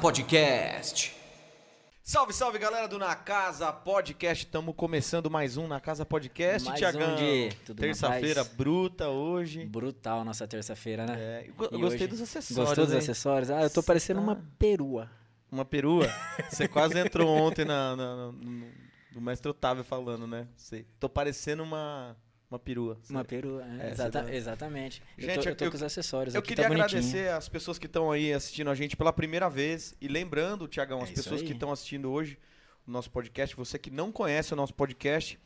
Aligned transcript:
Podcast. 0.00 1.14
Salve, 2.02 2.32
salve 2.32 2.58
galera 2.58 2.88
do 2.88 2.98
Na 2.98 3.14
Casa 3.14 3.70
Podcast. 3.70 4.46
Estamos 4.46 4.74
começando 4.74 5.30
mais 5.30 5.58
um 5.58 5.68
Na 5.68 5.78
Casa 5.78 6.06
Podcast, 6.06 6.66
Mais 6.66 6.78
Tiagão. 6.80 7.12
um 7.12 7.16
de 7.16 7.48
na 7.68 7.74
Terça-feira 7.74 8.42
bruta 8.42 9.08
hoje. 9.10 9.66
Brutal 9.66 10.24
nossa 10.24 10.48
terça-feira, 10.48 11.04
né? 11.04 11.14
É, 11.18 11.44
eu 11.48 11.54
eu 11.70 11.78
gostei 11.78 11.98
hoje- 11.98 12.06
dos 12.06 12.20
acessórios. 12.22 12.68
Gostou 12.68 12.84
dos 12.86 12.94
hein? 12.94 12.98
acessórios? 13.00 13.50
Ah, 13.50 13.60
eu 13.62 13.70
tô 13.70 13.82
parecendo 13.82 14.20
uma 14.22 14.36
Tá. 14.36 14.42
perua. 14.58 15.10
Uma 15.52 15.64
perua. 15.66 16.06
Você 16.50 16.66
quase 16.66 16.98
entrou 16.98 17.28
ontem 17.28 17.66
na, 17.66 17.94
na- 17.94 18.16
no, 18.32 18.32
no 19.12 19.20
mestre 19.20 19.50
Otávio 19.50 19.84
falando, 19.84 20.26
né? 20.26 20.48
Sei. 20.56 20.86
Tô 20.98 21.10
parecendo 21.10 21.62
uma, 21.62 22.16
uma 22.50 22.58
perua. 22.58 22.98
Uma 23.08 23.24
perua, 23.24 23.64
é, 23.64 23.88
É, 23.88 23.90
exata- 23.92 24.34
exatamente. 24.34 25.02
eu 25.16 25.24
Gente, 25.24 25.42
tô, 25.44 25.48
eu 25.50 25.56
tô 25.56 25.64
eu- 25.66 25.70
com 25.70 25.76
os 25.76 25.82
acessórios 25.82 26.34
Eu 26.34 26.40
aqui, 26.40 26.48
queria 26.48 26.66
tá 26.66 26.72
agradecer 26.74 27.30
as 27.30 27.48
pessoas 27.48 27.78
que 27.78 27.86
estão 27.86 28.10
aí 28.10 28.32
assistindo 28.32 28.68
a 28.70 28.74
gente 28.74 28.96
pela 28.96 29.12
primeira 29.12 29.48
vez. 29.48 29.94
E 30.00 30.08
lembrando, 30.08 30.66
Tiagão, 30.66 31.00
as 31.02 31.10
É 31.10 31.14
pessoas 31.14 31.40
aí. 31.40 31.46
que 31.46 31.52
estão 31.52 31.70
assistindo 31.70 32.10
hoje 32.10 32.38
o 32.86 32.90
nosso 32.90 33.10
podcast, 33.10 33.54
você 33.54 33.78
que 33.78 33.90
não 33.90 34.10
conhece 34.10 34.52
o 34.52 34.56
nosso 34.56 34.74
podcast, 34.74 35.38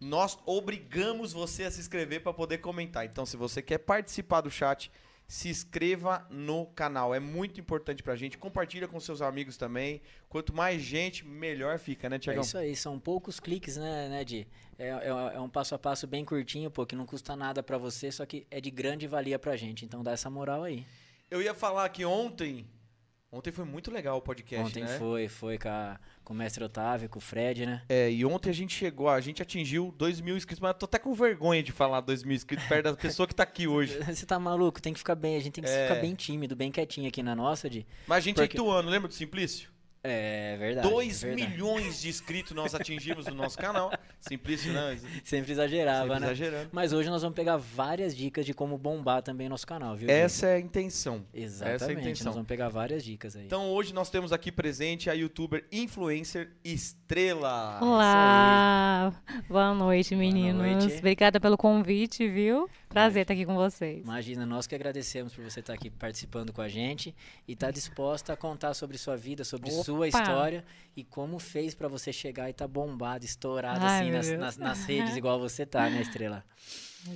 nós 0.00 0.38
obrigamos 0.46 1.32
você 1.32 1.64
a 1.64 1.70
se 1.70 1.80
inscrever 1.80 2.22
para 2.22 2.32
poder 2.32 2.58
comentar. 2.58 3.04
Então, 3.04 3.26
se 3.26 3.36
você 3.36 3.60
quer 3.60 3.78
participar 3.78 4.40
do 4.40 4.50
chat, 4.50 4.90
se 5.32 5.48
inscreva 5.48 6.26
no 6.28 6.66
canal. 6.66 7.14
É 7.14 7.18
muito 7.18 7.58
importante 7.58 8.02
pra 8.02 8.14
gente. 8.14 8.36
Compartilha 8.36 8.86
com 8.86 9.00
seus 9.00 9.22
amigos 9.22 9.56
também. 9.56 10.02
Quanto 10.28 10.54
mais 10.54 10.82
gente, 10.82 11.26
melhor 11.26 11.78
fica, 11.78 12.06
né, 12.06 12.16
É 12.16 12.18
Tiagão? 12.18 12.42
isso 12.42 12.58
aí, 12.58 12.76
são 12.76 13.00
poucos 13.00 13.40
cliques, 13.40 13.78
né, 13.78 14.10
né 14.10 14.24
Di? 14.24 14.46
É, 14.78 14.88
é, 14.88 15.06
é 15.36 15.40
um 15.40 15.48
passo 15.48 15.74
a 15.74 15.78
passo 15.78 16.06
bem 16.06 16.22
curtinho, 16.22 16.70
pô, 16.70 16.84
que 16.84 16.94
não 16.94 17.06
custa 17.06 17.34
nada 17.34 17.62
pra 17.62 17.78
você, 17.78 18.12
só 18.12 18.26
que 18.26 18.46
é 18.50 18.60
de 18.60 18.70
grande 18.70 19.06
valia 19.06 19.38
pra 19.38 19.56
gente. 19.56 19.86
Então 19.86 20.02
dá 20.02 20.12
essa 20.12 20.28
moral 20.28 20.64
aí. 20.64 20.84
Eu 21.30 21.40
ia 21.40 21.54
falar 21.54 21.88
que 21.88 22.04
ontem. 22.04 22.66
Ontem 23.34 23.50
foi 23.50 23.64
muito 23.64 23.90
legal 23.90 24.18
o 24.18 24.20
podcast, 24.20 24.66
Ontem 24.68 24.82
né? 24.84 24.98
foi, 24.98 25.26
foi 25.26 25.56
com, 25.56 25.66
a- 25.68 25.98
com 26.22 26.34
o 26.34 26.36
mestre 26.36 26.62
Otávio, 26.62 27.08
com 27.08 27.16
o 27.18 27.20
Fred, 27.22 27.64
né? 27.64 27.80
É, 27.88 28.10
e 28.10 28.26
ontem 28.26 28.50
a 28.50 28.52
gente 28.52 28.74
chegou, 28.76 29.08
a 29.08 29.18
gente 29.22 29.40
atingiu 29.40 29.90
2 29.96 30.20
mil 30.20 30.36
inscritos, 30.36 30.60
mas 30.60 30.68
eu 30.72 30.74
tô 30.74 30.84
até 30.84 30.98
com 30.98 31.14
vergonha 31.14 31.62
de 31.62 31.72
falar 31.72 32.02
2 32.02 32.24
mil 32.24 32.36
inscritos 32.36 32.66
perto 32.66 32.84
da 32.90 32.94
pessoa 32.94 33.26
que 33.26 33.34
tá 33.34 33.42
aqui 33.42 33.66
hoje. 33.68 33.98
Você 34.04 34.26
tá 34.26 34.38
maluco? 34.38 34.82
Tem 34.82 34.92
que 34.92 34.98
ficar 34.98 35.14
bem, 35.14 35.36
a 35.36 35.40
gente 35.40 35.54
tem 35.54 35.64
que 35.64 35.70
É. 35.70 35.88
ficar 35.88 36.00
bem 36.02 36.14
tímido, 36.14 36.54
bem 36.54 36.70
quietinho 36.70 37.08
aqui 37.08 37.22
na 37.22 37.34
nossa, 37.34 37.70
Di. 37.70 37.86
Mas 38.06 38.18
a 38.18 38.20
gente 38.20 38.36
Porque- 38.36 38.58
é 38.58 38.60
ituano, 38.60 38.90
lembra 38.90 39.08
do 39.08 39.14
Simplício? 39.14 39.70
É 40.04 40.56
verdade. 40.58 40.88
2 40.88 41.24
é 41.24 41.34
milhões 41.34 42.00
de 42.00 42.08
inscritos 42.08 42.52
nós 42.52 42.74
atingimos 42.74 43.26
no 43.26 43.34
nosso 43.34 43.56
canal. 43.56 43.92
Simplício, 44.20 44.72
não, 44.72 44.96
Sempre 45.22 45.52
exagerava, 45.52 46.08
sempre 46.08 46.20
né? 46.20 46.26
exagerando. 46.26 46.70
Mas 46.72 46.92
hoje 46.92 47.08
nós 47.08 47.22
vamos 47.22 47.36
pegar 47.36 47.56
várias 47.56 48.16
dicas 48.16 48.44
de 48.44 48.52
como 48.52 48.76
bombar 48.76 49.22
também 49.22 49.48
nosso 49.48 49.66
canal, 49.66 49.94
viu? 49.96 50.10
Essa 50.10 50.46
é 50.48 50.54
a 50.56 50.60
intenção. 50.60 51.24
Essa 51.32 51.64
é 51.66 51.70
a 51.70 51.74
Exatamente, 51.76 52.00
intenção. 52.02 52.24
nós 52.26 52.34
vamos 52.34 52.48
pegar 52.48 52.68
várias 52.68 53.04
dicas 53.04 53.36
aí. 53.36 53.44
Então 53.46 53.70
hoje 53.70 53.94
nós 53.94 54.10
temos 54.10 54.32
aqui 54.32 54.50
presente 54.50 55.08
a 55.08 55.12
youtuber 55.12 55.64
influencer 55.70 56.50
Estrela. 56.64 57.78
Olá! 57.80 59.12
Boa 59.48 59.72
noite, 59.72 60.10
Boa 60.16 60.20
meninos. 60.20 60.60
noite. 60.80 60.98
Obrigada 60.98 61.38
pelo 61.38 61.56
convite, 61.56 62.28
viu? 62.28 62.68
Prazer 62.92 63.22
estar 63.22 63.34
aqui 63.34 63.46
com 63.46 63.54
vocês. 63.54 64.02
Imagina, 64.04 64.44
nós 64.44 64.66
que 64.66 64.74
agradecemos 64.74 65.34
por 65.34 65.42
você 65.42 65.60
estar 65.60 65.72
aqui 65.72 65.88
participando 65.90 66.52
com 66.52 66.60
a 66.60 66.68
gente 66.68 67.14
e 67.48 67.52
estar 67.52 67.70
disposta 67.70 68.32
a 68.32 68.36
contar 68.36 68.74
sobre 68.74 68.98
sua 68.98 69.16
vida, 69.16 69.44
sobre 69.44 69.70
sua 69.70 70.06
Opa! 70.06 70.08
história 70.08 70.64
e 70.96 71.02
como 71.02 71.38
fez 71.38 71.74
pra 71.74 71.88
você 71.88 72.12
chegar 72.12 72.48
e 72.48 72.50
estar 72.50 72.68
bombado, 72.68 73.24
estourado 73.24 73.80
Ai, 73.84 74.10
assim 74.16 74.32
nas, 74.36 74.38
nas, 74.38 74.56
nas 74.58 74.84
redes, 74.84 75.16
igual 75.16 75.40
você 75.40 75.64
tá, 75.64 75.88
né, 75.88 76.02
Estrela? 76.02 76.44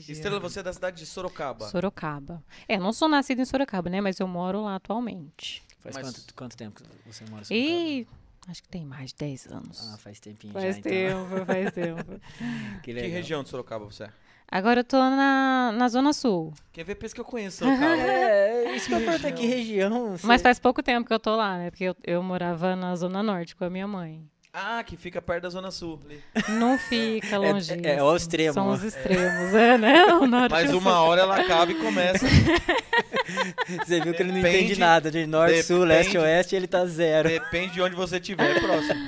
Estrela, 0.08 0.40
você 0.40 0.60
é 0.60 0.62
da 0.62 0.72
cidade 0.72 0.96
de 0.96 1.06
Sorocaba. 1.06 1.68
Sorocaba. 1.68 2.42
É, 2.66 2.78
não 2.78 2.92
sou 2.92 3.08
nascida 3.08 3.42
em 3.42 3.44
Sorocaba, 3.44 3.88
né? 3.90 4.00
Mas 4.00 4.18
eu 4.18 4.26
moro 4.26 4.62
lá 4.62 4.76
atualmente. 4.76 5.62
Faz 5.78 5.94
Mas- 5.96 6.06
quanto, 6.06 6.34
quanto 6.34 6.56
tempo 6.56 6.82
que 6.82 7.12
você 7.12 7.24
mora 7.26 7.42
em 7.42 7.44
Sorocaba? 7.44 7.54
E 7.54 8.06
acho 8.48 8.62
que 8.62 8.68
tem 8.68 8.84
mais 8.84 9.10
de 9.10 9.16
10 9.18 9.46
anos. 9.46 9.90
Ah, 9.92 9.98
faz 9.98 10.18
tempinho 10.18 10.52
faz 10.52 10.74
já, 10.74 10.80
então. 10.80 10.90
tempo, 10.90 11.46
faz 11.46 11.72
tempo. 11.72 12.20
Que 12.82 12.94
Que 12.94 13.06
região 13.06 13.42
de 13.44 13.48
Sorocaba 13.50 13.84
você 13.84 14.04
é? 14.04 14.10
Agora 14.50 14.80
eu 14.80 14.84
tô 14.84 14.96
na, 14.98 15.72
na 15.76 15.88
Zona 15.88 16.12
Sul. 16.12 16.52
Quer 16.72 16.84
ver? 16.84 16.94
Pensa 16.94 17.14
que 17.14 17.20
eu 17.20 17.24
conheço 17.24 17.58
Sorocaba. 17.64 17.96
É, 17.96 18.74
isso 18.76 18.86
que 18.88 18.94
eu 18.94 19.00
pergunto 19.00 19.26
aqui, 19.26 19.46
região. 19.46 20.16
Mas 20.22 20.42
faz 20.42 20.58
pouco 20.58 20.82
tempo 20.82 21.06
que 21.08 21.12
eu 21.14 21.18
tô 21.18 21.34
lá, 21.34 21.56
né? 21.58 21.70
Porque 21.70 21.84
eu, 21.84 21.96
eu 22.04 22.22
morava 22.22 22.76
na 22.76 22.94
Zona 22.96 23.22
Norte 23.22 23.56
com 23.56 23.64
a 23.64 23.70
minha 23.70 23.86
mãe. 23.88 24.22
ah, 24.52 24.82
que 24.84 24.96
fica 24.96 25.20
perto 25.20 25.42
da 25.44 25.48
Zona 25.50 25.70
Sul. 25.70 26.00
ali. 26.04 26.22
Não 26.58 26.78
fica 26.78 27.38
longe. 27.38 27.72
é 27.82 27.98
ao 27.98 28.14
extremo, 28.16 28.54
São 28.54 28.70
os 28.70 28.82
extremos, 28.84 29.54
é, 29.54 29.76
né? 29.78 30.04
O 30.14 30.26
norte 30.28 30.52
Mas 30.52 30.72
o 30.72 30.78
uma 30.78 31.00
hora 31.00 31.22
ela 31.22 31.36
acaba 31.40 31.72
e 31.72 31.74
começa. 31.76 32.24
Você 33.84 34.00
viu 34.00 34.14
que 34.14 34.22
ele 34.22 34.32
não 34.32 34.40
Depende- 34.40 34.64
entende 34.64 34.80
nada. 34.80 35.10
De 35.10 35.26
norte, 35.26 35.62
sul, 35.64 35.84
leste, 35.84 36.12
depende- 36.12 36.24
oeste, 36.24 36.56
ele 36.56 36.66
tá 36.66 36.84
zero. 36.86 37.28
Depende 37.28 37.72
de 37.74 37.82
onde 37.82 37.94
você 37.96 38.16
estiver, 38.16 38.56
é 38.56 38.60
próximo. 38.60 39.06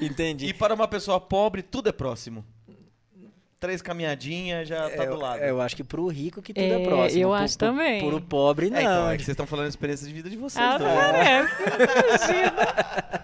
Entendi. 0.00 0.46
E 0.46 0.54
para 0.54 0.74
uma 0.74 0.88
pessoa 0.88 1.20
pobre, 1.20 1.62
tudo 1.62 1.88
é 1.88 1.92
próximo. 1.92 2.44
Três 3.60 3.82
caminhadinhas 3.82 4.68
já 4.68 4.88
tá 4.88 5.02
eu, 5.04 5.14
do 5.16 5.20
lado. 5.20 5.40
eu 5.40 5.60
acho 5.60 5.74
que 5.74 5.82
pro 5.82 6.06
rico 6.06 6.40
que 6.40 6.54
tudo 6.54 6.62
é, 6.64 6.80
É, 6.80 6.84
próximo. 6.84 7.20
eu 7.22 7.28
pro- 7.30 7.38
acho 7.38 7.58
pro- 7.58 7.66
também. 7.68 8.08
Pro 8.08 8.20
pobre, 8.20 8.70
não. 8.70 8.78
É, 8.78 8.82
então, 8.82 9.10
é 9.10 9.16
que 9.16 9.24
vocês 9.24 9.34
estão 9.34 9.46
falando 9.48 9.66
a 9.66 9.68
experiência 9.68 10.06
de 10.06 10.14
vida 10.14 10.30
de 10.30 10.36
vocês 10.36 10.64
Ah, 10.64 10.78
dois. 10.78 10.92
parece. 10.92 11.54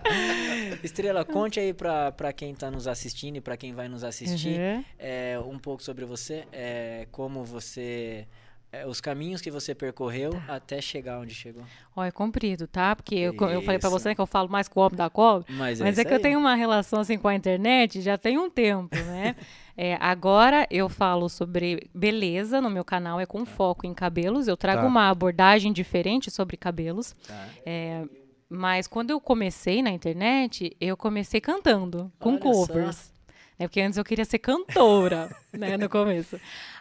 Estrela, 0.82 1.24
conte 1.24 1.60
aí 1.60 1.72
pra, 1.72 2.12
pra 2.12 2.32
quem 2.32 2.54
tá 2.54 2.70
nos 2.70 2.86
assistindo 2.86 3.36
e 3.36 3.40
pra 3.40 3.56
quem 3.56 3.72
vai 3.74 3.88
nos 3.88 4.04
assistir 4.04 4.58
Uhum. 4.58 4.84
é, 4.98 5.38
um 5.46 5.58
pouco 5.58 5.82
sobre 5.82 6.04
você, 6.04 6.44
é, 6.52 7.06
como 7.12 7.44
você. 7.44 8.26
é, 8.72 8.84
os 8.88 9.00
caminhos 9.00 9.40
que 9.40 9.52
você 9.52 9.72
percorreu 9.72 10.30
Tá. 10.30 10.56
até 10.56 10.80
chegar 10.80 11.20
onde 11.20 11.32
chegou. 11.32 11.62
Ó, 11.94 12.02
é 12.02 12.10
comprido, 12.10 12.66
tá? 12.66 12.96
Porque 12.96 13.14
eu, 13.14 13.32
eu 13.32 13.62
falei 13.62 13.78
pra 13.78 13.88
Isso. 13.88 13.90
você 13.90 14.08
né, 14.08 14.14
que 14.16 14.20
eu 14.20 14.26
falo 14.26 14.48
mais 14.48 14.66
com 14.66 14.80
o 14.80 14.82
homem 14.82 14.96
da 14.96 15.08
cobra. 15.08 15.46
Mas, 15.48 15.78
Mas 15.80 15.96
é 15.96 16.00
isso 16.00 16.08
que 16.08 16.12
eu 16.12 16.16
aí. 16.16 16.22
tenho 16.22 16.40
uma 16.40 16.56
relação 16.56 16.98
assim 16.98 17.16
com 17.16 17.28
a 17.28 17.34
internet 17.36 18.00
já 18.02 18.18
tem 18.18 18.36
um 18.36 18.50
tempo, 18.50 18.96
né? 18.96 19.36
É, 19.76 19.96
agora 20.00 20.66
eu 20.70 20.88
falo 20.88 21.28
sobre 21.28 21.90
beleza 21.94 22.60
no 22.60 22.70
meu 22.70 22.84
canal, 22.84 23.18
é 23.20 23.26
com 23.26 23.44
foco 23.44 23.86
em 23.86 23.92
cabelos. 23.94 24.46
Eu 24.46 24.56
trago 24.56 24.82
Tá. 24.82 24.86
uma 24.88 25.08
abordagem 25.10 25.72
diferente 25.72 26.30
sobre 26.30 26.56
cabelos. 26.56 27.12
Tá. 27.26 27.48
É, 27.66 28.04
mas 28.48 28.86
quando 28.86 29.10
eu 29.10 29.20
comecei 29.20 29.82
na 29.82 29.90
internet, 29.90 30.76
eu 30.80 30.96
comecei 30.96 31.40
cantando, 31.40 32.12
com 32.20 32.30
Olha 32.34 32.38
só. 32.42 32.44
covers. 32.66 33.12
Né? 33.58 33.66
Porque 33.66 33.80
antes 33.80 33.98
eu 33.98 34.04
queria 34.04 34.24
ser 34.24 34.38
cantora, 34.38 35.34
né, 35.52 35.76
no 35.76 35.88
começo. 35.88 36.38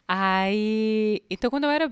Aí, 0.08 1.24
então 1.30 1.50
quando 1.50 1.64
eu 1.64 1.70
era 1.72 1.92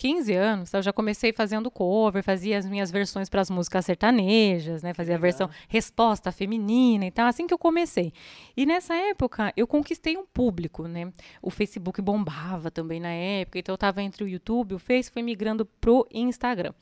15 0.00 0.32
anos, 0.32 0.72
eu 0.72 0.80
já 0.80 0.94
comecei 0.94 1.30
fazendo 1.30 1.70
cover, 1.70 2.24
fazia 2.24 2.56
as 2.56 2.64
minhas 2.64 2.90
versões 2.90 3.28
para 3.28 3.42
as 3.42 3.50
músicas 3.50 3.84
sertanejas, 3.84 4.82
né? 4.82 4.94
Fazia 4.94 5.16
a 5.16 5.18
versão 5.18 5.50
resposta 5.68 6.32
feminina 6.32 7.04
e 7.04 7.10
tal, 7.10 7.26
assim 7.26 7.46
que 7.46 7.52
eu 7.52 7.58
comecei. 7.58 8.10
E 8.56 8.64
nessa 8.64 8.94
época 8.94 9.52
eu 9.54 9.66
conquistei 9.66 10.16
um 10.16 10.24
público, 10.24 10.88
né? 10.88 11.12
O 11.42 11.50
Facebook 11.50 12.00
bombava 12.00 12.70
também 12.70 12.98
na 12.98 13.10
época, 13.10 13.58
então 13.58 13.74
eu 13.74 13.76
tava 13.76 14.00
entre 14.00 14.24
o 14.24 14.26
YouTube, 14.26 14.74
o 14.74 14.78
Face 14.78 15.10
foi 15.10 15.20
migrando 15.20 15.66
pro 15.66 16.08
Instagram. 16.10 16.72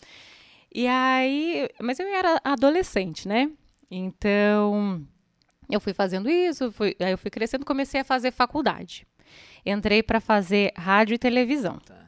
E 0.73 0.87
aí, 0.87 1.69
mas 1.81 1.99
eu 1.99 2.07
era 2.07 2.41
adolescente, 2.45 3.27
né? 3.27 3.51
Então, 3.91 5.05
eu 5.69 5.81
fui 5.81 5.93
fazendo 5.93 6.31
isso, 6.31 6.71
fui, 6.71 6.95
aí 7.01 7.11
eu 7.11 7.19
fui 7.19 7.33
crescendo, 7.33 7.67
comecei 7.67 8.01
a 8.01 8.05
fazer 8.05 8.31
faculdade. 8.31 9.05
Entrei 9.67 10.05
para 10.05 10.21
fazer 10.21 10.73
rádio 10.77 11.15
e 11.15 11.19
televisão. 11.19 11.81
Tá. 11.81 12.08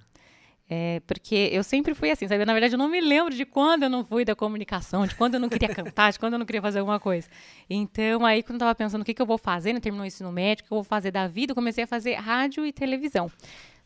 É, 0.72 1.02
porque 1.04 1.48
eu 1.50 1.64
sempre 1.64 1.94
fui 1.94 2.12
assim, 2.12 2.28
sabe? 2.28 2.44
Na 2.44 2.52
verdade, 2.52 2.74
eu 2.74 2.78
não 2.78 2.88
me 2.88 3.00
lembro 3.00 3.34
de 3.34 3.44
quando 3.44 3.82
eu 3.82 3.90
não 3.90 4.04
fui 4.04 4.24
da 4.24 4.36
comunicação, 4.36 5.04
de 5.04 5.16
quando 5.16 5.34
eu 5.34 5.40
não 5.40 5.48
queria 5.48 5.66
cantar, 5.74 6.12
de 6.12 6.18
quando 6.20 6.34
eu 6.34 6.38
não 6.38 6.46
queria 6.46 6.62
fazer 6.62 6.78
alguma 6.78 7.00
coisa. 7.00 7.28
Então, 7.68 8.24
aí, 8.24 8.40
quando 8.40 8.54
eu 8.54 8.60
tava 8.60 8.74
pensando 8.76 9.02
o 9.02 9.04
que, 9.04 9.12
que 9.12 9.20
eu 9.20 9.26
vou 9.26 9.36
fazer, 9.36 9.72
né? 9.72 9.80
terminou 9.80 10.04
o 10.04 10.06
ensino 10.06 10.30
médio, 10.30 10.64
o 10.64 10.68
que 10.68 10.72
eu 10.72 10.76
vou 10.76 10.84
fazer 10.84 11.10
da 11.10 11.26
vida, 11.26 11.50
eu 11.50 11.56
comecei 11.56 11.82
a 11.82 11.86
fazer 11.88 12.14
rádio 12.14 12.64
e 12.64 12.72
televisão. 12.72 13.28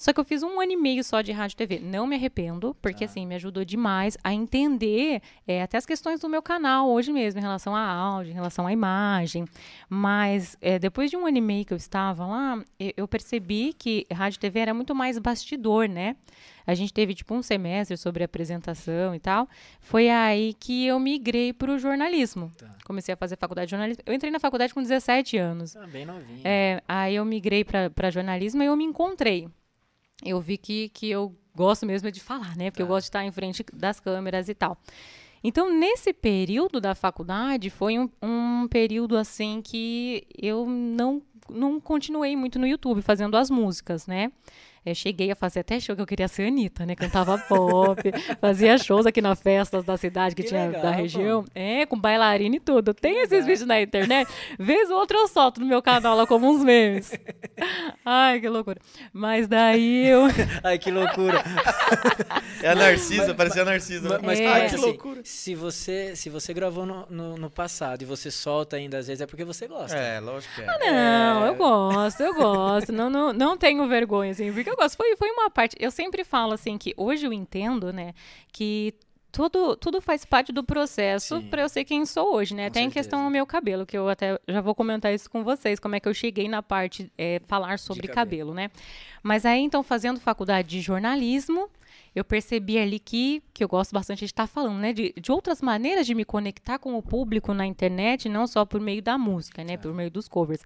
Só 0.04 0.12
que 0.12 0.20
eu 0.20 0.24
fiz 0.24 0.42
um 0.42 0.60
ano 0.60 0.70
e 0.70 0.76
meio 0.76 1.02
só 1.02 1.22
de 1.22 1.32
rádio 1.32 1.54
e 1.54 1.56
TV. 1.56 1.78
Não 1.78 2.06
me 2.06 2.14
arrependo, 2.14 2.76
porque 2.82 3.06
assim, 3.06 3.24
me 3.24 3.36
ajudou 3.36 3.64
demais 3.64 4.18
a 4.22 4.34
entender 4.34 5.22
é, 5.48 5.62
até 5.62 5.78
as 5.78 5.86
questões 5.86 6.20
do 6.20 6.28
meu 6.28 6.42
canal 6.42 6.90
hoje 6.90 7.10
mesmo, 7.10 7.40
em 7.40 7.42
relação 7.42 7.74
a 7.74 7.80
áudio, 7.80 8.30
em 8.30 8.34
relação 8.34 8.66
à 8.66 8.72
imagem. 8.72 9.46
Mas 9.88 10.58
é, 10.60 10.78
depois 10.78 11.10
de 11.10 11.16
um 11.16 11.26
ano 11.26 11.38
e 11.38 11.40
meio 11.40 11.64
que 11.64 11.72
eu 11.72 11.78
estava 11.78 12.26
lá, 12.26 12.62
eu, 12.78 12.92
eu 12.98 13.08
percebi 13.08 13.72
que 13.72 14.06
rádio 14.12 14.36
e 14.36 14.40
TV 14.40 14.60
era 14.60 14.74
muito 14.74 14.94
mais 14.94 15.18
bastidor, 15.18 15.88
né? 15.88 16.16
A 16.66 16.74
gente 16.74 16.92
teve 16.92 17.14
tipo 17.14 17.34
um 17.34 17.40
semestre 17.40 17.96
sobre 17.96 18.22
apresentação 18.22 19.14
e 19.14 19.18
tal. 19.18 19.48
Foi 19.80 20.10
aí 20.10 20.52
que 20.52 20.84
eu 20.84 21.00
migrei 21.00 21.50
para 21.50 21.72
o 21.72 21.78
jornalismo. 21.78 22.52
Tá. 22.58 22.68
Comecei 22.84 23.14
a 23.14 23.16
fazer 23.16 23.38
faculdade 23.38 23.68
de 23.68 23.70
jornalismo. 23.70 24.02
Eu 24.04 24.12
entrei 24.12 24.30
na 24.30 24.38
faculdade 24.38 24.74
com 24.74 24.82
17 24.82 25.38
anos. 25.38 25.74
Ah, 25.74 25.86
bem 25.86 26.04
novinho. 26.04 26.42
É, 26.44 26.82
aí 26.86 27.14
eu 27.14 27.24
migrei 27.24 27.64
para 27.64 28.10
jornalismo 28.10 28.62
e 28.62 28.66
eu 28.66 28.76
me 28.76 28.84
encontrei. 28.84 29.48
Eu 30.22 30.40
vi 30.40 30.56
que, 30.58 30.88
que 30.90 31.10
eu 31.10 31.34
gosto 31.54 31.86
mesmo 31.86 32.08
é 32.08 32.10
de 32.10 32.20
falar, 32.20 32.56
né? 32.56 32.70
Porque 32.70 32.82
eu 32.82 32.86
Tá. 32.86 32.92
gosto 32.92 33.04
de 33.04 33.08
estar 33.08 33.24
em 33.24 33.32
frente 33.32 33.64
das 33.72 34.00
câmeras 34.00 34.48
e 34.48 34.54
tal. 34.54 34.76
Então, 35.42 35.70
nesse 35.72 36.12
período 36.12 36.80
da 36.80 36.94
faculdade, 36.94 37.68
foi 37.68 37.98
um, 37.98 38.08
um 38.22 38.66
período 38.68 39.16
assim 39.16 39.60
que 39.62 40.26
eu 40.40 40.66
não, 40.66 41.22
não 41.50 41.78
continuei 41.78 42.34
muito 42.34 42.58
no 42.58 42.66
YouTube 42.66 43.02
fazendo 43.02 43.36
as 43.36 43.50
músicas, 43.50 44.06
né? 44.06 44.32
É, 44.84 44.92
cheguei 44.94 45.30
a 45.30 45.36
fazer 45.36 45.60
até 45.60 45.78
show 45.80 45.94
que 45.96 46.02
eu 46.02 46.06
queria 46.06 46.28
ser 46.28 46.48
Anitta, 46.48 46.84
né? 46.84 46.94
Cantava 46.94 47.38
pop, 47.38 48.00
fazia 48.40 48.76
shows 48.78 49.06
aqui 49.06 49.20
nas 49.22 49.40
festas 49.40 49.84
da 49.84 49.96
cidade 49.96 50.34
que, 50.34 50.42
Que 50.42 50.48
tinha 50.48 50.66
legal, 50.66 50.82
da 50.82 50.90
pô. 50.92 50.96
região. 50.96 51.44
É, 51.54 51.86
com 51.86 51.98
bailarina 51.98 52.56
e 52.56 52.60
tudo. 52.60 52.92
Tem 52.94 53.18
esses 53.18 53.30
legal. 53.30 53.46
vídeos 53.46 53.66
na 53.66 53.80
internet. 53.80 54.30
Vez 54.58 54.90
ou 54.90 54.98
outra 54.98 55.16
eu 55.18 55.28
solto 55.28 55.60
no 55.60 55.66
meu 55.66 55.80
canal 55.82 56.16
lá 56.16 56.26
como 56.26 56.48
uns 56.50 56.62
memes. 56.62 57.12
Ai, 58.04 58.40
que 58.40 58.48
loucura. 58.48 58.78
Mas 59.12 59.46
daí 59.48 60.06
eu. 60.06 60.22
Ai, 60.62 60.78
que 60.78 60.90
loucura. 60.90 61.42
É 62.62 62.70
a 62.70 62.74
Narcisa, 62.74 63.34
parecia 63.34 63.62
a 63.62 63.64
Narcisa. 63.64 64.08
Ma- 64.08 64.14
né? 64.16 64.20
Mas, 64.24 64.40
É. 64.40 64.44
cara, 64.44 64.54
Ai, 64.62 64.68
que 64.68 64.74
assim, 64.74 64.84
loucura. 64.84 65.20
Se 65.24 65.54
você, 65.54 66.16
se 66.16 66.28
você 66.30 66.52
gravou 66.52 66.84
no, 66.86 67.06
no, 67.08 67.36
no 67.36 67.50
passado 67.50 68.02
e 68.02 68.04
você 68.04 68.30
solta 68.30 68.76
ainda 68.76 68.98
às 68.98 69.06
vezes, 69.06 69.20
é 69.20 69.26
porque 69.26 69.44
você 69.44 69.66
gosta. 69.66 69.96
É, 69.96 70.20
lógico 70.20 70.54
que 70.54 70.62
é. 70.62 70.66
Não, 70.66 71.44
É. 71.44 71.48
eu 71.48 71.54
gosto, 71.54 72.20
eu 72.20 72.34
gosto. 72.34 72.92
Não, 72.92 73.08
não, 73.10 73.32
não 73.32 73.56
tenho 73.56 73.86
vergonha, 73.88 74.30
assim, 74.32 74.52
porque 74.52 74.73
eu 74.74 74.82
gosto. 74.82 74.96
Foi, 74.96 75.16
foi 75.16 75.30
uma 75.30 75.50
parte. 75.50 75.76
Eu 75.78 75.90
sempre 75.90 76.24
falo 76.24 76.52
assim 76.52 76.76
que 76.78 76.94
hoje 76.96 77.26
eu 77.26 77.32
entendo, 77.32 77.92
né, 77.92 78.14
que. 78.52 78.94
Tudo, 79.32 79.74
tudo 79.74 80.00
faz 80.00 80.24
parte 80.24 80.52
do 80.52 80.62
processo 80.62 81.42
para 81.50 81.62
eu 81.62 81.68
ser 81.68 81.82
quem 81.84 82.06
sou 82.06 82.36
hoje, 82.36 82.54
né? 82.54 82.66
Com 82.66 82.68
Até 82.68 82.80
em 82.82 82.88
questão 82.88 83.18
certeza. 83.18 83.24
do 83.24 83.32
meu 83.32 83.44
cabelo, 83.44 83.84
que 83.84 83.98
eu 83.98 84.08
até 84.08 84.38
já 84.46 84.60
vou 84.60 84.76
comentar 84.76 85.12
isso 85.12 85.28
com 85.28 85.42
vocês, 85.42 85.80
como 85.80 85.96
é 85.96 85.98
que 85.98 86.08
eu 86.08 86.14
cheguei 86.14 86.48
na 86.48 86.62
parte 86.62 87.10
é, 87.18 87.40
falar 87.48 87.80
sobre 87.80 88.06
cabelo. 88.06 88.52
cabelo, 88.52 88.54
né? 88.54 88.70
Mas 89.24 89.44
aí, 89.44 89.60
então, 89.60 89.82
fazendo 89.82 90.20
faculdade 90.20 90.68
de 90.68 90.80
jornalismo, 90.80 91.68
eu 92.14 92.24
percebi 92.24 92.78
ali 92.78 93.00
que, 93.00 93.42
que 93.52 93.64
eu 93.64 93.68
gosto 93.68 93.92
bastante 93.92 94.20
de 94.20 94.26
estar 94.26 94.46
falando, 94.46 94.78
né? 94.78 94.92
De, 94.92 95.12
de 95.20 95.32
outras 95.32 95.60
maneiras 95.60 96.06
de 96.06 96.14
me 96.14 96.24
conectar 96.24 96.78
com 96.78 96.96
o 96.96 97.02
público 97.02 97.52
na 97.52 97.66
internet, 97.66 98.28
não 98.28 98.46
só 98.46 98.64
por 98.64 98.80
meio 98.80 99.02
da 99.02 99.18
música, 99.18 99.64
né? 99.64 99.76
Por 99.76 99.92
meio 99.92 100.12
dos 100.12 100.28
covers. 100.28 100.62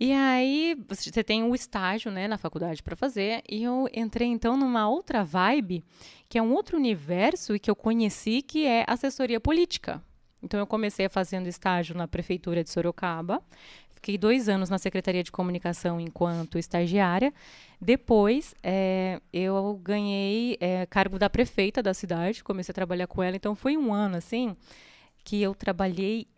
E 0.00 0.12
aí, 0.12 0.76
você 0.86 1.24
tem 1.24 1.42
o 1.42 1.54
estágio, 1.56 2.10
né, 2.12 2.28
na 2.28 2.38
faculdade 2.38 2.82
para 2.84 2.94
fazer, 2.94 3.42
e 3.48 3.64
eu 3.64 3.88
entrei 3.92 4.28
então 4.28 4.56
numa 4.56 4.88
outra 4.88 5.24
vibe, 5.24 5.82
que 6.28 6.38
é 6.38 6.42
um 6.42 6.52
outro 6.52 6.76
universo 6.76 7.56
e 7.56 7.58
que 7.58 7.68
eu 7.68 7.74
conheci, 7.74 8.40
que 8.40 8.64
é 8.64 8.84
assessoria 8.86 9.40
política. 9.40 10.00
Então, 10.40 10.60
eu 10.60 10.66
comecei 10.68 11.08
fazendo 11.08 11.48
estágio 11.48 11.96
na 11.96 12.06
prefeitura 12.06 12.62
de 12.62 12.70
Sorocaba, 12.70 13.42
fiquei 13.92 14.16
dois 14.16 14.48
anos 14.48 14.70
na 14.70 14.78
secretaria 14.78 15.24
de 15.24 15.32
comunicação 15.32 16.00
enquanto 16.00 16.58
estagiária. 16.58 17.34
Depois, 17.80 18.54
eh, 18.62 19.20
eu 19.32 19.80
ganhei 19.82 20.56
eh, 20.60 20.86
cargo 20.86 21.18
da 21.18 21.28
prefeita 21.28 21.82
da 21.82 21.92
cidade, 21.92 22.44
comecei 22.44 22.70
a 22.70 22.74
trabalhar 22.74 23.08
com 23.08 23.20
ela. 23.20 23.34
Então, 23.34 23.56
foi 23.56 23.76
um 23.76 23.92
ano 23.92 24.16
assim 24.16 24.56
que 25.24 25.42
eu 25.42 25.56
trabalhei 25.56 26.28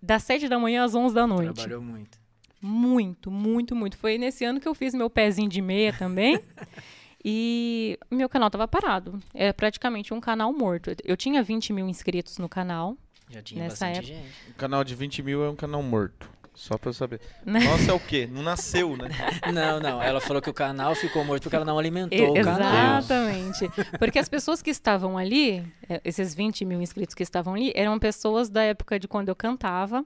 das 0.00 0.22
sete 0.22 0.48
da 0.48 0.60
manhã 0.60 0.84
às 0.84 0.94
onze 0.94 1.12
da 1.12 1.26
noite. 1.26 1.54
Trabalhou 1.54 1.82
muito. 1.82 2.23
Muito, 2.66 3.30
muito, 3.30 3.76
muito. 3.76 3.98
Foi 3.98 4.16
nesse 4.16 4.42
ano 4.42 4.58
que 4.58 4.66
eu 4.66 4.74
fiz 4.74 4.94
meu 4.94 5.10
pezinho 5.10 5.50
de 5.50 5.60
meia 5.60 5.92
também. 5.92 6.40
e 7.22 7.98
meu 8.10 8.26
canal 8.26 8.48
tava 8.48 8.66
parado. 8.66 9.20
Era 9.34 9.52
praticamente 9.52 10.14
um 10.14 10.20
canal 10.20 10.50
morto. 10.50 10.90
Eu 11.04 11.14
tinha 11.14 11.42
20 11.42 11.74
mil 11.74 11.86
inscritos 11.86 12.38
no 12.38 12.48
canal. 12.48 12.96
Já 13.28 13.42
tinha 13.42 13.64
Nessa 13.64 13.86
bastante 13.86 14.06
gente. 14.08 14.26
Um 14.48 14.54
canal 14.54 14.82
de 14.82 14.94
20 14.94 15.22
mil 15.22 15.44
é 15.44 15.50
um 15.50 15.56
canal 15.56 15.82
morto. 15.82 16.30
Só 16.54 16.78
pra 16.78 16.90
eu 16.90 16.94
saber. 16.94 17.20
Né? 17.44 17.60
Nossa, 17.64 17.90
é 17.90 17.94
o 17.94 17.98
quê? 17.98 18.28
Não 18.30 18.42
nasceu, 18.42 18.96
né? 18.96 19.08
Não, 19.52 19.80
não. 19.80 20.00
Ela 20.02 20.20
falou 20.20 20.40
que 20.40 20.48
o 20.48 20.54
canal 20.54 20.94
ficou 20.94 21.24
morto 21.24 21.42
porque 21.42 21.56
ela 21.56 21.64
não 21.64 21.78
alimentou 21.78 22.16
E- 22.36 22.40
o 22.40 22.44
canal. 22.44 22.98
Exatamente. 22.98 23.68
Porque 23.98 24.18
as 24.18 24.28
pessoas 24.28 24.62
que 24.62 24.70
estavam 24.70 25.18
ali, 25.18 25.64
eh, 25.88 26.00
esses 26.04 26.34
20 26.34 26.64
mil 26.64 26.80
inscritos 26.80 27.14
que 27.14 27.22
estavam 27.22 27.54
ali, 27.54 27.72
eram 27.74 27.98
pessoas 27.98 28.48
da 28.48 28.62
época 28.62 28.98
de 28.98 29.08
quando 29.08 29.28
eu 29.28 29.36
cantava. 29.36 30.04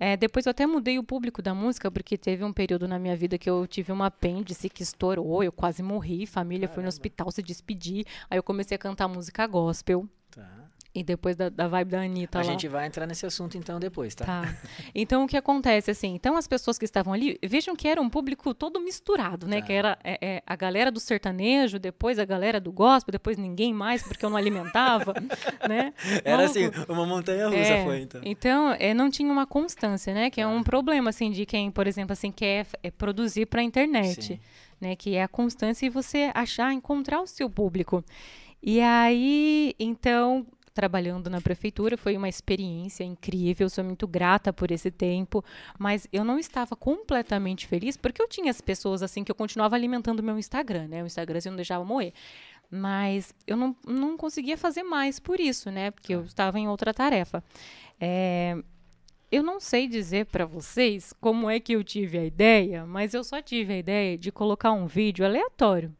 Eh, 0.00 0.16
depois 0.16 0.44
eu 0.46 0.50
até 0.50 0.66
mudei 0.66 0.98
o 0.98 1.04
público 1.04 1.40
da 1.40 1.54
música, 1.54 1.90
porque 1.90 2.18
teve 2.18 2.42
um 2.44 2.52
período 2.52 2.88
na 2.88 2.98
minha 2.98 3.16
vida 3.16 3.38
que 3.38 3.48
eu 3.48 3.64
tive 3.66 3.92
um 3.92 4.02
apêndice 4.02 4.68
que 4.68 4.82
estourou, 4.82 5.42
eu 5.44 5.52
quase 5.52 5.82
morri, 5.82 6.26
família 6.26 6.68
foi 6.68 6.82
no 6.82 6.88
hospital 6.88 7.30
se 7.30 7.42
despedir. 7.42 8.04
Aí 8.28 8.36
eu 8.38 8.42
comecei 8.42 8.74
a 8.74 8.78
cantar 8.78 9.06
música 9.08 9.46
gospel. 9.46 10.08
Tá. 10.94 11.00
E 11.00 11.02
depois 11.02 11.34
da, 11.34 11.48
da 11.48 11.66
vibe 11.66 11.90
da 11.90 12.02
Anitta 12.02 12.38
A 12.38 12.42
lá. 12.42 12.50
gente 12.50 12.68
vai 12.68 12.86
entrar 12.86 13.06
nesse 13.06 13.26
assunto 13.26 13.58
então 13.58 13.80
depois, 13.80 14.14
tá? 14.14 14.24
Tá. 14.24 14.56
Então, 14.94 15.24
o 15.24 15.26
que 15.26 15.36
acontece, 15.36 15.90
assim, 15.90 16.14
então 16.14 16.36
as 16.36 16.46
pessoas 16.46 16.78
que 16.78 16.84
estavam 16.84 17.12
ali, 17.12 17.36
vejam 17.42 17.74
que 17.74 17.88
era 17.88 18.00
um 18.00 18.08
público 18.08 18.54
todo 18.54 18.80
misturado, 18.80 19.46
né? 19.46 19.60
Tá. 19.60 19.66
Que 19.66 19.72
era 19.72 19.98
é, 20.04 20.18
é, 20.20 20.42
a 20.46 20.54
galera 20.54 20.92
do 20.92 21.00
sertanejo, 21.00 21.78
depois 21.78 22.18
a 22.18 22.24
galera 22.24 22.60
do 22.60 22.70
gospel, 22.70 23.10
depois 23.10 23.36
ninguém 23.36 23.74
mais, 23.74 24.02
porque 24.02 24.24
eu 24.24 24.30
não 24.30 24.36
alimentava, 24.36 25.14
né? 25.68 25.92
Era 26.24 26.44
assim, 26.44 26.70
uma 26.88 27.04
montanha 27.04 27.48
russa 27.48 27.58
É, 27.58 27.84
foi 27.84 28.00
então. 28.00 28.20
Então, 28.24 28.76
é, 28.78 28.94
não 28.94 29.10
tinha 29.10 29.32
uma 29.32 29.46
constância, 29.46 30.14
né? 30.14 30.30
Que 30.30 30.40
é 30.40 30.46
um 30.46 30.62
problema, 30.62 31.10
assim, 31.10 31.30
de 31.30 31.44
quem, 31.44 31.70
por 31.70 31.86
exemplo, 31.86 32.12
assim, 32.12 32.30
quer 32.30 32.66
é, 32.82 32.90
produzir 32.90 33.46
para 33.46 33.60
a 33.60 33.64
internet, 33.64 34.22
Sim. 34.22 34.40
né? 34.80 34.94
Que 34.94 35.16
é 35.16 35.24
a 35.24 35.28
constância 35.28 35.86
e 35.86 35.88
você 35.88 36.30
achar, 36.34 36.72
encontrar 36.72 37.20
o 37.20 37.26
seu 37.26 37.50
público. 37.50 38.04
E 38.66 38.80
aí, 38.80 39.74
então, 39.78 40.46
trabalhando 40.74 41.30
na 41.30 41.40
prefeitura, 41.40 41.96
foi 41.96 42.16
uma 42.16 42.28
experiência 42.28 43.04
incrível, 43.04 43.70
sou 43.70 43.84
muito 43.84 44.08
grata 44.08 44.52
por 44.52 44.72
esse 44.72 44.90
tempo, 44.90 45.42
mas 45.78 46.08
eu 46.12 46.24
não 46.24 46.36
estava 46.36 46.74
completamente 46.74 47.66
feliz, 47.66 47.96
porque 47.96 48.20
eu 48.20 48.28
tinha 48.28 48.50
as 48.50 48.60
pessoas, 48.60 49.00
assim, 49.00 49.22
que 49.22 49.30
eu 49.30 49.36
continuava 49.36 49.76
alimentando 49.76 50.22
meu 50.22 50.36
Instagram, 50.36 50.88
né? 50.88 51.02
O 51.02 51.06
Instagram, 51.06 51.38
assim, 51.38 51.48
não 51.48 51.56
deixava 51.56 51.84
morrer. 51.84 52.12
Mas 52.68 53.32
eu 53.46 53.56
não, 53.56 53.76
não 53.86 54.16
conseguia 54.16 54.58
fazer 54.58 54.82
mais 54.82 55.20
por 55.20 55.38
isso, 55.38 55.70
né? 55.70 55.92
Porque 55.92 56.12
eu 56.12 56.24
estava 56.24 56.58
em 56.58 56.66
outra 56.66 56.92
tarefa. 56.92 57.42
É, 58.00 58.56
eu 59.30 59.44
não 59.44 59.60
sei 59.60 59.86
dizer 59.86 60.26
para 60.26 60.44
vocês 60.44 61.12
como 61.20 61.48
é 61.48 61.60
que 61.60 61.72
eu 61.72 61.84
tive 61.84 62.18
a 62.18 62.24
ideia, 62.24 62.84
mas 62.84 63.14
eu 63.14 63.22
só 63.22 63.40
tive 63.40 63.74
a 63.74 63.78
ideia 63.78 64.18
de 64.18 64.32
colocar 64.32 64.72
um 64.72 64.86
vídeo 64.86 65.24
aleatório 65.24 65.94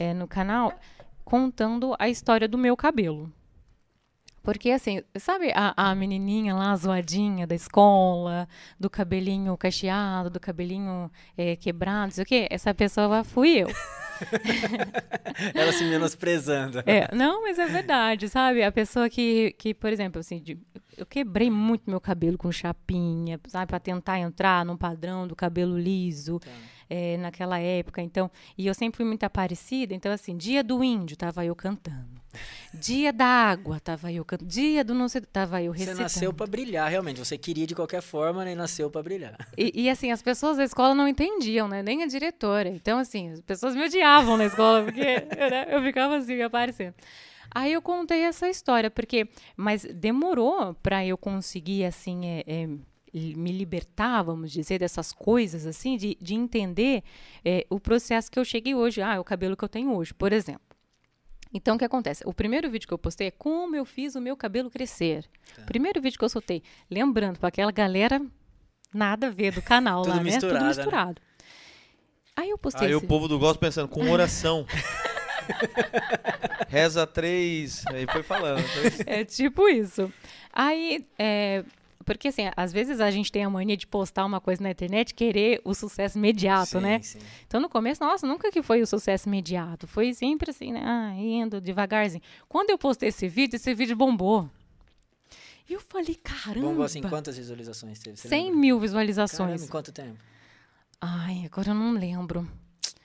é, 0.00 0.12
no 0.12 0.26
canal 0.26 0.76
contando 1.24 1.94
a 1.96 2.08
história 2.08 2.48
do 2.48 2.58
meu 2.58 2.76
cabelo. 2.76 3.32
Porque, 4.42 4.70
assim, 4.70 5.02
sabe 5.18 5.52
a, 5.54 5.74
a 5.76 5.94
menininha 5.94 6.54
lá, 6.54 6.74
zoadinha 6.74 7.46
da 7.46 7.54
escola, 7.54 8.48
do 8.78 8.88
cabelinho 8.88 9.56
cacheado, 9.56 10.30
do 10.30 10.40
cabelinho 10.40 11.10
é, 11.36 11.56
quebrado, 11.56 12.04
não 12.06 12.10
sei 12.12 12.24
o 12.24 12.26
quê? 12.26 12.46
Essa 12.50 12.72
pessoa 12.72 13.22
fui 13.22 13.50
eu. 13.58 13.68
Ela 15.54 15.72
se 15.72 15.84
menosprezando. 15.84 16.80
É, 16.86 17.14
não, 17.14 17.42
mas 17.42 17.58
é 17.58 17.66
verdade, 17.66 18.28
sabe? 18.28 18.62
A 18.62 18.72
pessoa 18.72 19.08
que, 19.08 19.52
que 19.58 19.72
por 19.74 19.92
exemplo, 19.92 20.20
assim, 20.20 20.40
de- 20.40 20.58
eu 20.96 21.06
quebrei 21.06 21.50
muito 21.50 21.88
meu 21.88 22.00
cabelo 22.00 22.36
com 22.36 22.50
chapinha, 22.52 23.40
sabe? 23.48 23.66
Pra 23.66 23.78
tentar 23.80 24.18
entrar 24.18 24.64
num 24.64 24.76
padrão 24.76 25.26
do 25.26 25.34
cabelo 25.34 25.78
liso 25.78 26.38
é, 26.90 27.16
naquela 27.16 27.58
época. 27.60 28.02
Então, 28.02 28.28
e 28.58 28.66
eu 28.66 28.74
sempre 28.74 28.96
fui 28.96 29.06
muito 29.06 29.22
aparecida. 29.22 29.94
Então, 29.94 30.10
assim, 30.10 30.36
dia 30.36 30.62
do 30.64 30.82
índio, 30.82 31.16
tava 31.16 31.44
eu 31.44 31.54
cantando. 31.54 32.20
Dia 32.74 33.12
da 33.12 33.26
água, 33.26 33.80
tava 33.80 34.12
eu 34.12 34.24
cantando. 34.24 34.50
Dia 34.50 34.84
do 34.84 34.94
não 34.94 35.08
sei, 35.08 35.20
tava 35.20 35.62
eu 35.62 35.72
Você 35.72 35.78
recitando. 35.78 36.02
nasceu 36.02 36.32
pra 36.32 36.46
brilhar, 36.46 36.90
realmente. 36.90 37.18
Você 37.18 37.38
queria 37.38 37.66
de 37.66 37.74
qualquer 37.74 38.02
forma, 38.02 38.44
né? 38.44 38.52
E 38.52 38.54
nasceu 38.54 38.90
pra 38.90 39.02
brilhar. 39.02 39.36
E, 39.56 39.84
e, 39.84 39.88
assim, 39.90 40.10
as 40.10 40.20
pessoas 40.20 40.56
da 40.56 40.64
escola 40.64 40.94
não 40.94 41.06
entendiam, 41.08 41.68
né? 41.68 41.82
Nem 41.82 42.02
a 42.02 42.06
diretora. 42.06 42.68
Então, 42.68 42.98
assim, 42.98 43.30
as 43.30 43.40
pessoas 43.40 43.74
me 43.74 43.84
odiavam 43.84 44.36
na 44.36 44.46
escola, 44.46 44.84
porque 44.84 45.00
eu, 45.00 45.06
né, 45.50 45.66
eu 45.70 45.82
ficava 45.82 46.16
assim, 46.16 46.42
aparecendo. 46.42 46.94
Aí 47.52 47.72
eu 47.72 47.82
contei 47.82 48.22
essa 48.22 48.48
história, 48.48 48.90
porque. 48.90 49.28
Mas 49.56 49.84
demorou 49.84 50.74
para 50.74 51.04
eu 51.04 51.18
conseguir, 51.18 51.84
assim, 51.84 52.24
é, 52.26 52.44
é, 52.46 52.68
me 53.12 53.50
libertar, 53.52 54.22
vamos 54.22 54.52
dizer, 54.52 54.78
dessas 54.78 55.12
coisas, 55.12 55.66
assim, 55.66 55.96
de, 55.96 56.16
de 56.20 56.34
entender 56.34 57.02
é, 57.44 57.66
o 57.68 57.80
processo 57.80 58.30
que 58.30 58.38
eu 58.38 58.44
cheguei 58.44 58.74
hoje. 58.74 59.02
Ah, 59.02 59.14
é 59.14 59.20
o 59.20 59.24
cabelo 59.24 59.56
que 59.56 59.64
eu 59.64 59.68
tenho 59.68 59.94
hoje, 59.94 60.14
por 60.14 60.32
exemplo. 60.32 60.62
Então, 61.52 61.74
o 61.74 61.78
que 61.78 61.84
acontece? 61.84 62.22
O 62.24 62.32
primeiro 62.32 62.70
vídeo 62.70 62.86
que 62.86 62.94
eu 62.94 62.98
postei 62.98 63.26
é 63.26 63.30
como 63.32 63.74
eu 63.74 63.84
fiz 63.84 64.14
o 64.14 64.20
meu 64.20 64.36
cabelo 64.36 64.70
crescer. 64.70 65.24
Tá. 65.56 65.62
Primeiro 65.62 66.00
vídeo 66.00 66.16
que 66.18 66.24
eu 66.24 66.28
soltei. 66.28 66.62
Lembrando, 66.88 67.40
para 67.40 67.48
aquela 67.48 67.72
galera 67.72 68.22
nada 68.94 69.26
a 69.26 69.30
ver 69.30 69.52
do 69.54 69.62
canal 69.62 70.02
Tudo 70.02 70.10
lá, 70.10 70.16
né? 70.18 70.22
misturado, 70.22 70.54
Tudo 70.54 70.62
né? 70.62 70.68
misturado. 70.68 71.22
Aí 72.36 72.50
eu 72.50 72.58
postei 72.58 72.86
Aí 72.86 72.94
o 72.94 72.98
esse- 72.98 73.06
povo 73.08 73.26
do 73.26 73.36
gosto 73.38 73.58
pensando, 73.58 73.88
com 73.88 74.08
oração. 74.10 74.64
Reza 76.68 77.06
três. 77.06 77.84
Aí 77.88 78.06
foi 78.10 78.22
falando. 78.22 78.62
Três. 78.72 79.00
É 79.06 79.24
tipo 79.24 79.68
isso. 79.68 80.12
Aí, 80.52 81.06
é, 81.18 81.64
porque 82.14 82.28
assim, 82.28 82.42
às 82.56 82.72
vezes 82.72 83.00
a 83.00 83.10
gente 83.10 83.30
tem 83.30 83.44
a 83.44 83.50
mania 83.50 83.76
de 83.76 83.86
postar 83.86 84.24
uma 84.24 84.40
coisa 84.40 84.62
na 84.62 84.70
internet 84.70 85.10
e 85.10 85.14
querer 85.14 85.60
o 85.64 85.74
sucesso 85.74 86.18
imediato, 86.18 86.70
Sim, 86.72 86.80
né? 86.80 87.00
sim. 87.02 87.18
Então, 87.46 87.60
no 87.60 87.68
começo, 87.68 88.02
nossa, 88.02 88.26
nunca 88.26 88.50
que 88.50 88.62
foi 88.62 88.82
o 88.82 88.86
sucesso 88.86 89.28
imediato. 89.28 89.86
Foi 89.86 90.12
sempre 90.12 90.50
assim, 90.50 90.72
né? 90.72 90.82
Ah, 90.84 91.14
indo 91.16 91.60
devagarzinho. 91.60 92.22
Quando 92.48 92.70
eu 92.70 92.78
postei 92.78 93.10
esse 93.10 93.28
vídeo, 93.28 93.56
esse 93.56 93.72
vídeo 93.74 93.94
bombou. 93.96 94.50
E 95.68 95.72
eu 95.72 95.80
falei, 95.80 96.16
caramba. 96.16 96.66
Bombou 96.66 96.84
assim, 96.84 97.00
quantas 97.00 97.36
visualizações 97.36 98.00
teve? 98.00 98.16
Você 98.16 98.28
100 98.28 98.44
lembra? 98.46 98.58
mil 98.60 98.74
Caramba, 98.76 98.86
visualizações. 98.88 99.62
em 99.62 99.68
quanto 99.68 99.92
tempo? 99.92 100.18
Ai, 101.00 101.44
agora 101.46 101.70
eu 101.70 101.74
não 101.74 101.92
lembro. 101.92 102.50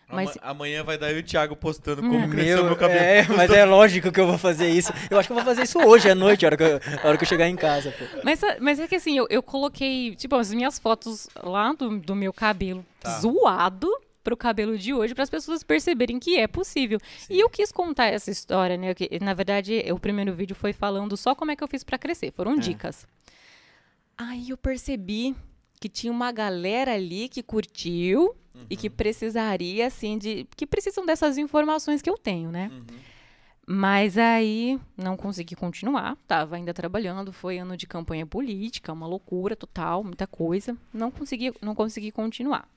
Mas- 0.08 0.30
Ama- 0.38 0.52
Amanhã 0.52 0.84
vai 0.84 0.98
dar 0.98 1.12
eu 1.12 1.18
e 1.18 1.20
o 1.22 1.24
Thiago 1.24 1.56
postando 1.56 2.02
como 2.02 2.30
cresceu 2.30 2.58
Meu, 2.58 2.66
meu 2.66 2.76
cabelo. 2.76 3.00
é, 3.04 3.28
mas 3.28 3.50
é 3.52 3.66
lógico 3.66 4.12
que 4.12 4.20
eu 4.20 4.28
vou 4.28 4.38
fazer 4.38 4.70
isso. 4.70 4.94
Eu 5.10 5.18
acho 5.20 5.28
que 5.28 5.32
eu 5.34 5.36
vou 5.36 5.44
fazer 5.46 5.64
isso 5.64 5.80
hoje 5.80 6.10
à 6.10 6.16
noite, 6.16 6.46
a 6.46 6.50
hora 6.50 6.58
que 6.58 6.64
eu, 6.64 6.80
a 7.04 7.08
hora 7.08 7.18
que 7.18 7.24
eu 7.24 7.28
chegar 7.28 7.48
em 7.50 7.56
casa. 7.56 7.92
Pô. 7.92 8.06
Mas, 8.24 8.44
a- 8.44 8.58
mas 8.60 8.80
é 8.80 8.88
que 8.88 8.96
assim, 8.96 9.18
eu, 9.18 9.26
eu 9.30 9.42
coloquei, 9.42 10.16
tipo, 10.16 10.36
as 10.36 10.54
minhas 10.54 10.78
fotos 10.78 11.28
lá 11.44 11.74
do, 11.74 11.98
do 12.00 12.16
meu 12.16 12.32
cabelo 12.32 12.86
Tá. 13.00 13.20
zoado, 13.20 13.90
pro 14.24 14.36
cabelo 14.38 14.76
de 14.76 14.92
hoje, 14.92 15.14
para 15.14 15.24
as 15.24 15.30
pessoas 15.30 15.62
perceberem 15.64 16.18
que 16.20 16.36
é 16.38 16.48
possível. 16.48 17.00
E 17.30 17.40
eu 17.40 17.48
quis 17.48 17.72
contar 17.72 18.06
essa 18.06 18.32
história, 18.32 18.76
né? 18.76 18.92
Que, 18.96 19.20
na 19.22 19.36
verdade, 19.36 19.84
o 19.92 20.00
primeiro 20.00 20.34
vídeo 20.34 20.56
foi 20.56 20.74
falando 20.74 21.16
só 21.16 21.36
como 21.36 21.52
é 21.52 21.56
que 21.56 21.64
eu 21.64 21.68
fiz 21.68 21.84
para 21.84 21.98
crescer, 22.00 22.32
foram 22.32 22.56
dicas. 22.58 23.06
Aí 24.18 24.50
eu 24.50 24.58
percebi 24.58 25.36
que 25.86 25.89
tinha 25.89 26.12
uma 26.12 26.32
galera 26.32 26.96
ali 26.96 27.30
que 27.30 27.44
curtiu 27.44 28.36
e 28.68 28.75
que 28.75 28.89
precisaria, 28.89 29.86
assim, 29.86 30.18
de. 30.18 30.48
que 30.58 30.65
precisam 30.65 31.06
dessas 31.06 31.38
informações 31.38 32.01
que 32.01 32.10
eu 32.10 32.18
tenho, 32.18 32.50
né? 32.50 32.72
Mas 33.68 34.18
aí 34.18 34.80
não 34.98 35.15
consegui 35.15 35.56
continuar, 35.56 36.18
tava 36.27 36.56
ainda 36.56 36.74
trabalhando, 36.74 37.32
foi 37.32 37.60
ano 37.60 37.77
de 37.77 37.86
campanha 37.86 38.25
política, 38.25 38.92
uma 38.94 39.06
loucura 39.06 39.56
total, 39.56 40.04
muita 40.04 40.25
coisa. 40.25 40.75
Não 40.92 41.12
consegui, 41.12 41.54
não 41.62 41.75
consegui 41.75 42.12
continuar. 42.12 42.68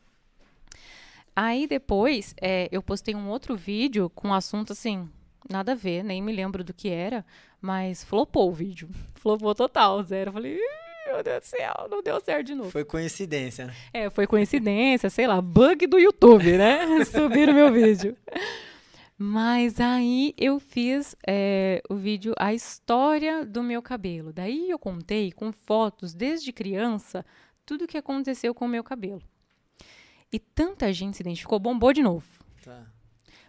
Aí 1.35 1.67
depois 1.67 2.35
é, 2.43 2.69
eu 2.71 2.83
postei 2.83 3.15
um 3.15 3.31
outro 3.31 3.57
vídeo 3.57 4.11
com 4.11 4.29
um 4.29 4.35
assunto 4.35 4.75
assim, 4.75 5.09
nada 5.49 5.73
a 5.73 5.75
ver, 5.75 6.03
nem 6.03 6.21
me 6.21 6.33
lembro 6.33 6.63
do 6.63 6.75
que 6.75 6.91
era, 6.91 7.25
mas 7.59 8.05
flopou 8.05 8.51
o 8.51 8.53
vídeo. 8.53 8.91
Flopou 9.17 9.55
total, 9.55 10.03
zero. 10.03 10.29
Eu 10.29 10.33
falei, 10.35 10.57
"Ih, 10.57 10.88
meu 11.13 11.23
Deus 11.23 11.41
do 11.41 11.47
céu, 11.47 11.89
não 11.91 12.03
deu 12.03 12.21
certo 12.21 12.47
de 12.47 12.55
novo. 12.55 12.71
Foi 12.71 12.85
coincidência, 12.85 13.67
né? 13.67 13.75
É, 13.93 14.11
foi 14.11 14.27
coincidência, 14.27 15.09
sei 15.11 15.27
lá, 15.27 15.41
bug 15.41 15.87
do 15.87 15.99
YouTube, 15.99 16.57
né? 16.57 17.05
Subiram 17.07 17.55
meu 17.55 17.73
vídeo. 17.73 18.17
Mas 19.17 19.81
aí 19.81 20.33
eu 20.37 20.61
fiz 20.61 21.17
é, 21.27 21.83
o 21.89 21.97
vídeo 21.97 22.35
A 22.39 22.55
História 22.55 23.45
do 23.45 23.65
Meu 23.65 23.83
Cabelo. 23.83 24.33
Daí 24.33 24.71
eu 24.71 24.79
contei 24.79 25.33
com 25.33 25.51
fotos 25.51 26.15
desde 26.15 26.53
criança 26.53 27.25
tudo 27.67 27.85
o 27.85 27.89
que 27.89 27.99
aconteceu 27.99 28.55
com 28.55 28.65
o 28.65 28.69
meu 28.69 28.85
cabelo. 28.85 29.23
E 30.33 30.39
tanta 30.39 30.93
gente 30.93 31.17
se 31.17 31.23
identificou, 31.23 31.59
bombou 31.59 31.93
de 31.93 32.03
novo. 32.03 32.27
Tá. 32.65 32.87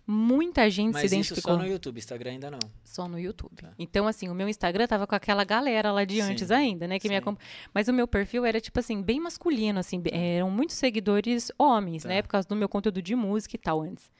Muita 0.07 0.69
gente 0.69 0.93
Mas 0.93 1.01
se 1.01 1.05
isso 1.05 1.15
identificou 1.15 1.53
só 1.53 1.57
no 1.59 1.67
YouTube, 1.67 1.99
Instagram 1.99 2.31
ainda 2.31 2.49
não. 2.49 2.59
Só 2.89 3.07
no 3.07 3.19
YouTube. 3.19 3.55
Tá. 3.61 3.71
Então, 3.79 4.07
assim, 4.07 4.27
o 4.29 4.33
meu 4.35 4.47
Instagram 4.49 4.87
tava 4.87 5.05
com 5.07 5.15
aquela 5.15 5.43
galera 5.43 5.91
lá 5.91 6.03
de 6.05 6.15
Sim, 6.15 6.21
antes 6.31 6.51
ainda, 6.51 6.87
né? 6.87 6.99
Que 6.99 7.07
me 7.07 7.13
sim. 7.15 7.19
acompanha. 7.19 7.47
Mas 7.73 7.87
o 7.87 7.93
meu 7.93 8.07
perfil 8.07 8.45
era, 8.45 8.59
tipo 8.59 8.79
assim, 8.79 9.01
bem 9.01 9.19
masculino, 9.19 9.79
assim. 9.79 9.99
be- 9.99 10.11
Eram 10.13 10.49
muitos 10.51 10.75
seguidores 10.75 11.51
homens, 11.57 12.03
Tá. 12.03 12.09
né? 12.09 12.21
Por 12.21 12.29
causa 12.29 12.47
do 12.47 12.55
meu 12.55 12.67
conteúdo 12.69 13.01
de 13.01 13.15
música 13.15 13.55
e 13.55 13.59
tal 13.59 13.81
antes. 13.81 14.11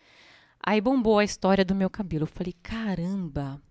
Aí 0.61 0.81
bombou 0.81 1.19
a 1.19 1.23
história 1.23 1.63
do 1.63 1.73
meu 1.73 1.89
cabelo. 1.89 2.23
Eu 2.23 2.27
falei, 2.27 2.53
caramba, 2.61 3.61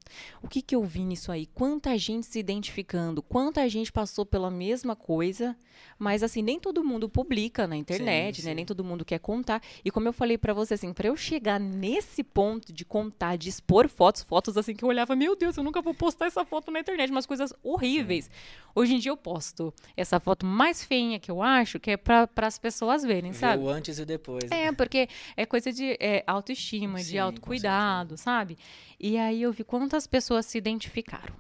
o 0.43 0.49
que 0.49 0.61
que 0.63 0.75
eu 0.75 0.83
vi 0.85 1.05
nisso 1.05 1.31
aí? 1.33 1.47
Quanta 1.47 1.97
gente 1.99 2.27
se 2.27 2.39
identificando, 2.39 3.23
quanta 3.23 3.69
gente 3.69 3.91
passou 3.93 4.25
pela 4.27 4.51
mesma 4.51 4.95
coisa, 4.97 5.57
mas 5.99 6.23
assim, 6.23 6.43
nem 6.43 6.59
todo 6.59 6.83
mundo 6.85 7.09
publica 7.09 7.67
na 7.67 7.77
internet, 7.77 8.43
né? 8.43 8.51
sim. 8.51 8.55
Nem 8.55 8.65
todo 8.65 8.83
mundo 8.85 9.05
quer 9.05 9.19
contar. 9.21 9.63
E 9.85 9.91
como 9.91 10.09
eu 10.09 10.13
falei 10.13 10.37
pra 10.37 10.53
você, 10.53 10.75
assim, 10.75 10.93
pra 10.93 11.09
eu 11.09 11.17
chegar 11.17 11.59
nesse 11.61 12.23
ponto 12.25 12.73
de 12.73 12.85
contar, 12.85 13.37
de 13.37 13.49
expor 13.49 13.89
fotos, 13.89 14.23
fotos 14.23 14.57
assim 14.57 14.75
que 14.75 14.85
eu 14.85 14.89
olhava, 14.89 15.15
meu 15.17 15.37
Deus, 15.37 15.57
eu 15.57 15.63
nunca 15.65 15.81
vou 15.81 15.95
postar 15.95 16.27
essa 16.27 16.45
foto 16.45 16.71
na 16.71 16.81
internet, 16.81 17.11
umas 17.11 17.27
coisas 17.27 17.53
horríveis. 17.63 18.31
Hoje 18.75 18.95
em 18.95 18.99
dia 18.99 19.11
eu 19.11 19.17
posto 19.17 19.73
essa 19.97 20.21
foto 20.21 20.47
mais 20.47 20.85
feinha 20.85 21.19
que 21.19 21.31
eu 21.31 21.43
acho, 21.43 21.81
que 21.81 21.91
é 21.93 21.97
pra 21.97 22.29
as 22.37 22.59
pessoas 22.59 23.03
verem, 23.03 23.33
Ver 23.33 23.39
sabe? 23.39 23.63
o 23.63 23.69
antes 23.69 23.99
e 23.99 24.03
o 24.03 24.07
depois. 24.07 24.49
né? 24.51 24.65
É, 24.67 24.73
porque 24.73 25.09
é 25.37 25.45
coisa 25.47 25.73
de 25.73 25.97
é, 26.01 26.23
autoestima, 26.27 26.99
Sim, 26.99 27.11
de 27.11 27.19
autocuidado, 27.19 28.17
sabe? 28.17 28.57
E 29.01 29.17
aí 29.17 29.43
eu 29.43 29.53
vi 29.53 29.65
quantas 29.65 29.98
pessoas 30.07 30.47
se 30.47 30.59
identificaram. 30.59 31.35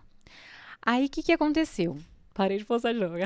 Aí 0.82 1.06
o 1.06 1.08
que, 1.08 1.22
que 1.22 1.32
aconteceu? 1.32 1.98
Parei 2.34 2.58
de 2.58 2.64
postar 2.64 2.92
de 2.92 3.00
novo. 3.00 3.16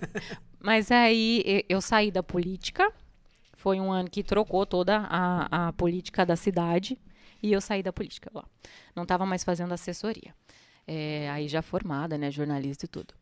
Mas 0.60 0.90
aí 0.90 1.64
eu 1.68 1.80
saí 1.80 2.10
da 2.10 2.22
política. 2.22 2.90
Foi 3.56 3.80
um 3.80 3.92
ano 3.92 4.10
que 4.10 4.22
trocou 4.22 4.64
toda 4.64 5.06
a, 5.08 5.68
a 5.68 5.72
política 5.72 6.24
da 6.24 6.36
cidade. 6.36 6.98
E 7.42 7.52
eu 7.52 7.60
saí 7.60 7.82
da 7.82 7.92
política. 7.92 8.30
Não 8.94 9.02
estava 9.02 9.26
mais 9.26 9.44
fazendo 9.44 9.72
assessoria. 9.72 10.34
É, 10.86 11.28
aí 11.30 11.48
já 11.48 11.62
formada, 11.62 12.16
né? 12.16 12.30
Jornalista 12.30 12.86
e 12.86 12.88
tudo. 12.88 13.14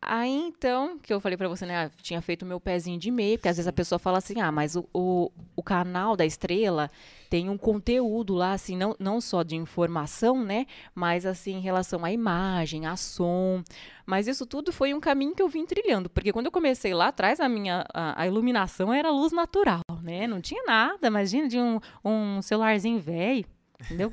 Aí 0.00 0.30
então, 0.30 0.96
que 0.96 1.12
eu 1.12 1.20
falei 1.20 1.36
pra 1.36 1.48
você, 1.48 1.66
né? 1.66 1.86
ah, 1.86 1.90
Tinha 2.00 2.22
feito 2.22 2.46
meu 2.46 2.60
pezinho 2.60 2.98
de 2.98 3.10
meia, 3.10 3.36
porque 3.36 3.48
às 3.48 3.56
vezes 3.56 3.66
a 3.66 3.72
pessoa 3.72 3.98
fala 3.98 4.18
assim: 4.18 4.40
ah, 4.40 4.52
mas 4.52 4.76
o, 4.76 4.88
o, 4.94 5.30
o 5.56 5.62
canal 5.62 6.16
da 6.16 6.24
estrela 6.24 6.88
tem 7.28 7.50
um 7.50 7.58
conteúdo 7.58 8.34
lá, 8.34 8.52
assim, 8.52 8.76
não, 8.76 8.94
não 8.98 9.20
só 9.20 9.42
de 9.42 9.56
informação, 9.56 10.44
né? 10.44 10.66
Mas 10.94 11.26
assim, 11.26 11.56
em 11.56 11.60
relação 11.60 12.04
à 12.04 12.12
imagem, 12.12 12.86
a 12.86 12.96
som. 12.96 13.62
Mas 14.06 14.28
isso 14.28 14.46
tudo 14.46 14.72
foi 14.72 14.94
um 14.94 15.00
caminho 15.00 15.34
que 15.34 15.42
eu 15.42 15.48
vim 15.48 15.66
trilhando, 15.66 16.08
porque 16.08 16.32
quando 16.32 16.46
eu 16.46 16.52
comecei 16.52 16.94
lá 16.94 17.08
atrás, 17.08 17.40
a 17.40 17.48
minha 17.48 17.84
a, 17.92 18.22
a 18.22 18.26
iluminação 18.26 18.92
era 18.92 19.10
luz 19.10 19.32
natural, 19.32 19.82
né? 20.00 20.28
Não 20.28 20.40
tinha 20.40 20.62
nada, 20.64 21.08
imagina, 21.08 21.48
de 21.48 21.58
um, 21.58 21.80
um 22.04 22.40
celularzinho 22.40 23.00
velho, 23.00 23.44
entendeu? 23.84 24.08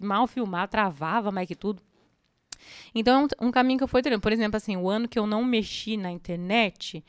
Mal 0.00 0.26
filmar, 0.26 0.66
travava 0.66 1.30
mais 1.30 1.46
que 1.46 1.54
tudo. 1.54 1.82
Então, 2.94 3.22
é 3.40 3.44
um, 3.44 3.48
um 3.48 3.50
caminho 3.50 3.78
que 3.78 3.84
eu 3.84 3.88
fui 3.88 4.02
trilhando. 4.02 4.20
Por 4.22 4.32
exemplo, 4.32 4.56
assim, 4.56 4.76
o 4.76 4.88
ano 4.88 5.06
que 5.08 5.18
eu 5.18 5.26
não 5.26 5.44
mexi 5.44 5.96
na 5.96 6.10
internet 6.10 7.04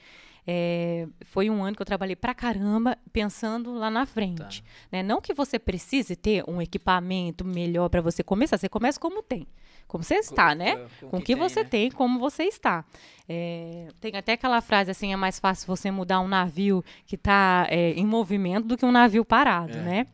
é, 0.50 1.08
foi 1.26 1.50
um 1.50 1.64
ano 1.64 1.76
que 1.76 1.82
eu 1.82 1.86
trabalhei 1.86 2.16
pra 2.16 2.34
caramba 2.34 2.98
pensando 3.12 3.74
lá 3.74 3.90
na 3.90 4.06
frente. 4.06 4.64
né? 4.92 5.04
Não 5.04 5.20
que 5.20 5.34
você 5.34 5.60
precise 5.60 6.16
ter 6.16 6.44
um 6.48 6.62
equipamento 6.62 7.44
melhor 7.44 7.90
pra 7.90 8.00
você 8.02 8.24
começar. 8.24 8.58
Você 8.58 8.70
começa 8.70 9.00
como 9.00 9.22
tem. 9.22 9.46
Como 9.88 10.04
você 10.04 10.16
está, 10.16 10.54
né? 10.54 10.76
com- 10.76 10.88
com 10.88 11.10
Com 11.12 11.18
o 11.18 11.20
que 11.22 11.28
que 11.28 11.34
tem, 11.36 11.50
você 11.50 11.64
né? 11.64 11.70
tem, 11.70 11.92
como 11.92 12.20
você 12.20 12.44
está. 12.44 12.84
É, 13.28 13.88
tem 14.02 14.16
até 14.18 14.34
aquela 14.34 14.60
frase 14.62 14.92
assim, 14.92 15.14
é 15.14 15.16
mais 15.16 15.40
fácil 15.40 15.66
você 15.68 15.90
mudar 15.92 16.20
um 16.20 16.28
navio 16.28 16.84
que 17.06 17.16
está 17.16 17.68
em 17.72 18.06
movimento 18.06 18.66
do 18.68 18.78
que 18.78 18.86
um 18.86 18.92
navio 18.92 19.24
parado, 19.24 19.78
É. 19.78 19.82
né? 19.82 20.08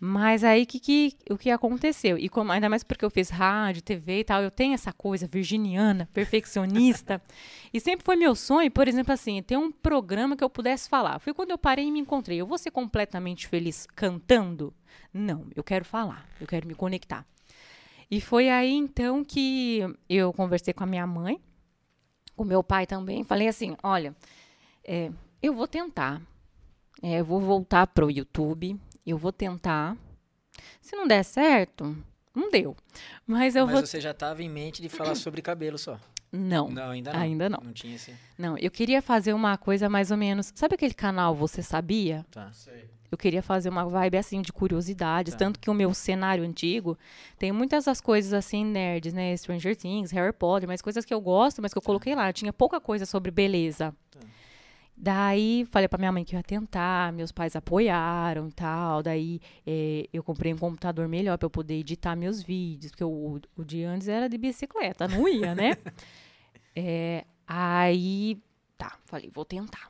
Mas 0.00 0.44
aí 0.44 0.64
que, 0.64 0.78
que, 0.78 1.16
o 1.28 1.36
que 1.36 1.50
aconteceu? 1.50 2.16
E 2.16 2.28
como, 2.28 2.52
ainda 2.52 2.68
mais 2.68 2.84
porque 2.84 3.04
eu 3.04 3.10
fiz 3.10 3.30
rádio, 3.30 3.82
TV 3.82 4.20
e 4.20 4.24
tal, 4.24 4.42
eu 4.42 4.50
tenho 4.50 4.72
essa 4.72 4.92
coisa 4.92 5.26
virginiana, 5.26 6.08
perfeccionista. 6.14 7.20
e 7.72 7.80
sempre 7.80 8.04
foi 8.04 8.14
meu 8.14 8.34
sonho, 8.36 8.70
por 8.70 8.86
exemplo, 8.86 9.12
assim, 9.12 9.42
ter 9.42 9.56
um 9.56 9.72
programa 9.72 10.36
que 10.36 10.44
eu 10.44 10.50
pudesse 10.50 10.88
falar. 10.88 11.18
Foi 11.18 11.34
quando 11.34 11.50
eu 11.50 11.58
parei 11.58 11.86
e 11.86 11.90
me 11.90 11.98
encontrei. 11.98 12.38
Eu 12.38 12.46
vou 12.46 12.58
ser 12.58 12.70
completamente 12.70 13.48
feliz 13.48 13.86
cantando? 13.94 14.72
Não, 15.12 15.46
eu 15.56 15.64
quero 15.64 15.84
falar, 15.84 16.28
eu 16.40 16.46
quero 16.46 16.66
me 16.66 16.74
conectar. 16.74 17.26
E 18.10 18.20
foi 18.20 18.48
aí 18.48 18.72
então 18.72 19.24
que 19.24 19.82
eu 20.08 20.32
conversei 20.32 20.72
com 20.72 20.84
a 20.84 20.86
minha 20.86 21.06
mãe, 21.06 21.40
com 22.36 22.44
meu 22.44 22.62
pai 22.62 22.86
também. 22.86 23.24
Falei 23.24 23.48
assim: 23.48 23.76
olha, 23.82 24.14
é, 24.84 25.10
eu 25.42 25.52
vou 25.52 25.66
tentar. 25.66 26.22
É, 27.02 27.20
eu 27.20 27.24
vou 27.24 27.40
voltar 27.40 27.86
para 27.88 28.06
o 28.06 28.10
YouTube. 28.10 28.78
Eu 29.08 29.16
vou 29.18 29.32
tentar. 29.32 29.96
Se 30.80 30.94
não 30.96 31.06
der 31.06 31.22
certo, 31.24 31.96
não 32.34 32.50
deu. 32.50 32.76
Mas 33.26 33.56
eu 33.56 33.64
Mas 33.66 33.74
vou. 33.74 33.86
você 33.86 34.00
já 34.00 34.10
estava 34.10 34.42
em 34.42 34.48
mente 34.50 34.82
de 34.82 34.88
falar 34.88 35.14
sobre 35.14 35.40
cabelo 35.40 35.78
só. 35.78 35.98
Não, 36.30 36.68
Não, 36.68 36.90
ainda 36.90 37.12
não. 37.12 37.20
ainda 37.20 37.48
não. 37.48 37.60
Não 37.64 37.72
tinha 37.72 37.94
esse. 37.96 38.14
Não, 38.36 38.58
eu 38.58 38.70
queria 38.70 39.00
fazer 39.00 39.32
uma 39.32 39.56
coisa 39.56 39.88
mais 39.88 40.10
ou 40.10 40.16
menos. 40.16 40.52
Sabe 40.54 40.74
aquele 40.74 40.92
canal 40.92 41.34
Você 41.34 41.62
Sabia? 41.62 42.26
Tá. 42.30 42.50
Eu 43.10 43.16
queria 43.16 43.40
fazer 43.42 43.70
uma 43.70 43.86
vibe 43.86 44.18
assim 44.18 44.42
de 44.42 44.52
curiosidades, 44.52 45.32
Tá. 45.32 45.38
tanto 45.38 45.58
que 45.58 45.70
o 45.70 45.74
meu 45.74 45.94
cenário 45.94 46.44
antigo 46.44 46.98
tem 47.38 47.50
muitas 47.50 47.86
das 47.86 48.02
coisas 48.02 48.34
assim 48.34 48.62
nerds, 48.62 49.14
né? 49.14 49.34
Stranger 49.34 49.74
Things, 49.74 50.10
Harry 50.10 50.34
Potter, 50.34 50.68
mas 50.68 50.82
coisas 50.82 51.06
que 51.06 51.14
eu 51.14 51.20
gosto, 51.22 51.62
mas 51.62 51.72
que 51.72 51.78
eu 51.78 51.82
coloquei 51.82 52.14
lá. 52.14 52.30
Tinha 52.30 52.52
pouca 52.52 52.78
coisa 52.78 53.06
sobre 53.06 53.30
beleza. 53.30 53.94
Tá. 54.10 54.20
Daí 55.00 55.64
falei 55.70 55.86
pra 55.86 55.96
minha 55.96 56.10
mãe 56.10 56.24
que 56.24 56.34
eu 56.34 56.38
ia 56.38 56.42
tentar, 56.42 57.12
meus 57.12 57.30
pais 57.30 57.54
apoiaram 57.54 58.48
e 58.48 58.52
tal. 58.52 59.00
Daí 59.02 59.40
eh, 59.64 60.08
eu 60.12 60.24
comprei 60.24 60.52
um 60.52 60.58
computador 60.58 61.06
melhor 61.06 61.38
pra 61.38 61.46
eu 61.46 61.50
poder 61.50 61.74
editar 61.74 62.16
meus 62.16 62.42
vídeos, 62.42 62.90
porque 62.90 63.04
o, 63.04 63.40
o 63.56 63.64
de 63.64 63.84
antes 63.84 64.08
era 64.08 64.28
de 64.28 64.36
bicicleta, 64.36 65.06
não 65.06 65.28
ia, 65.28 65.54
né? 65.54 65.76
Eh, 66.74 67.24
aí, 67.46 68.42
tá, 68.76 68.98
falei, 69.04 69.30
vou 69.32 69.44
tentar 69.44 69.88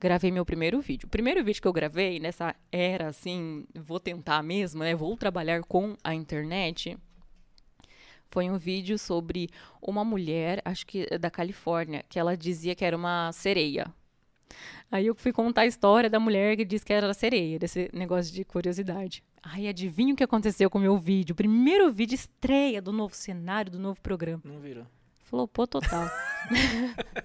gravei 0.00 0.30
meu 0.30 0.44
primeiro 0.44 0.80
vídeo. 0.80 1.06
O 1.06 1.10
primeiro 1.10 1.42
vídeo 1.42 1.60
que 1.60 1.68
eu 1.68 1.72
gravei 1.72 2.20
nessa 2.20 2.54
era 2.70 3.08
assim, 3.08 3.64
vou 3.74 3.98
tentar 3.98 4.42
mesmo, 4.42 4.80
né? 4.80 4.94
Vou 4.94 5.16
trabalhar 5.16 5.62
com 5.62 5.96
a 6.04 6.14
internet. 6.14 6.98
Foi 8.30 8.50
um 8.50 8.58
vídeo 8.58 8.98
sobre 8.98 9.48
uma 9.80 10.04
mulher, 10.04 10.60
acho 10.64 10.86
que 10.86 11.06
da 11.18 11.30
Califórnia, 11.30 12.04
que 12.08 12.18
ela 12.18 12.36
dizia 12.36 12.74
que 12.74 12.84
era 12.84 12.96
uma 12.96 13.32
sereia. 13.32 13.86
Aí 14.90 15.06
eu 15.06 15.14
fui 15.14 15.32
contar 15.32 15.62
a 15.62 15.66
história 15.66 16.08
da 16.08 16.20
mulher 16.20 16.56
que 16.56 16.64
disse 16.64 16.84
que 16.84 16.92
era 16.92 17.12
sereia, 17.12 17.58
desse 17.58 17.90
negócio 17.92 18.32
de 18.32 18.44
curiosidade. 18.44 19.22
Aí 19.42 19.68
adivinha 19.68 20.14
o 20.14 20.16
que 20.16 20.22
aconteceu 20.24 20.70
com 20.70 20.78
o 20.78 20.80
meu 20.80 20.96
vídeo? 20.96 21.32
O 21.32 21.36
primeiro 21.36 21.90
vídeo 21.90 22.14
estreia 22.14 22.80
do 22.80 22.92
novo 22.92 23.14
cenário, 23.14 23.70
do 23.72 23.78
novo 23.78 24.00
programa. 24.00 24.42
Não 24.44 24.60
virou. 24.60 24.86
Flopou 25.24 25.66
total. 25.66 26.08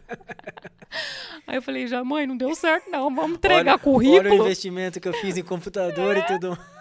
Aí 1.47 1.55
eu 1.55 1.61
falei, 1.61 1.87
já, 1.87 2.03
mãe, 2.03 2.25
não 2.25 2.35
deu 2.35 2.53
certo 2.55 2.89
não, 2.89 3.13
vamos 3.13 3.37
entregar 3.37 3.73
Olha- 3.73 3.79
currículo. 3.79 4.31
Olha 4.31 4.41
o 4.41 4.45
investimento 4.45 4.99
que 4.99 5.07
eu 5.07 5.13
fiz 5.13 5.37
em 5.37 5.43
computador 5.43 6.17
e 6.17 6.25
tudo. 6.25 6.57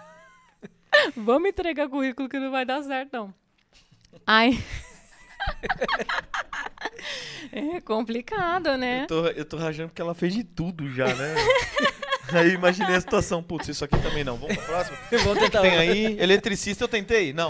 Vamos 1.17 1.49
entregar 1.49 1.89
currículo 1.89 2.29
que 2.29 2.39
não 2.39 2.51
vai 2.51 2.65
dar 2.65 2.83
certo, 2.83 3.13
não. 3.13 3.35
Ai. 4.27 4.59
É 7.53 7.81
complicado, 7.81 8.77
né? 8.77 9.03
Eu 9.03 9.07
tô, 9.07 9.27
eu 9.27 9.45
tô 9.45 9.57
rajando 9.57 9.89
porque 9.89 10.03
ela 10.03 10.15
fez 10.15 10.35
de 10.35 10.45
tudo 10.45 10.89
já, 10.93 11.07
né? 11.15 11.35
Aí 12.33 12.53
imaginei 12.53 12.95
a 12.95 13.01
situação. 13.01 13.43
Putz, 13.43 13.69
isso 13.69 13.85
aqui 13.85 13.99
também 13.99 14.23
não. 14.23 14.37
Vamos 14.37 14.57
pro 14.57 14.67
próximo? 14.67 14.97
Vamos 15.25 15.39
tentar 15.41 15.63
Tem 15.63 15.77
aí, 15.77 16.17
eletricista 16.21 16.85
eu 16.85 16.89
tentei? 16.89 17.33
Não. 17.33 17.49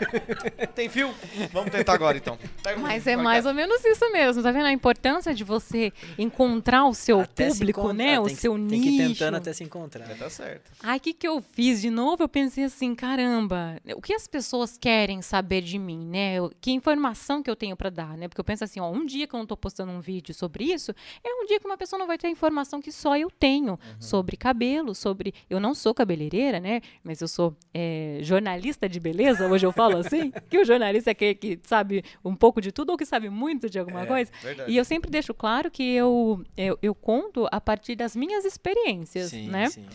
Tem 0.74 0.88
fio? 0.88 1.12
Vamos 1.52 1.70
tentar 1.70 1.94
agora 1.94 2.16
então. 2.16 2.38
Pega 2.62 2.78
um- 2.78 2.82
Mas 2.82 3.06
é 3.06 3.16
mais 3.16 3.44
cá. 3.44 3.50
ou 3.50 3.54
menos 3.54 3.84
isso 3.84 4.10
mesmo, 4.12 4.42
tá 4.42 4.50
vendo? 4.50 4.66
A 4.66 4.72
importância 4.72 5.34
de 5.34 5.44
você 5.44 5.92
encontrar 6.18 6.86
o 6.86 6.94
seu 6.94 7.20
Até 7.20 7.50
se 7.50 7.58
público, 7.58 7.80
encontrar, 7.80 7.94
né? 8.04 8.20
O 8.20 8.24
tem 8.26 8.34
que- 8.34 8.40
seu 8.40 8.52
Tem 8.54 8.62
nicho. 8.62 8.82
que 8.82 8.88
ir 8.90 9.08
tentando 9.08 9.36
até 9.36 9.52
se 9.52 9.64
encontrar. 9.64 10.10
É, 10.10 10.14
tá 10.14 10.28
certo. 10.30 10.70
Aí, 10.82 10.98
o 10.98 11.00
que, 11.00 11.12
que 11.12 11.26
eu 11.26 11.40
fiz 11.52 11.80
de 11.80 11.90
novo? 11.90 12.22
Eu 12.22 12.28
pensei 12.28 12.64
assim, 12.64 12.94
caramba, 12.94 13.80
o 13.96 14.02
que 14.02 14.12
as 14.14 14.26
pessoas 14.26 14.76
querem 14.78 15.22
saber 15.22 15.60
de 15.62 15.78
mim, 15.78 16.06
né? 16.06 16.36
Que 16.60 16.72
informação 16.72 17.42
que 17.42 17.50
eu 17.50 17.56
tenho 17.56 17.76
pra 17.76 17.90
dar, 17.90 18.16
né? 18.16 18.28
Porque 18.28 18.40
eu 18.40 18.44
penso 18.44 18.64
assim, 18.64 18.80
ó, 18.80 18.90
um 18.90 19.04
dia 19.06 19.26
que 19.26 19.34
eu 19.34 19.38
não 19.38 19.46
tô 19.46 19.56
postando 19.56 19.92
um 19.92 20.00
vídeo 20.00 20.34
sobre 20.34 20.64
isso, 20.64 20.92
é 21.24 21.28
um 21.42 21.46
dia 21.46 21.58
que 21.60 21.66
uma 21.66 21.76
pessoa 21.76 21.98
não 21.98 22.06
vai 22.06 22.18
ter 22.18 22.26
a 22.26 22.30
informação 22.30 22.80
que 22.80 22.92
só 22.92 23.16
eu 23.16 23.30
tenho 23.30 23.78
sobre 23.98 24.36
cabelo, 24.36 24.94
sobre... 24.94 25.32
Eu 25.48 25.60
não 25.60 25.74
sou 25.74 25.94
cabeleireira, 25.94 26.60
né? 26.60 26.80
Mas 27.02 27.20
eu 27.20 27.28
sou 27.28 27.56
é, 27.72 28.18
jornalista 28.22 28.88
de 28.88 28.98
beleza, 29.00 29.46
hoje 29.48 29.64
eu 29.66 29.72
falo 29.72 29.85
assim, 29.94 30.32
que 30.48 30.58
o 30.58 30.64
jornalista 30.64 31.10
é 31.10 31.12
aquele 31.12 31.34
que 31.34 31.60
sabe 31.64 32.02
um 32.24 32.34
pouco 32.34 32.60
de 32.60 32.72
tudo 32.72 32.90
ou 32.90 32.96
que 32.96 33.04
sabe 33.04 33.28
muito 33.28 33.68
de 33.68 33.78
alguma 33.78 34.02
É, 34.02 34.06
coisa. 34.06 34.32
verdade. 34.42 34.72
E 34.72 34.76
eu 34.76 34.84
sempre 34.84 35.10
deixo 35.10 35.34
claro 35.34 35.70
que 35.70 35.82
eu, 35.82 36.42
eu, 36.56 36.78
eu 36.80 36.94
conto 36.94 37.46
a 37.52 37.60
partir 37.60 37.94
das 37.94 38.16
minhas 38.16 38.44
experiências, 38.44 39.30
Sim, 39.30 39.48
né? 39.48 39.68
sim. 39.68 39.86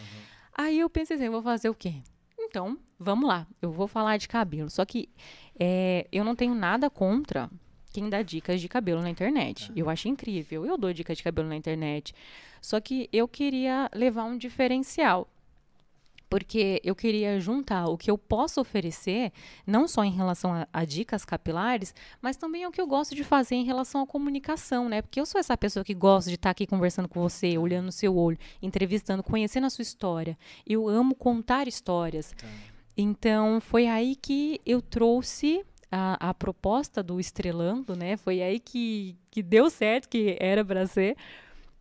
Aí 0.53 0.79
eu 0.79 0.89
pensei 0.89 1.15
assim, 1.15 1.25
eu 1.25 1.31
vou 1.31 1.41
fazer 1.41 1.69
o 1.69 1.73
quê? 1.73 1.95
Então, 2.39 2.77
vamos 2.99 3.27
lá, 3.27 3.47
eu 3.61 3.71
vou 3.71 3.87
falar 3.87 4.17
de 4.17 4.27
cabelo. 4.27 4.69
Só 4.69 4.83
que 4.85 5.09
é, 5.59 6.07
eu 6.11 6.23
não 6.23 6.35
tenho 6.35 6.53
nada 6.53 6.89
contra 6.89 7.49
quem 7.93 8.09
dá 8.09 8.21
dicas 8.21 8.59
de 8.61 8.67
cabelo 8.67 9.01
na 9.01 9.09
internet. 9.09 9.71
Eu 9.75 9.89
acho 9.89 10.07
incrível. 10.07 10.65
Eu 10.65 10.77
dou 10.77 10.91
dica 10.93 11.13
de 11.13 11.21
cabelo 11.21 11.47
na 11.49 11.55
internet. 11.55 12.13
Só 12.61 12.79
que 12.79 13.09
eu 13.11 13.27
queria 13.27 13.89
levar 13.93 14.23
um 14.23 14.37
diferencial. 14.37 15.27
Porque 16.31 16.79
eu 16.81 16.95
queria 16.95 17.41
juntar 17.41 17.87
o 17.87 17.97
que 17.97 18.09
eu 18.09 18.17
posso 18.17 18.61
oferecer, 18.61 19.33
não 19.67 19.85
só 19.85 20.01
em 20.01 20.11
relação 20.11 20.53
a, 20.53 20.65
a 20.71 20.85
dicas 20.85 21.25
capilares, 21.25 21.93
mas 22.21 22.37
também 22.37 22.65
o 22.65 22.71
que 22.71 22.79
eu 22.79 22.87
gosto 22.87 23.13
de 23.13 23.21
fazer 23.21 23.55
em 23.55 23.65
relação 23.65 23.99
à 23.99 24.07
comunicação, 24.07 24.87
né? 24.87 25.01
Porque 25.01 25.19
eu 25.19 25.25
sou 25.25 25.39
essa 25.39 25.57
pessoa 25.57 25.83
que 25.83 25.93
gosta 25.93 26.29
de 26.29 26.35
estar 26.35 26.49
aqui 26.49 26.65
conversando 26.65 27.09
com 27.09 27.19
você, 27.19 27.57
olhando 27.57 27.87
no 27.87 27.91
seu 27.91 28.15
olho, 28.15 28.37
entrevistando, 28.61 29.21
conhecendo 29.21 29.67
a 29.67 29.69
sua 29.69 29.81
história. 29.81 30.37
Eu 30.65 30.87
amo 30.87 31.13
contar 31.15 31.67
histórias. 31.67 32.31
Tá. 32.31 32.47
Então, 32.95 33.59
foi 33.59 33.87
aí 33.87 34.15
que 34.15 34.61
eu 34.65 34.81
trouxe 34.81 35.65
a, 35.91 36.29
a 36.29 36.33
proposta 36.33 37.03
do 37.03 37.19
Estrelando, 37.19 37.93
né? 37.93 38.15
Foi 38.15 38.41
aí 38.41 38.57
que, 38.57 39.17
que 39.29 39.43
deu 39.43 39.69
certo, 39.69 40.07
que 40.07 40.37
era 40.39 40.63
para 40.63 40.87
ser, 40.87 41.17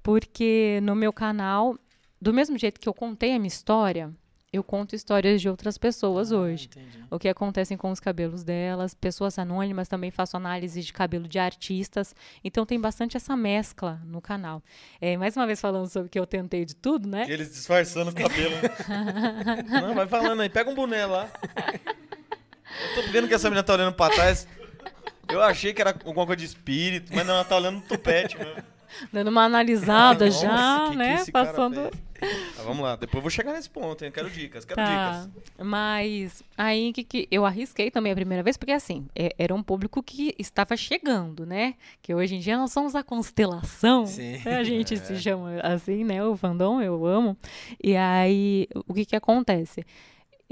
porque 0.02 0.80
no 0.82 0.96
meu 0.96 1.12
canal, 1.12 1.78
do 2.20 2.34
mesmo 2.34 2.58
jeito 2.58 2.80
que 2.80 2.88
eu 2.88 2.94
contei 2.94 3.32
a 3.32 3.38
minha 3.38 3.46
história, 3.46 4.12
eu 4.52 4.64
conto 4.64 4.96
histórias 4.96 5.40
de 5.40 5.48
outras 5.48 5.78
pessoas 5.78 6.32
Ah, 6.32 6.36
hoje. 6.36 6.66
entendi. 6.66 7.04
O 7.08 7.18
que 7.18 7.28
acontece 7.28 7.76
com 7.76 7.90
os 7.90 8.00
cabelos 8.00 8.42
delas, 8.42 8.94
pessoas 8.94 9.38
anônimas, 9.38 9.86
também 9.86 10.10
faço 10.10 10.36
análise 10.36 10.82
de 10.82 10.92
cabelo 10.92 11.28
de 11.28 11.38
artistas. 11.38 12.14
Então 12.42 12.66
tem 12.66 12.80
bastante 12.80 13.16
essa 13.16 13.36
mescla 13.36 14.00
no 14.04 14.20
canal. 14.20 14.60
É, 15.00 15.16
mais 15.16 15.36
uma 15.36 15.46
vez 15.46 15.60
falando 15.60 15.88
sobre 15.88 16.08
que 16.08 16.18
eu 16.18 16.26
tentei 16.26 16.64
de 16.64 16.74
tudo, 16.74 17.08
né? 17.08 17.26
Eles 17.28 17.50
disfarçando 17.50 18.10
o 18.10 18.14
cabelo. 18.14 18.54
Não, 19.70 19.94
vai 19.94 20.08
falando 20.08 20.40
aí. 20.42 20.48
Pega 20.48 20.68
um 20.68 20.74
boné 20.74 21.06
lá. 21.06 21.28
Eu 22.96 23.02
tô 23.02 23.10
vendo 23.12 23.28
que 23.28 23.34
essa 23.34 23.48
menina 23.48 23.62
tá 23.62 23.74
olhando 23.74 23.94
pra 23.94 24.10
trás. 24.10 24.48
Eu 25.28 25.40
achei 25.42 25.72
que 25.72 25.80
era 25.80 25.90
alguma 26.04 26.26
coisa 26.26 26.36
de 26.38 26.44
espírito, 26.46 27.12
mas 27.14 27.24
não, 27.24 27.34
ela 27.34 27.44
tá 27.44 27.56
olhando 27.56 27.76
no 27.76 27.82
tupete 27.82 28.36
mesmo. 28.36 28.62
Dando 29.12 29.28
uma 29.28 29.44
analisada 29.44 30.26
Nossa, 30.26 30.40
já, 30.40 30.84
que 30.86 30.90
que 30.90 30.96
né? 30.96 31.16
cara 31.18 31.30
Passando. 31.30 31.90
Vamos 32.64 32.82
lá, 32.82 32.96
depois 32.96 33.16
eu 33.16 33.22
vou 33.22 33.30
chegar 33.30 33.52
nesse 33.52 33.68
ponto, 33.70 34.04
hein? 34.04 34.10
Quero 34.12 34.28
dicas, 34.30 34.64
quero 34.64 34.76
Tá. 34.76 35.26
dicas. 35.26 35.44
Mas 35.66 36.42
aí 36.56 36.92
que, 36.92 37.04
que 37.04 37.28
eu 37.30 37.44
arrisquei 37.46 37.90
também 37.90 38.12
a 38.12 38.14
primeira 38.14 38.42
vez, 38.42 38.56
porque 38.56 38.72
assim, 38.72 39.06
é- 39.14 39.34
era 39.38 39.54
um 39.54 39.62
público 39.62 40.02
que 40.02 40.34
estava 40.38 40.76
chegando, 40.76 41.46
né? 41.46 41.74
Que 42.02 42.14
hoje 42.14 42.34
em 42.36 42.38
dia 42.40 42.56
nós 42.56 42.72
somos 42.72 42.94
a 42.94 43.02
constelação. 43.02 44.06
Sim. 44.06 44.38
né? 44.44 44.56
A 44.58 44.64
gente 44.64 44.96
se 44.98 45.16
chama 45.16 45.60
assim, 45.62 46.04
né? 46.04 46.22
O 46.24 46.36
fandom, 46.36 46.80
eu 46.80 47.06
amo. 47.06 47.36
E 47.82 47.96
aí, 47.96 48.68
o 48.86 48.92
que 48.94 49.04
que 49.04 49.16
acontece? 49.16 49.84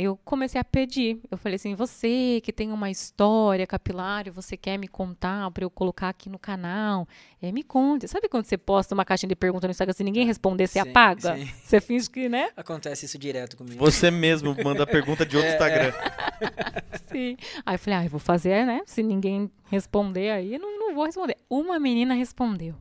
Eu 0.00 0.16
comecei 0.24 0.60
a 0.60 0.64
pedir. 0.64 1.18
Eu 1.28 1.36
falei 1.36 1.56
assim: 1.56 1.74
você 1.74 2.40
que 2.44 2.52
tem 2.52 2.70
uma 2.70 2.88
história 2.88 3.66
capilar 3.66 4.28
e 4.28 4.30
você 4.30 4.56
quer 4.56 4.78
me 4.78 4.86
contar 4.86 5.50
para 5.50 5.64
eu 5.64 5.70
colocar 5.70 6.08
aqui 6.08 6.30
no 6.30 6.38
canal, 6.38 7.04
é, 7.42 7.50
me 7.50 7.64
conte. 7.64 8.06
Sabe 8.06 8.28
quando 8.28 8.44
você 8.44 8.56
posta 8.56 8.94
uma 8.94 9.04
caixinha 9.04 9.28
de 9.28 9.34
pergunta 9.34 9.66
no 9.66 9.72
Instagram, 9.72 9.92
se 9.92 10.04
ninguém 10.04 10.24
responder, 10.24 10.68
você 10.68 10.80
Sim, 10.80 10.88
apaga? 10.90 11.36
sim. 11.36 11.50
Você 11.64 11.80
finge 11.80 12.08
que, 12.08 12.28
né? 12.28 12.50
Acontece 12.56 13.06
isso 13.06 13.18
direto 13.18 13.56
comigo. 13.56 13.76
Você 13.84 14.08
mesmo 14.08 14.54
manda 14.62 14.84
a 14.84 14.86
pergunta 14.86 15.26
de 15.26 15.36
outro 15.36 15.50
É, 15.50 15.54
Instagram. 15.54 15.92
Sim. 17.10 17.36
Aí 17.66 17.74
eu 17.74 17.78
falei, 17.78 17.98
ah, 17.98 18.04
eu 18.04 18.10
vou 18.10 18.20
fazer, 18.20 18.64
né? 18.66 18.82
Se 18.86 19.02
ninguém 19.02 19.50
responder 19.70 20.30
aí, 20.30 20.54
eu 20.54 20.60
não, 20.60 20.78
não 20.78 20.94
vou 20.94 21.06
responder. 21.06 21.36
Uma 21.50 21.78
menina 21.80 22.14
respondeu. 22.14 22.74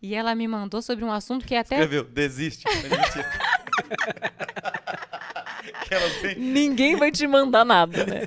E 0.00 0.14
ela 0.14 0.34
me 0.34 0.46
mandou 0.46 0.80
sobre 0.80 1.04
um 1.04 1.10
assunto 1.10 1.44
que 1.44 1.56
até 1.56 1.74
Escreveu, 1.76 2.04
desiste. 2.04 2.64
Ninguém 6.36 6.96
vai 6.96 7.10
te 7.10 7.26
mandar 7.26 7.64
nada, 7.64 8.04
né? 8.04 8.22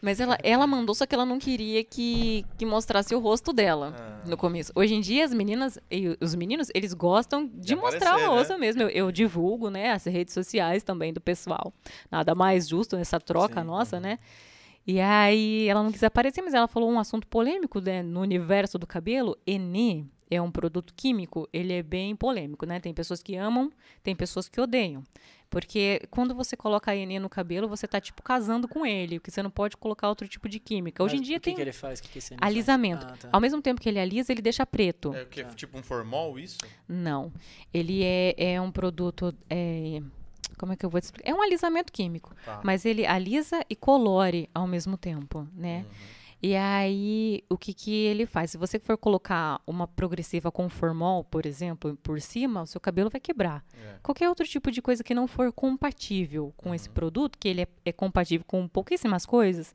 Mas 0.00 0.20
ela, 0.20 0.38
ela 0.44 0.64
mandou, 0.66 0.94
só 0.94 1.06
que 1.06 1.14
ela 1.14 1.26
não 1.26 1.38
queria 1.40 1.82
que, 1.82 2.44
que 2.56 2.64
mostrasse 2.64 3.14
o 3.14 3.18
rosto 3.18 3.52
dela 3.52 3.94
Ah. 3.98 4.28
no 4.28 4.36
começo. 4.36 4.70
Hoje 4.76 4.94
em 4.94 5.00
dia, 5.00 5.24
as 5.24 5.34
meninas 5.34 5.76
e 5.90 6.16
os 6.20 6.34
meninos, 6.36 6.68
eles 6.72 6.94
gostam 6.94 7.46
de, 7.46 7.68
De 7.68 7.74
mostrar 7.74 8.10
aparecer, 8.10 8.28
o 8.28 8.32
rosto 8.34 8.52
né? 8.52 8.58
mesmo. 8.58 8.82
Eu, 8.82 8.88
eu 8.90 9.10
divulgo, 9.12 9.70
né, 9.70 9.90
as 9.90 10.04
redes 10.04 10.32
sociais 10.34 10.84
também 10.84 11.12
do 11.12 11.20
pessoal. 11.20 11.72
Nada 12.10 12.32
mais 12.34 12.68
justo 12.68 12.96
nessa 12.96 13.18
troca 13.18 13.60
Sim, 13.60 13.66
nossa, 13.66 13.98
né? 13.98 14.18
E 14.86 15.00
aí 15.00 15.66
ela 15.68 15.82
não 15.82 15.90
quis 15.90 16.04
aparecer, 16.04 16.42
mas 16.42 16.54
ela 16.54 16.68
falou 16.68 16.90
um 16.90 16.98
assunto 17.00 17.26
polêmico 17.26 17.80
né, 17.80 18.02
no 18.02 18.20
universo 18.20 18.78
do 18.78 18.86
cabelo. 18.86 19.36
Enê 19.46 20.04
é 20.30 20.40
um 20.40 20.50
produto 20.50 20.92
químico, 20.94 21.48
ele 21.52 21.72
é 21.72 21.82
bem 21.82 22.14
polêmico, 22.14 22.66
né? 22.66 22.80
Tem 22.80 22.92
pessoas 22.92 23.22
que 23.22 23.36
amam, 23.36 23.72
tem 24.02 24.14
pessoas 24.14 24.48
que 24.48 24.60
odeiam. 24.60 25.02
Porque 25.50 26.02
quando 26.10 26.34
você 26.34 26.56
coloca 26.56 26.94
Enê 26.94 27.18
no 27.18 27.28
cabelo, 27.28 27.68
você 27.68 27.88
tá 27.88 27.98
tipo 28.00 28.22
casando 28.22 28.68
com 28.68 28.84
ele, 28.84 29.18
porque 29.18 29.30
você 29.30 29.42
não 29.42 29.50
pode 29.50 29.76
colocar 29.76 30.08
outro 30.08 30.28
tipo 30.28 30.48
de 30.48 30.60
química. 30.60 31.02
Hoje 31.02 31.14
Mas 31.16 31.22
em 31.22 31.24
dia 31.24 31.36
o 31.38 31.40
que 31.40 31.44
tem 31.44 31.54
que 31.54 31.60
ele 31.62 31.72
faz? 31.72 32.00
O 32.00 32.02
que 32.02 32.08
que 32.10 32.18
esse 32.18 32.36
faz? 32.36 32.40
alisamento. 32.42 33.06
Ah, 33.08 33.16
tá. 33.16 33.28
Ao 33.32 33.40
mesmo 33.40 33.62
tempo 33.62 33.80
que 33.80 33.88
ele 33.88 33.98
alisa, 33.98 34.30
ele 34.30 34.42
deixa 34.42 34.66
preto. 34.66 35.14
É 35.14 35.22
o 35.22 35.26
quê? 35.26 35.44
Tipo 35.56 35.78
um 35.78 35.82
formol, 35.82 36.38
isso? 36.38 36.58
Não. 36.86 37.32
Ele 37.72 38.02
é, 38.04 38.34
é 38.36 38.60
um 38.60 38.70
produto. 38.70 39.34
é, 39.48 40.02
como 40.58 40.72
é 40.72 40.76
que 40.76 40.84
eu 40.84 40.90
vou 40.90 41.00
te 41.00 41.04
explicar? 41.04 41.30
É 41.30 41.34
um 41.34 41.40
alisamento 41.40 41.90
químico. 41.92 42.34
Tá. 42.44 42.60
Mas 42.62 42.84
ele 42.84 43.06
alisa 43.06 43.64
e 43.70 43.76
colore 43.76 44.50
ao 44.54 44.66
mesmo 44.66 44.98
tempo, 44.98 45.48
né? 45.54 45.78
Uhum. 45.78 46.17
E 46.40 46.54
aí, 46.54 47.42
o 47.50 47.58
que, 47.58 47.74
que 47.74 47.90
ele 47.92 48.24
faz? 48.24 48.52
Se 48.52 48.58
você 48.58 48.78
for 48.78 48.96
colocar 48.96 49.60
uma 49.66 49.88
progressiva 49.88 50.52
com 50.52 50.68
formol, 50.68 51.24
por 51.24 51.44
exemplo, 51.44 51.96
por 52.00 52.20
cima, 52.20 52.62
o 52.62 52.66
seu 52.66 52.80
cabelo 52.80 53.10
vai 53.10 53.20
quebrar. 53.20 53.64
É. 53.74 53.96
Qualquer 54.02 54.28
outro 54.28 54.46
tipo 54.46 54.70
de 54.70 54.80
coisa 54.80 55.02
que 55.02 55.14
não 55.14 55.26
for 55.26 55.52
compatível 55.52 56.54
com 56.56 56.68
Uhum. 56.68 56.74
esse 56.76 56.88
produto, 56.88 57.36
que 57.38 57.48
ele 57.48 57.62
é, 57.62 57.68
é 57.84 57.92
compatível 57.92 58.44
com 58.46 58.68
pouquíssimas 58.68 59.26
coisas, 59.26 59.72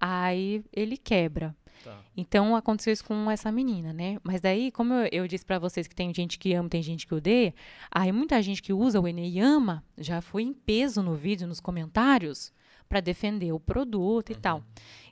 aí 0.00 0.64
ele 0.72 0.96
quebra. 0.96 1.54
Tá. 1.84 1.96
Então 2.16 2.56
aconteceu 2.56 2.92
isso 2.92 3.04
com 3.04 3.30
essa 3.30 3.52
menina, 3.52 3.92
né? 3.92 4.18
Mas 4.24 4.40
daí, 4.40 4.72
como 4.72 4.92
eu, 4.94 5.08
eu 5.12 5.28
disse 5.28 5.44
pra 5.44 5.58
vocês 5.58 5.86
que 5.86 5.94
tem 5.94 6.12
gente 6.12 6.38
que 6.38 6.52
ama, 6.54 6.68
tem 6.68 6.82
gente 6.82 7.06
que 7.06 7.14
odeia, 7.14 7.54
aí 7.90 8.10
muita 8.10 8.40
gente 8.42 8.62
que 8.62 8.72
usa 8.72 8.98
o 9.00 9.06
Enei 9.06 9.30
e 9.34 9.38
ama 9.40 9.84
já 9.96 10.20
foi 10.20 10.42
em 10.42 10.52
peso 10.52 11.02
no 11.02 11.14
vídeo, 11.14 11.46
nos 11.46 11.60
comentários, 11.60 12.52
pra 12.88 13.00
defender 13.00 13.52
o 13.52 13.60
produto 13.60 14.30
e 14.30 14.34
Uhum. 14.34 14.40
tal. 14.40 14.62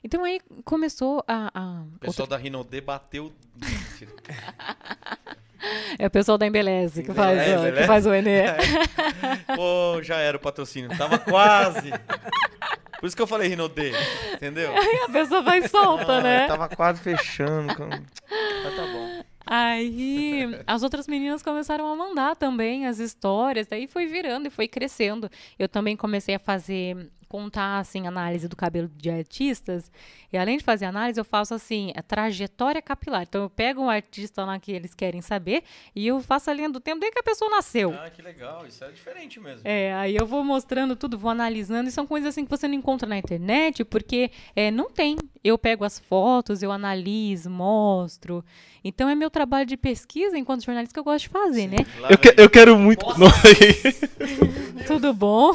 Então 0.03 0.23
aí 0.23 0.39
começou 0.65 1.23
a. 1.27 1.51
a 1.53 1.81
O 1.95 1.99
pessoal 1.99 2.27
da 2.27 2.37
Rinode 2.37 2.79
bateu. 2.81 3.31
Mentira. 3.55 4.11
É 5.97 6.05
o 6.05 6.11
pessoal 6.11 6.37
da 6.37 6.45
Embeleze 6.45 7.01
que 7.03 7.11
faz, 7.11 7.35
Embeleze, 7.41 7.71
né? 7.71 7.81
que 7.81 7.87
faz 7.87 8.05
o 8.05 8.13
Enê. 8.13 8.43
Pô, 9.55 10.01
já 10.03 10.17
era 10.17 10.37
o 10.37 10.39
patrocínio. 10.39 10.95
Tava 10.95 11.17
quase. 11.17 11.91
Por 12.99 13.07
isso 13.07 13.15
que 13.15 13.21
eu 13.21 13.27
falei 13.27 13.49
Rinode. 13.49 13.91
Entendeu? 14.35 14.71
Aí 14.77 15.01
a 15.07 15.09
pessoa 15.11 15.41
vai 15.41 15.67
solta, 15.67 16.17
Ah, 16.17 16.21
né? 16.21 16.47
Tava 16.47 16.69
quase 16.69 17.01
fechando. 17.01 17.73
Mas 17.89 18.75
tá 18.75 18.85
bom. 18.85 19.23
Aí 19.47 20.61
as 20.67 20.83
outras 20.83 21.07
meninas 21.07 21.41
começaram 21.41 21.87
a 21.91 21.95
mandar 21.95 22.35
também 22.35 22.85
as 22.85 22.99
histórias, 22.99 23.65
daí 23.65 23.87
foi 23.87 24.05
virando 24.05 24.47
e 24.47 24.51
foi 24.51 24.67
crescendo. 24.67 25.29
Eu 25.57 25.67
também 25.67 25.97
comecei 25.97 26.35
a 26.35 26.39
fazer 26.39 27.09
contar 27.27 27.79
assim 27.79 28.07
análise 28.07 28.47
do 28.47 28.55
cabelo 28.55 28.89
de 28.95 29.09
artistas, 29.09 29.91
e 30.31 30.37
além 30.37 30.57
de 30.57 30.63
fazer 30.63 30.85
análise, 30.85 31.19
eu 31.19 31.25
faço 31.25 31.53
assim, 31.53 31.91
a 31.95 32.01
trajetória 32.01 32.81
capilar. 32.81 33.23
Então 33.23 33.43
eu 33.43 33.49
pego 33.49 33.81
um 33.81 33.89
artista 33.89 34.43
lá 34.45 34.57
que 34.59 34.71
eles 34.71 34.93
querem 34.93 35.21
saber 35.21 35.63
e 35.95 36.07
eu 36.07 36.19
faço 36.21 36.49
a 36.49 36.53
linha 36.53 36.69
do 36.69 36.79
tempo 36.79 36.99
desde 36.99 37.13
que 37.13 37.19
a 37.19 37.23
pessoa 37.23 37.49
nasceu. 37.51 37.93
Ah, 37.93 38.09
que 38.09 38.21
legal. 38.21 38.65
Isso 38.67 38.83
é 38.83 38.91
diferente 38.91 39.39
mesmo. 39.39 39.61
É, 39.63 39.93
aí 39.95 40.15
eu 40.15 40.25
vou 40.25 40.43
mostrando 40.43 40.95
tudo, 40.95 41.17
vou 41.17 41.29
analisando, 41.31 41.89
e 41.89 41.91
são 41.91 42.05
coisas 42.07 42.29
assim 42.29 42.43
que 42.45 42.49
você 42.51 42.67
não 42.67 42.75
encontra 42.75 43.07
na 43.07 43.17
internet, 43.17 43.83
porque 43.83 44.31
é, 44.55 44.71
não 44.71 44.89
tem. 44.89 45.17
Eu 45.43 45.57
pego 45.57 45.85
as 45.85 45.99
fotos, 45.99 46.61
eu 46.61 46.71
analiso, 46.71 47.49
mostro. 47.49 48.43
Então 48.83 49.09
é 49.09 49.15
meu 49.15 49.29
trabalho 49.29 49.65
de 49.65 49.75
pesquisa 49.77 50.37
enquanto 50.37 50.63
jornalista 50.63 50.93
que 50.93 50.99
eu 50.99 51.03
gosto 51.03 51.23
de 51.23 51.29
fazer, 51.29 51.67
né? 51.67 51.77
Lá 51.99 52.09
Eu, 52.11 52.17
que- 52.17 52.33
eu 52.37 52.49
quero 52.49 52.77
muito. 52.77 53.05
Tudo 54.85 55.13
bom? 55.13 55.51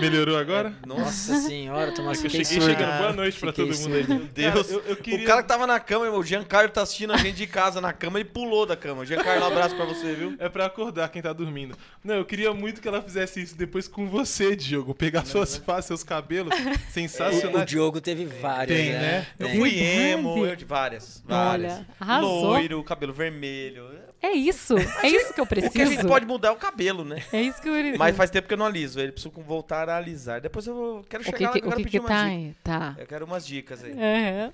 Melhorou 0.00 0.36
agora? 0.38 0.72
Nossa. 0.86 1.15
Nossa 1.16 1.48
senhora, 1.48 1.92
Tomás, 1.92 2.22
Eu 2.22 2.30
fiquei 2.30 2.44
cheguei 2.44 2.60
surdo. 2.62 2.78
chegando. 2.78 2.98
Boa 2.98 3.12
noite 3.12 3.38
pra 3.40 3.52
todo 3.52 3.66
mundo 3.66 3.94
aí. 3.94 4.04
surdo. 4.04 4.14
Meu 4.14 4.24
Deus. 4.26 4.66
Cara, 4.66 4.68
eu, 4.74 4.82
eu 4.88 4.96
queria... 4.96 5.24
O 5.24 5.26
cara 5.26 5.42
que 5.42 5.48
tava 5.48 5.66
na 5.66 5.80
cama, 5.80 6.08
o 6.10 6.22
Giancarlo 6.22 6.70
tá 6.70 6.82
assistindo 6.82 7.12
a 7.12 7.16
gente 7.16 7.36
de 7.36 7.46
casa 7.46 7.80
na 7.80 7.92
cama, 7.92 8.18
ele 8.20 8.28
pulou 8.28 8.66
da 8.66 8.76
cama. 8.76 9.04
Giancarlo, 9.06 9.44
um 9.44 9.46
abraço 9.48 9.74
pra 9.76 9.84
você, 9.84 10.14
viu? 10.14 10.36
É 10.38 10.48
pra 10.48 10.66
acordar 10.66 11.08
quem 11.08 11.22
tá 11.22 11.32
dormindo. 11.32 11.76
Não, 12.04 12.14
eu 12.16 12.24
queria 12.24 12.52
muito 12.52 12.80
que 12.80 12.88
ela 12.88 13.00
fizesse 13.02 13.40
isso 13.42 13.56
depois 13.56 13.88
com 13.88 14.06
você, 14.08 14.54
Diogo. 14.54 14.94
Pegar 14.94 15.24
suas 15.24 15.56
faces, 15.56 15.86
seus 15.86 16.02
cabelos. 16.04 16.52
O, 16.66 16.70
o 16.70 16.92
Sensacional. 16.92 17.64
Diogo 17.64 18.00
teve 18.00 18.24
várias, 18.24 18.76
Tem, 18.78 18.90
né? 18.92 18.98
né? 18.98 19.26
Eu 19.38 19.48
fui 19.50 19.78
emo, 19.78 20.44
eu 20.46 20.56
de 20.56 20.64
várias. 20.64 21.22
várias. 21.26 21.72
Olha, 21.74 21.86
arrasou. 22.00 22.42
Loiro, 22.46 22.82
cabelo 22.82 23.12
vermelho. 23.12 23.86
É 24.22 24.32
isso. 24.32 24.74
É 25.02 25.08
isso 25.08 25.32
que 25.34 25.40
eu 25.40 25.44
O 25.44 25.46
que 25.46 25.54
a 25.58 25.60
gente 25.60 25.72
preciso. 25.72 26.08
pode 26.08 26.26
mudar 26.26 26.48
é 26.48 26.50
o 26.50 26.56
cabelo, 26.56 27.04
né? 27.04 27.22
É 27.32 27.40
isso 27.42 27.60
que 27.60 27.68
eu 27.68 27.72
preciso. 27.74 27.98
Mas 27.98 28.16
faz 28.16 28.30
tempo 28.30 28.48
que 28.48 28.54
eu 28.54 28.58
não 28.58 28.66
aliso 28.66 28.98
ele, 28.98 29.12
preciso 29.12 29.32
voltar 29.42 29.88
a 29.88 29.96
alisar. 29.96 30.40
Depois 30.40 30.66
eu 30.66 30.74
vou- 30.74 31.04
quero 31.04 31.22
chegar 31.22 31.36
que, 31.38 31.44
lá 31.44 31.52
que, 31.52 31.58
eu 31.58 31.62
quero 31.62 31.76
que, 31.76 31.82
pedir 31.84 31.90
que 31.90 32.00
umas 32.00 32.10
tá 32.10 32.28
dicas. 32.28 32.56
Tá. 32.64 32.96
Eu 32.98 33.06
quero 33.06 33.24
umas 33.26 33.46
dicas 33.46 33.84
aí. 33.84 33.92
Aham. 33.92 34.52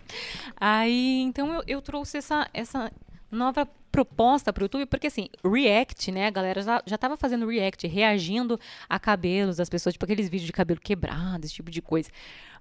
Aí, 0.57 1.21
então 1.23 1.53
eu, 1.55 1.63
eu 1.67 1.83
trouxe 1.83 2.19
essa, 2.19 2.49
essa 2.53 2.91
nova 3.31 3.67
proposta 3.91 4.53
para 4.53 4.63
o 4.63 4.65
YouTube, 4.65 4.87
porque 4.87 5.07
assim, 5.07 5.29
React, 5.45 6.13
né, 6.13 6.27
a 6.27 6.31
galera 6.31 6.63
já, 6.63 6.83
já 6.87 6.97
tava 6.99 7.17
fazendo 7.17 7.47
React, 7.47 7.87
reagindo 7.87 8.59
a 8.89 8.99
cabelos 8.99 9.57
das 9.57 9.69
pessoas, 9.69 9.93
tipo 9.95 10.05
aqueles 10.05 10.29
vídeos 10.29 10.47
de 10.47 10.53
cabelo 10.53 10.81
quebrado, 10.81 11.45
esse 11.45 11.55
tipo 11.55 11.71
de 11.71 11.83
coisa. 11.83 12.09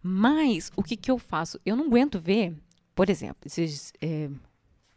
Mas, 0.03 0.71
o 0.75 0.83
que 0.83 0.97
que 0.97 1.09
eu 1.09 1.17
faço? 1.17 1.59
Eu 1.65 1.75
não 1.75 1.85
aguento 1.85 2.19
ver, 2.19 2.53
por 2.93 3.09
exemplo, 3.09 3.37
esses... 3.45 3.93
é, 4.01 4.29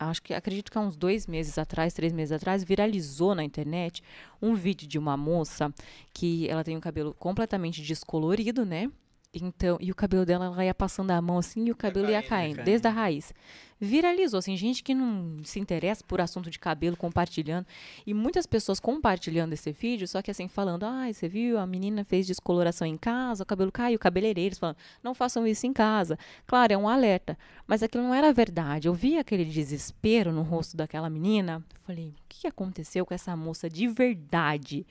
acho 0.09 0.23
que 0.23 0.35
acredito 0.35 0.71
que 0.71 0.79
há 0.79 0.81
uns 0.81 0.97
dois 0.97 1.27
meses 1.27 1.59
atrás, 1.59 1.93
três 1.93 2.12
meses 2.12 2.33
atrás, 2.33 2.64
viralizou 2.64 3.35
na 3.35 3.45
internet 3.45 4.03
um 4.40 4.55
vídeo 4.55 4.87
de 4.87 4.99
uma 4.99 5.17
moça 5.17 5.73
que 6.12 6.49
ela 6.49 6.64
tem 6.64 6.77
o 6.77 6.81
cabelo 6.81 7.14
completamente 7.14 7.83
descolorido, 7.83 8.64
né? 8.64 8.90
Então, 9.35 9.77
e 9.81 9.90
o 9.90 9.95
cabelo 9.95 10.25
dela, 10.25 10.47
ela 10.47 10.64
ia 10.64 10.75
passando 10.75 11.11
a 11.11 11.21
mão 11.21 11.38
assim 11.38 11.67
e 11.67 11.71
o 11.73 11.77
cabelo 11.77 12.09
ia 12.09 12.23
caindo, 12.23 12.29
caindo, 12.29 12.57
caindo. 12.57 12.67
desde 12.67 12.87
a 12.87 12.90
raiz. 12.90 13.35
Viralizou, 13.81 14.39
assim, 14.39 14.57
gente 14.57 14.83
que 14.83 14.95
não 14.95 15.43
se 15.45 15.59
interessa 15.59 16.05
por 16.07 16.21
assunto 16.21 16.51
de 16.51 16.59
cabelo, 16.59 16.97
compartilhando. 16.97 17.67
E 18.07 18.15
muitas 18.15 18.47
pessoas 18.47 18.79
compartilhando 18.81 19.53
esse 19.53 19.73
vídeo, 19.73 20.07
só 20.07 20.23
que 20.23 20.31
assim, 20.31 20.49
falando, 20.49 20.85
ai, 20.85 21.13
você 21.13 21.29
viu, 21.29 21.59
a 21.59 21.67
menina 21.67 22.05
fez 22.05 22.27
descoloração 22.27 22.87
em 22.87 22.97
casa, 22.97 23.43
o 23.43 23.47
cabelo 23.47 23.73
caiu, 23.73 23.99
cabeleireiros 23.99 24.59
falando, 24.59 24.77
não 25.03 25.15
façam 25.15 25.47
isso 25.47 25.67
em 25.67 25.73
casa. 25.73 26.19
Claro, 26.47 26.73
é 26.73 26.77
um 26.79 26.89
alerta. 26.89 27.37
Mas 27.67 27.83
aquilo 27.83 28.05
não 28.05 28.15
era 28.15 28.33
verdade. 28.33 28.89
Eu 28.89 28.95
vi 28.95 29.19
aquele 29.19 29.45
desespero 29.45 30.33
no 30.33 30.43
rosto 30.43 30.77
daquela 30.77 31.11
menina. 31.11 31.65
Falei, 31.85 32.09
o 32.09 32.15
que 32.29 32.47
aconteceu 32.47 33.05
com 33.05 33.15
essa 33.15 33.37
moça 33.37 33.69
de 33.69 33.87
verdade? 33.87 34.87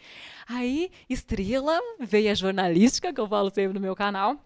Aí, 0.47 0.91
estrela, 1.09 1.79
veio 1.99 2.31
a 2.31 2.35
jornalística, 2.35 3.13
que 3.13 3.21
eu 3.21 3.27
falo 3.27 3.49
sempre 3.49 3.73
no 3.73 3.79
meu 3.79 3.95
canal. 3.95 4.39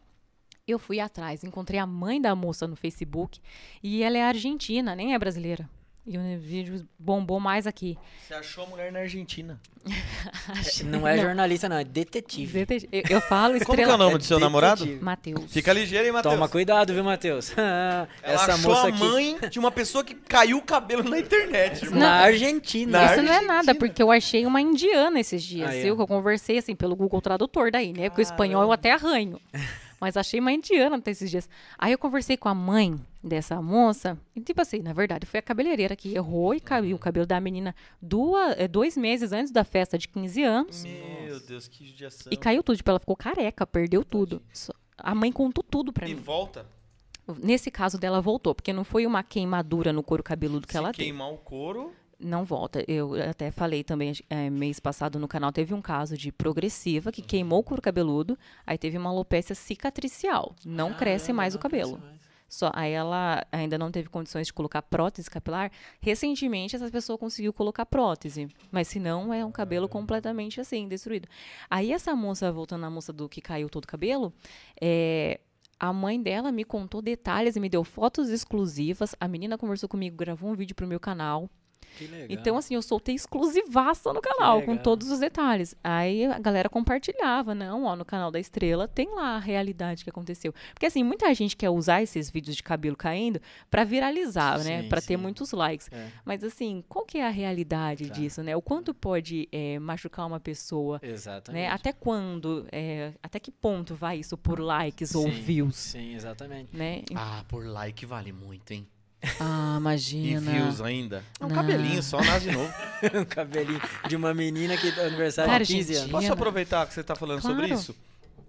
Eu 0.67 0.77
fui 0.77 0.99
atrás, 0.99 1.43
encontrei 1.45 1.79
a 1.79 1.85
mãe 1.85 2.19
da 2.21 2.35
moça 2.35 2.67
no 2.67 2.75
Facebook 2.75 3.39
e 3.81 4.03
ela 4.03 4.17
é 4.17 4.23
argentina, 4.23 4.93
nem 4.95 5.13
é 5.13 5.19
brasileira. 5.19 5.69
E 6.05 6.17
o 6.17 6.39
vídeo 6.39 6.87
bombou 6.97 7.37
mais 7.37 7.67
aqui. 7.67 7.97
Você 8.25 8.33
achou 8.33 8.63
a 8.63 8.67
mulher 8.67 8.91
na 8.93 8.99
Argentina. 8.99 9.59
Não 10.85 11.05
é 11.05 11.17
jornalista, 11.17 11.67
não, 11.67 11.77
é 11.77 11.83
detetive. 11.83 12.59
Detetive. 12.65 12.87
Eu, 12.93 13.03
eu 13.17 13.21
falo 13.21 13.53
Como 13.59 13.75
que 13.75 13.81
é 13.81 13.83
estrela. 13.83 13.95
o 13.95 13.97
nome 13.97 14.17
do 14.17 14.23
seu 14.23 14.39
namorado? 14.39 14.85
Matheus. 15.01 15.51
Fica 15.51 15.73
ligeiro, 15.73 16.05
hein, 16.05 16.13
Matheus? 16.13 16.33
Toma 16.33 16.47
cuidado, 16.47 16.93
viu, 16.93 17.03
Matheus? 17.03 17.51
Ela 17.57 18.07
Essa 18.23 18.53
achou 18.53 18.71
moça 18.71 18.85
a 18.85 18.89
aqui 18.89 18.99
mãe 18.99 19.37
de 19.49 19.59
uma 19.59 19.69
pessoa 19.71 20.01
que 20.03 20.15
caiu 20.15 20.57
o 20.57 20.61
cabelo 20.61 21.03
na 21.03 21.19
internet. 21.19 21.83
irmão. 21.83 21.99
na 21.99 22.11
Argentina. 22.21 22.99
Na 22.99 23.05
Isso 23.13 23.21
não 23.21 23.31
é 23.31 23.35
Argentina. 23.35 23.53
nada, 23.53 23.75
porque 23.75 24.01
eu 24.01 24.09
achei 24.09 24.45
uma 24.45 24.61
indiana 24.61 25.19
esses 25.19 25.43
dias, 25.43 25.69
Aí, 25.69 25.81
viu? 25.83 25.93
ó. 25.93 25.97
Que 25.97 26.01
eu 26.03 26.07
conversei 26.07 26.57
assim 26.57 26.73
pelo 26.75 26.95
Google 26.95 27.19
Tradutor 27.21 27.69
daí, 27.69 27.91
né? 27.91 28.09
Porque 28.09 28.21
o 28.21 28.23
espanhol 28.23 28.63
eu 28.63 28.71
até 28.71 28.91
arranho. 28.93 29.41
Mas 29.99 30.15
achei 30.15 30.39
uma 30.39 30.51
indiana 30.51 30.95
até 30.97 31.11
esses 31.11 31.29
dias. 31.29 31.49
Aí 31.77 31.91
eu 31.91 31.97
conversei 31.97 32.37
com 32.37 32.47
a 32.47 32.53
mãe 32.53 32.99
dessa 33.23 33.61
moça, 33.61 34.17
e 34.35 34.39
tipo 34.41 34.61
assim, 34.61 34.79
na 34.79 34.93
verdade, 34.93 35.25
foi 35.25 35.39
a 35.39 35.43
cabeleireira 35.43 35.95
que 35.95 36.13
errou 36.15 36.53
e 36.53 36.59
caiu 36.59 36.95
o 36.95 36.99
cabelo 36.99 37.25
da 37.25 37.39
menina 37.39 37.75
duas, 38.01 38.55
eh, 38.59 38.67
dois 38.67 38.95
meses 38.95 39.31
antes 39.31 39.51
da 39.51 39.63
festa 39.63 39.97
de 39.97 40.07
15 40.07 40.43
anos. 40.43 40.83
Meu 40.83 41.39
Deus, 41.39 41.67
que 41.67 41.85
judiação. 41.87 42.31
E 42.31 42.37
caiu 42.37 42.61
tudo, 42.63 42.77
tipo, 42.77 42.89
ela 42.89 42.99
ficou 42.99 43.15
careca, 43.15 43.65
perdeu 43.65 44.05
tudo. 44.05 44.41
A 44.97 45.13
mãe 45.15 45.31
contou 45.31 45.63
tudo 45.63 45.91
pra 45.91 46.07
E 46.07 46.13
mim. 46.15 46.21
volta. 46.21 46.65
Nesse 47.43 47.69
caso 47.69 47.97
dela 47.97 48.21
voltou, 48.21 48.55
porque 48.55 48.71
não 48.71 48.85
foi 48.85 49.05
uma 49.05 49.21
queimadura 49.21 49.91
no 49.91 50.01
couro 50.01 50.23
cabeludo 50.23 50.65
que 50.65 50.71
Se 50.73 50.77
ela 50.77 50.91
teve. 50.93 51.03
queimar 51.05 51.31
o 51.33 51.37
couro... 51.37 51.91
Não 52.19 52.43
volta. 52.43 52.83
Eu 52.87 53.13
até 53.29 53.51
falei 53.51 53.83
também, 53.83 54.13
eh, 54.29 54.49
mês 54.49 54.79
passado 54.79 55.19
no 55.19 55.27
canal, 55.27 55.51
teve 55.51 55.73
um 55.73 55.81
caso 55.81 56.17
de 56.17 56.31
progressiva 56.31 57.11
que 57.11 57.21
queimou 57.21 57.59
o 57.59 57.63
couro 57.63 57.81
cabeludo, 57.81 58.37
aí 58.65 58.77
teve 58.77 58.97
uma 58.97 59.09
alopecia 59.09 59.55
cicatricial. 59.55 60.55
Não 60.65 60.93
cresce 60.93 61.31
mais 61.31 61.53
o 61.53 61.59
cabelo. 61.59 62.01
Só, 62.49 62.71
aí 62.73 62.93
ela 62.93 63.45
ainda 63.51 63.77
não 63.77 63.91
teve 63.91 64.09
condições 64.09 64.47
de 64.47 64.53
colocar 64.53 64.81
prótese 64.81 65.29
capilar. 65.29 65.69
Recentemente, 65.99 66.75
essa 66.75 66.89
pessoa 66.89 67.17
conseguiu 67.17 67.51
colocar 67.51 67.85
prótese. 67.85 68.47
Mas 68.71 68.87
se 68.87 68.99
não, 68.99 69.33
é 69.33 69.43
um 69.43 69.51
cabelo 69.51 69.89
completamente 69.89 70.61
assim, 70.61 70.87
destruído. 70.87 71.27
Aí 71.69 71.91
essa 71.91 72.15
moça, 72.15 72.51
voltando 72.51 72.85
à 72.85 72.89
moça 72.89 73.11
do 73.11 73.27
que 73.27 73.41
caiu 73.41 73.69
todo 73.69 73.83
o 73.83 73.87
cabelo, 73.87 74.33
é, 74.81 75.41
a 75.79 75.91
mãe 75.91 76.21
dela 76.21 76.51
me 76.51 76.63
contou 76.63 77.01
detalhes 77.01 77.55
e 77.55 77.59
me 77.59 77.69
deu 77.69 77.83
fotos 77.83 78.29
exclusivas. 78.29 79.13
A 79.19 79.27
menina 79.27 79.57
conversou 79.57 79.89
comigo, 79.89 80.15
gravou 80.15 80.49
um 80.49 80.55
vídeo 80.55 80.75
pro 80.75 80.87
meu 80.87 80.99
canal. 80.99 81.49
Então, 82.29 82.57
assim, 82.57 82.75
eu 82.75 82.81
soltei 82.81 83.15
exclusivaça 83.15 84.11
no 84.13 84.21
canal, 84.21 84.61
com 84.61 84.75
todos 84.77 85.09
os 85.11 85.19
detalhes. 85.19 85.75
Aí 85.83 86.25
a 86.25 86.39
galera 86.39 86.69
compartilhava, 86.69 87.53
não, 87.55 87.83
ó, 87.85 87.95
no 87.95 88.05
canal 88.05 88.31
da 88.31 88.39
Estrela 88.39 88.87
tem 88.87 89.13
lá 89.15 89.35
a 89.35 89.39
realidade 89.39 90.03
que 90.03 90.09
aconteceu. 90.09 90.53
Porque, 90.73 90.85
assim, 90.85 91.03
muita 91.03 91.33
gente 91.33 91.55
quer 91.55 91.69
usar 91.69 92.01
esses 92.01 92.29
vídeos 92.29 92.55
de 92.55 92.63
cabelo 92.63 92.95
caindo 92.95 93.39
pra 93.69 93.83
viralizar, 93.83 94.63
né? 94.63 94.81
Sim, 94.83 94.89
Pra 94.89 95.01
ter 95.01 95.15
sim. 95.15 95.17
muitos 95.17 95.51
likes. 95.51 95.89
É. 95.91 96.07
Mas, 96.25 96.43
assim, 96.43 96.83
qual 96.87 97.05
que 97.05 97.17
é 97.17 97.25
a 97.25 97.29
realidade 97.29 98.07
Tá. 98.07 98.13
disso, 98.13 98.43
né? 98.43 98.55
O 98.55 98.61
quanto 98.61 98.93
pode 98.93 99.47
é, 99.51 99.79
machucar 99.79 100.25
uma 100.27 100.39
pessoa, 100.39 100.99
Exatamente. 101.03 101.61
né? 101.63 101.69
Até 101.69 101.91
quando, 101.93 102.65
é, 102.71 103.13
até 103.23 103.39
que 103.39 103.51
ponto 103.51 103.95
vai 103.95 104.17
isso 104.19 104.37
por 104.37 104.59
likes 104.59 105.13
ou 105.15 105.23
Sim, 105.23 105.41
views, 105.41 105.75
Sim, 105.75 106.15
exatamente. 106.15 106.75
né? 106.75 107.01
Ah, 107.15 107.43
por 107.47 107.65
like 107.65 108.05
vale 108.05 108.31
muito, 108.31 108.71
hein? 108.71 108.87
Ah, 109.39 109.73
E 109.75 109.77
imagina. 109.79 110.51
views 110.51 110.81
ainda. 110.81 111.23
É 111.39 111.45
um 111.45 111.47
Não. 111.49 111.55
cabelinho 111.55 112.01
só, 112.03 112.17
nasce 112.21 112.49
de 112.49 112.55
novo. 112.55 112.71
um 113.15 113.25
cabelinho 113.25 113.81
de 114.07 114.15
uma 114.15 114.33
menina 114.33 114.77
que 114.77 114.91
tá 114.91 115.01
aniversário 115.01 115.51
Cara, 115.51 115.63
de 115.65 115.73
15 115.73 115.87
gente, 115.93 115.99
anos. 116.01 116.11
Posso 116.11 116.31
aproveitar 116.33 116.85
que 116.87 116.93
você 116.93 117.03
tá 117.03 117.15
falando 117.15 117.41
sobre 117.41 117.67
Claro. 117.67 117.73
isso? 117.81 117.95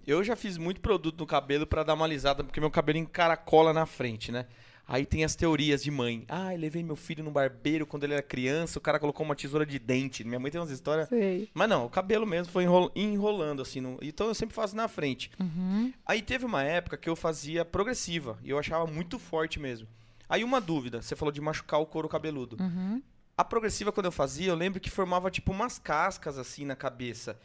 Eu 0.05 0.23
já 0.23 0.35
fiz 0.35 0.57
muito 0.57 0.79
produto 0.81 1.19
no 1.19 1.25
cabelo 1.27 1.67
pra 1.67 1.83
dar 1.83 1.93
uma 1.93 2.05
alisada, 2.05 2.43
porque 2.43 2.59
meu 2.59 2.71
cabelo 2.71 2.97
encaracola 2.97 3.73
na 3.73 3.85
frente, 3.85 4.31
né? 4.31 4.45
Aí 4.87 5.05
tem 5.05 5.23
as 5.23 5.35
teorias 5.35 5.83
de 5.83 5.91
mãe. 5.91 6.25
Ah, 6.27 6.51
eu 6.51 6.59
levei 6.59 6.81
meu 6.83 6.95
filho 6.95 7.23
no 7.23 7.29
barbeiro 7.29 7.85
quando 7.85 8.05
ele 8.05 8.13
era 8.13 8.23
criança, 8.23 8.79
o 8.79 8.81
cara 8.81 8.97
colocou 8.99 9.23
uma 9.23 9.35
tesoura 9.35 9.63
de 9.63 9.77
dente. 9.77 10.23
Minha 10.23 10.39
mãe 10.39 10.49
tem 10.49 10.59
umas 10.59 10.71
histórias. 10.71 11.07
Sei. 11.09 11.47
Mas 11.53 11.69
não, 11.69 11.85
o 11.85 11.89
cabelo 11.91 12.25
mesmo 12.25 12.51
foi 12.51 12.63
enrol- 12.63 12.91
enrolando, 12.95 13.61
assim. 13.61 13.79
no- 13.81 13.99
Então 14.01 14.27
eu 14.27 14.33
sempre 14.33 14.55
faço 14.55 14.75
na 14.75 14.87
frente. 14.87 15.29
Uhum. 15.39 15.93
Aí 16.03 16.23
teve 16.23 16.43
uma 16.43 16.63
época 16.63 16.97
que 16.97 17.07
eu 17.07 17.15
fazia 17.15 17.63
progressiva, 17.63 18.39
e 18.43 18.49
eu 18.49 18.57
achava 18.57 18.87
muito 18.87 19.19
forte 19.19 19.59
mesmo. 19.59 19.87
Aí 20.29 20.43
uma 20.43 20.61
dúvida, 20.61 21.01
você 21.01 21.15
falou 21.15 21.31
de 21.31 21.41
machucar 21.41 21.81
o 21.81 21.85
couro 21.85 22.07
cabeludo. 22.07 22.55
Uhum. 22.61 23.01
A 23.35 23.43
progressiva, 23.43 23.91
quando 23.91 24.05
eu 24.05 24.11
fazia, 24.11 24.49
eu 24.51 24.55
lembro 24.55 24.79
que 24.79 24.89
formava 24.89 25.31
tipo 25.31 25.51
umas 25.51 25.79
cascas 25.79 26.37
assim 26.37 26.65
na 26.65 26.75
cabeça. 26.75 27.39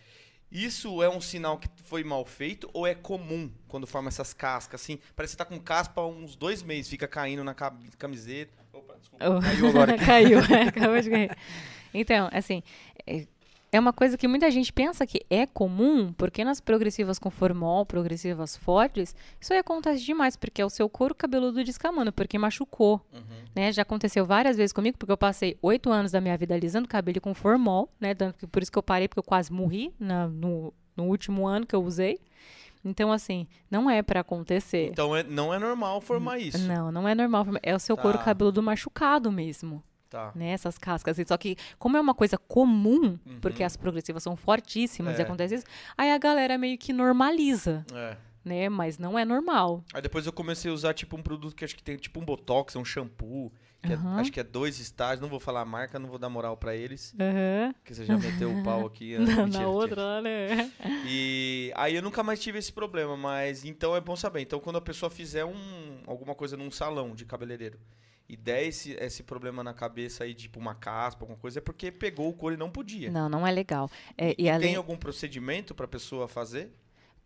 Isso 0.52 1.02
é 1.02 1.08
um 1.08 1.20
sinal 1.20 1.58
que 1.58 1.68
foi 1.84 2.04
mal 2.04 2.24
feito 2.24 2.68
ou 2.72 2.86
é 2.86 2.94
comum 2.94 3.50
quando 3.66 3.86
forma 3.86 4.08
essas 4.08 4.32
cascas 4.32 4.82
assim? 4.82 5.00
Parece 5.16 5.32
que 5.34 5.38
tá 5.38 5.44
com 5.44 5.58
caspa 5.58 6.00
há 6.02 6.06
uns 6.06 6.36
dois 6.36 6.62
meses, 6.62 6.88
fica 6.90 7.08
caindo 7.08 7.42
na 7.42 7.54
ca- 7.54 7.74
camiseta. 7.98 8.52
Opa, 8.72 8.94
desculpa. 9.00 9.24
Oh. 9.28 9.40
Caiu 9.40 9.68
agora. 9.68 9.98
Caiu, 10.04 10.38
é, 10.40 10.62
acabou 10.68 11.00
de 11.00 11.10
cair. 11.10 11.36
Então, 11.92 12.28
assim, 12.32 12.62
é, 13.74 13.80
uma 13.80 13.92
coisa 13.92 14.16
que 14.16 14.28
muita 14.28 14.50
gente 14.50 14.72
pensa 14.72 15.06
que 15.06 15.20
é 15.28 15.46
comum, 15.46 16.12
porque 16.12 16.44
nas 16.44 16.60
progressivas 16.60 17.18
com 17.18 17.30
formol, 17.30 17.84
progressivas 17.84 18.56
fortes, 18.56 19.14
isso 19.40 19.52
aí 19.52 19.58
acontece 19.58 20.04
demais, 20.04 20.36
porque 20.36 20.62
é 20.62 20.64
o 20.64 20.70
seu 20.70 20.88
couro 20.88 21.14
cabeludo 21.14 21.62
descamando, 21.64 22.12
porque 22.12 22.38
machucou, 22.38 23.00
Uhum. 23.12 23.20
né? 23.54 23.72
Já 23.72 23.82
aconteceu 23.82 24.24
várias 24.24 24.56
vezes 24.56 24.72
comigo, 24.72 24.96
porque 24.98 25.12
eu 25.12 25.16
passei 25.16 25.56
oito 25.62 25.90
anos 25.90 26.12
da 26.12 26.20
minha 26.20 26.36
vida 26.36 26.54
alisando 26.54 26.86
cabelo 26.86 27.20
com 27.20 27.34
formol, 27.34 27.88
né? 28.00 28.14
Por 28.50 28.62
isso 28.62 28.70
que 28.70 28.78
eu 28.78 28.82
parei, 28.82 29.08
porque 29.08 29.18
eu 29.20 29.24
quase 29.24 29.52
morri 29.52 29.92
na- 29.98 30.28
no, 30.28 30.72
no 30.96 31.04
último 31.04 31.46
ano 31.46 31.66
que 31.66 31.74
eu 31.74 31.82
usei. 31.82 32.18
Então, 32.84 33.10
assim, 33.10 33.46
não 33.70 33.88
é 33.88 34.02
pra 34.02 34.20
acontecer. 34.20 34.90
Então 34.92 35.16
é- 35.16 35.22
não 35.22 35.52
é 35.54 35.58
normal 35.58 36.00
formar 36.02 36.38
isso. 36.38 36.58
Não, 36.68 36.92
não 36.92 37.08
é 37.08 37.14
normal. 37.14 37.46
É 37.62 37.74
o 37.74 37.78
seu 37.78 37.96
couro 37.96 38.18
Tá. 38.18 38.24
cabeludo 38.24 38.62
machucado 38.62 39.32
mesmo. 39.32 39.82
Tá. 40.14 40.30
né, 40.34 40.50
essas 40.50 40.78
cascas. 40.78 41.16
Só 41.26 41.36
que, 41.36 41.56
como 41.76 41.96
é 41.96 42.00
uma 42.00 42.14
coisa 42.14 42.38
comum, 42.38 43.18
porque 43.40 43.62
Uhum. 43.62 43.66
as 43.66 43.76
progressivas 43.76 44.22
são 44.22 44.36
fortíssimas 44.36 45.18
e 45.18 45.22
É. 45.22 45.24
acontece 45.24 45.56
isso, 45.56 45.64
aí 45.98 46.12
a 46.12 46.18
galera 46.18 46.56
meio 46.56 46.78
que 46.78 46.92
normaliza, 46.92 47.84
É. 47.92 48.16
né? 48.44 48.68
Mas 48.68 48.96
não 48.96 49.18
é 49.18 49.24
normal. 49.24 49.82
Aí 49.92 50.00
depois 50.00 50.24
eu 50.24 50.32
comecei 50.32 50.70
a 50.70 50.74
usar 50.74 50.94
tipo 50.94 51.16
um 51.16 51.22
produto 51.22 51.56
que 51.56 51.64
acho 51.64 51.74
que 51.74 51.82
tem 51.82 51.96
tipo 51.96 52.20
um 52.20 52.24
botox, 52.24 52.76
um 52.76 52.84
shampoo, 52.84 53.52
que 53.82 53.92
é- 53.92 53.96
Aham. 53.96 54.20
acho 54.20 54.30
que 54.30 54.38
é 54.38 54.44
dois 54.44 54.78
estágios, 54.78 55.20
não 55.20 55.28
vou 55.28 55.40
falar 55.40 55.62
a 55.62 55.64
marca, 55.64 55.98
não 55.98 56.08
vou 56.08 56.18
dar 56.18 56.28
moral 56.30 56.56
pra 56.56 56.76
eles, 56.76 57.12
Aham. 57.20 57.72
porque 57.74 57.92
você 57.94 58.04
já 58.04 58.16
meteu 58.16 58.50
o 58.56 58.62
pau 58.62 58.86
aqui. 58.86 59.16
Na, 59.18 59.44
Mentira, 59.44 59.62
na 59.64 59.68
outra, 59.68 60.22
né? 60.22 60.70
E 61.06 61.72
aí 61.74 61.94
eu 61.96 62.02
nunca 62.02 62.22
mais 62.22 62.38
tive 62.40 62.58
esse 62.58 62.72
problema, 62.72 63.16
mas 63.16 63.64
então 63.64 63.94
é 63.96 64.00
bom 64.00 64.14
saber. 64.14 64.40
Então 64.42 64.60
quando 64.60 64.76
a 64.76 64.80
pessoa 64.80 65.10
fizer 65.10 65.44
um, 65.44 65.98
alguma 66.06 66.34
coisa 66.36 66.56
num 66.56 66.70
salão 66.70 67.14
de 67.16 67.24
cabeleireiro 67.24 67.78
e 68.28 68.36
der 68.36 68.66
esse, 68.66 68.92
esse 68.92 69.22
problema 69.22 69.62
na 69.62 69.74
cabeça 69.74 70.24
aí, 70.24 70.34
tipo 70.34 70.58
uma 70.58 70.74
caspa, 70.74 71.24
alguma 71.24 71.38
coisa, 71.38 71.58
é 71.58 71.62
porque 71.62 71.90
pegou 71.92 72.28
o 72.28 72.32
couro 72.32 72.54
e 72.54 72.58
não 72.58 72.70
podia. 72.70 73.10
Não, 73.10 73.28
não 73.28 73.46
é 73.46 73.50
legal. 73.50 73.90
É, 74.16 74.30
e 74.32 74.34
Tem 74.36 74.50
além, 74.50 74.76
algum 74.76 74.96
procedimento 74.96 75.74
pra 75.74 75.86
pessoa 75.86 76.26
fazer? 76.26 76.72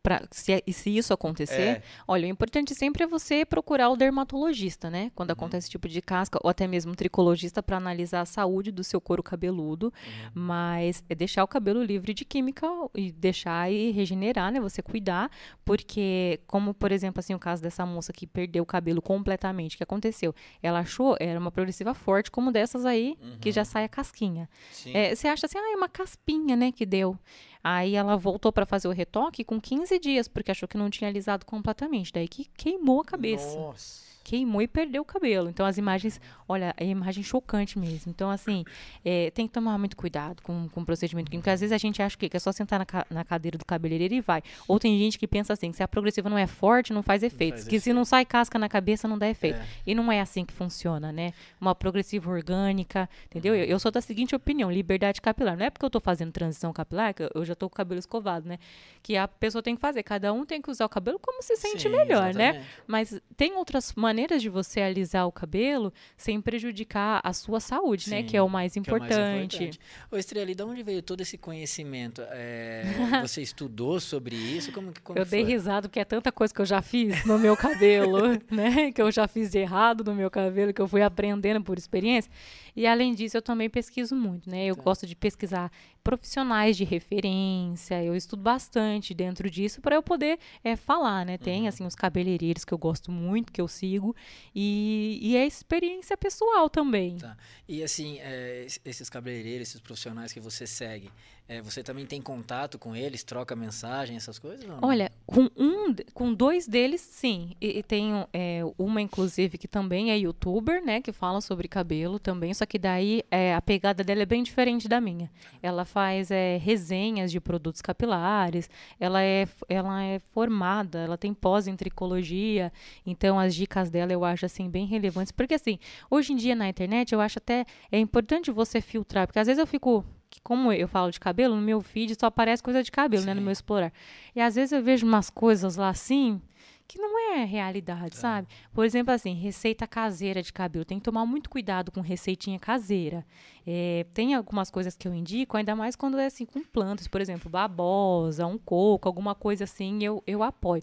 Pra, 0.03 0.23
se, 0.31 0.63
e 0.67 0.73
se 0.73 0.97
isso 0.97 1.13
acontecer, 1.13 1.61
É. 1.61 1.83
olha, 2.07 2.27
o 2.27 2.31
importante 2.31 2.75
sempre 2.75 3.05
é 3.05 3.07
você 3.07 3.45
procurar 3.45 3.91
o 3.91 3.97
dermatologista, 3.97 4.89
né? 4.91 5.05
Uhum. 5.05 5.11
Quando 5.15 5.31
acontece 5.33 5.65
esse 5.67 5.71
tipo 5.71 5.89
de 5.89 6.01
casca, 6.01 6.39
ou 6.43 6.49
até 6.51 6.67
mesmo 6.67 6.93
um 6.93 6.95
tricologista 6.95 7.63
para 7.63 7.77
analisar 7.77 8.21
a 8.21 8.25
saúde 8.27 8.71
do 8.71 8.83
seu 8.85 9.01
couro 9.01 9.23
cabeludo. 9.23 9.87
Uhum. 9.87 10.31
Mas 10.35 11.03
é 11.09 11.15
deixar 11.15 11.45
o 11.45 11.49
cabelo 11.49 11.83
livre 11.83 12.15
de 12.15 12.25
química 12.25 12.67
e 12.95 13.13
deixar 13.13 13.71
e 13.71 13.91
regenerar, 13.91 14.51
né? 14.53 14.61
Você 14.61 14.83
cuidar, 14.83 15.31
porque, 15.65 16.41
como 16.47 16.73
por 16.73 16.93
exemplo, 16.93 17.21
assim, 17.21 17.35
o 17.35 17.39
caso 17.39 17.63
dessa 17.63 17.85
moça 17.85 18.13
que 18.13 18.27
perdeu 18.27 18.63
o 18.63 18.67
cabelo 18.67 19.03
completamente, 19.03 19.75
o 19.75 19.79
que 19.79 19.83
aconteceu? 19.85 20.35
Ela 20.63 20.81
achou, 20.81 21.17
era 21.21 21.39
uma 21.39 21.51
progressiva 21.51 21.93
forte, 21.95 22.31
como 22.31 22.51
dessas 22.53 22.85
aí, 22.87 23.17
que 23.41 23.53
já 23.53 23.65
sai 23.65 23.85
a 23.85 23.89
casquinha. 23.89 24.49
É, 24.95 25.15
você 25.15 25.29
acha 25.29 25.47
assim, 25.47 25.59
ah, 25.59 25.73
é 25.73 25.77
uma 25.77 25.89
caspinha, 25.89 26.57
né, 26.57 26.73
que 26.73 26.87
deu. 26.87 27.19
Aí 27.63 27.95
ela 27.95 28.17
voltou 28.17 28.53
para 28.53 28.67
fazer 28.67 28.89
o 28.89 28.93
retoque 28.93 29.45
com 29.45 29.61
15 29.61 29.99
dias, 29.99 30.29
porque 30.29 30.51
achou 30.51 30.69
que 30.69 30.79
não 30.79 30.91
tinha 30.91 31.09
alisado 31.09 31.45
completamente. 31.45 32.13
Daí 32.13 32.29
que 32.29 32.47
queimou 32.57 33.01
a 33.01 33.05
cabeça. 33.05 33.59
Nossa. 33.59 34.08
Queimou 34.29 34.61
e 34.61 34.69
perdeu 34.69 35.01
o 35.01 35.05
cabelo. 35.07 35.49
Então 35.49 35.65
as 35.65 35.79
imagens, 35.79 36.21
olha, 36.47 36.75
é 36.77 36.85
imagem 36.85 37.23
chocante 37.23 37.79
mesmo. 37.79 38.11
Então, 38.11 38.31
assim, 38.31 38.63
é, 39.03 39.31
tem 39.31 39.47
que 39.47 39.53
tomar 39.55 39.79
muito 39.79 39.97
cuidado 39.97 40.43
com, 40.43 40.69
com 40.69 40.83
o 40.83 40.85
procedimento 40.85 41.31
químico. 41.31 41.45
Porque 41.45 41.51
às 41.51 41.61
vezes 41.61 41.73
a 41.73 41.79
gente 41.79 42.03
acha 42.03 42.15
que 42.19 42.29
é 42.31 42.39
só 42.39 42.53
sentar 42.53 42.79
na, 42.79 42.85
ca- 42.85 43.07
na 43.09 43.25
cadeira 43.25 43.57
do 43.57 43.65
cabeleireiro 43.65 44.13
e 44.13 44.21
vai. 44.21 44.43
Ou 44.67 44.79
tem 44.79 44.99
gente 44.99 45.19
que 45.19 45.27
pensa 45.27 45.55
assim, 45.55 45.71
que 45.71 45.79
se 45.79 45.83
a 45.83 45.89
progressiva 45.89 46.29
não 46.29 46.37
é 46.37 46.47
forte, 46.47 46.93
não 46.93 47.03
faz 47.03 47.23
efeito. 47.23 47.55
faz 47.55 47.69
que 47.69 47.81
se 47.81 47.91
não 47.95 48.05
sai 48.05 48.27
casca 48.27 48.59
na 48.59 48.69
cabeça, 48.69 49.09
não 49.09 49.17
dá 49.17 49.27
efeito. 49.31 49.59
É. 49.59 49.67
E 49.87 49.95
não 49.95 50.13
é 50.13 50.21
assim 50.21 50.45
que 50.45 50.53
funciona, 50.53 51.11
né? 51.11 51.33
Uma 51.59 51.75
progressiva 51.75 52.31
orgânica, 52.31 53.09
entendeu? 53.25 53.55
Eu, 53.55 53.65
eu 53.65 53.79
sou 53.79 53.91
da 53.91 54.03
seguinte 54.03 54.37
opinião, 54.37 54.71
liberdade 54.71 55.23
capilar. 55.23 55.57
Não 55.57 55.65
é 55.65 55.71
porque 55.71 55.87
eu 55.87 55.91
tô 55.91 56.01
fazendo 56.01 56.33
transição 56.33 56.71
capilar, 56.73 57.15
que 57.15 57.23
eu- 57.23 57.31
eu 57.35 57.45
já 57.47 57.55
tô 57.55 57.67
com 57.69 57.75
o 57.75 57.77
cabelo 57.77 57.99
escovado, 57.99 58.47
né? 58.47 58.59
Que 59.03 59.17
a 59.17 59.27
pessoa 59.27 59.63
tem 59.63 59.75
que 59.75 59.81
fazer. 59.81 60.03
Cada 60.03 60.33
um 60.35 60.45
tem 60.45 60.61
que 60.61 60.71
usar 60.71 60.85
o 60.85 60.89
cabelo 60.89 61.19
como 61.19 61.43
se 61.43 61.57
sente 61.57 61.85
Sim, 61.85 61.89
melhor, 61.89 62.35
né? 62.35 62.49
exatamente. 62.51 62.67
Mas 62.87 63.21
tem 63.37 63.55
outras 63.55 63.95
maneiras 63.95 64.18
de 64.27 64.49
você 64.49 64.81
alisar 64.81 65.27
o 65.27 65.33
cabelo 65.33 65.93
sem 66.17 66.41
prejudicar 66.41 67.21
a 67.23 67.33
sua 67.33 67.61
saúde, 67.61 68.11
né? 68.11 68.19
Sim, 68.23 68.27
Que 68.27 68.37
é 68.37 68.43
o 68.43 68.49
mais 68.49 68.73
que 68.73 68.79
é 68.79 68.83
o 68.83 68.99
mais 68.99 69.03
importante. 69.13 69.57
importante. 69.57 69.81
Ô, 70.11 70.17
Estrela, 70.17 70.51
e 70.51 70.55
de 70.55 70.63
onde 70.63 70.83
veio 70.83 71.03
todo 71.03 71.21
esse 71.21 71.39
conhecimento? 71.39 72.23
É, 72.31 72.83
você 73.23 73.41
estudou 73.43 74.01
sobre 74.01 74.35
isso? 74.35 74.73
Como, 74.73 74.93
que- 74.93 75.01
como 75.01 75.19
eu 75.19 75.25
que 75.25 75.31
dei 75.31 75.43
foi? 75.45 75.53
risada 75.53 75.89
porque 75.89 76.01
é 76.01 76.05
tanta 76.05 76.33
coisa 76.33 76.53
que 76.53 76.61
eu 76.61 76.67
já 76.67 76.83
fiz 76.83 77.25
no 77.25 77.39
meu 77.39 77.57
cabelo, 77.57 78.19
né? 78.51 78.91
Que 78.93 79.01
eu 79.03 79.11
já 79.13 79.29
fiz 79.29 79.51
de 79.51 79.59
errado 79.59 80.03
no 80.05 80.15
meu 80.15 80.31
cabelo, 80.31 80.73
que 80.73 80.81
eu 80.83 80.89
fui 80.89 81.03
aprendendo 81.03 81.63
por 81.63 81.79
experiência. 81.79 82.31
E 82.79 82.87
além 82.87 83.13
disso, 83.13 83.37
eu 83.37 83.43
também 83.43 83.69
pesquiso 83.69 84.15
muito, 84.15 84.49
né? 84.49 84.65
Eu 84.67 84.77
Tá. 84.77 84.83
gosto 84.83 85.05
de 85.07 85.17
pesquisar 85.17 85.69
profissionais 86.05 86.77
de 86.77 86.85
referência. 86.85 88.03
Eu 88.05 88.15
estudo 88.15 88.41
bastante 88.43 89.13
dentro 89.13 89.51
disso 89.51 89.81
para 89.81 89.97
eu 89.97 90.03
poder 90.03 90.39
eh, 90.63 90.77
falar, 90.77 91.27
né? 91.27 91.37
Tem 91.37 91.63
Uhum. 91.63 91.69
assim 91.69 91.85
os 91.85 91.95
cabeleireiros 91.97 92.65
que 92.65 92.73
eu 92.73 92.79
gosto 92.79 93.11
muito, 93.11 93.53
que 93.53 93.61
eu 93.61 93.67
sigo 93.67 94.15
e, 94.55 95.19
e 95.21 95.37
é 95.37 95.45
experiência 95.47 96.17
pessoal 96.17 96.71
também. 96.71 97.17
Tá. 97.17 97.37
E 97.69 97.83
assim, 97.83 98.19
é, 98.21 98.65
es- 98.67 98.81
esses 98.85 99.11
cabeleireiros, 99.11 99.69
esses 99.69 99.81
profissionais 99.81 100.33
que 100.33 100.39
você 100.41 100.67
segue, 100.67 101.11
é, 101.51 101.63
você 101.63 101.83
também 101.83 102.05
tem 102.05 102.21
contato 102.21 102.79
com 102.79 102.95
eles, 102.95 103.25
troca 103.25 103.57
mensagem, 103.57 104.19
essas 104.19 104.39
coisas? 104.39 104.69
Olha, 104.83 105.11
com 105.25 105.49
um, 105.57 105.95
com 106.13 106.35
dois 106.35 106.69
deles, 106.69 107.01
sim. 107.01 107.57
E, 107.59 107.79
e 107.79 107.83
tenho 107.83 108.29
é, 108.35 108.61
uma, 108.77 109.01
inclusive, 109.01 109.57
que 109.57 109.67
também 109.67 110.11
é 110.11 110.19
youtuber, 110.19 110.85
né? 110.85 111.01
Que 111.01 111.11
fala 111.11 111.41
sobre 111.41 111.67
cabelo 111.67 112.19
também. 112.19 112.53
Só 112.53 112.67
que 112.67 112.79
daí 112.79 113.23
é, 113.31 113.55
a 113.55 113.63
pegada 113.63 114.05
dela 114.05 114.21
é 114.21 114.27
bem 114.27 114.43
diferente 114.43 114.87
da 114.87 115.01
minha. 115.01 115.31
Ela 115.63 115.87
faz 115.87 116.31
é, 116.31 116.59
resenhas 116.59 117.33
de 117.33 117.41
produtos 117.41 117.81
capilares. 117.81 118.69
Ela 119.01 119.23
é, 119.23 119.49
ela 119.71 120.03
é 120.03 120.19
formada, 120.19 120.99
ela 120.99 121.17
tem 121.17 121.33
pós 121.33 121.67
em 121.67 121.75
tricologia. 121.75 122.71
Então 123.07 123.39
as 123.39 123.55
dicas 123.55 123.89
dela 123.89 124.13
eu 124.13 124.23
acho 124.23 124.45
assim 124.45 124.69
bem 124.69 124.85
relevantes. 124.85 125.33
Porque 125.33 125.55
assim, 125.55 125.79
hoje 126.11 126.35
em 126.35 126.37
dia 126.37 126.55
na 126.55 126.69
internet 126.69 127.15
eu 127.15 127.23
acho 127.23 127.39
até 127.39 127.65
é 127.91 127.99
importante 127.99 128.51
você 128.51 128.83
filtrar. 128.83 129.27
Porque 129.27 129.39
às 129.39 129.47
vezes 129.47 129.59
eu 129.59 129.67
fico 129.67 130.05
que 130.31 130.41
como 130.41 130.73
eu 130.73 130.89
falo 130.89 131.11
de 131.11 131.19
cabelo, 131.19 131.55
no 131.57 131.63
meu 131.63 131.81
feed 131.81 132.15
só 132.19 132.27
aparece 132.27 132.63
coisa 132.63 132.83
de 132.83 132.91
cabelo, 132.91 133.25
né? 133.25 133.35
No 133.35 133.41
Sim. 133.41 133.45
meu 133.45 133.53
explorar. 133.53 133.93
E 134.35 134.41
às 134.41 134.55
vezes 134.55 134.73
eu 134.73 134.83
vejo 134.83 135.07
umas 135.07 135.31
coisas 135.31 135.77
lá 135.77 135.89
assim 135.89 136.41
que 136.89 136.99
não 136.99 137.35
é 137.35 137.45
realidade, 137.45 138.17
sabe? 138.17 138.49
Por 138.73 138.83
exemplo, 138.83 139.13
assim, 139.13 139.35
receita 139.35 139.87
caseira 139.87 140.43
de 140.43 140.51
cabelo. 140.51 140.87
Tem 140.87 140.99
que 140.99 141.05
tomar 141.05 141.27
muito 141.27 141.51
cuidado 141.51 141.93
com 141.93 142.01
receitinha 142.01 142.59
caseira. 142.59 143.27
É, 143.67 144.07
tem 144.15 144.35
algumas 144.35 144.71
coisas 144.71 144.97
que 144.97 145.07
eu 145.07 145.15
indico, 145.15 145.59
ainda 145.59 145.77
mais 145.77 145.95
quando 145.95 146.19
é 146.19 146.25
assim 146.25 146.47
com 146.47 146.65
plantas, 146.65 147.07
por 147.07 147.21
exemplo, 147.21 147.51
babosa, 147.51 148.47
um 148.47 148.57
coco, 148.57 149.07
alguma 149.07 149.35
coisa 149.35 149.65
assim, 149.65 150.03
eu, 150.03 150.23
eu 150.27 150.43
apoio. 150.43 150.83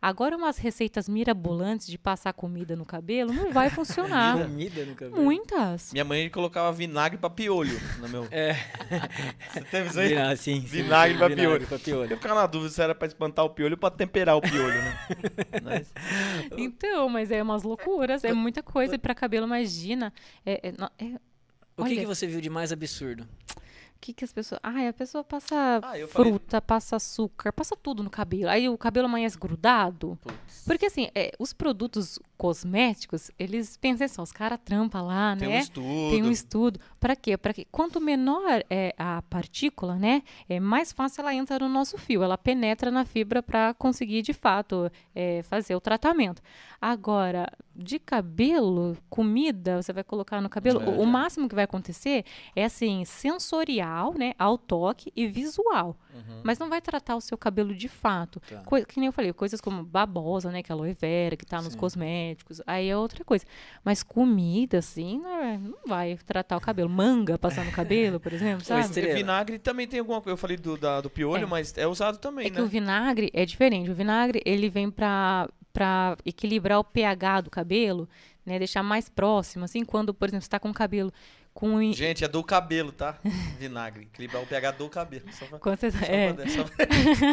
Agora, 0.00 0.36
umas 0.36 0.58
receitas 0.58 1.08
mirabolantes 1.08 1.86
de 1.86 1.96
passar 1.98 2.32
comida 2.32 2.76
no 2.76 2.84
cabelo 2.84 3.32
não 3.32 3.52
vai 3.52 3.70
funcionar. 3.70 4.36
Comida 4.46 4.84
no 4.84 4.94
cabelo. 4.94 5.22
Muitas. 5.22 5.92
Minha 5.92 6.04
mãe 6.04 6.28
colocava 6.30 6.70
vinagre 6.72 7.18
pra 7.18 7.30
piolho 7.30 7.80
no 7.98 8.08
meu. 8.08 8.28
É. 8.30 8.54
Você 9.52 9.60
teve 9.62 9.88
isso 9.88 10.00
aí? 10.00 10.08
Vina- 10.08 10.36
sim, 10.36 10.60
sim, 10.60 10.66
Vinagre 10.66 11.12
sim, 11.12 11.18
pra 11.18 11.28
vinagre 11.28 11.46
piolho. 11.50 11.66
pra 11.66 11.78
piolho. 11.78 12.10
Eu 12.12 12.16
ficava 12.16 12.40
na 12.40 12.46
dúvida 12.46 12.70
se 12.72 12.82
era 12.82 12.94
pra 12.94 13.06
espantar 13.08 13.44
o 13.44 13.50
piolho 13.50 13.74
ou 13.74 13.78
pra 13.78 13.90
temperar 13.90 14.36
o 14.36 14.40
piolho, 14.40 14.74
né? 14.82 14.98
Mas- 15.64 15.92
Então, 16.56 17.08
mas 17.08 17.30
é 17.30 17.42
umas 17.42 17.62
loucuras, 17.62 18.22
é 18.24 18.32
muita 18.32 18.62
coisa. 18.62 18.94
E 18.94 18.98
pra 18.98 19.14
cabelo, 19.14 19.46
imagina. 19.46 20.12
É, 20.44 20.68
é, 20.68 21.04
é- 21.04 21.18
O 21.76 21.84
que, 21.84 21.96
que 21.96 22.06
você 22.06 22.26
viu 22.26 22.40
de 22.40 22.50
mais 22.50 22.72
absurdo? 22.72 23.26
O 23.96 23.98
que, 24.06 24.12
que 24.12 24.24
as 24.24 24.32
pessoas. 24.32 24.60
Ai, 24.62 24.86
a 24.86 24.92
pessoa 24.92 25.24
passa 25.24 25.80
Ah, 25.82 25.98
eu 25.98 26.06
falei- 26.06 26.30
fruta, 26.32 26.60
passa 26.62 26.96
açúcar, 26.96 27.52
passa 27.52 27.74
tudo 27.74 28.04
no 28.04 28.10
cabelo. 28.10 28.50
Aí 28.50 28.68
o 28.68 28.78
cabelo 28.78 29.06
amanhece 29.06 29.36
grudado. 29.38 30.16
Putz. 30.22 30.62
Porque 30.64 30.86
assim, 30.86 31.08
é, 31.14 31.32
os 31.38 31.52
produtos 31.52 32.18
cosméticos, 32.36 33.30
eles 33.38 33.76
pensam 33.76 34.06
só, 34.08 34.22
os 34.22 34.32
caras 34.32 34.58
trampam 34.64 35.02
lá, 35.06 35.34
Tem 35.36 35.48
né? 35.48 35.56
um 35.56 35.60
estudo. 35.60 36.10
Tem 36.10 36.22
um 36.22 36.30
estudo. 36.30 36.80
Para 37.00 37.16
quê? 37.16 37.36
Para 37.36 37.52
que 37.54 37.64
quanto 37.64 38.00
menor 38.00 38.62
é 38.68 38.94
a 38.98 39.22
partícula, 39.22 39.96
né, 39.96 40.22
é 40.48 40.60
mais 40.60 40.92
fácil 40.92 41.22
ela 41.22 41.34
entra 41.34 41.58
no 41.58 41.68
nosso 41.68 41.96
fio. 41.98 42.22
Ela 42.22 42.36
penetra 42.38 42.90
na 42.90 43.04
fibra 43.04 43.42
para 43.42 43.74
conseguir 43.74 44.22
de 44.22 44.32
fato 44.32 44.90
é, 45.14 45.42
fazer 45.44 45.74
o 45.74 45.80
tratamento. 45.80 46.42
Agora, 46.88 47.50
de 47.74 47.98
cabelo, 47.98 48.96
comida, 49.10 49.82
você 49.82 49.92
vai 49.92 50.04
colocar 50.04 50.40
no 50.40 50.48
cabelo. 50.48 50.80
É. 50.80 50.86
o, 50.88 51.00
o 51.00 51.06
máximo 51.06 51.48
que 51.48 51.54
vai 51.54 51.64
acontecer 51.64 52.24
é 52.54 52.64
assim 52.64 53.04
sensorial, 53.04 54.14
né, 54.16 54.34
ao 54.38 54.56
toque 54.56 55.12
e 55.16 55.26
visual. 55.26 55.96
Uhum. 56.14 56.40
Mas 56.44 56.60
não 56.60 56.68
vai 56.68 56.80
tratar 56.80 57.16
o 57.16 57.20
seu 57.20 57.36
cabelo 57.36 57.74
de 57.74 57.88
fato. 57.88 58.38
Tá. 58.40 58.58
Coi- 58.64 58.84
que 58.84 59.00
nem 59.00 59.08
eu 59.08 59.12
falei, 59.12 59.32
coisas 59.32 59.60
como 59.60 59.82
babosa, 59.82 60.50
né? 60.52 60.62
Que 60.62 60.70
é 60.70 60.74
aloe 60.74 60.94
vera, 60.94 61.36
que 61.36 61.44
tá 61.44 61.60
nos 61.60 61.72
Sim. 61.72 61.78
cosméticos. 61.78 62.62
Aí 62.66 62.88
é 62.88 62.96
outra 62.96 63.24
coisa. 63.24 63.44
Mas 63.84 64.02
comida, 64.04 64.78
assim, 64.78 65.18
não, 65.18 65.36
é- 65.42 65.58
não 65.58 65.78
vai 65.86 66.16
tratar 66.24 66.56
o 66.56 66.60
cabelo. 66.60 66.88
Manga 66.88 67.36
passar 67.36 67.64
no 67.64 67.72
cabelo, 67.72 68.20
por 68.20 68.32
exemplo, 68.32 68.64
sabe? 68.64 68.82
Estrela. 68.82 69.12
Vinagre 69.14 69.58
também 69.58 69.88
tem 69.88 69.98
alguma 69.98 70.20
coisa. 70.20 70.34
Eu 70.34 70.38
falei 70.38 70.56
do, 70.56 70.76
da- 70.76 71.00
do 71.00 71.10
piolho, 71.10 71.42
É. 71.42 71.46
mas 71.46 71.76
é 71.76 71.86
usado 71.86 72.16
também, 72.18 72.46
É 72.46 72.50
que 72.50 72.56
né? 72.58 72.62
o 72.62 72.66
vinagre 72.68 73.28
é 73.34 73.44
diferente. 73.44 73.90
O 73.90 73.94
vinagre, 73.94 74.40
ele 74.46 74.70
vem 74.70 74.90
pra, 74.90 75.48
pra 75.76 76.16
equilibrar 76.24 76.78
o 76.78 76.84
pH 76.84 77.42
do 77.42 77.50
cabelo, 77.50 78.08
né? 78.46 78.58
Deixar 78.58 78.82
mais 78.82 79.10
próximo, 79.10 79.66
assim, 79.66 79.84
quando, 79.84 80.14
por 80.14 80.26
exemplo, 80.26 80.42
você 80.42 80.48
tá 80.48 80.58
com 80.58 80.70
o 80.70 80.74
cabelo 80.74 81.12
com... 81.52 81.92
Gente, 81.92 82.24
é 82.24 82.28
do 82.28 82.42
cabelo, 82.42 82.92
tá? 82.92 83.18
Vinagre. 83.60 84.04
Equilibrar 84.04 84.42
o 84.42 84.46
pH 84.46 84.70
do 84.72 84.88
cabelo. 84.88 85.24
Só 85.32 85.44
pra, 85.44 85.58
Quando 85.58 85.78
você, 85.78 85.90
só 85.90 85.98
é, 86.06 86.32
pra, 86.32 86.48
só 86.48 86.64
pra- 86.64 86.86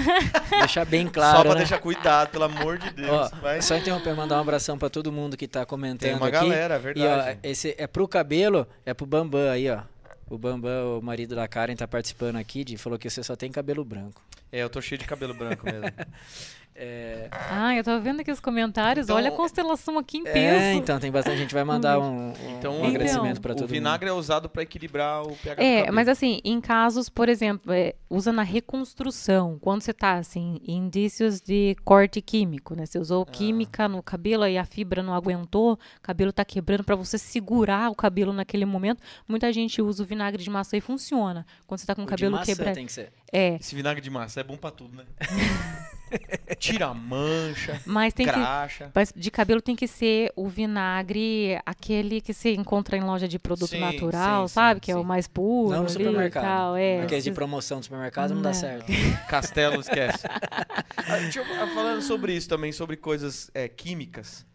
Deixar 0.59 0.83
bem 0.85 1.05
só 1.05 1.11
claro, 1.13 1.41
pra 1.43 1.51
né? 1.51 1.57
deixar 1.59 1.79
cuidado, 1.79 2.31
pelo 2.31 2.43
amor 2.43 2.77
de 2.77 2.89
Deus. 2.91 3.09
Ó, 3.09 3.29
Vai. 3.41 3.61
só 3.61 3.77
interromper, 3.77 4.13
mandar 4.13 4.37
um 4.37 4.41
abração 4.41 4.77
pra 4.77 4.89
todo 4.89 5.09
mundo 5.09 5.37
que 5.37 5.47
tá 5.47 5.65
comentando 5.65 5.99
Tem 6.09 6.15
uma 6.17 6.27
aqui. 6.27 6.31
galera, 6.37 6.75
é 6.75 6.77
E 6.77 6.81
ó, 6.81 7.15
verdade. 7.15 7.39
esse 7.43 7.75
é 7.77 7.87
pro 7.87 8.05
cabelo, 8.09 8.67
é 8.85 8.93
pro 8.93 9.05
Bambam 9.05 9.49
aí, 9.49 9.69
ó. 9.69 9.81
O 10.29 10.37
Bambam, 10.37 10.99
o 10.99 11.01
marido 11.01 11.33
da 11.35 11.47
Karen, 11.47 11.75
tá 11.75 11.87
participando 11.87 12.37
aqui, 12.37 12.63
de, 12.65 12.75
falou 12.77 12.97
que 12.99 13.09
você 13.09 13.21
só 13.23 13.35
tem 13.37 13.51
cabelo 13.51 13.85
branco. 13.85 14.21
É, 14.51 14.59
eu 14.59 14.69
tô 14.69 14.79
cheio 14.81 14.99
de 14.99 15.05
cabelo 15.05 15.33
branco 15.33 15.65
mesmo. 15.65 15.83
É, 16.75 17.27
Ah, 17.31 17.75
eu 17.75 17.83
tô 17.83 17.99
vendo 17.99 18.21
aqui 18.21 18.31
os 18.31 18.39
comentários. 18.39 19.05
Então, 19.05 19.15
Olha 19.15 19.29
a 19.29 19.31
constelação 19.31 19.97
aqui 19.99 20.17
em 20.17 20.23
peso. 20.23 20.37
é, 20.37 20.73
então 20.73 20.99
tem 20.99 21.11
bastante 21.11 21.37
gente 21.37 21.53
vai 21.53 21.63
mandar 21.63 21.99
um, 21.99 22.29
um, 22.29 22.33
Então, 22.57 22.81
um 22.81 22.85
agradecimento 22.87 23.29
Então, 23.31 23.41
para 23.41 23.53
todo 23.53 23.65
o 23.65 23.67
vinagre 23.67 24.09
é 24.09 24.11
usado 24.13 24.49
pra 24.49 24.63
equilibrar 24.63 25.21
o 25.23 25.35
pH 25.35 25.61
É, 25.63 25.91
mas 25.91 26.07
assim, 26.07 26.39
em 26.43 26.59
casos, 26.59 27.09
por 27.09 27.29
exemplo, 27.29 27.71
é, 27.71 27.93
usa 28.09 28.31
na 28.33 28.41
reconstrução, 28.43 29.57
quando 29.61 29.81
você 29.81 29.93
tá, 29.93 30.13
assim, 30.15 30.59
indícios 30.67 31.39
de 31.41 31.75
corte 31.85 32.21
químico, 32.21 32.75
né? 32.75 32.85
Você 32.85 32.97
usou 32.97 33.21
Ah. 33.21 33.31
química 33.31 33.87
no 33.87 34.01
cabelo 34.01 34.47
e 34.47 34.57
a 34.57 34.65
fibra 34.65 35.03
não 35.03 35.13
aguentou, 35.13 35.73
o 35.73 36.01
cabelo 36.01 36.33
tá 36.33 36.43
quebrando, 36.43 36.83
pra 36.83 36.95
você 36.95 37.17
segurar 37.17 37.91
o 37.91 37.95
cabelo 37.95 38.33
naquele 38.33 38.65
momento, 38.65 39.01
muita 39.27 39.53
gente 39.53 39.81
usa 39.81 40.01
o 40.01 40.05
vinagre 40.05 40.41
de 40.43 40.49
maçã 40.49 40.75
e 40.77 40.81
funciona. 40.81 41.45
Quando 41.67 41.79
você 41.81 41.85
tá 41.85 41.93
com 41.93 42.03
o 42.03 42.05
cabelo 42.07 42.31
maçã 42.35 42.45
quebrado. 42.45 42.75
tem 42.75 42.85
que 42.87 42.91
ser. 42.91 43.11
É, 43.31 43.55
Esse 43.55 43.75
vinagre 43.75 44.01
de 44.01 44.09
massa 44.09 44.39
é 44.41 44.43
bom 44.43 44.57
pra 44.57 44.71
tudo, 44.71 44.95
né? 44.97 45.03
Tira 46.59 46.87
a 46.87 46.93
mancha, 46.93 47.81
mas 47.85 48.13
tem 48.13 48.25
que... 48.27 48.33
Mas 48.93 49.13
de 49.15 49.31
cabelo 49.31 49.61
tem 49.61 49.75
que 49.75 49.87
ser 49.87 50.31
o 50.35 50.47
vinagre, 50.47 51.59
aquele 51.65 52.21
que 52.21 52.33
você 52.33 52.53
encontra 52.53 52.95
em 52.97 53.01
loja 53.01 53.27
de 53.27 53.37
produto 53.39 53.69
Sim, 53.71 53.79
natural, 53.79 54.47
sim, 54.47 54.53
sabe? 54.53 54.75
sim, 54.75 54.81
que 54.81 54.91
é 54.91 54.95
o 54.95 55.03
mais 55.03 55.27
puro 55.27 55.75
Não 55.75 55.83
no 55.83 55.89
supermercado. 55.89 56.43
tal. 56.43 56.75
É, 56.77 57.01
Aqueles 57.01 57.23
de 57.23 57.31
promoção 57.31 57.79
do 57.79 57.83
supermercado 57.83 58.33
não 58.33 58.41
dá 58.41 58.49
Não. 58.49 58.53
certo. 58.53 58.85
Castelo, 59.27 59.79
esquece. 59.81 60.25
Deixa 61.21 61.39
eu- 61.39 61.45
ah, 61.61 61.67
falando 61.67 62.01
sobre 62.01 62.33
isso 62.35 62.47
também, 62.47 62.71
sobre 62.71 62.95
coisas 62.97 63.49
é, 63.53 63.67
químicas. 63.67 64.45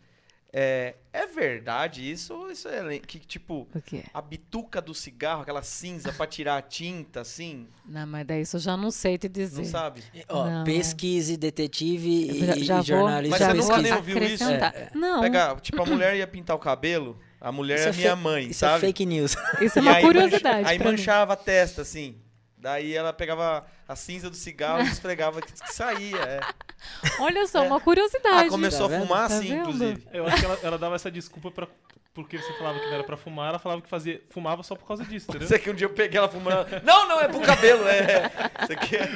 É, 0.61 0.97
é 1.13 1.25
verdade 1.25 2.11
isso? 2.11 2.35
Ou 2.35 2.51
isso 2.51 2.67
é 2.67 2.99
que, 2.99 3.21
tipo, 3.21 3.69
O 3.73 3.81
quê? 3.81 4.03
a 4.13 4.21
bituca 4.21 4.81
do 4.83 4.93
cigarro, 4.93 5.43
aquela 5.43 5.63
cinza 5.63 6.13
pra 6.13 6.27
tirar 6.27 6.57
a 6.57 6.63
tinta, 6.63 7.21
assim? 7.21 7.69
Não, 7.87 8.05
mas 8.09 8.27
daí 8.27 8.41
isso 8.43 8.57
eu 8.57 8.61
já 8.61 8.77
não 8.77 8.91
sei 8.91 9.17
te 9.17 9.29
dizer. 9.29 9.59
Não 9.59 9.65
sabe? 9.65 10.03
Ó, 10.29 10.51
Não. 10.51 10.65
pesquise, 10.65 11.37
detetive 11.37 12.09
e, 12.09 12.47
Já- 12.47 12.57
e 12.57 12.65
já 12.65 12.83
jornalista. 12.83 13.39
Mas 13.39 13.47
já 13.47 13.55
você 13.55 13.69
nunca 13.71 13.83
nem 13.83 13.93
ouviu 13.93 14.19
isso? 14.19 14.43
acrescentar. 14.43 14.75
É, 14.75 14.91
Não, 14.95 15.21
Pega, 15.21 15.57
tipo, 15.61 15.81
a 15.81 15.87
mulher 15.87 16.17
ia 16.17 16.27
pintar 16.27 16.57
o 16.57 16.59
cabelo, 16.59 17.17
a 17.41 17.53
mulher 17.53 17.77
Isso 17.79 17.87
é 17.87 17.91
é 17.91 17.93
minha 17.93 18.17
fe- 18.17 18.23
mãe, 18.23 18.47
Isso 18.49 18.59
sabe? 18.59 18.77
é 18.79 18.81
fake 18.81 19.07
news. 19.07 19.37
isso 19.63 19.79
é 19.79 19.83
E 19.83 19.85
uma 19.85 19.95
aí 19.95 20.03
curiosidade. 20.03 20.57
mancha- 20.59 20.71
aí 20.71 20.79
pra 20.79 20.91
mim. 20.91 20.97
manchava 20.99 21.33
a 21.35 21.37
testa, 21.37 21.83
assim. 21.83 22.17
Daí 22.61 22.93
ela 22.95 23.13
pegava 23.13 23.65
a 23.87 23.95
cinza 23.95 24.29
do 24.29 24.35
cigarro 24.37 24.83
e 24.83 24.89
esfregava 24.89 25.41
que, 25.41 25.53
que 25.53 25.73
saía. 25.73 26.17
é. 26.17 26.41
Olha 27.23 27.47
só, 27.47 27.63
É. 27.65 27.67
uma 27.67 27.81
curiosidade. 27.81 28.49
Ah, 28.49 28.51
começou 28.51 28.89
Tá 28.89 28.97
a 28.97 29.01
fumar 29.01 29.29
Tá 29.29 29.37
assim, 29.37 29.49
vendo? 29.49 29.61
inclusive. 29.61 30.09
Eu 30.13 30.27
acho 30.27 30.37
que 30.41 30.45
ela, 30.45 30.59
ela 30.65 30.79
dava 30.79 30.97
essa 30.97 31.09
desculpa 31.11 31.51
pra, 31.53 31.69
porque 32.13 32.37
você 32.37 32.53
falava 32.55 32.81
que 32.81 32.87
não 32.87 32.95
era 32.95 33.05
pra 33.05 33.17
fumar, 33.17 33.51
ela 33.51 33.59
falava 33.61 33.81
que 33.81 33.89
fazia, 33.89 34.21
fumava 34.31 34.63
só 34.65 34.75
por 34.75 34.87
causa 34.89 35.05
disso, 35.05 35.27
entendeu? 35.31 35.45
Isso 35.47 35.55
aqui 35.55 35.71
um 35.71 35.75
dia 35.75 35.85
eu 35.87 35.91
peguei 35.91 36.19
ela 36.19 36.29
fumando. 36.29 36.67
ela, 36.69 36.83
Não, 36.85 37.07
não, 37.09 37.21
é 37.21 37.29
pro 37.29 37.41
cabelo. 37.41 37.87
É. 37.87 38.31
Isso 38.63 38.73
aqui 38.73 38.97
é. 38.97 39.09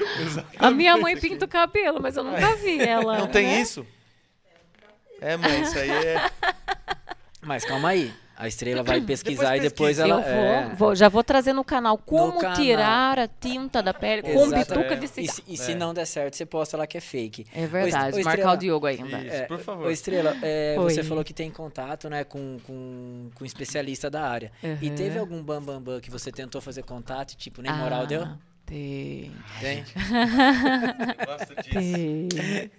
A 0.58 0.70
minha 0.70 0.96
mãe 0.96 1.18
pinta 1.18 1.44
o 1.44 1.48
cabelo, 1.48 2.00
mas 2.00 2.16
eu 2.16 2.22
nunca 2.22 2.54
vi 2.56 2.80
ela. 2.80 3.18
Não 3.18 3.26
tem 3.26 3.46
né? 3.48 3.60
isso? 3.60 3.84
É, 5.20 5.36
mãe, 5.36 5.62
isso 5.62 5.78
aí 5.78 5.90
é. 5.90 6.30
Mas 7.40 7.64
calma 7.64 7.88
aí. 7.90 8.14
A 8.42 8.48
estrela 8.48 8.82
vai 8.82 9.00
pesquisar 9.06 9.52
Depois 9.52 9.60
e 9.60 9.68
depois 9.68 9.96
pesquisa. 9.96 10.08
Eu 10.08 10.18
ela. 10.18 10.22
vou, 10.22 10.32
é, 10.44 10.74
vou- 10.74 10.94
já 10.96 11.08
vou 11.08 11.22
trazer 11.22 11.52
no 11.52 11.62
canal 11.64 11.96
como 11.96 12.40
canal. 12.40 12.56
tirar 12.56 13.18
a 13.20 13.28
tinta 13.28 13.80
da 13.82 13.94
pele 13.94 14.22
com 14.22 14.50
bituca 14.50 14.96
de 14.96 15.04
E, 15.04 15.08
cigarro. 15.08 15.36
se- 15.36 15.42
e 15.46 15.56
se 15.56 15.74
não 15.74 15.94
der 15.94 16.04
certo, 16.06 16.34
você 16.36 16.44
posta 16.44 16.76
lá 16.76 16.86
que 16.86 16.98
é 16.98 17.00
fake. 17.00 17.46
É 17.54 17.66
verdade, 17.66 18.16
Ô, 18.16 18.18
Estrela- 18.18 18.24
marcar 18.24 18.52
o 18.52 18.56
Diogo 18.56 18.86
ainda. 18.86 19.18
Isso, 19.20 19.34
É, 19.36 19.42
por 19.46 19.58
favor. 19.60 19.86
Ô, 19.86 19.90
Estrela, 19.90 20.36
é, 20.42 20.74
você 20.76 21.04
falou 21.04 21.22
que 21.22 21.32
tem 21.32 21.50
contato 21.50 22.08
né, 22.10 22.24
com, 22.24 22.58
com, 22.66 23.30
com 23.34 23.44
um 23.44 23.46
especialista 23.46 24.10
da 24.10 24.22
área. 24.28 24.50
E 24.80 24.88
Uhum. 24.88 24.94
teve 24.96 25.18
algum 25.18 25.42
bambambam 25.42 25.80
bam, 25.80 25.94
bam 25.94 26.00
que 26.00 26.10
você 26.10 26.32
tentou 26.32 26.60
fazer 26.60 26.82
contato 26.82 27.32
e, 27.32 27.36
tipo, 27.36 27.62
nem 27.62 27.70
Ah, 27.70 27.76
moral 27.76 28.06
deu? 28.06 28.26
Tem, 28.66 29.30
Tem. 29.60 29.84
Gosto 31.26 31.54
disso. 31.62 31.70
tem. 31.70 32.70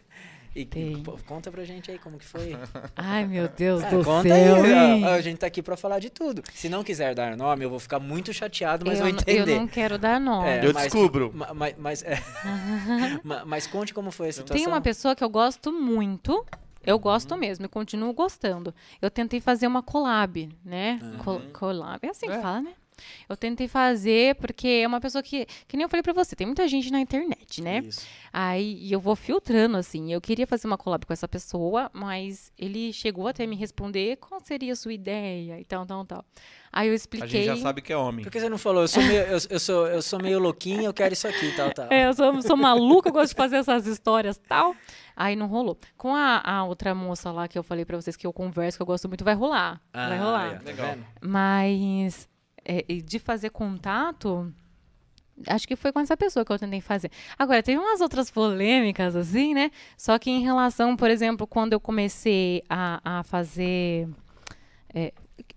E 0.55 0.65
Tem. 0.65 1.01
pô, 1.01 1.17
conta 1.25 1.49
pra 1.51 1.63
gente 1.63 1.89
aí 1.89 1.97
como 1.97 2.17
que 2.19 2.25
foi. 2.25 2.55
Ai, 2.95 3.25
meu 3.25 3.47
Deus 3.47 3.83
Ah, 3.83 3.89
do 3.89 4.03
conta 4.03 4.29
céu, 4.29 4.55
aí, 4.63 5.03
ó, 5.03 5.07
a 5.13 5.21
gente 5.21 5.39
tá 5.39 5.47
aqui 5.47 5.63
pra 5.63 5.75
falar 5.75 5.97
de 5.97 6.11
tudo. 6.11 6.43
Se 6.53 6.69
não 6.69 6.83
quiser 6.83 7.15
dar 7.15 7.35
nome, 7.35 7.65
eu 7.65 7.69
vou 7.71 7.79
ficar 7.79 7.99
muito 7.99 8.31
chateado, 8.31 8.85
mas 8.85 8.99
eu, 8.99 9.05
vou 9.05 9.13
entender. 9.15 9.53
eu 9.55 9.59
não 9.61 9.67
quero 9.67 9.97
dar 9.97 10.19
nome. 10.19 10.47
É, 10.47 10.63
Eu 10.63 10.71
mas- 10.73 10.83
descubro. 10.83 11.31
Ma- 11.33 11.53
Mas, 11.55 11.75
mas, 11.77 12.03
é. 12.03 12.19
Ma- 13.23 13.43
mas 13.45 13.65
conte 13.67 13.93
como 13.93 14.11
foi 14.11 14.29
a 14.29 14.33
situação. 14.33 14.55
Tem 14.55 14.67
uma 14.67 14.81
pessoa 14.81 15.15
que 15.15 15.23
eu 15.23 15.29
gosto 15.29 15.71
muito. 15.71 16.45
Eu 16.85 16.99
gosto 16.99 17.35
mesmo 17.37 17.65
e 17.65 17.69
continuo 17.69 18.11
gostando. 18.13 18.75
Eu 19.01 19.09
tentei 19.09 19.39
fazer 19.39 19.65
uma 19.67 19.81
collab, 19.81 20.49
né? 20.65 20.99
Co- 21.23 21.41
collab, 21.53 21.99
é 22.05 22.09
assim 22.09 22.27
que 22.27 22.33
É. 22.33 22.41
fala, 22.41 22.61
né? 22.61 22.73
Eu 23.27 23.35
tentei 23.37 23.67
fazer 23.67 24.35
porque 24.35 24.67
é 24.83 24.87
uma 24.87 24.99
pessoa 24.99 25.21
que, 25.23 25.45
que 25.67 25.75
nem 25.77 25.83
eu 25.83 25.89
falei 25.89 26.03
pra 26.03 26.13
você, 26.13 26.35
tem 26.35 26.47
muita 26.47 26.67
gente 26.67 26.91
na 26.91 26.99
internet, 26.99 27.61
né? 27.61 27.79
Isso. 27.79 28.05
Aí 28.31 28.91
eu 28.91 28.99
vou 28.99 29.15
filtrando, 29.15 29.77
assim. 29.77 30.11
Eu 30.11 30.19
queria 30.19 30.47
fazer 30.47 30.67
uma 30.67 30.77
collab 30.77 31.05
com 31.05 31.13
essa 31.13 31.27
pessoa, 31.27 31.89
mas 31.93 32.51
ele 32.57 32.91
chegou 32.91 33.27
até 33.27 33.45
me 33.45 33.55
responder 33.55 34.17
qual 34.17 34.39
seria 34.41 34.73
a 34.73 34.75
sua 34.75 34.93
ideia 34.93 35.59
e 35.59 35.65
tal, 35.65 35.85
tal, 35.85 36.03
tal. 36.05 36.25
Aí 36.71 36.87
eu 36.87 36.93
A 36.93 36.95
expliquei. 36.95 37.29
gente 37.43 37.45
já 37.45 37.57
sabe 37.57 37.81
que 37.83 37.93
é 37.93 37.97
homem. 37.97 38.23
Por 38.25 38.31
que 38.31 38.39
você 38.39 38.49
não 38.49 38.57
falou? 38.57 38.81
Eu 38.81 38.87
sou 38.87 39.03
meio, 39.03 39.21
eu, 39.21 39.37
eu 39.47 39.59
sou, 39.59 39.85
eu 39.87 40.01
sou 40.01 40.19
meio 40.19 40.39
louquinho, 40.39 40.81
eu 40.85 40.93
quero 40.93 41.13
isso 41.13 41.27
aqui 41.27 41.45
e 41.45 41.55
tal, 41.55 41.71
tal. 41.71 41.87
É, 41.91 42.07
eu 42.07 42.13
sou, 42.15 42.41
sou 42.41 42.57
maluca, 42.57 43.09
eu 43.09 43.13
gosto 43.13 43.29
de 43.29 43.35
fazer 43.35 43.57
essas 43.57 43.85
histórias 43.85 44.39
tal. 44.47 44.75
Aí 45.15 45.35
não 45.35 45.45
rolou. 45.45 45.77
Com 45.95 46.15
a, 46.15 46.41
a 46.43 46.63
outra 46.63 46.95
moça 46.95 47.31
lá 47.31 47.47
que 47.47 47.59
eu 47.59 47.61
falei 47.61 47.85
pra 47.85 47.95
vocês 47.95 48.15
que 48.17 48.25
eu 48.25 48.33
converso, 48.33 48.79
que 48.79 48.81
eu 48.81 48.87
gosto 48.87 49.07
muito, 49.07 49.23
vai 49.23 49.35
rolar. 49.35 49.79
vai 49.93 50.17
Ah, 50.17 50.23
rolar. 50.23 50.43
aí, 50.49 50.55
ó, 50.55 50.57
tá 50.57 50.63
Legal. 50.65 50.95
Mas 51.21 52.27
é, 52.65 52.81
de 52.81 53.19
fazer 53.19 53.49
contato, 53.49 54.53
acho 55.47 55.67
que 55.67 55.75
foi 55.75 55.91
com 55.91 55.99
essa 55.99 56.15
pessoa 56.15 56.45
que 56.45 56.51
eu 56.51 56.59
tentei 56.59 56.81
fazer. 56.81 57.11
Agora, 57.37 57.63
teve 57.63 57.79
umas 57.79 58.01
outras 58.01 58.29
polêmicas, 58.29 59.15
assim, 59.15 59.53
né? 59.53 59.71
Só 59.97 60.17
que 60.19 60.29
em 60.29 60.41
relação, 60.41 60.95
por 60.95 61.09
exemplo, 61.09 61.47
quando 61.47 61.73
eu 61.73 61.79
comecei 61.79 62.63
a, 62.69 63.19
a 63.19 63.23
fazer. 63.23 64.07
é, 64.93 65.13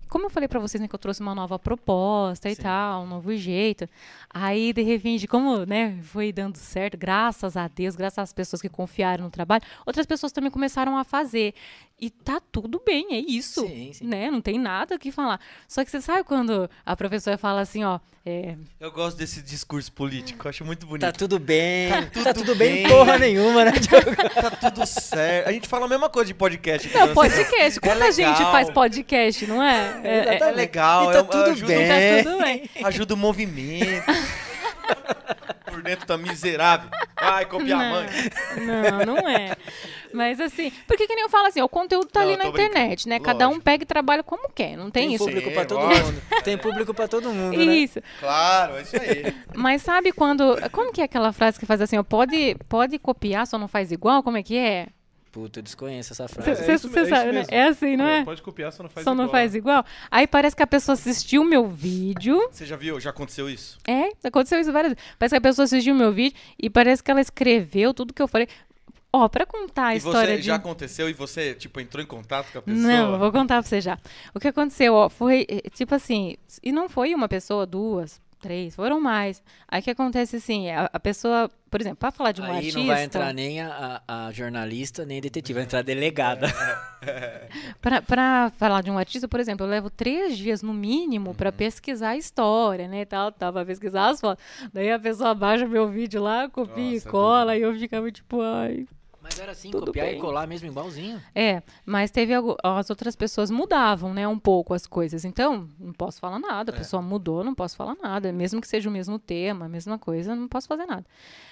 como 0.09 0.25
eu 0.25 0.29
falei 0.29 0.47
pra 0.47 0.59
vocês, 0.59 0.81
né, 0.81 0.87
que 0.87 0.95
eu 0.95 0.99
trouxe 0.99 1.21
uma 1.21 1.35
nova 1.35 1.59
proposta 1.59 2.49
e 2.49 2.55
Sim. 2.55 2.61
tal, 2.61 3.03
um 3.03 3.07
novo 3.07 3.35
jeito. 3.35 3.87
Aí, 4.29 4.73
de 4.73 4.81
repente, 4.81 5.27
como, 5.27 5.65
né, 5.65 5.99
foi 6.01 6.31
dando 6.31 6.57
certo, 6.57 6.97
graças 6.97 7.57
a 7.57 7.67
Deus, 7.67 7.95
graças 7.95 8.19
às 8.19 8.33
pessoas 8.33 8.61
que 8.61 8.69
confiaram 8.69 9.25
no 9.25 9.29
trabalho, 9.29 9.63
outras 9.85 10.05
pessoas 10.05 10.31
também 10.31 10.49
começaram 10.49 10.97
a 10.97 11.03
fazer. 11.03 11.53
E 11.99 12.11
tá 12.11 12.39
tudo 12.51 12.79
bem, 12.85 13.07
é 13.09 13.17
isso 13.17 13.61
Sim, 13.67 13.91
sim. 13.91 14.05
né? 14.05 14.29
Não 14.29 14.39
tem 14.39 14.59
nada 14.59 14.93
o 14.93 14.99
que 14.99 15.11
falar. 15.11 15.39
Só 15.67 15.83
que 15.83 15.89
você 15.89 15.99
sabe 15.99 16.23
quando 16.23 16.69
a 16.85 16.95
professora 16.95 17.39
fala 17.39 17.61
assim, 17.61 17.83
ó, 17.83 17.99
é, 18.23 18.55
Eu 18.79 18.91
gosto 18.91 19.17
desse 19.17 19.41
discurso 19.41 19.91
político, 19.91 20.47
acho 20.47 20.63
muito 20.63 20.85
bonito. 20.85 21.01
Tá 21.01 21.11
tudo 21.11 21.39
bem. 21.39 21.89
Tá 21.89 22.01
Tá 22.23 22.33
tudo 22.35 22.45
tudo, 22.45 22.55
bem, 22.55 22.83
bem. 22.83 22.87
porra 22.87 23.17
nenhuma, 23.17 23.65
né? 23.65 23.71
Tá 24.61 24.69
tudo 24.69 24.85
certo. 24.85 25.47
A 25.47 25.51
gente 25.51 25.67
fala 25.67 25.87
a 25.87 25.89
mesma 25.89 26.07
coisa 26.07 26.27
de 26.27 26.35
podcast. 26.35 26.87
não, 26.93 27.07
né? 27.07 27.13
podcast. 27.15 27.79
Quando 27.79 28.03
a 28.03 28.11
gente 28.11 28.37
faz 28.43 28.69
podcast, 28.69 29.47
não 29.47 29.63
é? 29.63 29.99
É, 30.03 30.35
é- 30.35 30.39
É 30.39 30.51
legal, 30.51 31.09
E 31.09 31.13
tá 31.13 31.19
é- 31.19 31.23
tudo 31.23 31.49
ajuda, 31.49 31.67
bem. 31.73 31.87
tá 32.23 32.29
tudo 32.29 32.43
bem. 32.43 32.69
ajuda 32.83 33.13
o 33.15 33.17
movimento. 33.17 34.03
Por 35.65 35.81
dentro 35.83 36.07
tá 36.07 36.17
miserável. 36.17 36.89
Ai, 37.15 37.45
copiar 37.45 37.79
a 37.81 37.89
mãe. 37.89 38.07
Não, 38.65 39.15
não 39.15 39.29
é. 39.29 39.55
Mas 40.13 40.39
assim, 40.39 40.71
porque 40.87 41.05
que 41.05 41.13
nem 41.13 41.23
eu 41.25 41.29
falo 41.29 41.47
assim, 41.47 41.61
o 41.61 41.67
conteúdo 41.69 42.07
tá 42.07 42.21
Não, 42.21 42.27
ali 42.29 42.37
na 42.37 42.45
tô 42.45 42.51
brincando. 42.51 42.77
internet, 42.77 43.09
né? 43.09 43.19
Cada 43.19 43.47
um 43.49 43.59
pega 43.59 43.83
e 43.83 43.85
trabalha 43.85 44.23
como 44.23 44.49
quer, 44.49 44.77
não 44.77 44.89
tem, 44.89 45.07
Tem 45.07 45.15
isso. 45.15 45.25
público 45.25 45.49
Sim, 45.49 45.53
pra 45.53 45.65
todo 45.65 45.79
lógico. 45.81 46.05
mundo. 46.07 46.21
Tem 46.43 46.57
público 46.57 46.93
pra 46.93 47.07
todo 47.07 47.29
mundo, 47.33 47.57
né? 47.57 47.63
Isso. 47.75 47.99
Claro, 48.19 48.77
é 48.77 48.81
isso 48.81 48.95
aí. 48.95 49.35
Mas 49.53 49.81
sabe 49.81 50.11
quando. 50.13 50.55
Como 50.71 50.91
que 50.93 51.01
é 51.01 51.03
aquela 51.03 51.33
frase 51.33 51.59
que 51.59 51.65
faz 51.65 51.81
assim, 51.81 51.97
ó, 51.97 52.03
pode, 52.03 52.55
pode 52.69 52.97
copiar, 52.97 53.45
só 53.45 53.57
não 53.57 53.67
faz 53.67 53.91
igual? 53.91 54.23
Como 54.23 54.37
é 54.37 54.43
que 54.43 54.57
é? 54.57 54.87
Puta, 55.31 55.59
eu 55.59 55.63
desconheço 55.63 56.13
essa 56.13 56.27
Você 56.27 56.33
frase. 56.35 56.49
É 56.49 56.53
isso- 56.53 56.71
é 56.71 56.73
isso 56.75 57.09
sabe, 57.09 57.25
né? 57.27 57.31
mesmo. 57.33 57.53
É 57.53 57.67
assim, 57.67 57.95
não 57.97 58.07
é? 58.07 58.23
Pode 58.23 58.41
copiar, 58.41 58.71
só 58.71 58.81
não 58.83 58.89
faz 58.89 59.03
Só 59.03 59.13
não 59.13 59.25
igual. 59.25 59.31
faz 59.31 59.55
igual? 59.55 59.85
Aí 60.09 60.25
parece 60.25 60.55
que 60.55 60.63
a 60.63 60.67
pessoa 60.67 60.93
assistiu 60.93 61.41
o 61.41 61.45
meu 61.45 61.67
vídeo. 61.67 62.47
Você 62.51 62.65
já 62.65 62.75
viu? 62.75 62.99
Já 62.99 63.09
aconteceu 63.11 63.49
isso? 63.49 63.77
É, 63.87 64.09
aconteceu 64.23 64.59
isso 64.59 64.71
várias 64.71 64.93
vezes. 64.93 65.15
Parece 65.19 65.33
que 65.33 65.37
a 65.37 65.41
pessoa 65.41 65.63
assistiu 65.65 65.93
o 65.93 65.97
meu 65.97 66.11
vídeo 66.11 66.37
e 66.61 66.69
parece 66.69 67.03
que 67.03 67.11
ela 67.11 67.21
escreveu 67.21 67.93
tudo 67.93 68.13
que 68.13 68.21
eu 68.21 68.27
falei. 68.27 68.47
Ó, 69.13 69.27
pra 69.29 69.45
contar 69.45 69.87
a 69.87 69.93
e 69.95 69.97
história 69.99 70.35
você 70.35 70.41
de. 70.41 70.47
já 70.47 70.55
aconteceu 70.55 71.09
e 71.09 71.13
você, 71.13 71.53
tipo, 71.53 71.79
entrou 71.79 72.03
em 72.03 72.05
contato 72.07 72.51
com 72.51 72.59
a 72.59 72.61
pessoa? 72.61 72.83
Não, 72.87 73.13
eu 73.13 73.19
vou 73.19 73.31
contar 73.31 73.61
pra 73.61 73.63
você 73.69 73.79
já. 73.79 73.97
O 74.33 74.39
que 74.39 74.47
aconteceu, 74.49 74.93
ó, 74.93 75.09
foi, 75.09 75.45
eh, 75.49 75.69
tipo 75.69 75.95
assim, 75.95 76.35
e 76.61 76.71
não 76.73 76.89
foi 76.89 77.15
uma 77.15 77.27
pessoa, 77.29 77.65
duas, 77.65 78.21
três, 78.39 78.75
foram 78.75 78.99
mais. 79.01 79.41
Aí 79.67 79.79
o 79.81 79.83
que 79.83 79.91
acontece 79.91 80.37
assim, 80.37 80.69
a, 80.69 80.89
a 80.93 80.99
pessoa, 80.99 81.49
por 81.69 81.81
exemplo, 81.81 81.97
pra 81.97 82.11
falar 82.11 82.31
de 82.31 82.41
um 82.41 82.45
Aí 82.45 82.55
artista... 82.57 82.79
não 82.79 82.87
vai 82.87 83.03
entrar 83.03 83.33
nem 83.33 83.61
a, 83.61 84.01
a- 84.07 84.31
jornalista, 84.31 85.05
nem 85.05 85.17
a 85.17 85.21
detetive, 85.21 85.55
vai 85.55 85.63
entrar 85.63 85.79
a 85.79 85.81
delegada. 85.83 86.47
Pra, 87.81 88.01
pra 88.01 88.51
falar 88.57 88.81
de 88.81 88.89
um 88.91 88.97
artista, 88.97 89.27
por 89.27 89.39
exemplo, 89.39 89.65
eu 89.65 89.69
levo 89.69 89.89
três 89.89 90.37
dias 90.37 90.61
no 90.61 90.73
mínimo 90.73 91.33
pra 91.35 91.49
Uhum. 91.49 91.55
pesquisar 91.55 92.09
a 92.09 92.17
história, 92.17 92.87
né, 92.87 93.01
e 93.01 93.05
tal, 93.05 93.31
tal, 93.31 93.53
pra 93.53 93.63
pesquisar 93.65 94.09
as 94.09 94.19
fotos. 94.19 94.43
Daí 94.73 94.91
a 94.91 94.99
pessoa 94.99 95.33
baixa 95.35 95.67
meu 95.67 95.87
vídeo 95.87 96.21
lá, 96.21 96.49
copia 96.49 96.83
e 96.83 96.93
Nossa, 96.95 97.07
é 97.07 97.11
cola, 97.11 97.55
e 97.57 97.61
eu 97.61 97.73
ficava 97.77 98.11
tipo, 98.11 98.41
ai... 98.41 98.85
Mas 99.29 99.39
era 99.39 99.51
assim, 99.51 99.69
Tudo 99.71 99.87
copiar 99.87 100.07
bem. 100.07 100.17
e 100.17 100.21
colar 100.21 100.47
mesmo 100.47 100.67
igualzinho. 100.69 101.21
É, 101.35 101.61
mas 101.85 102.09
teve 102.11 102.31
as 102.63 102.89
outras 102.89 103.13
pessoas 103.13 103.51
mudavam, 103.51 104.13
né, 104.13 104.25
um 104.25 104.39
pouco 104.39 104.73
as 104.73 104.87
coisas. 104.87 105.25
Então, 105.25 105.67
não 105.77 105.91
posso 105.91 106.19
falar 106.21 106.39
nada. 106.39 106.71
A 106.71 106.75
É. 106.75 106.77
pessoa 106.77 107.01
mudou, 107.01 107.43
não 107.43 107.53
posso 107.53 107.75
falar 107.75 107.95
nada. 108.01 108.31
Mesmo 108.31 108.61
que 108.61 108.67
seja 108.67 108.87
o 108.87 108.91
mesmo 108.91 109.19
tema, 109.19 109.65
a 109.65 109.69
mesma 109.69 109.99
coisa, 109.99 110.33
não 110.33 110.47
posso 110.47 110.65
fazer 110.67 110.85
nada. 110.85 111.05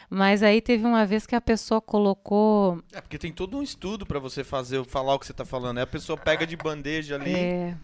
Mas 0.09 0.41
aí 0.41 0.61
teve 0.61 0.85
uma 0.85 1.05
vez 1.05 1.25
que 1.25 1.35
a 1.35 1.41
pessoa 1.41 1.81
colocou. 1.81 2.81
É, 2.93 3.01
porque 3.01 3.17
tem 3.17 3.33
todo 3.33 3.57
um 3.57 3.61
estudo 3.61 4.05
pra 4.05 4.19
você 4.19 4.43
fazer, 4.43 4.85
falar 4.85 5.13
o 5.15 5.19
que 5.19 5.25
você 5.25 5.33
tá 5.33 5.43
falando. 5.43 5.77
Aí 5.79 5.83
a 5.83 5.87
pessoa 5.87 6.17
pega 6.17 6.47
de 6.47 6.55
bandeja 6.55 7.15
ali. 7.15 7.33
É, 7.35 7.75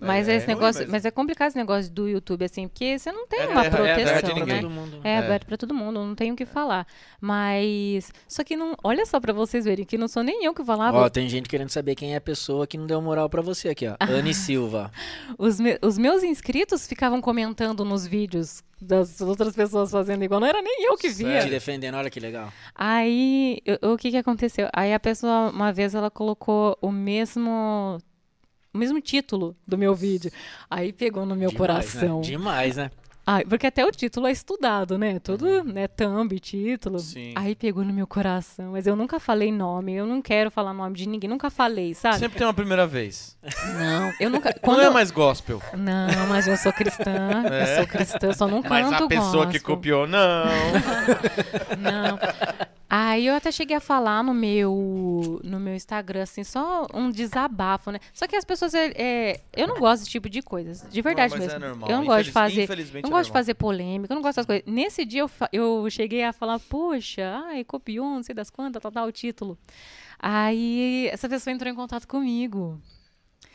mas 0.00 0.28
É, 0.28 0.34
esse 0.36 0.46
ruim 0.46 0.54
negócio, 0.54 0.78
mesmo. 0.80 0.92
mas 0.92 1.04
é 1.04 1.10
complicado 1.10 1.48
esse 1.48 1.56
negócio 1.58 1.90
do 1.92 2.08
YouTube 2.08 2.44
assim, 2.44 2.66
porque 2.68 2.98
você 2.98 3.12
não 3.12 3.26
tem 3.26 3.40
É 3.40 3.46
uma 3.48 3.62
terra- 3.62 3.78
é 3.88 3.94
terra 3.94 4.10
proteção, 4.12 4.28
de 4.28 4.34
né? 4.34 4.40
ninguém. 4.46 4.62
Todo 4.62 4.70
mundo. 4.70 5.00
É 5.04 5.10
É. 5.12 5.18
aberto 5.18 5.46
pra 5.46 5.56
todo 5.56 5.74
mundo, 5.74 6.04
não 6.04 6.14
tenho 6.14 6.34
o 6.34 6.36
que 6.36 6.46
falar. 6.46 6.86
Mas 7.20 8.12
só 8.26 8.42
que 8.42 8.56
não, 8.56 8.74
olha 8.82 9.04
só 9.06 9.20
pra 9.20 9.32
vocês 9.32 9.64
verem 9.64 9.84
que 9.84 9.96
não 9.98 10.08
sou 10.08 10.22
nem 10.22 10.44
eu 10.44 10.52
que 10.54 10.64
falava. 10.64 10.98
Ó, 10.98 11.08
tem 11.08 11.28
gente 11.28 11.48
querendo 11.48 11.68
saber 11.70 11.94
quem 11.94 12.14
é 12.14 12.16
a 12.16 12.20
pessoa 12.20 12.66
que 12.66 12.76
não 12.78 12.86
deu 12.86 13.00
moral 13.00 13.28
pra 13.30 13.40
você 13.42 13.68
aqui, 13.68 13.86
ó. 13.86 13.96
Anne 14.00 14.32
Silva. 14.34 14.90
Os, 15.38 15.60
me- 15.60 15.78
os 15.82 15.96
meus 15.98 16.22
inscritos 16.22 16.86
ficavam 16.86 17.20
comentando 17.20 17.84
nos 17.84 18.06
vídeos 18.06 18.62
das 18.80 19.20
outras 19.20 19.54
pessoas 19.54 19.90
fazendo 19.90 20.24
igual, 20.24 20.40
não 20.40 20.46
era 20.48 20.62
nem 20.62 20.84
eu 20.86 20.96
que 20.96 21.08
via. 21.10 21.40
Te 21.42 21.50
defendendo, 21.50 21.96
olha 21.96 22.08
que 22.10 22.18
legal. 22.18 22.50
Aí, 22.74 23.58
eu- 23.66 23.92
o 23.92 23.96
que 23.98 24.10
que 24.10 24.16
aconteceu? 24.16 24.68
Aí 24.72 24.92
a 24.94 24.98
pessoa, 25.00 25.50
uma 25.50 25.72
vez, 25.72 25.94
ela 25.94 26.10
colocou 26.10 26.76
o 26.80 26.90
mesmo 26.90 27.98
o 28.72 28.78
mesmo 28.78 29.00
título 29.00 29.56
do 29.66 29.76
meu 29.78 29.94
vídeo. 29.94 30.30
Aí 30.70 30.92
pegou 30.92 31.24
no 31.26 31.34
meu 31.36 31.50
Demais, 31.50 31.58
coração. 31.58 32.16
Né? 32.18 32.22
Demais, 32.26 32.76
né? 32.76 32.90
Ai, 33.26 33.44
porque 33.44 33.66
até 33.66 33.84
o 33.86 33.92
título 33.92 34.26
é 34.26 34.32
estudado, 34.32 34.98
né? 34.98 35.20
Tudo, 35.20 35.62
né? 35.62 35.86
Thumb, 35.86 36.40
título. 36.40 36.98
Sim. 36.98 37.32
Aí 37.36 37.54
pegou 37.54 37.84
no 37.84 37.92
meu 37.92 38.06
coração. 38.06 38.72
Mas 38.72 38.88
eu 38.88 38.96
nunca 38.96 39.20
falei 39.20 39.52
nome. 39.52 39.92
Eu 39.94 40.04
não 40.06 40.20
quero 40.20 40.50
falar 40.50 40.72
nome 40.72 40.96
de 40.96 41.06
ninguém. 41.08 41.30
Nunca 41.30 41.48
falei, 41.48 41.94
sabe? 41.94 42.18
Sempre 42.18 42.38
tem 42.38 42.46
uma 42.46 42.54
primeira 42.54 42.88
vez. 42.88 43.36
Não, 43.78 44.12
eu 44.18 44.30
nunca. 44.30 44.48
Não 44.56 44.60
Quando 44.62 44.80
é 44.80 44.86
eu- 44.86 44.92
mais 44.92 45.10
gospel. 45.12 45.62
Não, 45.76 46.26
mas 46.28 46.48
eu 46.48 46.56
sou 46.56 46.72
cristã. 46.72 47.44
É? 47.52 47.72
Eu 47.72 47.76
sou 47.76 47.86
cristã, 47.86 48.26
eu 48.28 48.34
só 48.34 48.48
não 48.48 48.62
Mas 48.68 48.88
canto 48.88 49.04
a 49.04 49.08
pessoa 49.08 49.46
que 49.46 49.58
gospel. 49.58 49.76
copiou, 49.76 50.06
não. 50.08 50.46
Não. 51.78 52.18
Aí 52.92 53.28
eu 53.28 53.36
até 53.36 53.52
cheguei 53.52 53.76
a 53.76 53.80
falar 53.80 54.20
no 54.24 54.34
meu 54.34 55.40
no 55.44 55.60
meu 55.60 55.76
Instagram, 55.76 56.24
assim, 56.24 56.42
só 56.42 56.88
um 56.92 57.08
desabafo, 57.08 57.92
né? 57.92 58.00
Só 58.12 58.26
que 58.26 58.34
as 58.34 58.44
pessoas, 58.44 58.74
é, 58.74 58.90
é, 58.96 59.40
eu 59.56 59.68
não 59.68 59.78
gosto 59.78 60.00
desse 60.00 60.10
tipo 60.10 60.28
de 60.28 60.42
coisas, 60.42 60.84
de 60.90 61.00
verdade 61.00 61.32
Não, 61.32 61.38
mas 61.38 61.46
mesmo. 61.52 61.64
é 61.64 61.68
normal. 61.68 61.88
Eu 61.88 61.98
não 61.98 62.04
gosto 62.04 62.24
de 62.24 62.32
fazer, 62.32 62.64
Infelizmente 62.64 63.04
não 63.04 63.10
é 63.10 63.12
gosto 63.12 63.26
de 63.26 63.32
fazer 63.32 63.54
polêmica, 63.54 64.12
eu 64.12 64.16
não 64.16 64.22
gosto 64.22 64.38
dessas 64.38 64.46
coisas. 64.46 64.64
Nesse 64.66 65.04
dia 65.04 65.20
eu, 65.20 65.30
eu 65.52 65.88
cheguei 65.88 66.24
a 66.24 66.32
falar, 66.32 66.58
poxa, 66.58 67.40
ai, 67.46 67.62
copiou, 67.62 68.06
não 68.06 68.24
sei 68.24 68.34
das 68.34 68.50
quantas, 68.50 68.82
tal, 68.82 68.90
tal, 68.90 69.06
o 69.06 69.12
título. 69.12 69.56
Aí 70.18 71.06
essa 71.12 71.28
pessoa 71.28 71.54
entrou 71.54 71.72
em 71.72 71.76
contato 71.76 72.08
comigo. 72.08 72.82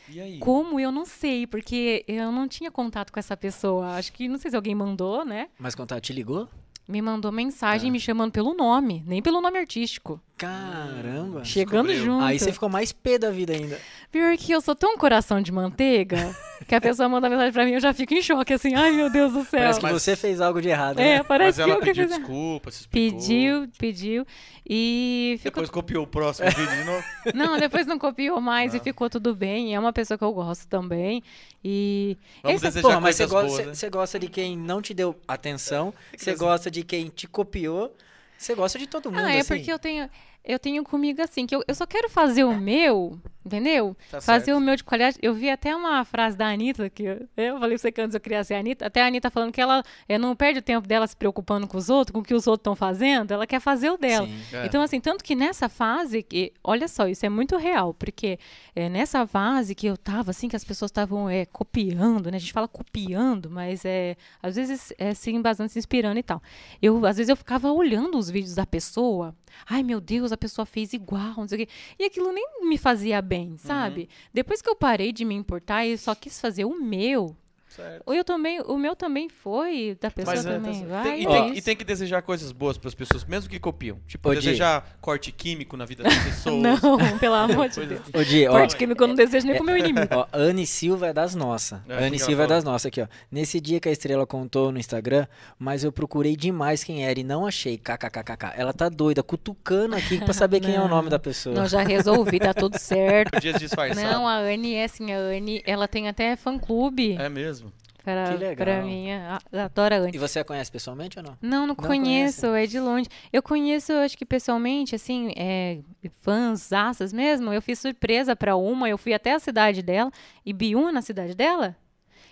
E 0.08 0.18
aí? 0.18 0.38
Como 0.38 0.80
eu 0.80 0.90
não 0.90 1.04
sei, 1.04 1.46
porque 1.46 2.06
eu 2.08 2.32
não 2.32 2.48
tinha 2.48 2.70
contato 2.70 3.12
com 3.12 3.18
essa 3.18 3.36
pessoa. 3.36 3.96
Acho 3.96 4.14
que 4.14 4.28
não 4.28 4.38
sei 4.38 4.50
se 4.50 4.56
alguém 4.56 4.74
mandou, 4.74 5.26
né? 5.26 5.48
Mas 5.58 5.74
contato 5.74 6.00
te 6.00 6.14
ligou? 6.14 6.48
Me 6.88 7.02
mandou 7.02 7.32
mensagem 7.32 7.90
me 7.90 7.98
chamando 7.98 8.30
pelo 8.32 8.54
nome, 8.54 9.02
nem 9.06 9.20
pelo 9.20 9.40
nome 9.40 9.58
artístico. 9.58 10.20
Caramba. 10.36 11.44
Chegando 11.44 11.86
descobriu. 11.88 12.12
junto. 12.14 12.24
Aí 12.24 12.38
você 12.38 12.52
ficou 12.52 12.68
mais 12.68 12.92
pé 12.92 13.18
da 13.18 13.30
vida 13.30 13.52
ainda. 13.54 13.80
Pior 14.12 14.36
que 14.36 14.52
eu 14.52 14.60
sou 14.60 14.74
tão 14.74 14.96
coração 14.98 15.40
de 15.40 15.50
manteiga 15.50 16.34
que 16.68 16.74
a 16.74 16.80
pessoa 16.80 17.08
manda 17.08 17.28
mensagem 17.28 17.52
pra 17.52 17.64
mim 17.64 17.72
eu 17.72 17.80
já 17.80 17.92
fico 17.94 18.12
em 18.14 18.20
choque, 18.22 18.52
assim, 18.52 18.74
ai 18.74 18.92
meu 18.92 19.10
Deus 19.10 19.32
do 19.32 19.40
céu. 19.44 19.60
Parece 19.60 19.78
que 19.80 19.86
Mas- 19.86 20.02
você 20.02 20.14
fez 20.14 20.40
algo 20.40 20.60
de 20.60 20.68
errado, 20.68 20.98
É, 21.00 21.18
né? 21.18 21.22
parece 21.22 21.58
Mas 21.60 21.64
que 21.66 21.70
ela 21.72 21.72
eu 21.72 21.80
que 21.80 21.86
pediu 21.86 22.06
fiz. 22.08 22.16
desculpa, 22.18 22.70
se 22.70 22.80
explicou. 22.82 23.18
Pediu, 23.20 23.68
pediu. 23.78 24.26
E 24.68 25.36
ficou. 25.38 25.62
Depois 25.62 25.70
copiou 25.70 26.04
o 26.04 26.06
próximo 26.06 26.50
vídeo 26.50 26.76
de 26.76 26.84
novo. 26.84 27.04
Não, 27.34 27.58
depois 27.58 27.86
não 27.86 27.98
copiou 27.98 28.40
mais 28.40 28.74
e 28.74 28.78
Não. 28.78 28.84
ficou 28.84 29.08
tudo 29.08 29.34
bem. 29.34 29.74
É 29.74 29.80
uma 29.80 29.92
pessoa 29.92 30.18
que 30.18 30.24
eu 30.24 30.32
gosto 30.32 30.66
também. 30.66 31.22
E. 31.64 32.16
Vamos 32.42 32.56
Esse- 32.56 32.64
desejar 32.66 32.88
Porra, 32.88 33.00
mas 33.00 33.16
você 33.16 33.26
gosta, 33.26 33.48
boas, 33.48 33.66
né? 33.66 33.74
você 33.74 33.88
gosta 33.90 34.18
de 34.18 34.28
quem 34.28 34.56
não 34.56 34.82
te 34.82 34.92
deu 34.92 35.16
atenção, 35.26 35.94
você 36.16 36.34
gosta 36.34 36.70
de 36.70 36.82
quem 36.82 37.08
te 37.08 37.26
copiou, 37.26 37.94
você 38.36 38.54
gosta 38.54 38.78
de 38.78 38.86
todo 38.86 39.10
mundo, 39.10 39.24
Ah, 39.24 39.32
é 39.32 39.40
assim. 39.40 39.54
porque 39.56 39.72
eu 39.72 39.78
tenho, 39.78 40.08
eu 40.46 40.58
tenho 40.58 40.84
comigo 40.84 41.20
assim, 41.20 41.44
que 41.44 41.54
eu, 41.54 41.62
eu 41.66 41.74
só 41.74 41.84
quero 41.84 42.08
fazer 42.08 42.44
o 42.44 42.54
meu, 42.54 43.20
entendeu? 43.44 43.96
Tá 44.10 44.20
fazer 44.20 44.46
certo. 44.46 44.58
o 44.58 44.60
meu 44.60 44.76
de 44.76 44.84
qualidade. 44.84 45.18
Eu 45.20 45.34
vi 45.34 45.50
até 45.50 45.74
uma 45.74 46.04
frase 46.04 46.36
da 46.36 46.46
Anitta, 46.48 46.88
que 46.88 47.02
eu, 47.02 47.28
eu 47.36 47.58
falei 47.58 47.70
pra 47.70 47.78
você 47.78 47.92
que 47.92 48.00
antes 48.00 48.14
eu 48.14 48.20
queria 48.20 48.44
ser 48.44 48.54
a 48.54 48.60
Anitta, 48.60 48.86
até 48.86 49.02
a 49.02 49.06
Anitta 49.06 49.28
falando 49.28 49.52
que 49.52 49.60
ela 49.60 49.82
é, 50.08 50.16
não 50.16 50.36
perde 50.36 50.60
o 50.60 50.62
tempo 50.62 50.86
dela 50.86 51.04
se 51.06 51.16
preocupando 51.16 51.66
com 51.66 51.76
os 51.76 51.90
outros, 51.90 52.12
com 52.12 52.20
o 52.20 52.22
que 52.22 52.32
os 52.32 52.46
outros 52.46 52.60
estão 52.60 52.76
fazendo, 52.76 53.32
ela 53.32 53.44
quer 53.44 53.58
fazer 53.58 53.90
o 53.90 53.96
dela. 53.96 54.26
Sim. 54.26 54.38
É. 54.52 54.66
Então, 54.66 54.80
assim, 54.80 55.00
tanto 55.00 55.24
que 55.24 55.34
nessa 55.34 55.68
fase, 55.68 56.22
que, 56.22 56.52
olha 56.62 56.86
só, 56.86 57.08
isso 57.08 57.26
é 57.26 57.28
muito 57.28 57.56
real, 57.56 57.92
porque 57.92 58.38
é, 58.74 58.88
nessa 58.88 59.26
fase 59.26 59.74
que 59.74 59.86
eu 59.86 59.96
tava, 59.96 60.30
assim, 60.30 60.48
que 60.48 60.54
as 60.54 60.64
pessoas 60.64 60.90
estavam 60.90 61.28
é, 61.28 61.44
copiando, 61.44 62.30
né? 62.30 62.36
A 62.36 62.40
gente 62.40 62.52
fala 62.52 62.68
copiando, 62.68 63.50
mas 63.50 63.84
é, 63.84 64.16
às 64.40 64.54
vezes 64.54 64.92
é 64.96 65.12
se 65.12 65.32
embasando, 65.32 65.70
se 65.70 65.78
inspirando 65.78 66.20
e 66.20 66.22
tal. 66.22 66.40
Eu, 66.80 67.04
às 67.04 67.16
vezes 67.16 67.28
eu 67.28 67.36
ficava 67.36 67.72
olhando 67.72 68.16
os 68.16 68.30
vídeos 68.30 68.54
da 68.54 68.64
pessoa, 68.64 69.34
ai 69.68 69.82
meu 69.82 70.00
Deus, 70.00 70.32
a 70.32 70.36
pessoa 70.36 70.66
fez 70.66 70.92
igual, 70.92 71.34
não 71.36 71.48
sei 71.48 71.62
o 71.62 71.66
quê. 71.66 71.72
E 71.98 72.04
aquilo 72.04 72.32
nem 72.32 72.68
me 72.68 72.76
fazia 72.76 73.22
bem, 73.22 73.56
sabe? 73.56 74.08
Depois 74.32 74.60
que 74.60 74.68
eu 74.68 74.76
parei 74.76 75.12
de 75.12 75.24
me 75.24 75.34
importar 75.34 75.86
e 75.86 75.96
só 75.96 76.14
quis 76.14 76.40
fazer 76.40 76.64
o 76.64 76.80
meu, 76.80 77.36
Certo. 77.76 78.12
eu 78.12 78.24
também, 78.24 78.60
o 78.62 78.76
meu 78.78 78.96
também 78.96 79.28
foi, 79.28 79.96
da 80.00 80.10
pessoa 80.10 80.34
Mas 80.34 80.46
é, 80.46 80.52
também. 80.54 80.72
tá 80.72 80.78
certo. 80.78 80.90
vai, 80.90 81.02
Tem- 81.04 81.22
e, 81.22 81.26
é 81.26 81.62
tem, 81.62 81.72
e 81.72 81.76
que 81.76 81.84
desejar 81.84 82.22
coisas 82.22 82.50
boas 82.52 82.78
pras 82.78 82.94
pessoas, 82.94 83.24
mesmo 83.24 83.50
que 83.50 83.58
copiam. 83.58 83.98
Tipo, 84.06 84.30
Ô, 84.30 84.34
Di. 84.34 84.40
desejar 84.40 84.96
corte 85.00 85.30
químico 85.30 85.76
na 85.76 85.84
vida 85.84 86.02
das 86.02 86.16
pessoas. 86.16 86.56
Não, 86.62 86.78
pelo 87.18 87.34
amor 87.34 87.68
de 87.68 87.84
Deus. 87.84 88.00
assim. 88.00 88.10
Ô, 88.18 88.24
Di, 88.24 88.46
ó, 88.48 88.52
Corte 88.52 88.76
químico 88.76 89.02
eu 89.02 89.08
não 89.08 89.14
desejo 89.14 89.46
nem 89.46 89.56
pro 89.56 89.64
meu 89.64 89.76
inimigo. 89.76 90.08
ó, 90.10 90.26
Anne 90.32 90.66
Silva 90.66 91.08
é 91.08 91.12
das 91.12 91.34
nossas. 91.34 91.80
É, 91.88 92.06
Anne 92.06 92.18
Silva 92.18 92.44
é 92.44 92.46
das 92.46 92.64
nossas 92.64 92.86
aqui, 92.86 93.02
ó. 93.02 93.06
Nesse 93.30 93.60
dia 93.60 93.78
que 93.78 93.88
a 93.88 93.92
estrela 93.92 94.26
contou 94.26 94.72
no 94.72 94.78
Instagram, 94.78 95.26
mas 95.58 95.84
eu 95.84 95.92
procurei 95.92 96.34
demais 96.36 96.82
quem 96.82 97.04
era 97.06 97.18
e 97.20 97.24
não 97.24 97.46
achei. 97.46 97.76
KKKKK. 97.76 98.52
Ela 98.56 98.72
tá 98.72 98.88
doida, 98.88 99.22
cutucando 99.22 99.96
aqui 99.96 100.18
pra 100.18 100.32
saber 100.32 100.60
quem 100.60 100.74
é 100.74 100.80
o 100.80 100.88
nome 100.88 101.10
da 101.10 101.18
pessoa. 101.18 101.54
Não, 101.54 101.66
já 101.66 101.82
resolvi, 101.82 102.38
tá 102.38 102.54
tudo 102.54 102.78
certo. 102.78 103.38
Dias 103.40 103.58
disfarçados. 103.60 104.02
Não, 104.02 104.26
a 104.26 104.36
Anne 104.38 104.74
é 104.74 104.84
assim, 104.84 105.12
a 105.12 105.18
Anne, 105.18 105.62
ela 105.66 105.86
tem 105.86 106.08
até 106.08 106.36
fã-clube 106.36 107.16
É 107.18 107.28
mesmo. 107.28 107.65
Pra, 108.06 108.24
Que 108.32 108.36
legal. 108.38 108.54
pra 108.64 108.82
mim. 108.82 109.10
a- 109.10 109.38
Adoro 109.64 109.94
a 109.94 109.98
Anne. 109.98 110.12
E 110.14 110.18
você 110.18 110.38
a 110.38 110.44
conhece 110.44 110.70
pessoalmente 110.70 111.18
ou 111.18 111.24
não? 111.24 111.36
Não, 111.42 111.66
não, 111.66 111.74
conheço, 111.74 112.46
é 112.54 112.64
de 112.66 112.78
longe. 112.78 113.08
Eu 113.32 113.42
conheço, 113.42 113.92
acho 113.94 114.16
que 114.16 114.24
pessoalmente, 114.24 114.94
assim, 114.94 115.32
é, 115.36 115.80
fãs, 116.20 116.72
assas 116.72 117.12
mesmo. 117.12 117.52
Eu 117.52 117.60
fiz 117.60 117.80
surpresa 117.80 118.36
pra 118.36 118.54
uma, 118.54 118.88
eu 118.88 118.96
fui 118.96 119.12
até 119.12 119.32
a 119.32 119.40
cidade 119.40 119.82
dela. 119.82 120.12
E 120.44 120.52
Biúna, 120.52 120.92
na 120.92 121.02
cidade 121.02 121.34
dela? 121.34 121.74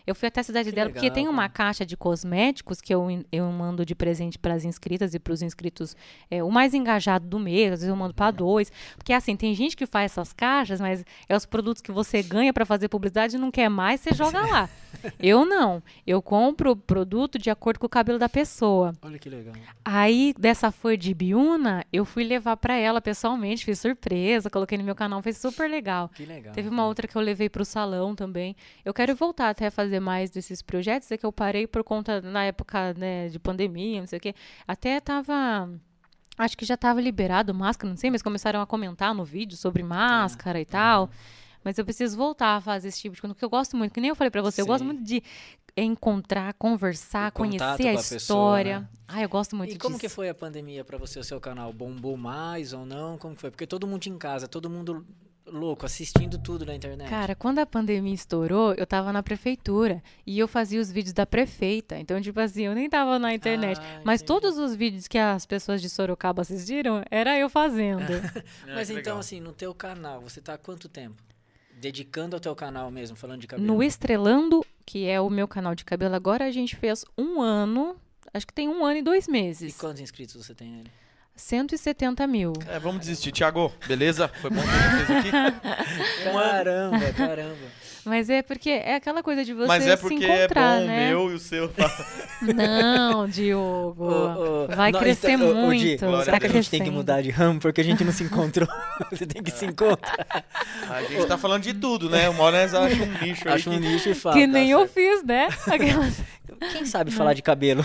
Eu 0.06 0.14
fui 0.14 0.28
até 0.28 0.40
a 0.40 0.44
cidade 0.44 0.68
Que 0.70 0.74
dela, 0.74 0.90
porque 0.90 1.06
legal, 1.06 1.14
tem 1.14 1.28
uma 1.28 1.48
caixa 1.48 1.84
de 1.86 1.96
cosméticos 1.96 2.80
que 2.80 2.94
eu, 2.94 3.06
eu 3.32 3.50
mando 3.50 3.84
de 3.86 3.94
presente 3.94 4.38
para 4.38 4.54
as 4.54 4.64
inscritas 4.64 5.14
e 5.14 5.18
para 5.18 5.32
os 5.32 5.42
inscritos, 5.42 5.96
é, 6.30 6.42
o 6.42 6.50
mais 6.50 6.74
engajado 6.74 7.26
do 7.26 7.38
mês, 7.38 7.72
às 7.72 7.80
vezes 7.80 7.88
eu 7.88 7.96
mando 7.96 8.14
para 8.14 8.30
dois. 8.30 8.70
Porque 8.96 9.12
assim, 9.12 9.36
tem 9.36 9.54
gente 9.54 9.76
que 9.76 9.86
faz 9.86 10.12
essas 10.12 10.32
caixas, 10.32 10.80
mas 10.80 11.04
é 11.28 11.36
os 11.36 11.46
produtos 11.46 11.82
que 11.82 11.90
você 11.90 12.22
ganha 12.22 12.52
para 12.52 12.66
fazer 12.66 12.88
publicidade 12.88 13.36
e 13.36 13.38
não 13.38 13.50
quer 13.50 13.68
mais, 13.68 14.00
você 14.00 14.12
joga 14.12 14.40
lá. 14.40 14.68
eu 15.18 15.44
não. 15.44 15.82
Eu 16.06 16.20
compro 16.20 16.72
o 16.72 16.76
produto 16.76 17.38
de 17.38 17.50
acordo 17.50 17.78
com 17.80 17.86
o 17.86 17.88
cabelo 17.88 18.18
da 18.18 18.28
pessoa. 18.28 18.92
Olha 19.02 19.18
que 19.18 19.28
legal. 19.28 19.54
Aí, 19.84 20.34
dessa 20.38 20.70
foi 20.70 20.96
de 20.96 21.14
Biúna, 21.14 21.84
eu 21.92 22.04
fui 22.04 22.24
levar 22.24 22.56
pra 22.56 22.74
ela 22.74 23.00
pessoalmente, 23.00 23.64
fiz 23.64 23.78
surpresa, 23.78 24.50
coloquei 24.50 24.76
no 24.78 24.84
meu 24.84 24.94
canal, 24.94 25.22
foi 25.22 25.32
super 25.32 25.68
legal. 25.68 26.10
Que 26.14 26.24
legal. 26.24 26.52
Teve 26.52 26.68
uma 26.68 26.86
outra 26.86 27.08
que 27.08 27.16
eu 27.16 27.22
levei 27.22 27.48
pro 27.48 27.64
salão 27.64 28.14
também. 28.14 28.56
Eu 28.84 28.92
quero 28.92 29.14
voltar 29.14 29.50
até 29.50 29.66
a 29.66 29.70
fazer 29.94 30.00
mais 30.00 30.30
desses 30.30 30.60
projetos, 30.62 31.10
é 31.10 31.16
que 31.16 31.24
eu 31.24 31.32
parei 31.32 31.66
por 31.66 31.84
conta, 31.84 32.20
na 32.20 32.44
época 32.44 32.94
né, 32.94 33.28
de 33.28 33.38
pandemia, 33.38 34.00
não 34.00 34.06
sei 34.06 34.18
o 34.18 34.20
quê. 34.22 34.34
Até 34.66 35.00
tava. 35.00 35.70
Acho 36.36 36.56
que 36.58 36.64
já 36.64 36.76
tava 36.76 37.00
liberado 37.00 37.54
máscara, 37.54 37.88
não 37.90 37.96
sei, 37.96 38.10
mas 38.10 38.20
começaram 38.22 38.60
a 38.60 38.66
comentar 38.66 39.14
no 39.14 39.24
vídeo 39.24 39.56
sobre 39.56 39.82
Tá. 39.82 39.88
máscara 39.88 40.60
e 40.60 40.64
tal. 40.64 41.08
Mas 41.62 41.78
eu 41.78 41.84
preciso 41.84 42.16
voltar 42.16 42.56
a 42.56 42.60
fazer 42.60 42.88
esse 42.88 43.00
tipo 43.00 43.14
de 43.14 43.20
coisa, 43.22 43.34
porque 43.34 43.44
eu 43.44 43.48
gosto 43.50 43.76
muito, 43.76 43.92
que 43.94 44.00
nem 44.00 44.08
eu 44.10 44.16
falei 44.16 44.30
pra 44.30 44.42
você, 44.42 44.60
eu 44.60 44.66
gosto 44.66 44.80
Sim. 44.80 44.86
muito 44.86 45.02
de 45.04 45.22
encontrar, 45.76 46.52
conversar, 46.54 47.30
conhecer 47.32 47.62
a 47.62 47.74
a 47.74 47.76
pessoa, 47.96 48.16
história. 48.16 48.80
né? 48.80 48.88
Ah, 49.08 49.22
eu 49.22 49.28
gosto 49.28 49.56
muito 49.56 49.74
E 49.74 49.78
como 49.78 49.94
disso. 49.94 50.00
que 50.00 50.08
foi 50.08 50.28
a 50.28 50.34
pandemia 50.34 50.84
pra 50.84 50.98
você, 50.98 51.18
o 51.18 51.24
seu 51.24 51.40
canal? 51.40 51.72
Bombou 51.72 52.16
mais 52.16 52.72
ou 52.72 52.84
não? 52.84 53.16
Como 53.16 53.34
que 53.34 53.40
foi? 53.40 53.50
Porque 53.50 53.66
todo 53.66 53.86
mundo 53.86 54.06
em 54.06 54.18
casa, 54.18 54.46
todo 54.46 54.68
mundo 54.68 55.06
louco, 55.46 55.84
assistindo 55.86 56.38
tudo 56.38 56.64
na 56.64 56.74
internet. 56.74 57.08
Cara, 57.08 57.34
quando 57.34 57.58
a 57.58 57.66
pandemia 57.66 58.14
estourou, 58.14 58.74
eu 58.74 58.86
tava 58.86 59.12
na 59.12 59.22
prefeitura 59.22 60.02
e 60.26 60.38
eu 60.38 60.48
fazia 60.48 60.80
os 60.80 60.90
vídeos 60.90 61.12
da 61.12 61.26
prefeita. 61.26 61.98
Então, 61.98 62.20
tipo 62.20 62.40
assim, 62.40 62.62
eu 62.62 62.74
nem 62.74 62.88
tava 62.88 63.18
na 63.18 63.34
internet. 63.34 63.78
Ah, 63.80 64.00
mas 64.04 64.20
entendi. 64.22 64.40
todos 64.40 64.58
os 64.58 64.74
vídeos 64.74 65.06
que 65.06 65.18
as 65.18 65.44
pessoas 65.46 65.80
de 65.82 65.88
Sorocaba 65.90 66.42
assistiram, 66.42 67.02
era 67.10 67.38
eu 67.38 67.48
fazendo. 67.50 68.04
Mas 68.66 68.88
então, 68.90 68.96
legal. 68.96 69.18
assim, 69.18 69.40
no 69.40 69.52
teu 69.52 69.74
canal, 69.74 70.20
você 70.22 70.40
tá 70.40 70.54
há 70.54 70.58
quanto 70.58 70.88
tempo? 70.88 71.22
Dedicando 71.76 72.34
ao 72.36 72.40
teu 72.40 72.54
canal 72.54 72.90
mesmo, 72.90 73.16
falando 73.16 73.40
de 73.40 73.46
cabelo? 73.46 73.66
no 73.66 73.82
Estrelando, 73.82 74.64
que 74.86 75.06
é 75.06 75.20
o 75.20 75.28
meu 75.28 75.46
canal 75.46 75.74
de 75.74 75.84
cabelo 75.84 76.14
agora, 76.14 76.46
a 76.46 76.50
gente 76.50 76.74
fez 76.76 77.04
um 77.18 77.40
ano. 77.42 77.96
Acho 78.32 78.46
que 78.46 78.52
tem 78.54 78.68
um 78.68 78.84
ano 78.84 78.98
e 78.98 79.02
dois 79.02 79.28
E 79.28 79.30
meses. 79.30 79.76
quantos 79.76 80.00
inscritos 80.00 80.34
você 80.34 80.54
tem 80.54 80.68
nele? 80.70 80.90
170 81.36 82.26
mil. 82.26 82.52
É, 82.68 82.78
vamos 82.78 83.00
desistir. 83.00 83.32
Thiago, 83.32 83.72
beleza? 83.88 84.28
Foi 84.40 84.50
bom 84.50 84.62
ter 84.62 85.06
vocês 85.06 85.18
aqui. 85.18 85.30
Caramba, 86.32 87.12
caramba. 87.12 87.56
Mas 88.04 88.28
é 88.28 88.42
porque 88.42 88.68
é 88.68 88.96
aquela 88.96 89.22
coisa 89.22 89.44
de 89.44 89.54
você 89.54 89.66
Mas 89.66 89.86
é 89.86 89.96
se 89.96 90.02
porque 90.02 90.26
é 90.26 90.46
bom 90.46 90.60
o 90.60 90.86
né? 90.86 91.08
meu 91.08 91.30
e 91.30 91.34
o 91.34 91.38
seu. 91.38 91.72
Não, 92.54 93.26
Diogo. 93.26 94.04
Ô, 94.04 94.64
ô, 94.64 94.68
Vai 94.68 94.92
nós- 94.92 95.02
crescer 95.02 95.36
ô, 95.40 95.54
muito. 95.54 95.80
Di, 95.80 95.96
Glória 95.96 96.24
será 96.24 96.38
que 96.38 96.46
a 96.46 96.50
gente 96.50 96.68
tem 96.70 96.84
que 96.84 96.90
mudar 96.90 97.22
de 97.22 97.30
ramo 97.30 97.58
porque 97.60 97.80
a 97.80 97.84
gente 97.84 98.04
não 98.04 98.12
se 98.12 98.24
encontrou? 98.24 98.68
Você 99.10 99.24
tem 99.26 99.42
que 99.42 99.50
se 99.50 99.64
encontrar. 99.64 100.44
A 100.90 101.02
gente 101.02 101.26
tá 101.26 101.38
falando 101.38 101.62
de 101.62 101.72
tudo, 101.72 102.10
né? 102.10 102.28
Uma 102.28 102.44
hora 102.44 102.62
nós 102.62 102.74
achamos 102.74 103.08
um 103.08 103.24
nicho 103.24 103.48
aí. 103.48 103.54
Acha 103.54 103.70
um 103.70 103.78
nicho 103.78 104.10
e 104.10 104.14
fala. 104.14 104.36
Que 104.36 104.46
tá 104.46 104.52
nem 104.52 104.70
eu 104.70 104.80
certo. 104.80 104.92
fiz, 104.92 105.24
né? 105.24 105.48
Aquelas... 105.66 106.20
Quem 106.72 106.84
sabe 106.84 107.10
falar 107.10 107.32
de 107.32 107.42
cabelo? 107.42 107.84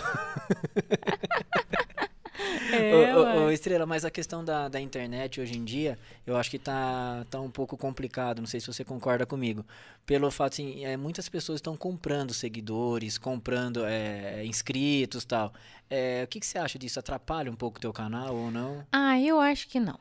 É, 2.72 3.16
Ô, 3.16 3.46
ô, 3.46 3.52
Estrela, 3.52 3.86
mas 3.86 4.06
a 4.06 4.12
questão 4.12 4.46
da, 4.46 4.68
da 4.68 4.80
internet 4.80 5.42
hoje 5.42 5.58
em 5.58 5.64
dia, 5.64 5.98
eu 6.26 6.38
acho 6.38 6.50
que 6.52 6.60
tá, 6.60 7.26
tá 7.30 7.40
um 7.42 7.50
pouco 7.50 7.76
complicado. 7.76 8.40
Não 8.40 8.48
sei 8.48 8.60
se 8.60 8.68
você 8.68 8.84
concorda 8.84 9.26
comigo. 9.26 9.66
Pelo 10.06 10.30
fato, 10.30 10.54
assim, 10.54 10.86
é, 10.86 10.96
muitas 10.96 11.28
pessoas 11.28 11.58
estão 11.58 11.76
comprando 11.76 12.34
seguidores, 12.34 13.18
comprando 13.18 13.86
é, 13.86 14.46
inscritos 14.46 15.26
tal. 15.26 15.52
É, 15.90 16.24
o 16.24 16.28
que, 16.28 16.40
que 16.40 16.46
você 16.46 16.60
acha 16.60 16.78
disso? 16.78 17.00
Atrapalha 17.00 17.52
um 17.52 17.56
pouco 17.56 17.78
o 17.78 17.82
teu 17.82 17.92
canal 17.92 18.36
ou 18.36 18.52
não? 18.52 18.86
Ah, 18.92 19.20
eu 19.20 19.40
acho 19.40 19.68
que 19.68 19.80
não. 19.80 20.00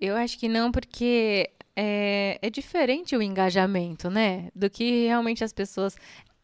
Eu 0.00 0.16
acho 0.16 0.38
que 0.38 0.48
não, 0.48 0.72
porque 0.72 1.50
é, 1.74 2.38
é 2.40 2.50
diferente 2.50 3.14
o 3.14 3.22
engajamento, 3.22 4.08
né? 4.08 4.50
Do 4.54 4.70
que 4.70 5.06
realmente 5.06 5.44
as 5.44 5.52
pessoas. 5.52 5.96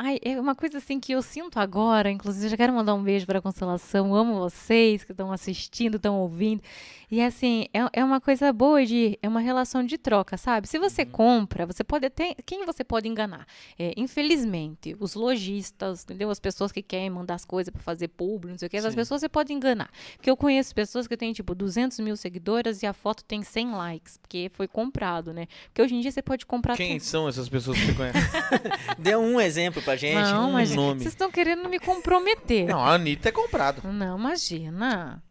Ai, 0.05 0.19
é 0.21 0.41
uma 0.41 0.57
coisa 0.57 0.79
assim 0.79 0.99
que 0.99 1.13
eu 1.13 1.23
sinto 1.23 1.61
agora, 1.61 2.11
inclusive, 2.11 2.47
eu 2.47 2.51
já 2.51 2.57
quero 2.57 2.73
mandar 2.73 2.93
um 2.93 3.05
beijo 3.05 3.25
para 3.25 3.39
a 3.39 3.43
Constelação. 3.43 4.13
Amo 4.17 4.35
vocês 4.35 5.05
que 5.05 5.13
estão 5.13 5.31
assistindo, 5.31 5.95
estão 5.95 6.19
ouvindo. 6.19 6.61
E 7.09 7.21
assim, 7.21 7.67
é, 7.73 8.01
é 8.01 8.05
uma 8.05 8.21
coisa 8.21 8.53
boa 8.53 8.85
de. 8.85 9.17
É 9.23 9.29
uma 9.29 9.39
relação 9.39 9.85
de 9.85 9.97
troca, 9.97 10.37
sabe? 10.37 10.67
Se 10.67 10.77
você 10.77 11.07
compra, 11.07 11.67
você 11.67 11.85
pode 11.85 12.07
até. 12.07 12.35
Quem 12.45 12.67
você 12.67 12.83
pode 12.83 13.07
enganar? 13.07 13.47
É, 13.79 13.93
infelizmente, 13.97 14.97
os 14.99 15.15
lojistas, 15.15 16.03
entendeu? 16.03 16.31
As 16.31 16.41
pessoas 16.41 16.73
que 16.73 16.83
querem 16.83 17.11
mandar 17.11 17.35
as 17.35 17.45
coisas 17.45 17.71
para 17.71 17.81
fazer 17.81 18.09
público, 18.09 18.49
não 18.49 18.59
sei 18.59 18.67
o 18.67 18.71
que, 18.71 18.77
essas 18.79 18.97
pessoas 18.97 19.21
você 19.21 19.29
pode 19.29 19.53
enganar. 19.53 19.89
Porque 20.17 20.31
eu 20.31 20.37
conheço 20.37 20.75
pessoas 20.75 21.07
que 21.07 21.17
têm, 21.17 21.33
tipo, 21.33 21.55
200 21.55 22.01
mil 22.01 22.17
seguidoras 22.17 22.83
e 22.83 22.87
a 22.87 22.93
foto 22.93 23.23
tem 23.25 23.45
100 23.45 23.71
likes, 23.73 24.17
porque 24.17 24.51
foi 24.55 24.67
comprado, 24.67 25.33
né? 25.33 25.47
Porque 25.67 25.83
hoje 25.83 25.95
em 25.95 26.01
dia 26.01 26.11
você 26.11 26.23
pode 26.23 26.45
comprar 26.45 26.77
Quem 26.77 26.99
tudo. 26.99 27.07
são 27.07 27.29
essas 27.29 27.49
pessoas 27.49 27.79
que 27.79 27.87
você 27.87 27.95
conhece? 27.95 28.19
Dê 28.99 29.15
um 29.15 29.41
exemplo 29.41 29.81
pra 29.93 29.97
gente. 29.97 30.33
Não, 30.33 30.49
um 30.49 30.53
mas 30.53 30.75
nome. 30.75 31.01
vocês 31.01 31.13
estão 31.13 31.31
querendo 31.31 31.69
me 31.69 31.79
comprometer. 31.79 32.67
Não, 32.67 32.81
a 32.81 32.95
Anitta 32.95 33.29
é 33.29 33.33
comprado. 33.33 33.83
Não, 33.87 34.19
imagina. 34.19 35.23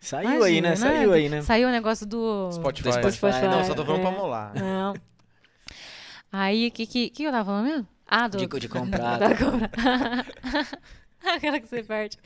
Saiu 0.00 0.42
aí, 0.44 0.60
né? 0.60 0.68
Imagina, 0.68 0.76
Saiu 0.76 1.12
aí, 1.12 1.28
né? 1.28 1.42
Saiu 1.42 1.68
o 1.68 1.72
negócio 1.72 2.06
do 2.06 2.50
Spotify. 2.52 2.88
Do 2.88 3.12
Spotify, 3.12 3.46
Não, 3.46 3.64
só 3.64 3.74
tô 3.74 3.84
falando 3.84 4.00
é. 4.00 4.04
pra 4.04 4.10
molar. 4.12 4.54
Não. 4.54 4.94
Aí, 6.30 6.68
o 6.68 6.70
que, 6.70 6.86
que, 6.86 7.10
que 7.10 7.24
eu 7.24 7.32
tava 7.32 7.44
falando 7.44 7.66
mesmo? 7.66 7.88
Ah, 8.06 8.28
do... 8.28 8.38
De, 8.38 8.46
de 8.46 8.68
comprar. 8.68 9.18
Aquela 11.36 11.58
que 11.60 11.66
você 11.68 11.82
perde. 11.82 12.16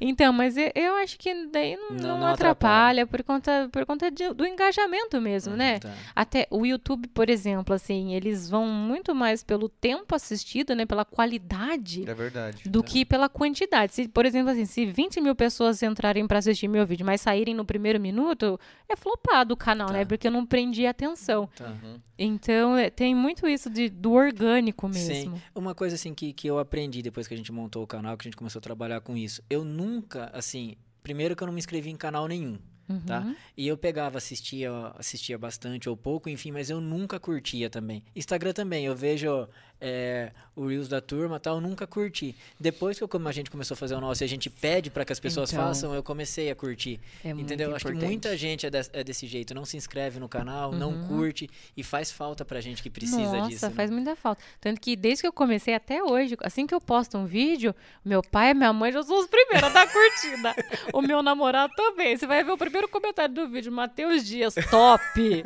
Então, 0.00 0.32
mas 0.32 0.56
eu, 0.56 0.94
acho 0.96 1.18
que 1.18 1.46
daí 1.46 1.76
não, 1.76 1.90
Não- 1.90 1.96
não 1.98 2.18
não 2.18 2.26
atrapalha, 2.26 3.06
por 3.06 3.22
conta, 3.22 3.68
por 3.72 3.86
conta 3.86 4.10
de- 4.10 4.34
do 4.34 4.44
engajamento 4.46 5.20
mesmo, 5.20 5.56
né? 5.56 5.78
Tá. 5.78 5.94
Até 6.14 6.46
o 6.50 6.66
YouTube, 6.66 7.08
por 7.08 7.30
exemplo, 7.30 7.74
assim, 7.74 8.14
eles 8.14 8.48
vão 8.50 8.66
muito 8.66 9.14
mais 9.14 9.42
pelo 9.44 9.68
tempo 9.68 10.14
assistido, 10.14 10.74
né? 10.74 10.84
Pela 10.86 11.04
qualidade 11.04 12.08
É 12.08 12.14
verdade. 12.14 12.68
do 12.68 12.82
que 12.82 13.04
pela 13.04 13.28
quantidade. 13.28 13.94
Se, 13.94 14.08
por 14.08 14.26
exemplo, 14.26 14.50
assim, 14.50 14.64
se 14.64 14.84
20 14.86 15.20
mil 15.20 15.34
pessoas 15.34 15.82
entrarem 15.82 16.26
para 16.26 16.38
assistir 16.38 16.68
meu 16.68 16.86
vídeo, 16.86 17.06
mas 17.06 17.20
saírem 17.20 17.54
no 17.54 17.64
primeiro 17.64 18.00
minuto, 18.00 18.58
é 18.88 18.96
flopado 18.96 19.54
o 19.54 19.56
canal, 19.56 19.86
Tá. 19.88 19.92
né? 19.94 20.04
Porque 20.04 20.26
eu 20.26 20.32
não 20.32 20.44
prendi 20.44 20.86
atenção. 20.86 21.48
Tá. 21.56 21.72
Então, 22.18 22.76
é, 22.76 22.88
tem 22.90 23.14
muito 23.14 23.48
isso 23.48 23.68
de, 23.70 23.88
do 23.88 24.12
orgânico 24.12 24.88
mesmo. 24.88 25.36
Sim. 25.36 25.42
Uma 25.54 25.74
coisa 25.74 25.96
assim 25.96 26.14
que, 26.14 26.32
que 26.32 26.46
eu 26.46 26.58
aprendi 26.58 27.02
depois 27.02 27.26
que 27.26 27.34
a 27.34 27.36
gente 27.36 27.50
montou 27.50 27.82
o 27.82 27.86
canal, 27.86 28.16
que 28.16 28.22
a 28.22 28.28
gente 28.30 28.31
começou 28.36 28.58
a 28.58 28.62
trabalhar 28.62 29.00
com 29.00 29.16
isso. 29.16 29.42
Eu 29.48 29.64
nunca, 29.64 30.30
assim, 30.32 30.76
primeiro 31.02 31.34
que 31.34 31.42
eu 31.42 31.46
não 31.46 31.54
me 31.54 31.58
inscrevi 31.58 31.90
em 31.90 31.96
canal 31.96 32.26
nenhum, 32.26 32.58
tá? 33.06 33.20
Uhum. 33.20 33.36
E 33.56 33.66
eu 33.66 33.76
pegava, 33.76 34.18
assistia, 34.18 34.70
assistia 34.98 35.38
bastante 35.38 35.88
ou 35.88 35.96
pouco, 35.96 36.28
enfim, 36.28 36.50
mas 36.50 36.70
eu 36.70 36.80
nunca 36.80 37.18
curtia 37.18 37.70
também. 37.70 38.04
Instagram 38.14 38.52
também, 38.52 38.84
eu 38.84 38.94
vejo 38.94 39.48
é, 39.84 40.30
o 40.54 40.66
Reels 40.68 40.86
da 40.86 41.00
turma 41.00 41.36
e 41.36 41.40
tal, 41.40 41.56
eu 41.56 41.60
nunca 41.60 41.86
curti. 41.88 42.36
Depois 42.60 42.96
que 42.96 43.02
eu, 43.02 43.10
a 43.26 43.32
gente 43.32 43.50
começou 43.50 43.74
a 43.74 43.76
fazer 43.76 43.96
o 43.96 44.00
nosso 44.00 44.22
e 44.22 44.24
a 44.24 44.28
gente 44.28 44.48
pede 44.48 44.90
para 44.90 45.04
que 45.04 45.12
as 45.12 45.18
pessoas 45.18 45.52
Então. 45.52 45.64
faço, 45.66 45.86
eu 45.86 46.02
comecei 46.04 46.50
a 46.50 46.54
curtir. 46.54 47.00
É 47.24 47.34
muito 47.34 47.46
Entendeu? 47.46 47.74
Acho 47.74 47.84
que 47.86 47.90
importante. 47.90 48.08
muita 48.10 48.36
gente 48.36 48.64
é, 48.66 48.70
des- 48.70 48.90
é 48.92 49.02
desse 49.02 49.26
jeito, 49.26 49.52
não 49.54 49.64
se 49.64 49.76
inscreve 49.76 50.20
no 50.20 50.28
canal, 50.28 50.70
não 50.72 51.06
curte 51.08 51.50
e 51.76 51.82
faz 51.82 52.12
falta 52.12 52.44
pra 52.44 52.60
gente 52.60 52.80
que 52.82 52.88
precisa 52.90 53.18
Uhum. 53.18 53.32
Nossa, 53.38 53.48
disso. 53.50 53.66
né? 53.66 53.72
faz 53.74 53.90
muita 53.90 54.14
falta. 54.14 54.40
Tanto 54.60 54.80
que 54.80 54.94
desde 54.94 55.22
que 55.22 55.26
eu 55.26 55.32
comecei 55.32 55.74
até 55.74 56.00
hoje, 56.02 56.36
assim 56.42 56.64
que 56.64 56.74
eu 56.74 56.80
posto 56.80 57.18
um 57.18 57.26
vídeo, 57.26 57.74
meu 58.04 58.22
pai 58.22 58.50
e 58.50 58.54
minha 58.54 58.72
mãe 58.72 58.92
já 58.92 59.02
são 59.02 59.18
os 59.18 59.26
primeiros 59.26 59.64
a 59.64 59.68
dar 59.72 59.90
curtida. 59.90 60.54
o 60.94 61.02
meu 61.02 61.22
namorado 61.24 61.72
também. 61.74 62.16
Você 62.16 62.26
vai 62.26 62.44
ver 62.44 62.52
o 62.52 62.56
primeiro 62.58 62.88
comentário 62.88 63.34
do 63.34 63.48
vídeo, 63.48 63.72
Matheus 63.72 64.24
Dias, 64.24 64.54
top! 64.70 65.02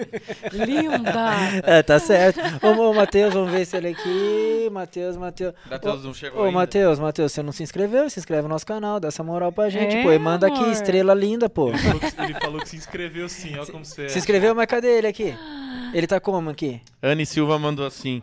Linda! 0.52 1.30
É, 1.64 1.82
tá 1.82 1.98
certo. 1.98 2.40
Ô, 2.62 2.90
ô 2.90 2.94
Matheus, 2.94 3.32
vamos 3.32 3.50
ver 3.50 3.64
se 3.64 3.76
ele 3.76 3.88
aqui. 3.88 4.25
Matheus, 4.70 5.16
Matheus. 5.16 5.54
Matheus 5.70 6.04
não 6.04 6.12
chegou 6.14 6.40
Ô, 6.40 6.44
ainda. 6.44 6.54
Matheus, 6.58 6.98
Matheus, 6.98 7.32
você 7.32 7.42
não 7.42 7.52
se 7.52 7.62
inscreveu? 7.62 8.08
Se 8.10 8.18
inscreve 8.18 8.42
no 8.42 8.48
nosso 8.48 8.66
canal, 8.66 8.98
dá 9.00 9.08
essa 9.08 9.22
moral 9.22 9.50
pra 9.52 9.68
gente, 9.70 9.96
É, 9.96 10.02
pô. 10.02 10.12
E 10.12 10.18
manda 10.18 10.46
aqui, 10.46 10.58
amor. 10.58 10.72
estrela 10.72 11.14
linda, 11.14 11.48
pô. 11.48 11.68
Ele 11.70 11.78
falou, 11.78 12.00
que, 12.00 12.20
ele 12.22 12.34
falou 12.34 12.60
que 12.60 12.68
se 12.68 12.76
inscreveu 12.76 13.28
sim, 13.28 13.56
ó 13.58 13.66
como 13.66 13.84
você 13.84 14.04
é. 14.04 14.08
Se 14.08 14.18
inscreveu, 14.18 14.54
mas 14.54 14.66
cadê 14.66 14.98
ele 14.98 15.06
aqui? 15.06 15.34
Ele 15.94 16.06
tá 16.06 16.20
como 16.20 16.50
aqui? 16.50 16.80
Anne 17.02 17.24
Silva 17.24 17.58
mandou 17.58 17.86
assim. 17.86 18.22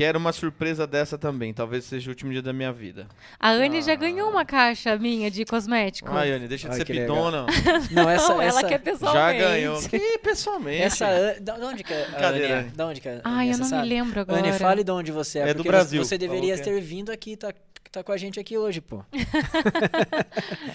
Quero 0.00 0.18
uma 0.18 0.32
surpresa 0.32 0.86
dessa 0.86 1.18
também. 1.18 1.52
Talvez 1.52 1.84
seja 1.84 2.08
o 2.08 2.12
último 2.12 2.32
dia 2.32 2.40
da 2.40 2.54
minha 2.54 2.72
vida. 2.72 3.06
A 3.38 3.50
Anne 3.50 3.82
já 3.82 3.94
ganhou 3.94 4.30
uma 4.30 4.46
caixa 4.46 4.96
minha 4.96 5.30
de 5.30 5.44
cosmético. 5.44 6.10
Ai, 6.10 6.32
Anne, 6.32 6.48
deixa 6.48 6.68
de 6.68 6.72
Ai, 6.72 6.78
ser 6.78 6.86
que 6.86 6.94
pidona. 6.94 7.44
Não, 7.90 8.08
essa. 8.08 8.28
Não, 8.28 8.40
ela 8.40 8.60
essa, 8.60 8.66
quer 8.66 8.78
pessoalmente. 8.78 9.38
Já 9.40 9.46
ganhou. 9.46 9.78
Ih, 9.92 10.18
pessoalmente. 10.22 10.82
Essa. 10.84 11.36
Da 11.42 11.58
de 11.58 11.64
onde 11.66 11.84
que 11.84 11.92
é? 11.92 12.06
a. 12.14 12.28
Anne 12.28 12.40
é? 12.40 12.62
Da 12.74 12.86
onde 12.86 12.98
que 12.98 13.08
é? 13.10 13.20
Ai, 13.22 13.52
eu 13.52 13.58
não 13.58 13.66
sabe? 13.66 13.82
me 13.82 13.88
lembro 13.90 14.20
agora. 14.20 14.40
Anne, 14.40 14.58
fale 14.58 14.82
de 14.82 14.90
onde 14.90 15.12
você 15.12 15.40
é. 15.40 15.42
É 15.42 15.46
do 15.48 15.56
porque 15.56 15.68
Brasil. 15.68 16.02
Você 16.02 16.16
deveria 16.16 16.56
que 16.56 16.62
ter 16.62 16.80
vindo 16.80 17.12
aqui, 17.12 17.36
tá, 17.36 17.52
tá 17.90 18.02
com 18.02 18.12
a 18.12 18.16
gente 18.16 18.38
aqui 18.38 18.58
hoje, 18.58 18.80
pô. 18.80 19.02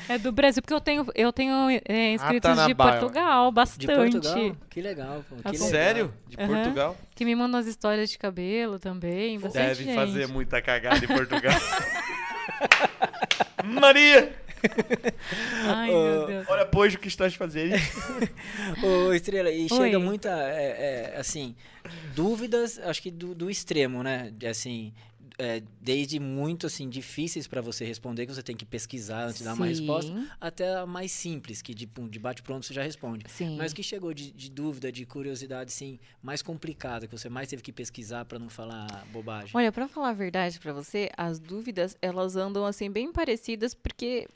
É 0.08 0.18
do 0.18 0.32
Brasil, 0.32 0.62
porque 0.62 0.74
eu 0.74 0.82
tenho, 0.82 1.06
eu 1.16 1.34
tenho 1.34 1.53
é, 1.86 2.14
inscritos 2.14 2.49
tá 2.49 2.56
na 2.56 2.68
de 2.68 2.74
bio. 2.74 2.86
Portugal, 2.86 3.49
De 3.49 3.56
bastante. 3.56 3.88
Portugal? 3.88 4.56
Que 4.70 4.82
legal, 4.82 5.26
pô. 5.28 5.36
Que 5.36 5.51
legal. 5.51 5.68
Sério? 5.70 6.14
De 6.28 6.38
Aham. 6.39 6.53
Portugal? 6.53 6.97
Que 7.16 7.26
me 7.26 7.36
mandam 7.36 7.60
as 7.60 7.68
histórias 7.68 8.10
de 8.10 8.18
cabelo 8.18 8.80
também. 8.80 9.39
Bastante 9.39 9.68
Deve 9.68 9.84
gente. 9.86 9.95
fazer 9.95 10.28
muita 10.28 10.62
cagada 10.62 11.03
em 11.03 11.08
Portugal. 11.08 11.53
Maria! 13.66 14.34
Ai, 15.68 15.89
meu 15.89 16.28
Deus. 16.28 16.45
Olha, 16.49 16.66
pois 16.66 16.93
o 16.93 16.99
que 16.99 17.08
estás 17.08 17.34
fazendo. 17.36 17.76
Ô, 18.84 19.14
Estrela, 19.14 19.49
e 19.51 19.68
chega 19.70 19.97
Oi. 19.97 20.03
muita, 20.03 20.30
é, 20.30 21.14
é, 21.14 21.20
assim, 21.20 21.56
dúvidas, 22.16 22.80
acho 22.80 23.01
que 23.01 23.12
do, 23.12 23.34
do 23.36 23.49
extremo, 23.49 24.01
né? 24.03 24.32
De, 24.34 24.47
Assim, 24.47 24.93
é, 25.38 25.61
desde 25.81 26.19
muito, 26.19 26.67
assim, 26.67 26.89
difíceis 26.89 27.47
para 27.47 27.61
você 27.61 27.86
responder, 27.86 28.25
que 28.25 28.33
você 28.33 28.43
tem 28.43 28.55
que 28.55 28.65
pesquisar 28.65 29.25
antes 29.25 29.39
de 29.39 29.43
dar 29.43 29.53
uma 29.53 29.65
resposta, 29.65 30.13
até 30.39 30.75
a 30.75 30.86
mais 30.86 31.11
simples, 31.11 31.61
que 31.61 31.73
de, 31.73 31.86
de 31.86 32.19
bate-pronto 32.19 32.65
você 32.65 32.73
já 32.73 32.83
responde. 32.83 33.25
Sim. 33.29 33.57
Mas 33.57 33.71
o 33.71 33.75
que 33.75 33.83
chegou 33.83 34.13
de, 34.13 34.31
de 34.31 34.49
dúvida, 34.49 34.91
de 34.91 35.05
curiosidade, 35.05 35.69
assim, 35.69 35.99
mais 36.21 36.41
complicada, 36.41 37.07
que 37.07 37.17
você 37.17 37.29
mais 37.29 37.47
teve 37.49 37.61
que 37.61 37.71
pesquisar 37.71 38.25
para 38.25 38.39
não 38.39 38.49
falar 38.49 39.05
bobagem? 39.11 39.51
Olha, 39.53 39.71
pra 39.71 39.88
falar 39.88 40.09
a 40.09 40.13
verdade 40.13 40.59
pra 40.59 40.73
você, 40.73 41.09
as 41.17 41.39
dúvidas, 41.39 41.97
elas 42.01 42.36
andam 42.36 42.65
assim 42.65 42.89
bem 42.89 43.11
parecidas, 43.11 43.73
porque 43.73 44.27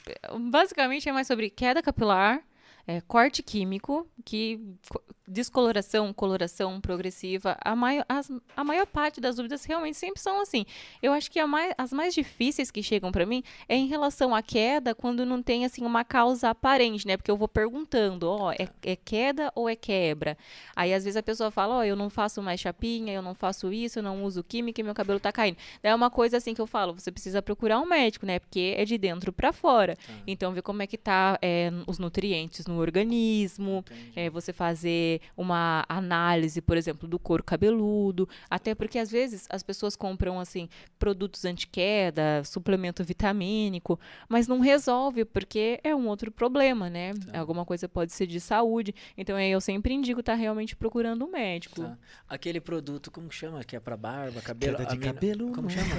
basicamente 0.50 1.08
é 1.08 1.12
mais 1.12 1.28
sobre 1.28 1.50
queda 1.50 1.82
capilar, 1.82 2.44
é, 2.90 3.02
corte 3.02 3.44
químico, 3.44 4.08
que 4.26 4.60
co- 4.90 5.04
descoloração, 5.28 6.12
coloração 6.12 6.82
progressiva, 6.82 7.56
a, 7.64 7.76
mai 7.76 8.04
as- 8.10 8.32
a 8.58 8.64
maior 8.64 8.88
parte 8.88 9.22
das 9.22 9.36
dúvidas 9.36 9.64
realmente 9.64 9.96
sempre 9.96 10.20
são 10.20 10.42
assim. 10.42 10.66
Eu 11.02 11.14
acho 11.14 11.30
que 11.30 11.40
as 11.78 11.94
mais 11.94 12.16
difíceis 12.16 12.72
que 12.72 12.82
chegam 12.82 13.12
pra 13.12 13.28
mim 13.28 13.44
é 13.68 13.76
em 13.76 13.86
relação 13.86 14.34
à 14.34 14.42
queda, 14.42 14.96
quando 14.96 15.24
não 15.26 15.42
tem 15.44 15.66
assim 15.66 15.86
uma 15.86 16.04
causa 16.04 16.50
aparente, 16.50 17.06
né? 17.06 17.16
Porque 17.16 17.30
eu 17.30 17.38
vou 17.38 17.48
perguntando, 17.48 18.28
ó, 18.28 18.52
é, 18.52 18.68
é 18.84 18.96
queda 18.96 19.52
ou 19.54 19.70
é 19.70 19.76
quebra? 19.76 20.36
Aí 20.76 20.92
às 20.94 21.04
vezes 21.04 21.16
a 21.18 21.22
pessoa 21.24 21.52
fala, 21.52 21.76
ó, 21.78 21.84
eu 21.84 21.96
não 21.96 22.10
faço 22.10 22.42
mais 22.42 22.60
chapinha, 22.60 23.14
eu 23.14 23.22
não 23.22 23.36
faço 23.36 23.72
isso, 23.72 24.00
eu 24.00 24.04
não 24.04 24.24
uso 24.24 24.44
química 24.44 24.82
e 24.82 24.84
meu 24.84 24.96
cabelo 24.96 25.20
tá 25.20 25.32
caindo. 25.32 25.58
Daí 25.84 25.92
é 25.92 25.96
uma 25.96 26.10
coisa 26.10 26.38
assim 26.38 26.56
que 26.56 26.62
eu 26.62 26.68
falo, 26.68 26.94
você 26.94 27.12
precisa 27.12 27.40
procurar 27.40 27.80
um 27.80 27.86
médico, 27.86 28.26
né? 28.26 28.40
Porque 28.40 28.74
é 28.76 28.84
de 28.84 28.98
dentro 28.98 29.32
pra 29.32 29.54
fora. 29.54 29.96
Então 30.26 30.52
ver 30.54 30.64
como 30.64 30.82
é 30.82 30.88
que 30.88 30.98
tá 30.98 31.38
é, 31.40 31.70
os 31.86 32.00
nutrientes 32.00 32.66
no 32.66 32.79
organismo, 32.80 33.84
é, 34.16 34.30
você 34.30 34.52
fazer 34.54 35.22
uma 35.38 35.86
análise, 35.88 36.62
por 36.62 36.78
exemplo, 36.78 37.08
do 37.08 37.18
couro 37.20 37.44
cabeludo, 37.44 38.28
até 38.50 38.74
porque 38.76 38.98
às 39.00 39.10
vezes 39.12 39.46
as 39.50 39.64
pessoas 39.64 39.96
compram 39.96 40.40
assim 40.40 40.68
produtos 40.98 41.46
anti-queda, 41.46 42.44
suplemento 42.44 43.04
vitamínico, 43.04 44.00
mas 44.28 44.48
não 44.48 44.60
resolve 44.60 45.26
porque 45.26 45.80
é 45.84 45.96
um 45.96 46.08
outro 46.08 46.32
problema, 46.32 46.90
né? 46.90 47.14
Tá. 47.14 47.40
Alguma 47.40 47.66
coisa 47.66 47.88
pode 47.88 48.12
ser 48.12 48.28
de 48.28 48.40
saúde. 48.40 48.94
Então 49.18 49.36
aí 49.36 49.52
eu 49.52 49.62
sempre 49.62 49.94
indico 49.94 50.20
estar 50.20 50.36
realmente 50.36 50.76
procurando 50.76 51.26
um 51.26 51.32
médico. 51.32 51.82
Tá. 51.82 51.98
Aquele 52.28 52.60
produto, 52.60 53.12
como 53.12 53.32
chama? 53.32 53.64
Que 53.64 53.76
é 53.76 53.80
pra 53.80 53.96
barba, 53.98 54.42
cabelo? 54.42 54.78
Queda 54.78 54.90
de 54.90 54.98
mina- 54.98 55.14
cabelo. 55.14 55.52
Como 55.54 55.70
chama? 55.70 55.90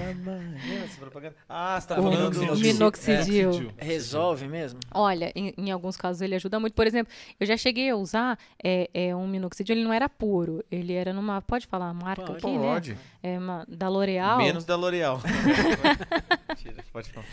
Essa 0.85 0.99
propaganda. 1.01 1.37
Ah, 1.49 1.81
você 1.81 1.89
tá 1.89 1.97
falando 1.97 2.31
do 2.31 2.41
minoxidil. 2.41 2.72
minoxidil. 2.74 3.51
Minoxidil. 3.51 3.72
Resolve 3.78 4.47
mesmo? 4.49 4.81
Olha, 4.93 5.33
em, 5.35 5.53
em 5.57 5.70
alguns 5.70 5.97
casos 5.97 6.22
ele 6.22 6.35
ajuda 6.35 6.59
muito. 6.61 6.70
Por 6.73 6.87
exemplo, 6.87 7.12
eu 7.39 7.47
já 7.47 7.57
cheguei 7.57 7.91
a 7.91 7.97
usar 7.97 8.39
é, 8.62 8.91
é, 8.93 9.16
um 9.16 9.27
minoxidil, 9.27 9.75
ele 9.75 9.85
não 9.85 9.93
era 9.93 10.09
puro, 10.09 10.64
ele 10.71 10.93
era 10.93 11.12
numa. 11.12 11.41
Pode 11.43 11.66
falar 11.66 11.89
a 11.89 11.95
marca 11.95 12.25
Pode. 12.25 12.39
aqui, 12.39 12.59
né? 12.59 12.73
Pode. 12.75 12.99
É 13.23 13.39
uma, 13.39 13.64
da 13.68 13.89
L'Oreal. 13.89 14.39
Menos 14.39 14.64
da 14.64 14.77
L'Oreal. 14.77 15.21
Mentira, 16.49 16.85
pode 16.93 17.11
falar. 17.11 17.27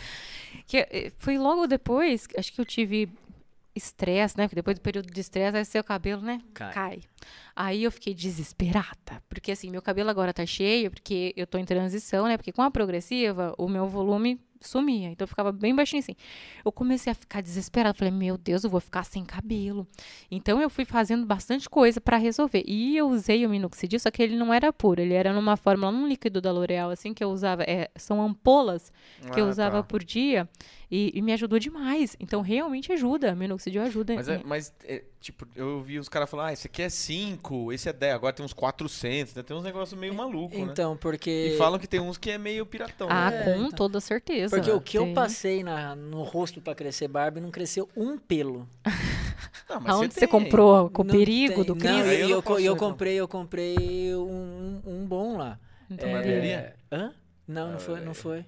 Que 0.66 0.78
eh, 0.78 1.12
foi 1.18 1.38
logo 1.38 1.66
depois, 1.66 2.26
acho 2.36 2.52
que 2.52 2.60
eu 2.60 2.64
tive 2.64 3.10
estresse, 3.78 4.36
né? 4.36 4.46
Porque 4.46 4.56
depois 4.56 4.76
do 4.76 4.82
período 4.82 5.10
de 5.10 5.20
estresse, 5.20 5.56
aí 5.56 5.64
seu 5.64 5.82
cabelo, 5.82 6.20
né? 6.20 6.40
Cai. 6.52 7.00
Aí 7.56 7.84
eu 7.84 7.90
fiquei 7.90 8.12
desesperada. 8.12 9.22
Porque 9.28 9.52
assim, 9.52 9.70
meu 9.70 9.80
cabelo 9.80 10.10
agora 10.10 10.34
tá 10.34 10.44
cheio, 10.44 10.90
porque 10.90 11.32
eu 11.36 11.46
tô 11.46 11.56
em 11.56 11.64
transição, 11.64 12.26
né? 12.26 12.36
Porque 12.36 12.52
com 12.52 12.62
a 12.62 12.70
progressiva, 12.70 13.54
o 13.56 13.68
meu 13.68 13.88
volume 13.88 14.38
sumia. 14.60 15.08
Então 15.10 15.24
eu 15.24 15.28
ficava 15.28 15.52
bem 15.52 15.74
baixinho 15.74 16.00
assim. 16.00 16.14
Eu 16.64 16.70
comecei 16.72 17.10
a 17.10 17.14
ficar 17.14 17.40
desesperada. 17.42 17.94
Falei, 17.96 18.12
meu 18.12 18.36
Deus, 18.36 18.64
eu 18.64 18.70
vou 18.70 18.80
ficar 18.80 19.04
sem 19.04 19.24
cabelo. 19.24 19.86
Então 20.30 20.60
eu 20.60 20.68
fui 20.70 20.84
fazendo 20.84 21.24
bastante 21.26 21.68
coisa 21.68 22.00
pra 22.00 22.16
resolver. 22.16 22.62
E 22.66 22.96
eu 22.96 23.08
usei 23.08 23.44
o 23.46 23.50
minoxidil, 23.50 23.98
só 24.00 24.10
que 24.10 24.22
ele 24.22 24.36
não 24.36 24.52
era 24.52 24.72
puro. 24.72 25.00
Ele 25.00 25.14
era 25.14 25.32
numa 25.32 25.56
fórmula, 25.56 25.90
num 25.92 26.06
líquido 26.06 26.40
da 26.40 26.50
L'Oreal, 26.52 26.90
assim, 26.90 27.12
que 27.14 27.22
eu 27.22 27.30
usava. 27.30 27.62
é, 27.64 27.90
são 27.96 28.20
ampolas 28.22 28.92
que 29.32 29.40
eu 29.40 29.46
Ah, 29.46 29.50
usava 29.50 29.76
tá. 29.78 29.82
por 29.82 30.02
dia. 30.04 30.48
E, 30.90 31.12
e 31.14 31.20
me 31.20 31.32
ajudou 31.34 31.58
demais. 31.58 32.16
Então 32.18 32.40
realmente 32.40 32.92
ajuda. 32.92 33.34
Minoxidil 33.34 33.82
ajuda. 33.82 34.14
Mas, 34.14 34.28
é, 34.28 34.40
mas 34.44 34.74
é, 34.84 35.04
tipo, 35.20 35.46
eu 35.56 35.82
vi 35.82 35.98
os 35.98 36.08
caras 36.08 36.28
falar, 36.30 36.46
ah, 36.48 36.52
esse 36.52 36.66
aqui 36.66 36.82
é 36.82 36.88
5, 36.88 37.72
esse 37.72 37.88
é 37.88 37.92
10, 37.92 38.14
agora 38.14 38.32
tem 38.32 38.44
uns 38.44 38.52
400, 38.52 39.34
né? 39.34 39.42
Tem 39.42 39.56
uns 39.56 39.64
negócios 39.64 39.98
meio 39.98 40.14
maluco, 40.14 40.54
né? 40.56 40.62
Então, 40.62 40.96
porque... 40.96 41.52
E 41.54 41.56
falam 41.58 41.78
que 41.78 41.86
tem 41.86 42.00
uns 42.00 42.16
que 42.16 42.30
é 42.30 42.38
meio 42.38 42.64
piratão, 42.64 43.08
Ah, 43.10 43.30
né? 43.30 43.40
É, 43.40 43.44
com 43.44 43.50
então. 43.64 43.70
toda 43.70 44.00
certeza. 44.00 44.56
Porque 44.56 44.70
o 44.70 44.80
que 44.80 44.96
eu 44.98 45.04
Tem. 45.04 45.14
passei 45.14 45.62
na, 45.64 45.94
no 45.96 46.22
rosto 46.22 46.60
pra 46.60 46.74
crescer 46.74 47.08
barba 47.08 47.40
não 47.40 47.50
cresceu 47.50 47.88
um 47.96 48.16
pelo. 48.18 48.68
Não, 49.68 49.80
mas 49.80 49.94
Aonde 49.94 50.14
você 50.14 50.20
tem. 50.20 50.28
comprou? 50.28 50.88
Com 50.90 51.02
o 51.02 51.04
Não 51.04 51.14
perigo 51.14 51.56
tem- 51.56 51.64
do 51.64 51.74
não, 51.74 51.80
Cris? 51.80 51.90
E 51.92 52.20
eu 52.20 52.28
eu, 52.28 52.28
não 52.28 52.58
eu 52.58 52.72
reclamar. 52.72 52.76
comprei, 52.78 53.14
eu 53.16 53.28
comprei 53.28 54.14
um, 54.14 54.80
um 54.86 55.06
bom 55.06 55.36
lá. 55.36 55.58
Então, 55.90 56.08
É, 56.08 56.12
barbearia? 56.12 56.74
Hã? 56.90 57.12
Não, 57.48 57.72
não 57.72 57.78
foi, 57.80 58.00
não 58.02 58.12
foi. 58.14 58.44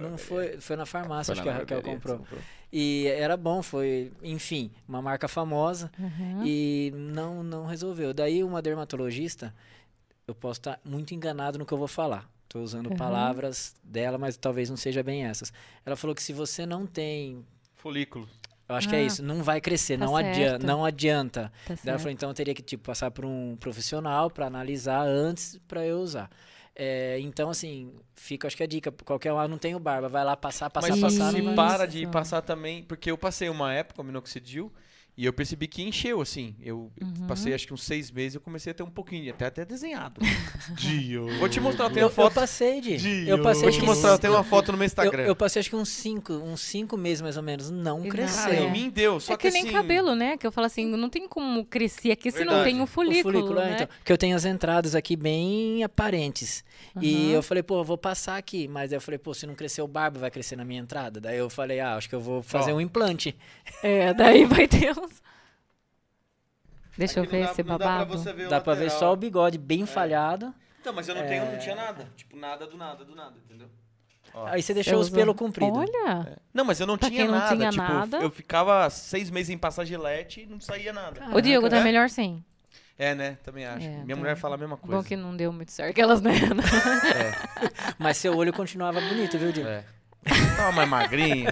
Não 0.00 0.18
foi, 0.18 0.60
foi 0.60 0.76
na 0.76 0.84
farmácia, 0.84 1.34
Foi 1.34 1.40
acho 1.40 1.46
na 1.58 1.64
que 1.64 1.72
a 1.74 1.76
Raquel 1.78 1.92
comprou. 1.94 2.18
comprou. 2.18 2.40
E 2.70 3.06
era 3.06 3.36
bom, 3.36 3.62
foi, 3.62 4.12
enfim, 4.22 4.70
uma 4.86 5.00
marca 5.00 5.26
famosa 5.26 5.90
Uhum. 5.98 6.42
e 6.44 6.92
não, 6.94 7.42
não 7.42 7.64
resolveu. 7.64 8.12
Daí 8.12 8.44
uma 8.44 8.60
dermatologista, 8.60 9.54
eu 10.28 10.34
posso 10.34 10.60
estar 10.60 10.78
muito 10.84 11.14
enganado 11.14 11.58
no 11.58 11.64
que 11.64 11.72
eu 11.72 11.78
vou 11.78 11.88
falar. 11.88 12.28
Estou 12.44 12.62
usando 12.62 12.90
Uhum. 12.90 12.96
palavras 12.96 13.74
dela, 13.82 14.18
mas 14.18 14.36
talvez 14.36 14.68
não 14.68 14.76
seja 14.76 15.02
bem 15.02 15.24
essas. 15.24 15.52
Ela 15.86 15.96
falou 15.96 16.14
que 16.14 16.22
se 16.22 16.32
você 16.34 16.66
não 16.66 16.86
tem, 16.86 17.44
Folículo. 17.76 18.28
eu 18.68 18.74
acho 18.74 18.88
que 18.88 18.94
é 18.94 18.98
Ah. 18.98 19.02
isso, 19.02 19.22
não 19.22 19.42
vai 19.42 19.60
crescer, 19.60 19.98
Tá 19.98 20.04
não, 20.04 20.14
adianta, 20.16 20.66
não 20.66 20.84
adianta. 20.84 21.52
Tá 21.66 21.74
Daí 21.74 21.78
ela 21.90 21.98
falou, 21.98 22.12
então 22.12 22.28
eu 22.28 22.34
teria 22.34 22.54
que 22.54 22.62
tipo, 22.62 22.84
passar 22.84 23.10
por 23.10 23.24
um 23.24 23.56
profissional 23.56 24.30
para 24.30 24.46
analisar 24.46 25.02
antes 25.06 25.58
para 25.66 25.84
eu 25.86 25.98
usar. 25.98 26.28
É, 26.76 27.18
então, 27.20 27.50
assim, 27.50 27.92
fica, 28.16 28.48
acho 28.48 28.56
que 28.56 28.62
a 28.62 28.66
dica, 28.66 28.90
qualquer 29.04 29.32
um, 29.32 29.38
ah, 29.38 29.46
não 29.46 29.58
tenho 29.58 29.78
barba, 29.78 30.08
vai 30.08 30.24
lá 30.24 30.36
passar, 30.36 30.68
passar, 30.70 30.88
Mas 30.90 31.00
passar, 31.00 31.30
se 31.32 31.40
não 31.40 31.54
vai- 31.54 31.66
para 31.68 31.86
de 31.86 32.06
passar 32.08 32.42
também, 32.42 32.82
porque 32.82 33.10
eu 33.10 33.16
passei 33.16 33.48
uma 33.48 33.72
época 33.72 34.02
o 34.02 34.04
minoxidil 34.04 34.72
e 35.16 35.24
eu 35.26 35.32
percebi 35.32 35.66
que 35.68 35.82
encheu, 35.82 36.20
assim. 36.20 36.54
Eu 36.60 36.90
eu 37.00 37.06
Uhum. 37.06 37.26
passei 37.26 37.54
acho 37.54 37.66
que 37.66 37.72
uns 37.74 37.82
seis 37.82 38.10
meses 38.10 38.34
e 38.34 38.36
eu 38.38 38.40
comecei 38.40 38.70
a 38.70 38.74
ter 38.74 38.82
um 38.82 38.90
pouquinho, 38.90 39.32
até, 39.32 39.46
até 39.46 39.64
desenhado. 39.64 40.20
Dio. 40.76 41.26
Vou 41.38 41.48
te 41.48 41.60
mostrar, 41.60 41.90
eu 41.90 41.96
Eu, 41.96 42.04
uma 42.06 42.10
foto. 42.10 42.32
eu 42.36 42.40
passei 42.42 42.80
de. 42.80 42.96
Dio. 42.96 43.28
Eu 43.28 43.42
passei 43.42 43.62
Vou 43.62 43.70
te 43.72 43.80
que 43.80 43.86
mostrar, 43.86 44.10
eu 44.10 44.18
tenho 44.18 44.32
uma 44.32 44.44
foto 44.44 44.72
no 44.72 44.78
meu 44.78 44.84
eu, 44.84 44.86
Instagram. 44.86 45.22
eu 45.24 45.36
passei 45.36 45.60
acho 45.60 45.70
que 45.70 45.76
uns 45.76 45.88
cinco, 45.88 46.32
uns 46.32 46.60
cinco 46.60 46.96
meses 46.96 47.20
mais 47.22 47.36
ou 47.36 47.42
menos, 47.42 47.70
não 47.70 48.04
E 48.04 48.08
cresceu. 48.08 48.50
Ah, 48.52 48.54
É. 48.54 48.64
em 48.64 48.70
mim 48.70 48.90
deu, 48.90 49.20
só 49.20 49.34
é 49.34 49.36
que, 49.36 49.50
nem 49.50 49.62
assim, 49.62 49.72
cabelo, 49.72 50.14
né? 50.14 50.36
Que 50.36 50.46
eu 50.46 50.52
falo 50.52 50.66
assim, 50.66 50.86
não 50.86 51.08
tem 51.08 51.28
como 51.28 51.64
crescer 51.64 52.10
aqui 52.10 52.30
se 52.30 52.44
não 52.44 52.64
tem 52.64 52.80
o 52.80 52.84
O 52.84 52.86
folículo, 52.86 53.58
é, 53.60 53.64
né? 53.66 53.72
então, 53.74 53.88
que 54.04 54.12
eu 54.12 54.18
tenho 54.18 54.34
as 54.36 54.44
entradas 54.44 54.94
aqui 54.94 55.16
bem 55.16 55.82
aparentes. 55.84 56.64
E 57.00 57.14
Aham. 57.26 57.32
eu 57.34 57.42
falei, 57.42 57.62
pô, 57.62 57.80
eu 57.80 57.84
vou 57.84 57.98
passar 57.98 58.36
aqui. 58.36 58.66
Mas 58.68 58.92
aí 58.92 58.96
eu 58.96 59.00
falei, 59.00 59.18
pô, 59.18 59.32
se 59.34 59.46
não 59.46 59.54
crescer 59.54 59.82
o 59.82 59.88
barba, 59.88 60.18
vai 60.20 60.30
crescer 60.30 60.56
na 60.56 60.64
minha 60.64 60.80
entrada. 60.80 61.20
Daí 61.20 61.38
eu 61.38 61.48
falei, 61.50 61.80
ah, 61.80 61.96
acho 61.96 62.08
que 62.08 62.14
eu 62.14 62.20
vou 62.20 62.42
fazer 62.42 62.72
Ó. 62.72 62.76
um 62.76 62.80
implante. 62.80 63.34
É, 63.82 64.12
daí 64.14 64.44
vai 64.44 64.66
ter 64.68 64.92
uns... 65.04 65.22
Deixa 66.96 67.18
eu 67.20 67.24
Aqui 67.24 67.32
não 67.32 67.38
ver 67.40 67.46
dá- 67.46 67.52
esse 67.52 67.62
não 67.62 67.68
dá 67.70 67.78
pra 67.78 67.86
babado. 67.98 68.18
você 68.18 68.32
ver 68.32 68.48
Dá 68.48 68.60
pra 68.60 68.74
ver 68.74 68.90
só 68.90 69.12
o 69.12 69.16
bigode 69.16 69.58
bem 69.58 69.84
falhado. 69.86 70.54
Então, 70.80 70.92
mas 70.92 71.08
eu 71.08 71.14
não 71.14 71.26
tenho, 71.26 71.50
não 71.50 71.58
tinha 71.58 71.74
nada. 71.74 72.08
Tipo, 72.16 72.36
nada 72.36 72.66
do 72.66 72.76
nada, 72.76 73.04
do 73.04 73.14
nada, 73.14 73.34
entendeu? 73.44 73.68
Ó. 74.32 74.46
Aí 74.46 74.62
você 74.62 74.74
deixou 74.74 74.94
Você 74.98 75.04
os 75.04 75.10
pelos 75.10 75.34
compridos. 75.36 75.76
Olha! 75.78 76.38
Não, 76.52 76.64
mas 76.64 76.78
eu 76.80 76.86
não 76.86 76.98
Pra 76.98 77.08
tinha 77.08 77.24
não 77.24 77.32
nada. 77.38 77.56
tinha 77.56 77.70
tipo, 77.70 77.82
nada. 77.82 78.16
eu 78.18 78.30
ficava 78.30 78.88
seis 78.90 79.30
meses 79.30 79.50
em 79.50 79.58
passar 79.58 79.84
gilete 79.84 80.42
e 80.42 80.46
não 80.46 80.60
saía 80.60 80.92
nada. 80.92 81.20
o 81.34 81.40
Diego 81.40 81.68
tá 81.68 81.78
é? 81.78 81.84
melhor 81.84 82.08
sim. 82.10 82.44
É, 82.98 83.12
né? 83.14 83.38
Também 83.42 83.64
acho. 83.66 83.86
É, 83.86 83.90
Minha 84.04 84.14
tá. 84.14 84.16
mulher 84.16 84.36
fala 84.36 84.54
a 84.54 84.58
mesma 84.58 84.76
coisa. 84.76 84.96
Bom 84.96 85.02
que 85.02 85.16
não 85.16 85.36
deu 85.36 85.52
muito 85.52 85.72
certo. 85.72 85.90
Aquelas, 85.90 86.20
né? 86.20 86.30
Mas 87.98 88.16
seu 88.18 88.36
olho 88.36 88.52
continuava 88.52 89.00
bonito, 89.00 89.36
viu, 89.38 89.50
Diego? 89.52 89.68
É. 89.68 89.84
Tava 90.56 90.72
mais 90.72 90.88
magrinho. 90.88 91.50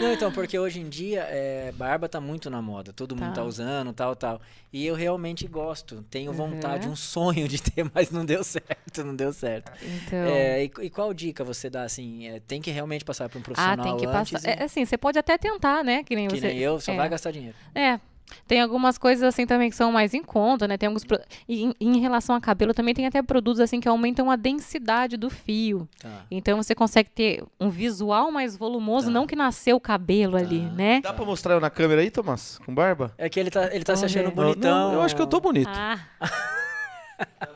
Não, 0.00 0.12
então, 0.12 0.32
porque 0.32 0.58
hoje 0.58 0.80
em 0.80 0.88
dia, 0.88 1.26
é, 1.30 1.72
barba 1.72 2.08
tá 2.08 2.20
muito 2.20 2.50
na 2.50 2.60
moda. 2.60 2.92
Todo 2.92 3.14
mundo 3.14 3.28
Tá. 3.28 3.34
tá 3.36 3.44
usando, 3.44 3.92
tal, 3.92 4.16
tal. 4.16 4.40
E 4.72 4.84
eu 4.86 4.94
realmente 4.94 5.46
gosto. 5.46 6.02
Tenho 6.10 6.30
Uhum. 6.32 6.36
vontade, 6.36 6.88
um 6.88 6.96
sonho 6.96 7.46
de 7.46 7.60
ter, 7.62 7.88
mas 7.94 8.10
não 8.10 8.24
deu 8.24 8.42
certo, 8.42 9.04
não 9.04 9.14
deu 9.14 9.32
certo. 9.32 9.70
Então... 9.82 10.18
É, 10.18 10.64
e, 10.64 10.70
e 10.82 10.90
qual 10.90 11.12
dica 11.14 11.44
você 11.44 11.68
dá, 11.70 11.82
assim? 11.84 12.26
É, 12.28 12.40
tem 12.40 12.60
que 12.60 12.70
realmente 12.70 13.04
passar 13.04 13.28
por 13.28 13.38
um 13.38 13.40
Ah, 13.40 13.44
profissional 13.44 13.84
tem 13.86 13.96
que 13.98 14.06
antes 14.06 14.32
passar. 14.32 14.48
e- 14.48 14.52
É, 14.60 14.64
assim, 14.64 14.84
você 14.84 14.96
pode 14.98 15.18
até 15.18 15.36
tentar, 15.38 15.84
né? 15.84 16.02
Que 16.02 16.16
nem 16.16 16.28
que 16.28 16.38
você. 16.40 16.48
nem 16.48 16.58
eu, 16.58 16.80
só 16.80 16.92
é. 16.92 16.96
vai 16.96 17.08
gastar 17.08 17.30
dinheiro. 17.30 17.54
É. 17.74 18.00
Tem 18.46 18.60
algumas 18.60 18.98
coisas 18.98 19.22
assim 19.22 19.46
também 19.46 19.70
que 19.70 19.76
são 19.76 19.90
mais 19.92 20.14
em 20.14 20.22
conta, 20.22 20.66
né? 20.68 20.76
Tem 20.76 20.86
alguns 20.86 21.04
pro- 21.04 21.20
e 21.48 21.64
em, 21.64 21.74
em 21.80 21.98
relação 22.00 22.34
a 22.36 22.40
cabelo 22.40 22.72
também 22.74 22.94
tem 22.94 23.06
até 23.06 23.22
produtos 23.22 23.60
assim 23.60 23.80
que 23.80 23.88
aumentam 23.88 24.30
a 24.30 24.36
densidade 24.36 25.16
do 25.16 25.28
fio. 25.30 25.88
Tá. 26.00 26.24
Então 26.30 26.56
você 26.62 26.74
consegue 26.74 27.10
ter 27.10 27.44
um 27.60 27.68
visual 27.70 28.30
mais 28.30 28.56
volumoso, 28.56 29.06
Tá. 29.06 29.12
não 29.12 29.26
que 29.26 29.36
nasceu 29.36 29.76
o 29.76 29.80
cabelo 29.80 30.36
ali, 30.36 30.60
Tá. 30.60 30.72
né? 30.74 31.00
Dá 31.02 31.12
pra 31.12 31.24
mostrar 31.24 31.54
eu 31.54 31.60
na 31.60 31.70
câmera 31.70 32.00
aí, 32.00 32.10
Tomás? 32.10 32.58
Com 32.64 32.74
barba? 32.74 33.12
É 33.18 33.28
que 33.28 33.38
ele 33.40 33.50
tá, 33.50 33.74
ele 33.74 33.84
tá 33.84 33.96
se 33.96 34.04
achando 34.04 34.30
ver. 34.30 34.34
Não, 34.36 34.44
bonitão. 34.44 34.88
não, 34.88 34.94
eu 34.94 35.02
acho 35.02 35.14
que 35.16 35.22
eu 35.22 35.26
tô 35.26 35.40
bonito. 35.40 35.70
Ah, 35.72 35.98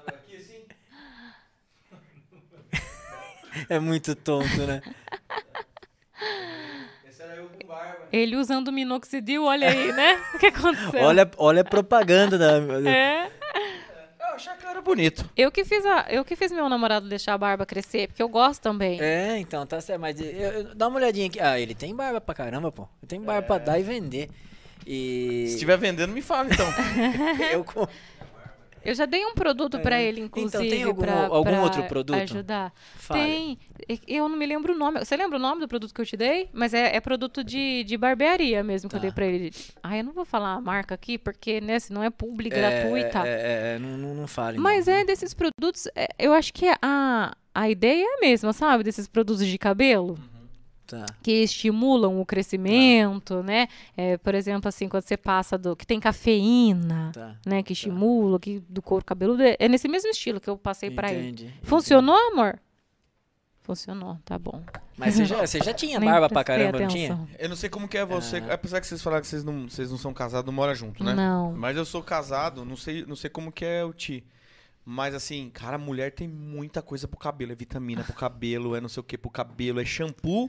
Aqui 0.07 0.37
assim? 0.37 0.64
É 3.68 3.79
muito 3.79 4.14
tonto, 4.14 4.59
né? 4.66 4.83
Esse 7.09 7.22
era 7.22 7.37
eu 7.37 7.49
com 7.49 7.66
barba. 7.79 7.99
ele 8.12 8.37
usando 8.37 8.72
minoxidil, 8.72 9.45
olha 9.45 9.68
aí, 9.68 9.93
né? 9.93 10.20
O 10.35 10.39
que 10.39 10.47
aconteceu? 10.47 11.03
olha, 11.03 11.31
olha 11.37 11.61
a 11.62 11.64
propaganda 11.64 12.37
da. 12.39 12.59
É. 12.91 13.31
Eu 14.18 14.35
achava 14.35 14.57
que 14.59 14.66
era 14.66 14.83
bonito. 14.83 15.29
Eu 15.37 15.51
que 15.51 15.64
fiz 15.64 15.85
a, 15.87 16.07
eu 16.11 16.24
que 16.24 16.37
fiz 16.37 16.53
meu 16.53 16.68
namorado 16.68 17.09
deixar 17.09 17.35
a 17.35 17.39
barba 17.39 17.64
crescer, 17.64 18.09
porque 18.09 18.22
eu 18.22 18.29
gosto 18.29 18.61
também. 18.61 19.01
É, 19.01 19.39
então, 19.39 19.64
tá 19.66 19.81
certo. 19.81 20.01
Mas 20.01 20.20
eu- 20.20 20.27
eu- 20.27 20.74
dá 20.74 20.89
uma 20.89 20.99
olhadinha 20.99 21.27
aqui. 21.27 21.41
Ah, 21.41 21.59
ele 21.59 21.74
tem 21.74 21.95
barba 21.95 22.20
pra 22.20 22.35
caramba, 22.35 22.70
pô. 22.70 22.83
Ele 23.03 23.09
tem 23.09 23.20
barba 23.20 23.43
pra 23.47 23.59
dar 23.59 23.79
e 23.79 23.83
vender. 23.83 24.29
E. 24.87 25.47
Se 25.49 25.55
estiver 25.55 25.79
vendendo, 25.79 26.12
me 26.12 26.20
fala 26.22 26.49
então. 26.53 26.66
eu 27.53 27.64
com- 27.64 27.89
Eu 28.87 28.95
já 28.95 29.05
dei 29.07 29.24
um 29.26 29.34
produto 29.34 29.78
pra 29.80 30.01
ele, 30.01 30.20
inclusive, 30.20 30.64
Então, 30.64 30.68
tem 30.70 30.82
algum- 30.84 31.03
pra- 31.03 31.26
algum 31.26 31.43
pra 31.51 31.62
outro 31.62 31.82
produto? 31.84 32.16
ajudar. 32.16 32.72
Fale. 32.97 33.20
Tem. 33.20 33.99
Eu 34.07 34.28
não 34.28 34.37
me 34.37 34.47
lembro 34.47 34.74
o 34.74 34.78
nome. 34.78 35.05
Você 35.05 35.16
lembra 35.16 35.37
o 35.37 35.41
nome 35.41 35.61
do 35.61 35.68
produto 35.68 35.93
que 35.95 36.01
eu 36.01 36.07
te 36.07 36.16
dei? 36.16 36.49
Mas 36.53 36.72
é, 36.74 36.95
é 36.97 37.01
produto 37.01 37.43
de, 37.45 37.84
de 37.84 37.97
barbearia 37.97 38.62
mesmo 38.62 38.89
que 38.89 38.97
eu 38.97 39.01
Tá. 39.01 39.03
dei 39.03 39.12
pra 39.12 39.26
ele. 39.26 39.53
Ah, 39.82 39.97
eu 39.97 40.05
não 40.05 40.12
vou 40.12 40.24
falar 40.24 40.55
a 40.55 40.61
marca 40.61 40.95
aqui, 40.95 41.18
porque 41.18 41.61
né, 41.61 41.78
senão 41.78 42.03
é 42.03 42.11
publi 42.11 42.49
É, 42.53 42.57
gratuita. 42.57 43.26
É, 43.26 43.30
é, 43.30 43.74
é, 43.74 43.78
não, 43.78 43.97
não, 43.99 44.14
não 44.14 44.26
fale. 44.26 44.59
Mas 44.59 44.87
não. 44.87 44.95
é 44.95 45.05
desses 45.05 45.34
produtos, 45.34 45.87
é, 45.95 46.09
eu 46.18 46.32
acho 46.32 46.53
que 46.53 46.66
a, 46.82 47.37
a 47.55 47.70
ideia 47.70 48.05
é 48.05 48.16
a 48.18 48.20
mesma, 48.20 48.53
sabe? 48.53 48.84
Desses 48.84 49.07
produtos 49.09 49.47
de 49.47 49.59
cabelo 49.59 50.18
Tá. 50.87 51.05
que 51.22 51.32
estimulam 51.43 52.20
o 52.20 52.24
crescimento, 52.24 53.43
né? 53.43 53.68
É, 53.97 54.16
por 54.18 54.34
exemplo, 54.34 54.68
assim, 54.68 54.89
quando 54.89 55.03
você 55.05 55.16
passa 55.16 55.59
do. 55.59 55.74
que 55.74 55.87
tem 55.87 55.99
cafeína, 55.99 57.11
Tá. 57.12 57.37
né? 57.45 57.62
Que 57.62 57.72
estimula, 57.72 58.39
que 58.39 58.61
do 58.68 58.80
couro 58.80 59.05
cabeludo. 59.05 59.43
É 59.43 59.57
é 59.59 59.68
nesse 59.68 59.89
mesmo 59.89 60.09
estilo 60.11 60.41
que 60.41 60.49
eu 60.49 60.57
passei 60.57 60.91
pra 60.91 61.12
ele. 61.12 61.28
Entendi. 61.28 61.55
Funcionou, 61.62 62.16
amor? 62.32 62.59
Funcionou, 63.62 64.16
tá 64.24 64.39
bom. 64.39 64.62
Mas 64.97 65.14
você 65.14 65.24
já, 65.24 65.39
você 65.45 65.59
já 65.59 65.74
tinha 65.74 65.99
barba 65.99 66.28
pra 66.28 66.45
caramba, 66.45 66.78
não 66.78 66.87
tinha? 66.89 67.14
atenção. 67.14 67.28
Eu 67.37 67.49
não 67.49 67.57
sei 67.57 67.68
como 67.68 67.89
que 67.89 67.99
é 67.99 68.05
você. 68.05 68.37
Ah. 68.37 68.55
Apesar 68.55 68.80
que 68.80 68.87
vocês 68.87 69.03
falaram 69.03 69.22
que 69.22 69.26
vocês 69.26 69.43
não, 69.43 69.68
vocês 69.68 69.91
não 69.91 69.99
são 69.99 70.14
casados, 70.14 70.47
não 70.47 70.53
moram 70.53 70.74
junto, 70.74 71.03
né? 71.03 71.12
Não. 71.14 71.53
Mas 71.53 71.76
eu 71.76 71.84
sou 71.84 72.01
casado, 72.03 72.64
não 72.64 72.76
sei, 72.76 73.05
não 73.05 73.16
sei 73.16 73.28
como 73.28 73.51
que 73.51 73.64
é 73.64 73.84
o 73.84 73.93
Ti. 73.93 74.24
Mas 74.84 75.16
assim, 75.16 75.51
cara, 75.53 75.76
mulher 75.76 76.12
tem 76.12 76.28
muita 76.28 76.80
coisa 76.80 77.09
pro 77.09 77.18
cabelo. 77.18 77.51
É 77.51 77.55
vitamina 77.57 78.05
pro 78.05 78.12
cabelo, 78.12 78.76
é 78.76 78.80
não 78.80 78.89
sei 78.89 79.01
o 79.01 79.05
que 79.05 79.18
pro 79.18 79.28
cabelo, 79.30 79.80
é 79.80 79.84
shampoo 79.84 80.49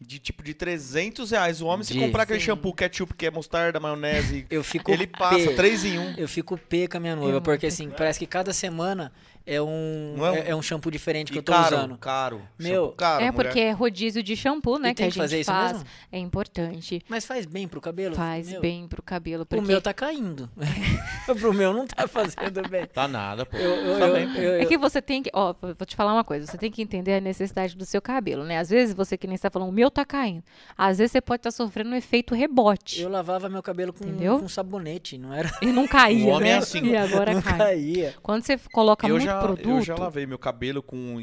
de 0.00 0.18
tipo 0.18 0.42
de 0.42 0.54
300 0.54 1.30
reais. 1.30 1.60
O 1.60 1.66
homem, 1.66 1.84
se 1.84 1.92
De- 1.92 2.00
comprar 2.00 2.22
aquele 2.22 2.40
Sim. 2.40 2.46
shampoo 2.46 2.72
ketchup, 2.72 3.12
que 3.14 3.26
é 3.26 3.30
mostarda, 3.30 3.78
maionese, 3.78 4.46
Eu 4.50 4.64
fico 4.64 4.90
ele 4.90 5.06
passa 5.06 5.48
pé. 5.50 5.54
3 5.54 5.84
em 5.84 5.98
1. 5.98 6.14
Eu 6.16 6.26
fico 6.28 6.56
pé 6.56 6.86
com 6.86 6.96
a 6.96 7.00
minha 7.00 7.14
noiva, 7.16 7.40
porque 7.40 7.66
assim, 7.66 7.90
parece 7.90 8.18
que 8.18 8.26
cada 8.26 8.52
semana 8.52 9.12
é 9.54 9.60
um, 9.62 10.14
Não 10.16 10.26
é 10.26 10.30
um- 10.30 10.34
é, 10.34 10.48
é 10.50 10.56
um 10.56 10.62
shampoo 10.62 10.90
diferente 10.90 11.32
que 11.32 11.38
E 11.38 11.40
eu 11.40 11.42
tô 11.42 11.52
caro, 11.52 11.76
usando. 11.76 11.98
caro. 11.98 12.42
Meu, 12.58 12.82
Shampoo 12.84 12.96
caro, 12.96 13.24
é 13.24 13.30
mulher. 13.30 13.32
porque 13.44 13.60
é 13.60 13.70
rodízio 13.72 14.22
de 14.22 14.36
shampoo, 14.36 14.78
né? 14.78 14.90
E 14.90 14.92
que 14.92 14.96
tem 14.98 15.06
a 15.06 15.08
que 15.08 15.14
gente 15.14 15.22
fazer 15.22 15.40
isso 15.40 15.50
faz. 15.50 15.72
mesmo? 15.72 15.86
É 16.12 16.18
importante. 16.18 17.02
Mas 17.08 17.24
faz 17.24 17.46
bem 17.46 17.66
pro 17.68 17.80
cabelo? 17.80 18.14
Faz 18.14 18.48
Meu, 18.48 18.60
bem 18.60 18.86
pro 18.88 19.02
cabelo. 19.02 19.42
O 19.42 19.46
Porque 19.46 19.66
meu 19.66 19.80
tá 19.82 19.92
caindo. 19.92 20.48
pro 21.38 21.52
meu 21.52 21.72
não 21.72 21.86
tá 21.86 22.06
fazendo 22.08 22.68
bem. 22.68 22.86
Tá 22.86 23.06
nada, 23.08 23.44
pô. 23.46 23.56
Eu, 23.56 23.70
eu, 23.74 23.98
Tá 23.98 24.06
eu- 24.08 24.14
bem. 24.14 24.36
eu- 24.44 24.52
É 24.60 24.64
que 24.66 24.78
você 24.78 25.00
tem 25.02 25.22
que, 25.22 25.30
ó, 25.32 25.54
vou 25.60 25.74
te 25.86 25.96
falar 25.96 26.12
uma 26.12 26.24
coisa, 26.24 26.46
você 26.46 26.56
tem 26.58 26.70
que 26.70 26.82
entender 26.82 27.14
a 27.14 27.20
necessidade 27.20 27.76
do 27.76 27.84
seu 27.84 28.00
cabelo, 28.00 28.44
né? 28.44 28.58
Às 28.58 28.70
vezes 28.70 28.94
você 28.94 29.16
que 29.16 29.26
nem 29.26 29.34
está 29.34 29.50
falando, 29.50 29.68
o 29.68 29.72
meu 29.72 29.90
tá 29.90 30.04
caindo. 30.04 30.42
Às 30.76 30.98
vezes 30.98 31.12
você 31.12 31.20
pode 31.20 31.40
estar 31.40 31.50
sofrendo 31.50 31.90
um 31.90 31.94
efeito 31.94 32.34
rebote. 32.34 33.00
eu 33.00 33.08
lavava 33.08 33.48
meu 33.48 33.62
cabelo 33.62 33.92
com, 33.92 34.04
Entendeu? 34.04 34.38
com 34.38 34.48
sabonete, 34.48 35.18
não 35.18 35.32
era? 35.32 35.50
E 35.62 35.66
não 35.66 35.86
caía, 35.86 36.26
O 36.26 36.28
homem 36.28 36.50
né? 36.50 36.56
é 36.56 36.58
assim. 36.58 36.84
E 36.84 36.96
agora 36.96 37.34
não 37.34 37.42
cai. 37.42 37.58
caía. 37.58 38.14
Quando 38.22 38.42
você 38.44 38.58
coloca 38.72 39.06
eu 39.06 39.14
muito 39.14 39.24
já, 39.24 39.39
produto, 39.40 39.68
Eu 39.68 39.82
já 39.82 39.94
lavei 39.96 40.26
meu 40.26 40.38
cabelo 40.38 40.82
com 40.82 41.18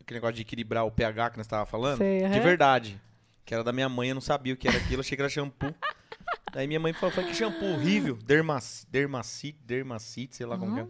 aquele 0.00 0.16
negócio 0.18 0.34
de 0.36 0.42
equilibrar 0.42 0.84
o 0.84 0.90
pH 0.90 1.30
que 1.30 1.36
nós 1.38 1.46
tava 1.46 1.66
falando. 1.66 1.98
Sei, 1.98 2.18
De 2.20 2.24
aham. 2.24 2.40
verdade. 2.40 3.00
Que 3.44 3.54
era 3.54 3.64
da 3.64 3.72
minha 3.72 3.88
mãe, 3.88 4.08
eu 4.10 4.14
não 4.14 4.20
sabia 4.20 4.52
o 4.54 4.56
que 4.56 4.68
era 4.68 4.76
aquilo, 4.76 5.00
achei 5.00 5.16
que 5.16 5.22
era 5.22 5.28
shampoo. 5.28 5.74
Daí 6.52 6.66
minha 6.66 6.80
mãe 6.80 6.92
falou, 6.92 7.14
falou 7.14 7.28
que 7.30 7.36
shampoo 7.36 7.72
horrível. 7.74 8.16
Dermac, 8.24 8.64
dermacite, 8.90 9.58
dermacite, 9.64 10.36
sei 10.36 10.46
lá 10.46 10.56
como 10.58 10.74
que 10.74 10.80
é. 10.80 10.86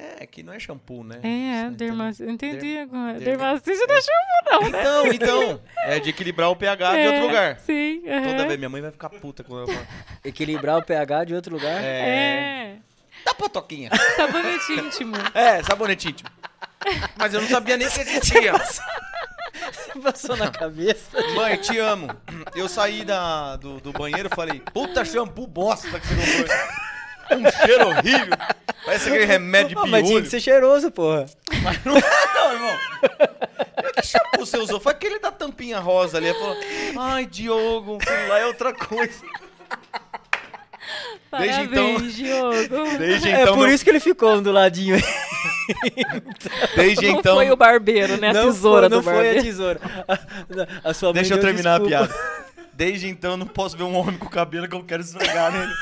É, 0.00 0.26
que 0.26 0.44
não 0.44 0.52
é 0.52 0.60
shampoo, 0.60 1.02
né? 1.02 1.18
É, 1.24 1.68
Você 1.70 1.74
dermacite. 1.76 2.30
Entendi 2.30 2.74
Derma- 2.74 2.82
agora. 3.10 3.18
derma- 3.18 3.44
Dermacite 3.60 3.86
não 3.88 3.94
é 3.96 4.00
shampoo, 4.00 4.50
não, 4.50 4.70
né? 4.70 4.80
Então, 4.80 5.06
então. 5.12 5.60
É 5.78 5.98
de 5.98 6.10
equilibrar 6.10 6.50
o 6.50 6.56
pH 6.56 6.92
de 6.92 7.06
outro 7.06 7.20
É, 7.20 7.22
lugar. 7.26 7.58
Sim. 7.58 8.00
Toda 8.02 8.14
aham. 8.36 8.46
vez 8.46 8.58
minha 8.58 8.68
mãe 8.68 8.80
vai 8.80 8.92
ficar 8.92 9.10
puta 9.10 9.42
quando 9.42 9.68
ela 9.68 9.74
fala. 9.74 9.86
Equilibrar 10.24 10.78
o 10.78 10.82
pH 10.84 11.24
de 11.24 11.34
outro 11.34 11.52
lugar. 11.56 11.82
É. 11.82 12.08
É. 12.08 12.78
Dá 13.24 13.34
potoquinha. 13.34 13.90
Sabonete 14.16 14.72
íntimo. 14.72 15.16
É, 15.34 15.62
sabonete 15.62 16.08
íntimo. 16.08 16.30
Mas 17.16 17.34
eu 17.34 17.40
não 17.40 17.48
sabia 17.48 17.76
nem 17.76 17.88
que 17.88 18.00
existia. 18.00 18.52
Passou 20.02 20.36
na 20.36 20.50
cabeça. 20.50 21.20
Mãe, 21.34 21.56
te 21.56 21.76
amo. 21.78 22.08
Eu 22.54 22.68
saí 22.68 23.04
da, 23.04 23.56
do, 23.56 23.80
do 23.80 23.92
banheiro 23.92 24.28
e 24.32 24.34
falei, 24.34 24.60
puta 24.72 25.04
shampoo 25.04 25.46
bosta 25.46 25.98
que 26.00 26.06
você 26.06 26.42
comprou. 26.42 26.58
Um 27.30 27.50
cheiro 27.66 27.88
horrível. 27.88 28.36
Parece 28.84 29.08
aquele 29.08 29.24
remédio 29.26 29.68
de 29.70 29.74
Pô, 29.74 29.86
mas 29.86 30.00
tinha 30.00 30.12
piolho. 30.12 30.24
que 30.24 30.30
ser 30.30 30.40
cheiroso, 30.40 30.90
porra. 30.90 31.26
Mas 31.62 31.84
não 31.84 31.96
é 31.98 32.34
não, 32.34 32.52
irmão. 32.54 32.78
Que 33.96 34.06
shampoo 34.06 34.46
você 34.46 34.56
usou? 34.56 34.80
Foi 34.80 34.92
aquele 34.92 35.18
da 35.18 35.30
tampinha 35.30 35.78
rosa 35.78 36.16
ali. 36.16 36.28
Ela 36.28 36.38
falou, 36.38 36.56
ai, 36.98 37.26
Diogo, 37.26 37.98
aquilo 38.00 38.28
lá 38.28 38.38
é 38.38 38.46
outra 38.46 38.72
coisa. 38.72 39.22
Desde 41.38 41.60
então- 41.62 41.92
Parabéns, 41.94 42.14
Diogo. 42.16 42.96
Desde 42.98 43.28
é 43.28 43.42
então, 43.42 43.54
por 43.54 43.66
meu- 43.66 43.74
isso 43.74 43.84
que 43.84 43.90
ele 43.90 44.00
ficou 44.00 44.30
onduladinho. 44.36 44.96
desde 46.74 47.06
não 47.12 47.18
então... 47.18 47.36
foi 47.36 47.50
o 47.50 47.56
barbeiro, 47.56 48.16
né? 48.16 48.30
A 48.30 48.32
não 48.32 48.46
tesoura 48.46 48.88
foi, 48.88 48.88
não 48.88 48.98
do 48.98 49.04
foi 49.04 49.12
barbeiro. 49.12 49.38
a 49.38 49.42
tesoura. 49.42 49.80
A, 50.08 50.18
a 50.90 50.94
sua 50.94 51.12
Deixa 51.12 51.34
eu 51.34 51.40
terminar 51.40 51.78
desculpa. 51.80 52.04
a 52.04 52.08
piada. 52.08 52.48
Desde 52.72 53.08
então, 53.08 53.32
eu 53.32 53.36
não 53.36 53.46
posso 53.46 53.76
ver 53.76 53.82
um 53.82 53.94
homem 53.96 54.16
com 54.16 54.26
cabelo 54.28 54.66
que 54.68 54.74
eu 54.74 54.82
quero 54.84 55.02
esfregar 55.02 55.52
nele. 55.52 55.72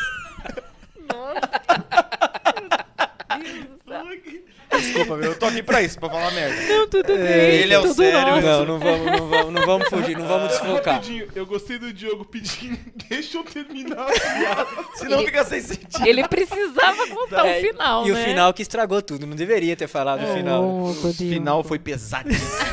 Desculpa, 4.68 5.16
meu. 5.16 5.30
Eu 5.32 5.38
tô 5.38 5.46
aqui 5.46 5.62
pra 5.62 5.80
isso, 5.80 5.98
pra 5.98 6.10
falar 6.10 6.30
merda. 6.32 6.60
Não, 6.66 6.88
tudo 6.88 7.06
bem. 7.14 7.22
ele 7.22 7.72
é 7.72 7.78
o 7.78 7.82
tudo 7.82 7.94
sério, 7.94 8.18
nosso. 8.20 8.42
Não, 8.42 8.64
não 8.66 8.78
vamos, 8.78 9.06
não 9.06 9.28
vamos, 9.28 9.52
não 9.54 9.66
vamos 9.66 9.88
fugir, 9.88 10.18
não 10.18 10.26
vamos 10.26 10.48
desfocar. 10.48 10.94
Rapidinho, 10.96 11.28
eu 11.34 11.46
gostei 11.46 11.78
do 11.78 11.92
Diogo 11.92 12.24
pedindo. 12.24 12.76
Deixa 13.08 13.38
eu 13.38 13.44
terminar 13.44 14.00
a 14.08 14.12
piada. 14.12 14.66
Senão 14.96 15.24
fica 15.24 15.44
sem 15.44 15.60
sentido. 15.60 16.06
Ele 16.06 16.26
precisava 16.28 17.06
contar 17.08 17.46
É, 17.46 17.58
o 17.58 17.62
final, 17.62 18.06
E 18.06 18.10
né? 18.12 18.20
o 18.20 18.24
final 18.24 18.52
que 18.52 18.62
estragou 18.62 19.00
tudo, 19.00 19.26
não 19.26 19.36
deveria 19.36 19.76
ter 19.76 19.86
falado 19.88 20.24
o 20.24 20.34
final. 20.34 20.62
Louco, 20.62 21.08
O 21.08 21.12
Diogo. 21.12 21.32
final 21.34 21.64
foi 21.64 21.78
pesadíssimo. 21.78 22.66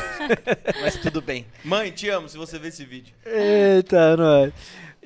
Mas 0.82 0.96
tudo 0.96 1.22
bem. 1.22 1.46
Mãe, 1.64 1.90
te 1.90 2.08
amo 2.08 2.28
se 2.28 2.36
você 2.36 2.58
ver 2.58 2.68
esse 2.68 2.84
vídeo. 2.84 3.14
Eita, 3.24 4.16
nós. 4.16 4.52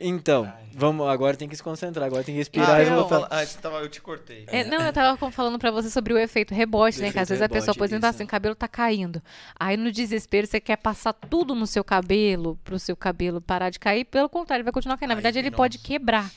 Então, 0.00 0.50
vamos, 0.78 1.06
agora 1.08 1.36
tem 1.36 1.48
que 1.48 1.56
se 1.56 1.62
concentrar, 1.62 2.06
agora 2.06 2.22
tem 2.24 2.34
que 2.34 2.38
respirar 2.38 2.80
e 2.80 2.86
eu, 2.88 2.94
voltar. 3.06 3.26
ah, 3.30 3.44
você 3.44 3.58
tava, 3.58 3.78
eu 3.78 3.88
te 3.88 4.00
cortei. 4.00 4.44
É, 4.46 4.64
não, 4.64 4.80
eu 4.86 4.92
tava 4.92 5.30
falando 5.30 5.58
pra 5.58 5.70
você 5.70 5.90
sobre 5.90 6.12
o 6.14 6.18
efeito 6.18 6.54
rebote, 6.54 6.98
O 6.98 7.00
né? 7.02 7.06
Que 7.08 7.10
efeito 7.10 7.22
às 7.22 7.28
vezes 7.28 7.42
a 7.42 7.48
pessoa, 7.48 7.72
rebote, 7.72 7.78
por 7.78 7.84
exemplo, 7.84 8.06
isso. 8.08 8.16
assim, 8.16 8.24
o 8.24 8.28
cabelo 8.28 8.54
tá 8.54 8.68
caindo. 8.68 9.20
Aí 9.58 9.76
no 9.76 9.90
desespero 9.92 10.46
você 10.46 10.60
quer 10.60 10.76
passar 10.76 11.12
tudo 11.12 11.54
no 11.54 11.66
seu 11.66 11.82
cabelo, 11.84 12.58
pro 12.64 12.78
seu 12.78 12.96
cabelo 12.96 13.40
parar 13.40 13.70
de 13.70 13.78
cair. 13.78 14.04
Pelo 14.04 14.28
contrário, 14.28 14.60
ele 14.60 14.64
vai 14.64 14.72
continuar 14.72 14.96
caindo. 14.96 15.08
Na 15.10 15.14
Ai, 15.14 15.16
verdade, 15.22 15.38
ele 15.38 15.50
nossa. 15.50 15.56
pode 15.56 15.78
quebrar. 15.78 16.30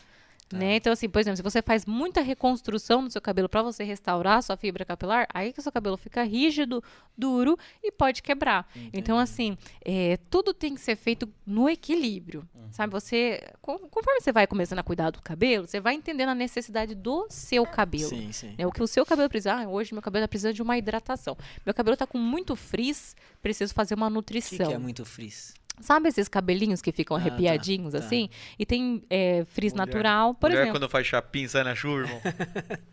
Né? 0.57 0.75
Então, 0.75 0.91
assim, 0.93 1.07
por 1.09 1.19
exemplo, 1.19 1.37
se 1.37 1.43
você 1.43 1.61
faz 1.61 1.85
muita 1.85 2.21
reconstrução 2.21 3.01
no 3.01 3.09
seu 3.11 3.21
cabelo 3.21 3.47
pra 3.49 3.61
você 3.61 3.83
restaurar 3.83 4.37
a 4.37 4.41
sua 4.41 4.57
fibra 4.57 4.83
capilar, 4.85 5.27
aí 5.33 5.51
que 5.53 5.59
o 5.59 5.63
seu 5.63 5.71
cabelo 5.71 5.97
fica 5.97 6.23
rígido, 6.23 6.83
duro 7.17 7.57
e 7.83 7.91
pode 7.91 8.21
quebrar. 8.21 8.67
Então, 8.93 9.17
assim, 9.17 9.57
é, 9.85 10.17
tudo 10.29 10.53
tem 10.53 10.75
que 10.75 10.81
ser 10.81 10.95
feito 10.95 11.27
no 11.45 11.69
equilíbrio. 11.69 12.47
Sabe? 12.71 12.91
Você, 12.93 13.43
co- 13.61 13.79
conforme 13.89 14.21
você 14.21 14.31
vai 14.31 14.47
começando 14.47 14.79
a 14.79 14.83
cuidar 14.83 15.09
do 15.09 15.21
cabelo, 15.21 15.67
você 15.67 15.79
vai 15.81 15.93
entendendo 15.93 16.29
a 16.29 16.35
necessidade 16.35 16.95
do 16.95 17.27
seu 17.29 17.65
cabelo. 17.65 18.07
Sim, 18.09 18.31
sim. 18.31 18.55
É 18.57 18.65
o 18.65 18.71
que 18.71 18.81
o 18.81 18.87
seu 18.87 19.05
cabelo 19.05 19.27
precisa. 19.27 19.53
Ah, 19.53 19.67
hoje 19.67 19.93
meu 19.93 20.01
cabelo 20.01 20.23
tá 20.23 20.27
precisando 20.29 20.53
de 20.53 20.61
uma 20.61 20.77
hidratação. 20.77 21.37
Meu 21.65 21.73
cabelo 21.73 21.97
tá 21.97 22.07
com 22.07 22.17
muito 22.17 22.55
frizz, 22.55 23.13
preciso 23.41 23.73
fazer 23.73 23.95
uma 23.95 24.05
O 24.07 24.09
que, 24.09 24.13
nutrição. 24.13 24.67
que 24.67 24.73
é 24.73 24.77
muito 24.77 25.03
frizz? 25.03 25.53
Sabe 25.81 26.09
esses 26.09 26.27
cabelinhos 26.27 26.81
que 26.81 26.91
ficam 26.91 27.17
Ah, 27.17 27.19
tá, 27.19 27.27
arrepiadinhos 27.27 27.93
tá. 27.93 27.99
assim? 27.99 28.29
E 28.57 28.65
tem 28.65 29.03
é, 29.09 29.43
frizz 29.45 29.73
Mulher- 29.73 29.85
natural, 29.87 30.33
por 30.35 30.49
Mulher 30.49 30.61
exemplo. 30.63 30.79
quando 30.79 30.89
faz 30.89 31.07
chapinha 31.07 31.49
sai 31.49 31.63
na 31.63 31.75
chuva, 31.75 32.01
irmão. 32.03 32.21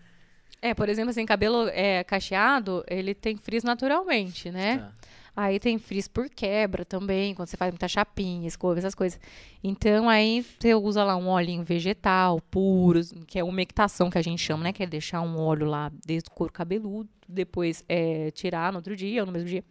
É, 0.61 0.74
por 0.74 0.89
exemplo, 0.89 1.11
assim, 1.11 1.24
cabelo 1.24 1.68
é, 1.68 2.03
cacheado, 2.03 2.84
ele 2.89 3.14
tem 3.14 3.36
frizz 3.36 3.62
naturalmente, 3.62 4.51
né? 4.51 4.78
Tá. 4.78 4.93
Aí 5.36 5.61
tem 5.61 5.78
frizz 5.78 6.09
por 6.09 6.28
quebra 6.28 6.84
também, 6.84 7.32
quando 7.32 7.47
você 7.47 7.57
faz 7.57 7.70
muita 7.70 7.86
chapinha, 7.86 8.49
escova, 8.49 8.76
essas 8.76 8.93
coisas. 8.93 9.20
Então, 9.62 10.09
aí 10.09 10.45
você 10.59 10.74
usa 10.74 11.05
lá 11.05 11.16
um 11.16 11.28
óleozinho 11.28 11.62
vegetal 11.62 12.41
puro, 12.51 13.01
que 13.24 13.39
é 13.39 13.45
umectação 13.45 14.11
que 14.11 14.18
a 14.18 14.22
gente 14.22 14.43
chama, 14.43 14.64
né? 14.64 14.72
Que 14.72 14.82
é 14.82 14.86
deixar 14.86 15.20
um 15.20 15.39
óleo 15.39 15.64
lá 15.68 15.93
desde 16.05 16.28
o 16.28 16.32
couro 16.32 16.53
cabeludo, 16.53 17.09
depois 17.28 17.84
é, 17.89 18.32
tirar 18.32 18.72
no 18.72 18.78
outro 18.78 18.97
dia 18.97 19.20
ou 19.22 19.26
no 19.26 19.32
mesmo 19.32 19.49
dia. 19.49 19.62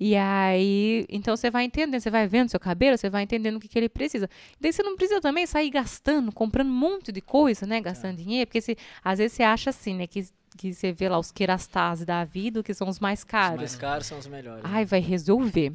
E 0.00 0.14
aí, 0.14 1.04
então 1.08 1.36
você 1.36 1.50
vai 1.50 1.64
entendendo, 1.64 2.00
você 2.00 2.10
vai 2.10 2.28
vendo 2.28 2.48
seu 2.50 2.60
cabelo, 2.60 2.96
você 2.96 3.10
vai 3.10 3.22
entendendo 3.24 3.56
o 3.56 3.60
que, 3.60 3.66
que 3.66 3.76
ele 3.78 3.88
precisa. 3.88 4.30
Daí 4.60 4.72
você 4.72 4.82
não 4.82 4.96
precisa 4.96 5.20
também 5.20 5.44
sair 5.46 5.70
gastando, 5.70 6.30
comprando 6.30 6.68
um 6.68 6.72
monte 6.74 7.10
de 7.10 7.20
coisa, 7.20 7.66
né? 7.66 7.80
Gastando 7.80 8.16
dinheiro, 8.16 8.46
porque 8.46 8.60
você, 8.60 8.76
às 9.02 9.18
vezes 9.18 9.36
você 9.36 9.42
acha 9.42 9.70
assim, 9.70 9.94
né? 9.96 10.06
Que, 10.06 10.24
que 10.56 10.72
você 10.72 10.92
vê 10.92 11.08
lá 11.08 11.18
os 11.18 11.32
kerastase 11.32 12.04
da 12.06 12.24
vida, 12.24 12.62
que 12.62 12.72
são 12.72 12.88
os 12.88 13.00
mais 13.00 13.20
Os 13.20 13.24
caros. 13.24 13.56
mais 13.56 13.74
caros 13.74 14.06
são 14.06 14.18
os 14.18 14.26
melhores. 14.28 14.62
Ai, 14.64 14.84
vai 14.84 15.00
resolver. 15.00 15.72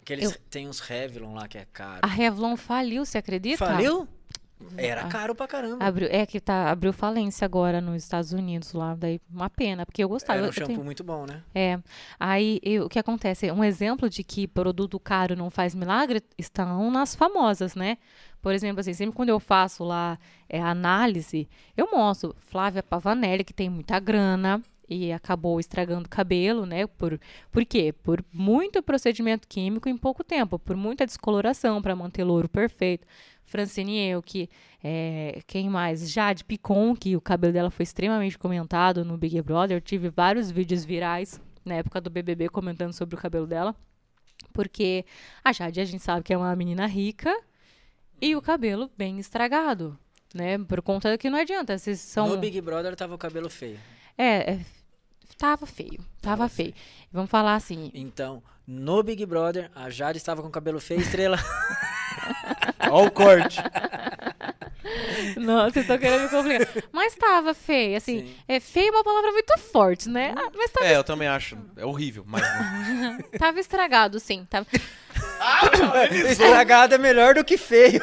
Aqueles, 0.00 0.24
eu- 0.30 0.36
Tem 0.50 0.68
uns 0.68 0.78
Revlon 0.80 1.34
lá 1.34 1.48
que 1.48 1.58
é 1.58 1.66
caro. 1.72 2.00
A 2.02 2.06
Revlon 2.06 2.56
faliu, 2.56 3.04
você 3.04 3.18
acredita? 3.18 3.56
Faliu? 3.66 4.06
Era 4.76 5.02
Ah. 5.02 5.08
caro 5.08 5.34
pra 5.34 5.46
caramba. 5.46 5.84
Abriu, 5.84 6.08
é 6.10 6.24
que 6.24 6.40
tá, 6.40 6.70
abriu 6.70 6.92
falência 6.92 7.44
agora 7.44 7.80
nos 7.80 8.02
Estados 8.02 8.32
Unidos 8.32 8.72
lá, 8.72 8.94
daí 8.94 9.20
uma 9.30 9.50
pena, 9.50 9.84
porque 9.84 10.02
eu 10.02 10.08
gostava. 10.08 10.38
Era 10.38 10.46
um 10.46 10.48
eu 10.48 10.52
shampoo 10.52 10.66
tenho- 10.74 10.84
muito 10.84 11.04
bom, 11.04 11.26
né? 11.26 11.42
É. 11.54 11.78
Aí 12.18 12.60
eu- 12.62 12.86
o 12.86 12.88
que 12.88 12.98
acontece? 12.98 13.50
Um 13.52 13.62
exemplo 13.64 14.08
de 14.08 14.24
que 14.24 14.46
produto 14.46 14.98
caro 14.98 15.36
não 15.36 15.50
faz 15.50 15.74
milagre 15.74 16.22
estão 16.38 16.90
nas 16.90 17.14
famosas, 17.14 17.74
né? 17.74 17.98
Por 18.40 18.52
exemplo, 18.54 18.80
assim, 18.80 18.92
sempre 18.94 19.14
quando 19.16 19.28
eu 19.30 19.40
faço 19.40 19.84
lá 19.84 20.18
é, 20.48 20.60
análise, 20.60 21.48
eu 21.76 21.88
mostro 21.92 22.34
Flávia 22.38 22.82
Pavanelli, 22.82 23.42
que 23.44 23.52
tem 23.54 23.68
muita 23.68 23.98
grana 23.98 24.62
e 24.88 25.10
acabou 25.12 25.58
estragando 25.58 26.04
o 26.06 26.10
cabelo, 26.10 26.66
né? 26.66 26.86
Por, 26.86 27.18
por 27.50 27.64
quê? 27.64 27.92
Por 28.02 28.22
muito 28.32 28.82
procedimento 28.82 29.48
químico 29.48 29.88
em 29.88 29.96
pouco 29.96 30.22
tempo, 30.22 30.58
por 30.58 30.76
muita 30.76 31.06
descoloração 31.06 31.80
para 31.80 31.96
manter 31.96 32.22
louro 32.22 32.48
perfeito. 32.48 33.06
Francine 33.46 34.08
eu, 34.08 34.22
que 34.22 34.48
é, 34.82 35.40
quem 35.46 35.68
mais? 35.68 36.10
Jade 36.10 36.44
Picon, 36.44 36.94
que 36.94 37.16
o 37.16 37.20
cabelo 37.20 37.52
dela 37.52 37.70
foi 37.70 37.84
extremamente 37.84 38.38
comentado 38.38 39.04
no 39.04 39.16
Big 39.16 39.40
Brother. 39.42 39.76
Eu 39.76 39.80
tive 39.80 40.08
vários 40.08 40.50
vídeos 40.50 40.84
virais 40.84 41.40
na 41.64 41.74
época 41.74 42.00
do 42.00 42.10
BBB 42.10 42.48
comentando 42.48 42.92
sobre 42.92 43.14
o 43.14 43.18
cabelo 43.18 43.46
dela. 43.46 43.74
Porque 44.52 45.04
a 45.42 45.52
Jade, 45.52 45.80
a 45.80 45.84
gente 45.84 46.02
sabe 46.02 46.22
que 46.22 46.32
é 46.32 46.36
uma 46.36 46.54
menina 46.54 46.86
rica 46.86 47.34
e 48.20 48.36
o 48.36 48.42
cabelo 48.42 48.90
bem 48.96 49.18
estragado, 49.18 49.98
né? 50.34 50.58
Por 50.58 50.80
conta 50.82 51.16
que 51.18 51.28
não 51.28 51.38
adianta, 51.38 51.76
vocês 51.76 52.00
são... 52.00 52.28
No 52.28 52.38
Big 52.38 52.60
Brother 52.60 52.94
tava 52.94 53.14
o 53.14 53.18
cabelo 53.18 53.50
feio. 53.50 53.78
É, 54.16 54.52
é, 54.52 54.60
tava 55.36 55.66
feio. 55.66 56.04
Tava, 56.20 56.48
feio. 56.48 56.74
Vamos 57.12 57.30
falar 57.30 57.56
assim. 57.56 57.90
Então, 57.94 58.42
no 58.66 59.02
Big 59.02 59.24
Brother, 59.26 59.70
a 59.74 59.90
Jade 59.90 60.18
estava 60.18 60.42
com 60.42 60.50
cabelo 60.50 60.80
feio, 60.80 61.00
estrela. 61.00 61.38
Ó 62.90 63.04
o 63.04 63.10
corte. 63.10 63.60
Não, 65.36 65.64
vocês 65.64 65.84
estão 65.84 65.98
querendo 65.98 66.22
me 66.22 66.28
complicar. 66.28 66.84
Mas 66.92 67.14
tava 67.14 67.54
feio, 67.54 67.96
assim. 67.96 68.20
Sim. 68.20 68.36
É 68.46 68.60
feio 68.60 68.88
é 68.88 68.90
uma 68.90 69.04
palavra 69.04 69.32
muito 69.32 69.58
forte, 69.58 70.08
né? 70.08 70.34
Ah, 70.36 70.50
mas 70.54 70.70
tava, 70.70 70.86
É, 70.86 70.96
eu 70.96 71.04
também 71.04 71.26
acho. 71.26 71.56
É 71.76 71.84
horrível, 71.84 72.24
mas. 72.26 72.42
tava 73.38 73.58
estragado, 73.58 74.20
sim. 74.20 74.46
Tava... 74.48 74.66
estragado 76.30 76.94
é 76.94 76.98
melhor 76.98 77.34
do 77.34 77.44
que 77.44 77.56
feio. 77.56 78.02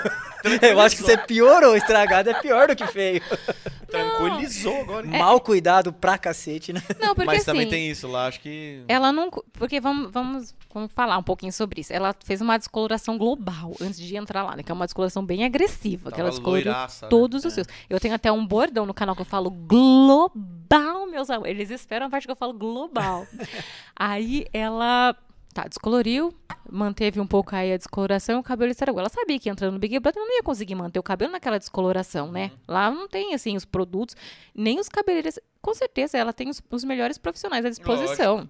Eu 0.61 0.79
acho 0.79 0.95
que 0.97 1.03
você 1.03 1.17
piorou. 1.17 1.75
Estragado 1.75 2.29
é 2.29 2.33
pior 2.41 2.67
do 2.67 2.75
que 2.75 2.85
feio. 2.87 3.21
Tranquilizou 3.91 4.81
agora. 4.81 5.05
hein? 5.05 5.17
Mal 5.19 5.39
cuidado 5.41 5.91
pra 5.91 6.17
cacete, 6.17 6.71
né? 6.71 6.81
Não, 6.99 7.09
porque 7.13 7.25
Mas 7.25 7.37
assim. 7.41 7.45
também 7.45 7.67
tem 7.67 7.89
isso 7.91 8.07
lá, 8.07 8.27
acho 8.27 8.39
que. 8.39 8.83
Ela 8.87 9.11
não. 9.11 9.29
Porque 9.53 9.81
vamos, 9.81 10.09
vamos, 10.11 10.55
vamos 10.73 10.91
falar 10.93 11.17
um 11.17 11.23
pouquinho 11.23 11.51
sobre 11.51 11.81
isso. 11.81 11.91
Ela 11.91 12.15
fez 12.23 12.39
uma 12.39 12.57
descoloração 12.57 13.17
global 13.17 13.73
antes 13.81 13.99
de 13.99 14.15
entrar 14.15 14.43
lá, 14.43 14.55
né? 14.55 14.63
Que 14.63 14.71
é 14.71 14.73
uma 14.75 14.85
descoloração 14.85 15.25
bem 15.25 15.43
agressiva. 15.43 16.05
que 16.05 16.11
Tava 16.11 16.21
ela 16.21 16.29
descoloriu 16.29 16.71
loiraça, 16.71 17.05
né? 17.05 17.09
todos 17.09 17.43
os 17.43 17.51
É. 17.51 17.55
seus. 17.55 17.67
Eu 17.89 17.99
tenho 17.99 18.15
até 18.15 18.31
um 18.31 18.45
bordão 18.45 18.85
no 18.85 18.93
canal 18.93 19.13
que 19.13 19.21
eu 19.21 19.25
falo 19.25 19.49
global, 19.51 21.05
meus 21.07 21.29
amores. 21.29 21.51
Eles 21.53 21.69
esperam 21.69 22.07
a 22.07 22.09
parte 22.09 22.25
que 22.25 22.31
eu 22.31 22.35
falo 22.35 22.53
global. 22.53 23.27
aí 23.95 24.45
ela. 24.53 25.15
Tá, 25.53 25.67
descoloriu, 25.67 26.33
manteve 26.69 27.19
um 27.19 27.27
pouco 27.27 27.53
aí 27.53 27.73
a 27.73 27.77
descoloração 27.77 28.37
e 28.37 28.39
o 28.39 28.43
cabelo 28.43 28.71
estragou. 28.71 29.01
Ela 29.01 29.09
sabia 29.09 29.37
que 29.37 29.49
entrando 29.49 29.73
no 29.73 29.79
Big 29.79 29.99
Brother 29.99 30.21
não 30.21 30.33
ia 30.33 30.43
conseguir 30.43 30.75
manter 30.75 30.97
o 30.97 31.03
cabelo 31.03 31.31
naquela 31.31 31.57
descoloração, 31.57 32.31
né? 32.31 32.51
Lá 32.65 32.89
não 32.89 33.05
tem, 33.07 33.33
assim, 33.33 33.57
os 33.57 33.65
produtos, 33.65 34.15
nem 34.55 34.79
os 34.79 34.87
cabeleireiros. 34.87 35.39
Com 35.61 35.73
certeza, 35.73 36.17
ela 36.17 36.31
tem 36.31 36.49
os, 36.49 36.61
os 36.71 36.85
melhores 36.85 37.17
profissionais 37.17 37.65
à 37.65 37.69
disposição. 37.69 38.49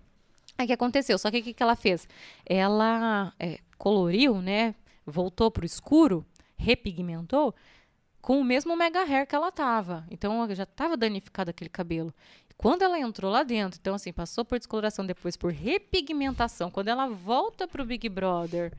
Aí 0.57 0.65
o 0.65 0.67
que 0.67 0.73
aconteceu? 0.73 1.17
Só 1.17 1.31
que 1.31 1.39
o 1.39 1.43
que, 1.43 1.53
que 1.53 1.63
ela 1.63 1.75
fez? 1.75 2.07
Ela 2.45 3.33
é, 3.39 3.57
coloriu, 3.79 4.39
né? 4.39 4.75
Voltou 5.03 5.49
pro 5.49 5.65
escuro, 5.65 6.23
repigmentou 6.55 7.55
com 8.21 8.39
o 8.39 8.43
mesmo 8.43 8.75
mega 8.75 9.03
hair 9.03 9.27
que 9.27 9.35
ela 9.35 9.51
tava. 9.51 10.05
Então 10.09 10.47
já 10.53 10.65
tava 10.65 10.95
danificado 10.95 11.49
aquele 11.49 11.69
cabelo. 11.69 12.13
Quando 12.55 12.83
ela 12.83 12.99
entrou 12.99 13.31
lá 13.31 13.41
dentro, 13.41 13.79
então 13.81 13.95
assim, 13.95 14.13
passou 14.13 14.45
por 14.45 14.59
descoloração, 14.59 15.05
depois 15.05 15.35
por 15.35 15.51
repigmentação. 15.51 16.69
Quando 16.69 16.89
ela 16.89 17.07
volta 17.07 17.67
pro 17.67 17.83
Big 17.83 18.07
Brother, 18.07 18.71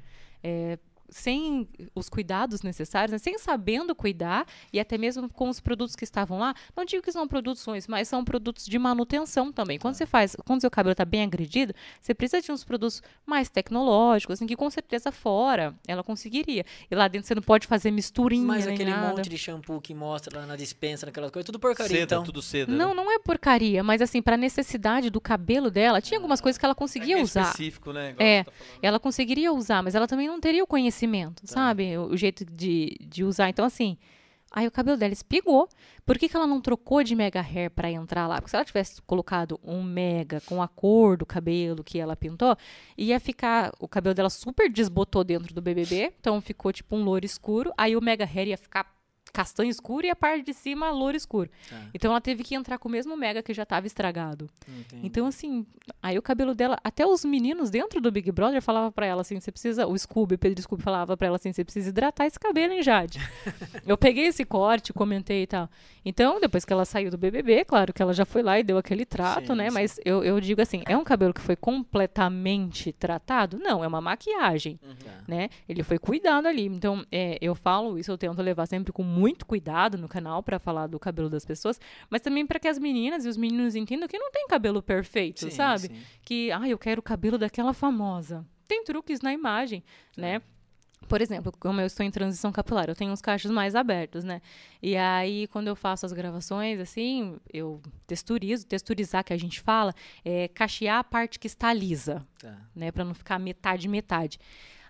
é, 0.42 0.78
sem 1.12 1.68
os 1.94 2.08
cuidados 2.08 2.62
necessários, 2.62 3.12
né, 3.12 3.18
sem 3.18 3.38
sabendo 3.38 3.94
cuidar, 3.94 4.46
e 4.72 4.80
até 4.80 4.96
mesmo 4.98 5.28
com 5.28 5.48
os 5.48 5.60
produtos 5.60 5.94
que 5.94 6.04
estavam 6.04 6.38
lá, 6.38 6.54
não 6.74 6.84
digo 6.84 7.02
que 7.02 7.12
são 7.12 7.28
produtos 7.28 7.64
ruins, 7.64 7.86
mas 7.86 8.08
são 8.08 8.24
produtos 8.24 8.64
de 8.66 8.78
manutenção 8.78 9.52
também. 9.52 9.78
Quando 9.78 9.94
você 9.94 10.06
faz, 10.06 10.34
quando 10.44 10.60
seu 10.62 10.70
cabelo 10.70 10.92
está 10.92 11.04
bem 11.04 11.22
agredido, 11.22 11.74
você 12.00 12.14
precisa 12.14 12.40
de 12.42 12.50
uns 12.50 12.64
produtos 12.64 13.02
mais 13.26 13.48
tecnológicos, 13.48 14.34
assim, 14.34 14.46
que 14.46 14.56
com 14.56 14.68
certeza 14.70 15.12
fora 15.12 15.74
ela 15.86 16.02
conseguiria. 16.02 16.64
E 16.90 16.94
lá 16.94 17.06
dentro 17.08 17.28
você 17.28 17.34
não 17.34 17.42
pode 17.42 17.66
fazer 17.66 17.90
misturinha 17.90 18.46
Mas 18.46 18.66
aquele 18.66 18.90
nada. 18.90 19.08
monte 19.16 19.28
de 19.28 19.36
shampoo 19.38 19.80
que 19.80 19.94
mostra 19.94 20.40
lá 20.40 20.46
na 20.46 20.56
dispensa, 20.56 21.06
naquelas 21.06 21.30
coisas, 21.30 21.44
tudo 21.46 21.58
porcaria, 21.58 21.88
Seda, 22.00 22.14
então. 22.14 22.24
tudo 22.24 22.40
seda. 22.40 22.72
Não, 22.72 22.88
né? 22.88 22.94
não 22.94 23.10
é 23.12 23.18
porcaria, 23.18 23.82
mas 23.84 24.00
assim, 24.00 24.22
para 24.22 24.36
necessidade 24.36 25.10
do 25.10 25.20
cabelo 25.20 25.70
dela, 25.70 26.00
tinha 26.00 26.18
algumas 26.18 26.40
coisas 26.40 26.58
que 26.58 26.64
ela 26.64 26.72
É 26.72 26.74
conseguia 26.74 27.14
que 27.16 27.20
é 27.20 27.24
usar. 27.24 27.42
específico, 27.42 27.92
né? 27.92 28.10
Igual 28.10 28.26
É. 28.28 28.44
tá. 28.44 28.52
Ela 28.80 28.98
conseguiria 28.98 29.52
usar, 29.52 29.82
mas 29.82 29.94
ela 29.94 30.06
também 30.06 30.26
não 30.28 30.40
teria 30.40 30.62
o 30.62 30.66
conhecimento, 30.66 31.01
sabe? 31.44 31.96
O, 31.96 32.08
o 32.08 32.16
jeito 32.16 32.44
de, 32.44 32.96
de 33.00 33.24
usar. 33.24 33.48
Então, 33.48 33.64
assim, 33.64 33.96
aí 34.50 34.66
o 34.66 34.70
cabelo 34.70 34.96
dela 34.96 35.12
espigou. 35.12 35.68
Por 36.04 36.18
que, 36.18 36.28
que 36.28 36.36
ela 36.36 36.46
não 36.46 36.60
trocou 36.60 37.02
de 37.02 37.14
mega 37.14 37.40
hair 37.40 37.70
para 37.70 37.90
entrar 37.90 38.26
lá? 38.26 38.36
Porque 38.36 38.50
se 38.50 38.56
ela 38.56 38.64
tivesse 38.64 39.00
colocado 39.02 39.58
um 39.62 39.82
mega 39.82 40.40
com 40.42 40.62
a 40.62 40.68
cor 40.68 41.16
do 41.16 41.26
cabelo 41.26 41.84
que 41.84 41.98
ela 41.98 42.16
pintou, 42.16 42.56
ia 42.96 43.18
ficar. 43.20 43.72
O 43.78 43.88
cabelo 43.88 44.14
dela 44.14 44.30
super 44.30 44.70
desbotou 44.70 45.24
dentro 45.24 45.54
do 45.54 45.62
BBB, 45.62 46.12
então 46.18 46.40
ficou 46.40 46.72
tipo 46.72 46.96
um 46.96 47.04
louro 47.04 47.24
escuro. 47.24 47.72
Aí 47.76 47.96
o 47.96 48.02
mega 48.02 48.24
hair 48.24 48.48
ia 48.48 48.58
ficar 48.58 48.84
castanho 49.32 49.70
escuro 49.70 50.06
e 50.06 50.10
a 50.10 50.16
parte 50.16 50.44
de 50.44 50.52
cima 50.52 50.90
louro 50.90 51.16
escuro. 51.16 51.48
Então 51.94 52.10
ela 52.10 52.20
teve 52.20 52.42
que 52.42 52.54
entrar 52.54 52.78
com 52.78 52.88
o 52.88 52.92
mesmo 52.92 53.16
mega 53.16 53.42
que 53.42 53.54
já 53.54 53.62
estava 53.62 53.86
estragado. 53.86 54.48
entendi. 54.68 55.06
Então, 55.06 55.26
assim, 55.26 55.64
aí 56.02 56.18
o 56.18 56.22
cabelo 56.22 56.54
dela, 56.54 56.78
até 56.84 57.06
os 57.06 57.24
meninos 57.24 57.70
dentro 57.70 58.00
do 58.00 58.10
Big 58.12 58.30
Brother 58.30 58.60
falavam 58.60 58.92
pra 58.92 59.06
ela 59.06 59.22
assim, 59.22 59.40
você 59.40 59.50
precisa, 59.50 59.86
o 59.86 59.96
Scooby, 59.98 60.36
Pedro 60.36 60.60
Scooby 60.62 60.82
falava 60.82 61.16
pra 61.16 61.26
ela 61.28 61.36
assim, 61.36 61.52
você 61.52 61.64
precisa 61.64 61.88
hidratar 61.88 62.26
esse 62.26 62.38
cabelo, 62.38 62.72
hein, 62.74 62.82
Jade? 62.82 63.18
eu 63.86 63.96
peguei 63.96 64.26
esse 64.26 64.44
corte, 64.44 64.92
comentei 64.92 65.44
e 65.44 65.46
tal. 65.46 65.68
Então, 66.04 66.40
depois 66.40 66.64
que 66.64 66.72
ela 66.72 66.84
saiu 66.84 67.10
do 67.10 67.16
BBB, 67.16 67.64
claro 67.64 67.92
que 67.92 68.02
ela 68.02 68.12
já 68.12 68.24
foi 68.24 68.42
lá 68.42 68.58
e 68.58 68.62
deu 68.62 68.76
aquele 68.76 69.06
trato, 69.06 69.46
Sim, 69.52 69.54
né? 69.54 69.68
sim. 69.68 69.74
Mas 69.74 70.00
eu, 70.04 70.22
eu 70.22 70.40
digo 70.40 70.60
assim, 70.60 70.82
é 70.86 70.96
um 70.96 71.04
cabelo 71.04 71.32
que 71.32 71.40
foi 71.40 71.56
completamente 71.56 72.92
tratado? 72.92 73.58
Não, 73.58 73.82
é 73.82 73.86
uma 73.86 74.00
maquiagem 74.00 74.78
Tá. 75.04 75.10
né? 75.28 75.48
Ele 75.68 75.82
foi 75.82 75.98
cuidado 75.98 76.46
ali. 76.46 76.66
Então, 76.66 77.04
é, 77.10 77.38
eu 77.40 77.54
falo 77.54 77.98
isso, 77.98 78.10
eu 78.10 78.18
tento 78.18 78.40
levar 78.42 78.66
sempre 78.66 78.92
com 78.92 79.02
muito 79.02 79.21
cuidado 79.46 79.96
no 79.98 80.08
canal 80.08 80.42
para 80.42 80.58
falar 80.58 80.86
do 80.86 80.98
cabelo 80.98 81.28
das 81.30 81.44
pessoas, 81.44 81.80
mas 82.10 82.20
também 82.20 82.46
para 82.46 82.58
que 82.60 82.68
as 82.68 82.78
meninas 82.78 83.24
e 83.24 83.28
os 83.28 83.36
meninos 83.36 83.74
entendam 83.74 84.08
que 84.08 84.18
não 84.18 84.30
tem 84.30 84.46
cabelo 84.46 84.82
perfeito, 84.82 85.40
Sim, 85.44 85.50
sabe? 85.50 85.88
sim. 85.88 86.02
Que, 86.22 86.50
ah, 86.52 86.68
eu 86.68 86.78
quero 86.78 87.00
o 87.00 87.02
cabelo 87.02 87.38
daquela 87.38 87.72
famosa. 87.72 88.46
Tem 88.68 88.84
truques 88.84 89.20
na 89.20 89.32
imagem, 89.32 89.82
né? 90.16 90.40
Por 91.08 91.20
exemplo, 91.20 91.52
como 91.58 91.80
eu 91.80 91.86
estou 91.86 92.06
em 92.06 92.10
transição 92.12 92.52
capilar, 92.52 92.88
eu 92.88 92.94
tenho 92.94 93.12
os 93.12 93.20
cachos 93.20 93.50
mais 93.50 93.74
abertos, 93.74 94.22
né? 94.22 94.40
E 94.80 94.96
aí, 94.96 95.48
quando 95.48 95.66
eu 95.66 95.74
faço 95.74 96.06
as 96.06 96.12
gravações, 96.12 96.78
assim, 96.78 97.36
eu 97.52 97.82
texturizo. 98.06 98.64
Texturizar, 98.66 99.24
que 99.24 99.32
a 99.32 99.36
gente 99.36 99.60
fala, 99.60 99.92
é 100.24 100.46
cachear 100.48 101.00
a 101.00 101.04
parte 101.04 101.38
que 101.40 101.48
está 101.48 101.72
lisa 101.72 102.24
Tá. 102.40 102.56
né, 102.74 102.92
Pra 102.92 103.04
não 103.04 103.14
ficar 103.14 103.38
metade 103.40 103.88
metade. 103.88 104.38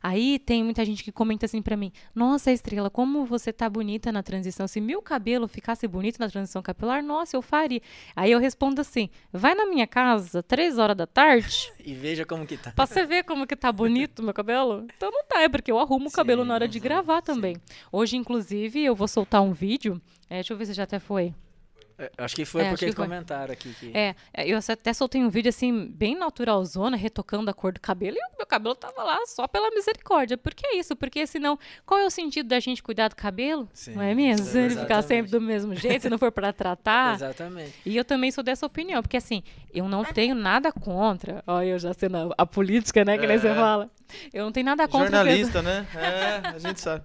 Aí 0.02 0.38
tem 0.38 0.64
muita 0.64 0.84
gente 0.84 1.04
que 1.04 1.12
comenta 1.12 1.46
assim 1.46 1.62
pra 1.62 1.76
mim: 1.76 1.92
"Nossa, 2.14 2.50
Estrela, 2.50 2.90
como 2.90 3.24
você 3.24 3.52
tá 3.52 3.68
bonita 3.70 4.10
na 4.10 4.22
transição. 4.22 4.66
Se 4.66 4.80
meu 4.80 5.00
cabelo 5.00 5.46
ficasse 5.46 5.86
bonito 5.86 6.18
na 6.18 6.28
transição 6.28 6.60
capilar, 6.62 7.02
nossa, 7.02 7.36
eu 7.36 7.42
faria". 7.42 7.80
Aí 8.16 8.32
eu 8.32 8.38
respondo 8.38 8.80
assim: 8.80 9.08
"Vai 9.32 9.54
na 9.54 9.66
minha 9.66 9.86
casa 9.86 10.42
três 10.42 10.78
horas 10.78 10.96
da 10.96 11.06
tarde, 11.06 11.72
E 11.84 11.94
veja 11.94 12.24
como 12.24 12.46
que 12.46 12.56
tá. 12.56 12.72
pra 12.72 12.86
você 12.86 13.04
ver 13.06 13.24
como 13.24 13.46
que 13.46 13.54
tá 13.56 13.70
bonito 13.70 14.22
meu 14.22 14.34
cabelo". 14.34 14.86
Então 14.96 15.10
não 15.10 15.24
tá, 15.24 15.40
é 15.42 15.48
porque 15.48 15.70
eu 15.70 15.78
arrumo 15.78 16.08
o 16.08 16.12
cabelo 16.12 16.42
Sim, 16.42 16.48
na 16.48 16.54
hora 16.54 16.68
de 16.68 16.80
gravar 16.80 17.18
sim. 17.18 17.26
também. 17.26 17.56
Hoje, 17.90 18.16
inclusive, 18.16 18.82
eu 18.84 18.94
vou 18.94 19.06
soltar 19.08 19.42
um 19.42 19.52
vídeo. 19.52 20.00
é, 20.28 20.36
deixa 20.36 20.52
eu 20.52 20.56
ver 20.56 20.66
se 20.66 20.72
já 20.72 20.82
até 20.84 20.98
foi. 20.98 21.34
É, 21.98 22.10
Acho 22.18 22.34
que 22.36 22.44
foi 22.44 22.62
É, 22.62 22.68
porque 22.70 22.86
que 22.86 22.92
foi. 22.92 23.04
comentaram 23.06 23.52
aqui 23.52 23.72
que. 23.74 23.92
É, 23.96 24.14
eu 24.46 24.58
até 24.68 24.92
soltei 24.92 25.22
um 25.22 25.28
vídeo 25.28 25.48
assim, 25.48 25.86
bem 25.88 26.16
naturalzona, 26.16 26.96
retocando 26.96 27.50
a 27.50 27.54
cor 27.54 27.72
do 27.72 27.80
cabelo, 27.80 28.16
e 28.16 28.20
o 28.34 28.36
meu 28.38 28.46
cabelo 28.46 28.74
tava 28.74 29.02
lá 29.02 29.18
só 29.26 29.46
pela 29.46 29.70
misericórdia. 29.70 30.36
Por 30.36 30.54
que 30.54 30.66
isso? 30.76 30.94
Porque 30.96 31.26
senão, 31.26 31.58
qual 31.86 32.00
é 32.00 32.06
o 32.06 32.10
sentido 32.10 32.48
da 32.48 32.58
gente 32.60 32.82
cuidar 32.82 33.08
do 33.08 33.16
cabelo? 33.16 33.68
Sim, 33.72 33.94
não 33.94 34.02
é 34.02 34.14
mesmo? 34.14 34.46
Se 34.46 34.58
ele 34.58 34.76
ficar 34.76 35.02
sempre 35.02 35.30
do 35.30 35.40
mesmo 35.40 35.74
jeito, 35.74 36.02
se 36.02 36.10
não 36.10 36.18
for 36.18 36.32
pra 36.32 36.52
tratar. 36.52 37.14
Exatamente. 37.16 37.74
E 37.86 37.96
eu 37.96 38.04
também 38.04 38.30
sou 38.30 38.42
dessa 38.42 38.64
opinião, 38.66 39.02
porque 39.02 39.16
assim, 39.16 39.42
eu 39.72 39.88
não 39.88 40.04
tenho 40.04 40.34
nada 40.34 40.72
contra. 40.72 41.42
Olha, 41.46 41.66
eu 41.66 41.78
já 41.78 41.92
sendo 41.94 42.16
a, 42.16 42.34
a 42.38 42.46
política, 42.46 43.04
né? 43.04 43.18
Que 43.18 43.26
nem 43.26 43.38
você 43.38 43.48
É. 43.48 43.54
fala. 43.54 43.90
Eu 44.32 44.44
não 44.44 44.52
tenho 44.52 44.66
nada 44.66 44.86
contra. 44.88 45.08
Jornalista, 45.16 45.62
né? 45.62 45.86
É, 45.94 46.48
a 46.48 46.58
gente 46.58 46.80
sabe. 46.80 47.04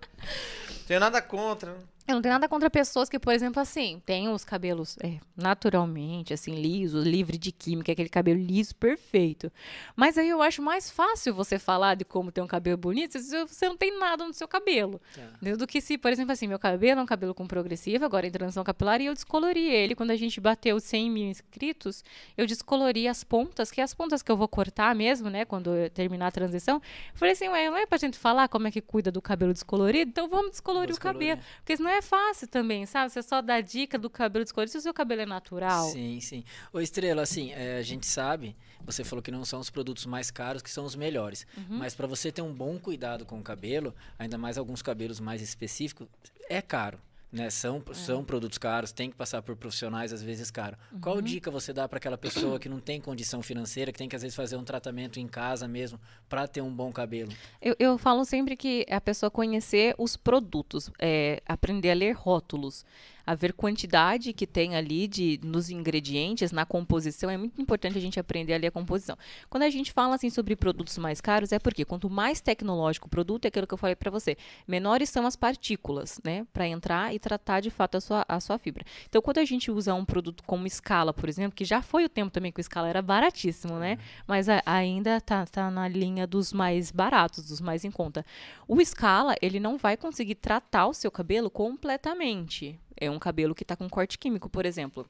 Tenho 0.88 1.00
nada 1.00 1.22
contra. 1.22 1.76
Eu 2.08 2.16
não 2.16 2.22
tenho 2.22 2.34
nada 2.34 2.48
contra 2.48 2.70
pessoas 2.70 3.10
que, 3.10 3.20
por 3.20 3.34
exemplo, 3.34 3.62
assim, 3.62 4.02
têm 4.06 4.30
os 4.30 4.46
cabelos 4.46 4.98
é, 5.04 5.18
naturalmente, 5.36 6.34
assim, 6.34 6.56
lisos, 6.56 7.06
livre 7.06 7.38
de 7.38 7.52
química, 7.52 7.92
aquele 7.92 8.08
cabelo 8.08 8.40
liso, 8.40 8.74
perfeito. 8.76 9.52
Mas 9.94 10.18
aí 10.18 10.30
eu 10.30 10.42
acho 10.42 10.62
mais 10.62 10.90
fácil 10.90 11.34
você 11.34 11.60
falar 11.60 11.96
de 11.96 12.06
como 12.06 12.32
ter 12.32 12.42
um 12.42 12.48
cabelo 12.48 12.78
bonito 12.78 13.20
se 13.20 13.46
você 13.46 13.68
não 13.68 13.76
tem 13.76 14.00
nada 14.00 14.26
no 14.26 14.34
seu 14.34 14.48
cabelo. 14.48 15.02
Entendeu? 15.36 15.58
Do 15.58 15.68
que 15.68 15.82
se, 15.82 15.98
por 15.98 16.10
exemplo, 16.10 16.32
assim, 16.32 16.48
meu 16.48 16.58
cabelo 16.58 17.02
é 17.02 17.04
um 17.04 17.06
cabelo 17.06 17.34
com 17.34 17.46
progressiva, 17.46 18.06
agora 18.06 18.26
em 18.26 18.32
transição 18.32 18.64
capilar, 18.64 19.02
e 19.02 19.08
eu 19.08 19.14
descolori 19.14 19.70
ele. 19.70 19.94
Quando 19.94 20.12
a 20.12 20.16
gente 20.16 20.40
bateu 20.40 20.80
100 20.80 21.12
mil 21.12 21.30
inscritos, 21.30 22.06
eu 22.38 22.48
descolori 22.48 23.06
as 23.06 23.22
pontas, 23.22 23.70
que 23.70 23.82
é 23.82 23.84
as 23.84 23.94
pontas 23.94 24.22
que 24.22 24.32
eu 24.32 24.38
vou 24.38 24.48
cortar 24.48 24.96
mesmo, 24.96 25.30
né, 25.30 25.44
quando 25.44 25.72
terminar 25.94 26.28
a 26.28 26.32
transição. 26.32 26.82
Falei 27.14 27.34
assim, 27.34 27.50
ué, 27.50 27.70
não 27.70 27.76
é 27.76 27.86
pra 27.86 27.98
gente 27.98 28.18
falar 28.18 28.48
como 28.48 28.66
é 28.68 28.72
que 28.72 28.80
cuida 28.80 29.12
do 29.12 29.22
cabelo 29.22 29.52
descolorido? 29.52 30.10
Então 30.10 30.30
vamos 30.30 30.52
descolorir 30.52 30.96
Vou 30.96 30.98
o 30.98 31.02
cabelo. 31.02 31.42
Porque 31.58 31.74
isso 31.74 31.84
não 31.84 31.97
é 31.98 32.02
fácil 32.02 32.48
também, 32.48 32.86
sabe? 32.86 33.12
Você 33.12 33.22
só 33.22 33.42
dá 33.42 33.60
dica 33.62 33.98
do 33.98 34.10
cabelo 34.10 34.44
descolorido 34.44 34.72
se 34.72 34.78
o 34.78 34.82
seu 34.82 34.94
cabelo 34.94 35.22
é 35.22 35.26
natural. 35.26 35.90
Sim, 35.90 36.20
sim. 36.20 36.44
Ô, 36.72 36.80
Estrela, 36.80 37.22
assim, 37.22 37.52
é, 37.52 37.78
a 37.78 37.82
gente 37.82 38.06
sabe, 38.06 38.56
você 38.86 39.04
falou 39.04 39.22
que 39.22 39.32
não 39.32 39.44
são 39.44 39.60
os 39.60 39.70
produtos 39.70 40.06
mais 40.06 40.32
caros 40.32 40.62
que 40.62 40.70
são 40.70 40.86
os 40.86 40.96
melhores. 40.96 41.46
Uhum. 41.58 41.78
Mas 41.78 41.96
para 41.96 42.08
você 42.08 42.32
ter 42.32 42.42
um 42.42 42.54
bom 42.54 42.78
cuidado 42.80 43.26
com 43.26 43.40
o 43.40 43.44
cabelo, 43.44 43.94
ainda 44.18 44.38
mais 44.38 44.58
alguns 44.58 44.82
cabelos 44.82 45.20
mais 45.20 45.42
específicos, 45.42 46.08
é 46.50 46.62
caro. 46.62 47.00
Né? 47.32 47.50
São, 47.50 47.84
É. 47.90 47.94
são 47.94 48.24
produtos 48.24 48.58
caros, 48.58 48.92
tem 48.94 49.10
que 49.10 49.16
passar 49.16 49.42
por 49.42 49.56
profissionais, 49.58 50.14
às 50.14 50.24
vezes 50.24 50.50
caro. 50.50 50.78
Uhum. 50.94 51.00
Qual 51.02 51.22
dica 51.22 51.52
você 51.52 51.74
dá 51.74 51.88
para 51.88 51.98
aquela 51.98 52.18
pessoa 52.18 52.58
que 52.58 52.70
não 52.70 52.80
tem 52.80 53.02
condição 53.02 53.42
financeira, 53.44 53.92
que 53.92 53.98
tem 53.98 54.08
que 54.08 54.16
às 54.16 54.22
vezes 54.22 54.36
fazer 54.36 54.56
um 54.56 54.64
tratamento 54.64 55.20
em 55.20 55.28
casa 55.28 55.68
mesmo, 55.68 56.00
para 56.30 56.48
ter 56.48 56.62
um 56.62 56.74
bom 56.74 56.92
cabelo? 56.92 57.32
Eu, 57.62 57.76
eu 57.80 57.98
falo 57.98 58.24
sempre 58.24 58.56
que 58.56 58.86
é 58.88 58.96
a 58.96 59.02
pessoa 59.02 59.30
conhecer 59.30 59.94
os 59.98 60.16
produtos, 60.16 60.90
é, 61.00 61.42
aprender 61.46 61.92
a 61.92 61.96
ler 61.96 62.14
rótulos. 62.14 62.86
A 63.28 63.36
ver 63.36 63.52
quantidade 63.52 64.32
que 64.32 64.48
tem 64.48 64.78
ali 64.78 65.06
de 65.06 65.38
nos 65.44 65.70
ingredientes, 65.70 66.54
na 66.54 66.66
composição. 66.66 67.30
É 67.30 67.36
muito 67.36 67.62
importante 67.62 67.98
a 67.98 68.02
gente 68.02 68.18
aprender 68.18 68.54
ali 68.54 68.66
a 68.66 68.72
composição. 68.72 69.18
Quando 69.50 69.64
a 69.64 69.70
gente 69.70 69.92
fala 69.92 70.16
assim 70.16 70.30
sobre 70.30 70.56
produtos 70.56 70.98
mais 70.98 71.20
caros, 71.20 71.52
é 71.52 71.60
porque 71.60 71.84
quanto 71.84 72.10
mais 72.10 72.40
tecnológico 72.40 73.08
o 73.08 73.10
produto, 73.10 73.44
é 73.44 73.50
aquilo 73.50 73.68
que 73.68 73.74
eu 73.74 73.78
falei 73.78 73.98
para 73.98 74.10
você, 74.10 74.38
menores 74.66 75.10
são 75.10 75.28
as 75.28 75.36
partículas, 75.36 76.22
né, 76.24 76.48
para 76.54 76.66
entrar 76.66 77.14
e 77.14 77.20
tratar 77.20 77.60
de 77.60 77.70
fato 77.70 77.98
a 77.98 78.02
sua, 78.02 78.26
a 78.30 78.40
sua 78.40 78.58
fibra. 78.58 78.86
Então, 79.10 79.22
quando 79.22 79.40
a 79.40 79.46
gente 79.46 79.70
usa 79.70 79.94
um 79.94 80.06
produto 80.06 80.42
como 80.46 80.66
escala, 80.66 81.14
por 81.14 81.28
exemplo, 81.28 81.54
que 81.54 81.66
já 81.66 81.82
foi 81.82 82.06
o 82.06 82.10
tempo 82.10 82.32
também 82.32 82.50
que 82.54 82.60
o 82.60 82.62
escala 82.62 82.88
era 82.88 83.02
baratíssimo, 83.02 83.78
né, 83.78 83.94
uhum. 83.94 84.24
mas 84.26 84.48
a, 84.48 84.64
ainda 84.66 85.20
tá, 85.20 85.46
tá 85.46 85.70
na 85.70 85.90
linha 85.90 86.26
dos 86.26 86.54
mais 86.54 86.92
baratos, 86.92 87.50
dos 87.50 87.60
mais 87.60 87.84
em 87.84 87.92
conta. 87.92 88.26
O 88.66 88.80
escala, 88.80 89.36
ele 89.42 89.60
não 89.60 89.78
vai 89.78 89.98
conseguir 89.98 90.36
tratar 90.36 90.88
o 90.88 90.94
seu 90.94 91.12
cabelo 91.12 91.50
completamente. 91.50 92.80
É 93.00 93.10
um 93.10 93.20
cabelo 93.20 93.56
que 93.56 93.64
está 93.64 93.76
com 93.76 93.90
corte 93.90 94.18
químico, 94.18 94.50
por 94.50 94.66
exemplo. 94.66 95.08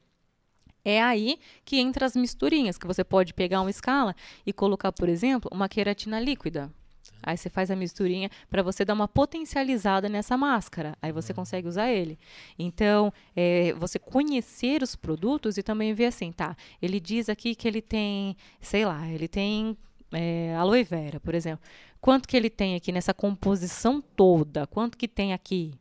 É 0.84 1.02
aí 1.02 1.40
que 1.66 1.80
entra 1.80 2.06
as 2.06 2.16
misturinhas, 2.16 2.78
que 2.78 2.88
você 2.88 3.04
pode 3.04 3.34
pegar 3.34 3.62
uma 3.62 3.70
escala 3.70 4.16
e 4.46 4.54
colocar, 4.54 4.92
por 4.92 5.10
exemplo, 5.10 5.50
uma 5.54 5.68
queratina 5.68 6.20
líquida. 6.20 6.72
Aí 7.22 7.36
você 7.36 7.50
faz 7.50 7.70
a 7.72 7.76
misturinha 7.76 8.30
para 8.50 8.64
você 8.64 8.86
dar 8.86 8.94
uma 8.94 9.08
potencializada 9.08 10.08
nessa 10.08 10.38
máscara. 10.38 10.96
Aí 11.02 11.12
você 11.12 11.32
uhum. 11.32 11.38
consegue 11.38 11.68
usar 11.68 11.90
ele. 11.90 12.18
Então, 12.58 13.12
é, 13.36 13.74
você 13.74 14.00
conhecer 14.00 14.82
os 14.82 14.96
produtos 14.96 15.58
e 15.58 15.64
também 15.64 15.94
ver 15.94 16.06
assim, 16.06 16.32
tá? 16.32 16.56
Ele 16.82 17.00
diz 17.00 17.28
aqui 17.30 17.56
que 17.56 17.68
ele 17.68 17.82
tem, 17.82 18.36
sei 18.62 18.86
lá, 18.86 19.08
ele 19.10 19.28
tem 19.28 19.78
é, 20.12 20.56
aloe 20.56 20.84
vera, 20.84 21.20
por 21.20 21.36
exemplo. 21.36 21.66
Quanto 22.00 22.28
que 22.28 22.38
ele 22.38 22.50
tem 22.50 22.76
aqui 22.76 22.92
nessa 22.92 23.14
composição 23.14 24.02
toda? 24.16 24.68
Quanto 24.68 24.98
que 24.98 25.08
tem 25.08 25.34
aqui? 25.34 25.74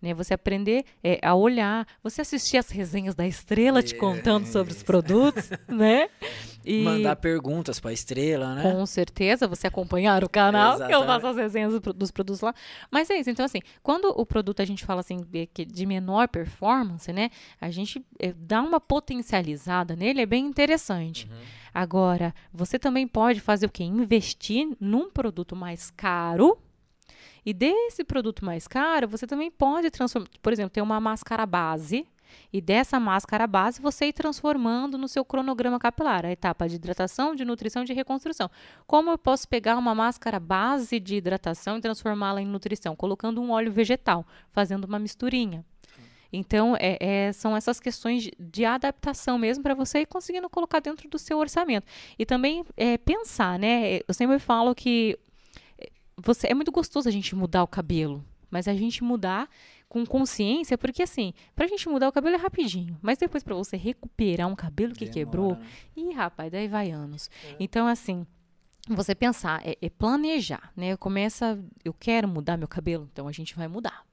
Né, 0.00 0.14
você 0.14 0.32
aprender 0.32 0.84
é, 1.02 1.18
a 1.22 1.34
olhar, 1.34 1.84
você 2.02 2.20
assistir 2.20 2.56
as 2.56 2.70
resenhas 2.70 3.16
da 3.16 3.26
Estrela 3.26 3.82
te 3.82 3.96
contando 3.96 4.46
sobre 4.46 4.72
os 4.72 4.80
produtos, 4.80 5.50
né? 5.66 6.08
E 6.64 6.84
Mandar 6.84 7.16
perguntas 7.16 7.80
para 7.80 7.90
a 7.90 7.92
Estrela, 7.92 8.54
né? 8.54 8.62
Com 8.62 8.86
certeza, 8.86 9.48
você 9.48 9.66
acompanhar 9.66 10.22
o 10.22 10.28
canal, 10.28 10.74
Exatamente. 10.74 10.88
que 10.88 11.02
eu 11.02 11.06
faço 11.06 11.26
as 11.26 11.36
resenhas 11.36 11.80
dos 11.80 12.10
produtos 12.12 12.40
lá. 12.40 12.54
Mas 12.90 13.10
é 13.10 13.16
isso, 13.16 13.28
então 13.28 13.44
assim, 13.44 13.60
quando 13.82 14.06
o 14.16 14.24
produto 14.24 14.62
a 14.62 14.64
gente 14.64 14.84
fala 14.84 15.00
assim 15.00 15.16
de, 15.28 15.48
de 15.66 15.86
menor 15.86 16.28
performance, 16.28 17.12
né? 17.12 17.30
A 17.60 17.70
gente 17.70 18.04
é, 18.20 18.32
dá 18.32 18.62
uma 18.62 18.78
potencializada 18.78 19.96
nele, 19.96 20.20
é 20.20 20.26
bem 20.26 20.46
interessante. 20.46 21.26
Uhum. 21.28 21.38
Agora, 21.74 22.34
você 22.52 22.78
também 22.78 23.06
pode 23.06 23.40
fazer 23.40 23.66
o 23.66 23.70
quê? 23.70 23.84
Investir 23.84 24.68
num 24.80 25.10
produto 25.10 25.54
mais 25.54 25.90
caro, 25.90 26.58
e 27.48 27.54
desse 27.54 28.04
produto 28.04 28.44
mais 28.44 28.68
caro, 28.68 29.08
você 29.08 29.26
também 29.26 29.50
pode 29.50 29.90
transformar, 29.90 30.28
por 30.42 30.52
exemplo, 30.52 30.68
tem 30.68 30.82
uma 30.82 31.00
máscara 31.00 31.46
base, 31.46 32.06
e 32.52 32.60
dessa 32.60 33.00
máscara 33.00 33.46
base 33.46 33.80
você 33.80 34.08
ir 34.08 34.12
transformando 34.12 34.98
no 34.98 35.08
seu 35.08 35.24
cronograma 35.24 35.78
capilar, 35.78 36.26
a 36.26 36.30
etapa 36.30 36.68
de 36.68 36.74
hidratação, 36.74 37.34
de 37.34 37.46
nutrição, 37.46 37.84
de 37.84 37.94
reconstrução. 37.94 38.50
Como 38.86 39.08
eu 39.08 39.16
posso 39.16 39.48
pegar 39.48 39.78
uma 39.78 39.94
máscara 39.94 40.38
base 40.38 41.00
de 41.00 41.16
hidratação 41.16 41.78
e 41.78 41.80
transformá-la 41.80 42.42
em 42.42 42.46
nutrição? 42.46 42.94
Colocando 42.94 43.40
um 43.40 43.50
óleo 43.50 43.72
vegetal, 43.72 44.26
fazendo 44.52 44.84
uma 44.84 44.98
misturinha. 44.98 45.64
Então, 46.30 46.76
é, 46.78 46.98
é, 47.00 47.32
são 47.32 47.56
essas 47.56 47.80
questões 47.80 48.30
de 48.38 48.66
adaptação 48.66 49.38
mesmo 49.38 49.62
para 49.62 49.72
você 49.72 50.00
ir 50.00 50.06
conseguindo 50.06 50.50
colocar 50.50 50.80
dentro 50.80 51.08
do 51.08 51.18
seu 51.18 51.38
orçamento. 51.38 51.86
E 52.18 52.26
também 52.26 52.62
é, 52.76 52.98
pensar, 52.98 53.58
né? 53.58 54.00
Eu 54.06 54.12
sempre 54.12 54.38
falo 54.38 54.74
que 54.74 55.18
você 56.22 56.48
é 56.48 56.54
muito 56.54 56.72
gostoso 56.72 57.08
a 57.08 57.12
gente 57.12 57.34
mudar 57.34 57.62
o 57.62 57.68
cabelo, 57.68 58.24
mas 58.50 58.66
a 58.66 58.74
gente 58.74 59.04
mudar 59.04 59.48
com 59.88 60.04
consciência, 60.04 60.76
porque 60.76 61.02
assim, 61.02 61.32
pra 61.54 61.66
gente 61.66 61.88
mudar 61.88 62.08
o 62.08 62.12
cabelo 62.12 62.34
é 62.36 62.38
rapidinho, 62.38 62.98
mas 63.00 63.18
depois 63.18 63.42
para 63.42 63.54
você 63.54 63.76
recuperar 63.76 64.48
um 64.48 64.56
cabelo 64.56 64.92
que 64.92 65.06
Demora, 65.06 65.14
quebrou, 65.14 65.54
né? 65.54 65.66
ih, 65.96 66.12
rapaz, 66.12 66.50
daí 66.50 66.68
vai 66.68 66.90
anos. 66.90 67.30
É. 67.44 67.56
Então 67.60 67.86
assim, 67.86 68.26
você 68.88 69.14
pensar 69.14 69.66
é, 69.66 69.76
é, 69.80 69.88
planejar, 69.88 70.72
né? 70.76 70.96
Começa, 70.96 71.58
eu 71.84 71.94
quero 71.94 72.26
mudar 72.26 72.56
meu 72.56 72.68
cabelo, 72.68 73.08
então 73.12 73.28
a 73.28 73.32
gente 73.32 73.54
vai 73.56 73.68
mudar. 73.68 74.04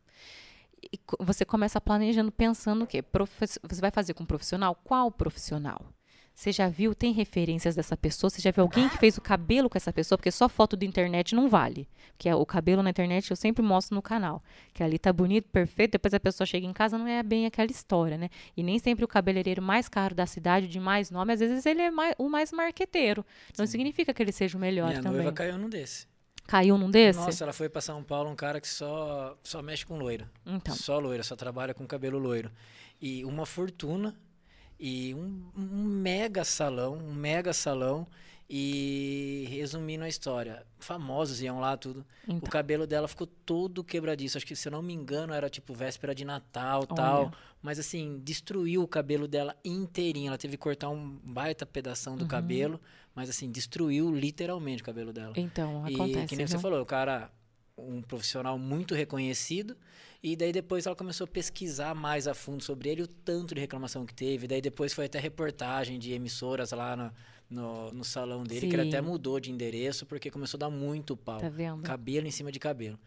E 0.93 0.99
você 1.19 1.43
começa 1.43 1.81
planejando 1.81 2.31
pensando 2.31 2.83
o 2.83 2.87
quê? 2.87 3.01
Profe 3.01 3.33
você 3.63 3.81
vai 3.81 3.91
fazer 3.91 4.13
com 4.13 4.23
um 4.23 4.27
profissional? 4.27 4.75
Qual 4.83 5.09
profissional? 5.11 5.81
Você 6.35 6.51
já 6.51 6.67
viu, 6.67 6.93
tem 6.93 7.13
referências 7.13 7.75
dessa 7.75 7.95
pessoa? 7.95 8.29
Você 8.29 8.41
já 8.41 8.51
viu 8.51 8.63
alguém 8.63 8.89
que 8.89 8.97
fez 8.97 9.17
o 9.17 9.21
cabelo 9.21 9.69
com 9.69 9.77
essa 9.77 9.93
pessoa? 9.93 10.17
Porque 10.17 10.29
só 10.29 10.49
foto 10.49 10.75
da 10.75 10.85
internet 10.85 11.33
não 11.33 11.47
vale. 11.47 11.87
Porque 12.11 12.31
o 12.31 12.45
cabelo 12.45 12.83
na 12.83 12.89
internet 12.89 13.31
eu 13.31 13.37
sempre 13.37 13.63
mostro 13.63 13.95
no 13.95 14.01
canal. 14.01 14.43
Que 14.73 14.83
ali 14.83 14.99
tá 14.99 15.13
bonito, 15.13 15.47
perfeito, 15.47 15.93
depois 15.93 16.13
a 16.13 16.19
pessoa 16.19 16.45
chega 16.45 16.67
em 16.67 16.73
casa, 16.73 16.97
não 16.97 17.07
é 17.07 17.23
bem 17.23 17.45
aquela 17.45 17.71
história, 17.71 18.17
né? 18.17 18.29
E 18.55 18.61
nem 18.61 18.77
sempre 18.79 19.05
o 19.05 19.07
cabeleireiro 19.07 19.61
mais 19.61 19.87
caro 19.87 20.13
da 20.13 20.25
cidade, 20.25 20.67
de 20.67 20.77
mais 20.77 21.09
nome, 21.09 21.31
às 21.31 21.39
vezes 21.39 21.65
ele 21.65 21.81
é 21.81 21.89
mais, 21.89 22.13
o 22.17 22.27
mais 22.27 22.51
marqueteiro. 22.51 23.25
Não 23.57 23.65
Sim. 23.65 23.71
significa 23.71 24.13
que 24.13 24.21
ele 24.21 24.33
seja 24.33 24.57
o 24.57 24.61
melhor 24.61 24.89
Minha 24.89 24.97
também. 24.97 25.11
Minha 25.13 25.23
noiva 25.23 25.35
caiu 25.35 25.57
num 25.57 25.69
desse. 25.69 26.05
Caiu 26.45 26.77
num 26.77 26.91
desse? 26.91 27.17
Nossa, 27.17 27.45
ela 27.45 27.53
foi 27.53 27.69
para 27.69 27.79
São 27.79 28.03
Paulo, 28.03 28.29
um 28.29 28.35
cara 28.35 28.59
que 28.59 28.67
só, 28.67 29.37
só 29.41 29.61
mexe 29.61 29.85
com 29.85 29.97
loiro. 29.97 30.29
Então. 30.45 30.75
Só 30.75 30.99
loiro, 30.99 31.23
só 31.23 31.35
trabalha 31.35 31.73
com 31.73 31.87
cabelo 31.87 32.19
loiro. 32.19 32.51
E 33.01 33.23
uma 33.23 33.45
fortuna 33.45 34.15
e 34.79 35.13
um, 35.13 35.43
um 35.55 35.83
mega 35.83 36.43
salão, 36.43 36.97
um 36.97 37.13
mega 37.13 37.53
salão. 37.53 38.07
E 38.47 39.47
resumindo 39.49 40.03
a 40.03 40.07
história, 40.07 40.63
famosos 40.77 41.41
iam 41.41 41.59
lá 41.59 41.75
tudo. 41.75 42.05
Então. 42.25 42.47
O 42.47 42.51
cabelo 42.51 42.85
dela 42.85 43.07
ficou 43.07 43.25
todo 43.25 43.83
quebradiço. 43.83 44.37
Acho 44.37 44.45
que, 44.45 44.55
se 44.55 44.67
eu 44.67 44.71
não 44.71 44.83
me 44.83 44.93
engano, 44.93 45.33
era 45.33 45.49
tipo 45.49 45.73
véspera 45.73 46.13
de 46.13 46.23
Natal 46.23 46.85
tal. 46.85 47.33
Mas 47.59 47.79
assim, 47.79 48.21
destruiu 48.23 48.83
o 48.83 48.87
cabelo 48.87 49.27
dela 49.27 49.55
inteirinho. 49.65 50.27
Ela 50.27 50.37
teve 50.37 50.57
que 50.57 50.61
cortar 50.61 50.89
um 50.89 51.17
baita 51.23 51.65
pedação 51.65 52.15
do 52.15 52.21
uhum. 52.21 52.27
cabelo. 52.27 52.79
Mas 53.15 53.31
assim, 53.31 53.49
destruiu 53.49 54.13
literalmente 54.13 54.83
o 54.83 54.85
cabelo 54.85 55.11
dela. 55.11 55.33
Então, 55.37 55.83
acontece. 55.83 56.25
E 56.25 56.27
que 56.27 56.35
nem 56.35 56.45
viu? 56.45 56.55
você 56.55 56.61
falou, 56.61 56.81
o 56.81 56.85
cara, 56.85 57.31
um 57.77 58.01
profissional 58.01 58.57
muito 58.57 58.95
reconhecido. 58.95 59.75
E 60.23 60.35
daí 60.35 60.51
depois 60.51 60.85
ela 60.85 60.95
começou 60.95 61.25
a 61.25 61.27
pesquisar 61.27 61.93
mais 61.93 62.27
a 62.27 62.33
fundo 62.33 62.63
sobre 62.63 62.89
ele, 62.89 63.03
o 63.03 63.07
tanto 63.07 63.53
de 63.53 63.61
reclamação 63.61 64.05
que 64.05 64.13
teve. 64.13 64.47
Daí 64.47 64.61
depois 64.61 64.93
foi 64.93 65.05
até 65.05 65.19
reportagem 65.19 65.99
de 65.99 66.13
emissoras 66.13 66.71
lá 66.71 66.95
no, 66.95 67.11
no, 67.49 67.91
no 67.91 68.03
salão 68.03 68.43
dele, 68.43 68.61
Sim. 68.61 68.69
que 68.69 68.75
ele 68.75 68.87
até 68.87 69.01
mudou 69.01 69.39
de 69.39 69.51
endereço 69.51 70.05
porque 70.05 70.31
começou 70.31 70.57
a 70.57 70.61
dar 70.61 70.69
muito 70.69 71.15
pau. 71.15 71.39
Tá 71.39 71.49
vendo? 71.49 71.83
Cabelo 71.83 72.25
em 72.25 72.31
cima 72.31 72.51
de 72.51 72.59
cabelo. 72.59 72.97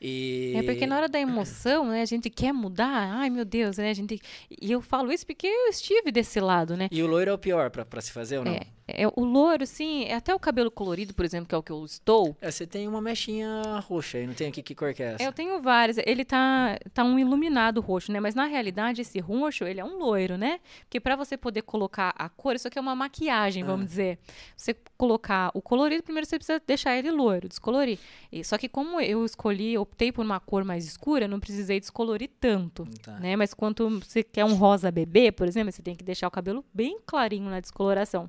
E... 0.00 0.52
É 0.56 0.62
porque 0.62 0.84
na 0.84 0.96
hora 0.96 1.08
da 1.08 1.18
emoção, 1.20 1.86
né, 1.86 2.02
a 2.02 2.04
gente 2.04 2.28
quer 2.28 2.52
mudar, 2.52 3.14
ai 3.14 3.30
meu 3.30 3.44
Deus, 3.44 3.78
né, 3.78 3.90
a 3.90 3.94
gente... 3.94 4.20
E 4.60 4.70
eu 4.70 4.82
falo 4.82 5.12
isso 5.12 5.24
porque 5.24 5.46
eu 5.46 5.68
estive 5.68 6.10
desse 6.10 6.40
lado, 6.40 6.76
né? 6.76 6.88
E 6.90 7.02
o 7.02 7.06
loiro 7.06 7.30
é 7.30 7.34
o 7.34 7.38
pior 7.38 7.70
para 7.70 8.00
se 8.00 8.10
fazer 8.10 8.38
ou 8.38 8.44
não? 8.44 8.52
É, 8.52 8.66
é, 8.86 9.06
o 9.08 9.24
loiro, 9.24 9.66
sim, 9.66 10.04
é 10.04 10.14
até 10.14 10.34
o 10.34 10.38
cabelo 10.38 10.70
colorido, 10.70 11.14
por 11.14 11.24
exemplo, 11.24 11.48
que 11.48 11.54
é 11.54 11.58
o 11.58 11.62
que 11.62 11.72
eu 11.72 11.84
estou. 11.84 12.36
É, 12.40 12.50
você 12.50 12.66
tem 12.66 12.86
uma 12.86 13.00
mechinha 13.00 13.62
roxa 13.86 14.18
aí, 14.18 14.26
não 14.26 14.34
tem 14.34 14.48
aqui 14.48 14.62
que 14.62 14.74
cor 14.74 14.92
que 14.92 15.02
é 15.02 15.14
essa? 15.14 15.22
Eu 15.22 15.32
tenho 15.32 15.60
várias. 15.62 15.96
Ele 16.04 16.24
tá, 16.24 16.78
tá 16.92 17.02
um 17.02 17.18
iluminado 17.18 17.80
roxo, 17.80 18.12
né? 18.12 18.20
Mas 18.20 18.34
na 18.34 18.44
realidade, 18.44 19.00
esse 19.00 19.18
roxo, 19.20 19.64
ele 19.64 19.80
é 19.80 19.84
um 19.84 19.96
loiro, 19.96 20.36
né? 20.36 20.60
Porque 20.80 21.00
para 21.00 21.16
você 21.16 21.36
poder 21.36 21.62
colocar 21.62 22.14
a 22.16 22.28
cor, 22.28 22.54
isso 22.54 22.68
aqui 22.68 22.78
é 22.78 22.80
uma 22.80 22.94
maquiagem, 22.94 23.62
ah. 23.62 23.66
vamos 23.66 23.86
dizer. 23.86 24.18
Você 24.54 24.76
colocar 24.98 25.50
o 25.54 25.62
colorido, 25.62 26.02
primeiro 26.02 26.26
você 26.26 26.36
precisa 26.36 26.60
deixar 26.66 26.96
ele 26.96 27.10
loiro, 27.10 27.48
descolorir. 27.48 27.98
E, 28.30 28.44
só 28.44 28.58
que 28.58 28.68
como 28.68 29.00
eu 29.00 29.24
escolhi, 29.24 29.78
optei 29.78 30.12
por 30.12 30.24
uma 30.24 30.40
cor 30.40 30.62
mais 30.62 30.84
escura, 30.84 31.26
não 31.26 31.40
precisei 31.40 31.80
descolorir 31.80 32.30
tanto, 32.38 32.86
tá. 33.02 33.18
né? 33.18 33.34
Mas 33.34 33.54
quando 33.54 34.00
você 34.00 34.22
quer 34.22 34.44
um 34.44 34.54
rosa 34.54 34.90
bebê, 34.90 35.32
por 35.32 35.46
exemplo, 35.46 35.72
você 35.72 35.82
tem 35.82 35.94
que 35.94 36.04
deixar 36.04 36.28
o 36.28 36.30
cabelo 36.30 36.62
bem 36.72 36.98
clarinho 37.06 37.48
na 37.48 37.60
descoloração. 37.60 38.28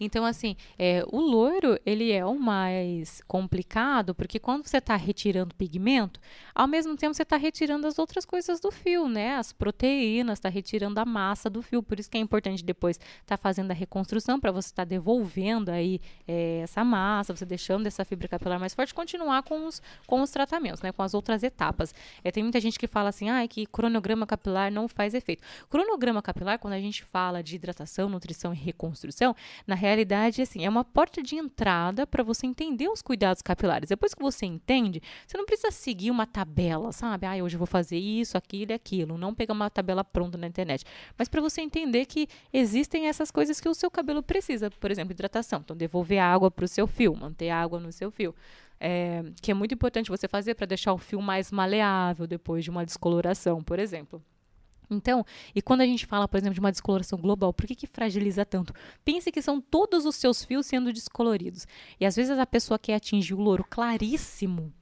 Então, 0.00 0.24
assim, 0.24 0.56
é, 0.78 1.04
o 1.10 1.20
loiro, 1.20 1.78
ele 1.84 2.12
é 2.12 2.24
o 2.24 2.38
mais 2.38 3.20
complicado, 3.26 4.14
porque 4.14 4.38
quando 4.38 4.66
você 4.66 4.78
está 4.78 4.96
retirando 4.96 5.54
pigmento, 5.54 6.20
ao 6.54 6.66
mesmo 6.66 6.96
tempo 6.96 7.14
você 7.14 7.22
está 7.22 7.36
retirando 7.36 7.86
as 7.86 7.98
outras 7.98 8.24
coisas 8.24 8.60
do 8.60 8.70
fio, 8.70 9.08
né? 9.08 9.36
As 9.36 9.52
proteínas, 9.52 10.38
está 10.38 10.48
retirando 10.48 10.98
a 10.98 11.04
massa 11.04 11.48
do 11.48 11.62
fio. 11.62 11.82
Por 11.82 11.98
isso 11.98 12.10
que 12.10 12.16
é 12.16 12.20
importante 12.20 12.64
depois 12.64 12.96
estar 12.96 13.36
tá 13.36 13.36
fazendo 13.36 13.70
a 13.70 13.74
reconstrução, 13.74 14.38
para 14.40 14.50
você 14.50 14.68
estar 14.68 14.82
tá 14.82 14.88
devolvendo 14.88 15.70
aí 15.70 16.00
é, 16.26 16.60
essa 16.62 16.84
massa, 16.84 17.34
você 17.34 17.44
deixando 17.44 17.86
essa 17.86 18.04
fibra 18.04 18.28
capilar 18.28 18.58
mais 18.58 18.74
forte, 18.74 18.94
continuar 18.94 19.42
com 19.42 19.66
os, 19.66 19.80
com 20.06 20.20
os 20.22 20.30
tratamentos, 20.30 20.82
né? 20.82 20.92
Com 20.92 21.02
as 21.02 21.14
outras 21.14 21.42
etapas. 21.42 21.94
É, 22.22 22.30
tem 22.30 22.42
muita 22.42 22.60
gente 22.60 22.78
que 22.78 22.86
fala 22.86 23.08
assim, 23.08 23.30
ah, 23.30 23.46
que 23.46 23.66
cronograma 23.66 24.26
capilar 24.26 24.70
não 24.70 24.88
faz 24.88 25.14
efeito. 25.14 25.42
Cronograma 25.68 26.22
capilar, 26.22 26.58
quando 26.58 26.74
a 26.74 26.80
gente 26.80 27.02
fala 27.04 27.42
de 27.42 27.56
hidratação, 27.56 28.08
nutrição 28.08 28.52
e 28.52 28.56
reconstrução, 28.56 29.34
na 29.66 29.74
realidade 29.82 30.40
assim, 30.40 30.64
é 30.64 30.68
uma 30.68 30.84
porta 30.84 31.20
de 31.20 31.34
entrada 31.34 32.06
para 32.06 32.22
você 32.22 32.46
entender 32.46 32.88
os 32.88 33.02
cuidados 33.02 33.42
capilares. 33.42 33.88
Depois 33.88 34.14
que 34.14 34.22
você 34.22 34.46
entende, 34.46 35.02
você 35.26 35.36
não 35.36 35.44
precisa 35.44 35.70
seguir 35.72 36.10
uma 36.10 36.24
tabela, 36.24 36.92
sabe? 36.92 37.26
Ah, 37.26 37.34
hoje 37.42 37.56
eu 37.56 37.58
vou 37.58 37.66
fazer 37.66 37.98
isso, 37.98 38.38
aquilo 38.38 38.70
e 38.70 38.74
aquilo. 38.74 39.18
Não 39.18 39.34
pegar 39.34 39.52
uma 39.52 39.68
tabela 39.68 40.04
pronta 40.04 40.38
na 40.38 40.46
internet. 40.46 40.84
Mas 41.18 41.28
para 41.28 41.40
você 41.40 41.60
entender 41.60 42.06
que 42.06 42.28
existem 42.52 43.08
essas 43.08 43.30
coisas 43.30 43.60
que 43.60 43.68
o 43.68 43.74
seu 43.74 43.90
cabelo 43.90 44.22
precisa. 44.22 44.70
Por 44.70 44.90
exemplo, 44.90 45.12
hidratação. 45.12 45.60
Então, 45.64 45.76
devolver 45.76 46.20
água 46.20 46.50
para 46.50 46.64
o 46.64 46.68
seu 46.68 46.86
fio, 46.86 47.14
manter 47.14 47.50
água 47.50 47.80
no 47.80 47.90
seu 47.90 48.10
fio. 48.10 48.34
É, 48.78 49.22
que 49.40 49.50
é 49.50 49.54
muito 49.54 49.74
importante 49.74 50.10
você 50.10 50.28
fazer 50.28 50.54
para 50.54 50.66
deixar 50.66 50.92
o 50.92 50.98
fio 50.98 51.20
mais 51.20 51.50
maleável 51.52 52.26
depois 52.26 52.64
de 52.64 52.70
uma 52.70 52.84
descoloração, 52.84 53.62
por 53.62 53.78
exemplo. 53.78 54.22
Então, 54.94 55.24
e 55.54 55.62
quando 55.62 55.80
a 55.80 55.86
gente 55.86 56.06
fala, 56.06 56.28
por 56.28 56.36
exemplo, 56.36 56.54
de 56.54 56.60
uma 56.60 56.70
descoloração 56.70 57.18
global, 57.18 57.52
por 57.52 57.66
que, 57.66 57.74
que 57.74 57.86
fragiliza 57.86 58.44
tanto? 58.44 58.74
Pense 59.04 59.30
que 59.30 59.42
são 59.42 59.60
todos 59.60 60.04
os 60.04 60.16
seus 60.16 60.44
fios 60.44 60.66
sendo 60.66 60.92
descoloridos. 60.92 61.66
E 62.00 62.06
às 62.06 62.16
vezes 62.16 62.38
a 62.38 62.46
pessoa 62.46 62.78
quer 62.78 62.94
atingir 62.94 63.34
o 63.34 63.40
louro 63.40 63.64
claríssimo. 63.68 64.72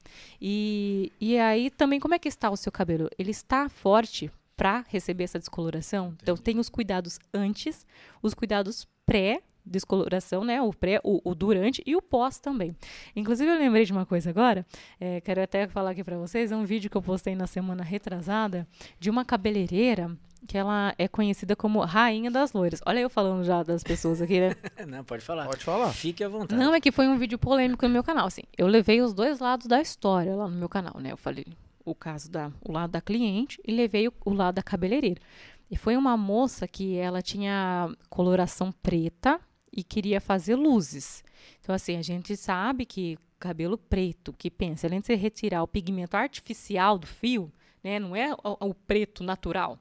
E, 0.41 1.11
e 1.19 1.37
aí 1.37 1.69
também, 1.69 1.99
como 1.99 2.13
é 2.13 2.19
que 2.19 2.27
está 2.27 2.49
o 2.49 2.57
seu 2.57 2.71
cabelo? 2.71 3.09
Ele 3.17 3.31
está 3.31 3.69
forte 3.69 4.31
para 4.55 4.85
receber 4.89 5.23
essa 5.23 5.39
descoloração? 5.39 6.15
Então, 6.21 6.37
tem 6.37 6.59
os 6.59 6.69
cuidados 6.69 7.19
antes, 7.33 7.85
os 8.21 8.33
cuidados 8.33 8.87
pré 9.05 9.41
descoloração, 9.65 10.43
né? 10.43 10.61
O 10.61 10.73
pré, 10.73 10.99
o, 11.03 11.21
o, 11.23 11.35
durante 11.35 11.81
e 11.85 11.95
o 11.95 12.01
pós 12.01 12.39
também. 12.39 12.75
Inclusive, 13.15 13.49
eu 13.49 13.57
lembrei 13.57 13.85
de 13.85 13.91
uma 13.91 14.05
coisa 14.05 14.29
agora, 14.29 14.65
é, 14.99 15.21
quero 15.21 15.41
até 15.41 15.67
falar 15.67 15.91
aqui 15.91 16.03
para 16.03 16.17
vocês, 16.17 16.51
é 16.51 16.55
um 16.55 16.65
vídeo 16.65 16.89
que 16.89 16.97
eu 16.97 17.01
postei 17.01 17.35
na 17.35 17.47
semana 17.47 17.83
retrasada 17.83 18.67
de 18.99 19.09
uma 19.09 19.25
cabeleireira 19.25 20.15
que 20.47 20.57
ela 20.57 20.93
é 20.97 21.07
conhecida 21.07 21.55
como 21.55 21.79
Rainha 21.81 22.31
das 22.31 22.53
Loiras. 22.53 22.81
Olha 22.85 22.99
eu 22.99 23.09
falando 23.09 23.43
já 23.43 23.61
das 23.61 23.83
pessoas 23.83 24.21
aqui, 24.21 24.39
né? 24.39 24.55
Não, 24.87 25.03
pode 25.03 25.23
falar. 25.23 25.45
Pode 25.45 25.63
falar. 25.63 25.89
Fique 25.93 26.23
à 26.23 26.29
vontade. 26.29 26.59
Não, 26.59 26.73
é 26.73 26.81
que 26.81 26.91
foi 26.91 27.07
um 27.07 27.17
vídeo 27.17 27.37
polêmico 27.37 27.85
no 27.85 27.93
meu 27.93 28.03
canal, 28.03 28.25
assim. 28.25 28.41
Eu 28.57 28.67
levei 28.67 29.01
os 29.01 29.13
dois 29.13 29.39
lados 29.39 29.67
da 29.67 29.79
história 29.79 30.35
lá 30.35 30.47
no 30.47 30.55
meu 30.55 30.67
canal, 30.67 30.99
né? 30.99 31.11
Eu 31.11 31.17
falei 31.17 31.45
o 31.85 31.95
caso 31.95 32.29
da 32.29 32.51
o 32.67 32.71
lado 32.71 32.91
da 32.91 33.01
cliente 33.01 33.61
e 33.65 33.71
levei 33.71 34.07
o, 34.07 34.13
o 34.25 34.33
lado 34.33 34.55
da 34.55 34.63
cabeleireira. 34.63 35.21
E 35.69 35.77
foi 35.77 35.95
uma 35.95 36.17
moça 36.17 36.67
que 36.67 36.97
ela 36.97 37.21
tinha 37.21 37.89
coloração 38.09 38.71
preta, 38.71 39.39
e 39.71 39.83
queria 39.83 40.19
fazer 40.19 40.55
luzes. 40.55 41.23
Então, 41.59 41.73
assim, 41.73 41.97
a 41.97 42.01
gente 42.01 42.35
sabe 42.35 42.85
que 42.85 43.17
cabelo 43.39 43.77
preto, 43.77 44.31
que 44.33 44.51
pensa, 44.51 44.85
além 44.85 44.99
de 44.99 45.07
você 45.07 45.15
retirar 45.15 45.63
o 45.63 45.67
pigmento 45.67 46.15
artificial 46.15 46.99
do 46.99 47.07
fio, 47.07 47.51
né, 47.83 47.99
não 47.99 48.15
é 48.15 48.31
o, 48.33 48.69
o 48.69 48.73
preto 48.73 49.23
natural. 49.23 49.79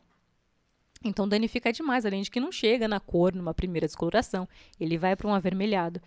Então 1.05 1.29
danifica 1.29 1.73
demais, 1.73 2.05
além 2.05 2.23
de 2.23 2.31
que 2.31 2.41
não 2.41 2.51
chega 2.53 2.87
na 2.89 3.01
cor 3.01 3.35
numa 3.35 3.55
primeira 3.55 3.87
descoloração, 3.87 4.49
ele 4.79 4.99
vai 4.99 5.17
para 5.17 5.29
um 5.29 5.35
avermelhado. 5.35 6.01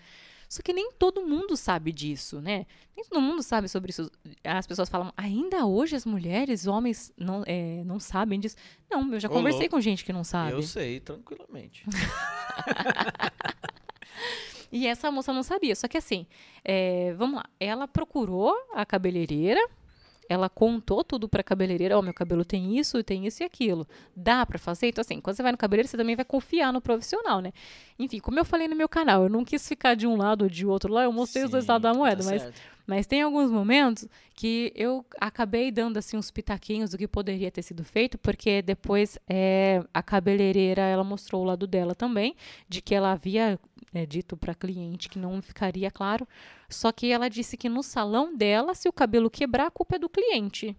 Só 0.48 0.62
que 0.62 0.72
nem 0.72 0.92
todo 0.92 1.26
mundo 1.26 1.58
sabe 1.58 1.92
disso, 1.92 2.40
né? 2.40 2.68
Nem 2.96 3.04
todo 3.06 3.20
mundo 3.20 3.42
sabe 3.42 3.68
sobre 3.68 3.90
isso. 3.90 4.12
As 4.44 4.68
pessoas 4.68 4.88
falam, 4.88 5.12
ainda 5.18 5.66
hoje 5.66 5.96
as 5.96 6.06
mulheres, 6.06 6.68
homens 6.68 7.12
não, 7.18 7.44
é, 7.48 7.84
não 7.84 8.00
sabem 8.00 8.40
disso. 8.40 8.56
Não, 8.88 9.12
eu 9.12 9.20
já 9.20 9.28
Ô, 9.28 9.32
conversei 9.32 9.62
louco. 9.62 9.78
com 9.78 9.82
gente 9.82 10.06
que 10.06 10.14
não 10.14 10.24
sabe. 10.24 10.52
Eu 10.52 10.62
sei, 10.62 11.00
tranquilamente. 11.00 11.84
E 14.72 14.88
essa 14.88 15.12
moça 15.12 15.32
não 15.32 15.44
sabia. 15.44 15.76
Só 15.76 15.88
que 15.88 15.98
assim, 15.98 16.26
é, 16.64 17.14
vamos 17.14 17.36
lá. 17.36 17.46
Ela 17.60 17.88
procurou 17.88 18.56
a 18.74 18.86
cabeleireira. 18.86 19.62
Ela 20.30 20.50
contou 20.50 21.04
tudo 21.04 21.28
pra 21.28 21.44
cabeleireira. 21.44 21.98
Ó, 21.98 22.02
meu 22.02 22.14
cabelo 22.14 22.46
tem 22.46 22.78
isso, 22.78 23.04
tem 23.04 23.26
isso 23.26 23.44
e 23.44 23.46
aquilo. 23.46 23.88
Dá 24.16 24.46
pra 24.46 24.58
fazer? 24.58 24.88
Então, 24.88 25.02
assim, 25.02 25.20
quando 25.20 25.36
você 25.36 25.44
vai 25.44 25.52
no 25.52 25.58
cabeleireiro, 25.58 25.90
você 25.90 25.98
também 25.98 26.16
vai 26.16 26.26
confiar 26.26 26.72
no 26.72 26.82
profissional, 26.82 27.40
né? 27.42 27.52
Enfim, 28.00 28.20
como 28.20 28.40
eu 28.40 28.46
falei 28.46 28.68
no 28.68 28.76
meu 28.76 28.88
canal, 28.90 29.24
eu 29.24 29.30
não 29.30 29.44
quis 29.46 29.68
ficar 29.68 29.96
de 29.96 30.08
um 30.08 30.16
lado 30.16 30.44
ou 30.44 30.50
de 30.50 30.66
outro 30.66 30.92
lá. 30.92 31.04
Eu 31.04 31.12
mostrei 31.12 31.44
os 31.44 31.52
dois 31.52 31.66
Sim, 31.66 31.72
lados 31.72 31.84
da 31.84 31.94
moeda. 31.94 32.24
tá 32.24 32.30
mas 32.30 32.42
certo. 32.42 32.62
mas 32.88 33.06
tem 33.06 33.22
alguns 33.22 33.52
momentos 33.52 34.08
que 34.36 34.72
eu 34.76 35.06
acabei 35.20 35.72
dando 35.72 35.98
assim 35.98 36.18
uns 36.18 36.32
pitaquinhos 36.32 36.90
do 36.90 36.98
que 36.98 37.08
poderia 37.08 37.52
ter 37.52 37.62
sido 37.62 37.84
feito, 37.84 38.18
porque 38.18 38.62
depois 38.62 39.18
é, 39.30 39.84
a 39.94 40.02
cabeleireira 40.02 40.82
ela 40.82 41.04
mostrou 41.04 41.44
o 41.44 41.46
lado 41.46 41.68
dela 41.68 41.94
também, 41.94 42.36
de 42.68 42.82
que 42.82 42.96
ela 42.96 43.12
havia 43.12 43.60
é, 43.94 44.06
dito 44.06 44.36
para 44.36 44.56
cliente 44.56 45.08
que 45.08 45.20
não 45.20 45.42
ficaria 45.42 45.92
claro, 45.92 46.28
só 46.74 46.92
que 46.92 47.12
ela 47.12 47.30
disse 47.30 47.56
que 47.56 47.70
no 47.70 47.84
salão 47.84 48.36
dela, 48.36 48.74
se 48.74 48.90
o 48.90 48.94
cabelo 48.94 49.30
quebrar, 49.30 49.68
a 49.68 49.72
culpa 49.72 49.96
é 49.96 50.00
do 50.00 50.10
cliente. 50.10 50.76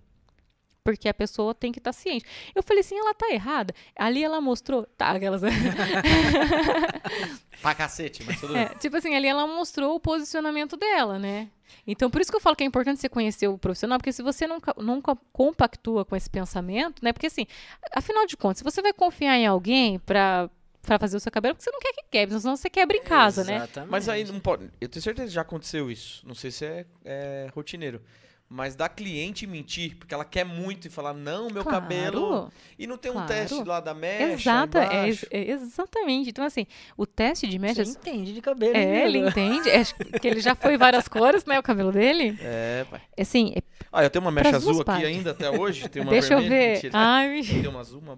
Porque 0.85 1.09
a 1.09 1.15
pessoa 1.15 1.55
tem 1.55 1.73
que 1.73 1.79
estar 1.79 1.95
ciente. 1.95 2.27
Eu 2.55 2.63
falei 2.63 2.81
assim, 2.81 2.99
ela 2.99 3.15
tá 3.15 3.31
errada. 3.31 3.75
Ali 3.97 4.23
ela 4.23 4.39
mostrou. 4.39 4.85
Tá, 4.99 5.13
aquelas. 5.13 5.41
pra 7.63 7.75
cacete, 7.75 8.23
mas 8.23 8.39
tudo 8.39 8.53
bem. 8.53 8.65
É, 8.65 8.69
tipo 8.75 8.95
assim, 8.95 9.15
ali 9.15 9.27
ela 9.27 9.47
mostrou 9.47 9.95
o 9.95 10.01
posicionamento 10.01 10.77
dela, 10.77 11.19
né? 11.19 11.49
Então, 11.87 12.11
por 12.11 12.21
isso 12.21 12.31
que 12.31 12.37
eu 12.37 12.41
falo 12.41 12.55
que 12.55 12.63
é 12.63 12.67
importante 12.67 13.01
você 13.01 13.09
conhecer 13.09 13.49
o 13.49 13.57
profissional, 13.57 13.99
porque 13.99 14.13
se 14.13 14.23
você 14.23 14.47
nunca, 14.47 14.75
nunca 14.77 15.17
compactua 15.33 16.05
com 16.05 16.15
esse 16.15 16.29
pensamento, 16.29 17.03
né? 17.03 17.15
Porque 17.15 17.29
assim, 17.29 17.47
afinal 17.95 18.27
de 18.27 18.37
contas, 18.37 18.59
se 18.59 18.65
você 18.65 18.83
vai 18.83 18.93
confiar 18.93 19.39
em 19.39 19.47
alguém 19.47 19.99
pra, 20.01 20.51
pra 20.85 20.99
fazer 20.99 21.17
o 21.17 21.21
seu 21.21 21.33
cabelo, 21.33 21.55
porque 21.55 21.65
você 21.65 21.71
não 21.71 21.81
quer 21.81 21.93
que 21.93 22.05
quebre, 22.11 22.39
senão 22.39 22.57
você 22.57 22.71
quebra 22.71 22.97
em 22.97 23.03
casa, 23.03 23.45
né? 23.45 23.57
Exatamente. 23.57 23.91
Mas 23.91 24.09
aí 24.09 24.25
não 24.25 24.41
pode. 24.41 24.71
Eu 24.81 24.89
tenho 24.89 25.03
certeza 25.03 25.29
que 25.29 25.35
já 25.35 25.43
aconteceu 25.43 25.91
isso. 25.91 26.27
Não 26.27 26.35
sei 26.35 26.51
se 26.51 26.65
é, 26.65 26.87
é 27.05 27.49
rotineiro. 27.55 28.01
Mas 28.47 28.77
da 28.77 28.89
cliente 28.89 29.47
mentir, 29.47 29.97
porque 29.97 30.13
ela 30.15 30.25
quer 30.25 30.45
muito 30.45 30.87
e 30.87 30.91
falar, 30.91 31.13
não, 31.15 31.49
meu 31.51 31.63
Claro. 31.65 31.81
cabelo. 31.81 32.53
E 32.79 32.87
não 32.87 32.97
tem 32.97 33.11
um 33.11 33.15
Claro. 33.15 33.29
teste 33.29 33.65
lá 33.65 33.81
da 33.81 33.95
mecha. 33.95 34.33
Exato, 34.35 34.79
é, 34.79 35.09
é 35.31 35.51
exatamente. 35.51 36.31
Então, 36.31 36.45
assim, 36.45 36.67
o 36.97 37.05
teste 37.07 37.47
de 37.49 37.53
Você 37.57 37.59
mechas. 37.59 37.89
entende 37.89 38.33
de 38.35 38.41
cabelo. 38.41 38.77
É, 38.77 38.85
né, 38.85 39.05
ele 39.07 39.19
entende. 39.27 39.69
É, 39.71 39.79
acho 39.81 39.95
que 39.97 40.29
ele 40.29 40.41
já 40.41 40.55
foi 40.55 40.77
várias 40.77 41.09
cores, 41.09 41.45
né? 41.47 41.59
O 41.59 41.63
cabelo 41.63 41.91
dele. 41.91 42.39
É, 42.41 42.85
pai. 42.89 43.01
Assim, 43.19 43.55
é- 43.57 43.63
Ah, 43.91 44.05
eu 44.05 44.11
tenho 44.11 44.25
uma 44.25 44.31
mecha 44.31 44.55
azul 44.57 44.75
aqui 44.77 44.85
partes. 44.85 45.07
ainda 45.09 45.31
até 45.33 45.51
hoje. 45.51 45.89
Tem 45.89 46.03
uma 46.03 46.11
deixa 46.13 46.35
eu 46.35 46.41
vermelha. 46.41 46.61
ver. 46.67 46.73
Mentira. 46.75 46.93
Ai, 46.97 47.29
me- 47.31 47.45
Tem 47.47 47.67
uma 47.67 47.81
azul, 47.81 48.01
uma. 48.01 48.17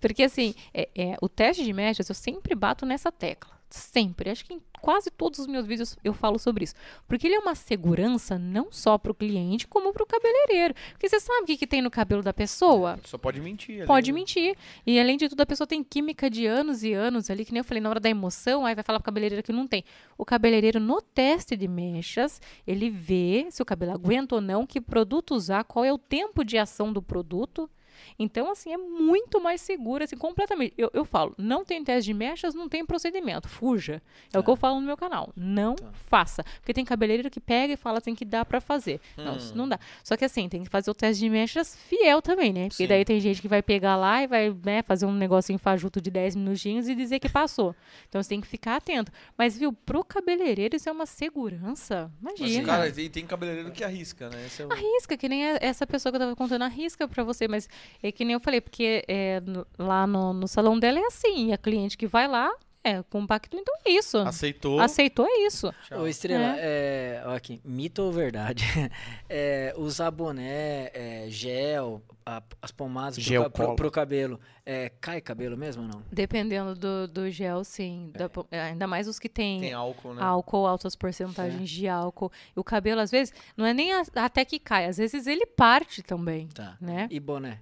Porque 0.00 0.22
assim, 0.22 0.54
é, 0.72 0.88
é, 0.96 1.16
o 1.20 1.28
teste 1.28 1.62
de 1.62 1.72
mechas 1.72 2.08
eu 2.08 2.14
sempre 2.14 2.54
bato 2.54 2.86
nessa 2.86 3.12
tecla. 3.12 3.59
Sempre. 3.70 4.30
Acho 4.30 4.44
que 4.44 4.54
em 4.54 4.60
quase 4.80 5.10
todos 5.10 5.38
os 5.38 5.46
meus 5.46 5.66
vídeos 5.66 5.96
eu 6.02 6.12
falo 6.12 6.38
sobre 6.38 6.64
isso. 6.64 6.74
Porque 7.06 7.26
ele 7.26 7.36
é 7.36 7.38
uma 7.38 7.54
segurança 7.54 8.38
não 8.38 8.72
só 8.72 8.98
para 8.98 9.12
o 9.12 9.14
cliente, 9.14 9.68
como 9.68 9.92
para 9.92 10.02
o 10.02 10.06
cabeleireiro. 10.06 10.74
Porque 10.90 11.08
você 11.08 11.20
sabe 11.20 11.42
o 11.42 11.46
que, 11.46 11.56
que 11.56 11.66
tem 11.66 11.80
no 11.80 11.90
cabelo 11.90 12.22
da 12.22 12.32
pessoa? 12.32 12.98
Só 13.04 13.16
pode 13.16 13.40
mentir. 13.40 13.78
ali, 13.78 13.86
Pode 13.86 14.10
né? 14.10 14.18
mentir. 14.18 14.56
E 14.84 14.98
além 14.98 15.16
de 15.16 15.28
tudo, 15.28 15.40
a 15.40 15.46
pessoa 15.46 15.66
tem 15.66 15.84
química 15.84 16.28
de 16.28 16.46
anos 16.46 16.82
e 16.82 16.92
anos 16.92 17.30
ali, 17.30 17.44
que 17.44 17.52
nem 17.52 17.60
eu 17.60 17.64
falei, 17.64 17.80
na 17.80 17.90
hora 17.90 18.00
da 18.00 18.10
emoção, 18.10 18.66
aí 18.66 18.74
vai 18.74 18.82
falar 18.82 18.98
pro 18.98 19.06
cabeleireiro 19.06 19.42
que 19.42 19.52
não 19.52 19.68
tem. 19.68 19.84
O 20.18 20.24
cabeleireiro, 20.24 20.80
no 20.80 21.00
teste 21.00 21.56
de 21.56 21.68
mechas, 21.68 22.40
ele 22.66 22.90
vê 22.90 23.46
se 23.50 23.62
o 23.62 23.64
cabelo 23.64 23.92
aguenta 23.92 24.34
ou 24.34 24.40
não, 24.40 24.66
que 24.66 24.80
produto 24.80 25.34
usar, 25.34 25.62
qual 25.64 25.84
é 25.84 25.92
o 25.92 25.98
tempo 25.98 26.44
de 26.44 26.58
ação 26.58 26.92
do 26.92 27.00
produto. 27.00 27.70
Então, 28.18 28.50
assim, 28.50 28.72
é 28.72 28.76
muito 28.76 29.40
mais 29.40 29.60
seguro, 29.60 30.04
assim, 30.04 30.16
completamente. 30.16 30.74
Eu, 30.76 30.90
eu 30.92 31.04
falo, 31.04 31.34
não 31.38 31.64
tem 31.64 31.82
teste 31.82 32.06
de 32.06 32.14
mechas, 32.14 32.54
não 32.54 32.68
tem 32.68 32.84
procedimento. 32.84 33.48
Fuja. 33.48 34.02
É 34.32 34.38
o 34.38 34.42
que 34.42 34.50
eu 34.50 34.56
falo 34.56 34.80
no 34.80 34.86
meu 34.86 34.96
canal. 34.96 35.32
Não 35.36 35.76
faça. 35.92 36.42
Porque 36.60 36.72
tem 36.72 36.84
cabeleireiro 36.84 37.30
que 37.30 37.40
pega 37.40 37.74
e 37.74 37.76
fala 37.76 37.98
assim 37.98 38.14
que 38.14 38.24
dá 38.24 38.44
pra 38.44 38.60
fazer. 38.60 39.00
Não, 39.16 39.36
isso 39.36 39.56
não 39.56 39.68
dá. 39.68 39.78
Só 40.04 40.16
que 40.16 40.24
assim, 40.24 40.48
tem 40.48 40.62
que 40.62 40.70
fazer 40.70 40.90
o 40.90 40.94
teste 40.94 41.20
de 41.20 41.30
mechas 41.30 41.76
fiel 41.76 42.20
também, 42.22 42.52
né? 42.52 42.68
Porque 42.68 42.84
Sim. 42.84 42.88
daí 42.88 43.04
tem 43.04 43.20
gente 43.20 43.40
que 43.40 43.48
vai 43.48 43.62
pegar 43.62 43.96
lá 43.96 44.22
e 44.22 44.26
vai 44.26 44.56
né, 44.64 44.82
fazer 44.82 45.06
um 45.06 45.12
negocinho 45.12 45.58
fajuto 45.58 46.00
de 46.00 46.10
10 46.10 46.36
minutinhos 46.36 46.88
e 46.88 46.94
dizer 46.94 47.18
que 47.18 47.28
passou. 47.28 47.74
Então 48.08 48.22
você 48.22 48.28
tem 48.28 48.40
que 48.40 48.46
ficar 48.46 48.76
atento. 48.76 49.12
Mas, 49.36 49.56
viu, 49.56 49.72
pro 49.72 50.04
cabeleireiro 50.04 50.76
isso 50.76 50.88
é 50.88 50.92
uma 50.92 51.06
segurança. 51.06 52.10
Mas, 52.20 52.38
Imagina. 52.38 52.66
cara, 52.66 52.88
e 52.88 53.08
tem 53.08 53.26
cabeleireiro 53.26 53.70
que 53.70 53.84
arrisca, 53.84 54.28
né? 54.28 54.46
É. 54.58 54.72
Arrisca, 54.72 55.16
que 55.16 55.28
nem 55.28 55.42
essa 55.60 55.86
pessoa 55.86 56.12
que 56.12 56.16
eu 56.16 56.20
tava 56.20 56.36
contando, 56.36 56.62
arrisca 56.62 57.06
pra 57.08 57.22
você, 57.22 57.48
mas 57.48 57.68
é 58.02 58.12
que 58.12 58.24
nem 58.24 58.34
eu 58.34 58.40
falei, 58.40 58.60
porque 58.60 59.04
é, 59.08 59.40
no- 59.40 59.66
lá 59.78 60.06
no, 60.06 60.32
no 60.32 60.48
salão 60.48 60.78
dela 60.78 60.98
é 60.98 61.04
assim, 61.06 61.52
a 61.52 61.58
cliente 61.58 61.96
que 61.98 62.06
vai 62.06 62.26
lá 62.28 62.50
é 62.82 63.02
compacto, 63.02 63.54
então 63.58 63.74
é 63.84 63.90
isso. 63.90 64.16
Aceitou. 64.18 64.80
Aceitou 64.80 65.26
é 65.28 65.46
isso. 65.46 65.70
Tchau. 65.86 66.00
Ô, 66.00 66.06
Estrela, 66.06 66.54
é. 66.56 67.22
ó 67.26 67.34
aqui, 67.34 67.60
mito 67.64 68.02
ou 68.02 68.10
verdade? 68.12 68.64
É, 69.32 69.72
usar 69.76 70.10
boné, 70.10 70.90
é, 70.92 71.26
gel, 71.28 72.02
a- 72.26 72.42
as 72.60 72.72
pomadas 72.72 73.14
pro, 73.16 73.22
Gel 73.22 73.50
pro, 73.50 73.64
cola. 73.64 73.76
pro 73.76 73.90
cabelo, 73.92 74.40
é, 74.66 74.88
cai 75.00 75.20
cabelo 75.20 75.56
mesmo 75.56 75.82
ou 75.82 75.88
não? 75.88 76.02
Dependendo 76.10 76.74
do, 76.74 77.06
do 77.06 77.30
gel, 77.30 77.62
sim. 77.62 78.10
Da 78.14 78.28
é, 78.50 78.60
ainda 78.62 78.86
mais 78.88 79.06
os 79.06 79.18
que 79.20 79.28
tem, 79.28 79.60
Tem 79.60 79.72
álcool, 79.72 80.14
né? 80.14 80.22
álcool, 80.22 80.66
altas 80.66 80.96
porcentagens 80.96 81.68
de 81.70 81.86
álcool. 81.86 82.32
E 82.56 82.58
o 82.58 82.64
cabelo, 82.64 83.00
às 83.00 83.10
vezes, 83.10 83.32
não 83.56 83.64
é 83.64 83.72
nem 83.72 83.92
a- 83.92 84.02
até 84.16 84.44
que 84.44 84.58
cai, 84.58 84.86
às 84.86 84.96
vezes 84.96 85.26
ele 85.28 85.46
parte 85.46 86.02
também, 86.02 86.48
Tá. 86.48 86.76
né? 86.80 87.06
E 87.10 87.20
boné? 87.20 87.60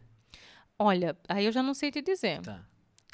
Olha, 0.78 1.16
aí 1.28 1.44
eu 1.46 1.52
já 1.52 1.62
não 1.62 1.74
sei 1.74 1.90
te 1.90 2.00
dizer. 2.00 2.40
Tá. 2.40 2.60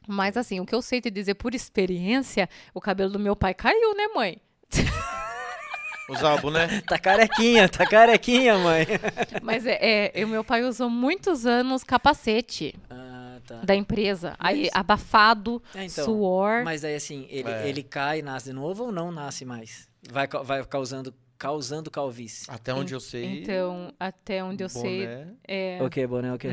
Mas 0.06 0.36
assim, 0.36 0.60
o 0.60 0.66
que 0.66 0.74
eu 0.74 0.82
sei 0.82 1.00
te 1.00 1.10
dizer 1.10 1.34
por 1.34 1.54
experiência, 1.54 2.48
o 2.74 2.80
cabelo 2.80 3.10
do 3.10 3.18
meu 3.18 3.34
pai 3.34 3.54
caiu, 3.54 3.94
né, 3.96 4.08
mãe? 4.14 4.38
Usar 6.10 6.34
o 6.34 6.40
boné. 6.42 6.82
Tá 6.82 6.98
carequinha, 6.98 7.66
tá 7.66 7.86
carequinha, 7.86 8.58
mãe. 8.58 8.86
Mas 9.42 9.64
é, 9.64 10.10
é, 10.14 10.24
o 10.24 10.28
meu 10.28 10.44
pai 10.44 10.62
usou 10.62 10.90
muitos 10.90 11.46
anos 11.46 11.82
capacete 11.82 12.74
Ah, 12.90 13.38
tá. 13.46 13.54
da 13.62 13.74
empresa. 13.74 14.34
Aí, 14.38 14.64
Mas- 14.64 14.70
abafado, 14.74 15.62
É, 15.74 15.84
então, 15.86 16.04
suor. 16.04 16.62
Mas 16.62 16.84
aí 16.84 16.94
assim, 16.94 17.26
ele, 17.30 17.48
É. 17.50 17.66
ele 17.66 17.82
cai, 17.82 18.20
nasce 18.20 18.48
de 18.48 18.52
novo 18.52 18.84
ou 18.84 18.92
não 18.92 19.10
nasce 19.10 19.46
mais? 19.46 19.88
Vai, 20.10 20.26
vai 20.44 20.62
causando, 20.66 21.14
causando 21.38 21.90
calvície. 21.90 22.46
Até 22.48 22.72
onde 22.74 22.94
eu 22.94 23.00
sei. 23.00 23.42
Então, 23.42 23.92
até 23.98 24.42
onde 24.42 24.62
eu 24.64 24.68
sei. 24.68 25.06
boné, 25.06 25.26
É, 25.46 25.78
O 25.82 25.90
que, 25.90 26.06
boné, 26.06 26.32
o 26.32 26.38
que? 26.38 26.48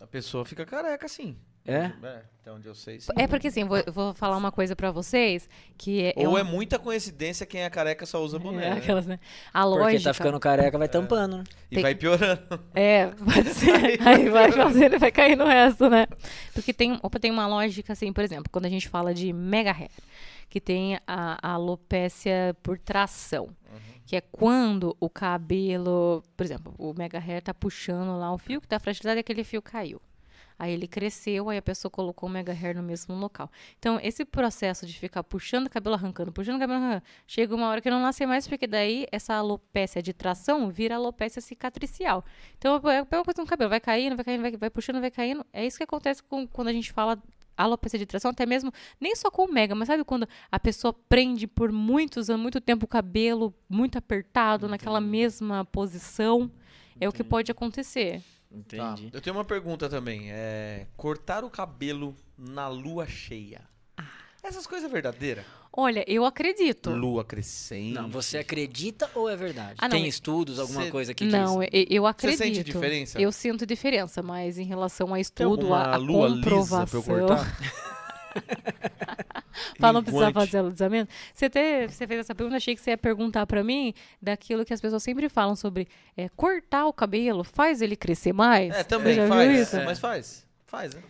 A 0.00 0.06
pessoa 0.06 0.44
fica 0.44 0.64
careca, 0.64 1.06
assim. 1.06 1.36
É? 1.66 1.92
É, 2.02 2.22
até 2.40 2.50
onde 2.50 2.66
eu 2.66 2.74
sei. 2.74 2.98
sim. 3.00 3.12
É 3.16 3.26
porque 3.28 3.48
assim, 3.48 3.64
vou, 3.64 3.76
eu 3.76 3.92
vou 3.92 4.14
falar 4.14 4.34
uma 4.38 4.50
coisa 4.50 4.74
pra 4.74 4.90
vocês 4.90 5.46
que 5.76 6.04
é, 6.04 6.14
Ou 6.16 6.30
um- 6.34 6.38
é 6.38 6.42
muita 6.42 6.78
coincidência 6.78 7.44
quem 7.44 7.62
é 7.62 7.68
careca 7.70 8.06
só 8.06 8.18
usa 8.24 8.38
boné. 8.38 8.66
é 8.66 8.70
né? 8.70 8.76
aquelas, 8.78 9.06
né? 9.06 9.20
A 9.52 9.62
Porque 9.64 9.78
lógica 9.78 10.04
tá 10.04 10.14
ficando 10.14 10.40
careca, 10.40 10.78
vai 10.78 10.88
tampando. 10.88 11.36
né? 11.38 11.44
E 11.70 11.74
tem- 11.74 11.82
vai 11.82 11.94
piorando. 11.94 12.40
É, 12.74 13.08
pode 13.08 13.50
ser. 13.54 14.00
Aí 14.08 14.28
vai 14.30 14.50
fazendo 14.50 14.94
e 14.94 14.98
vai 14.98 15.12
cair 15.12 15.36
no 15.36 15.44
resto, 15.44 15.88
né? 15.90 16.06
Porque 16.54 16.72
tem, 16.72 16.98
opa, 17.02 17.20
tem 17.20 17.30
uma 17.30 17.46
lógica, 17.46 17.92
assim, 17.92 18.10
por 18.10 18.24
exemplo, 18.24 18.46
quando 18.50 18.64
a 18.64 18.70
gente 18.70 18.88
fala 18.88 19.12
de 19.12 19.30
mega 19.30 19.70
hair, 19.70 19.90
que 20.50 20.60
tem 20.60 20.96
a, 21.06 21.38
a 21.40 21.52
alopécia 21.52 22.54
por 22.60 22.76
tração, 22.76 23.56
que 24.04 24.16
é 24.16 24.20
quando 24.20 24.96
o 24.98 25.08
cabelo, 25.08 26.24
por 26.36 26.44
exemplo, 26.44 26.74
o 26.76 26.92
mega 26.92 27.18
hair 27.18 27.40
tá 27.40 27.54
puxando 27.54 28.18
lá 28.18 28.34
o 28.34 28.36
fio 28.36 28.60
que 28.60 28.66
tá 28.66 28.80
fragilizado 28.80 29.18
e 29.18 29.20
aquele 29.20 29.44
fio 29.44 29.62
caiu. 29.62 30.02
Aí 30.58 30.72
ele 30.72 30.86
cresceu, 30.86 31.48
aí 31.48 31.56
a 31.56 31.62
pessoa 31.62 31.90
colocou 31.90 32.28
o 32.28 32.32
mega 32.32 32.52
hair 32.52 32.76
no 32.76 32.82
mesmo 32.82 33.14
local. 33.14 33.50
Então, 33.78 33.98
esse 34.02 34.26
processo 34.26 34.84
de 34.84 34.92
ficar 34.92 35.22
puxando 35.22 35.68
o 35.68 35.70
cabelo 35.70 35.94
arrancando, 35.94 36.30
puxando 36.30 36.56
o 36.56 36.58
cabelo 36.58 36.80
arrancando, 36.80 37.02
chega 37.26 37.54
uma 37.54 37.68
hora 37.68 37.80
que 37.80 37.88
não 37.88 38.02
nasce 38.02 38.26
mais, 38.26 38.46
porque 38.46 38.66
daí 38.66 39.06
essa 39.10 39.34
alopécia 39.34 40.02
de 40.02 40.12
tração 40.12 40.68
vira 40.68 40.96
alopécia 40.96 41.40
cicatricial. 41.40 42.22
Então, 42.58 42.76
é 42.90 42.98
a 42.98 43.06
mesma 43.10 43.24
coisa 43.24 43.40
no 43.40 43.46
cabelo, 43.46 43.70
vai 43.70 43.80
caindo, 43.80 44.16
vai 44.16 44.24
caindo, 44.24 44.42
vai, 44.42 44.54
vai 44.54 44.68
puxando, 44.68 45.00
vai 45.00 45.10
caindo. 45.10 45.46
É 45.50 45.64
isso 45.64 45.78
que 45.78 45.84
acontece 45.84 46.22
com, 46.22 46.46
quando 46.46 46.68
a 46.68 46.72
gente 46.74 46.92
fala 46.92 47.18
alopecia 47.62 47.98
de 47.98 48.06
tração, 48.06 48.30
até 48.30 48.46
mesmo, 48.46 48.72
nem 49.00 49.14
só 49.16 49.30
com 49.30 49.44
o 49.44 49.52
mega, 49.52 49.74
mas 49.74 49.86
sabe 49.86 50.04
quando 50.04 50.28
a 50.50 50.58
pessoa 50.58 50.92
prende 50.92 51.46
por 51.46 51.72
muitos 51.72 52.30
anos, 52.30 52.42
muito 52.42 52.60
tempo 52.60 52.84
o 52.84 52.88
cabelo 52.88 53.54
muito 53.68 53.98
apertado, 53.98 54.68
naquela 54.68 55.00
mesma 55.00 55.64
posição? 55.64 56.50
É 57.00 57.08
o 57.08 57.12
que 57.12 57.24
pode 57.24 57.50
acontecer. 57.50 58.22
Tá. 58.68 58.92
Entendi. 58.92 59.10
Eu 59.12 59.20
tenho 59.20 59.36
uma 59.36 59.44
pergunta 59.44 59.88
também. 59.88 60.30
É 60.30 60.86
cortar 60.96 61.44
o 61.44 61.50
cabelo 61.50 62.14
na 62.36 62.68
lua 62.68 63.06
cheia. 63.06 63.69
Essas 64.42 64.66
coisas 64.66 64.88
é 64.88 64.92
verdadeira? 64.92 65.44
Olha, 65.72 66.04
eu 66.08 66.24
acredito. 66.24 66.90
Lua 66.90 67.24
crescente. 67.24 67.92
Não, 67.94 68.08
você 68.08 68.38
acredita 68.38 69.08
ou 69.14 69.28
é 69.28 69.36
verdade? 69.36 69.74
Ah, 69.78 69.86
não, 69.88 69.96
Tem 69.96 70.06
estudos, 70.08 70.58
alguma 70.58 70.84
Cê- 70.84 70.90
coisa 70.90 71.14
que 71.14 71.24
Não, 71.24 71.60
diz? 71.60 71.68
eu, 71.72 71.86
eu 71.90 72.06
acredito. 72.06 72.38
sente 72.38 72.64
diferença? 72.64 73.20
Eu 73.20 73.30
sinto 73.30 73.64
diferença, 73.66 74.22
mas 74.22 74.58
em 74.58 74.64
relação 74.64 75.12
a 75.14 75.20
estudo, 75.20 75.72
a, 75.74 75.94
a 75.94 75.96
lua 75.96 76.28
lisa 76.28 76.40
pra 76.40 76.50
eu 76.50 76.58
comprovação. 76.58 77.02
cortar? 77.02 77.56
Pra 79.78 79.92
não 79.92 80.02
precisar 80.02 80.32
fazer 80.32 80.58
alisamento. 80.58 81.12
Você, 81.34 81.46
até, 81.46 81.86
você 81.88 82.06
fez 82.06 82.20
essa 82.20 82.34
pergunta, 82.34 82.56
achei 82.56 82.74
que 82.74 82.80
você 82.80 82.90
ia 82.90 82.98
perguntar 82.98 83.46
pra 83.46 83.62
mim 83.64 83.92
daquilo 84.20 84.64
que 84.64 84.72
as 84.72 84.80
pessoas 84.80 85.02
sempre 85.02 85.28
falam 85.28 85.56
sobre 85.56 85.88
é, 86.16 86.28
cortar 86.30 86.86
o 86.86 86.92
cabelo 86.92 87.42
faz 87.44 87.82
ele 87.82 87.96
crescer 87.96 88.32
mais. 88.32 88.74
É, 88.74 88.84
também 88.84 89.16
Você 89.16 89.28
faz. 89.28 89.74
é, 89.74 89.84
Mas 89.84 89.98
faz. 89.98 90.46
Faz, 90.66 90.94
né? 90.94 91.02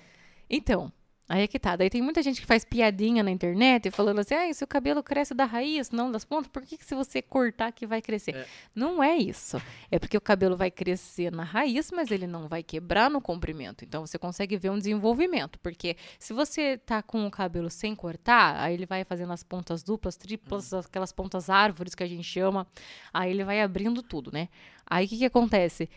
Então, 0.49 0.91
aí 1.31 1.43
é 1.43 1.47
que 1.47 1.61
tá. 1.61 1.77
Daí 1.77 1.89
tem 1.89 2.03
muita 2.03 2.23
gente 2.23 2.41
que 2.41 2.47
faz 2.47 2.65
piadinha 2.65 3.23
na 3.23 3.31
internet 3.31 3.89
falando 3.93 4.19
assim, 4.19 4.35
ah, 4.35 4.53
se 4.53 4.65
o 4.65 4.67
cabelo 4.67 5.01
cresce 5.01 5.33
da 5.33 5.45
raiz, 5.45 5.93
não 5.93 6.11
das 6.11 6.25
pontas, 6.25 6.49
por 6.49 6.63
que, 6.63 6.77
que 6.77 6.85
se 6.85 6.93
você 6.93 7.23
cortar 7.23 7.71
que 7.71 7.87
vai 7.87 8.03
crescer? 8.03 8.35
É. 8.35 8.47
Não 8.75 9.01
é 9.01 9.17
isso. 9.17 9.63
É 9.93 9.99
porque 9.99 10.17
o 10.17 10.21
cabelo 10.21 10.57
vai 10.57 10.73
crescer 10.73 11.31
na 11.31 11.45
raiz, 11.45 11.93
mas 11.93 12.11
ele 12.11 12.27
não 12.27 12.49
vai 12.49 12.65
quebrar 12.65 13.09
no 13.09 13.21
comprimento. 13.21 13.85
Então 13.85 14.05
você 14.05 14.19
consegue 14.19 14.57
ver 14.57 14.71
um 14.71 14.79
desenvolvimento. 14.79 15.57
Porque 15.61 15.97
se 16.19 16.33
você 16.33 16.77
tá 16.77 17.01
com 17.01 17.25
o 17.25 17.31
cabelo 17.31 17.71
sem 17.71 17.95
cortar, 17.95 18.61
aí 18.61 18.75
ele 18.75 18.85
vai 18.85 19.05
fazendo 19.05 19.33
as 19.33 19.45
pontas 19.45 19.85
duplas, 19.85 20.17
triplas, 20.17 20.75
aquelas 20.75 21.13
pontas 21.13 21.49
árvores 21.49 21.95
que 21.95 22.03
a 22.03 22.09
gente 22.09 22.25
chama. 22.25 22.67
Aí 23.15 23.31
ele 23.31 23.45
vai 23.45 23.63
abrindo 23.63 24.03
tudo, 24.03 24.33
né? 24.33 24.49
Aí 24.85 25.07
o 25.07 25.09
que, 25.09 25.19
que 25.19 25.25
acontece? 25.25 25.89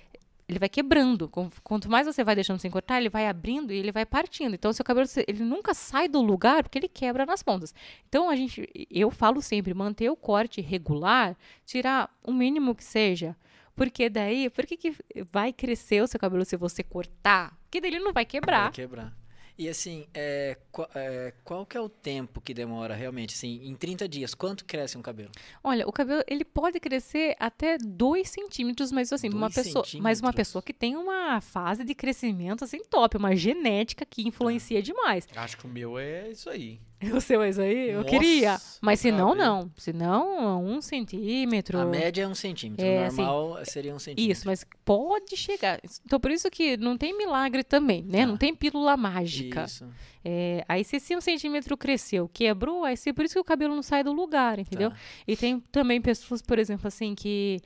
Ele 0.48 0.60
vai 0.60 0.70
quebrando. 0.70 1.30
Quanto 1.64 1.90
mais 1.90 2.06
você 2.06 2.24
vai 2.24 2.36
deixando 2.36 2.60
sem 2.60 2.70
cortar, 2.70 3.00
ele 3.00 3.10
vai 3.10 3.28
abrindo 3.28 3.72
e 3.72 3.78
ele 3.78 3.92
vai 3.92 4.06
partindo. 4.06 4.54
Então, 4.54 4.74
seu 4.74 4.84
cabelo 4.84 5.08
ele 5.28 5.44
nunca 5.44 5.74
sai 5.74 6.08
do 6.08 6.22
lugar 6.22 6.64
porque 6.64 6.78
ele 6.78 6.88
quebra 6.88 7.26
nas 7.26 7.42
pontas. 7.42 7.74
Então, 8.08 8.30
a 8.30 8.36
gente, 8.36 8.68
eu 8.90 9.10
falo 9.10 9.42
sempre, 9.42 9.74
manter 9.74 10.10
o 10.10 10.16
corte 10.16 10.62
regular, 10.62 11.36
tirar 11.66 12.10
o 12.24 12.32
mínimo 12.32 12.76
que 12.76 12.84
seja. 12.84 13.36
Porque 13.76 14.10
daí, 14.10 14.50
por 14.50 14.66
que, 14.66 14.78
que 14.78 14.96
vai 15.32 15.52
crescer 15.52 16.02
o 16.04 16.08
seu 16.08 16.20
cabelo 16.20 16.46
se 16.46 16.56
você 16.56 16.84
cortar? 16.84 17.58
Porque 17.64 17.86
ele 17.86 18.00
não 18.00 18.14
vai 18.14 18.26
quebrar. 18.26 18.66
Vai 18.66 18.72
quebrar. 18.72 19.23
E 19.58 19.70
assim, 19.70 20.08
é, 20.14 20.58
qual, 20.72 20.90
é, 20.96 21.34
qual 21.44 21.66
que 21.66 21.78
é 21.78 21.82
o 21.82 21.88
tempo 21.88 22.42
que 22.42 22.54
demora 22.54 22.96
realmente? 22.96 23.36
Assim, 23.36 23.62
em 23.64 23.76
30 23.76 24.08
dias, 24.08 24.34
quanto 24.34 24.66
cresce 24.66 24.98
um 24.98 25.02
cabelo? 25.02 25.32
Olha, 25.64 25.88
o 25.88 25.92
cabelo 25.92 26.24
ele 26.28 26.44
pode 26.44 26.80
crescer 26.80 27.36
até 27.40 27.78
2 27.78 28.28
centímetros, 28.28 28.92
mas 28.92 29.14
assim, 29.14 29.30
uma 29.30 29.52
pessoa, 29.52 29.86
mas 30.00 30.20
uma 30.20 30.34
pessoa 30.34 30.62
que 30.62 30.74
tem 30.74 30.96
uma 30.96 31.40
fase 31.40 31.84
de 31.84 31.94
crescimento 31.94 32.64
assim 32.64 32.84
top, 32.84 33.16
uma 33.18 33.36
genética 33.36 34.06
que 34.06 34.28
influencia 34.28 34.82
demais. 34.82 35.28
Acho 35.36 35.58
que 35.58 35.66
o 35.66 35.70
meu 35.70 36.00
é 36.00 36.30
isso 36.32 36.50
aí. 36.50 36.80
O 37.14 37.22
seu 37.22 37.42
é 37.42 37.50
isso 37.50 37.62
aí? 37.62 37.90
Eu 37.90 37.98
Nossa, 37.98 38.10
queria. 38.10 38.58
Mas 38.82 39.00
se 39.00 39.12
não, 39.12 39.36
não. 39.36 39.72
Se 39.78 39.94
não, 39.94 40.64
um 40.64 40.82
centímetro. 40.82 41.80
A 41.80 41.86
média 41.86 42.24
é 42.24 42.28
um 42.28 42.36
centímetro, 42.36 42.86
É, 42.86 43.06
assim, 43.06 43.22
normal 43.22 43.66
seria 43.66 43.94
um 43.94 44.00
centímetro. 44.00 44.32
Isso, 44.32 44.48
mas 44.48 44.66
pode 44.84 45.36
chegar. 45.36 45.80
Então, 46.06 46.20
por 46.20 46.32
isso 46.32 46.50
que 46.50 46.78
não 46.78 46.98
tem 46.98 47.18
milagre 47.18 47.64
também, 47.64 48.04
né? 48.04 48.22
Tá. 48.22 48.26
Não 48.28 48.38
tem 48.38 48.56
pílula 48.56 48.96
mágica. 48.98 49.66
Isso. 49.66 49.86
É, 50.24 50.64
aí, 50.68 50.84
se 50.84 50.98
esse 50.98 51.16
um 51.16 51.22
centímetro 51.22 51.76
cresceu, 51.76 52.30
quebrou, 52.32 52.86
aí 52.86 52.96
se, 52.96 53.12
por 53.12 53.26
isso 53.26 53.34
que 53.34 53.40
o 53.40 53.44
cabelo 53.44 53.76
não 53.76 53.84
sai 53.84 54.04
do 54.04 54.14
lugar, 54.14 54.58
entendeu? 54.60 54.92
Tá. 54.92 54.98
E 55.28 55.36
tem 55.36 55.60
também 55.72 56.02
pessoas, 56.02 56.42
por 56.42 56.58
exemplo, 56.58 56.88
assim, 56.88 57.14
que 57.14 57.60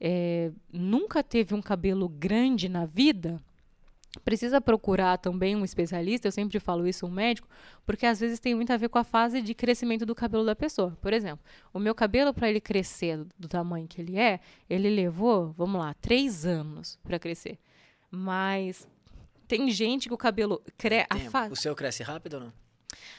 é, 0.00 0.50
nunca 0.72 1.22
teve 1.22 1.54
um 1.54 1.62
cabelo 1.62 2.08
grande 2.08 2.68
na 2.68 2.84
vida. 2.84 3.40
Precisa 4.24 4.60
procurar 4.60 5.16
também 5.16 5.56
um 5.56 5.64
especialista, 5.64 6.28
eu 6.28 6.32
sempre 6.32 6.60
falo 6.60 6.86
isso, 6.86 7.06
um 7.06 7.10
médico, 7.10 7.48
porque 7.86 8.04
às 8.04 8.20
vezes 8.20 8.38
tem 8.38 8.54
muito 8.54 8.70
a 8.70 8.76
ver 8.76 8.90
com 8.90 8.98
a 8.98 9.04
fase 9.04 9.40
de 9.40 9.54
crescimento 9.54 10.04
do 10.04 10.14
cabelo 10.14 10.44
da 10.44 10.54
pessoa. 10.54 10.96
Por 11.00 11.14
exemplo, 11.14 11.42
o 11.72 11.78
meu 11.78 11.94
cabelo, 11.94 12.34
para 12.34 12.50
ele 12.50 12.60
crescer 12.60 13.16
do, 13.16 13.28
do 13.38 13.48
tamanho 13.48 13.88
que 13.88 14.02
ele 14.02 14.18
é, 14.18 14.38
ele 14.68 14.90
levou, 14.90 15.52
vamos 15.56 15.80
lá, 15.80 15.94
três 15.94 16.44
anos 16.44 16.98
para 17.02 17.18
crescer. 17.18 17.58
Mas 18.10 18.86
tem 19.48 19.70
gente 19.70 20.08
que 20.08 20.14
o 20.14 20.18
cabelo 20.18 20.62
cresce. 20.76 21.08
O 21.52 21.56
seu 21.56 21.74
cresce 21.74 22.02
rápido 22.02 22.34
ou 22.34 22.40
não? 22.40 22.52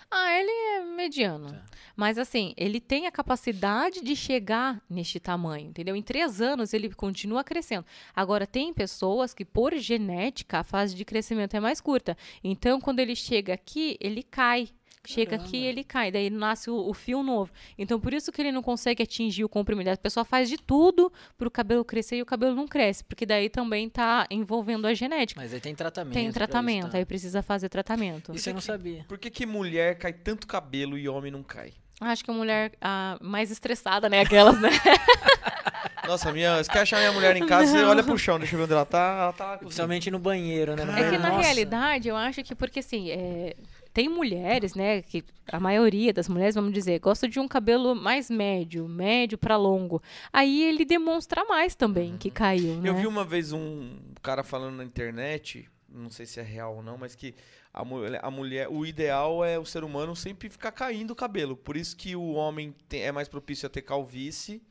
Ah, 0.09 0.31
ele 0.39 0.51
é 0.51 0.81
mediano. 0.81 1.51
Tá. 1.51 1.65
Mas 1.95 2.17
assim, 2.17 2.53
ele 2.57 2.79
tem 2.79 3.07
a 3.07 3.11
capacidade 3.11 4.01
de 4.01 4.15
chegar 4.15 4.81
neste 4.89 5.19
tamanho, 5.19 5.69
entendeu? 5.69 5.95
Em 5.95 6.01
três 6.01 6.41
anos 6.41 6.73
ele 6.73 6.91
continua 6.93 7.43
crescendo. 7.43 7.85
Agora, 8.15 8.47
tem 8.47 8.73
pessoas 8.73 9.33
que, 9.33 9.45
por 9.45 9.75
genética, 9.75 10.59
a 10.59 10.63
fase 10.63 10.95
de 10.95 11.05
crescimento 11.05 11.55
é 11.55 11.59
mais 11.59 11.79
curta. 11.79 12.17
Então, 12.43 12.81
quando 12.81 12.99
ele 12.99 13.15
chega 13.15 13.53
aqui, 13.53 13.97
ele 13.99 14.23
cai. 14.23 14.69
Chega 15.05 15.35
aqui, 15.35 15.51
Caramba. 15.51 15.67
ele 15.67 15.83
cai. 15.83 16.11
Daí 16.11 16.29
nasce 16.29 16.69
o, 16.69 16.75
o 16.75 16.93
fio 16.93 17.21
novo. 17.21 17.51
Então, 17.77 17.99
por 17.99 18.13
isso 18.13 18.31
que 18.31 18.41
ele 18.41 18.51
não 18.51 18.63
consegue 18.63 19.03
atingir 19.03 19.43
o 19.43 19.49
comprimento. 19.49 19.89
A 19.89 19.97
pessoa 19.97 20.23
faz 20.23 20.47
de 20.49 20.57
tudo 20.57 21.11
para 21.37 21.47
o 21.47 21.51
cabelo 21.51 21.83
crescer 21.83 22.17
e 22.17 22.21
o 22.21 22.25
cabelo 22.25 22.55
não 22.55 22.67
cresce. 22.67 23.03
Porque 23.03 23.25
daí 23.25 23.49
também 23.49 23.89
tá 23.89 24.25
envolvendo 24.29 24.87
a 24.87 24.93
genética. 24.93 25.41
Mas 25.41 25.53
aí 25.53 25.59
tem 25.59 25.75
tratamento. 25.75 26.13
Tem 26.13 26.31
tratamento, 26.31 26.83
Isso, 26.83 26.91
tá? 26.91 26.97
aí 26.97 27.05
precisa 27.05 27.41
fazer 27.41 27.67
tratamento. 27.69 28.33
Isso 28.33 28.49
eu 28.49 28.53
não 28.53 28.61
sabia. 28.61 29.05
Por 29.07 29.17
que, 29.17 29.29
que 29.29 29.45
mulher 29.45 29.97
cai 29.97 30.13
tanto 30.13 30.47
cabelo 30.47 30.97
e 30.97 31.07
homem 31.09 31.31
não 31.31 31.43
cai? 31.43 31.73
Acho 31.99 32.23
que 32.23 32.31
a 32.31 32.33
mulher 32.33 32.71
ah, 32.81 33.17
mais 33.21 33.51
estressada, 33.51 34.09
né? 34.09 34.21
Aquelas, 34.21 34.59
né? 34.59 34.69
Nossa, 36.07 36.31
minha, 36.33 36.61
você 36.61 36.69
quer 36.69 36.79
achar 36.81 36.97
minha 36.97 37.13
mulher 37.13 37.35
em 37.37 37.45
casa, 37.45 37.71
você 37.71 37.81
Não. 37.81 37.89
olha 37.89 38.03
pro 38.03 38.17
chão, 38.17 38.37
deixa 38.37 38.55
eu 38.55 38.57
ver 38.57 38.63
onde 38.65 38.73
ela 38.73 38.85
tá. 38.85 39.17
Ela 39.21 39.33
tá. 39.33 39.57
Principalmente 39.57 40.11
no 40.11 40.19
banheiro, 40.19 40.75
né? 40.75 40.83
No 40.83 40.91
É 40.91 41.09
que 41.09 41.17
na 41.17 41.29
nossa. 41.29 41.41
realidade, 41.41 42.09
eu 42.09 42.15
acho 42.17 42.43
que 42.43 42.53
porque 42.53 42.79
assim, 42.79 43.09
é, 43.09 43.55
tem 43.93 44.09
mulheres, 44.09 44.73
né, 44.73 45.01
que 45.01 45.23
a 45.51 45.59
maioria 45.59 46.11
das 46.11 46.27
mulheres, 46.27 46.55
vamos 46.55 46.73
dizer, 46.73 46.99
gosta 46.99 47.27
de 47.27 47.39
um 47.39 47.47
cabelo 47.47 47.93
mais 47.95 48.29
médio, 48.29 48.87
médio 48.87 49.37
pra 49.37 49.55
longo. 49.55 50.01
Aí 50.31 50.63
ele 50.63 50.83
demonstra 50.83 51.45
mais 51.45 51.75
também 51.75 52.17
que 52.17 52.31
caiu, 52.31 52.75
né? 52.77 52.89
Eu 52.89 52.95
vi 52.95 53.05
uma 53.05 53.23
vez 53.23 53.51
um 53.51 53.97
cara 54.21 54.43
falando 54.43 54.77
na 54.77 54.83
internet, 54.83 55.69
não 55.87 56.09
sei 56.09 56.25
se 56.25 56.39
é 56.39 56.43
real 56.43 56.77
ou 56.77 56.81
não, 56.83 56.97
mas 56.97 57.13
que 57.13 57.35
a 57.71 57.83
mulher, 57.85 58.19
a 58.23 58.31
mulher, 58.31 58.67
o 58.69 58.85
ideal 58.85 59.43
é 59.45 59.59
o 59.59 59.65
ser 59.65 59.83
humano 59.83 60.15
sempre 60.15 60.49
ficar 60.49 60.71
caindo 60.71 61.11
o 61.11 61.15
cabelo. 61.15 61.55
Por 61.55 61.77
isso 61.77 61.95
que 61.95 62.15
o 62.15 62.31
homem 62.33 62.73
tem- 62.89 63.01
é 63.03 63.11
mais 63.11 63.27
propício 63.27 63.67
a 63.67 63.69
ter 63.69 63.81
calvície 63.83 64.61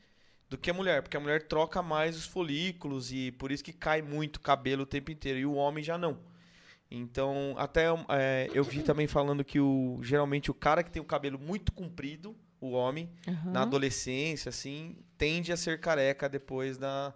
do 0.49 0.57
que 0.57 0.69
a 0.69 0.73
mulher, 0.73 1.01
porque 1.01 1.17
a 1.17 1.19
mulher 1.19 1.43
troca 1.47 1.81
mais 1.81 2.15
os 2.17 2.25
folículos 2.25 3.11
e 3.11 3.31
por 3.31 3.51
isso 3.51 3.63
que 3.63 3.73
cai 3.73 4.01
muito 4.01 4.39
cabelo 4.41 4.83
o 4.83 4.85
tempo 4.85 5.11
inteiro 5.11 5.39
e 5.39 5.45
o 5.45 5.53
homem 5.53 5.83
já 5.83 5.97
não. 5.97 6.17
Então, 6.95 7.55
até 7.57 7.85
é, 8.09 8.49
eu 8.53 8.63
vi 8.63 8.83
também 8.83 9.07
falando 9.07 9.43
que 9.43 9.59
o, 9.59 9.97
geralmente 10.03 10.51
o 10.51 10.53
cara 10.53 10.83
que 10.83 10.91
tem 10.91 11.01
o 11.01 11.05
cabelo 11.05 11.39
muito 11.39 11.71
comprido, 11.73 12.35
o 12.61 12.69
homem, 12.71 13.09
Aham. 13.27 13.51
na 13.51 13.63
adolescência, 13.63 14.49
assim, 14.49 14.95
tende 15.17 15.51
a 15.51 15.57
ser 15.57 15.79
careca 15.79 16.29
depois 16.29 16.77
da. 16.77 17.11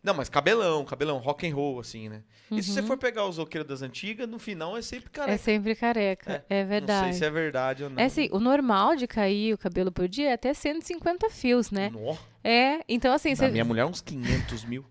Não, 0.00 0.14
mas 0.14 0.28
cabelão, 0.28 0.84
cabelão, 0.84 1.18
rock 1.18 1.44
and 1.50 1.54
roll, 1.56 1.80
assim, 1.80 2.08
né? 2.08 2.22
E 2.52 2.62
se 2.62 2.72
você 2.72 2.80
for 2.84 2.96
pegar 2.96 3.26
os 3.26 3.36
roqueiros 3.36 3.68
das 3.68 3.82
antigas, 3.82 4.28
no 4.28 4.38
final 4.38 4.76
é 4.76 4.80
sempre 4.80 5.06
Uhum. 5.08 5.12
É 5.24 5.26
careca. 5.26 5.38
sempre 5.38 5.74
careca, 5.74 6.44
é, 6.48 6.62
Não 6.62 6.68
verdade. 6.68 7.04
sei 7.08 7.12
se 7.14 7.24
é 7.24 7.30
verdade 7.30 7.82
ou 7.82 7.90
não. 7.90 7.98
É 8.00 8.04
assim, 8.04 8.28
o 8.30 8.38
normal 8.38 8.94
de 8.94 9.08
cair 9.08 9.52
o 9.52 9.58
cabelo 9.58 9.90
por 9.90 10.06
dia 10.06 10.30
é 10.30 10.32
até 10.34 10.54
150 10.54 11.28
fios, 11.28 11.72
né? 11.72 11.90
Nó. 11.90 12.14
É, 12.50 12.80
então 12.88 13.12
assim, 13.12 13.34
você, 13.34 13.48
minha 13.48 13.64
mulher, 13.64 13.84
uns 13.84 14.00
500 14.00 14.64
mil. 14.64 14.82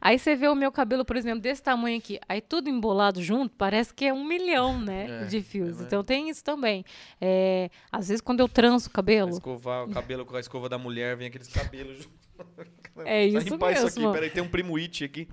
aí 0.00 0.18
você 0.18 0.36
vê 0.36 0.46
o 0.48 0.54
meu 0.54 0.70
cabelo, 0.70 1.04
por 1.06 1.16
exemplo, 1.16 1.40
desse 1.40 1.62
tamanho 1.62 1.96
aqui, 1.98 2.20
aí 2.28 2.40
tudo 2.40 2.68
embolado 2.68 3.22
junto, 3.22 3.54
parece 3.56 3.94
que 3.94 4.04
é 4.04 4.12
um 4.12 4.24
milhão, 4.24 4.78
né, 4.78 5.22
É, 5.22 5.24
de 5.24 5.40
fios. 5.40 5.80
é? 5.80 5.84
Então 5.84 6.04
tem 6.04 6.28
isso 6.28 6.44
também. 6.44 6.84
É, 7.18 7.70
às 7.90 8.08
vezes 8.08 8.20
quando 8.20 8.40
eu 8.40 8.48
tranço 8.48 8.88
o 8.88 8.92
cabelo, 8.92 9.30
Escovar 9.30 9.84
o 9.84 9.90
cabelo 9.90 10.26
com 10.26 10.36
a 10.36 10.40
escova 10.40 10.68
da 10.68 10.76
mulher, 10.76 11.16
vem 11.16 11.28
aqueles 11.28 11.48
cabelos 11.48 11.96
juntos. 12.02 12.28
É 13.06 13.26
isso 13.26 13.48
limpar 13.48 13.72
isso 13.72 13.86
aqui, 13.86 13.98
mesmo. 14.00 14.12
peraí, 14.12 14.30
tem 14.30 14.42
um 14.42 14.48
primo 14.48 14.76
It 14.76 15.04
aqui. 15.04 15.28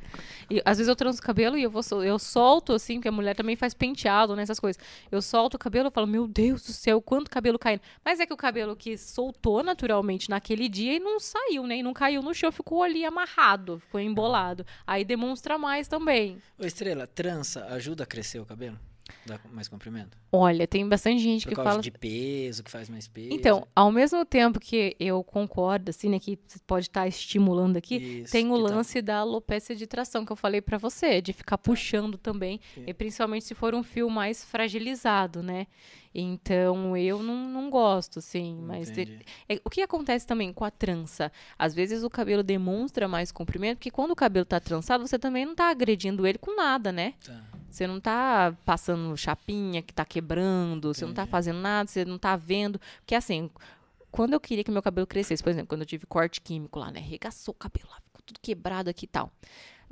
E, 0.50 0.62
às 0.66 0.78
vezes 0.78 0.88
eu 0.88 0.96
transo 0.96 1.20
o 1.20 1.22
cabelo 1.22 1.58
e 1.58 1.64
eu 1.64 1.70
vou 1.70 1.82
eu 2.04 2.20
solto 2.20 2.74
assim, 2.74 2.96
porque 2.96 3.08
a 3.08 3.12
mulher 3.12 3.36
também 3.36 3.56
faz 3.56 3.74
penteado 3.74 4.36
nessas 4.36 4.60
coisas. 4.60 4.82
Eu 5.12 5.22
solto 5.22 5.56
o 5.56 5.60
cabelo 5.60 5.90
e 5.90 5.92
falo, 5.92 6.08
meu 6.08 6.28
Deus 6.28 6.64
do 6.64 6.72
céu, 6.72 7.02
quanto 7.02 7.30
cabelo 7.30 7.58
caindo. 7.58 7.82
Mas 8.04 8.20
é 8.20 8.26
que 8.26 8.34
o 8.34 8.38
cabelo 8.38 8.76
que 8.76 8.98
soltou 8.98 9.64
naturalmente 9.64 10.30
naquele 10.30 10.68
dia 10.68 10.94
e 10.96 11.00
não 11.00 11.20
saiu, 11.20 11.66
né? 11.66 11.78
E 11.78 11.84
não 11.84 11.94
caiu 11.94 12.22
no 12.22 12.34
chão, 12.34 12.52
ficou 12.52 12.84
ali 12.84 13.06
amarrado, 13.06 13.80
ficou 13.80 14.00
embolado. 14.00 14.66
Aí 14.86 15.04
demonstra 15.04 15.58
mais 15.58 15.88
também. 15.88 16.42
Ô, 16.58 16.66
Estrela, 16.66 17.08
trança 17.08 17.66
ajuda 17.66 18.04
a 18.04 18.08
crescer 18.08 18.40
o 18.40 18.46
cabelo? 18.46 18.80
Dá 19.26 19.40
mais 19.52 19.68
comprimento? 19.68 20.18
Olha, 20.32 20.68
tem 20.68 20.88
bastante 20.88 21.20
gente 21.22 21.44
Por 21.44 21.50
que 21.50 21.56
causa 21.56 21.70
fala. 21.72 21.82
de 21.82 21.92
peso, 21.92 22.64
que 22.64 22.72
faz 22.72 22.90
mais 22.90 23.08
peso? 23.08 23.30
Então, 23.32 23.68
ao 23.76 23.92
mesmo 23.92 24.26
tempo 24.26 24.60
que 24.60 24.96
eu 25.00 25.24
concordo, 25.24 25.90
assim, 25.92 26.10
né, 26.10 26.20
que 26.20 26.40
você 26.48 26.60
pode 26.66 26.88
estar 26.88 27.08
estimulando 27.08 27.78
aqui, 27.78 27.96
Isso, 28.24 28.32
tem 28.32 28.50
o 28.52 28.56
tá- 28.64 28.74
lance 28.76 29.02
da 29.02 29.18
alopecia 29.18 29.76
de 29.76 29.86
tração 29.86 30.26
que 30.26 30.32
eu 30.32 30.36
falei 30.36 30.60
pra 30.62 30.78
você, 30.80 31.22
de 31.22 31.34
ficar 31.34 31.58
puxando 31.58 32.18
também, 32.18 32.60
Sim. 32.74 32.84
e 32.88 32.94
principalmente 32.94 33.46
se 33.46 33.54
for 33.54 33.76
um 33.76 33.84
fio 33.84 34.10
mais 34.10 34.44
fragilizado, 34.44 35.42
né? 35.44 35.68
Então, 36.18 36.96
eu 36.96 37.22
não, 37.22 37.50
não 37.50 37.70
gosto, 37.70 38.20
assim, 38.20 38.58
mas 38.62 38.90
Entendi. 38.90 39.20
é, 39.50 39.60
o 39.66 39.70
que 39.70 39.82
acontece 39.82 40.26
também 40.26 40.54
com 40.54 40.64
a 40.64 40.72
trança? 40.72 41.30
Às 41.60 41.76
vezes 41.76 42.04
o 42.04 42.10
cabelo 42.10 42.42
demonstra 42.42 43.06
mais 43.06 43.34
comprimento, 43.34 43.80
porque 43.80 43.92
quando 43.92 44.12
o 44.12 44.16
cabelo 44.16 44.46
tá 44.46 44.58
trançado, 44.62 45.06
você 45.06 45.20
também 45.20 45.46
não 45.46 45.54
tá 45.54 45.70
agredindo 45.70 46.26
ele 46.26 46.38
com 46.38 46.56
nada, 46.56 46.90
né? 46.92 47.16
Tá. 47.26 47.44
Você 47.70 47.86
não 47.86 48.00
tá 48.00 48.56
passando 48.64 49.18
chapinha 49.18 49.82
que 49.82 49.94
tá 49.94 50.06
quebrando, 50.06 50.94
você 50.94 51.06
não 51.06 51.14
tá 51.14 51.24
Entendi. 51.24 51.32
fazendo 51.32 51.60
nada, 51.60 51.90
você 51.90 52.06
não 52.06 52.18
tá 52.18 52.38
vendo. 52.38 52.80
Porque 53.00 53.16
assim, 53.16 53.50
quando 54.10 54.32
eu 54.32 54.40
queria 54.40 54.64
que 54.64 54.72
meu 54.72 54.82
cabelo 54.82 55.06
crescesse, 55.06 55.44
por 55.44 55.50
exemplo, 55.50 55.68
quando 55.68 55.82
eu 55.82 55.86
tive 55.86 56.06
corte 56.06 56.40
químico 56.40 56.80
lá, 56.80 56.90
né? 56.90 57.02
Regaçou 57.02 57.54
o 57.54 57.58
cabelo 57.58 57.90
lá, 57.90 57.98
ficou 58.00 58.22
tudo 58.26 58.40
quebrado 58.42 58.90
aqui 58.90 59.04
e 59.04 59.10
tal. 59.10 59.30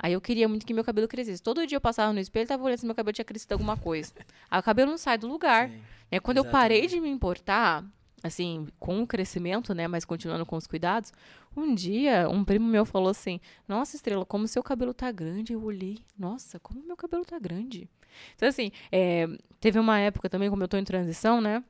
Aí 0.04 0.12
eu 0.12 0.20
queria 0.20 0.46
muito 0.46 0.66
que 0.66 0.74
meu 0.74 0.84
cabelo 0.84 1.08
crescesse. 1.08 1.42
Todo 1.42 1.66
dia 1.66 1.76
eu 1.76 1.80
passava 1.80 2.12
no 2.12 2.20
espelho 2.20 2.44
e 2.44 2.46
tava 2.46 2.62
olhando 2.62 2.76
se 2.76 2.84
meu 2.84 2.94
cabelo 2.94 3.14
tinha 3.14 3.24
crescido 3.24 3.54
alguma 3.54 3.74
coisa. 3.74 4.12
Aí 4.50 4.60
o 4.60 4.62
cabelo 4.62 4.90
não 4.90 4.98
sai 4.98 5.16
do 5.16 5.26
lugar. 5.26 5.70
Sim. 5.70 5.80
né? 6.12 6.20
Quando 6.20 6.36
eu 6.36 6.44
parei 6.44 6.80
Exatamente. 6.80 7.00
de 7.02 7.08
me 7.08 7.08
importar, 7.08 7.82
assim, 8.22 8.68
com 8.78 9.02
o 9.02 9.06
crescimento, 9.06 9.72
né? 9.74 9.88
Mas 9.88 10.04
continuando 10.04 10.44
com 10.44 10.56
os 10.56 10.66
cuidados, 10.66 11.10
um 11.56 11.74
dia 11.74 12.28
um 12.28 12.44
primo 12.44 12.66
meu 12.66 12.84
falou 12.84 13.08
assim: 13.08 13.40
Nossa, 13.66 13.96
Estrela, 13.96 14.26
como 14.26 14.46
seu 14.46 14.62
cabelo 14.62 14.92
tá 14.92 15.10
grande. 15.10 15.54
Eu 15.54 15.64
olhei, 15.64 15.96
nossa, 16.18 16.60
como 16.60 16.84
meu 16.84 16.98
cabelo 16.98 17.24
tá 17.24 17.38
grande. 17.38 17.88
Então, 18.36 18.46
assim, 18.46 18.72
é, 18.92 19.26
teve 19.58 19.78
uma 19.78 19.98
época 19.98 20.28
também, 20.28 20.50
como 20.50 20.62
eu 20.62 20.68
tô 20.68 20.76
em 20.76 20.84
transição, 20.84 21.40
né? 21.40 21.64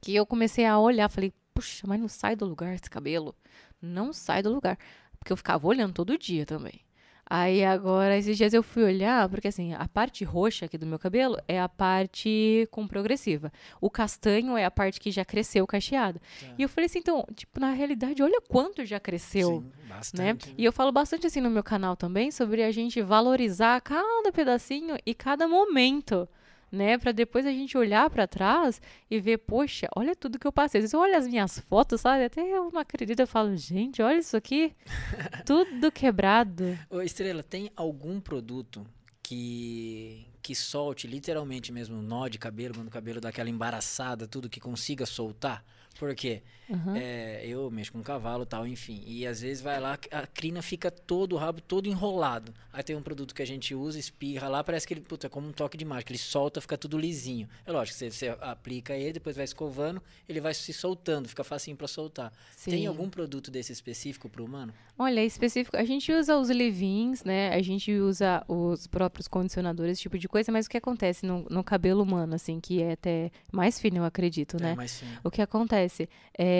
Que 0.00 0.12
eu 0.12 0.26
comecei 0.26 0.66
a 0.66 0.76
olhar, 0.76 1.08
falei, 1.08 1.32
puxa, 1.54 1.86
mas 1.86 2.00
não 2.00 2.08
sai 2.08 2.34
do 2.34 2.46
lugar 2.46 2.74
esse 2.74 2.90
cabelo. 2.90 3.32
Não 3.80 4.12
sai 4.12 4.42
do 4.42 4.52
lugar. 4.52 4.76
Porque 5.20 5.32
eu 5.32 5.36
ficava 5.36 5.68
olhando 5.68 5.94
todo 5.94 6.18
dia 6.18 6.44
também. 6.44 6.80
Aí 7.26 7.64
agora, 7.64 8.16
esses 8.16 8.36
dias 8.36 8.52
eu 8.52 8.62
fui 8.62 8.84
olhar, 8.84 9.28
porque 9.28 9.48
assim, 9.48 9.72
a 9.72 9.88
parte 9.88 10.24
roxa 10.24 10.66
aqui 10.66 10.76
do 10.76 10.86
meu 10.86 10.98
cabelo 10.98 11.38
é 11.48 11.60
a 11.60 11.68
parte 11.68 12.68
com 12.70 12.86
progressiva. 12.86 13.52
O 13.80 13.88
castanho 13.88 14.56
é 14.56 14.64
a 14.64 14.70
parte 14.70 15.00
que 15.00 15.10
já 15.10 15.24
cresceu 15.24 15.66
cacheada. 15.66 16.20
Tá. 16.40 16.46
E 16.58 16.62
eu 16.62 16.68
falei 16.68 16.86
assim, 16.86 16.98
então, 16.98 17.24
tipo, 17.34 17.58
na 17.58 17.70
realidade, 17.72 18.22
olha 18.22 18.40
quanto 18.48 18.84
já 18.84 19.00
cresceu 19.00 19.48
Sim, 19.48 19.60
né? 19.60 19.94
bastante. 19.94 20.54
E 20.56 20.64
eu 20.64 20.72
falo 20.72 20.92
bastante 20.92 21.26
assim 21.26 21.40
no 21.40 21.50
meu 21.50 21.62
canal 21.62 21.96
também 21.96 22.30
sobre 22.30 22.62
a 22.62 22.70
gente 22.70 23.00
valorizar 23.00 23.80
cada 23.80 24.30
pedacinho 24.32 24.96
e 25.06 25.14
cada 25.14 25.48
momento, 25.48 26.28
né? 26.70 26.98
Pra 26.98 27.12
depois 27.12 27.46
a 27.46 27.50
gente 27.50 27.76
olhar 27.76 28.08
pra 28.10 28.26
trás 28.26 28.80
e 29.10 29.20
ver, 29.20 29.38
poxa, 29.38 29.88
olha 29.96 30.14
tudo 30.14 30.38
que 30.38 30.46
eu 30.46 30.52
passei. 30.52 30.78
Às 30.78 30.82
vezes 30.84 30.94
eu 30.94 31.00
olho 31.00 31.16
as 31.16 31.26
minhas 31.26 31.58
fotos, 31.58 32.00
sabe? 32.00 32.24
Até 32.24 32.40
eu 32.40 32.70
não 32.70 32.80
acredito, 32.80 33.20
eu 33.20 33.26
falo, 33.26 33.56
gente, 33.56 34.02
olha 34.02 34.18
isso 34.18 34.36
aqui, 34.36 34.74
tudo 35.46 35.90
quebrado. 35.90 36.78
Ô, 36.90 37.00
Estrela, 37.00 37.42
tem 37.42 37.70
algum 37.76 38.20
produto 38.20 38.86
que 39.22 40.26
que 40.44 40.54
solte 40.54 41.06
literalmente 41.06 41.72
mesmo 41.72 42.02
nó 42.02 42.28
de 42.28 42.38
cabelo, 42.38 42.74
quando 42.74 42.88
o 42.88 42.90
cabelo 42.90 43.18
dá 43.18 43.30
aquela 43.30 43.48
embaraçada, 43.48 44.28
tudo 44.28 44.50
que 44.50 44.60
consiga 44.60 45.06
soltar? 45.06 45.64
Por 45.98 46.14
quê? 46.14 46.42
Uhum. 46.68 46.96
É, 46.96 47.44
eu 47.46 47.70
mexo 47.70 47.92
com 47.92 48.02
cavalo 48.02 48.44
e 48.44 48.46
tal, 48.46 48.66
enfim. 48.66 49.02
E 49.06 49.26
às 49.26 49.40
vezes 49.40 49.62
vai 49.62 49.78
lá, 49.80 49.98
a 50.10 50.26
crina 50.26 50.62
fica 50.62 50.90
todo, 50.90 51.34
o 51.34 51.36
rabo 51.36 51.60
todo 51.60 51.88
enrolado. 51.88 52.54
Aí 52.72 52.82
tem 52.82 52.96
um 52.96 53.02
produto 53.02 53.34
que 53.34 53.42
a 53.42 53.46
gente 53.46 53.74
usa, 53.74 53.98
espirra 53.98 54.48
lá, 54.48 54.64
parece 54.64 54.86
que 54.86 54.94
ele, 54.94 55.00
puta, 55.00 55.26
é 55.26 55.30
como 55.30 55.48
um 55.48 55.52
toque 55.52 55.76
de 55.76 55.84
mágica. 55.84 56.12
Ele 56.12 56.18
solta, 56.18 56.60
fica 56.60 56.78
tudo 56.78 56.98
lisinho. 56.98 57.48
É 57.66 57.72
lógico, 57.72 57.98
você, 57.98 58.10
você 58.10 58.28
aplica 58.40 58.94
ele, 58.94 59.14
depois 59.14 59.36
vai 59.36 59.44
escovando, 59.44 60.02
ele 60.28 60.40
vai 60.40 60.54
se 60.54 60.72
soltando, 60.72 61.28
fica 61.28 61.44
facinho 61.44 61.76
pra 61.76 61.86
soltar. 61.86 62.32
Tem 62.64 62.80
Sim. 62.80 62.86
algum 62.86 63.10
produto 63.10 63.50
desse 63.50 63.72
específico 63.72 64.28
pro 64.28 64.44
humano? 64.44 64.72
Olha, 64.98 65.20
é 65.20 65.24
específico. 65.24 65.76
A 65.76 65.84
gente 65.84 66.12
usa 66.12 66.38
os 66.38 66.48
leave-ins, 66.48 67.24
né? 67.24 67.52
A 67.52 67.60
gente 67.60 67.92
usa 67.92 68.44
os 68.48 68.86
próprios 68.86 69.28
condicionadores, 69.28 69.92
esse 69.92 70.02
tipo 70.02 70.18
de 70.18 70.28
coisa, 70.28 70.50
mas 70.50 70.66
o 70.66 70.70
que 70.70 70.76
acontece 70.76 71.26
no, 71.26 71.46
no 71.50 71.62
cabelo 71.62 72.02
humano, 72.02 72.34
assim, 72.34 72.60
que 72.60 72.80
é 72.80 72.92
até 72.92 73.30
mais 73.52 73.78
fino, 73.78 73.98
eu 73.98 74.04
acredito, 74.04 74.60
né? 74.60 74.72
É, 74.72 74.74
mas 74.74 74.92
sim. 74.92 75.06
O 75.22 75.30
que 75.30 75.42
acontece 75.42 76.08
é 76.36 76.53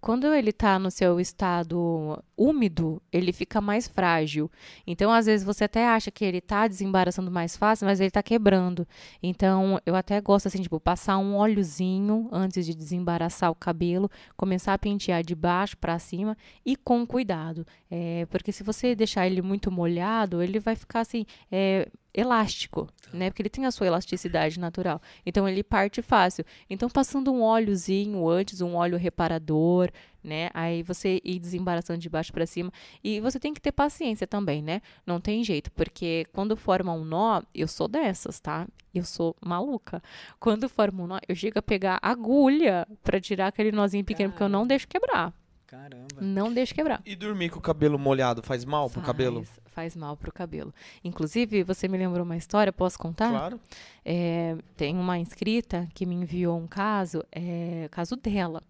quando 0.00 0.32
ele 0.32 0.52
tá 0.52 0.78
no 0.78 0.90
seu 0.90 1.18
estado 1.18 2.22
úmido, 2.36 3.02
ele 3.12 3.32
fica 3.32 3.60
mais 3.60 3.88
frágil. 3.88 4.50
Então, 4.86 5.10
às 5.10 5.26
vezes 5.26 5.44
você 5.44 5.64
até 5.64 5.86
acha 5.86 6.10
que 6.10 6.24
ele 6.24 6.40
tá 6.40 6.68
desembaraçando 6.68 7.30
mais 7.30 7.56
fácil, 7.56 7.86
mas 7.86 7.98
ele 7.98 8.10
tá 8.10 8.22
quebrando. 8.22 8.86
Então, 9.22 9.80
eu 9.84 9.96
até 9.96 10.20
gosto 10.20 10.46
assim, 10.46 10.62
tipo, 10.62 10.78
passar 10.78 11.18
um 11.18 11.34
óleozinho 11.34 12.28
antes 12.30 12.64
de 12.64 12.74
desembaraçar 12.74 13.50
o 13.50 13.54
cabelo, 13.54 14.10
começar 14.36 14.74
a 14.74 14.78
pentear 14.78 15.24
de 15.24 15.34
baixo 15.34 15.76
para 15.76 15.98
cima 15.98 16.36
e 16.64 16.76
com 16.76 17.06
cuidado. 17.06 17.66
É, 17.90 18.26
porque 18.30 18.52
se 18.52 18.62
você 18.62 18.94
deixar 18.94 19.26
ele 19.26 19.42
muito 19.42 19.70
molhado, 19.70 20.42
ele 20.42 20.60
vai 20.60 20.76
ficar 20.76 21.00
assim, 21.00 21.26
é, 21.50 21.88
elástico, 22.16 22.88
né? 23.12 23.28
Porque 23.28 23.42
ele 23.42 23.50
tem 23.50 23.66
a 23.66 23.70
sua 23.70 23.86
elasticidade 23.86 24.58
natural. 24.58 25.00
Então 25.24 25.46
ele 25.46 25.62
parte 25.62 26.00
fácil. 26.00 26.44
Então 26.68 26.88
passando 26.88 27.30
um 27.32 27.42
óleozinho 27.42 28.26
antes, 28.26 28.62
um 28.62 28.74
óleo 28.74 28.96
reparador, 28.96 29.90
né? 30.24 30.48
Aí 30.54 30.82
você 30.82 31.20
ir 31.22 31.38
desembaraçando 31.38 31.98
de 31.98 32.08
baixo 32.08 32.32
para 32.32 32.46
cima 32.46 32.72
e 33.04 33.20
você 33.20 33.38
tem 33.38 33.52
que 33.52 33.60
ter 33.60 33.70
paciência 33.70 34.26
também, 34.26 34.62
né? 34.62 34.80
Não 35.06 35.20
tem 35.20 35.44
jeito, 35.44 35.70
porque 35.72 36.26
quando 36.32 36.56
forma 36.56 36.92
um 36.92 37.04
nó, 37.04 37.42
eu 37.54 37.68
sou 37.68 37.86
dessas, 37.86 38.40
tá? 38.40 38.66
Eu 38.94 39.04
sou 39.04 39.36
maluca. 39.40 40.02
Quando 40.40 40.68
forma 40.68 41.02
um 41.02 41.06
nó, 41.06 41.18
eu 41.28 41.34
chego 41.34 41.58
a 41.58 41.62
pegar 41.62 41.98
agulha 42.00 42.88
para 43.04 43.20
tirar 43.20 43.48
aquele 43.48 43.70
nozinho 43.70 44.04
pequeno, 44.04 44.30
porque 44.30 44.42
eu 44.42 44.48
não 44.48 44.66
deixo 44.66 44.88
quebrar. 44.88 45.34
Caramba. 45.66 46.06
Não 46.20 46.52
deixo 46.52 46.74
quebrar. 46.74 47.02
E 47.04 47.16
dormir 47.16 47.50
com 47.50 47.58
o 47.58 47.62
cabelo 47.62 47.98
molhado 47.98 48.42
faz 48.42 48.64
mal 48.64 48.88
pro 48.88 49.00
Faz- 49.00 49.06
cabelo? 49.06 49.44
Faz 49.66 49.96
mal 49.96 50.16
pro 50.16 50.32
cabelo. 50.32 50.72
Inclusive, 51.04 51.62
você 51.64 51.88
me 51.88 51.98
lembrou 51.98 52.24
uma 52.24 52.36
história, 52.36 52.72
posso 52.72 52.98
contar? 52.98 53.30
Claro. 53.30 53.60
É, 54.04 54.56
tem 54.76 54.96
uma 54.96 55.18
inscrita 55.18 55.88
que 55.92 56.06
me 56.06 56.14
enviou 56.14 56.56
um 56.56 56.66
caso, 56.66 57.22
é, 57.32 57.88
caso 57.90 58.16
dela. 58.16 58.62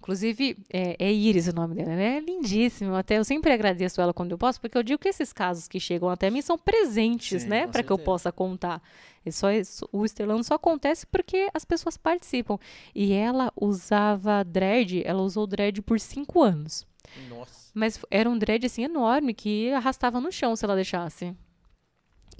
Inclusive, 0.00 0.56
é, 0.72 0.96
é 0.98 1.12
Iris 1.12 1.46
o 1.48 1.52
nome 1.52 1.74
dela, 1.74 1.94
né? 1.94 2.16
É 2.16 2.20
lindíssimo. 2.20 2.94
Até 2.94 3.18
eu 3.18 3.24
sempre 3.24 3.52
agradeço 3.52 4.00
ela 4.00 4.14
quando 4.14 4.32
eu 4.32 4.38
posso, 4.38 4.58
porque 4.58 4.76
eu 4.76 4.82
digo 4.82 4.98
que 4.98 5.08
esses 5.08 5.30
casos 5.30 5.68
que 5.68 5.78
chegam 5.78 6.08
até 6.08 6.30
mim 6.30 6.40
são 6.40 6.56
presentes, 6.56 7.42
Sim, 7.42 7.48
né? 7.48 7.66
Para 7.66 7.82
que 7.82 7.92
eu 7.92 7.98
possa 7.98 8.32
contar. 8.32 8.82
É 9.24 9.30
só, 9.30 9.48
o 9.92 10.04
estrelando 10.06 10.42
só 10.42 10.54
acontece 10.54 11.06
porque 11.06 11.50
as 11.52 11.66
pessoas 11.66 11.98
participam. 11.98 12.58
E 12.94 13.12
ela 13.12 13.52
usava 13.54 14.42
dread, 14.42 15.02
ela 15.04 15.20
usou 15.20 15.46
dread 15.46 15.82
por 15.82 16.00
cinco 16.00 16.42
anos. 16.42 16.86
Nossa. 17.28 17.70
Mas 17.74 18.00
era 18.10 18.28
um 18.28 18.38
dread 18.38 18.64
assim 18.64 18.84
enorme 18.84 19.34
que 19.34 19.70
arrastava 19.72 20.18
no 20.18 20.32
chão 20.32 20.56
se 20.56 20.64
ela 20.64 20.74
deixasse. 20.74 21.36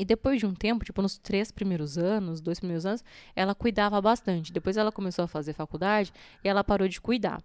E 0.00 0.04
depois 0.06 0.40
de 0.40 0.46
um 0.46 0.54
tempo, 0.54 0.82
tipo 0.82 1.02
nos 1.02 1.18
três 1.18 1.52
primeiros 1.52 1.98
anos, 1.98 2.40
dois 2.40 2.58
primeiros 2.58 2.86
anos, 2.86 3.04
ela 3.36 3.54
cuidava 3.54 4.00
bastante. 4.00 4.50
Depois 4.50 4.78
ela 4.78 4.90
começou 4.90 5.26
a 5.26 5.28
fazer 5.28 5.52
faculdade 5.52 6.10
e 6.42 6.48
ela 6.48 6.64
parou 6.64 6.88
de 6.88 6.98
cuidar. 6.98 7.42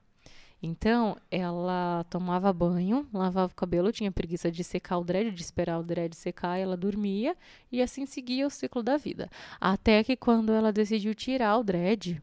Então, 0.64 1.18
ela 1.30 2.06
tomava 2.10 2.54
banho, 2.54 3.06
lavava 3.14 3.52
o 3.52 3.56
cabelo, 3.56 3.92
tinha 3.92 4.10
preguiça 4.10 4.50
de 4.50 4.64
secar 4.64 5.00
o 5.00 5.04
dread, 5.04 5.32
de 5.32 5.42
esperar 5.42 5.78
o 5.78 5.84
dread 5.84 6.16
secar, 6.16 6.58
ela 6.58 6.78
dormia 6.78 7.36
e 7.70 7.82
assim 7.82 8.06
seguia 8.06 8.48
o 8.48 8.50
ciclo 8.50 8.82
da 8.82 8.96
vida. 8.96 9.30
Até 9.60 10.02
que 10.02 10.16
quando 10.16 10.54
ela 10.54 10.72
decidiu 10.72 11.14
tirar 11.14 11.58
o 11.58 11.64
dread, 11.64 12.22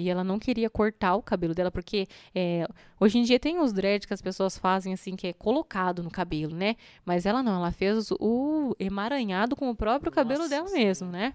e 0.00 0.08
ela 0.08 0.24
não 0.24 0.38
queria 0.38 0.70
cortar 0.70 1.14
o 1.14 1.22
cabelo 1.22 1.54
dela, 1.54 1.70
porque 1.70 2.08
é, 2.34 2.66
hoje 2.98 3.18
em 3.18 3.22
dia 3.22 3.38
tem 3.38 3.58
os 3.58 3.72
dreads 3.72 4.06
que 4.06 4.14
as 4.14 4.22
pessoas 4.22 4.56
fazem 4.56 4.92
assim, 4.92 5.14
que 5.14 5.26
é 5.26 5.32
colocado 5.32 6.02
no 6.02 6.10
cabelo, 6.10 6.54
né? 6.54 6.76
Mas 7.04 7.26
ela 7.26 7.42
não, 7.42 7.56
ela 7.56 7.70
fez 7.70 8.10
o 8.18 8.74
emaranhado 8.78 9.54
com 9.54 9.70
o 9.70 9.74
próprio 9.74 10.10
cabelo 10.10 10.40
Nossa 10.40 10.50
dela 10.50 10.68
Senhora. 10.68 10.86
mesmo, 10.86 11.10
né? 11.10 11.34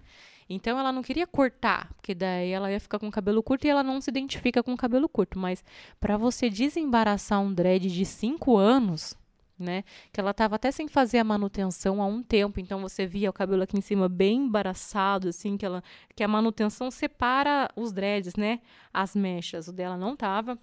Então 0.50 0.78
ela 0.78 0.92
não 0.92 1.02
queria 1.02 1.26
cortar, 1.26 1.92
porque 1.96 2.14
daí 2.14 2.52
ela 2.52 2.72
ia 2.72 2.80
ficar 2.80 3.00
com 3.00 3.08
o 3.08 3.12
cabelo 3.12 3.42
curto 3.42 3.66
e 3.66 3.70
ela 3.70 3.82
não 3.82 4.00
se 4.00 4.10
identifica 4.10 4.62
com 4.62 4.74
o 4.74 4.78
cabelo 4.78 5.10
curto. 5.10 5.40
Mas 5.40 5.64
para 6.00 6.18
você 6.18 6.50
desembaraçar 6.50 7.42
um 7.42 7.54
dread 7.54 7.92
de 7.92 8.06
5 8.06 8.56
anos, 8.56 9.16
né? 9.58 9.84
Que 10.12 10.20
ela 10.20 10.34
tava 10.34 10.56
até 10.56 10.72
sem 10.72 10.88
fazer 10.88 11.18
a 11.20 11.24
manutenção 11.24 12.02
há 12.02 12.06
um 12.06 12.22
tempo, 12.22 12.60
então 12.60 12.82
você 12.82 13.06
via 13.06 13.30
o 13.30 13.34
cabelo 13.34 13.64
aqui 13.64 13.78
em 13.78 13.82
cima 13.82 14.10
bem 14.10 14.42
embaraçado, 14.42 15.30
assim, 15.30 15.58
que 15.58 15.66
ela 15.66 15.84
que 16.16 16.24
a 16.24 16.28
manutenção 16.28 16.92
separa 16.92 17.70
os 17.76 17.92
dreads, 17.92 18.36
né? 18.36 18.60
As 18.94 19.16
mechas, 19.16 19.68
o 19.68 19.74
dela 19.74 19.98
não 19.98 20.16
tava. 20.16 20.58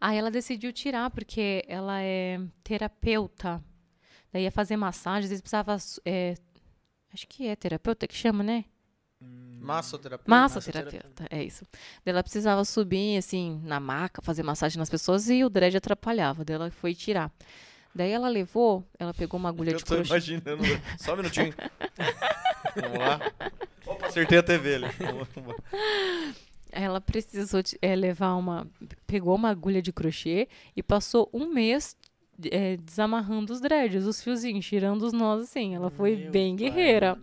Aí 0.00 0.16
ela 0.16 0.30
decidiu 0.30 0.72
tirar 0.72 1.10
porque 1.10 1.64
ela 1.66 2.00
é 2.02 2.40
terapeuta. 2.62 3.62
Daí 4.32 4.42
ia 4.42 4.50
fazer 4.50 4.76
massagem, 4.76 5.24
às 5.24 5.30
vezes 5.30 5.40
precisava 5.40 5.76
é, 6.04 6.34
acho 7.12 7.26
que 7.26 7.46
é 7.46 7.56
terapeuta 7.56 8.06
que 8.06 8.14
chama, 8.14 8.42
né? 8.42 8.64
Massoterapia. 9.66 10.24
Massoterapeuta, 10.28 11.26
é 11.30 11.42
isso. 11.42 11.64
Ela 12.04 12.22
precisava 12.22 12.64
subir, 12.64 13.16
assim, 13.16 13.60
na 13.64 13.80
maca, 13.80 14.22
fazer 14.22 14.42
massagem 14.42 14.78
nas 14.78 14.90
pessoas 14.90 15.28
e 15.28 15.42
o 15.42 15.48
dread 15.48 15.76
atrapalhava. 15.76 16.44
Ela 16.48 16.70
foi 16.70 16.94
tirar. 16.94 17.32
Daí 17.96 18.10
ela 18.10 18.28
levou, 18.28 18.84
ela 18.98 19.14
pegou 19.14 19.40
uma 19.40 19.48
agulha 19.48 19.70
Eu 19.70 19.78
de 19.78 19.84
tô 19.84 19.94
crochê. 19.94 20.10
imaginando. 20.10 20.62
Só 20.98 21.14
um 21.14 21.16
minutinho. 21.16 21.54
Vamos 22.76 22.98
lá. 22.98 23.20
Opa, 23.86 24.06
acertei 24.08 24.36
a 24.38 24.42
TV 24.42 24.74
ali. 24.74 24.86
Vamos- 25.00 25.28
vamos 25.34 25.54
lá. 25.54 26.34
Ela 26.70 27.00
precisou 27.00 27.62
de- 27.62 27.78
é, 27.80 27.96
levar 27.96 28.34
uma. 28.34 28.68
Pegou 29.06 29.34
uma 29.34 29.48
agulha 29.48 29.80
de 29.80 29.92
crochê 29.94 30.46
e 30.76 30.82
passou 30.82 31.30
um 31.32 31.46
mês 31.52 31.96
é, 32.50 32.76
desamarrando 32.76 33.50
os 33.50 33.60
dreads, 33.62 34.04
os 34.04 34.22
fiozinhos, 34.22 34.66
tirando 34.66 35.02
os 35.02 35.14
nós 35.14 35.44
assim. 35.44 35.74
Ela 35.74 35.88
foi 35.90 36.16
Meu 36.16 36.30
bem 36.30 36.54
pai, 36.54 36.66
guerreira. 36.68 37.18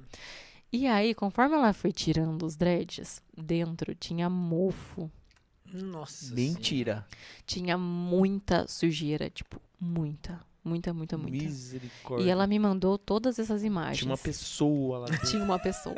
E 0.72 0.88
aí, 0.88 1.14
conforme 1.14 1.54
ela 1.56 1.72
foi 1.72 1.92
tirando 1.92 2.44
os 2.48 2.56
dreads, 2.56 3.22
dentro 3.38 3.94
tinha 3.94 4.28
mofo. 4.28 5.08
Nossa. 5.72 6.34
Mentira. 6.34 7.06
Tinha 7.46 7.78
muita 7.78 8.68
sujeira, 8.68 9.30
tipo, 9.30 9.62
muita. 9.80 10.40
Muita, 10.64 10.94
muita, 10.94 11.18
muita. 11.18 11.38
Misericórdia. 11.44 12.26
E 12.26 12.30
ela 12.30 12.48
me 12.48 12.58
mandou 12.58 12.98
todas 12.98 13.38
essas 13.38 13.64
imagens. 13.64 13.98
Tinha 14.00 14.12
uma 14.12 14.18
pessoa 14.18 15.00
lá 15.00 15.06
dentro. 15.08 15.30
Tinha 15.30 15.44
uma 15.44 15.60
pessoa. 15.60 15.96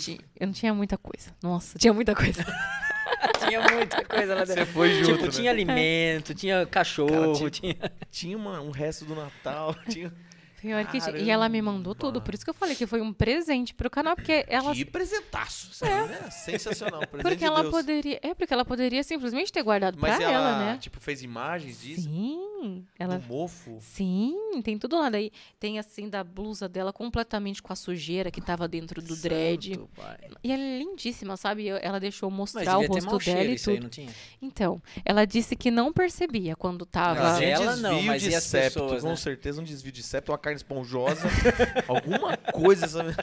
Tinha- 0.00 0.18
eu 0.38 0.46
não 0.46 0.54
tinha 0.54 0.72
muita 0.72 0.96
coisa. 0.96 1.30
Nossa, 1.42 1.76
tinha 1.78 1.92
muita 1.92 2.14
coisa. 2.14 2.44
Tinha 3.46 3.60
muita 3.60 4.02
coisa 4.04 4.34
lá 4.34 4.44
dentro. 4.44 4.64
Você 4.64 4.72
foi 4.72 4.94
junto, 4.94 5.12
Tipo, 5.12 5.24
né? 5.26 5.30
tinha 5.30 5.50
alimento, 5.50 6.34
tinha 6.34 6.64
cachorro, 6.66 7.36
Cara, 7.38 7.50
tinha... 7.50 7.76
Tinha 8.10 8.36
uma- 8.36 8.60
um 8.60 8.70
resto 8.70 9.04
do 9.04 9.14
Natal. 9.14 9.74
Tinha... 9.88 10.12
Pior 10.64 10.86
que. 10.86 10.98
E 11.20 11.30
ela 11.30 11.46
me 11.46 11.60
mandou 11.60 11.94
tudo. 11.94 12.22
Por 12.22 12.32
isso 12.32 12.42
que 12.42 12.48
eu 12.48 12.54
falei 12.54 12.74
que 12.74 12.86
foi 12.86 13.02
um 13.02 13.12
presente 13.12 13.74
pro 13.74 13.90
canal, 13.90 14.16
porque 14.16 14.46
ela. 14.48 14.72
Que 14.72 14.82
presentaço. 14.82 15.68
Isso 15.70 15.84
aí, 15.84 16.08
né? 16.08 16.30
Sensacional. 16.30 17.00
Presente 17.04 17.22
Porque 17.22 17.36
de 17.36 17.44
ela 17.44 17.60
Deus. 17.60 17.70
poderia. 17.70 18.18
É, 18.22 18.34
porque 18.34 18.54
ela 18.54 18.64
poderia 18.64 19.02
simplesmente 19.04 19.52
ter 19.52 19.62
guardado 19.62 19.98
Mas 20.00 20.16
pra 20.16 20.24
ela, 20.24 20.32
ela, 20.32 20.58
né? 20.64 20.78
tipo, 20.78 20.98
fez 21.00 21.22
imagens 21.22 21.82
disso? 21.82 22.02
Sim. 22.02 22.86
Ela. 22.98 23.18
Do 23.18 23.26
mofo? 23.28 23.76
Sim, 23.80 24.34
tem 24.64 24.78
tudo 24.78 24.98
lá. 24.98 25.10
Daí 25.10 25.30
tem 25.60 25.78
assim 25.78 26.08
da 26.08 26.24
blusa 26.24 26.66
dela 26.66 26.94
completamente 26.94 27.62
com 27.62 27.70
a 27.72 27.76
sujeira 27.76 28.30
que 28.30 28.40
tava 28.40 28.66
dentro 28.66 29.02
do 29.02 29.14
dread. 29.16 29.74
Santo 29.74 29.88
pai. 29.94 30.16
E 30.42 30.50
ela 30.50 30.62
é 30.62 30.78
lindíssima, 30.78 31.36
sabe? 31.36 31.68
Ela 31.68 32.00
deixou 32.00 32.30
mostrar 32.30 32.78
o 32.78 32.86
rosto 32.86 33.04
dela 33.06 33.20
cheiro 33.20 33.50
e 33.50 33.54
isso 33.54 33.68
aí, 33.68 33.76
tudo. 33.76 33.82
não 33.84 33.90
tinha? 33.90 34.10
Então, 34.40 34.82
ela 35.04 35.26
disse 35.26 35.54
que 35.54 35.70
não 35.70 35.92
percebia 35.92 36.56
quando 36.56 36.86
tava. 36.86 37.22
Mas 37.22 37.38
Tinha 37.38 37.50
ela 37.50 37.76
não, 37.76 37.90
desvio 37.90 38.06
mas 38.06 38.22
de 38.22 38.30
e 38.30 38.34
as 38.34 38.44
septo, 38.44 38.80
pessoas, 38.80 39.02
com 39.02 39.08
né? 39.10 39.16
certeza 39.16 39.60
um 39.60 39.64
desvio 39.64 39.92
de 39.92 40.02
septo, 40.02 40.32
uma 40.32 40.38
carne 40.38 40.53
esponjosa, 40.56 41.28
alguma 41.88 42.36
coisa. 42.36 42.86
Sabe? 42.86 43.14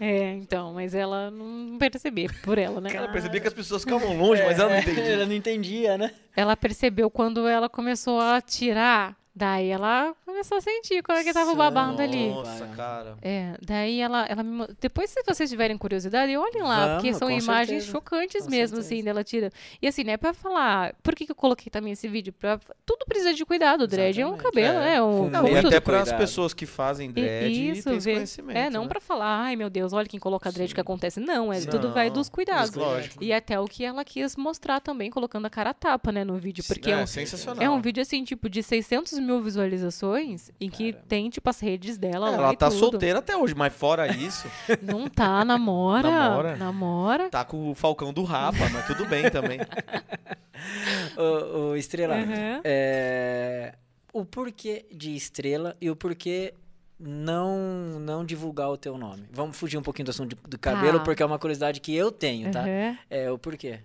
É, 0.00 0.32
então, 0.32 0.74
mas 0.74 0.94
ela 0.94 1.30
não 1.30 1.78
percebia 1.78 2.28
por 2.42 2.58
ela, 2.58 2.80
né? 2.80 2.90
Ela 2.92 3.08
percebia 3.08 3.40
que 3.40 3.48
as 3.48 3.54
pessoas 3.54 3.82
ficavam 3.82 4.16
longe, 4.16 4.42
mas 4.42 4.58
ela 4.58 4.70
não 4.70 4.78
entendia. 4.80 5.04
Ela 5.04 5.26
não 5.26 5.34
entendia, 5.34 5.98
né? 5.98 6.10
Ela 6.34 6.56
percebeu 6.56 7.10
quando 7.10 7.46
ela 7.46 7.68
começou 7.68 8.20
a 8.20 8.40
tirar, 8.40 9.16
daí 9.36 9.68
ela 9.68 10.14
começou 10.24 10.56
a 10.56 10.60
sentir 10.62 11.02
quando 11.02 11.18
é 11.18 11.24
que 11.24 11.32
tava 11.32 11.54
babando 11.54 12.00
ali. 12.00 12.30
Nossa, 12.30 12.66
cara. 12.68 13.16
É, 13.20 13.54
daí 13.60 14.00
ela, 14.00 14.24
ela 14.26 14.42
me 14.42 14.66
Depois, 14.80 15.10
se 15.10 15.22
vocês 15.26 15.50
tiverem 15.50 15.76
curiosidade, 15.76 16.34
olhem 16.36 16.62
lá, 16.62 16.86
Vamos, 16.86 16.94
porque 17.02 17.14
são 17.14 17.30
imagens 17.30 17.84
certeza. 17.84 17.92
chocantes 17.92 18.44
Com 18.44 18.50
mesmo, 18.50 18.76
certeza. 18.76 18.94
assim, 18.94 19.04
dela 19.04 19.22
tira. 19.22 19.52
E 19.80 19.86
assim, 19.86 20.02
né, 20.04 20.16
pra 20.16 20.32
falar. 20.32 20.94
Por 21.02 21.14
que, 21.14 21.26
que 21.26 21.32
eu 21.32 21.36
coloquei 21.36 21.70
também 21.70 21.92
esse 21.92 22.08
vídeo? 22.08 22.32
Pra, 22.32 22.58
tudo 22.86 23.04
precisa 23.06 23.34
de 23.34 23.44
cuidado. 23.44 23.82
O 23.82 23.86
dread 23.86 24.18
é 24.20 24.26
um 24.26 24.30
Exatamente. 24.34 24.54
cabelo, 24.54 24.78
É. 24.78 24.84
né? 24.94 25.02
Um, 25.02 25.28
Não, 25.30 25.48
e 25.48 25.56
até 25.58 25.80
para 25.80 26.00
as 26.00 26.12
pessoas 26.12 26.54
que 26.54 26.64
fazem 26.64 27.10
dread 27.10 27.52
e 27.52 27.70
Isso, 27.72 28.00
vê. 28.00 28.14
conhecimento. 28.14 28.56
É, 28.56 28.70
não 28.70 28.82
né? 28.82 28.88
pra 28.88 29.00
falar, 29.00 29.42
ai 29.42 29.56
meu 29.56 29.68
Deus, 29.68 29.92
olha 29.92 30.06
quem 30.08 30.18
coloca 30.18 30.50
dread, 30.50 30.72
o 30.72 30.74
que 30.74 30.80
acontece. 30.80 31.20
Não, 31.20 31.52
é, 31.52 31.60
tudo 31.60 31.92
vai 31.92 32.08
dos 32.10 32.28
cuidados. 32.28 32.74
Lógico. 32.74 33.22
E 33.22 33.32
até 33.32 33.60
o 33.60 33.66
que 33.66 33.84
ela 33.84 34.04
quis 34.04 34.34
mostrar 34.36 34.80
também, 34.80 35.10
colocando 35.10 35.44
a 35.46 35.50
cara 35.50 35.70
a 35.70 35.74
tapa, 35.74 36.10
né, 36.10 36.24
no 36.24 36.36
vídeo. 36.36 36.64
Porque 36.66 36.90
é, 36.90 36.94
é, 36.94 37.02
um, 37.02 37.06
sensacional. 37.06 37.62
é 37.62 37.68
um 37.68 37.80
vídeo, 37.80 38.00
assim, 38.02 38.24
tipo, 38.24 38.48
de 38.48 38.62
600 38.62 39.18
mil 39.18 39.25
visualizações, 39.42 40.50
em 40.60 40.68
que 40.70 40.92
Caramba. 40.92 41.08
tem, 41.08 41.30
tipo, 41.30 41.48
as 41.50 41.60
redes 41.60 41.96
dela 41.98 42.30
lá 42.30 42.36
Ela 42.36 42.52
e 42.52 42.56
tá 42.56 42.68
tudo. 42.68 42.78
solteira 42.78 43.18
até 43.18 43.36
hoje, 43.36 43.54
mas 43.54 43.72
fora 43.74 44.06
isso, 44.14 44.48
Não 44.82 45.08
tá, 45.08 45.44
namora. 45.44 46.10
Namora. 46.10 46.56
namora. 46.56 47.30
tá 47.30 47.44
com 47.44 47.70
o 47.70 47.74
Falcão 47.74 48.12
do 48.12 48.22
Rapa, 48.24 48.68
mas 48.72 48.86
tudo 48.86 49.04
bem 49.06 49.30
também. 49.30 49.58
Ô, 51.16 51.58
ô, 51.70 51.76
Estrela, 51.76 52.16
Uhum. 52.16 52.60
é, 52.64 53.74
o 54.12 54.24
porquê 54.24 54.86
de 54.92 55.14
Estrela 55.14 55.76
e 55.80 55.90
o 55.90 55.96
porquê 55.96 56.54
não 56.98 58.00
não 58.00 58.24
divulgar 58.24 58.70
o 58.70 58.76
teu 58.76 58.96
nome. 58.96 59.24
Vamos 59.30 59.56
fugir 59.56 59.76
um 59.76 59.82
pouquinho 59.82 60.06
do 60.06 60.10
assunto 60.10 60.34
de- 60.34 60.48
do 60.48 60.58
cabelo, 60.58 60.98
Tá. 60.98 61.04
porque 61.04 61.22
é 61.22 61.26
uma 61.26 61.38
curiosidade 61.38 61.80
que 61.80 61.94
eu 61.94 62.10
tenho, 62.10 62.50
tá? 62.50 62.62
Uhum. 62.62 62.96
É 63.10 63.30
o 63.30 63.36
porquê. 63.38 63.80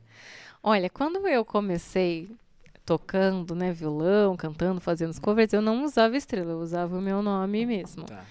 Olha, 0.64 0.90
quando 0.90 1.28
eu 1.28 1.44
comecei 1.44 2.30
tocando, 2.86 3.56
né, 3.56 3.72
violão, 3.72 4.36
cantando, 4.36 4.82
fazendo 4.82 5.12
os 5.12 5.20
covers, 5.20 5.54
eu 5.54 5.62
não 5.62 5.84
usava 5.84 6.18
estrela, 6.18 6.52
eu 6.52 6.60
usava 6.60 6.98
o 6.98 7.02
meu 7.02 7.22
nome 7.22 7.66
mesmo. 7.66 8.06
Tá. 8.06 8.24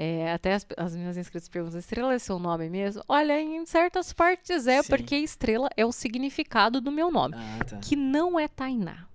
É, 0.00 0.32
até 0.32 0.54
as, 0.54 0.64
as 0.76 0.94
minhas 0.94 1.16
inscritas 1.16 1.48
perguntam, 1.48 1.78
estrela 1.80 2.14
é 2.14 2.18
seu 2.20 2.38
nome 2.38 2.70
mesmo? 2.70 3.02
Olha, 3.08 3.40
em 3.40 3.66
certas 3.66 4.12
partes 4.12 4.68
é, 4.68 4.80
Sim. 4.80 4.88
porque 4.88 5.16
estrela 5.16 5.68
é 5.76 5.84
o 5.84 5.90
significado 5.90 6.80
do 6.80 6.92
meu 6.92 7.10
nome, 7.10 7.34
Ah, 7.36 7.64
tá. 7.64 7.78
que 7.78 7.96
não 7.96 8.38
é 8.38 8.46
Tainá. 8.46 9.08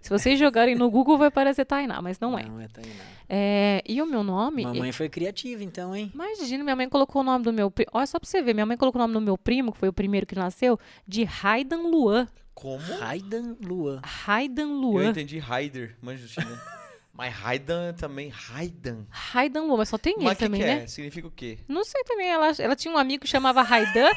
Se 0.00 0.10
vocês 0.10 0.38
jogarem 0.38 0.74
no 0.74 0.90
Google 0.90 1.16
vai 1.16 1.30
parecer 1.30 1.64
Tainá, 1.64 2.00
mas 2.02 2.18
não 2.20 2.38
é. 2.38 2.44
Não 2.44 2.60
é 2.60 2.68
Tainá. 2.68 2.90
É, 3.28 3.82
e 3.86 4.00
o 4.02 4.06
meu 4.06 4.22
nome... 4.22 4.64
Mamãe 4.64 4.92
foi 4.92 5.08
criativa, 5.08 5.62
então, 5.62 5.94
hein? 5.94 6.10
Imagina, 6.14 6.64
minha 6.64 6.76
mãe 6.76 6.88
colocou 6.88 7.22
o 7.22 7.24
nome 7.24 7.44
do 7.44 7.52
meu 7.52 7.70
primo. 7.70 7.90
Olha 7.92 8.06
só 8.06 8.18
pra 8.18 8.28
você 8.28 8.42
ver, 8.42 8.52
minha 8.54 8.66
mãe 8.66 8.76
colocou 8.76 8.98
o 8.98 9.02
nome 9.02 9.14
do 9.14 9.20
meu 9.20 9.38
primo, 9.38 9.72
que 9.72 9.78
foi 9.78 9.88
o 9.88 9.92
primeiro 9.92 10.26
que 10.26 10.34
nasceu, 10.34 10.78
de 11.06 11.24
Raidan 11.24 11.82
Luan. 11.82 12.28
Como? 12.54 12.82
Raidan 12.98 13.56
Luan. 13.60 14.00
Raidan 14.04 14.62
Eu 14.62 14.68
Luan. 14.80 15.10
entendi 15.10 15.38
Raider, 15.38 15.96
manjo 16.02 16.26
chinês. 16.28 16.58
Mas 17.12 17.34
Raidan 17.34 17.92
também, 17.94 18.28
Raidan. 18.30 19.04
Raidan 19.10 19.62
Luan, 19.62 19.76
mas 19.78 19.90
só 19.90 19.98
tem 19.98 20.14
ele 20.14 20.24
Mas 20.24 20.34
o 20.34 20.38
que, 20.38 20.44
também, 20.44 20.60
que 20.60 20.66
né? 20.66 20.82
é? 20.84 20.86
Significa 20.86 21.28
o 21.28 21.30
quê? 21.30 21.58
Não 21.68 21.84
sei 21.84 22.02
também, 22.04 22.26
ela, 22.28 22.50
ela 22.58 22.74
tinha 22.74 22.94
um 22.94 22.96
amigo 22.96 23.24
que 23.24 23.28
chamava 23.28 23.60
Raidan, 23.60 24.08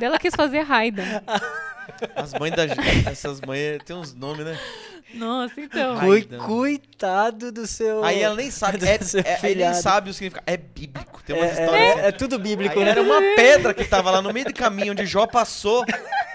ela 0.00 0.18
quis 0.20 0.32
fazer 0.36 0.60
Raidan. 0.60 1.02
As 2.14 2.32
mães 2.34 2.54
da 2.54 2.66
gente, 2.68 3.08
essas 3.08 3.40
mães 3.40 3.82
tem 3.84 3.96
uns 3.96 4.14
nomes, 4.14 4.44
né? 4.44 4.56
Nossa, 5.14 5.60
então. 5.60 5.98
Ai. 5.98 6.22
Coitado 6.22 7.50
do 7.50 7.66
seu. 7.66 8.04
Aí 8.04 8.20
ela 8.20 8.34
nem 8.34 8.50
sabe, 8.50 8.78
é, 8.86 8.94
é, 8.94 9.54
nem 9.54 9.74
sabe 9.74 10.10
o 10.10 10.14
significado. 10.14 10.44
É 10.46 10.56
bíblico, 10.56 11.22
tem 11.24 11.36
É, 11.36 11.40
umas 11.40 11.58
é- 11.58 11.62
histórias. 11.64 11.90
assim. 11.92 12.00
é 12.00 12.12
tudo 12.12 12.38
bíblico, 12.38 12.78
Aí 12.78 12.84
né? 12.84 12.90
era 12.90 13.02
uma 13.02 13.20
pedra 13.34 13.72
que 13.74 13.84
tava 13.84 14.10
lá 14.10 14.20
no 14.20 14.32
meio 14.32 14.46
do 14.46 14.54
caminho 14.54 14.92
onde 14.92 15.06
Jó 15.06 15.26
passou. 15.26 15.84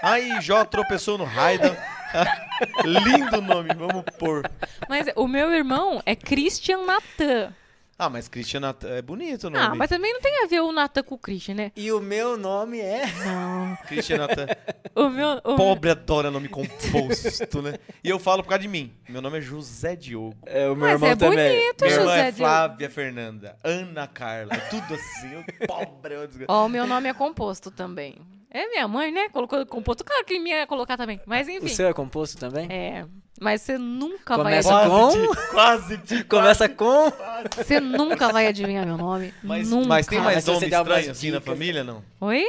Aí 0.02 0.40
Jó 0.40 0.64
tropeçou 0.64 1.16
no 1.16 1.24
Raidan. 1.24 1.74
Lindo 2.84 3.40
nome, 3.42 3.70
vamos 3.74 4.04
pôr. 4.18 4.48
Mas 4.88 5.06
o 5.16 5.26
meu 5.26 5.52
irmão 5.52 6.00
é 6.06 6.14
Christian 6.14 6.84
Natan. 6.84 7.52
Ah, 7.98 8.10
mas 8.10 8.28
Cristiana 8.28 8.74
é 8.84 9.00
bonito 9.00 9.46
o 9.46 9.50
nome. 9.50 9.64
Ah, 9.64 9.74
mas 9.74 9.88
também 9.88 10.12
não 10.12 10.20
tem 10.20 10.42
a 10.42 10.46
ver 10.46 10.60
o 10.60 10.72
Natan 10.72 11.02
com 11.02 11.14
o 11.14 11.18
Christian, 11.18 11.54
né? 11.54 11.72
E 11.76 11.92
o 11.92 12.00
meu 12.00 12.36
nome 12.36 12.80
é. 12.80 13.04
Não. 13.24 13.76
Cristiana 13.86 14.26
O 14.94 15.08
meu. 15.08 15.40
O 15.44 15.56
Pobre 15.56 15.90
adora 15.90 16.30
nome 16.30 16.48
composto, 16.48 17.62
né? 17.62 17.74
E 18.02 18.08
eu 18.08 18.18
falo 18.18 18.42
por 18.42 18.48
causa 18.50 18.62
de 18.62 18.68
mim. 18.68 18.92
Meu 19.08 19.20
nome 19.20 19.38
é 19.38 19.40
José 19.40 19.96
Diogo. 19.96 20.36
É, 20.46 20.68
o 20.68 20.76
meu 20.76 20.86
Mas 20.86 20.92
irmão 20.92 21.10
é 21.10 21.16
também. 21.16 21.60
bonito, 21.60 21.84
Minha 21.84 21.94
irmã 21.94 22.04
José 22.04 22.20
é 22.20 22.30
Diogo. 22.32 22.50
Flávia 22.50 22.90
Fernanda, 22.90 23.56
Ana 23.64 24.06
Carla, 24.06 24.56
tudo 24.70 24.94
assim. 24.94 25.32
Eu, 25.32 25.66
pobre, 25.66 26.14
Ó, 26.48 26.66
o 26.66 26.68
meu 26.68 26.86
nome 26.86 27.08
é 27.08 27.14
composto 27.14 27.70
também. 27.70 28.16
É 28.54 28.68
minha 28.68 28.86
mãe, 28.86 29.10
né? 29.10 29.28
Colocou 29.30 29.66
composto. 29.66 30.04
Claro 30.04 30.24
que 30.24 30.38
minha 30.38 30.58
ia 30.58 30.66
colocar 30.66 30.96
também. 30.96 31.20
Mas 31.26 31.48
O 31.48 31.50
enfim. 31.50 31.68
seu 31.68 31.88
é 31.88 31.92
composto 31.92 32.38
também? 32.38 32.68
É. 32.70 33.04
Mas 33.40 33.62
você 33.62 33.76
nunca 33.76 34.36
Começa 34.36 34.70
vai. 34.72 34.86
com- 34.88 35.10
de- 35.10 35.50
quase 35.50 35.96
de 35.96 36.22
Começa 36.22 36.68
com. 36.68 37.12
Você 37.56 37.80
nunca 37.80 38.28
vai 38.32 38.46
adivinhar 38.46 38.86
meu 38.86 38.96
nome. 38.96 39.34
Mas, 39.42 39.68
nunca. 39.68 39.88
mas 39.88 40.06
tem 40.06 40.20
mais 40.20 40.46
nome 40.46 40.66
estranho 40.68 41.10
assim 41.10 41.32
na 41.32 41.40
família, 41.40 41.82
não? 41.82 42.00
Oi? 42.20 42.46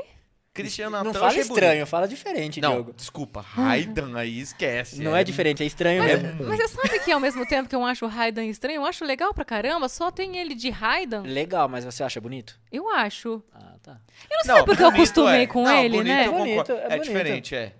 Cristiano 0.55 1.03
Não 1.03 1.13
fala 1.13 1.35
estranho, 1.37 1.73
bonito. 1.73 1.85
fala 1.87 2.07
diferente, 2.07 2.61
Não, 2.61 2.71
Diogo. 2.75 2.93
desculpa. 2.93 3.41
Raidan 3.41 4.17
aí 4.17 4.39
esquece. 4.39 5.01
Não 5.03 5.15
é 5.15 5.23
diferente, 5.23 5.61
é 5.61 5.65
estranho 5.65 6.01
Mas, 6.01 6.21
mesmo. 6.23 6.45
mas 6.45 6.57
você 6.59 6.67
sabe 6.81 6.99
que 6.99 7.11
ao 7.11 7.19
mesmo 7.19 7.45
tempo 7.45 7.67
que 7.69 7.75
eu 7.75 7.83
acho 7.85 8.05
o 8.05 8.07
Raidan 8.07 8.45
estranho, 8.45 8.77
eu 8.77 8.85
acho 8.85 9.03
legal 9.05 9.33
pra 9.33 9.43
caramba, 9.45 9.87
só 9.89 10.09
tem 10.09 10.37
ele 10.37 10.55
de 10.55 10.69
Raidan? 10.69 11.21
Legal, 11.23 11.67
mas 11.67 11.83
você 11.85 12.03
acha 12.03 12.19
bonito? 12.21 12.57
Eu 12.71 12.89
acho. 12.89 13.43
Ah, 13.53 13.73
tá. 13.83 13.99
Eu 14.29 14.37
não 14.37 14.43
sei 14.45 14.53
se 14.55 14.59
é 14.61 14.63
porque 14.63 14.81
eu 14.81 14.91
bonito 14.91 15.01
acostumei 15.03 15.41
é. 15.43 15.47
com 15.47 15.63
Não, 15.63 15.75
ele, 15.83 15.97
bonito 15.97 16.07
né? 16.13 16.27
eu 16.27 16.31
concordo. 16.31 16.45
Bonito, 16.55 16.71
é 16.71 16.75
é 16.85 16.89
bonito. 16.89 17.03
diferente, 17.03 17.55
é. 17.55 17.73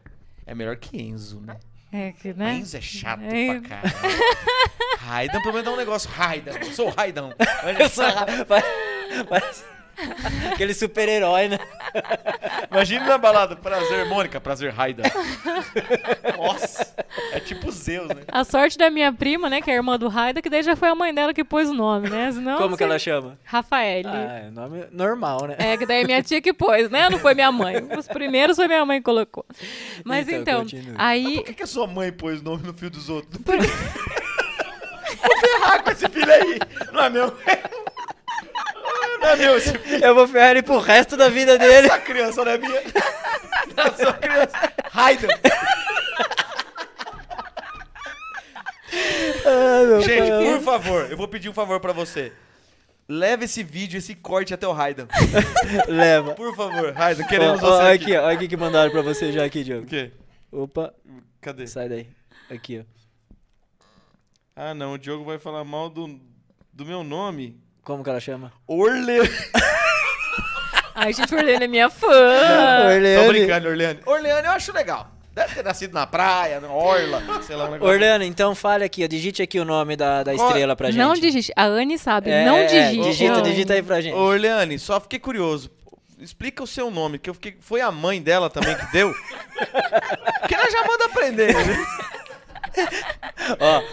É 0.45 0.53
melhor 0.53 0.75
que 0.75 1.01
Enzo, 1.01 1.39
né? 1.41 1.55
É 1.93 2.11
que, 2.11 2.33
né? 2.33 2.55
Enzo 2.55 2.75
é 2.75 2.81
chato 2.81 3.21
É. 3.23 3.59
pra 3.59 3.69
caralho. 3.69 3.95
Raidan, 4.99 5.39
pelo 5.39 5.53
menos 5.53 5.65
dá 5.65 5.71
um 5.71 5.77
negócio. 5.77 6.09
Raidan, 6.09 6.51
eu 6.51 6.65
sou 6.73 6.87
o 6.87 6.91
Raidan. 6.91 7.29
Eu 7.79 7.89
sou 7.89 8.03
Parece- 8.47 9.25
Parece 9.29 9.63
aquele 10.51 10.73
super-herói, 10.73 11.47
né? 11.47 11.59
Imagina 12.71 13.05
na 13.05 13.17
balada, 13.17 13.55
prazer, 13.55 14.05
Mônica, 14.07 14.39
prazer, 14.41 14.71
Raidan. 14.71 15.03
Nossa, 16.37 16.93
é 17.31 17.39
tipo 17.39 17.71
Zeus, 17.71 18.07
né? 18.09 18.23
A 18.27 18.43
sorte 18.43 18.77
da 18.77 18.89
minha 18.89 19.11
prima, 19.13 19.49
né, 19.49 19.61
que 19.61 19.69
é 19.69 19.73
a 19.73 19.77
irmã 19.77 19.97
do 19.97 20.07
Raida, 20.07 20.41
que 20.41 20.49
daí 20.49 20.63
já 20.63 20.75
foi 20.75 20.89
a 20.89 20.95
mãe 20.95 21.13
dela 21.13 21.33
que 21.33 21.43
pôs 21.43 21.69
o 21.69 21.73
nome, 21.73 22.09
né? 22.09 22.31
Senão, 22.31 22.57
Como 22.57 22.77
que 22.77 22.83
ela 22.83 22.99
chama? 22.99 23.37
Rafael. 23.43 24.03
Ah, 24.07 24.39
é 24.45 24.49
nome 24.49 24.85
normal, 24.91 25.47
né? 25.47 25.55
É, 25.57 25.77
que 25.77 25.85
daí 25.85 26.01
é 26.01 26.05
minha 26.05 26.21
tia 26.21 26.41
que 26.41 26.53
pôs, 26.53 26.89
né? 26.89 27.09
Não 27.09 27.19
foi 27.19 27.33
minha 27.33 27.51
mãe. 27.51 27.75
Os 27.97 28.07
primeiros 28.07 28.55
foi 28.57 28.67
minha 28.67 28.85
mãe 28.85 28.99
que 28.99 29.05
colocou. 29.05 29.45
Mas 30.03 30.27
Então, 30.27 30.63
então, 30.63 30.93
aí. 30.97 31.35
Por 31.35 31.45
que, 31.45 31.53
que 31.53 31.63
a 31.63 31.67
sua 31.67 31.87
mãe 31.87 32.11
pôs 32.11 32.41
o 32.41 32.43
nome 32.43 32.63
no 32.63 32.73
fio 32.73 32.89
dos 32.89 33.09
outros? 33.09 33.41
Vou 33.43 35.37
ferrar 35.39 35.83
com 35.83 35.91
esse 35.91 36.07
filho 36.09 36.31
aí. 36.31 36.59
Não 36.91 37.03
é 37.03 37.09
meu. 37.09 37.33
Não 39.19 39.27
é 39.29 39.35
meu 39.35 39.57
esse 39.57 39.77
filho. 39.77 40.03
Eu 40.05 40.15
vou 40.15 40.27
ferrar 40.27 40.51
ele 40.51 40.61
pro 40.63 40.79
resto 40.79 41.15
da 41.17 41.29
vida 41.29 41.57
dele. 41.57 41.87
Essa 41.87 41.99
criança 41.99 42.43
não 42.45 42.51
é 42.51 42.57
minha. 42.57 42.81
Não, 43.75 43.93
sua 43.97 44.13
criança. 44.13 44.73
Raidan. 44.91 45.27
Ah, 49.45 50.01
Gente, 50.01 50.29
por 50.53 50.61
favor, 50.61 51.11
eu 51.11 51.17
vou 51.17 51.27
pedir 51.27 51.49
um 51.49 51.53
favor 51.53 51.79
pra 51.79 51.91
você. 51.91 52.31
Leve 53.07 53.45
esse 53.45 53.61
vídeo, 53.63 53.97
esse 53.97 54.15
corte 54.15 54.53
até 54.53 54.67
o 54.67 54.71
Raidan. 54.71 55.07
Leva. 55.87 56.33
Por 56.33 56.55
favor, 56.55 56.93
Raidan, 56.93 57.23
queremos 57.25 57.61
Ó, 57.61 57.67
ó, 57.67 57.77
você 57.77 57.87
aqui. 57.93 58.03
aqui, 58.05 58.17
ó. 58.17 58.25
Olha 58.25 58.37
o 58.45 58.47
que 58.49 58.57
mandaram 58.57 58.91
pra 58.91 59.01
você 59.01 59.31
já 59.31 59.43
aqui, 59.45 59.59
O 59.61 59.63
Diogo. 59.63 59.87
quê? 59.87 60.11
Opa, 60.51 60.93
Cadê? 61.41 61.67
sai 61.67 61.89
daí. 61.89 62.07
Aqui, 62.49 62.83
ó. 62.83 63.83
Ah, 64.55 64.73
não, 64.73 64.93
o 64.93 64.97
Diogo 64.97 65.23
vai 65.25 65.37
falar 65.37 65.63
mal 65.63 65.89
do, 65.89 66.19
do 66.71 66.85
meu 66.85 67.03
nome. 67.03 67.59
Como 67.85 68.03
que 68.03 68.09
ela 68.09 68.19
chama? 68.19 68.51
Orle. 68.67 69.19
Ai, 70.95 71.13
gente, 71.13 71.33
Orlene 71.35 71.65
é 71.65 71.67
minha 71.67 71.89
fã. 71.89 72.07
Tô 72.07 72.87
Orleane. 72.95 73.27
brincando, 73.27 73.67
Orleane. 73.69 73.99
Orleane 74.05 74.47
eu 74.47 74.51
acho 74.53 74.73
legal. 74.73 75.11
Deve 75.33 75.53
ter 75.53 75.63
nascido 75.63 75.93
na 75.93 76.07
praia, 76.07 76.59
na 76.61 76.69
orla, 76.69 77.21
sei 77.43 77.55
lá, 77.57 77.65
um 77.67 77.71
negócio. 77.71 77.93
Orleane, 77.93 78.25
então 78.25 78.55
fale 78.55 78.85
aqui, 78.85 79.03
ó. 79.03 79.07
Digite 79.07 79.41
aqui 79.43 79.59
o 79.59 79.65
nome 79.65 79.95
da, 79.97 80.23
da 80.23 80.33
estrela 80.33 80.75
pra 80.75 80.89
gente. 80.89 80.97
Não 80.99 81.13
digite. 81.13 81.51
A 81.55 81.65
Anne 81.65 81.99
sabe, 81.99 82.31
É, 82.31 82.45
não 82.45 82.55
é, 82.57 82.65
digite. 82.65 83.03
digita, 83.09 83.33
Não. 83.35 83.41
digita 83.43 83.73
aí 83.73 83.83
pra 83.83 84.01
gente. 84.01 84.15
Orleane, 84.15 84.79
só 84.79 84.99
fiquei 84.99 85.19
curioso. 85.19 85.69
Explica 86.17 86.63
o 86.63 86.67
seu 86.67 86.89
nome, 86.89 87.19
que 87.19 87.29
eu 87.29 87.33
fiquei. 87.33 87.57
Foi 87.59 87.81
a 87.81 87.91
mãe 87.91 88.21
dela 88.21 88.49
também 88.49 88.73
que 88.75 88.85
deu? 88.93 89.13
Porque 90.39 90.55
ela 90.55 90.71
já 90.71 90.87
manda 90.87 91.05
aprender, 91.05 91.53
né? 91.53 91.85
Ó, 93.59 93.83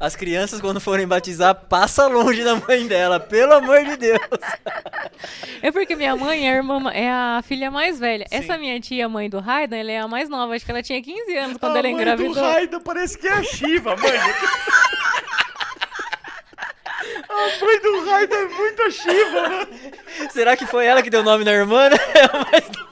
as 0.00 0.16
crianças 0.16 0.60
quando 0.60 0.80
forem 0.80 1.06
batizar, 1.06 1.54
passa 1.54 2.06
longe 2.06 2.42
da 2.42 2.56
mãe 2.56 2.86
dela, 2.86 3.20
pelo 3.20 3.54
amor 3.54 3.84
de 3.84 3.96
Deus. 3.96 4.20
É 5.60 5.70
porque 5.70 5.94
minha 5.94 6.16
mãe 6.16 6.48
é 6.48 6.52
a, 6.52 6.56
irmã, 6.56 6.90
é 6.90 7.10
a 7.10 7.42
filha 7.42 7.70
mais 7.70 7.98
velha. 7.98 8.26
Essa 8.30 8.56
minha 8.56 8.80
tia, 8.80 9.08
mãe 9.08 9.28
do 9.28 9.38
Raidan, 9.38 9.76
ela 9.76 9.92
é 9.92 9.98
a 9.98 10.08
mais 10.08 10.28
nova. 10.28 10.54
Acho 10.54 10.64
que 10.64 10.70
ela 10.70 10.82
tinha 10.82 11.02
15 11.02 11.36
anos 11.36 11.56
quando 11.58 11.76
ela 11.76 11.88
a 11.88 11.90
mãe 11.90 11.92
do 11.92 12.00
engravidou. 12.00 12.42
Raida 12.42 12.80
parece 12.80 13.18
que 13.18 13.28
é 13.28 13.32
a 13.32 13.42
Shiva, 13.42 13.96
mãe. 13.96 14.12
A 17.28 17.64
mãe 17.64 17.80
do 17.80 18.04
Raida 18.10 18.34
é 18.34 18.44
muito 18.44 18.82
a 18.82 18.90
Shiva, 18.90 19.48
mano. 19.48 19.68
Será 20.30 20.56
que 20.56 20.66
foi 20.66 20.86
ela 20.86 21.02
que 21.02 21.10
deu 21.10 21.20
o 21.20 21.24
nome 21.24 21.44
na 21.44 21.52
irmã, 21.52 21.88
né? 21.88 21.96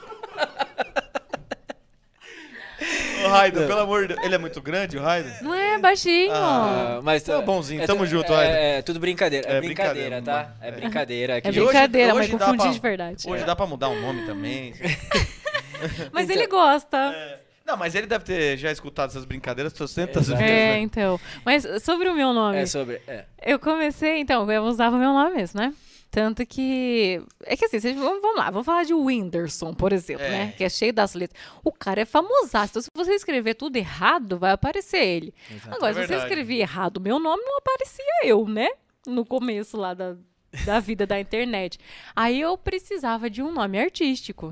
Raida, 3.31 3.67
pelo 3.67 3.79
amor 3.79 4.01
de 4.07 4.13
Deus. 4.13 4.25
Ele 4.25 4.35
é 4.35 4.37
muito 4.37 4.61
grande, 4.61 4.97
o 4.97 5.01
Raida? 5.01 5.37
Não 5.41 5.53
é 5.53 5.77
baixinho. 5.79 6.31
Ah, 6.33 6.99
mas 7.03 7.23
Tá 7.23 7.41
bonzinho, 7.41 7.81
é 7.81 7.87
tamo 7.87 8.01
tu- 8.01 8.05
junto, 8.07 8.31
é, 8.31 8.35
Raida. 8.35 8.53
é, 8.57 8.81
tudo 8.81 8.99
brincadeira. 8.99 9.47
É, 9.49 9.57
É 9.57 9.61
brincadeira, 9.61 10.21
tá? 10.21 10.51
É 10.61 10.71
brincadeira. 10.71 11.37
Aqui. 11.37 11.47
É 11.47 11.51
E 11.51 11.53
hoje- 11.59 11.65
brincadeira, 11.67 12.13
hoje 12.15 12.31
mas 12.33 12.41
confundi 12.41 12.63
pra- 12.63 12.71
de 12.71 12.79
verdade. 12.79 13.23
Hoje 13.29 13.43
dá 13.43 13.55
pra 13.55 13.65
mudar 13.65 13.89
o 13.89 13.99
nome 13.99 14.25
também. 14.25 14.73
Mas 16.11 16.29
ele 16.29 16.45
gosta. 16.47 17.39
Não, 17.65 17.75
mas 17.77 17.95
ele 17.95 18.05
deve 18.05 18.23
ter 18.25 18.57
já 18.57 18.71
escutado 18.71 19.09
essas 19.09 19.23
brincadeiras 19.25 19.71
300 19.73 20.27
vezes, 20.27 20.41
É, 20.43 20.73
né? 20.73 20.79
então. 20.79 21.19
Mas 21.45 21.65
sobre 21.83 22.07
o 22.09 22.13
meu 22.13 22.33
nome. 22.33 22.57
É 22.57 22.65
sobre. 22.65 23.01
É. 23.07 23.23
Eu 23.41 23.57
comecei, 23.57 24.19
então, 24.19 24.49
eu 24.51 24.63
usava 24.63 24.95
o 24.95 24.99
meu 24.99 25.13
nome 25.13 25.35
mesmo, 25.37 25.59
né? 25.59 25.73
Tanto 26.11 26.45
que. 26.45 27.23
É 27.45 27.55
que 27.55 27.63
assim, 27.63 27.79
vocês, 27.79 27.95
vamos, 27.97 28.21
vamos 28.21 28.37
lá, 28.37 28.51
vamos 28.51 28.65
falar 28.65 28.83
de 28.83 28.93
Whindersson, 28.93 29.73
por 29.73 29.93
exemplo, 29.93 30.25
É. 30.25 30.29
né? 30.29 30.51
Que 30.57 30.65
é 30.65 30.69
cheio 30.69 30.91
das 30.91 31.13
letras. 31.13 31.41
O 31.63 31.71
cara 31.71 32.01
é 32.01 32.05
famosaço. 32.05 32.71
Então, 32.73 32.81
se 32.81 32.89
você 32.93 33.13
escrever 33.13 33.55
tudo 33.55 33.77
errado, 33.77 34.37
vai 34.37 34.51
aparecer 34.51 34.97
ele. 35.03 35.33
Agora, 35.67 35.91
É 35.91 36.01
se 36.01 36.07
você 36.07 36.15
escrever 36.17 36.55
errado 36.57 36.97
o 36.97 37.01
meu 37.01 37.17
nome, 37.17 37.41
não 37.45 37.57
aparecia 37.59 38.25
eu, 38.25 38.45
né? 38.45 38.67
No 39.07 39.25
começo 39.25 39.77
lá 39.77 39.93
da, 39.93 40.17
da 40.65 40.81
vida 40.81 41.07
da 41.07 41.17
internet. 41.17 41.79
Aí 42.13 42.41
eu 42.41 42.57
precisava 42.57 43.29
de 43.29 43.41
um 43.41 43.49
nome 43.51 43.79
artístico. 43.79 44.47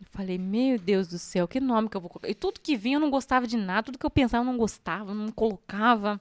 Eu 0.00 0.06
falei, 0.10 0.36
meu 0.36 0.78
Deus 0.78 1.06
do 1.06 1.18
céu, 1.18 1.46
que 1.46 1.60
nome 1.60 1.88
que 1.88 1.96
eu 1.96 2.00
vou 2.00 2.10
colocar? 2.10 2.28
E 2.28 2.34
tudo 2.34 2.60
que 2.60 2.76
vinha 2.76 2.96
eu 2.96 3.00
não 3.00 3.10
gostava 3.10 3.46
de 3.46 3.56
nada, 3.56 3.84
tudo 3.84 3.98
que 3.98 4.06
eu 4.06 4.10
pensava 4.10 4.42
eu 4.42 4.50
não 4.50 4.58
gostava, 4.58 5.14
não 5.14 5.28
colocava. 5.30 6.20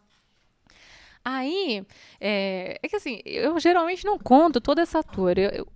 Aí, 1.29 1.85
é, 2.21 2.79
é 2.81 2.87
que 2.87 2.95
assim, 2.95 3.19
eu 3.25 3.59
geralmente 3.59 4.05
não 4.05 4.17
conto 4.17 4.61
toda 4.61 4.81
essa 4.81 5.03
tour. 5.03 5.33
Eu, 5.37 5.49
eu- 5.49 5.67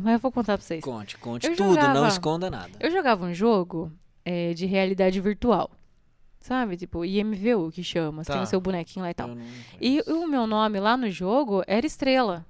mas 0.00 0.14
eu 0.14 0.18
vou 0.18 0.30
contar 0.32 0.58
pra 0.58 0.66
vocês. 0.66 0.82
Conte, 0.84 1.16
conte 1.18 1.46
Eu 1.46 1.56
tudo, 1.56 1.74
não 1.74 1.74
jogava- 1.80 2.08
esconda 2.08 2.50
nada. 2.50 2.70
Eu 2.78 2.90
jogava 2.90 3.24
um 3.24 3.32
jogo 3.32 3.90
é, 4.24 4.52
de 4.54 4.66
realidade 4.66 5.18
virtual. 5.20 5.70
Sabe? 6.40 6.76
Tipo, 6.76 7.04
IMVU 7.04 7.70
que 7.72 7.82
chama. 7.84 8.22
Você 8.24 8.28
Tá. 8.28 8.34
tem 8.34 8.42
o 8.42 8.46
seu 8.46 8.60
bonequinho 8.60 9.04
lá 9.04 9.10
e 9.10 9.14
tal. 9.14 9.28
Não 9.28 9.36
E 9.80 10.00
o 10.08 10.26
meu 10.26 10.46
nome 10.46 10.78
lá 10.80 10.96
no 10.96 11.08
jogo 11.08 11.62
era 11.66 11.86
Estrela. 11.86 12.44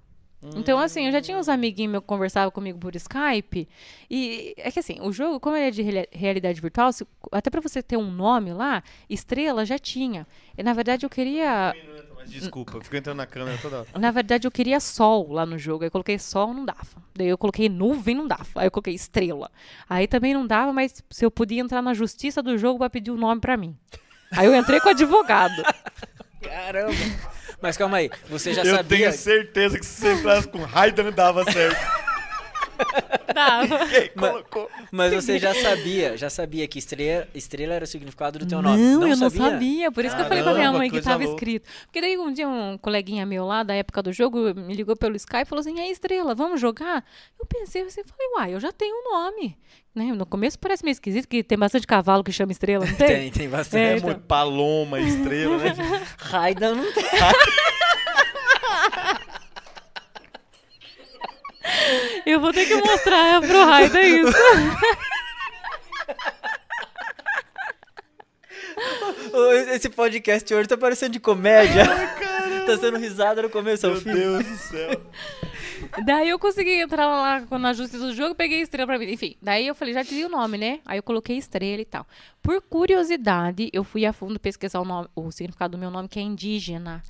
Então, 0.56 0.76
assim, 0.78 1.06
eu 1.06 1.12
já 1.12 1.20
tinha 1.20 1.38
uns 1.38 1.48
amiguinhos 1.48 1.92
meus 1.92 2.02
que 2.02 2.08
conversavam 2.08 2.50
comigo 2.50 2.76
por 2.76 2.96
Skype. 2.96 3.68
E 4.10 4.54
é 4.56 4.72
que 4.72 4.80
assim, 4.80 4.98
o 5.00 5.12
jogo, 5.12 5.38
como 5.38 5.54
ele 5.56 5.66
é 5.66 5.70
de 5.70 5.82
reali- 5.82 6.08
realidade 6.10 6.60
virtual, 6.60 6.92
se- 6.92 7.06
até 7.30 7.48
pra 7.48 7.60
você 7.60 7.80
ter 7.80 7.96
um 7.96 8.10
nome 8.10 8.52
lá, 8.52 8.82
Estrela 9.08 9.64
já 9.64 9.78
tinha. 9.78 10.26
E, 10.58 10.62
na 10.62 10.72
verdade, 10.72 11.06
eu 11.06 11.10
queria. 11.10 11.72
Mas 12.22 12.30
desculpa, 12.30 12.76
eu 12.76 12.80
fico 12.80 12.96
entrando 12.96 13.16
na 13.16 13.26
câmera 13.26 13.58
toda 13.60 13.80
hora. 13.80 13.88
Na 13.98 14.10
verdade, 14.10 14.46
eu 14.46 14.50
queria 14.50 14.78
sol 14.78 15.32
lá 15.32 15.44
no 15.44 15.58
jogo. 15.58 15.82
Aí 15.82 15.88
eu 15.88 15.90
coloquei 15.90 16.18
sol, 16.18 16.54
não 16.54 16.64
dava. 16.64 17.02
Daí 17.14 17.28
eu 17.28 17.36
coloquei 17.36 17.68
nuvem, 17.68 18.14
não 18.14 18.26
dava. 18.28 18.46
Aí 18.54 18.66
eu 18.66 18.70
coloquei 18.70 18.94
estrela. 18.94 19.50
Aí 19.88 20.06
também 20.06 20.32
não 20.32 20.46
dava, 20.46 20.72
mas 20.72 21.02
se 21.10 21.24
eu 21.24 21.30
podia 21.30 21.60
entrar 21.60 21.82
na 21.82 21.92
justiça 21.94 22.42
do 22.42 22.56
jogo 22.56 22.78
pra 22.78 22.88
pedir 22.88 23.10
o 23.10 23.16
nome 23.16 23.40
pra 23.40 23.56
mim. 23.56 23.76
Aí 24.30 24.46
eu 24.46 24.54
entrei 24.54 24.80
com 24.80 24.88
o 24.88 24.92
advogado. 24.92 25.62
Caramba! 26.40 26.92
Mas 27.60 27.76
calma 27.76 27.98
aí, 27.98 28.10
você 28.28 28.52
já 28.52 28.64
eu 28.64 28.74
sabia. 28.76 28.98
tenho 28.98 29.12
certeza 29.12 29.78
que 29.78 29.86
se 29.86 30.00
você 30.00 30.14
entrasse 30.14 30.48
com 30.48 30.58
Raida 30.64 31.02
não 31.02 31.12
dava 31.12 31.44
certo. 31.44 32.11
Dava. 33.34 33.86
Quem 33.88 34.10
Mas- 34.14 34.30
colocou? 34.30 34.70
Mas 34.90 35.12
você 35.14 35.38
já 35.38 35.54
sabia, 35.54 36.16
já 36.16 36.28
sabia 36.28 36.66
que 36.68 36.78
estrela, 36.78 37.26
estrela 37.34 37.74
era 37.74 37.84
o 37.84 37.86
significado 37.88 38.38
do 38.38 38.46
teu 38.46 38.60
nome. 38.60 38.76
Não, 38.82 39.06
eu 39.08 39.16
sabia? 39.16 39.40
não 39.42 39.50
sabia. 39.50 39.92
Por 39.92 40.04
isso 40.04 40.14
que 40.16 40.22
eu 40.22 40.26
falei 40.26 40.42
pra 40.42 40.52
minha 40.52 40.62
Caramba, 40.64 40.78
mãe 40.78 40.90
que 40.90 41.00
tava 41.00 41.24
louca. 41.24 41.34
escrito. 41.34 41.68
Porque 41.86 42.00
daí 42.00 42.18
um 42.18 42.32
dia 42.32 42.48
um 42.48 42.76
coleguinha 42.78 43.24
meu 43.24 43.46
lá, 43.46 43.62
da 43.62 43.74
época 43.74 44.02
do 44.02 44.12
jogo, 44.12 44.54
me 44.54 44.74
ligou 44.74 44.96
pelo 44.96 45.16
Skype 45.16 45.42
e 45.42 45.46
falou 45.46 45.60
assim: 45.60 45.76
e 45.76 45.80
aí, 45.80 45.90
Estrela, 45.90 46.34
vamos 46.34 46.60
jogar? 46.60 47.04
Eu 47.40 47.46
pensei 47.46 47.82
assim, 47.82 48.02
falei, 48.04 48.32
uai, 48.36 48.54
eu 48.54 48.60
já 48.60 48.70
tenho 48.72 48.94
um 48.94 49.12
nome. 49.12 49.56
Né? 49.94 50.04
No 50.12 50.24
começo 50.24 50.58
parece 50.58 50.82
meio 50.82 50.92
esquisito, 50.92 51.28
que 51.28 51.42
tem 51.42 51.58
bastante 51.58 51.86
cavalo 51.86 52.24
que 52.24 52.32
chama 52.32 52.50
Estrela, 52.52 52.86
não 52.86 52.94
tem? 52.96 53.06
Tem, 53.08 53.30
tem 53.30 53.48
bastante. 53.48 53.82
É, 53.82 53.92
É 53.92 53.96
então. 53.98 54.08
muito 54.08 54.22
paloma, 54.22 54.98
estrela, 55.00 55.58
né? 55.58 55.74
Raida 56.18 56.74
não 56.74 56.92
tem. 56.94 57.04
Eu 62.26 62.40
vou 62.40 62.52
ter 62.52 62.66
que 62.66 62.74
mostrar 62.74 63.40
pro 63.40 63.64
Raida 63.64 64.02
isso. 64.02 64.32
Esse 69.72 69.88
podcast 69.88 70.52
hoje 70.54 70.68
tá 70.68 70.76
parecendo 70.76 71.12
de 71.12 71.20
comédia. 71.20 71.84
tá 72.66 72.78
sendo 72.78 72.98
risada 72.98 73.42
no 73.42 73.50
começo 73.50 73.86
ao 73.86 74.00
Meu. 74.00 74.14
Deus 74.14 74.46
do 74.46 74.56
céu. 74.56 75.00
Daí 76.04 76.28
eu 76.28 76.38
consegui 76.38 76.80
entrar 76.80 77.06
lá 77.06 77.58
na 77.58 77.72
justiça 77.72 78.06
do 78.06 78.14
jogo, 78.14 78.34
peguei 78.34 78.60
estrela 78.60 78.86
pra 78.86 78.98
mim. 78.98 79.10
Enfim, 79.10 79.36
daí 79.42 79.66
eu 79.66 79.74
falei, 79.74 79.94
já 79.94 80.02
dizia 80.02 80.26
o 80.26 80.30
nome, 80.30 80.56
né? 80.56 80.80
Aí 80.86 80.98
eu 80.98 81.02
coloquei 81.02 81.36
estrela 81.36 81.82
e 81.82 81.84
tal. 81.84 82.06
Por 82.42 82.60
curiosidade, 82.62 83.68
eu 83.72 83.84
fui 83.84 84.06
a 84.06 84.12
fundo 84.12 84.38
pesquisar 84.38 84.80
o, 84.80 84.84
nome, 84.84 85.08
o 85.14 85.30
significado 85.30 85.72
do 85.72 85.78
meu 85.78 85.90
nome, 85.90 86.08
que 86.08 86.18
é 86.18 86.22
indígena. 86.22 87.02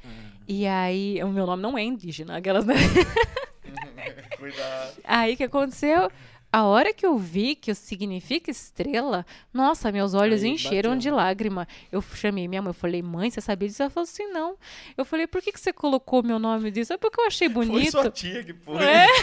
E 0.48 0.66
aí, 0.66 1.22
o 1.22 1.28
meu 1.28 1.46
nome 1.46 1.62
não 1.62 1.78
é 1.78 1.82
indígena, 1.82 2.38
aquelas, 2.38 2.64
né? 2.64 2.74
Cuidado. 4.38 4.92
Aí 5.04 5.34
o 5.34 5.36
que 5.36 5.44
aconteceu? 5.44 6.10
a 6.52 6.64
hora 6.64 6.92
que 6.92 7.06
eu 7.06 7.16
vi 7.16 7.54
que 7.54 7.74
significa 7.74 8.50
estrela, 8.50 9.24
nossa, 9.54 9.90
meus 9.90 10.12
olhos 10.12 10.42
Aí 10.42 10.50
encheram 10.50 10.90
bateu. 10.90 11.00
de 11.00 11.10
lágrima. 11.10 11.66
Eu 11.90 12.02
chamei 12.02 12.46
minha 12.46 12.60
mãe, 12.60 12.68
eu 12.68 12.74
falei, 12.74 13.00
mãe, 13.00 13.30
você 13.30 13.40
sabia 13.40 13.66
disso? 13.66 13.82
Ela 13.82 13.88
falou 13.90 14.04
assim, 14.04 14.26
não. 14.26 14.58
Eu 14.94 15.04
falei, 15.06 15.26
por 15.26 15.40
que, 15.40 15.50
que 15.50 15.58
você 15.58 15.72
colocou 15.72 16.22
meu 16.22 16.38
nome 16.38 16.70
disso? 16.70 16.92
É 16.92 16.98
porque 16.98 17.18
eu 17.18 17.26
achei 17.26 17.48
Foi 17.48 17.64
bonito. 17.64 17.92
sua 17.92 18.10
tia 18.10 18.44
que 18.44 18.52
foi. 18.52 18.84
É. 18.84 19.06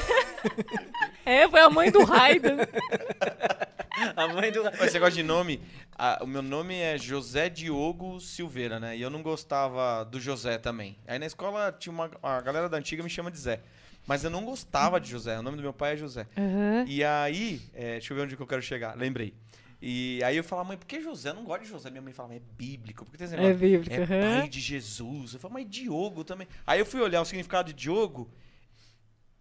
É, 1.26 1.48
foi 1.48 1.60
a 1.60 1.70
mãe 1.70 1.91
do 1.91 2.03
Raido. 2.03 2.48
A 4.16 4.28
mãe 4.30 4.52
do. 4.52 4.64
Mas 4.64 4.91
você 4.91 4.98
gosta 4.98 5.14
de 5.14 5.22
nome? 5.22 5.61
Ah, 5.95 6.20
o 6.22 6.26
meu 6.26 6.41
nome 6.41 6.76
é 6.76 6.98
José 6.98 7.49
Diogo 7.49 8.20
Silveira, 8.20 8.80
né? 8.80 8.98
E 8.98 9.02
eu 9.02 9.10
não 9.10 9.22
gostava 9.22 10.06
do 10.06 10.20
José 10.20 10.57
também. 10.57 10.98
Aí 11.06 11.20
na 11.20 11.26
escola 11.26 11.72
tinha 11.78 11.94
uma. 11.94 12.10
A 12.24 12.41
galera 12.41 12.70
da 12.70 12.78
antiga 12.78 13.03
me 13.03 13.10
chama 13.10 13.30
de 13.30 13.38
Zé. 13.38 13.60
Mas 14.08 14.24
eu 14.24 14.30
não 14.30 14.44
gostava 14.44 15.00
de 15.00 15.10
José. 15.10 15.38
O 15.38 15.44
nome 15.44 15.58
do 15.58 15.64
meu 15.64 15.74
pai 15.74 15.94
é 15.94 15.98
José. 15.98 16.28
Aham. 16.38 16.86
E 16.88 17.04
aí, 17.04 17.62
é, 17.74 17.92
deixa 17.94 18.12
eu 18.14 18.18
ver 18.18 18.24
onde 18.24 18.36
que 18.36 18.42
eu 18.42 18.48
quero 18.48 18.62
chegar. 18.62 18.98
Lembrei. 18.98 19.34
E 19.82 20.22
aí 20.26 20.36
eu 20.36 20.44
falava, 20.44 20.68
mãe, 20.70 20.78
por 20.78 20.86
que 20.88 21.00
José? 21.02 21.30
Eu 21.30 21.36
não 21.36 21.44
gosto 21.46 21.62
de 21.64 21.70
José. 21.70 21.90
Minha 21.90 22.02
mãe 22.02 22.12
falava, 22.12 22.36
é 22.36 22.42
bíblico. 22.58 23.06
Por 23.06 23.12
que 23.12 23.18
tem 23.18 23.26
esse 23.26 23.36
É 23.36 23.38
negócio? 23.38 23.60
bíblico. 23.60 23.94
É 23.96 23.98
aham. 24.04 24.40
pai 24.40 24.50
de 24.50 24.60
Jesus. 24.60 25.34
Eu 25.36 25.40
falei, 25.40 25.64
mas 25.64 25.72
Diogo 25.74 26.24
também. 26.24 26.48
Aí 26.68 26.80
eu 26.80 26.86
fui 26.86 27.00
olhar 27.02 27.22
o 27.22 27.26
significado 27.26 27.72
de 27.72 27.80
Diogo. 27.80 28.30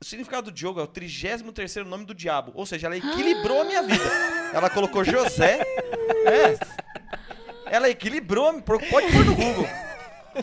O 0.01 0.05
significado 0.05 0.51
do 0.51 0.55
Diogo 0.55 0.79
é 0.79 0.83
o 0.85 0.87
33 0.87 1.43
nome 1.87 2.05
do 2.05 2.15
diabo. 2.15 2.53
Ou 2.55 2.65
seja, 2.67 2.87
ela 2.87 2.97
equilibrou 2.97 3.63
a 3.63 3.65
minha 3.65 3.83
vida. 3.83 4.05
Ela 4.55 4.71
colocou 4.71 5.05
José. 5.05 5.61
É. 6.29 6.59
Ela 7.75 7.89
equilibrou. 7.89 8.61
Pode 8.63 8.87
pôr 8.91 9.03
no 9.25 9.35
Google. 9.35 9.67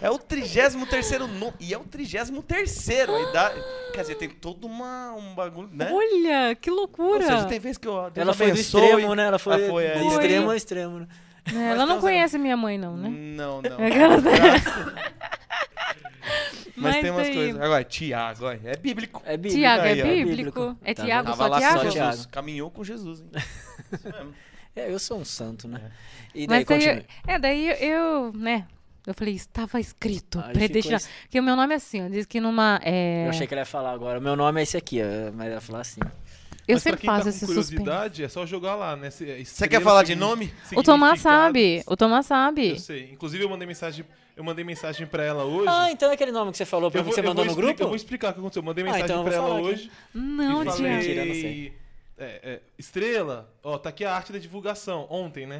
É 0.02 0.10
o 0.10 0.18
33 0.18 0.76
nome. 1.22 1.54
E 1.60 1.74
é 1.74 1.78
o 1.78 1.84
33. 1.84 2.90
A 3.10 3.30
idade. 3.30 3.64
Quer 3.94 4.02
dizer, 4.02 4.16
tem 4.16 4.30
todo 4.30 4.66
uma, 4.66 5.14
um 5.14 5.34
bagulho, 5.34 5.70
né? 5.72 5.90
Olha, 5.92 6.56
que 6.56 6.70
Ou 6.70 6.78
loucura. 6.78 7.26
seja, 7.26 7.46
tem 7.46 7.60
vezes 7.60 7.78
que 7.78 7.88
eu. 7.88 7.94
Deus 8.12 8.18
Ela 8.18 8.34
foi 8.34 8.52
do 8.52 8.58
extremo, 8.60 9.16
né? 9.16 9.26
Ela 9.28 9.40
foi 9.40 9.56
Ah, 9.66 9.70
foi, 9.70 9.86
é. 9.86 10.08
extremo 10.08 10.50
ao 10.50 10.56
extremo, 10.56 11.00
né? 11.00 11.08
É, 11.54 11.72
ela 11.72 11.86
não 11.86 12.00
conhece 12.02 12.38
minha 12.40 12.58
mãe, 12.58 12.78
não, 12.78 12.98
né? 12.98 13.08
Não, 13.10 13.62
não. 13.62 13.78
Aquelas- 13.86 14.24
Mas, 16.78 16.96
Mas 16.96 17.02
tem 17.04 17.12
umas 17.12 17.28
daí- 17.28 17.36
coisas. 17.36 17.62
Agora, 17.62 17.84
Tiago, 17.86 18.48
é 18.50 18.76
bíblico. 18.76 19.22
É 19.26 19.38
bíblico. 19.38 19.56
Tiago 19.58 19.84
é 19.86 19.96
bíblico? 19.96 20.78
É 20.84 20.94
Tá 20.94 21.06
Tiago 21.06 21.30
Tava 21.30 21.44
só 21.44 21.48
lá 21.50 21.58
Tiago? 21.60 21.90
Tiago. 21.90 22.12
Jesus. 22.12 22.26
Caminhou 22.26 22.70
com 22.70 22.84
Jesus, 22.84 23.22
hein? 23.22 23.30
Isso 23.94 24.10
mesmo. 24.12 24.34
É, 24.78 24.92
eu 24.92 25.00
sou 25.00 25.18
um 25.20 25.24
santo, 25.24 25.70
né? 25.70 25.80
E 26.34 26.46
daí 26.46 26.58
Mas 26.60 26.66
daí, 26.68 26.80
continua. 26.80 27.06
é, 27.26 27.40
daí 27.40 27.90
eu, 27.90 28.34
né? 28.34 28.68
Eu 29.07 29.14
falei, 29.14 29.36
estava 29.36 29.80
escrito, 29.80 30.40
Aí 30.44 30.53
predestinado. 30.53 31.03
ficou 31.03 31.22
Porque 31.23 31.40
o 31.40 31.44
meu 31.44 31.56
nome 31.56 31.73
é 31.73 31.77
assim, 31.77 32.03
ó, 32.06 32.10
diz 32.10 32.26
que 32.26 32.40
numa. 32.40 32.80
É... 32.84 33.26
Eu 33.26 33.30
achei 33.30 33.45
que 33.45 33.53
ela 33.53 33.61
ia 33.61 33.65
falar 33.65 33.91
agora. 33.91 34.19
O 34.19 34.22
meu 34.22 34.36
nome 34.36 34.60
é 34.60 34.64
esse 34.64 34.76
aqui, 34.77 34.99
mas 35.34 35.52
ela 35.52 35.61
falou 35.61 35.82
assim. 35.82 36.02
Eu 36.68 36.73
Mas 36.77 36.84
pra 36.84 36.91
sempre 36.94 37.06
tá 37.06 37.11
faço 37.14 37.23
com 37.26 37.30
esse 37.30 37.40
suspense. 37.45 37.76
curiosidade, 37.76 38.23
é 38.23 38.27
só 38.27 38.44
jogar 38.44 38.73
lá, 38.73 38.95
né? 38.95 39.11
Você 39.11 39.68
quer 39.68 39.80
falar 39.82 40.02
de 40.02 40.15
nome? 40.15 40.52
O 40.76 40.82
Tomás 40.82 41.22
sabe, 41.22 41.84
o 41.86 41.95
Tomás 41.95 42.26
sabe. 42.26 42.69
Eu 42.72 42.80
sei. 42.80 43.11
Inclusive, 43.11 43.44
eu 43.44 43.49
mandei 43.49 43.68
mensagem, 43.68 44.03
eu 44.36 44.44
mandei 44.44 44.65
mensagem 44.65 45.06
pra 45.06 45.23
ela 45.23 45.44
hoje. 45.44 45.68
Ah, 45.69 45.91
então 45.91 46.10
é 46.10 46.15
aquele 46.15 46.32
nome 46.32 46.49
que 46.52 46.57
você 46.57 46.65
falou 46.65 46.90
pra 46.90 46.99
eu 47.02 47.03
mim, 47.03 47.10
que 47.11 47.15
você 47.15 47.22
eu 47.22 47.26
mandou 47.26 47.45
no 47.45 47.53
grupo? 47.53 47.84
Eu 47.84 47.88
vou 47.88 47.95
explicar 47.95 48.32
o 48.32 48.34
que 48.34 48.40
aconteceu. 48.40 48.61
Eu 48.61 48.65
mandei 48.65 48.84
Ah, 48.84 48.88
mensagem 48.88 49.06
então 49.06 49.18
eu 49.18 49.22
vou 49.22 49.32
pra 49.32 49.38
ela 49.38 49.48
falar 49.48 49.60
aqui. 49.60 49.68
hoje. 49.69 49.91
Não, 50.11 50.61
e 50.61 50.65
Tiago. 50.65 50.77
falei. 50.77 50.91
Mentira, 50.95 51.22
eu 51.22 51.26
não 51.27 51.34
sei. 51.36 51.73
é, 52.18 52.40
é, 52.44 52.60
Estrela, 52.80 53.53
ó, 53.64 53.77
tá 53.77 53.90
aqui 53.90 54.03
a 54.03 54.15
arte 54.15 54.34
da 54.34 54.40
divulgação, 54.40 55.06
ontem, 55.07 55.45
né? 55.45 55.60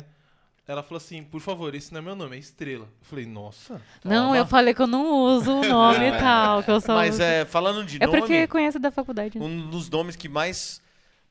Ela 0.68 0.82
falou 0.82 0.98
assim, 0.98 1.24
por 1.24 1.40
favor, 1.42 1.76
esse 1.76 1.94
não 1.94 2.00
é 2.00 2.02
meu 2.02 2.16
nome, 2.16 2.36
é 2.36 2.40
Estrela. 2.40 2.86
Eu 2.86 3.06
falei, 3.08 3.26
nossa. 3.28 3.80
Não, 4.04 4.28
Toma. 4.30 4.38
eu 4.38 4.46
falei 4.48 4.74
que 4.74 4.82
eu 4.82 4.88
não 4.88 5.12
uso 5.12 5.52
o 5.60 5.64
nome 5.64 6.08
e 6.08 6.12
tal, 6.18 6.64
que 6.64 6.72
eu 6.72 6.82
só 6.82 6.96
Mas 6.96 7.14
uso- 7.16 7.24
é, 7.24 7.46
falando 7.46 7.86
de 7.86 7.98
É 8.02 8.08
nome, 8.08 8.18
porque 8.20 8.48
conhece 8.48 8.80
da 8.80 8.90
faculdade. 8.90 9.38
né? 9.38 9.46
um 9.46 9.70
dos 9.70 9.88
nomes 9.92 10.16
que 10.16 10.28
mais 10.28 10.82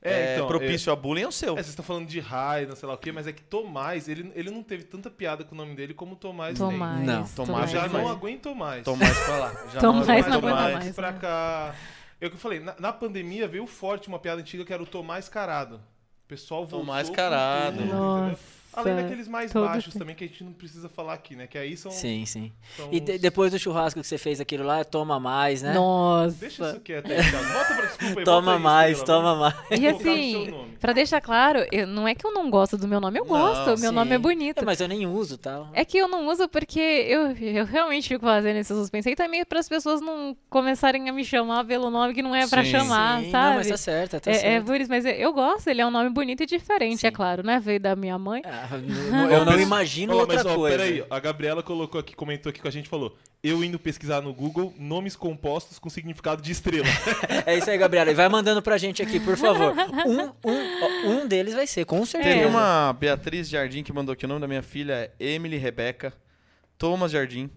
É, 0.01 0.11
é, 0.11 0.33
então, 0.35 0.47
propício 0.47 0.89
a 0.93 0.95
bullying 0.95 1.23
é 1.23 1.27
o 1.27 1.33
seu. 1.33 1.51
É, 1.51 1.55
vocês 1.55 1.67
estão 1.69 1.83
falando 1.83 2.07
de 2.07 2.17
Raida, 2.21 2.77
sei 2.77 2.87
lá 2.87 2.93
o 2.95 2.97
quê, 2.97 3.11
mas 3.11 3.27
é 3.27 3.33
que 3.33 3.41
Tomás, 3.43 4.07
ele, 4.07 4.31
ele 4.35 4.49
não 4.51 4.63
teve 4.63 4.85
tanta 4.85 5.09
piada 5.09 5.43
com 5.43 5.53
o 5.53 5.57
nome 5.57 5.75
dele 5.75 5.93
como 5.93 6.13
o 6.13 6.15
Tomás 6.15 6.57
tem. 6.57 6.65
Tomás. 6.69 7.05
Não, 7.05 7.21
Eu 7.21 7.27
Tomás 7.45 7.71
já 7.71 7.85
é 7.85 7.89
não 7.89 8.07
aguento 8.07 8.55
mais. 8.55 8.83
Tomás 8.85 9.19
pra 9.25 9.37
lá. 9.37 9.51
Já 9.73 9.79
Tomás 9.81 10.07
aguento 10.09 10.27
não 10.29 10.37
aguenta 10.37 10.55
mais. 10.61 10.73
mais. 10.75 10.95
pra 10.95 11.11
cá. 11.11 11.75
Eu 12.21 12.31
que 12.31 12.37
falei, 12.37 12.61
na, 12.61 12.73
na 12.79 12.93
pandemia 12.93 13.49
veio 13.49 13.67
forte 13.67 14.07
uma 14.07 14.17
piada 14.17 14.39
antiga 14.39 14.63
que 14.63 14.71
era 14.71 14.81
o 14.81 14.85
Tomás 14.85 15.27
Carado. 15.27 15.75
O 16.23 16.27
pessoal 16.27 16.61
voltou. 16.61 16.79
Tomás 16.79 17.09
com 17.09 17.15
Carado. 17.15 17.77
tudo, 17.77 17.83
entendeu? 17.83 18.37
Além 18.75 18.95
daqueles 18.95 19.27
mais 19.27 19.51
baixos 19.53 19.93
também 19.93 20.15
que 20.15 20.23
a 20.23 20.27
gente 20.27 20.43
não 20.43 20.51
precisa 20.53 20.87
falar 20.89 21.13
aqui, 21.13 21.35
né? 21.35 21.47
Que 21.47 21.57
aí 21.57 21.75
são. 21.77 21.91
Sim, 21.91 22.25
sim. 22.25 22.51
são 22.75 22.89
E 22.91 22.97
os- 22.99 23.19
depois 23.21 23.51
do 23.51 23.59
churrasco 23.59 23.99
que 24.01 24.05
você 24.07 24.17
fez 24.17 24.39
aquilo 24.39 24.63
lá, 24.63 24.83
toma 24.83 25.19
mais, 25.19 25.61
né? 25.61 25.73
Nossa. 25.73 26.37
Deixa 26.39 26.69
isso 26.71 26.79
quieto. 26.81 27.07
Volta 27.07 27.73
pra 27.75 27.85
desculpa 27.85 28.19
aí. 28.19 28.25
Toma 28.25 28.59
mais, 28.59 29.01
toma 29.03 29.35
mais. 29.35 29.55
E 29.79 29.87
assim. 29.87 30.53
Pra 30.85 30.93
deixar 30.93 31.19
claro, 31.19 31.65
eu- 31.71 31.87
não 31.87 32.07
é 32.07 32.13
que 32.13 32.25
eu 32.25 32.31
não 32.31 32.49
gosto 32.49 32.77
do 32.77 32.87
meu 32.87 32.99
nome, 33.01 33.17
eu 33.19 33.25
Não, 33.25 33.29
gosto. 33.31 33.79
Meu 33.81 33.91
nome 33.91 34.11
é 34.11 34.15
Sim. 34.17 34.21
bonito. 34.21 34.59
É, 34.61 34.63
mas 34.65 34.79
eu 34.79 34.87
nem 34.87 35.07
uso, 35.07 35.35
tal. 35.37 35.67
É 35.73 35.83
que 35.83 35.97
eu 35.97 36.07
não 36.07 36.27
uso 36.27 36.47
porque 36.47 36.79
eu, 36.79 37.31
eu 37.31 37.65
realmente 37.65 38.07
fico 38.07 38.23
fazendo 38.23 38.57
esse 38.57 38.73
suspense. 38.73 39.09
E 39.09 39.15
também 39.15 39.43
para 39.43 39.59
as 39.59 39.67
pessoas 39.67 39.99
não 40.01 40.37
começarem 40.49 41.09
a 41.09 41.13
me 41.13 41.25
chamar 41.25 41.65
pelo 41.65 41.89
nome 41.89 42.13
que 42.13 42.21
não 42.21 42.35
é 42.35 42.47
pra 42.47 42.63
Sim. 42.63 42.69
chamar, 42.71 43.21
Sim, 43.21 43.31
sabe? 43.31 43.49
Não, 43.49 43.55
mas 43.55 43.67
tá 43.67 43.77
certo, 43.77 44.19
tá 44.19 44.31
é, 44.31 44.35
é 44.35 44.39
certo. 44.39 44.65
por 44.65 44.79
isso, 44.79 44.89
mas 44.89 45.05
eu 45.05 45.33
gosto, 45.33 45.67
ele 45.67 45.81
é 45.81 45.85
um 45.87 45.91
nome 45.91 46.09
bonito 46.11 46.43
e 46.43 46.45
diferente, 46.45 46.99
Sim. 47.01 47.07
é 47.07 47.11
claro, 47.11 47.41
né? 47.43 47.59
Veio 47.59 47.79
da 47.79 47.95
minha 47.95 48.17
mãe. 48.19 48.41
Ah, 48.45 48.67
eu 49.31 49.43
não 49.45 49.59
imagino 49.59 50.13
Ó, 50.15 50.19
outra 50.19 50.35
mas, 50.37 50.45
ó, 50.45 50.55
coisa. 50.55 50.77
Peraí, 50.77 51.03
a 51.09 51.19
Gabriela 51.19 51.63
colocou 51.63 51.99
aqui, 51.99 52.15
comentou 52.15 52.49
aqui 52.51 52.61
com 52.61 52.67
a 52.67 52.71
gente, 52.71 52.87
falou: 52.87 53.15
Eu 53.47 53.63
indo 53.63 53.77
pesquisar 53.77 54.21
no 54.21 54.33
Google 54.33 54.73
nomes 54.77 55.15
compostos 55.15 55.77
com 55.77 55.87
significado 55.89 56.41
de 56.41 56.51
estrela. 56.51 56.87
É 57.45 57.55
isso 57.57 57.69
aí, 57.69 57.77
Gabriela. 57.77 58.09
E 58.09 58.13
vai 58.15 58.27
mandando 58.27 58.61
pra 58.61 58.75
gente 58.77 59.03
aqui, 59.03 59.19
por 59.19 59.37
favor. 59.37 59.73
Um, 60.05 60.49
um, 60.49 61.09
um 61.21 61.27
deles 61.27 61.53
vai 61.53 61.67
ser, 61.67 61.85
com 61.85 62.03
certeza. 62.05 62.33
Teve 62.33 62.45
uma 62.47 62.91
Beatriz 62.93 63.47
Jardim 63.47 63.83
que 63.83 63.93
mandou 63.93 64.13
aqui 64.13 64.25
o 64.25 64.27
nome 64.27 64.41
da 64.41 64.47
minha 64.47 64.63
filha 64.63 64.93
é 64.93 65.11
Emily 65.33 65.57
Rebeca. 65.57 66.11
Thomas 66.77 67.11
Jardim. 67.11 67.49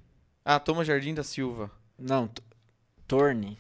Ah, 0.45 0.59
Thomas 0.61 0.87
Jardim 0.87 1.15
da 1.15 1.23
Silva. 1.23 1.71
Não, 1.99 2.29
Torne. 3.07 3.59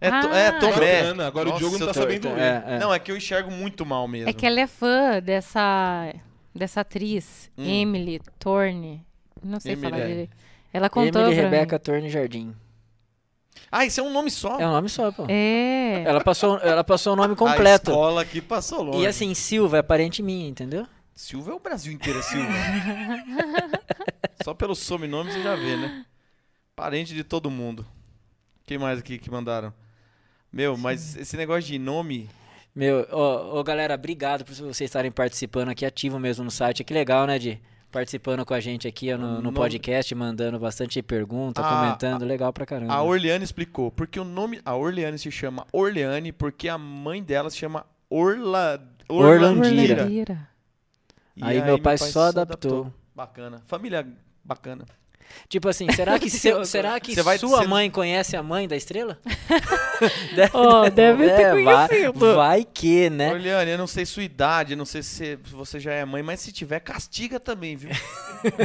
É, 0.00 0.10
to, 0.10 0.28
Ah. 0.30 0.36
é 0.38 0.52
Tomé. 0.52 1.02
Bacana, 1.02 1.26
agora 1.26 1.48
o 1.50 1.58
Diogo 1.58 1.78
não 1.78 1.86
tá 1.88 1.94
sabendo 1.94 2.28
ler. 2.32 2.40
é, 2.40 2.64
é. 2.66 2.78
Não, 2.78 2.92
é 2.94 2.98
que 2.98 3.10
eu 3.10 3.16
enxergo 3.16 3.50
muito 3.50 3.84
mal 3.84 4.06
mesmo. 4.06 4.28
É 4.28 4.32
que 4.32 4.46
ela 4.46 4.60
é 4.60 4.66
fã 4.66 5.20
dessa, 5.20 6.12
dessa 6.54 6.80
atriz, 6.82 7.50
Hum. 7.58 7.64
Emily 7.64 8.20
Thorne. 8.38 9.04
Não 9.42 9.58
sei 9.60 9.72
Emily, 9.72 9.90
falar 9.90 10.02
é. 10.02 10.06
direito. 10.06 10.36
Ela 10.72 10.88
contou 10.88 11.22
Emily 11.30 11.60
mim. 11.66 11.78
Torne 11.78 12.08
Jardim. 12.08 12.54
Ah, 13.70 13.86
isso 13.86 14.00
é 14.00 14.02
um 14.02 14.12
nome 14.12 14.30
só. 14.30 14.58
É 14.60 14.66
um 14.66 14.72
nome 14.72 14.88
só, 14.88 15.10
pô. 15.12 15.26
É. 15.28 16.02
Ela 16.04 16.22
passou, 16.22 16.58
ela 16.58 16.84
passou 16.84 17.14
o 17.14 17.16
nome 17.16 17.34
A 17.34 17.36
completo. 17.36 17.90
escola 17.90 18.22
aqui 18.22 18.40
passou 18.40 18.82
longe. 18.82 19.00
E 19.00 19.06
assim, 19.06 19.34
Silva 19.34 19.78
é 19.78 19.82
parente 19.82 20.22
minha, 20.22 20.48
entendeu? 20.48 20.86
Silva 21.14 21.52
é 21.52 21.54
o 21.54 21.60
Brasil 21.60 21.92
inteiro, 21.92 22.18
é 22.18 22.22
Silva. 22.22 22.52
Só 24.44 24.54
pelo 24.54 24.74
sobrenome 24.74 25.30
você 25.32 25.42
já 25.42 25.54
vê, 25.54 25.76
né? 25.76 26.04
Parente 26.74 27.14
de 27.14 27.22
todo 27.22 27.50
mundo. 27.50 27.86
Quem 28.66 28.78
mais 28.78 28.98
aqui 28.98 29.18
que 29.18 29.30
mandaram? 29.30 29.72
Meu, 30.52 30.76
mas 30.76 31.16
esse 31.16 31.36
negócio 31.36 31.62
de 31.62 31.78
nome. 31.78 32.28
Meu, 32.74 33.06
ó, 33.10 33.62
galera, 33.62 33.94
obrigado 33.94 34.44
por 34.44 34.54
vocês 34.54 34.80
estarem 34.82 35.10
participando 35.10 35.68
aqui, 35.68 35.84
ativo 35.84 36.18
mesmo 36.18 36.44
no 36.44 36.50
site. 36.50 36.84
Que 36.84 36.92
legal, 36.92 37.26
né, 37.26 37.38
Di? 37.38 37.60
Participando 37.92 38.44
com 38.46 38.54
a 38.54 38.58
gente 38.60 38.88
aqui 38.88 39.12
no, 39.14 39.34
no 39.34 39.42
Nome- 39.42 39.56
podcast, 39.56 40.14
mandando 40.14 40.58
bastante 40.58 41.02
pergunta, 41.02 41.60
Ah, 41.62 41.68
comentando. 41.84 42.24
legal 42.24 42.50
pra 42.50 42.64
caramba. 42.64 42.92
A 42.94 43.02
Orleane 43.02 43.44
explicou. 43.44 43.90
Porque 43.92 44.18
o 44.18 44.24
nome. 44.24 44.60
A 44.64 44.74
Orleane 44.74 45.18
se 45.18 45.30
chama 45.30 45.66
Orleane 45.70 46.32
porque 46.32 46.68
a 46.70 46.78
mãe 46.78 47.22
dela 47.22 47.50
se 47.50 47.58
chama 47.58 47.84
Orla, 48.08 48.82
Orlandira. 49.08 49.94
Orlandira. 50.04 50.48
E 51.36 51.44
Aí 51.44 51.62
meu 51.62 51.78
pai 51.78 51.98
só 51.98 52.22
adaptou. 52.28 52.92
Bacana. 53.14 53.62
Família 53.66 54.06
bacana. 54.42 54.86
Tipo 55.48 55.68
assim, 55.68 55.86
será 55.92 56.18
que, 56.18 56.30
seu- 56.30 56.64
será 56.64 56.98
que 57.00 57.14
Você 57.14 57.22
vai- 57.22 57.38
sua 57.38 57.58
você- 57.62 57.66
mãe 57.66 57.90
conhece 57.90 58.36
a 58.36 58.42
mãe 58.42 58.66
da 58.68 58.76
estrela? 58.76 59.18
deve, 60.34 60.50
Oh, 60.54 60.88
deve 60.90 61.24
ter 61.30 61.40
É, 61.42 61.62
vai, 61.64 61.88
conhecido. 61.88 62.34
vai 62.36 62.64
que, 62.64 63.10
né? 63.10 63.32
Orleane, 63.32 63.70
eu 63.70 63.78
não 63.78 63.86
sei 63.86 64.04
sua 64.04 64.22
idade, 64.22 64.74
não 64.76 64.84
sei 64.84 65.02
se 65.02 65.36
você 65.50 65.78
já 65.78 65.92
é 65.92 66.04
mãe, 66.04 66.22
mas 66.22 66.40
se 66.40 66.52
tiver, 66.52 66.80
castiga 66.80 67.38
também, 67.38 67.76
viu? 67.76 67.90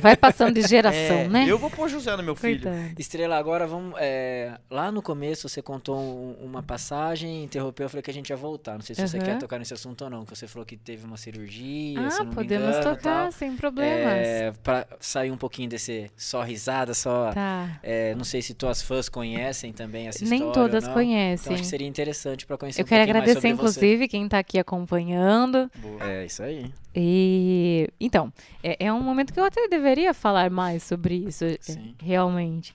Vai 0.01 0.15
passando 0.17 0.53
de 0.59 0.67
geração, 0.67 0.97
É, 1.17 1.27
né? 1.27 1.45
Eu 1.47 1.57
vou 1.57 1.69
pôr 1.69 1.87
José 1.89 2.15
no 2.15 2.23
meu 2.23 2.35
filho. 2.35 2.61
Coitado. 2.61 2.95
Estrela, 2.99 3.37
agora 3.37 3.67
vamos. 3.67 3.93
é, 3.99 4.57
lá 4.69 4.91
no 4.91 5.01
começo 5.01 5.47
você 5.47 5.61
contou 5.61 5.97
um- 5.97 6.35
uma 6.43 6.63
passagem, 6.63 7.43
interrompeu, 7.43 7.85
eu 7.85 7.89
falei 7.89 8.01
que 8.01 8.09
a 8.11 8.13
gente 8.13 8.29
ia 8.29 8.35
voltar. 8.35 8.73
Não 8.73 8.81
sei 8.81 8.95
se 8.95 9.07
você 9.07 9.17
Aham. 9.17 9.25
quer 9.25 9.37
tocar 9.37 9.59
nesse 9.59 9.73
assunto 9.73 10.03
ou 10.03 10.09
não, 10.09 10.25
que 10.25 10.35
você 10.35 10.47
falou 10.47 10.65
que 10.65 10.75
teve 10.77 11.05
uma 11.05 11.17
cirurgia. 11.17 12.09
se 12.09 12.21
Ah, 12.21 12.25
podemos 12.25 12.69
engano, 12.77 12.83
tocar, 12.95 13.23
tal. 13.23 13.31
sem 13.31 13.55
problemas. 13.55 14.13
É, 14.27 14.53
pra 14.63 14.87
sair 14.99 15.31
um 15.31 15.37
pouquinho 15.37 15.69
desse 15.69 16.09
só 16.17 16.41
risada, 16.47 16.93
só. 16.93 17.31
Tá. 17.33 17.79
é, 17.83 18.15
não 18.15 18.23
sei 18.23 18.41
se 18.41 18.53
tuas 18.53 18.81
fãs 18.81 19.07
conhecem 19.09 19.71
também 19.73 20.07
essa 20.07 20.23
Nem 20.25 20.39
história. 20.39 20.47
ou 20.47 20.53
todas 20.53 20.85
não. 20.85 20.93
conhecem. 20.93 21.43
Então 21.43 21.53
acho 21.53 21.61
que 21.63 21.67
seria 21.69 21.87
interessante 21.87 22.45
pra 22.45 22.57
conhecer 22.57 22.81
Eu 22.81 22.85
um 22.85 22.87
quero 22.87 23.03
agradecer, 23.03 23.33
sobre 23.35 23.49
você. 23.49 23.53
inclusive, 23.53 24.07
quem 24.07 24.27
tá 24.27 24.39
aqui 24.39 24.57
acompanhando. 24.57 25.69
É, 25.99 26.25
isso 26.25 26.41
aí. 26.41 26.71
E 26.95 27.87
então, 27.99 28.33
é, 28.63 28.85
é 28.87 28.93
um 28.93 29.01
momento 29.01 29.31
que 29.33 29.39
eu 29.39 29.43
até 29.45 29.67
deveria 29.67 30.13
falar 30.13 30.49
mais 30.49 30.81
sobre 30.83 31.15
isso, 31.15 31.45
é, 31.45 31.57
Sim. 31.59 31.93
realmente. 32.01 32.73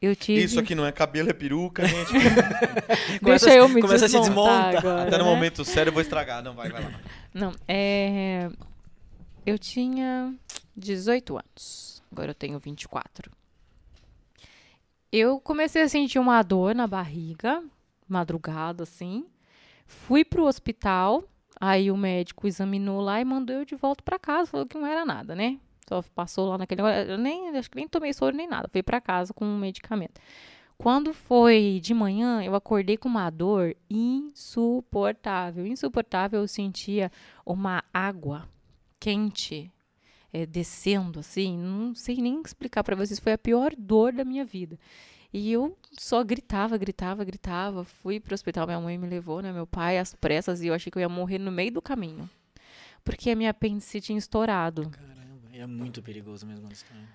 Eu 0.00 0.16
tive. 0.16 0.42
Isso 0.42 0.58
aqui 0.58 0.74
não 0.74 0.84
é 0.84 0.90
cabelo, 0.90 1.30
é 1.30 1.32
peruca, 1.32 1.86
gente. 1.86 2.12
Começa- 3.22 3.46
Deixa 3.46 3.54
eu 3.54 3.68
me 3.68 3.80
começa 3.80 4.06
a 4.06 4.08
se 4.08 4.18
desmontar 4.18 4.76
agora, 4.76 5.02
Até 5.08 5.16
no 5.18 5.24
né? 5.24 5.30
momento 5.30 5.64
sério 5.64 5.90
eu 5.90 5.94
vou 5.94 6.02
estragar. 6.02 6.42
Não, 6.42 6.54
vai, 6.54 6.68
vai 6.70 6.82
lá. 6.82 6.90
Não, 7.32 7.52
é. 7.68 8.50
Eu 9.46 9.58
tinha 9.58 10.34
18 10.76 11.36
anos. 11.36 11.91
Agora 12.12 12.30
eu 12.30 12.34
tenho 12.34 12.58
24. 12.58 13.32
Eu 15.10 15.40
comecei 15.40 15.82
a 15.82 15.88
sentir 15.88 16.18
uma 16.18 16.42
dor 16.42 16.74
na 16.74 16.86
barriga, 16.86 17.64
madrugada, 18.06 18.82
assim. 18.82 19.26
Fui 19.86 20.24
pro 20.24 20.44
hospital. 20.44 21.24
Aí 21.60 21.90
o 21.90 21.96
médico 21.96 22.46
examinou 22.46 23.00
lá 23.00 23.20
e 23.20 23.24
mandou 23.24 23.56
eu 23.56 23.64
de 23.64 23.74
volta 23.74 24.02
pra 24.02 24.18
casa. 24.18 24.50
Falou 24.50 24.66
que 24.66 24.78
não 24.78 24.86
era 24.86 25.04
nada, 25.04 25.34
né? 25.34 25.58
Só 25.88 26.02
passou 26.14 26.48
lá 26.48 26.58
naquele. 26.58 26.82
Eu 26.82 27.18
nem, 27.18 27.56
acho 27.56 27.70
que 27.70 27.76
nem 27.76 27.88
tomei 27.88 28.12
soro 28.12 28.36
nem 28.36 28.48
nada. 28.48 28.68
Fui 28.68 28.82
pra 28.82 29.00
casa 29.00 29.32
com 29.32 29.44
um 29.44 29.58
medicamento. 29.58 30.20
Quando 30.76 31.14
foi 31.14 31.78
de 31.82 31.94
manhã, 31.94 32.42
eu 32.42 32.54
acordei 32.54 32.96
com 32.96 33.08
uma 33.08 33.30
dor 33.30 33.76
insuportável. 33.88 35.66
Insuportável, 35.66 36.40
eu 36.40 36.48
sentia 36.48 37.10
uma 37.46 37.84
água 37.92 38.48
quente 38.98 39.70
eh, 40.32 40.46
descendo, 40.46 41.20
assim. 41.20 41.58
Não 41.58 41.94
sei 41.94 42.16
nem 42.16 42.40
explicar 42.40 42.82
pra 42.82 42.96
vocês. 42.96 43.20
Foi 43.20 43.32
a 43.32 43.38
pior 43.38 43.74
dor 43.76 44.12
da 44.12 44.24
minha 44.24 44.44
vida. 44.44 44.78
E 45.32 45.50
eu 45.50 45.76
só 45.92 46.22
gritava, 46.22 46.76
gritava, 46.76 47.24
gritava. 47.24 47.84
Fui 47.84 48.20
pro 48.20 48.34
hospital, 48.34 48.66
minha 48.66 48.80
mãe 48.80 48.98
me 48.98 49.08
levou, 49.08 49.40
né? 49.40 49.50
Meu 49.52 49.66
pai, 49.66 49.98
às 49.98 50.14
pressas, 50.14 50.62
e 50.62 50.66
eu 50.66 50.74
achei 50.74 50.90
que 50.90 50.98
eu 50.98 51.00
ia 51.00 51.08
morrer 51.08 51.38
no 51.38 51.50
meio 51.50 51.72
do 51.72 51.82
caminho. 51.82 52.28
Porque 53.02 53.30
a 53.30 53.36
minha 53.36 53.50
apendicite 53.50 54.06
tinha 54.06 54.18
estourado. 54.18 54.90
Caramba, 54.90 55.48
é 55.52 55.66
muito 55.66 56.02
perigoso 56.02 56.46
mesmo. 56.46 56.68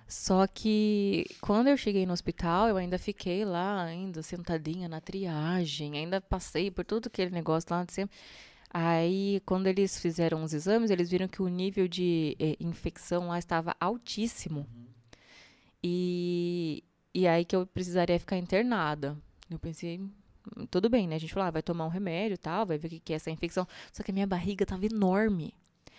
Só 0.06 0.46
que 0.46 1.26
quando 1.40 1.68
eu 1.68 1.76
cheguei 1.76 2.04
no 2.06 2.12
hospital, 2.12 2.68
eu 2.68 2.76
ainda 2.76 2.98
fiquei 2.98 3.44
lá, 3.44 3.84
ainda 3.84 4.22
sentadinha 4.22 4.88
na 4.88 5.00
triagem, 5.00 5.96
ainda 5.96 6.20
passei 6.20 6.70
por 6.70 6.84
todo 6.84 7.06
aquele 7.06 7.30
negócio 7.30 7.68
lá 7.70 7.84
de 7.84 7.92
sempre. 7.92 8.16
Aí, 8.70 9.40
quando 9.46 9.66
eles 9.66 9.98
fizeram 9.98 10.42
os 10.42 10.52
exames, 10.52 10.90
eles 10.90 11.10
viram 11.10 11.26
que 11.28 11.42
o 11.42 11.48
nível 11.48 11.88
de 11.88 12.36
eh, 12.38 12.56
infecção 12.60 13.28
lá 13.28 13.38
estava 13.38 13.74
altíssimo. 13.80 14.66
E, 15.82 16.82
e 17.14 17.26
aí 17.26 17.44
que 17.44 17.56
eu 17.56 17.66
precisaria 17.66 18.18
ficar 18.18 18.36
internada. 18.36 19.16
Eu 19.50 19.58
pensei, 19.58 19.98
"Hum, 19.98 20.66
tudo 20.70 20.88
bem, 20.90 21.06
né? 21.08 21.16
A 21.16 21.18
gente 21.18 21.32
falou, 21.32 21.48
ah, 21.48 21.50
vai 21.50 21.62
tomar 21.62 21.86
um 21.86 21.90
remédio 21.90 22.34
e 22.34 22.38
tal, 22.38 22.66
vai 22.66 22.78
ver 22.78 22.88
o 22.88 22.90
que 22.90 23.00
que 23.00 23.12
é 23.12 23.16
essa 23.16 23.30
infecção. 23.30 23.66
Só 23.92 24.02
que 24.02 24.10
a 24.10 24.14
minha 24.14 24.26
barriga 24.26 24.64
estava 24.64 24.84
enorme. 24.86 25.54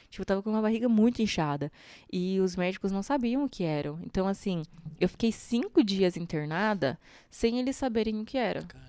Tipo, 0.09 0.23
eu 0.23 0.25
tava 0.25 0.41
com 0.43 0.49
uma 0.49 0.61
barriga 0.61 0.89
muito 0.89 1.21
inchada. 1.21 1.71
E 2.11 2.39
os 2.39 2.55
médicos 2.55 2.91
não 2.91 3.03
sabiam 3.03 3.43
o 3.45 3.49
que 3.49 3.63
eram. 3.63 3.99
Então, 4.03 4.27
assim, 4.27 4.63
eu 4.99 5.07
fiquei 5.07 5.31
cinco 5.31 5.83
dias 5.83 6.17
internada 6.17 6.99
sem 7.29 7.59
eles 7.59 7.75
saberem 7.75 8.19
o 8.19 8.25
que 8.25 8.37
era. 8.37 8.63
Caramba. 8.63 8.88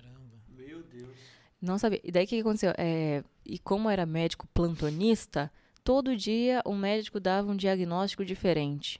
Não 1.61 1.77
sabia. 1.77 2.01
E 2.03 2.11
daí 2.11 2.25
o 2.25 2.27
que, 2.27 2.35
que 2.35 2.41
aconteceu? 2.41 2.73
É, 2.77 3.23
e 3.45 3.59
como 3.59 3.89
era 3.89 4.05
médico 4.05 4.47
plantonista, 4.53 5.51
todo 5.83 6.15
dia 6.15 6.61
o 6.65 6.73
médico 6.73 7.19
dava 7.19 7.51
um 7.51 7.55
diagnóstico 7.55 8.25
diferente. 8.25 8.99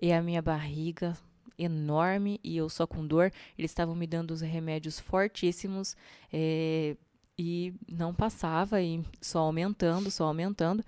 E 0.00 0.12
a 0.12 0.22
minha 0.22 0.40
barriga 0.40 1.16
enorme 1.58 2.38
e 2.44 2.56
eu 2.56 2.68
só 2.68 2.86
com 2.86 3.04
dor, 3.04 3.32
eles 3.58 3.72
estavam 3.72 3.96
me 3.96 4.06
dando 4.06 4.30
os 4.30 4.40
remédios 4.40 5.00
fortíssimos 5.00 5.96
é, 6.32 6.96
e 7.36 7.74
não 7.90 8.14
passava 8.14 8.80
e 8.80 9.02
só 9.20 9.40
aumentando, 9.40 10.10
só 10.10 10.26
aumentando. 10.26 10.84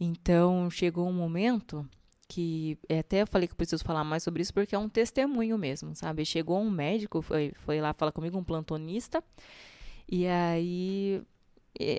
Então 0.00 0.68
chegou 0.70 1.08
um 1.08 1.12
momento 1.12 1.88
que 2.28 2.76
é, 2.88 2.98
até 2.98 3.22
eu 3.22 3.26
falei 3.26 3.48
que 3.48 3.52
eu 3.52 3.56
preciso 3.56 3.84
falar 3.84 4.04
mais 4.04 4.22
sobre 4.22 4.42
isso 4.42 4.52
porque 4.52 4.74
é 4.74 4.78
um 4.78 4.88
testemunho 4.88 5.56
mesmo, 5.56 5.94
sabe? 5.94 6.24
Chegou 6.24 6.60
um 6.60 6.70
médico, 6.70 7.22
foi, 7.22 7.52
foi 7.56 7.80
lá 7.80 7.94
falar 7.94 8.12
comigo, 8.12 8.36
um 8.36 8.44
plantonista, 8.44 9.22
e 10.08 10.26
aí 10.26 11.22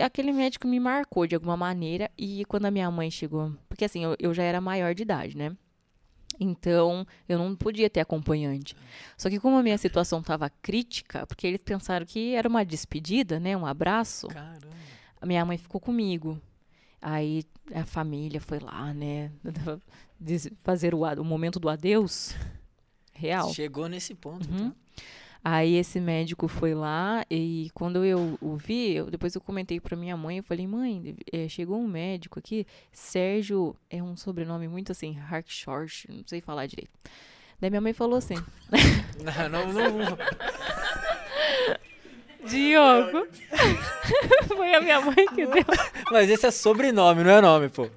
aquele 0.04 0.32
médico 0.32 0.68
me 0.68 0.80
marcou 0.80 1.28
de 1.28 1.36
alguma 1.36 1.56
maneira. 1.56 2.10
E 2.18 2.44
quando 2.46 2.66
a 2.66 2.72
minha 2.72 2.90
mãe 2.90 3.10
chegou, 3.10 3.54
porque 3.68 3.86
assim, 3.86 4.04
eu, 4.04 4.16
eu 4.20 4.34
já 4.34 4.44
era 4.44 4.60
maior 4.60 4.94
de 4.94 5.04
idade, 5.04 5.38
né? 5.38 5.56
Então, 6.40 7.06
eu 7.28 7.38
não 7.38 7.54
podia 7.56 7.90
ter 7.90 8.00
acompanhante. 8.00 8.76
Só 9.18 9.30
que 9.30 9.40
como 9.40 9.58
a 9.58 9.64
minha 9.64 9.78
situação 9.78 10.20
estava 10.22 10.50
crítica, 10.50 11.28
porque 11.28 11.46
eles 11.46 11.62
pensaram 11.62 12.06
que 12.06 12.34
era 12.34 12.48
uma 12.48 12.64
despedida, 12.64 13.40
né? 13.40 13.58
Um 13.58 13.66
abraço. 13.66 14.28
Caramba. 14.28 14.70
A 15.20 15.26
minha 15.26 15.44
mãe 15.46 15.58
ficou 15.58 15.82
comigo. 15.82 16.42
Aí 17.02 17.44
a 17.74 17.86
família 17.86 18.40
foi 18.40 18.60
lá, 18.60 18.94
né? 18.94 19.32
Fazer 20.64 20.94
o, 20.94 21.04
o 21.04 21.26
momento 21.26 21.60
do 21.60 21.68
adeus. 21.68 22.34
Real. 23.14 23.54
Chegou 23.54 23.90
nesse 23.90 24.16
ponto. 24.16 24.50
Uhum. 24.50 24.70
tá? 24.70 24.76
Aí 25.44 25.76
esse 25.76 26.00
médico 26.02 26.48
foi 26.48 26.74
lá 26.74 27.26
e 27.32 27.70
quando 27.74 28.04
eu 28.04 28.38
o 28.42 28.58
vi, 28.58 28.96
eu, 28.96 29.10
depois 29.10 29.34
eu 29.34 29.42
comentei 29.42 29.80
pra 29.80 29.96
minha 29.96 30.18
mãe, 30.18 30.38
eu 30.38 30.44
falei, 30.44 30.68
mãe, 30.68 31.16
eh, 31.32 31.48
chegou 31.48 31.80
um 31.80 31.88
médico 31.88 32.40
aqui, 32.40 32.68
Sérgio, 32.92 33.76
é 33.90 34.04
um 34.04 34.18
sobrenome 34.18 34.68
muito 34.68 34.92
assim, 34.92 35.18
Harkshort, 35.18 36.08
não 36.10 36.24
sei 36.26 36.42
falar 36.42 36.66
direito. 36.66 36.92
Daí 37.60 37.70
minha 37.70 37.82
mãe 37.82 37.94
falou 37.94 38.18
assim, 38.18 38.36
Não, 39.24 39.50
não, 39.50 39.74
não. 39.74 40.18
Diogo, 42.46 43.28
foi 44.48 44.74
a 44.74 44.82
minha 44.82 45.02
mãe 45.02 45.26
que 45.28 45.46
deu. 45.46 45.66
Mas 46.12 46.30
esse 46.30 46.46
é 46.46 46.52
sobrenome, 46.52 47.24
não 47.24 47.32
é 47.32 47.42
nome, 47.42 47.70
pô. 47.70 47.90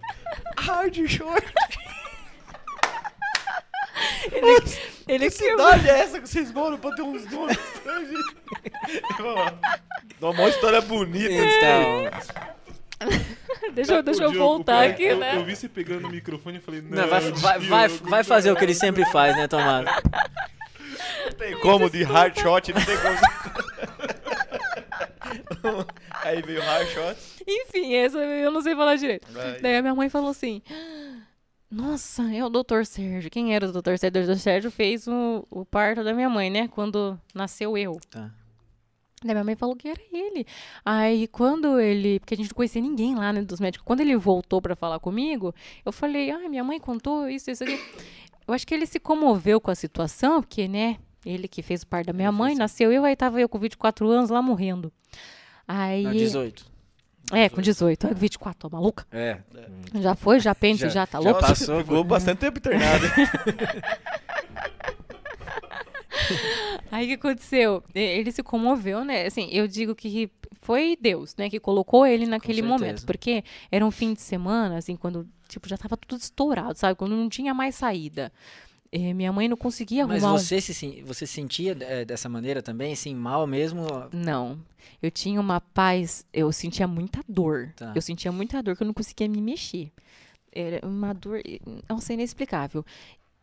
Hard 0.58 1.06
short. 1.06 1.54
Ele 4.32 4.60
Que 5.18 5.30
cidade 5.30 5.88
é 5.90 5.98
essa 6.00 6.20
que 6.20 6.28
vocês 6.28 6.52
moram 6.52 6.78
pra 6.78 6.94
ter 6.94 7.02
uns 7.02 7.28
nomes 7.30 7.58
estranhos? 7.74 8.24
Uma 10.20 10.48
história 10.48 10.80
bonita. 10.80 11.32
Então, 11.32 12.10
deixa, 13.74 13.94
eu- 13.94 14.02
deixa 14.02 14.22
eu 14.24 14.32
voltar 14.32 14.78
cara, 14.80 14.90
aqui, 14.90 15.04
eu, 15.04 15.18
né? 15.18 15.36
Eu 15.36 15.44
vi 15.44 15.56
você 15.56 15.68
pegando 15.68 16.06
o 16.06 16.10
microfone 16.10 16.58
e 16.58 16.60
falei, 16.60 16.80
não, 16.82 17.02
não, 17.02 17.08
vai, 17.08 17.20
vai, 17.32 17.58
vai, 17.58 17.88
Diogo, 17.88 18.08
vai 18.10 18.24
fazer 18.24 18.52
o 18.52 18.56
que 18.56 18.64
ele 18.64 18.74
sempre 18.74 19.04
faz, 19.06 19.36
né, 19.36 19.48
Tomás? 19.48 19.84
Não 21.24 21.32
tem 21.32 21.58
como 21.60 21.90
de 21.90 22.02
hard 22.04 22.38
shot, 22.38 22.72
não 22.72 22.84
tem 22.84 22.96
como. 22.98 23.16
Aí 26.22 26.42
veio 26.42 26.62
hard 26.62 26.88
shot. 26.88 27.16
Enfim, 27.46 27.94
essa 27.94 28.18
eu 28.18 28.50
não 28.50 28.62
sei 28.62 28.74
falar 28.76 28.96
direito. 28.96 29.26
Vai. 29.32 29.60
Daí 29.60 29.76
a 29.76 29.82
minha 29.82 29.94
mãe 29.94 30.08
falou 30.08 30.30
assim: 30.30 30.62
Nossa, 31.72 32.30
é 32.30 32.44
o 32.44 32.50
doutor 32.50 32.84
Sérgio. 32.84 33.30
Quem 33.30 33.54
era 33.54 33.66
o 33.66 33.72
doutor 33.72 33.98
Sérgio? 33.98 34.22
O 34.22 34.26
doutor 34.26 34.40
Sérgio 34.40 34.70
fez 34.70 35.08
o, 35.08 35.46
o 35.50 35.64
parto 35.64 36.04
da 36.04 36.12
minha 36.12 36.28
mãe, 36.28 36.50
né? 36.50 36.68
Quando 36.68 37.18
nasceu 37.34 37.78
eu. 37.78 37.98
Tá. 38.10 38.30
Daí 39.24 39.34
minha 39.34 39.44
mãe 39.44 39.56
falou 39.56 39.74
que 39.74 39.88
era 39.88 40.00
ele. 40.12 40.46
Aí 40.84 41.26
quando 41.28 41.80
ele. 41.80 42.20
Porque 42.20 42.34
a 42.34 42.36
gente 42.36 42.50
não 42.50 42.54
conhecia 42.54 42.82
ninguém 42.82 43.14
lá, 43.14 43.32
né, 43.32 43.40
dos 43.40 43.58
médicos. 43.58 43.86
Quando 43.86 44.00
ele 44.00 44.14
voltou 44.18 44.60
pra 44.60 44.76
falar 44.76 44.98
comigo, 44.98 45.54
eu 45.82 45.92
falei: 45.92 46.30
Ah, 46.30 46.46
minha 46.46 46.62
mãe 46.62 46.78
contou 46.78 47.26
isso, 47.26 47.50
isso 47.50 47.64
aqui. 47.64 47.80
Eu 48.46 48.52
acho 48.52 48.66
que 48.66 48.74
ele 48.74 48.84
se 48.84 49.00
comoveu 49.00 49.58
com 49.58 49.70
a 49.70 49.74
situação, 49.74 50.42
porque, 50.42 50.68
né? 50.68 50.98
Ele 51.24 51.48
que 51.48 51.62
fez 51.62 51.82
o 51.82 51.86
parto 51.86 52.08
da 52.08 52.12
minha 52.12 52.32
mãe, 52.32 52.54
nasceu 52.54 52.92
eu, 52.92 53.04
aí 53.04 53.16
tava 53.16 53.40
eu 53.40 53.48
com 53.48 53.58
24 53.58 54.06
anos 54.10 54.28
lá 54.28 54.42
morrendo. 54.42 54.92
Aí. 55.66 56.02
Não, 56.02 56.12
18. 56.12 56.71
É, 57.30 57.48
com 57.48 57.60
18. 57.62 58.06
Ai, 58.08 58.14
24, 58.14 58.58
tô 58.68 58.74
maluca. 58.74 59.06
É. 59.12 59.38
Já 60.00 60.14
foi, 60.14 60.40
já 60.40 60.54
pensa, 60.54 60.88
já, 60.88 61.00
Já- 61.02 61.06
tá 61.06 61.18
já 61.20 61.24
louco? 61.24 61.40
tá- 61.40 61.48
Nossa, 61.48 61.60
Passou 61.66 61.80
ficou 61.80 61.96
por- 61.98 62.04
bastante 62.04 62.38
tempo 62.38 62.58
internado. 62.58 63.04
Aí 66.90 67.04
o 67.04 67.08
que 67.08 67.14
aconteceu? 67.14 67.82
Ele 67.94 68.30
se 68.30 68.42
comoveu, 68.42 69.04
né? 69.04 69.26
Assim, 69.26 69.48
eu 69.50 69.66
digo 69.66 69.94
que 69.94 70.30
foi 70.60 70.96
Deus, 71.00 71.34
né, 71.36 71.48
que 71.50 71.58
colocou 71.58 72.06
ele 72.06 72.26
naquele 72.26 72.62
momento, 72.62 73.04
porque 73.06 73.42
era 73.70 73.84
um 73.84 73.90
fim 73.90 74.12
de 74.14 74.20
semana, 74.20 74.76
assim, 74.76 74.94
quando 74.94 75.26
tipo 75.48 75.68
já 75.68 75.76
tava 75.76 75.96
tudo 75.96 76.20
estourado, 76.20 76.78
sabe? 76.78 76.94
Quando 76.96 77.16
não 77.16 77.28
tinha 77.28 77.52
mais 77.52 77.74
saída. 77.74 78.32
Eh, 78.94 79.14
minha 79.14 79.32
mãe 79.32 79.48
não 79.48 79.56
conseguia 79.56 80.06
Mas 80.06 80.22
arrumar. 80.22 80.36
um- 80.36 80.38
você 80.38 80.60
se 80.60 81.02
você 81.02 81.26
sentia 81.26 81.74
é, 81.80 82.04
dessa 82.04 82.28
maneira 82.28 82.60
também, 82.62 82.92
assim, 82.92 83.14
mal 83.14 83.46
mesmo? 83.46 83.86
Não. 84.12 84.58
Eu 85.02 85.10
tinha 85.10 85.40
uma 85.40 85.60
paz, 85.62 86.26
eu 86.32 86.52
sentia 86.52 86.86
muita 86.86 87.20
dor. 87.26 87.72
Tá. 87.74 87.92
Eu 87.94 88.02
sentia 88.02 88.30
muita 88.30 88.62
dor 88.62 88.76
que 88.76 88.82
eu 88.82 88.86
não 88.86 88.92
conseguia 88.94 89.26
me 89.28 89.40
mexer. 89.40 89.90
Era 90.54 90.86
uma 90.86 91.14
dor, 91.14 91.40
não 91.88 91.98
sei, 91.98 92.14
inexplicável. 92.14 92.84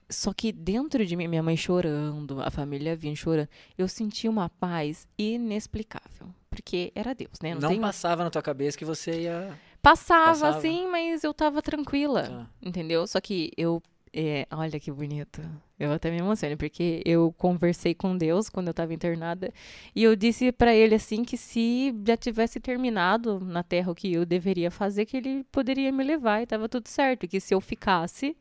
Só 0.07 0.33
que 0.33 0.51
dentro 0.51 1.03
de 1.05 1.15
mim, 1.15 1.27
minha 1.27 1.41
mãe 1.43 1.57
chorando, 1.57 2.39
a 2.41 2.51
família 2.51 2.95
vindo 2.95 3.15
chorando, 3.15 3.47
eu 3.77 3.87
sentia 3.87 4.29
uma 4.29 4.49
paz 4.49 5.07
inexplicável. 5.17 6.27
Porque 6.49 6.91
era 6.95 7.13
Deus, 7.15 7.39
né? 7.41 7.55
Não, 7.55 7.69
tem- 7.69 7.81
passava 7.81 8.23
na 8.23 8.29
tua 8.29 8.41
cabeça 8.41 8.77
que 8.77 8.85
você 8.85 9.21
ia. 9.23 9.57
Passava, 9.81 10.25
Passava? 10.31 10.57
assim, 10.57 10.87
mas 10.87 11.23
eu 11.23 11.33
tava 11.33 11.61
tranquila. 11.61 12.23
Tá. 12.27 12.47
Entendeu? 12.61 13.07
Só 13.07 13.19
que 13.19 13.51
eu. 13.57 13.81
É, 14.13 14.47
olha 14.51 14.79
que 14.79 14.91
bonito. 14.91 15.41
Eu 15.79 15.91
até 15.93 16.11
me 16.11 16.17
emociono, 16.17 16.57
porque 16.57 17.01
eu 17.05 17.33
conversei 17.37 17.93
com 17.93 18.17
Deus 18.17 18.49
quando 18.49 18.67
eu 18.67 18.73
tava 18.73 18.93
internada. 18.93 19.53
E 19.95 20.03
eu 20.03 20.15
disse 20.15 20.51
pra 20.51 20.73
ele 20.75 20.95
assim 20.95 21.23
que 21.23 21.37
se 21.37 21.93
já 22.05 22.17
tivesse 22.17 22.59
terminado 22.59 23.39
na 23.39 23.63
terra 23.63 23.91
o 23.91 23.95
que 23.95 24.11
eu 24.13 24.25
deveria 24.25 24.69
fazer, 24.71 25.05
que 25.05 25.17
ele 25.17 25.43
poderia 25.51 25.91
me 25.91 26.03
levar 26.03 26.41
e 26.41 26.45
tava 26.45 26.67
tudo 26.67 26.87
certo. 26.87 27.27
Que 27.27 27.39
se 27.39 27.53
eu 27.53 27.61
ficasse, 27.61 28.35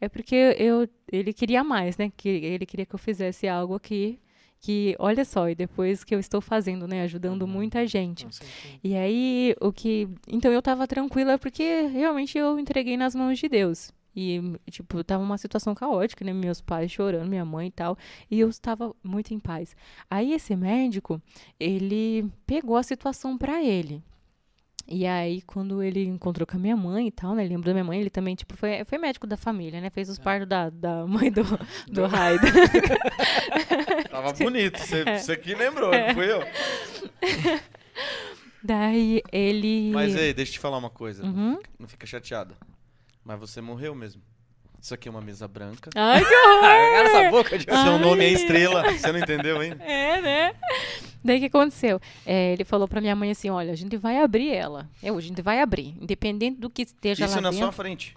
é 0.00 0.08
porque 0.08 0.34
eu, 0.58 0.88
ele 1.12 1.32
queria 1.32 1.62
mais, 1.62 1.98
né? 1.98 2.10
Que 2.16 2.28
ele 2.28 2.64
queria 2.64 2.86
que 2.86 2.94
eu 2.94 2.98
fizesse 2.98 3.46
algo 3.48 3.74
aqui. 3.74 4.18
que, 4.60 4.96
olha 4.98 5.24
só, 5.24 5.48
e 5.48 5.54
depois 5.54 6.02
que 6.02 6.12
eu 6.12 6.18
estou 6.18 6.40
fazendo, 6.40 6.88
né, 6.88 7.02
ajudando 7.02 7.42
Uhum. 7.42 7.48
muita 7.48 7.86
gente. 7.86 8.26
E 8.82 8.96
aí, 8.96 9.54
o 9.60 9.72
que. 9.72 10.08
Então 10.26 10.50
eu 10.50 10.60
tava 10.60 10.84
tranquila 10.84 11.38
porque 11.38 11.82
realmente 11.92 12.36
eu 12.36 12.58
entreguei 12.58 12.96
nas 12.96 13.14
mãos 13.14 13.38
de 13.38 13.48
Deus. 13.48 13.92
E, 14.20 14.42
tipo, 14.68 15.04
tava 15.04 15.22
uma 15.22 15.38
situação 15.38 15.74
caótica, 15.76 16.24
né? 16.24 16.32
Meus 16.32 16.60
pais 16.60 16.90
chorando, 16.90 17.28
minha 17.28 17.44
mãe 17.44 17.68
e 17.68 17.70
tal. 17.70 17.96
E 18.28 18.40
eu 18.40 18.48
estava 18.48 18.92
muito 19.00 19.32
em 19.32 19.38
paz. 19.38 19.76
Aí 20.10 20.32
esse 20.32 20.56
médico, 20.56 21.22
ele 21.60 22.26
pegou 22.44 22.76
a 22.76 22.82
situação 22.82 23.38
pra 23.38 23.62
ele. 23.62 24.02
E 24.90 25.06
aí, 25.06 25.42
quando 25.42 25.82
ele 25.82 26.04
encontrou 26.06 26.46
com 26.46 26.56
a 26.56 26.58
minha 26.58 26.74
mãe 26.76 27.06
e 27.08 27.10
tal, 27.12 27.34
né? 27.34 27.42
Ele 27.44 27.54
lembrou 27.54 27.66
da 27.72 27.74
minha 27.74 27.84
mãe, 27.84 28.00
ele 28.00 28.08
também, 28.10 28.34
tipo, 28.34 28.56
foi, 28.56 28.84
foi 28.86 28.96
médico 28.98 29.26
da 29.26 29.36
família, 29.36 29.80
né? 29.80 29.90
Fez 29.90 30.08
os 30.08 30.18
partos 30.18 30.48
da, 30.48 30.70
da 30.70 31.06
mãe 31.06 31.30
do, 31.30 31.42
do 31.92 32.06
Raider. 32.06 32.50
Tava 34.10 34.32
bonito. 34.42 34.78
Você, 34.78 35.04
É. 35.06 35.18
você 35.18 35.36
que 35.36 35.54
lembrou, 35.54 35.90
não 35.92 36.14
fui 36.14 36.32
eu. 36.32 36.40
Daí 38.62 39.22
ele. 39.30 39.90
Mas 39.92 40.16
ei, 40.16 40.34
deixa 40.34 40.50
eu 40.50 40.54
te 40.54 40.58
falar 40.58 40.78
uma 40.78 40.90
coisa. 40.90 41.24
Uhum. 41.24 41.58
Não 41.78 41.86
fica 41.86 42.06
chateada. 42.06 42.56
Mas 43.28 43.38
você 43.38 43.60
morreu 43.60 43.94
mesmo. 43.94 44.22
Isso 44.80 44.94
aqui 44.94 45.06
é 45.06 45.10
uma 45.10 45.20
mesa 45.20 45.46
branca. 45.46 45.90
Ai, 45.94 46.24
que 46.24 46.32
horror! 46.34 46.64
Essa 46.64 47.30
boca, 47.30 47.58
de... 47.58 47.64
Seu 47.64 47.98
nome 47.98 48.24
é. 48.24 48.30
Estrela. 48.30 48.90
Você 48.90 49.12
não 49.12 49.18
entendeu 49.18 49.60
ainda? 49.60 49.76
É, 49.84 50.18
né? 50.22 50.54
Daí 51.22 51.36
o 51.36 51.40
que 51.40 51.46
aconteceu? 51.46 52.00
É, 52.24 52.54
ele 52.54 52.64
falou 52.64 52.88
pra 52.88 53.02
minha 53.02 53.14
mãe 53.14 53.30
assim: 53.30 53.50
olha, 53.50 53.70
a 53.70 53.76
gente 53.76 53.98
vai 53.98 54.18
abrir 54.18 54.50
ela. 54.50 54.88
Eu, 55.02 55.18
a 55.18 55.20
gente 55.20 55.42
vai 55.42 55.60
abrir. 55.60 55.94
Independente 56.00 56.58
do 56.58 56.70
que 56.70 56.82
esteja 56.82 57.26
Isso 57.26 57.34
lá 57.34 57.42
na 57.42 57.50
dentro. 57.50 57.66
sua 57.66 57.72
frente. 57.72 58.16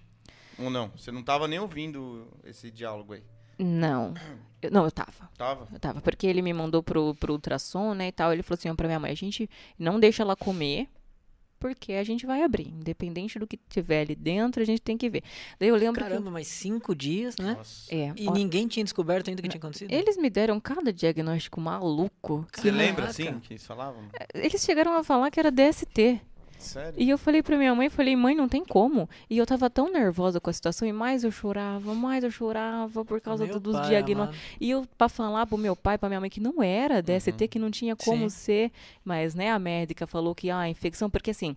Ou 0.58 0.70
não? 0.70 0.90
Você 0.96 1.12
não 1.12 1.22
tava 1.24 1.46
nem 1.46 1.60
ouvindo 1.60 2.26
esse 2.46 2.72
diálogo 2.72 3.12
aí. 3.12 3.24
Não. 3.60 4.14
Eu- 4.62 4.72
não, 4.72 4.86
eu 4.86 4.92
tava. 4.92 5.30
Tava? 5.38 5.68
Eu 5.74 5.80
tava. 5.80 6.00
Porque 6.00 6.26
ele 6.26 6.42
me 6.42 6.54
mandou 6.54 6.82
pro, 6.82 7.14
pro 7.16 7.34
ultrassom, 7.34 7.94
né, 7.94 8.08
e 8.08 8.12
tal. 8.14 8.32
Ele 8.32 8.44
falou 8.44 8.58
assim 8.58 8.70
ó, 8.70 8.76
pra 8.76 8.88
minha 8.88 9.00
mãe: 9.00 9.12
a 9.12 9.16
gente 9.16 9.50
não 9.78 10.00
deixa 10.00 10.24
ela 10.24 10.38
comer. 10.38 10.88
Porque 11.62 11.94
a 11.94 12.04
gente 12.04 12.26
vai 12.26 12.42
abrir. 12.42 12.70
Independente 12.70 13.38
do 13.38 13.46
que 13.46 13.56
tiver 13.70 14.02
ali 14.02 14.16
dentro, 14.16 14.64
a 14.64 14.66
gente 14.66 14.82
tem 14.82 14.98
que 14.98 15.08
ver. 15.12 15.22
Daí 15.60 15.70
eu 15.70 15.76
lembro 15.76 16.02
Caramba, 16.02 16.32
mas 16.32 16.48
cinco 16.48 16.96
dias, 16.96 17.38
né? 17.38 17.54
Nossa. 17.54 17.88
que. 17.88 17.96
É, 17.96 18.14
E 18.18 18.28
ó, 18.28 18.34
ninguém 18.34 18.68
tinha 18.68 18.84
descoberto 18.84 19.30
ainda 19.30 19.40
o 19.40 19.44
que 19.44 19.50
tinha 19.50 19.60
acontecido? 19.60 19.92
eles 19.94 20.18
me 20.18 20.28
deram 20.28 20.60
cada 20.60 20.92
diagnóstico 20.92 21.62
maluco. 21.62 22.48
Você 22.52 22.64
que- 22.64 22.72
lembra, 22.72 23.06
assim, 23.06 23.40
que 23.42 23.54
eles 23.54 23.66
falavam? 23.66 24.02
Eles 24.34 24.60
chegaram 24.64 24.98
a 24.98 25.04
falar 25.04 25.30
que 25.30 25.40
era 25.40 25.52
DST. 25.52 26.20
Sério? 26.62 26.94
E 26.98 27.10
eu 27.10 27.18
falei 27.18 27.42
pra 27.44 27.58
minha 27.58 27.74
mãe, 27.76 27.90
falei, 27.90 28.16
mãe, 28.16 28.36
não 28.36 28.48
tem 28.48 28.64
como. 28.64 29.10
E 29.30 29.38
eu 29.38 29.46
tava 29.46 29.70
tão 29.70 29.92
nervosa 29.92 30.40
com 30.40 30.50
a 30.50 30.54
situação, 30.54 30.88
e 30.88 30.94
mais 30.94 31.24
eu 31.24 31.32
chorava, 31.32 31.94
mais 31.96 32.24
eu 32.24 32.32
chorava 32.32 33.04
por 33.04 33.20
causa 33.20 33.46
do- 33.48 33.60
dos 33.60 33.88
diagnósticos. 33.88 34.40
E 34.60 34.70
eu, 34.70 34.86
pra 34.98 35.10
falar 35.10 35.46
pro 35.48 35.58
meu 35.58 35.76
pai, 35.76 35.98
pra 35.98 36.08
minha 36.10 36.20
mãe, 36.20 36.30
que 36.30 36.40
não 36.40 36.62
era 36.62 37.02
DST, 37.02 37.44
Uhum. 37.44 37.48
que 37.50 37.60
não 37.60 37.72
tinha 37.72 37.96
como 37.96 38.30
Sim. 38.30 38.38
ser. 38.38 38.72
Mas, 39.04 39.34
né, 39.36 39.52
a 39.52 39.60
médica 39.60 40.06
falou 40.08 40.34
que, 40.36 40.50
ah, 40.50 40.70
infecção, 40.70 41.10
porque 41.10 41.32
assim. 41.32 41.56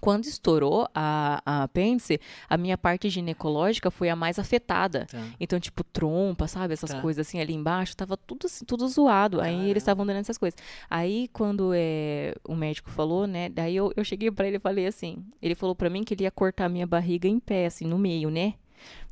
Quando 0.00 0.24
estourou 0.24 0.88
a, 0.94 1.42
a 1.44 1.62
apêndice, 1.64 2.20
a 2.48 2.56
minha 2.56 2.78
parte 2.78 3.08
ginecológica 3.10 3.90
foi 3.90 4.08
a 4.08 4.16
mais 4.16 4.38
afetada. 4.38 5.06
Tá. 5.10 5.26
Então, 5.40 5.58
tipo, 5.60 5.82
trompa, 5.84 6.46
sabe? 6.48 6.74
Essas 6.74 6.90
Tá. 6.90 7.00
coisas 7.00 7.26
assim 7.26 7.40
ali 7.40 7.54
embaixo, 7.54 7.96
tava 7.96 8.16
tudo, 8.16 8.46
assim, 8.46 8.64
tudo 8.64 8.86
zoado. 8.88 9.40
Aí 9.40 9.50
Caramba. 9.52 9.68
eles 9.70 9.82
estavam 9.82 10.06
dando 10.06 10.18
essas 10.18 10.38
coisas. 10.38 10.58
Aí, 10.88 11.28
quando 11.32 11.72
é, 11.74 12.34
o 12.46 12.54
médico 12.54 12.90
falou, 12.90 13.26
né? 13.26 13.48
Daí 13.48 13.74
eu, 13.76 13.92
eu 13.96 14.04
cheguei 14.04 14.30
pra 14.30 14.46
ele 14.46 14.56
e 14.56 14.60
falei 14.60 14.86
assim: 14.86 15.24
ele 15.42 15.54
falou 15.54 15.74
pra 15.74 15.90
mim 15.90 16.04
que 16.04 16.14
ele 16.14 16.24
ia 16.24 16.30
cortar 16.30 16.66
a 16.66 16.68
minha 16.68 16.86
barriga 16.86 17.26
em 17.28 17.38
pé, 17.38 17.66
assim, 17.66 17.86
no 17.86 17.98
meio, 17.98 18.30
né? 18.30 18.54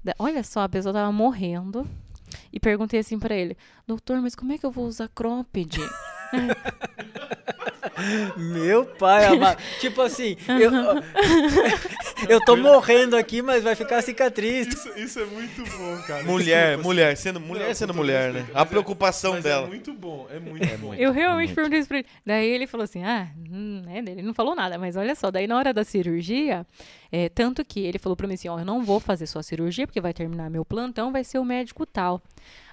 Da- 0.05 0.15
olha 0.19 0.43
só, 0.45 0.61
a 0.61 0.69
pessoa 0.69 0.93
tava 0.93 1.11
morrendo. 1.13 1.87
E 2.53 2.59
perguntei 2.59 3.01
assim 3.01 3.19
pra 3.19 3.35
ele: 3.35 3.57
doutor, 3.87 4.21
mas 4.21 4.35
como 4.35 4.53
é 4.53 4.59
que 4.59 4.67
eu 4.67 4.71
vou 4.71 4.87
usar 4.87 5.09
cropped? 5.09 5.79
Meu 8.37 8.85
pai 8.85 9.25
amado. 9.27 9.59
tipo 9.81 10.01
assim, 10.03 10.37
eu, 10.49 10.71
eu 12.29 12.41
tô 12.45 12.57
morrendo 12.57 13.17
aqui, 13.17 13.43
mas 13.43 13.63
vai 13.63 13.75
ficar 13.75 14.03
cicatriz. 14.03 14.67
Isso, 14.69 14.99
isso 14.99 15.21
é 15.21 15.25
muito 15.25 15.63
bom, 15.77 16.03
cara. 16.07 16.25
Mulher, 16.25 16.67
Desculpa, 16.77 16.89
mulher, 16.89 17.17
sendo 17.17 17.41
mulher 17.41 17.69
Não, 17.69 17.75
sendo 17.75 17.95
mulher, 17.95 18.33
né? 18.33 18.47
A 18.55 18.63
é- 18.63 18.65
preocupação 18.65 19.35
mas 19.35 19.45
dela. 19.45 19.67
É 19.67 19.69
muito 19.69 19.93
bom, 19.93 20.27
é 20.31 20.39
muito 20.39 20.79
bom. 20.79 20.95
Eu 20.95 21.13
realmente 21.13 21.49
muito. 21.49 21.55
perguntei 21.55 21.79
isso 21.81 21.89
pra 21.89 21.99
ele. 21.99 22.07
Daí 22.25 22.47
ele 22.49 22.67
falou 22.67 22.85
assim: 22.85 23.03
ah, 23.05 23.29
hum, 23.51 23.83
né? 23.85 23.99
Ele 23.99 24.23
não 24.23 24.35
falou 24.35 24.55
nada, 24.55 24.79
mas 24.79 24.97
olha 24.97 25.15
só, 25.15 25.31
daí 25.31 25.47
na 25.47 25.57
hora 25.57 25.73
da 25.73 25.85
cirurgia, 25.85 26.67
é, 27.11 27.29
tanto 27.29 27.65
que 27.65 27.81
ele 27.81 27.99
falou 27.99 28.17
pra 28.17 28.27
mim 28.27 28.35
assim: 28.35 28.49
ó, 28.49 28.59
eu 28.59 28.65
não 28.65 28.85
vou 28.85 29.01
fazer 29.01 29.27
sua 29.27 29.43
cirurgia, 29.43 29.87
porque 29.87 30.01
vai 30.01 30.13
terminar 30.13 30.51
meu 30.51 30.65
plantão, 30.65 31.13
vai 31.13 31.25
ser 31.25 31.39
o 31.39 31.45
médico 31.45 31.87
tal. 31.87 32.21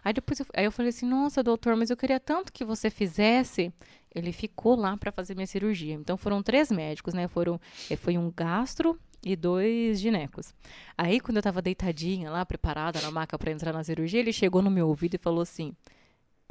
Aí 0.03 0.11
depois 0.13 0.39
eu, 0.39 0.45
aí 0.53 0.65
eu 0.65 0.71
falei 0.71 0.89
assim: 0.89 1.05
nossa, 1.07 1.41
doutor, 1.41 1.75
mas 1.75 1.89
eu 1.89 1.97
queria 1.97 2.19
tanto 2.19 2.51
que 2.51 2.63
você 2.65 2.89
fizesse. 2.89 3.71
Ele 4.15 4.31
ficou 4.31 4.75
lá 4.75 4.95
pra 4.97 5.11
fazer 5.11 5.35
minha 5.35 5.47
cirurgia. 5.47 5.93
Então 5.93 6.17
foram 6.17 6.41
três 6.43 6.71
médicos, 6.71 7.13
né? 7.13 7.27
Foram, 7.27 7.59
eh, 7.89 7.95
foi 7.95 8.17
um 8.17 8.31
gastro 8.35 8.99
e 9.25 9.35
dois 9.35 9.99
ginecos. 9.99 10.53
Aí 10.97 11.19
quando 11.19 11.37
eu 11.37 11.43
tava 11.43 11.61
deitadinha 11.61 12.29
lá, 12.29 12.45
preparada 12.45 13.01
na 13.01 13.09
maca 13.09 13.37
pra 13.37 13.51
entrar 13.51 13.73
na 13.73 13.83
cirurgia, 13.83 14.19
ele 14.19 14.33
chegou 14.33 14.61
no 14.61 14.69
meu 14.69 14.87
ouvido 14.87 15.15
e 15.15 15.17
falou 15.17 15.41
assim: 15.41 15.73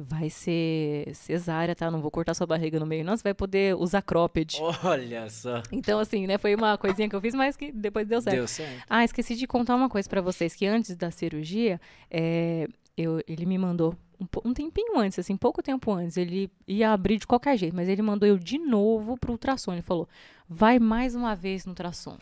vai 0.00 0.28
ser 0.30 1.14
cesárea, 1.14 1.74
tá? 1.74 1.90
Não 1.90 2.00
vou 2.00 2.10
cortar 2.10 2.34
sua 2.34 2.46
barriga 2.46 2.78
no 2.80 2.86
meio, 2.86 3.04
não. 3.04 3.16
Você 3.16 3.22
vai 3.22 3.34
poder 3.34 3.76
usar 3.76 4.02
cropped. 4.02 4.58
Olha 4.82 5.28
só. 5.28 5.62
Então, 5.70 5.98
assim, 5.98 6.26
né? 6.26 6.38
Foi 6.38 6.54
uma 6.54 6.76
coisinha 6.76 7.08
que 7.08 7.14
eu 7.14 7.20
fiz, 7.20 7.34
mas 7.34 7.56
que 7.56 7.70
depois 7.72 8.06
deu 8.06 8.20
certo. 8.20 8.36
Deu 8.36 8.48
certo. 8.48 8.84
Ah, 8.88 9.04
esqueci 9.04 9.36
de 9.36 9.46
contar 9.46 9.76
uma 9.76 9.88
coisa 9.88 10.08
pra 10.08 10.20
vocês, 10.20 10.54
que 10.54 10.66
antes 10.66 10.96
da 10.96 11.10
cirurgia, 11.10 11.80
é, 12.10 12.66
eu, 12.96 13.20
ele 13.26 13.46
me 13.46 13.58
mandou 13.58 13.94
um, 14.22 14.50
um 14.50 14.54
tempinho 14.54 14.98
antes, 14.98 15.18
assim, 15.18 15.36
pouco 15.36 15.62
tempo 15.62 15.92
antes, 15.92 16.16
ele 16.16 16.50
ia 16.66 16.92
abrir 16.92 17.18
de 17.18 17.26
qualquer 17.26 17.56
jeito, 17.56 17.74
mas 17.74 17.88
ele 17.88 18.02
mandou 18.02 18.28
eu 18.28 18.38
de 18.38 18.58
novo 18.58 19.16
pro 19.16 19.32
ultrassom. 19.32 19.72
Ele 19.72 19.82
falou, 19.82 20.08
vai 20.48 20.78
mais 20.78 21.14
uma 21.14 21.34
vez 21.34 21.64
no 21.64 21.72
ultrassom. 21.72 22.18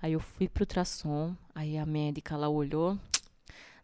Aí 0.00 0.12
eu 0.12 0.20
fui 0.20 0.48
pro 0.48 0.62
ultrassom, 0.62 1.34
aí 1.54 1.76
a 1.76 1.84
médica 1.84 2.36
lá 2.36 2.48
olhou, 2.48 2.98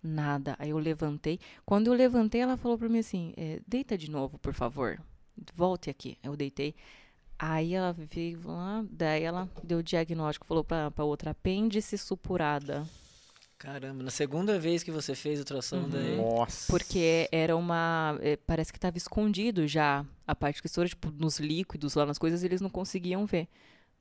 nada. 0.03 0.57
Aí 0.59 0.71
eu 0.71 0.79
levantei. 0.79 1.39
Quando 1.65 1.89
eu 1.89 1.95
levantei, 1.95 2.41
ela 2.41 2.57
falou 2.57 2.79
pra 2.79 2.89
mim 2.89 3.01
assim, 3.01 3.33
é, 3.37 3.61
deita 3.67 3.99
de 3.99 4.11
novo, 4.11 4.39
por 4.39 4.55
favor. 4.55 5.01
Volte 5.55 5.91
aqui. 5.91 6.17
Eu 6.23 6.37
deitei. 6.37 6.75
Aí 7.39 7.75
ela 7.75 7.93
veio 7.93 8.41
lá, 8.47 8.83
daí 8.91 9.23
ela 9.23 9.47
deu 9.63 9.79
o 9.79 9.83
diagnóstico, 9.83 10.47
falou 10.47 10.65
pra, 10.65 10.91
pra 10.91 11.05
outra 11.05 11.33
apêndice 11.33 11.99
supurada. 11.99 12.87
Caramba, 13.59 14.03
na 14.03 14.11
segunda 14.11 14.59
vez 14.59 14.83
que 14.83 14.91
você 14.91 15.15
fez 15.15 15.39
o 15.39 15.43
ultrassom 15.43 15.77
Uhum. 15.79 15.89
daí. 15.89 16.17
Nossa. 16.17 16.71
Porque 16.71 17.27
era 17.33 17.57
uma. 17.57 18.19
eh, 18.21 18.37
parece 18.47 18.71
que 18.71 18.77
estava 18.79 18.99
escondido 18.99 19.67
já 19.67 20.05
a 20.27 20.35
parte 20.35 20.61
que 20.61 20.67
estoura, 20.67 20.89
tipo, 20.89 21.11
nos 21.11 21.39
líquidos, 21.41 21.95
lá 21.95 22.05
nas 22.05 22.19
coisas, 22.19 22.43
eles 22.45 22.61
não 22.61 22.69
conseguiam 22.69 23.25
ver. 23.25 23.49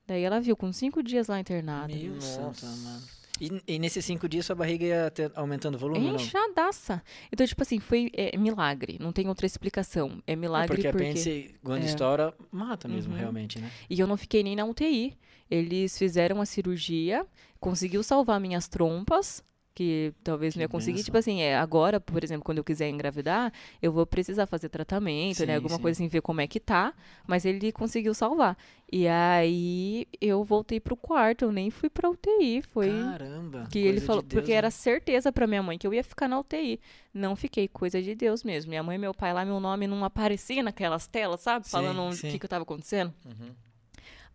Daí 0.06 0.22
ela 0.22 0.40
viu, 0.40 0.56
com 0.56 0.72
cinco 0.72 1.02
dias 1.02 1.26
lá 1.28 1.40
internada. 1.40 1.92
Meu 1.94 2.14
Nossa. 2.14 2.26
santo 2.54 2.66
amado. 2.66 3.16
E, 3.40 3.62
e 3.66 3.78
nesses 3.78 4.02
cinco 4.04 4.26
dias 4.28 4.46
sua 4.46 4.54
barriga 4.56 4.84
ia 4.86 5.10
ter, 5.10 5.30
aumentando 5.34 5.74
o 5.74 5.78
volume? 5.78 6.06
não? 6.06 6.14
Enxadaça. 6.14 7.02
Então, 7.32 7.46
tipo 7.46 7.60
assim, 7.62 7.78
foi 7.80 8.10
é, 8.14 8.36
milagre. 8.36 8.98
Não 9.00 9.12
tem 9.12 9.28
outra 9.28 9.44
explicação. 9.46 10.22
É 10.26 10.32
É 10.32 10.36
milagre 10.36 10.68
porque 10.76 10.88
porque. 10.90 11.04
a 11.04 11.08
apêndice, 11.10 11.54
quando 11.62 11.82
é. 11.82 11.86
estoura, 11.86 12.34
mata 12.50 12.88
mesmo, 12.88 13.12
Uhum. 13.14 13.18
realmente, 13.18 13.58
né? 13.58 13.70
E 13.90 13.98
eu 14.00 14.06
não 14.06 14.16
fiquei 14.16 14.42
nem 14.42 14.54
na 14.56 14.64
UTI. 14.64 15.16
Eles 15.50 15.96
fizeram 15.98 16.40
a 16.40 16.46
cirurgia, 16.46 17.26
conseguiu 17.66 18.02
salvar 18.02 18.38
minhas 18.40 18.68
trompas, 18.68 19.42
que 19.74 20.14
talvez 20.24 20.54
Que 20.54 20.58
não 20.60 20.62
ia 20.64 20.68
conseguir. 20.68 20.94
benção. 20.98 21.04
Tipo 21.04 21.18
assim, 21.18 21.40
é, 21.42 21.56
agora, 21.56 22.00
por 22.00 22.22
exemplo, 22.24 22.44
quando 22.44 22.58
eu 22.58 22.64
quiser 22.64 22.88
engravidar, 22.88 23.52
eu 23.82 23.92
vou 23.92 24.06
precisar 24.06 24.46
fazer 24.46 24.68
tratamento, 24.70 25.38
Sim, 25.38 25.46
né? 25.46 25.56
Alguma 25.56 25.76
sim. 25.76 25.82
coisa 25.82 25.98
assim, 26.00 26.08
ver 26.08 26.22
como 26.22 26.40
é 26.40 26.46
que 26.46 26.58
tá. 26.58 26.94
Mas 27.26 27.44
ele 27.44 27.70
conseguiu 27.72 28.14
salvar. 28.14 28.56
E 28.90 29.06
aí 29.08 30.06
eu 30.20 30.42
voltei 30.44 30.78
pro 30.80 30.96
quarto, 30.96 31.44
eu 31.44 31.52
nem 31.52 31.70
fui 31.70 31.90
pra 31.90 32.08
UTI. 32.08 32.62
Foi. 32.62 32.88
Caramba. 32.88 33.66
Que 33.70 33.80
ele 33.80 34.00
de 34.00 34.06
falou, 34.06 34.22
Deus, 34.22 34.32
porque 34.32 34.52
né? 34.52 34.58
era 34.58 34.70
certeza 34.70 35.30
pra 35.32 35.46
minha 35.46 35.62
mãe 35.62 35.76
que 35.76 35.86
eu 35.86 35.92
ia 35.92 36.04
ficar 36.04 36.28
na 36.28 36.38
UTI. 36.38 36.80
Não 37.12 37.34
fiquei, 37.36 37.66
coisa 37.68 38.00
de 38.00 38.14
Deus 38.14 38.44
mesmo. 38.44 38.70
Minha 38.70 38.82
mãe 38.82 38.94
e 38.94 38.98
meu 38.98 39.12
pai 39.12 39.34
lá, 39.34 39.44
meu 39.44 39.60
nome 39.60 39.86
não 39.86 40.04
aparecia 40.04 40.62
naquelas 40.62 41.06
telas, 41.06 41.40
sabe? 41.40 41.66
Sim, 41.66 41.72
Falando 41.72 42.14
o 42.14 42.16
que, 42.16 42.38
que 42.38 42.48
tava 42.48 42.62
acontecendo. 42.62 43.12
Uhum. 43.26 43.50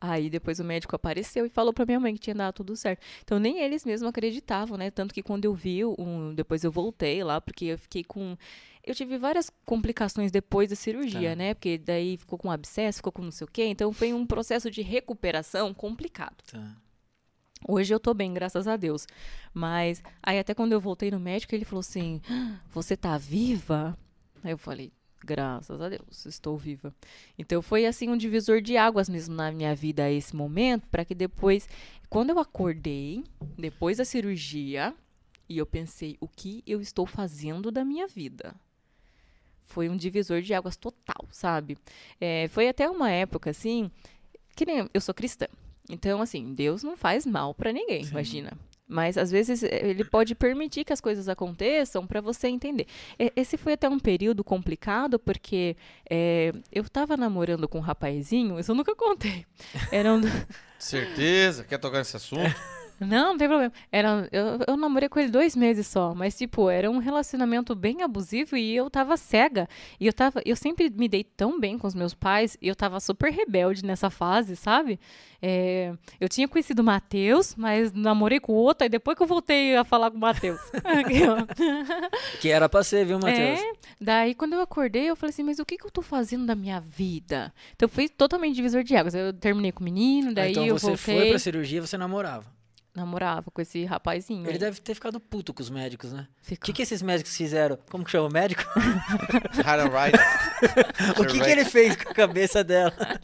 Aí 0.04 0.32
depois 0.32 0.60
o 0.60 0.64
médico 0.64 0.96
apareceu 0.96 1.46
e 1.46 1.50
falou 1.50 1.72
pra 1.72 1.86
minha 1.86 2.00
mãe 2.00 2.12
que 2.16 2.20
tinha 2.20 2.34
dado 2.36 2.56
tudo 2.56 2.76
certo. 2.76 3.02
Então 3.24 3.38
nem 3.38 3.60
eles 3.60 3.86
mesmos 3.86 4.10
acreditavam, 4.10 4.76
né? 4.76 4.90
Tanto 4.90 5.14
que 5.14 5.22
quando 5.22 5.46
eu 5.46 5.54
vi, 5.54 5.86
um, 5.86 6.34
depois 6.34 6.64
eu 6.64 6.72
voltei 6.72 7.24
lá, 7.24 7.40
porque 7.40 7.66
eu 7.66 7.78
fiquei 7.78 8.04
com. 8.04 8.36
Eu 8.84 8.96
tive 8.96 9.16
várias 9.20 9.52
complicações 9.64 10.32
depois 10.32 10.68
da 10.72 10.76
cirurgia, 10.76 11.30
Tá. 11.30 11.36
né? 11.36 11.54
Porque 11.54 11.78
daí 11.78 12.18
ficou 12.18 12.40
com 12.40 12.50
abscesso, 12.50 12.98
ficou 12.98 13.12
com 13.12 13.22
não 13.22 13.30
sei 13.32 13.46
o 13.46 13.52
quê. 13.52 13.66
Então 13.66 13.94
foi 13.94 14.12
um 14.12 14.26
processo 14.26 14.72
de 14.72 14.82
recuperação 14.82 15.72
complicado. 15.72 16.38
Tá. 16.52 16.76
Hoje 17.70 17.94
eu 17.94 18.00
tô 18.00 18.12
bem, 18.16 18.34
graças 18.34 18.68
a 18.68 18.76
Deus. 18.76 19.06
Mas 19.54 20.02
aí 20.24 20.40
até 20.40 20.56
quando 20.56 20.72
eu 20.72 20.82
voltei 20.82 21.12
no 21.12 21.20
médico, 21.20 21.54
ele 21.54 21.64
falou 21.64 21.82
assim: 21.82 22.20
"Ah, 22.28 22.60
"Você 22.74 22.98
tá 22.98 23.20
viva?" 23.20 23.96
Aí 24.44 24.52
eu 24.52 24.58
falei: 24.58 24.92
"Graças 25.26 25.82
a 25.82 25.90
Deus, 25.90 26.26
estou 26.26 26.58
viva". 26.58 26.94
Então 27.38 27.62
foi 27.62 27.86
assim 27.86 28.10
um 28.10 28.18
divisor 28.18 28.62
de 28.62 28.78
águas 28.78 29.10
mesmo 29.10 29.36
na 29.36 29.52
minha 29.52 29.76
vida 29.76 30.10
esse 30.10 30.36
momento, 30.36 30.88
para 30.88 31.06
que 31.06 31.16
depois, 31.16 31.68
quando 32.10 32.30
eu 32.32 32.40
acordei, 32.40 33.24
depois 33.58 33.98
da 33.98 34.06
cirurgia, 34.06 34.94
e 35.48 35.58
eu 35.58 35.66
pensei: 35.66 36.18
"O 36.20 36.28
que 36.28 36.64
eu 36.66 36.82
estou 36.82 37.06
fazendo 37.06 37.72
da 37.72 37.86
minha 37.86 38.08
vida?" 38.08 38.56
foi 39.72 39.88
um 39.88 39.96
divisor 39.96 40.42
de 40.42 40.54
águas 40.54 40.76
total, 40.76 41.26
sabe? 41.32 41.78
É, 42.20 42.50
foi 42.50 42.68
até 42.68 42.90
uma 42.90 43.10
época, 43.10 43.50
assim, 43.50 43.90
que 44.54 44.66
nem 44.66 44.90
eu 44.94 45.00
sou 45.00 45.16
cristã. 45.16 45.48
Então, 45.90 46.22
assim, 46.22 46.54
Deus 46.54 46.84
não 46.84 46.98
faz 46.98 47.26
mal 47.26 47.54
para 47.54 47.72
ninguém, 47.72 48.04
imagina. 48.12 48.52
Mas 48.92 49.18
às 49.18 49.32
vezes 49.32 49.64
eh, 49.64 49.90
ele 49.90 50.04
pode 50.04 50.36
permitir 50.36 50.84
que 50.84 50.92
as 50.92 51.00
coisas 51.00 51.30
aconteçam 51.30 52.06
para 52.06 52.20
você 52.20 52.50
entender. 52.50 52.86
Esse 53.36 53.56
foi 53.58 53.74
até 53.74 53.88
um 53.88 53.98
período 53.98 54.44
complicado 54.44 55.18
porque 55.18 55.78
eh, 56.10 56.52
eu 56.72 56.84
tava 56.90 57.16
namorando 57.16 57.70
com 57.70 57.78
um 57.78 57.82
rapazinho, 57.82 58.60
isso 58.60 58.72
eu 58.72 58.76
nunca 58.76 58.94
contei. 58.94 59.46
Era 59.92 60.14
um, 60.14 60.22
Certeza? 60.78 61.64
Quer 61.64 61.78
tocar 61.78 62.00
nesse 62.00 62.18
assunto? 62.18 62.42
não, 63.06 63.30
não 63.32 63.38
tem 63.38 63.48
problema. 63.48 63.74
Era, 63.92 64.28
eu, 64.32 64.60
eu 64.68 64.78
namorei 64.78 65.10
com 65.10 65.20
ele 65.20 65.30
dois 65.30 65.56
meses 65.56 65.88
só, 65.88 66.14
mas, 66.16 66.38
tipo, 66.38 66.70
era 66.70 66.90
um 66.90 66.98
relacionamento 67.00 67.74
bem 67.76 68.02
abusivo 68.04 68.56
e 68.56 68.76
eu 68.76 68.90
tava 68.90 69.18
cega. 69.18 69.68
E 70.00 70.08
eu 70.08 70.14
tava. 70.14 70.42
Eu 70.46 70.56
sempre 70.56 70.90
me 70.90 71.08
dei 71.08 71.24
tão 71.24 71.60
bem 71.60 71.78
com 71.78 71.88
os 71.88 71.96
meus 71.96 72.14
pais 72.14 72.58
e 72.62 72.68
eu 72.68 72.76
tava 72.76 73.00
super 73.00 73.32
rebelde 73.32 73.84
nessa 73.86 74.10
fase, 74.10 74.56
sabe? 74.56 75.00
É, 75.44 75.94
eu 76.20 76.30
tinha 76.30 76.48
conhecido 76.48 76.82
o 76.82 76.86
Matheus, 76.86 77.56
mas 77.56 77.92
namorei 77.92 78.40
com 78.40 78.54
o 78.54 78.56
outro, 78.56 78.84
aí 78.84 78.90
depois 78.90 79.18
que 79.18 79.24
eu 79.24 79.28
voltei 79.28 79.76
a 79.76 79.84
falar 79.84 80.12
com 80.12 80.18
o 80.18 80.20
Matheus. 80.20 80.60
Que 82.40 82.50
era 82.50 82.68
pra 82.70 82.84
ser, 82.84 83.06
viu, 83.06 83.18
Matheus? 83.20 83.60
É, 83.60 83.72
daí 84.00 84.34
quando 84.36 84.54
eu 84.54 84.62
acordei, 84.62 85.10
eu 85.10 85.16
falei 85.16 85.32
assim, 85.32 85.44
mas 85.44 85.60
o 85.60 85.66
que, 85.66 85.78
que 85.78 85.86
eu 85.86 85.92
tô 85.92 86.02
fazendo 86.02 86.46
da 86.46 86.56
minha 86.56 86.80
vida? 86.80 87.54
Então 87.76 87.88
foi 87.90 88.08
totalmente 88.08 88.56
divisor 88.56 88.84
de 88.84 88.96
águas. 88.96 89.14
Eu 89.16 89.34
terminei 89.34 89.72
com 89.72 89.82
o 89.82 89.84
menino, 89.84 90.30
Ah, 90.32 90.34
daí 90.34 90.52
então 90.52 90.66
eu 90.66 90.78
você 90.78 90.88
voltei. 90.88 91.18
foi 91.18 91.30
pra 91.30 91.40
cirurgia 91.40 91.78
e 91.78 91.82
você 91.82 91.98
namorava. 91.98 92.46
Namorava 92.94 93.50
com 93.50 93.62
esse 93.62 93.86
rapazinho. 93.86 94.44
Ele 94.44 94.54
aí. 94.54 94.58
deve 94.58 94.82
ter 94.82 94.94
ficado 94.94 95.18
puto 95.18 95.54
com 95.54 95.62
os 95.62 95.70
médicos, 95.70 96.12
né? 96.12 96.28
O 96.52 96.56
que, 96.58 96.74
que 96.74 96.82
esses 96.82 97.02
médicos 97.02 97.36
fizeram? 97.38 97.78
Como 97.90 98.04
que 98.04 98.12
chama 98.12 98.28
o 98.28 98.32
médico? 98.32 98.64
Right. 99.92 100.18
o 101.18 101.26
que, 101.26 101.40
que 101.40 101.50
ele 101.50 101.64
fez 101.66 101.96
com 101.96 102.10
a 102.10 102.14
cabeça 102.14 102.64
dela? 102.64 102.94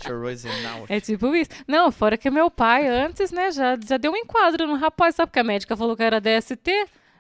É 0.90 1.00
tipo 1.00 1.36
isso. 1.36 1.50
Não, 1.68 1.92
fora 1.92 2.18
que 2.18 2.30
meu 2.30 2.50
pai 2.50 2.88
antes, 2.88 3.32
né, 3.32 3.52
já, 3.52 3.78
já 3.86 3.98
deu 3.98 4.12
um 4.12 4.16
enquadro 4.16 4.68
no 4.68 4.76
rapaz, 4.76 5.16
sabe? 5.16 5.28
Porque 5.28 5.40
a 5.40 5.44
médica 5.44 5.76
falou 5.76 5.96
que 5.96 6.04
era 6.04 6.22
DST. 6.22 6.72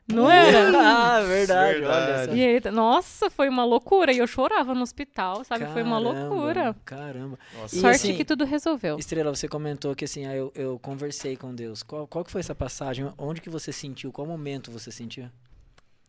Não 0.07 0.31
era? 0.31 0.69
ah, 1.17 1.21
verdade, 1.21 1.79
olha 1.79 1.79
Verdade. 1.81 2.31
só. 2.31 2.38
E 2.38 2.41
aí, 2.45 2.71
nossa, 2.71 3.29
foi 3.29 3.49
uma 3.49 3.65
loucura. 3.65 4.13
E 4.13 4.17
eu 4.19 4.27
chorava 4.27 4.73
no 4.73 4.81
hospital, 4.81 5.43
sabe? 5.43 5.65
foi 5.73 5.84
uma 5.84 6.01
Caramba, 6.01 6.29
loucura. 6.29 6.75
Caramba. 6.85 7.38
Nossa. 7.59 7.75
E 7.75 7.79
Sorte 7.79 7.95
assim, 7.97 8.15
que 8.15 8.23
tudo 8.23 8.45
resolveu. 8.45 8.97
Estrela, 8.97 9.35
você 9.35 9.47
comentou 9.47 9.93
que 9.95 10.05
assim, 10.05 10.25
ah, 10.25 10.34
eu, 10.35 10.51
eu 10.55 10.79
conversei 10.79 11.35
com 11.35 11.53
Deus. 11.53 11.84
Qual, 11.84 12.07
qual 12.07 12.23
que 12.23 12.31
foi 12.31 12.39
essa 12.39 12.55
passagem? 12.55 13.11
Onde 13.17 13.41
que 13.41 13.49
você 13.49 13.71
sentiu? 13.73 14.11
Qual 14.11 14.25
momento 14.25 14.71
você 14.71 14.91
sentiu? 14.91 15.29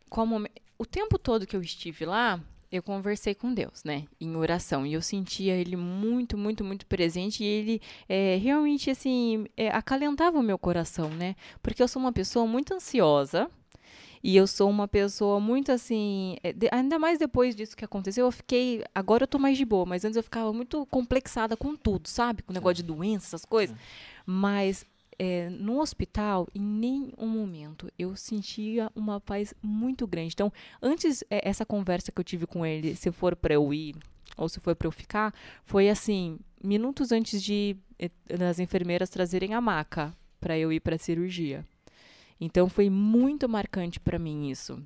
Qual 0.09 0.25
momen- 0.25 0.51
O 0.77 0.85
tempo 0.85 1.17
todo 1.19 1.45
que 1.45 1.55
eu 1.55 1.61
estive 1.61 2.05
lá, 2.05 2.39
eu 2.71 2.81
conversei 2.81 3.35
com 3.35 3.53
Deus, 3.53 3.83
né? 3.83 4.05
Em 4.19 4.35
oração. 4.35 4.85
E 4.85 4.93
eu 4.93 5.01
sentia 5.01 5.55
ele 5.55 5.75
muito, 5.75 6.37
muito, 6.37 6.63
muito 6.63 6.85
presente. 6.85 7.43
E 7.43 7.47
ele 7.47 7.81
é, 8.07 8.37
realmente, 8.41 8.89
assim, 8.89 9.45
é, 9.57 9.69
acalentava 9.69 10.39
o 10.39 10.43
meu 10.43 10.57
coração, 10.57 11.09
né? 11.09 11.35
Porque 11.61 11.83
eu 11.83 11.87
sou 11.87 12.01
uma 12.01 12.13
pessoa 12.13 12.47
muito 12.47 12.73
ansiosa. 12.73 13.49
E 14.23 14.35
eu 14.35 14.45
sou 14.47 14.69
uma 14.69 14.87
pessoa 14.87 15.39
muito 15.39 15.71
assim. 15.71 16.35
de- 16.55 16.67
ainda 16.71 16.99
mais 16.99 17.17
depois 17.17 17.55
disso 17.55 17.75
que 17.77 17.85
aconteceu, 17.85 18.25
eu 18.25 18.31
fiquei. 18.31 18.83
Agora 18.93 19.23
eu 19.23 19.27
tô 19.27 19.39
mais 19.39 19.57
de 19.57 19.63
boa, 19.65 19.85
mas 19.85 20.03
antes 20.03 20.17
eu 20.17 20.23
ficava 20.23 20.51
muito 20.51 20.85
complexada 20.87 21.55
com 21.55 21.75
tudo, 21.75 22.07
sabe? 22.07 22.43
Com 22.43 22.51
o 22.51 22.53
negócio 22.53 22.75
de 22.75 22.83
doença, 22.83 23.27
essas 23.27 23.45
coisas. 23.45 23.75
Mas 24.25 24.85
é, 25.17 25.49
no 25.49 25.79
hospital, 25.81 26.47
em 26.53 26.61
nenhum 26.61 27.27
momento 27.27 27.89
eu 27.97 28.15
sentia 28.15 28.91
uma 28.95 29.19
paz 29.19 29.53
muito 29.61 30.05
grande. 30.07 30.33
Então, 30.33 30.51
antes, 30.81 31.23
é, 31.29 31.47
essa 31.47 31.65
conversa 31.65 32.11
que 32.11 32.19
eu 32.19 32.23
tive 32.23 32.45
com 32.45 32.65
ele, 32.65 32.95
se 32.95 33.11
for 33.11 33.35
para 33.35 33.53
eu 33.53 33.73
ir 33.73 33.95
ou 34.37 34.47
se 34.47 34.59
for 34.59 34.75
para 34.75 34.87
eu 34.87 34.91
ficar, 34.91 35.33
foi 35.65 35.89
assim, 35.89 36.37
minutos 36.63 37.11
antes 37.11 37.41
de 37.43 37.75
eh, 37.97 38.09
das 38.37 38.59
enfermeiras 38.59 39.09
trazerem 39.09 39.53
a 39.53 39.59
maca 39.59 40.15
para 40.39 40.57
eu 40.57 40.71
ir 40.71 40.79
para 40.79 40.97
cirurgia. 40.97 41.65
Então, 42.39 42.69
foi 42.69 42.89
muito 42.89 43.47
marcante 43.49 43.99
para 43.99 44.17
mim 44.19 44.49
isso. 44.49 44.81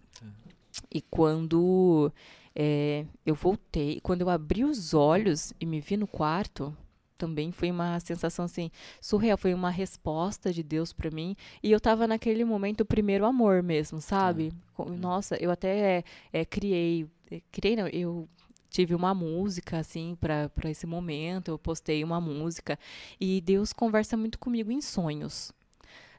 E 0.92 1.02
quando 1.02 2.12
eh, 2.56 3.06
eu 3.26 3.36
voltei, 3.36 4.00
quando 4.02 4.22
eu 4.22 4.30
abri 4.30 4.64
os 4.64 4.94
olhos 4.94 5.54
e 5.60 5.66
me 5.66 5.80
vi 5.80 5.98
no 5.98 6.08
quarto, 6.08 6.76
também 7.18 7.52
foi 7.52 7.72
uma 7.72 8.00
sensação 8.00 8.46
assim 8.46 8.70
surreal, 9.00 9.38
foi 9.38 9.54
uma 9.54 9.70
resposta 9.70 10.52
de 10.52 10.64
Deus 10.64 10.92
pra 10.92 11.12
mim. 11.12 11.36
E 11.62 11.72
eu 11.72 11.80
tava 11.80 12.08
naquele 12.08 12.44
momento 12.44 12.82
o 12.82 12.86
primeiro 12.86 13.26
amor 13.26 13.62
mesmo, 13.64 14.02
sabe? 14.02 14.52
Co- 14.74 14.86
Nossa, 14.90 15.36
eu 15.42 15.52
até 15.52 16.04
é, 16.32 16.44
criei, 16.46 17.08
é, 17.32 17.42
criei 17.52 17.76
não, 17.76 17.88
eu 17.88 18.28
tive 18.70 18.96
uma 18.96 19.14
música 19.14 19.78
assim 19.78 20.18
para 20.20 20.50
para 20.50 20.70
esse 20.70 20.88
momento, 20.88 21.50
eu 21.50 21.60
postei 21.60 22.04
uma 22.04 22.20
música 22.20 22.78
e 23.20 23.40
Deus 23.42 23.72
conversa 23.72 24.18
muito 24.18 24.40
comigo 24.40 24.72
em 24.72 24.82
sonhos. 24.82 25.52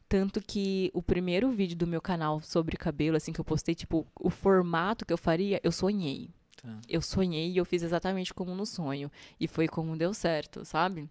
Tanto 0.08 0.40
que 0.40 0.90
o 0.94 1.02
primeiro 1.02 1.50
vídeo 1.50 1.76
do 1.76 1.86
meu 1.86 2.00
canal 2.00 2.40
sobre 2.40 2.76
cabelo, 2.76 3.16
assim, 3.16 3.32
que 3.32 3.40
eu 3.40 3.44
postei, 3.44 3.74
tipo, 3.74 4.06
o 4.20 4.30
formato 4.30 5.04
que 5.04 5.12
eu 5.12 5.18
faria, 5.18 5.60
eu 5.62 5.72
sonhei. 5.72 6.30
Tá. 6.62 6.78
Eu 6.88 7.00
sonhei 7.02 7.50
e 7.50 7.56
eu 7.56 7.64
fiz 7.64 7.82
exatamente 7.82 8.32
como 8.32 8.54
no 8.54 8.66
sonho. 8.66 9.10
E 9.40 9.48
foi 9.48 9.66
como 9.66 9.96
deu 9.96 10.12
certo, 10.14 10.64
sabe? 10.64 11.08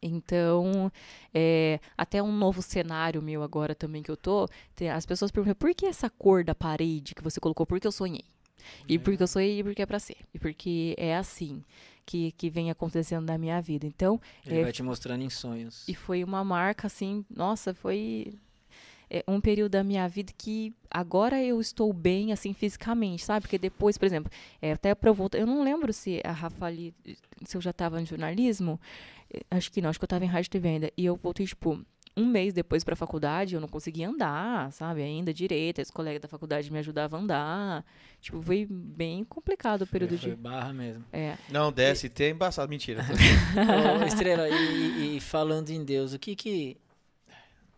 Então, 0.00 0.90
é, 1.34 1.80
até 1.96 2.22
um 2.22 2.32
novo 2.32 2.62
cenário 2.62 3.20
meu 3.20 3.42
agora 3.42 3.74
também 3.74 4.02
que 4.02 4.10
eu 4.10 4.16
tô, 4.16 4.48
tem- 4.74 4.90
as 4.90 5.04
pessoas 5.04 5.30
perguntam, 5.30 5.56
por 5.56 5.74
que 5.74 5.86
essa 5.86 6.08
cor 6.08 6.44
da 6.44 6.54
parede 6.54 7.14
que 7.14 7.22
você 7.22 7.40
colocou? 7.40 7.66
Porque 7.66 7.86
eu 7.86 7.92
sonhei. 7.92 8.24
E 8.88 8.98
porque 8.98 9.22
eu 9.22 9.26
sonhei 9.26 9.58
e 9.60 9.64
porque 9.64 9.82
é 9.82 9.86
pra 9.86 9.98
ser. 9.98 10.16
E 10.32 10.38
porque 10.38 10.94
é 10.98 11.16
assim 11.16 11.64
que, 12.08 12.32
que 12.32 12.48
vem 12.48 12.70
acontecendo 12.70 13.26
na 13.26 13.36
minha 13.36 13.60
vida. 13.60 13.86
Então, 13.86 14.18
Ele 14.46 14.60
É, 14.60 14.62
vai 14.62 14.72
te 14.72 14.82
mostrando 14.82 15.22
em 15.22 15.28
sonhos. 15.28 15.86
e 15.86 15.94
foi 15.94 16.24
uma 16.24 16.42
marca, 16.42 16.86
assim, 16.86 17.22
nossa, 17.28 17.74
foi 17.74 18.32
é, 19.10 19.22
um 19.28 19.40
período 19.42 19.72
da 19.72 19.84
minha 19.84 20.08
vida 20.08 20.32
que 20.36 20.72
agora 20.90 21.42
eu 21.42 21.60
estou 21.60 21.92
bem, 21.92 22.32
assim, 22.32 22.54
fisicamente, 22.54 23.24
sabe? 23.24 23.42
Porque 23.42 23.58
depois, 23.58 23.98
por 23.98 24.06
exemplo, 24.06 24.32
é, 24.62 24.72
até 24.72 24.94
pra 24.94 25.10
eu 25.10 25.14
voltar, 25.14 25.38
eu 25.38 25.46
não 25.46 25.62
lembro 25.62 25.92
se 25.92 26.20
a 26.24 26.32
Rafa 26.32 26.64
ali, 26.64 26.94
se 27.44 27.56
eu 27.56 27.60
já 27.60 27.70
estava 27.70 28.00
em 28.00 28.06
jornalismo, 28.06 28.80
eh, 29.32 29.40
acho 29.50 29.70
que 29.70 29.82
não, 29.82 29.90
acho 29.90 29.98
que 29.98 30.04
eu 30.04 30.06
estava 30.06 30.24
em 30.24 30.28
rádio 30.28 30.50
e 30.54 30.58
venda, 30.58 30.90
e 30.96 31.04
eu 31.04 31.14
voltei, 31.16 31.46
tipo, 31.46 31.78
um 32.18 32.26
mês 32.26 32.52
depois 32.52 32.82
para 32.84 32.94
a 32.94 32.96
faculdade, 32.96 33.54
eu 33.54 33.60
não 33.60 33.68
conseguia 33.68 34.08
andar, 34.08 34.72
sabe? 34.72 35.02
Ainda 35.02 35.32
direito, 35.32 35.80
os 35.80 35.90
colegas 35.90 36.20
da 36.20 36.28
faculdade 36.28 36.70
me 36.72 36.78
ajudavam 36.78 37.20
a 37.20 37.22
andar. 37.22 37.84
Tipo, 38.20 38.42
foi 38.42 38.66
bem 38.68 39.24
complicado 39.24 39.82
o 39.82 39.86
período 39.86 40.18
Foi 40.18 40.30
de. 40.30 40.36
barra 40.36 40.72
mesmo. 40.72 41.04
É, 41.12 41.36
Não, 41.50 41.70
DST 41.72 42.24
é 42.24 42.30
embaçado. 42.30 42.68
Mentira. 42.68 43.04
Ô, 44.00 44.04
Estrela, 44.04 44.48
e, 44.48 45.16
e 45.16 45.20
falando 45.20 45.70
em 45.70 45.84
Deus, 45.84 46.12
o 46.12 46.18
que 46.18 46.34
que 46.34 46.76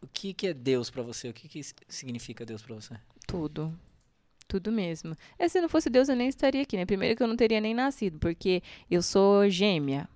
o 0.02 0.06
que 0.06 0.32
que 0.32 0.46
é 0.46 0.54
Deus 0.54 0.90
pra 0.90 1.02
você? 1.02 1.28
O 1.28 1.32
que 1.34 1.48
que 1.48 1.60
significa 1.88 2.44
Deus 2.46 2.62
pra 2.62 2.74
você? 2.74 2.94
Tudo. 3.26 3.78
Tudo 4.48 4.72
mesmo. 4.72 5.14
É, 5.38 5.46
se 5.48 5.60
não 5.60 5.68
fosse 5.68 5.88
Deus, 5.88 6.08
eu 6.08 6.16
nem 6.16 6.28
estaria 6.28 6.62
aqui, 6.62 6.76
né? 6.76 6.84
Primeiro 6.84 7.14
que 7.16 7.22
eu 7.22 7.28
não 7.28 7.36
teria 7.36 7.60
nem 7.60 7.72
nascido, 7.74 8.18
porque 8.18 8.62
eu 8.90 9.02
sou 9.02 9.48
gêmea. 9.48 10.08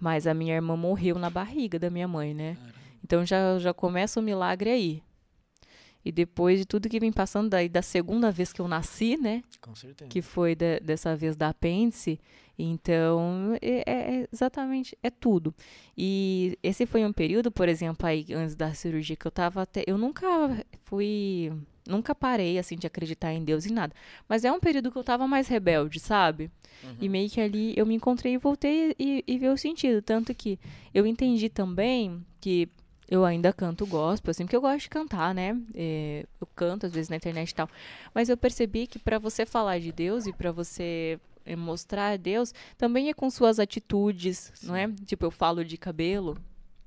Mas 0.00 0.26
a 0.26 0.32
minha 0.34 0.54
irmã 0.54 0.76
morreu 0.76 1.18
na 1.18 1.28
barriga 1.28 1.78
da 1.78 1.90
minha 1.90 2.06
mãe, 2.06 2.32
né? 2.34 2.54
Caramba. 2.54 2.85
Então 3.06 3.24
já, 3.24 3.56
já 3.60 3.72
começa 3.72 4.18
o 4.18 4.22
milagre 4.22 4.68
aí. 4.68 5.02
E 6.04 6.10
depois 6.10 6.58
de 6.58 6.64
tudo 6.66 6.88
que 6.88 6.98
vem 6.98 7.12
passando, 7.12 7.48
daí 7.50 7.68
da 7.68 7.82
segunda 7.82 8.32
vez 8.32 8.52
que 8.52 8.60
eu 8.60 8.66
nasci, 8.66 9.16
né? 9.16 9.42
Com 9.60 9.74
certeza. 9.76 10.08
que 10.10 10.20
foi 10.22 10.54
da- 10.56 10.80
dessa 10.80 11.14
vez 11.14 11.36
da 11.36 11.48
apêndice. 11.50 12.18
Então, 12.58 13.56
é, 13.62 13.82
é 14.22 14.28
exatamente, 14.32 14.96
é 15.02 15.10
tudo. 15.10 15.54
E 15.96 16.58
esse 16.62 16.84
foi 16.86 17.04
um 17.04 17.12
período, 17.12 17.50
por 17.52 17.68
exemplo, 17.68 18.06
aí 18.06 18.26
antes 18.32 18.56
da 18.56 18.74
cirurgia 18.74 19.14
que 19.16 19.26
eu 19.26 19.30
tava 19.30 19.62
até, 19.62 19.84
eu 19.86 19.96
nunca 19.98 20.26
fui, 20.84 21.52
nunca 21.86 22.14
parei 22.14 22.58
assim 22.58 22.76
de 22.76 22.86
acreditar 22.86 23.32
em 23.32 23.44
Deus 23.44 23.66
e 23.66 23.72
nada. 23.72 23.94
Mas 24.28 24.44
é 24.44 24.50
um 24.50 24.58
período 24.60 24.90
que 24.90 24.98
eu 24.98 25.04
tava 25.04 25.26
mais 25.28 25.46
rebelde, 25.48 26.00
sabe? 26.00 26.50
E 27.00 27.08
meio 27.08 27.28
que 27.30 27.40
ali 27.40 27.72
eu 27.76 27.84
me 27.86 27.94
encontrei 27.94 28.34
e 28.34 28.38
voltei 28.38 28.94
e, 28.98 29.24
e 29.26 29.38
vi 29.38 29.48
o 29.48 29.56
sentido, 29.56 30.00
tanto 30.02 30.32
que 30.34 30.58
eu 30.94 31.04
entendi 31.06 31.48
também 31.48 32.24
que 32.40 32.68
eu 33.08 33.24
ainda 33.24 33.52
canto 33.52 33.86
gospel, 33.86 34.30
assim, 34.30 34.44
porque 34.44 34.56
eu 34.56 34.60
gosto 34.60 34.80
de 34.80 34.88
cantar, 34.88 35.34
né? 35.34 35.60
É, 35.74 36.26
eu 36.40 36.46
canto 36.54 36.86
às 36.86 36.92
vezes 36.92 37.08
na 37.08 37.16
internet 37.16 37.50
e 37.50 37.54
tal. 37.54 37.68
Mas 38.14 38.28
eu 38.28 38.36
percebi 38.36 38.86
que 38.86 38.98
para 38.98 39.18
você 39.18 39.46
falar 39.46 39.78
de 39.78 39.92
Deus 39.92 40.26
e 40.26 40.32
para 40.32 40.50
você 40.50 41.20
é, 41.44 41.54
mostrar 41.54 42.12
a 42.12 42.16
Deus, 42.16 42.52
também 42.76 43.08
é 43.08 43.14
com 43.14 43.30
suas 43.30 43.60
atitudes, 43.60 44.52
não 44.62 44.74
é? 44.74 44.90
Tipo, 45.04 45.24
eu 45.24 45.30
falo 45.30 45.64
de 45.64 45.76
cabelo, 45.76 46.36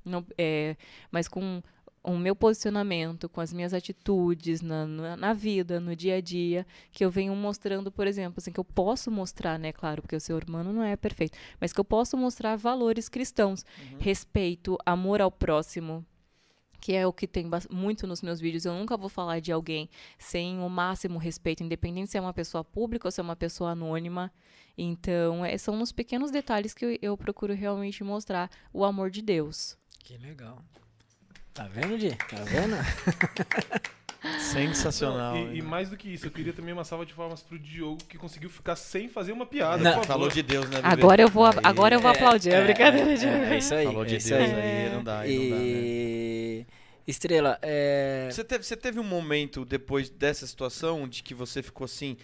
não, 0.04 0.24
é, 0.36 0.76
mas 1.10 1.26
com 1.26 1.62
o 2.02 2.16
meu 2.16 2.34
posicionamento, 2.34 3.28
com 3.28 3.40
as 3.40 3.52
minhas 3.52 3.74
atitudes 3.74 4.62
na, 4.62 4.86
na, 4.86 5.16
na 5.16 5.32
vida, 5.32 5.78
no 5.78 5.94
dia 5.94 6.16
a 6.16 6.20
dia, 6.20 6.66
que 6.92 7.04
eu 7.04 7.10
venho 7.10 7.34
mostrando, 7.34 7.90
por 7.92 8.06
exemplo, 8.06 8.36
assim, 8.38 8.50
que 8.50 8.60
eu 8.60 8.64
posso 8.64 9.10
mostrar, 9.10 9.58
né, 9.58 9.72
claro, 9.72 10.00
porque 10.00 10.16
o 10.16 10.20
ser 10.20 10.42
humano 10.48 10.72
não 10.72 10.82
é 10.82 10.96
perfeito, 10.96 11.36
mas 11.60 11.72
que 11.72 11.80
eu 11.80 11.84
posso 11.84 12.16
mostrar 12.16 12.56
valores 12.56 13.08
cristãos, 13.08 13.64
respeito, 13.98 14.78
amor 14.84 15.20
ao 15.20 15.30
próximo, 15.30 16.04
que 16.80 16.94
é 16.94 17.06
o 17.06 17.12
que 17.12 17.26
tem 17.26 17.48
muito 17.70 18.06
nos 18.06 18.22
meus 18.22 18.40
vídeos. 18.40 18.64
Eu 18.64 18.74
nunca 18.74 18.96
vou 18.96 19.08
falar 19.08 19.40
de 19.40 19.52
alguém 19.52 19.88
sem 20.18 20.58
o 20.58 20.68
máximo 20.68 21.18
respeito, 21.18 21.62
independente 21.62 22.10
se 22.10 22.18
é 22.18 22.20
uma 22.20 22.32
pessoa 22.32 22.64
pública 22.64 23.06
ou 23.06 23.12
se 23.12 23.20
é 23.20 23.22
uma 23.22 23.36
pessoa 23.36 23.70
anônima. 23.70 24.32
Então, 24.76 25.44
é, 25.44 25.58
são 25.58 25.76
nos 25.76 25.92
pequenos 25.92 26.30
detalhes 26.30 26.72
que 26.72 26.84
eu, 26.84 26.98
eu 27.02 27.16
procuro 27.16 27.54
realmente 27.54 28.02
mostrar 28.02 28.50
o 28.72 28.84
amor 28.84 29.10
de 29.10 29.20
Deus. 29.20 29.76
Que 30.02 30.16
legal. 30.16 30.62
Tá 31.52 31.68
vendo, 31.68 31.98
Di? 31.98 32.16
Tá 32.16 32.42
vendo? 32.44 32.76
Sensacional. 34.38 35.36
E, 35.36 35.58
e 35.58 35.62
mais 35.62 35.88
do 35.88 35.96
que 35.96 36.08
isso, 36.08 36.26
eu 36.26 36.30
queria 36.30 36.52
também 36.52 36.72
uma 36.74 36.84
salva 36.84 37.06
de 37.06 37.14
palmas 37.14 37.42
pro 37.42 37.58
Diogo, 37.58 38.04
que 38.04 38.18
conseguiu 38.18 38.50
ficar 38.50 38.76
sem 38.76 39.08
fazer 39.08 39.32
uma 39.32 39.46
piada. 39.46 39.82
Não. 39.82 40.04
Falou 40.04 40.28
de 40.28 40.42
Deus, 40.42 40.68
né, 40.68 40.76
bebê? 40.76 40.88
Agora 40.88 41.22
eu 41.22 41.28
vou, 41.28 41.46
Aí, 41.46 41.52
agora 41.62 41.94
eu 41.94 42.00
vou 42.00 42.10
aplaudir. 42.10 42.52
É, 42.52 42.62
brincadeira, 42.64 43.16
de 43.16 43.26
É, 43.26 43.54
é 43.54 43.58
isso 43.58 43.74
aí. 43.74 43.86
Falou 43.86 44.04
de 44.04 44.14
é 44.14 44.18
isso 44.18 44.28
Deus 44.28 44.40
aí. 44.40 44.54
aí, 44.54 44.90
não 44.92 45.02
dá, 45.02 45.20
aí 45.20 45.38
não 45.38 45.50
dá, 45.50 45.56
né? 45.56 45.62
E... 45.64 46.66
Estrela, 47.06 47.58
é... 47.62 48.28
Você 48.30 48.44
teve, 48.44 48.64
você 48.64 48.76
teve 48.76 49.00
um 49.00 49.04
momento 49.04 49.64
depois 49.64 50.10
dessa 50.10 50.46
situação 50.46 51.08
de 51.08 51.22
que 51.22 51.34
você 51.34 51.62
ficou 51.62 51.86
assim, 51.86 52.16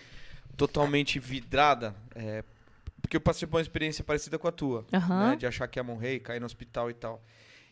totalmente 0.57 1.19
vidrada? 1.19 1.95
É, 2.15 2.45
porque 3.01 3.17
eu 3.17 3.21
passei 3.21 3.49
por 3.49 3.57
uma 3.57 3.63
experiência 3.63 4.05
parecida 4.05 4.39
com 4.39 4.47
a 4.47 4.53
tua, 4.53 4.85
Aham. 4.93 5.31
né? 5.31 5.37
De 5.37 5.47
achar 5.47 5.67
que 5.67 5.79
ia 5.79 5.83
morrer, 5.83 6.21
cair 6.21 6.41
no 6.41 6.47
hospital 6.47 6.91
e 6.91 6.95
tal. 6.95 7.23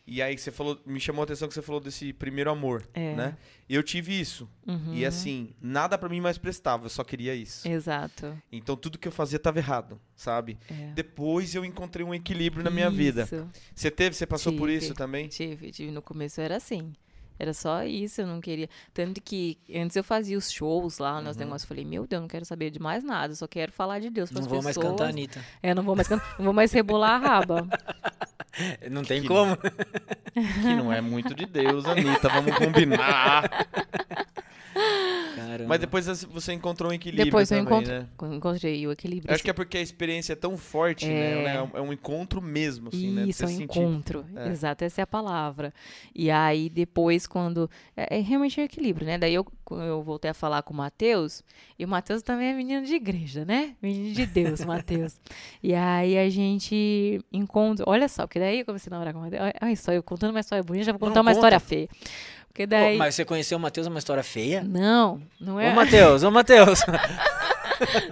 E 0.07 0.21
aí 0.21 0.37
você 0.37 0.51
falou, 0.51 0.79
me 0.85 0.99
chamou 0.99 1.21
a 1.21 1.23
atenção 1.23 1.47
que 1.47 1.53
você 1.53 1.61
falou 1.63 1.81
desse 1.81 2.13
primeiro 2.13 2.51
amor, 2.51 2.87
É. 2.93 3.15
né? 3.15 3.37
Eu 3.67 3.81
tive 3.81 4.19
isso. 4.19 4.47
Uhum. 4.67 4.93
E 4.93 5.03
assim, 5.03 5.55
nada 5.59 5.97
pra 5.97 6.07
mim 6.07 6.21
mais 6.21 6.37
prestava, 6.37 6.85
eu 6.85 6.89
só 6.89 7.03
queria 7.03 7.33
isso. 7.33 7.67
Exato. 7.67 8.37
Então 8.51 8.75
tudo 8.75 8.99
que 8.99 9.07
eu 9.07 9.11
fazia 9.11 9.39
tava 9.39 9.57
errado, 9.57 9.99
sabe? 10.15 10.59
É. 10.69 10.91
Depois 10.93 11.55
eu 11.55 11.65
encontrei 11.65 12.05
um 12.05 12.13
equilíbrio 12.13 12.63
na 12.63 12.69
minha 12.69 12.89
vida. 12.89 13.23
Isso. 13.23 13.47
Você 13.73 13.89
teve, 13.89 14.15
você 14.15 14.27
passou 14.27 14.53
por 14.53 14.69
Tive. 14.69 14.85
isso 14.85 14.93
também? 14.93 15.27
Tive, 15.27 15.71
tive. 15.71 15.91
No 15.91 16.03
começo 16.03 16.39
era 16.39 16.57
assim. 16.57 16.93
Era 17.39 17.53
só 17.53 17.83
isso, 17.83 18.21
eu 18.21 18.27
não 18.27 18.39
queria. 18.39 18.69
Tanto 18.93 19.19
que 19.21 19.57
antes 19.73 19.95
eu 19.97 20.03
fazia 20.03 20.37
os 20.37 20.49
shows 20.51 20.99
lá, 20.99 21.19
nos 21.19 21.35
negócios. 21.35 21.63
Eu 21.63 21.67
falei, 21.67 21.83
meu 21.83 22.07
Deus, 22.07 22.21
não 22.21 22.29
quero 22.29 22.45
saber 22.45 22.69
de 22.69 22.79
mais 22.79 23.03
nada, 23.03 23.33
eu 23.33 23.35
só 23.35 23.47
quero 23.47 23.71
falar 23.73 23.99
de 23.99 24.09
Deus 24.09 24.31
para 24.31 24.39
Não 24.41 24.47
vou 24.47 24.61
mais 24.61 24.77
cantar 24.77 25.09
Anitta. 25.09 25.43
É, 25.61 25.73
não 25.73 25.83
vou 25.83 25.95
mais 25.95 26.07
cantar, 26.07 26.35
não 26.37 26.45
vou 26.45 26.53
mais 26.53 26.71
rebolar 26.71 27.21
a 27.21 27.27
raba. 27.27 27.67
Não 28.89 29.03
tem 29.03 29.21
Que 29.21 29.27
como. 29.27 29.57
Que 29.57 30.75
não 30.75 30.91
é 30.91 31.01
muito 31.01 31.33
de 31.33 31.45
Deus, 31.45 31.85
Anitta, 31.85 32.29
vamos 32.29 32.55
combinar. 32.57 33.49
Caramba. 35.35 35.65
Mas 35.67 35.79
depois 35.79 36.05
você 36.23 36.53
encontrou 36.53 36.91
um 36.91 36.93
equilíbrio 36.93 37.25
Depois 37.25 37.51
eu 37.51 37.57
também, 37.57 37.73
encontro, 37.73 37.93
né? 37.93 38.35
encontrei 38.35 38.87
o 38.87 38.91
equilíbrio. 38.91 39.29
Eu 39.29 39.35
acho 39.35 39.43
que 39.43 39.49
é 39.49 39.53
porque 39.53 39.77
a 39.77 39.81
experiência 39.81 40.33
é 40.33 40.35
tão 40.35 40.57
forte, 40.57 41.05
É. 41.05 41.43
né? 41.43 41.69
É 41.73 41.81
um 41.81 41.91
encontro 41.93 42.41
mesmo, 42.41 42.89
assim, 42.89 43.11
né? 43.11 43.23
de 43.23 43.29
Isso, 43.29 43.43
é 43.43 43.47
um 43.47 43.51
encontro. 43.51 44.25
É. 44.35 44.49
Exato, 44.49 44.83
essa 44.83 45.01
é 45.01 45.03
a 45.03 45.07
palavra. 45.07 45.73
E 46.13 46.31
aí, 46.31 46.69
depois, 46.69 47.27
quando. 47.27 47.69
É, 47.95 48.17
é 48.17 48.21
realmente 48.21 48.59
um 48.59 48.63
equilíbrio, 48.63 49.05
né? 49.05 49.17
Daí 49.17 49.33
eu, 49.33 49.45
eu 49.71 50.01
voltei 50.03 50.31
a 50.31 50.33
falar 50.33 50.61
com 50.63 50.73
o 50.73 50.77
Matheus, 50.77 51.43
e 51.77 51.85
o 51.85 51.87
Matheus 51.87 52.21
também 52.21 52.47
é 52.49 52.53
menino 52.53 52.85
de 52.85 52.95
igreja, 52.95 53.43
né? 53.45 53.75
Menino 53.81 54.13
de 54.13 54.25
Deus, 54.25 54.61
Matheus. 54.65 55.19
E 55.61 55.73
aí 55.73 56.17
a 56.17 56.29
gente 56.29 57.19
encontra. 57.31 57.83
Olha 57.87 58.07
só, 58.07 58.25
porque 58.25 58.39
daí 58.39 58.59
eu 58.59 58.65
comecei 58.65 58.89
a 58.89 58.91
namorar 58.91 59.13
com 59.13 59.19
o 59.19 59.23
Matheus. 59.23 59.41
Olha 59.61 59.75
só, 59.75 59.91
eu 59.91 60.01
contando 60.03 60.31
uma 60.31 60.39
história 60.39 60.63
bonita, 60.63 60.85
já 60.85 60.91
vou 60.91 60.99
contar 60.99 61.15
Não, 61.15 61.21
uma 61.23 61.31
conta. 61.31 61.37
história 61.39 61.59
feia. 61.59 61.89
Porque 62.55 62.65
daí. 62.65 62.95
mas 62.95 63.13
você 63.15 63.25
conheceu 63.25 63.57
o 63.57 63.61
Matheus, 63.61 63.85
é 63.85 63.89
uma 63.89 63.99
história 63.99 64.23
feia? 64.23 64.63
Não, 64.63 65.21
não 65.41 65.59
é. 65.59 65.71
Ô, 65.71 65.75
Matheus, 65.75 66.23
ô, 66.23 66.31
Matheus. 66.31 66.79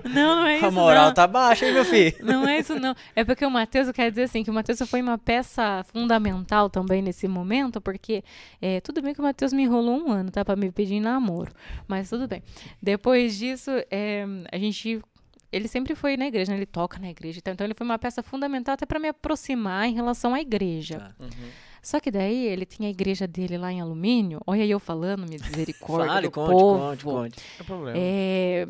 Não, 0.04 0.36
não 0.36 0.46
é 0.46 0.58
isso. 0.58 0.66
a 0.66 0.72
moral 0.72 1.06
não. 1.06 1.14
tá 1.14 1.26
baixa, 1.26 1.66
hein, 1.66 1.72
meu 1.72 1.86
filho? 1.86 2.14
Não 2.22 2.46
é 2.46 2.60
isso, 2.60 2.78
não. 2.78 2.94
É 3.16 3.24
porque 3.24 3.46
o 3.46 3.50
Matheus, 3.50 3.88
eu 3.88 3.94
quero 3.94 4.12
dizer 4.12 4.24
assim, 4.24 4.44
que 4.44 4.50
o 4.50 4.54
Matheus 4.54 4.78
foi 4.90 5.02
uma 5.02 5.18
peça 5.18 5.86
fundamental 5.86 6.70
também 6.70 7.02
nesse 7.02 7.30
momento, 7.30 7.80
porque 7.80 8.26
é, 8.62 8.82
tudo 8.82 9.02
bem 9.02 9.14
que 9.14 9.22
o 9.22 9.24
Matheus 9.24 9.54
me 9.54 9.64
enrolou 9.64 10.06
um 10.06 10.12
ano, 10.12 10.30
tá? 10.30 10.44
Pra 10.44 10.58
me 10.58 10.70
pedir 10.70 11.00
namoro. 11.00 11.50
Mas 11.88 12.10
tudo 12.10 12.28
bem. 12.28 12.44
Depois 12.82 13.38
disso, 13.38 13.72
é, 13.90 14.26
a 14.52 14.58
gente. 14.58 15.02
Ele 15.50 15.70
sempre 15.70 15.96
foi 15.96 16.18
na 16.18 16.28
igreja, 16.28 16.52
né? 16.52 16.58
Ele 16.58 16.66
toca 16.66 17.00
na 17.00 17.10
igreja. 17.10 17.40
Então 17.40 17.66
ele 17.66 17.74
foi 17.74 17.86
uma 17.86 17.98
peça 17.98 18.22
fundamental 18.22 18.74
até 18.74 18.86
pra 18.86 19.00
me 19.00 19.08
aproximar 19.08 19.88
em 19.88 19.94
relação 19.94 20.34
à 20.34 20.42
igreja. 20.42 21.00
Tá. 21.00 21.16
Uhum. 21.22 21.50
Só 21.84 22.00
que 22.00 22.10
daí 22.10 22.48
ele 22.48 22.66
tinha 22.66 22.88
a 22.88 22.92
igreja 22.92 23.28
dele 23.28 23.58
lá 23.58 23.72
em 23.72 23.82
alumínio. 23.82 24.40
Olha 24.48 24.66
eu 24.66 24.80
falando, 24.80 25.28
misericórdia. 25.30 26.08
Fale, 26.14 26.28
do 26.28 26.32
conte, 26.32 26.50
povo. 26.52 26.80
conte, 26.80 27.04
conte. 27.04 27.36
É 27.60 27.64
problema. 27.64 27.98
É, 28.00 28.68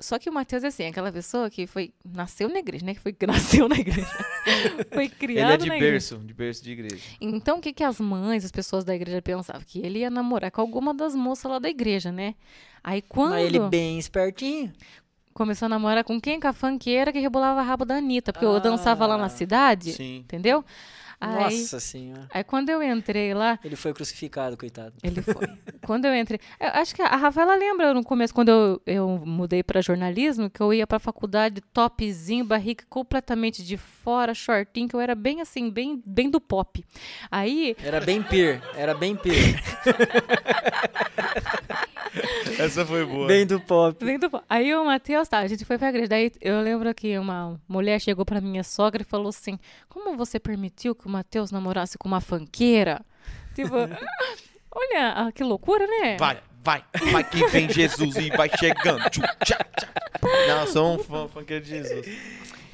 Só 0.00 0.18
que 0.20 0.30
o 0.30 0.32
Matheus 0.32 0.62
é 0.62 0.68
assim, 0.68 0.86
aquela 0.86 1.10
pessoa 1.10 1.50
que 1.50 1.66
foi 1.66 1.92
nasceu 2.04 2.48
na 2.48 2.58
igreja, 2.60 2.84
né? 2.86 2.94
Que 2.94 3.00
foi 3.00 3.12
que 3.12 3.26
nasceu 3.26 3.68
na 3.68 3.76
igreja. 3.76 4.06
foi 4.92 5.04
Ele 5.06 5.08
criado 5.08 5.52
é 5.52 5.56
de 5.56 5.66
na 5.68 5.76
igreja. 5.76 5.92
berço, 5.92 6.18
de 6.18 6.32
berço 6.34 6.62
de 6.64 6.70
igreja. 6.72 7.02
Então, 7.20 7.58
o 7.58 7.60
que, 7.60 7.72
que 7.72 7.82
as 7.82 7.98
mães, 7.98 8.44
as 8.44 8.52
pessoas 8.52 8.84
da 8.84 8.94
igreja 8.94 9.20
pensavam? 9.20 9.62
Que 9.66 9.80
ele 9.84 9.98
ia 10.00 10.10
namorar 10.10 10.50
com 10.52 10.60
alguma 10.60 10.94
das 10.94 11.14
moças 11.14 11.50
lá 11.50 11.58
da 11.58 11.68
igreja, 11.68 12.12
né? 12.12 12.34
Aí 12.84 13.02
quando 13.02 13.30
Mas 13.30 13.46
ele 13.46 13.58
bem 13.60 13.98
espertinho. 13.98 14.72
começou 15.32 15.66
a 15.66 15.68
namorar 15.68 16.04
com 16.04 16.20
quem? 16.20 16.38
Com 16.38 16.46
a 16.48 16.52
fanqueira 16.52 17.12
que 17.12 17.18
rebolava 17.18 17.58
a 17.60 17.62
rabo 17.64 17.84
da 17.84 17.96
Anitta. 17.96 18.32
Porque 18.32 18.44
eu 18.46 18.60
dançava 18.60 19.06
lá 19.06 19.14
Ah, 19.16 19.18
na 19.18 19.28
cidade, 19.28 19.92
Sim. 19.94 20.18
entendeu? 20.18 20.64
Aí, 21.20 21.60
Nossa 21.60 21.80
senhora. 21.80 22.28
aí 22.32 22.42
quando 22.44 22.68
eu 22.70 22.82
entrei 22.82 23.32
lá, 23.34 23.58
Ele 23.64 23.76
foi 23.76 23.92
crucificado, 23.94 24.56
coitado. 24.56 24.94
Ele 25.02 25.22
foi. 25.22 25.46
quando 25.86 26.04
eu 26.06 26.14
entrei. 26.14 26.38
Eu 26.60 26.68
acho 26.68 26.94
que 26.94 27.00
a 27.02 27.16
Rafaela 27.16 27.54
lembra 27.56 27.94
no 27.94 28.02
começo, 28.04 28.34
quando 28.34 28.48
eu, 28.50 28.82
eu 28.86 29.08
mudei 29.24 29.62
para 29.62 29.80
jornalismo, 29.80 30.50
que 30.50 30.60
eu 30.60 30.72
ia 30.74 30.86
para 30.86 30.98
faculdade 30.98 31.60
topzinho, 31.72 32.44
barriga 32.44 32.84
completamente 32.88 33.62
de 33.64 33.76
fora, 33.76 34.34
shortinho, 34.34 34.88
que 34.88 34.96
eu 34.96 35.00
era 35.00 35.14
bem 35.14 35.40
assim, 35.40 35.70
bem, 35.70 36.02
bem 36.04 36.28
do 36.30 36.40
pop. 36.40 36.84
Aí, 37.30 37.76
Era 37.82 38.00
bem 38.00 38.22
peer, 38.22 38.60
era 38.76 38.94
bem 38.94 39.16
peer. 39.16 39.62
Essa 42.58 42.84
foi 42.86 43.04
boa. 43.04 43.26
bem 43.26 43.44
do 43.46 43.60
pop. 43.60 44.04
bem 44.04 44.18
do 44.18 44.30
pop. 44.30 44.44
Aí 44.48 44.74
o 44.74 44.84
Matheus, 44.84 45.28
tá, 45.28 45.38
a 45.38 45.46
gente 45.48 45.64
foi 45.64 45.76
pra 45.78 45.88
igreja. 45.88 46.08
Daí 46.08 46.30
eu 46.40 46.60
lembro 46.60 46.92
que 46.94 47.18
uma 47.18 47.60
mulher 47.68 48.00
chegou 48.00 48.24
pra 48.24 48.40
minha 48.40 48.62
sogra 48.62 49.02
e 49.02 49.04
falou 49.04 49.28
assim: 49.30 49.58
Como 49.88 50.16
você 50.16 50.38
permitiu 50.38 50.94
que 50.94 51.06
o 51.06 51.10
Matheus 51.14 51.50
namorasse 51.52 51.96
com 51.96 52.08
uma 52.08 52.20
fanqueira? 52.20 53.00
Tipo, 53.54 53.74
olha, 54.70 55.12
ah, 55.16 55.32
que 55.32 55.42
loucura, 55.44 55.86
né? 55.86 56.16
Vai, 56.18 56.40
vai, 56.62 56.84
vai 57.12 57.24
que 57.24 57.46
vem 57.48 57.68
Jesus 57.70 58.16
e 58.16 58.30
vai 58.30 58.50
chegando. 58.58 59.08
Tchá, 59.10 59.34
tchá. 59.44 59.64
Não, 60.48 60.66
sou 60.66 60.94
um 60.94 60.98
fã, 60.98 61.28
funkeiro 61.28 61.62
de 61.64 61.70
Jesus. 61.70 62.06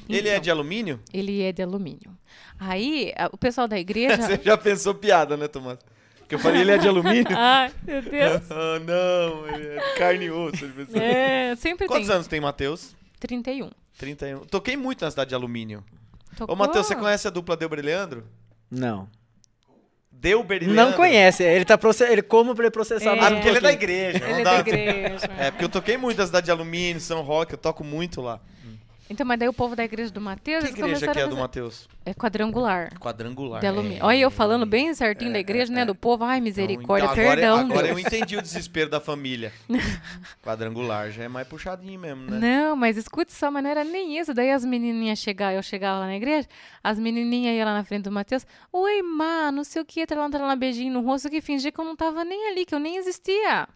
Ele 0.09 0.27
é 0.27 0.31
Então. 0.33 0.41
de 0.41 0.51
alumínio? 0.51 0.99
Ele 1.13 1.41
é 1.43 1.51
de 1.51 1.61
alumínio. 1.61 2.17
Aí, 2.59 3.13
a- 3.15 3.29
o 3.31 3.37
pessoal 3.37 3.67
da 3.67 3.79
igreja. 3.79 4.17
Você 4.21 4.39
já 4.43 4.57
pensou 4.57 4.93
piada, 4.95 5.37
né, 5.37 5.47
Tomás? 5.47 5.77
Porque 6.19 6.35
eu 6.35 6.39
falei, 6.39 6.61
ele 6.61 6.71
é 6.71 6.77
de 6.77 6.87
alumínio? 6.87 7.25
Ai, 7.37 7.71
meu 7.83 8.01
Deus. 8.01 8.41
ah, 8.51 8.79
não, 8.79 9.47
ele 9.55 9.67
é 9.67 9.79
de 9.93 9.97
carne 9.99 10.25
e 10.25 10.31
osso. 10.31 10.65
É, 10.95 11.55
sempre 11.57 11.87
Quantos 11.87 12.07
tem. 12.07 12.15
anos 12.15 12.27
tem 12.27 12.39
Matheus? 12.39 12.95
31. 13.19 13.69
31. 13.97 14.39
Toquei 14.45 14.75
muito 14.75 15.03
na 15.05 15.11
cidade 15.11 15.29
de 15.29 15.35
alumínio. 15.35 15.83
Tocou? 16.37 16.55
Ô, 16.55 16.57
Matheus, 16.57 16.87
você 16.87 16.95
conhece 16.95 17.27
a 17.27 17.31
dupla 17.31 17.55
Delber 17.57 17.79
e 17.79 17.81
Leandro? 17.81 18.25
Não. 18.69 19.07
Delber 20.11 20.61
e 20.63 20.67
Não 20.67 20.73
Leandro? 20.75 20.95
conhece. 20.97 21.43
Ele 21.43 21.65
tá 21.65 21.77
proce... 21.77 22.03
ele 22.03 22.21
como 22.21 22.53
pra 22.53 22.65
ele 22.65 22.71
processar 22.71 23.15
É. 23.15 23.19
Ah, 23.19 23.31
porque 23.31 23.47
ele 23.47 23.57
é 23.57 23.61
da 23.61 23.71
igreja. 23.71 24.17
Ele 24.23 24.33
não 24.33 24.39
é 24.39 24.43
dá- 24.43 24.53
da 24.53 24.59
igreja. 24.59 25.29
É, 25.37 25.51
porque 25.51 25.65
eu 25.65 25.69
toquei 25.69 25.97
muito 25.97 26.17
na 26.19 26.25
cidade 26.25 26.45
de 26.45 26.51
alumínio, 26.51 27.01
São 27.01 27.21
Roque, 27.21 27.53
eu 27.53 27.57
toco 27.57 27.83
muito 27.83 28.21
lá. 28.21 28.39
Então, 29.11 29.25
mas 29.25 29.37
daí 29.37 29.49
o 29.49 29.53
povo 29.53 29.75
da 29.75 29.83
igreja 29.83 30.09
do 30.09 30.21
Matheus. 30.21 30.63
Que 30.63 30.69
igreja 30.79 31.11
que 31.11 31.19
é 31.19 31.23
a 31.23 31.27
do 31.27 31.35
Matheus? 31.35 31.89
É 32.05 32.13
quadrangular. 32.13 32.97
Quadrangular. 32.97 33.63
É. 33.63 33.69
Olha 34.01 34.17
eu 34.17 34.31
falando 34.31 34.65
bem 34.65 34.93
certinho 34.93 35.33
da 35.33 35.39
igreja, 35.39 35.71
né? 35.71 35.83
Do 35.83 35.93
povo. 35.93 36.23
Ai, 36.23 36.39
misericórdia, 36.39 37.05
Então, 37.05 37.23
agora, 37.23 37.35
perdão. 37.35 37.59
Agora 37.59 37.87
eu 37.89 37.99
entendi 37.99 38.37
o 38.37 38.41
desespero 38.41 38.89
da 38.89 39.01
família. 39.01 39.51
Quadrangular 40.41 41.11
já 41.11 41.23
é 41.23 41.27
mais 41.27 41.45
puxadinho 41.45 41.99
mesmo, 41.99 42.31
né? 42.31 42.39
Não, 42.39 42.75
mas 42.75 42.95
escute 42.95 43.33
só, 43.33 43.51
mas 43.51 43.61
não 43.63 43.69
era 43.69 43.83
nem 43.83 44.17
isso. 44.17 44.33
Daí 44.33 44.49
as 44.49 44.63
menininhas 44.63 45.19
chegavam, 45.19 45.55
eu 45.55 45.63
chegava 45.63 45.99
lá 45.99 46.05
na 46.05 46.15
igreja, 46.15 46.47
as 46.81 46.97
menininhas 46.97 47.55
iam 47.57 47.65
lá 47.65 47.73
na 47.73 47.83
frente 47.83 48.03
do 48.03 48.11
Matheus. 48.11 48.45
Oi, 48.71 49.01
má, 49.01 49.51
não 49.51 49.65
sei 49.65 49.81
o 49.81 49.85
que, 49.85 50.05
lá, 50.09 50.27
lá, 50.27 50.55
beijinho 50.55 50.93
no 50.93 51.01
rosto, 51.01 51.29
que 51.29 51.41
fingia 51.41 51.69
que 51.69 51.79
eu 51.79 51.85
não 51.85 51.97
tava 51.97 52.23
nem 52.23 52.49
ali, 52.49 52.65
que 52.65 52.73
eu 52.73 52.79
nem 52.79 52.95
existia. 52.95 53.67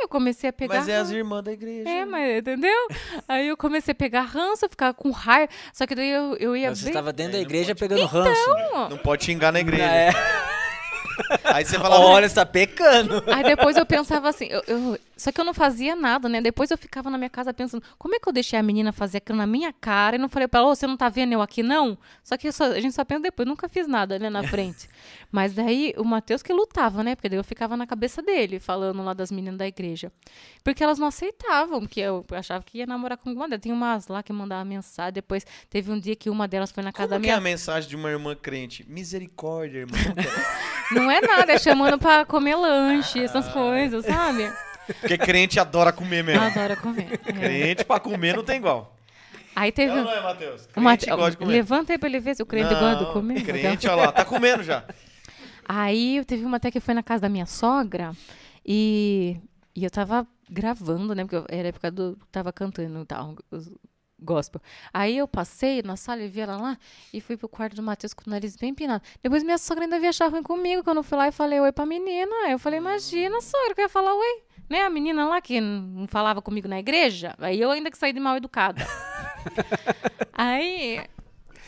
Eu 0.00 0.08
comecei 0.08 0.48
a 0.50 0.52
pegar. 0.52 0.76
Mas 0.78 0.88
é 0.88 0.96
as 0.96 1.10
irmãs 1.10 1.42
da 1.42 1.52
igreja. 1.52 1.88
É, 1.88 2.04
mas 2.04 2.38
entendeu? 2.38 2.88
Aí 3.26 3.48
eu 3.48 3.56
comecei 3.56 3.92
a 3.92 3.94
pegar 3.94 4.22
ranço, 4.22 4.68
ficar 4.68 4.94
com 4.94 5.10
raiva. 5.10 5.50
Só 5.72 5.86
que 5.86 5.94
daí 5.94 6.10
eu, 6.10 6.36
eu 6.36 6.56
ia 6.56 6.74
Você 6.74 6.84
bem. 6.84 6.90
estava 6.90 7.12
dentro 7.12 7.32
da 7.32 7.38
igreja 7.40 7.74
pode- 7.74 7.80
pegando 7.80 8.06
ranço. 8.06 8.50
Não 8.90 8.98
pode 8.98 9.24
xingar 9.24 9.52
na 9.52 9.60
igreja. 9.60 9.82
É. 9.84 10.10
Aí 11.44 11.64
você 11.64 11.76
fala, 11.78 11.98
Olha, 11.98 12.28
você 12.28 12.34
tá 12.36 12.46
pecando. 12.46 13.22
Aí 13.26 13.42
depois 13.42 13.76
eu 13.76 13.84
pensava 13.84 14.28
assim, 14.28 14.46
eu, 14.50 14.62
eu- 14.68 14.98
só 15.18 15.30
que 15.32 15.40
eu 15.40 15.44
não 15.44 15.52
fazia 15.52 15.94
nada, 15.96 16.28
né? 16.28 16.40
Depois 16.40 16.70
eu 16.70 16.78
ficava 16.78 17.10
na 17.10 17.18
minha 17.18 17.28
casa 17.28 17.52
pensando, 17.52 17.82
como 17.98 18.14
é 18.14 18.18
que 18.20 18.28
eu 18.28 18.32
deixei 18.32 18.58
a 18.58 18.62
menina 18.62 18.92
fazer 18.92 19.18
aquilo 19.18 19.36
na 19.36 19.46
minha 19.46 19.72
cara 19.72 20.16
e 20.16 20.18
não 20.18 20.28
falei 20.28 20.46
pra 20.48 20.60
ela, 20.60 20.70
ô, 20.70 20.74
você 20.74 20.86
não 20.86 20.96
tá 20.96 21.08
vendo 21.08 21.32
eu 21.32 21.42
aqui, 21.42 21.62
não? 21.62 21.98
Só 22.22 22.36
que 22.36 22.50
só- 22.52 22.64
a 22.72 22.80
gente 22.80 22.94
só 22.94 23.04
pensa 23.04 23.20
depois, 23.22 23.46
nunca 23.46 23.68
fiz 23.68 23.86
nada, 23.86 24.18
né, 24.18 24.30
na 24.30 24.42
frente. 24.44 24.88
Mas 25.30 25.52
daí 25.52 25.92
o 25.98 26.04
Matheus 26.04 26.42
que 26.42 26.52
lutava, 26.52 27.02
né? 27.04 27.14
Porque 27.14 27.28
daí 27.28 27.38
eu 27.38 27.44
ficava 27.44 27.76
na 27.76 27.86
cabeça 27.86 28.22
dele, 28.22 28.58
falando 28.60 29.02
lá 29.04 29.12
das 29.12 29.30
meninas 29.30 29.58
da 29.58 29.66
igreja. 29.66 30.10
Porque 30.64 30.82
elas 30.82 30.98
não 30.98 31.08
aceitavam, 31.08 31.84
que 31.86 32.00
eu 32.00 32.24
achava 32.30 32.64
que 32.64 32.78
ia 32.78 32.86
namorar 32.86 33.18
com 33.18 33.28
alguma 33.28 33.48
delas. 33.48 33.62
Tem 33.62 33.72
umas 33.72 34.08
lá 34.08 34.22
que 34.22 34.32
mandavam 34.32 34.64
mensagem, 34.64 35.12
depois 35.12 35.44
teve 35.68 35.90
um 35.92 35.98
dia 35.98 36.14
que 36.16 36.30
uma 36.30 36.46
delas 36.48 36.70
foi 36.72 36.82
na 36.82 36.92
casa 36.92 37.08
como 37.08 37.20
da 37.20 37.24
que 37.24 37.30
é 37.30 37.32
minha 37.32 37.38
a 37.38 37.40
mensagem 37.40 37.88
de 37.88 37.96
uma 37.96 38.08
irmã 38.10 38.34
crente? 38.34 38.84
Misericórdia, 38.88 39.80
irmão. 39.80 39.98
Que 40.88 40.94
é? 40.98 41.00
Não 41.00 41.10
é 41.10 41.20
nada, 41.20 41.52
é 41.52 41.58
chamando 41.58 41.98
pra 41.98 42.24
comer 42.24 42.54
lanche, 42.56 43.20
essas 43.22 43.46
coisas, 43.48 44.06
sabe? 44.06 44.50
Porque 45.00 45.18
crente 45.18 45.58
adora 45.60 45.92
comer 45.92 46.22
mesmo. 46.24 46.42
Adora 46.42 46.76
comer. 46.76 47.12
é. 47.26 47.32
Crente 47.32 47.84
pra 47.84 48.00
comer 48.00 48.36
não 48.36 48.44
tem 48.44 48.56
igual. 48.56 48.96
Aí 49.54 49.72
teve. 49.72 49.90
ou 49.92 50.04
não 50.04 50.12
é, 50.12 50.22
Matheus? 50.22 50.68
o 50.76 50.80
Mate- 50.80 51.06
Crente 51.06 51.16
gosta 51.16 51.30
de 51.32 51.36
comer. 51.38 51.52
Levanta 51.52 51.92
aí 51.92 51.98
pra 51.98 52.08
ele 52.08 52.20
ver 52.20 52.36
se 52.36 52.42
o 52.42 52.46
crente 52.46 52.72
Não, 52.72 52.80
gosta 52.80 53.04
de 53.06 53.12
comer. 53.12 53.42
Crente, 53.44 53.88
olha 53.88 54.06
lá, 54.06 54.12
tá 54.12 54.24
comendo 54.24 54.62
já. 54.62 54.84
Aí 55.68 56.24
teve 56.24 56.44
uma 56.44 56.56
até 56.58 56.70
que 56.70 56.80
foi 56.80 56.94
na 56.94 57.02
casa 57.02 57.22
da 57.22 57.28
minha 57.28 57.44
sogra 57.46 58.12
e, 58.64 59.36
e 59.74 59.84
eu 59.84 59.90
tava 59.90 60.26
gravando, 60.48 61.14
né? 61.14 61.24
Porque 61.24 61.36
eu- 61.36 61.46
era 61.48 61.68
a 61.68 61.70
época 61.70 61.90
do. 61.90 62.16
Tava 62.30 62.52
cantando 62.52 63.00
e 63.02 63.04
tal, 63.04 63.34
os 63.50 63.70
gospel. 64.20 64.60
Aí 64.92 65.16
eu 65.16 65.28
passei 65.28 65.80
na 65.82 65.94
sala 65.96 66.22
e 66.22 66.28
vi 66.28 66.40
ela 66.40 66.56
lá 66.56 66.76
e 67.14 67.20
fui 67.20 67.36
pro 67.36 67.48
quarto 67.48 67.76
do 67.76 67.82
Matheus 67.84 68.12
com 68.12 68.24
o 68.26 68.30
nariz 68.30 68.56
bem 68.56 68.70
empinado. 68.70 69.02
Depois 69.22 69.44
minha 69.44 69.58
sogra 69.58 69.84
ainda 69.84 69.96
veio 69.98 70.10
achar 70.10 70.28
ruim 70.28 70.42
comigo 70.42 70.82
quando 70.82 70.96
eu 70.96 71.02
fui 71.04 71.16
lá 71.16 71.28
e 71.28 71.32
falei 71.32 71.60
oi 71.60 71.70
pra 71.70 71.86
menina. 71.86 72.30
Aí 72.46 72.50
eu 72.52 72.58
falei, 72.58 72.78
imagina, 72.80 73.40
sogra, 73.40 73.74
que 73.76 73.80
eu 73.80 73.84
ia 73.84 73.88
falar 73.88 74.12
oi. 74.14 74.42
Né, 74.68 74.82
a 74.82 74.90
menina 74.90 75.26
lá 75.26 75.40
que 75.40 75.60
não 75.60 76.06
falava 76.06 76.42
comigo 76.42 76.68
na 76.68 76.78
igreja. 76.78 77.34
Aí 77.38 77.60
eu 77.60 77.70
ainda 77.70 77.90
que 77.90 77.96
saí 77.98 78.12
de 78.12 78.20
mal 78.20 78.36
educada. 78.36 78.86
Aí 80.32 81.00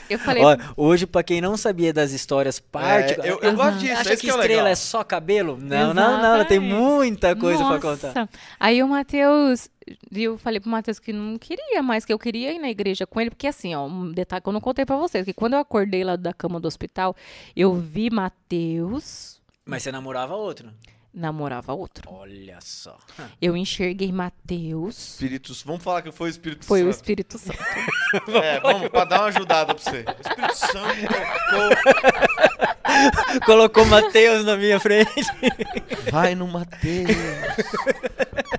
eu 0.08 0.18
falei, 0.18 0.42
Ó, 0.44 0.56
hoje, 0.76 1.06
pra 1.06 1.22
quem 1.22 1.40
não 1.40 1.56
sabia 1.56 1.92
das 1.92 2.10
histórias 2.12 2.58
parte, 2.58 3.14
É, 3.20 3.30
eu, 3.30 3.38
eu 3.40 3.54
gosto 3.54 3.78
disso, 3.78 3.92
acha 3.94 4.12
esse 4.12 4.22
que 4.22 4.26
que 4.26 4.32
é 4.32 4.34
estrela 4.34 4.62
legal. 4.62 4.72
é 4.72 4.74
só 4.74 5.04
cabelo? 5.04 5.56
Não, 5.56 5.94
não, 5.94 6.20
não, 6.20 6.34
ela 6.34 6.44
tem 6.44 6.58
Exatamente. 6.58 6.82
muita 6.82 7.36
coisa 7.36 7.64
pra 7.64 7.78
Nossa. 7.78 8.08
contar. 8.08 8.28
Aí 8.58 8.82
o 8.82 8.88
Matheus, 8.88 9.68
eu 10.12 10.36
falei 10.36 10.58
pro 10.60 10.68
Matheus 10.68 10.98
que 10.98 11.12
não 11.12 11.38
queria 11.38 11.82
mais, 11.82 12.04
que 12.04 12.12
eu 12.12 12.18
queria 12.18 12.52
ir 12.52 12.58
na 12.58 12.68
igreja 12.68 13.06
com 13.06 13.20
ele, 13.20 13.30
porque 13.30 13.46
assim, 13.46 13.74
ó, 13.74 13.86
um 13.86 14.10
detalhe 14.10 14.42
que 14.42 14.48
eu 14.48 14.52
não 14.52 14.60
contei 14.60 14.84
pra 14.84 14.96
vocês, 14.96 15.24
que 15.24 15.32
quando 15.32 15.54
eu 15.54 15.60
acordei 15.60 16.02
lá 16.04 16.16
da 16.16 16.34
cama 16.34 16.58
do 16.60 16.66
hospital, 16.66 17.14
eu 17.56 17.72
vi 17.74 18.10
Matheus 18.10 19.40
Mas 19.64 19.82
você 19.84 19.92
namorava 19.92 20.34
outro? 20.34 20.70
Namorava 21.12 21.72
outro. 21.72 22.08
Olha 22.12 22.58
só. 22.60 22.96
Eu 23.40 23.56
enxerguei 23.56 24.12
Matheus, 24.12 25.12
Espíritos, 25.14 25.62
vamos 25.62 25.82
falar 25.82 26.02
que 26.02 26.12
foi 26.12 26.28
o 26.28 26.30
Espírito 26.30 26.64
foi 26.66 26.82
o 26.82 26.86
Santo. 26.86 26.94
Espírito 26.96 27.38
Santo. 27.38 27.58
É, 28.42 28.58
vamos, 28.58 28.88
pra 28.88 29.04
dar 29.04 29.20
uma 29.20 29.26
ajudada 29.28 29.72
pra 29.72 29.82
você. 29.84 29.98
O 30.04 30.28
Espírito 30.28 30.56
Santo 30.56 30.96
colocou- 31.50 33.40
Colocou 33.46 33.84
Mateus 33.86 34.44
na 34.44 34.56
minha 34.56 34.80
frente. 34.80 35.10
Vai 36.10 36.34
no 36.34 36.48
Mateus. 36.48 37.08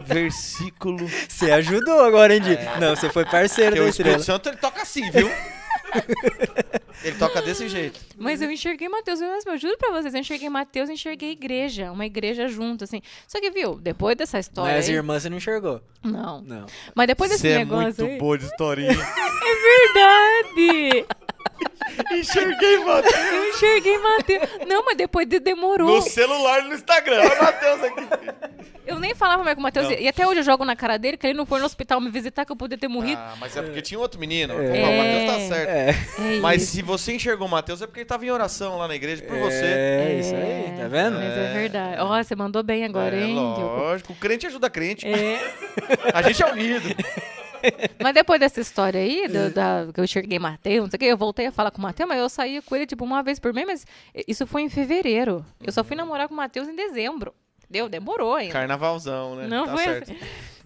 Versículo. 0.05 1.05
Você 1.27 1.51
ajudou 1.51 2.03
agora, 2.05 2.33
hein, 2.33 2.41
Di? 2.41 2.57
Não, 2.79 2.95
você 2.95 3.09
foi 3.09 3.25
parceiro 3.25 3.71
Porque 3.71 3.79
da 3.81 3.85
o 3.85 3.89
estrela. 3.89 4.17
Espírito 4.17 4.25
Santo 4.25 4.49
ele 4.49 4.57
toca 4.57 4.81
assim, 4.81 5.09
viu? 5.11 5.29
Ele 7.03 7.15
toca 7.17 7.41
desse 7.41 7.67
jeito. 7.67 7.99
Mas 8.15 8.41
eu 8.43 8.51
enxerguei 8.51 8.87
Mateus 8.87 9.19
mesmo, 9.19 9.51
eu 9.51 9.57
juro 9.57 9.75
pra 9.77 9.89
vocês, 9.91 10.13
eu 10.13 10.19
enxerguei 10.19 10.49
Mateus 10.49 10.87
e 10.89 10.93
enxerguei 10.93 11.31
igreja, 11.31 11.91
uma 11.91 12.05
igreja 12.05 12.47
junto, 12.47 12.83
assim. 12.83 13.01
Só 13.27 13.39
que, 13.39 13.49
viu, 13.49 13.75
depois 13.75 14.15
dessa 14.15 14.37
história. 14.37 14.75
Mas 14.75 14.87
aí- 14.87 14.93
irmã 14.95 15.19
você 15.19 15.27
não 15.29 15.37
enxergou. 15.37 15.81
Não. 16.03 16.41
Não. 16.41 16.65
Mas 16.93 17.07
depois 17.07 17.31
desse 17.31 17.41
Você 17.41 17.49
é 17.49 17.57
negócio. 17.59 17.83
muito 17.85 18.03
aí- 18.03 18.17
boa 18.19 18.37
de 18.37 18.45
historinha. 18.45 18.91
Verdade! 19.61 21.05
Enxerguei, 22.11 22.79
mano. 22.79 23.03
Eu 23.07 23.49
enxerguei 23.49 23.97
Matheus. 23.97 24.49
Não, 24.67 24.83
mas 24.85 24.97
depois 24.97 25.27
de 25.27 25.39
demorou. 25.39 25.95
No 25.95 26.01
celular 26.01 26.59
e 26.63 26.67
no 26.69 26.73
Instagram. 26.73 27.21
Olha 27.21 27.39
o 27.39 27.43
Matheus 27.43 27.83
aqui. 27.83 28.07
Eu 28.85 28.99
nem 28.99 29.13
falava 29.15 29.43
mais 29.43 29.55
com 29.55 29.61
o 29.61 29.63
Matheus. 29.63 29.87
Não. 29.87 29.93
E 29.97 30.07
até 30.07 30.27
hoje 30.27 30.39
eu 30.39 30.43
jogo 30.43 30.65
na 30.65 30.75
cara 30.75 30.97
dele 30.97 31.15
que 31.17 31.25
ele 31.27 31.37
não 31.37 31.45
foi 31.45 31.59
no 31.59 31.65
hospital 31.65 32.01
me 32.01 32.09
visitar, 32.09 32.45
que 32.45 32.51
eu 32.51 32.55
podia 32.55 32.77
ter 32.77 32.87
morrido. 32.87 33.21
Ah, 33.21 33.35
mas 33.39 33.55
é 33.55 33.61
porque 33.61 33.81
tinha 33.81 33.99
outro 33.99 34.19
menino. 34.19 34.53
É. 34.53 34.57
O 34.57 34.97
Matheus 34.97 35.49
tá 35.49 35.55
certo. 35.55 35.69
É, 35.69 36.35
é 36.35 36.39
Mas 36.39 36.63
se 36.63 36.81
você 36.81 37.13
enxergou 37.13 37.47
o 37.47 37.49
Matheus 37.49 37.81
é 37.81 37.87
porque 37.87 38.01
ele 38.01 38.07
tava 38.07 38.25
em 38.25 38.31
oração 38.31 38.77
lá 38.77 38.87
na 38.87 38.95
igreja 38.95 39.23
por 39.23 39.37
você. 39.37 39.65
é 39.65 40.17
isso 40.19 40.35
aí, 40.35 40.73
tá 40.77 40.87
vendo? 40.87 41.17
Mas 41.19 41.37
é 41.37 41.53
verdade. 41.53 42.01
Ó, 42.01 42.23
você 42.23 42.35
mandou 42.35 42.63
bem 42.63 42.83
agora, 42.83 43.15
É, 43.15 43.23
hein? 43.23 43.35
Lógico. 43.35 44.13
O 44.13 44.15
crente 44.15 44.47
ajuda 44.47 44.69
crente. 44.69 45.07
É. 45.07 45.39
A 46.13 46.21
gente 46.23 46.41
é 46.43 46.51
unido. 46.51 46.89
Mas 48.01 48.13
depois 48.13 48.39
dessa 48.39 48.59
história 48.59 48.99
aí, 48.99 49.27
do- 49.27 49.53
da, 49.53 49.87
que 49.93 49.99
eu 49.99 50.03
enxerguei 50.03 50.39
Matheus, 50.39 50.83
não 50.83 50.89
sei 50.89 50.97
o 50.97 50.99
que, 50.99 51.05
eu 51.05 51.17
voltei 51.17 51.47
a 51.47 51.51
falar 51.51 51.71
com 51.71 51.79
o 51.79 51.81
Matheus, 51.81 52.07
mas 52.07 52.19
eu 52.19 52.29
saía 52.29 52.61
com 52.61 52.75
ele 52.75 52.85
tipo 52.85 53.03
uma 53.03 53.21
vez 53.23 53.39
por 53.39 53.53
mês, 53.53 53.65
mas 53.67 53.85
isso 54.27 54.45
foi 54.47 54.61
em 54.63 54.69
fevereiro. 54.69 55.45
Eu 55.61 55.71
só 55.71 55.83
fui 55.83 55.95
namorar 55.95 56.27
com 56.27 56.33
o 56.33 56.37
Matheus 56.37 56.67
em 56.67 56.75
dezembro. 56.75 57.33
Deu, 57.69 57.87
demorou 57.87 58.35
ainda. 58.35 58.53
Carnavalzão, 58.53 59.35
né? 59.35 59.47
Não 59.47 59.65
tá 59.65 59.73
foi 59.75 59.83
certo. 59.85 60.11
assim. 60.11 60.19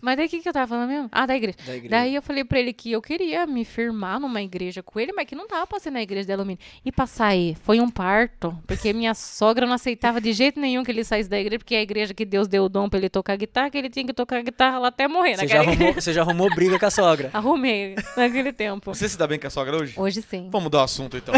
Mas 0.05 0.17
daí 0.17 0.27
o 0.27 0.29
que, 0.29 0.39
que 0.39 0.47
eu 0.47 0.53
tava 0.53 0.67
falando 0.67 0.87
mesmo? 0.87 1.09
Ah, 1.11 1.25
da 1.25 1.35
igreja. 1.35 1.57
Da 1.65 1.75
igreja. 1.75 1.89
Daí 1.89 2.13
eu 2.13 2.21
falei 2.21 2.43
pra 2.43 2.59
ele 2.59 2.71
que 2.71 2.91
eu 2.91 3.01
queria 3.01 3.47
me 3.47 3.65
firmar 3.65 4.19
numa 4.19 4.39
igreja 4.39 4.83
com 4.83 4.99
ele, 4.99 5.11
mas 5.11 5.25
que 5.25 5.33
não 5.33 5.47
tava 5.47 5.65
pra 5.65 5.79
ser 5.79 5.89
na 5.89 5.99
igreja 5.99 6.27
de 6.27 6.31
alumínio. 6.31 6.59
E 6.85 6.91
pra 6.91 7.07
sair, 7.07 7.57
foi 7.63 7.79
um 7.79 7.89
parto, 7.89 8.55
porque 8.67 8.93
minha 8.93 9.15
sogra 9.15 9.65
não 9.65 9.73
aceitava 9.73 10.21
de 10.21 10.31
jeito 10.31 10.59
nenhum 10.59 10.83
que 10.83 10.91
ele 10.91 11.03
saísse 11.03 11.27
da 11.27 11.39
igreja, 11.39 11.57
porque 11.57 11.73
é 11.73 11.79
a 11.79 11.81
igreja 11.81 12.13
que 12.13 12.23
Deus 12.23 12.47
deu 12.47 12.65
o 12.65 12.69
dom 12.69 12.87
pra 12.87 12.99
ele 12.99 13.09
tocar 13.09 13.35
guitarra, 13.35 13.71
que 13.71 13.79
ele 13.79 13.89
tinha 13.89 14.05
que 14.05 14.13
tocar 14.13 14.43
guitarra 14.43 14.77
lá 14.77 14.89
até 14.89 15.07
morrer. 15.07 15.37
Você 15.37 15.47
já, 15.47 15.57
arrumou, 15.61 15.73
igreja. 15.73 16.01
você 16.01 16.13
já 16.13 16.21
arrumou 16.21 16.53
briga 16.53 16.77
com 16.77 16.85
a 16.85 16.91
sogra. 16.91 17.31
Arrumei 17.33 17.95
naquele 18.15 18.53
tempo. 18.53 18.93
Você 18.93 19.09
se 19.09 19.17
dá 19.17 19.25
bem 19.25 19.39
com 19.39 19.47
a 19.47 19.49
sogra 19.49 19.75
hoje? 19.75 19.95
Hoje 19.97 20.21
sim. 20.21 20.49
Vamos 20.51 20.65
mudar 20.65 20.81
o 20.81 20.83
assunto 20.83 21.17
então. 21.17 21.33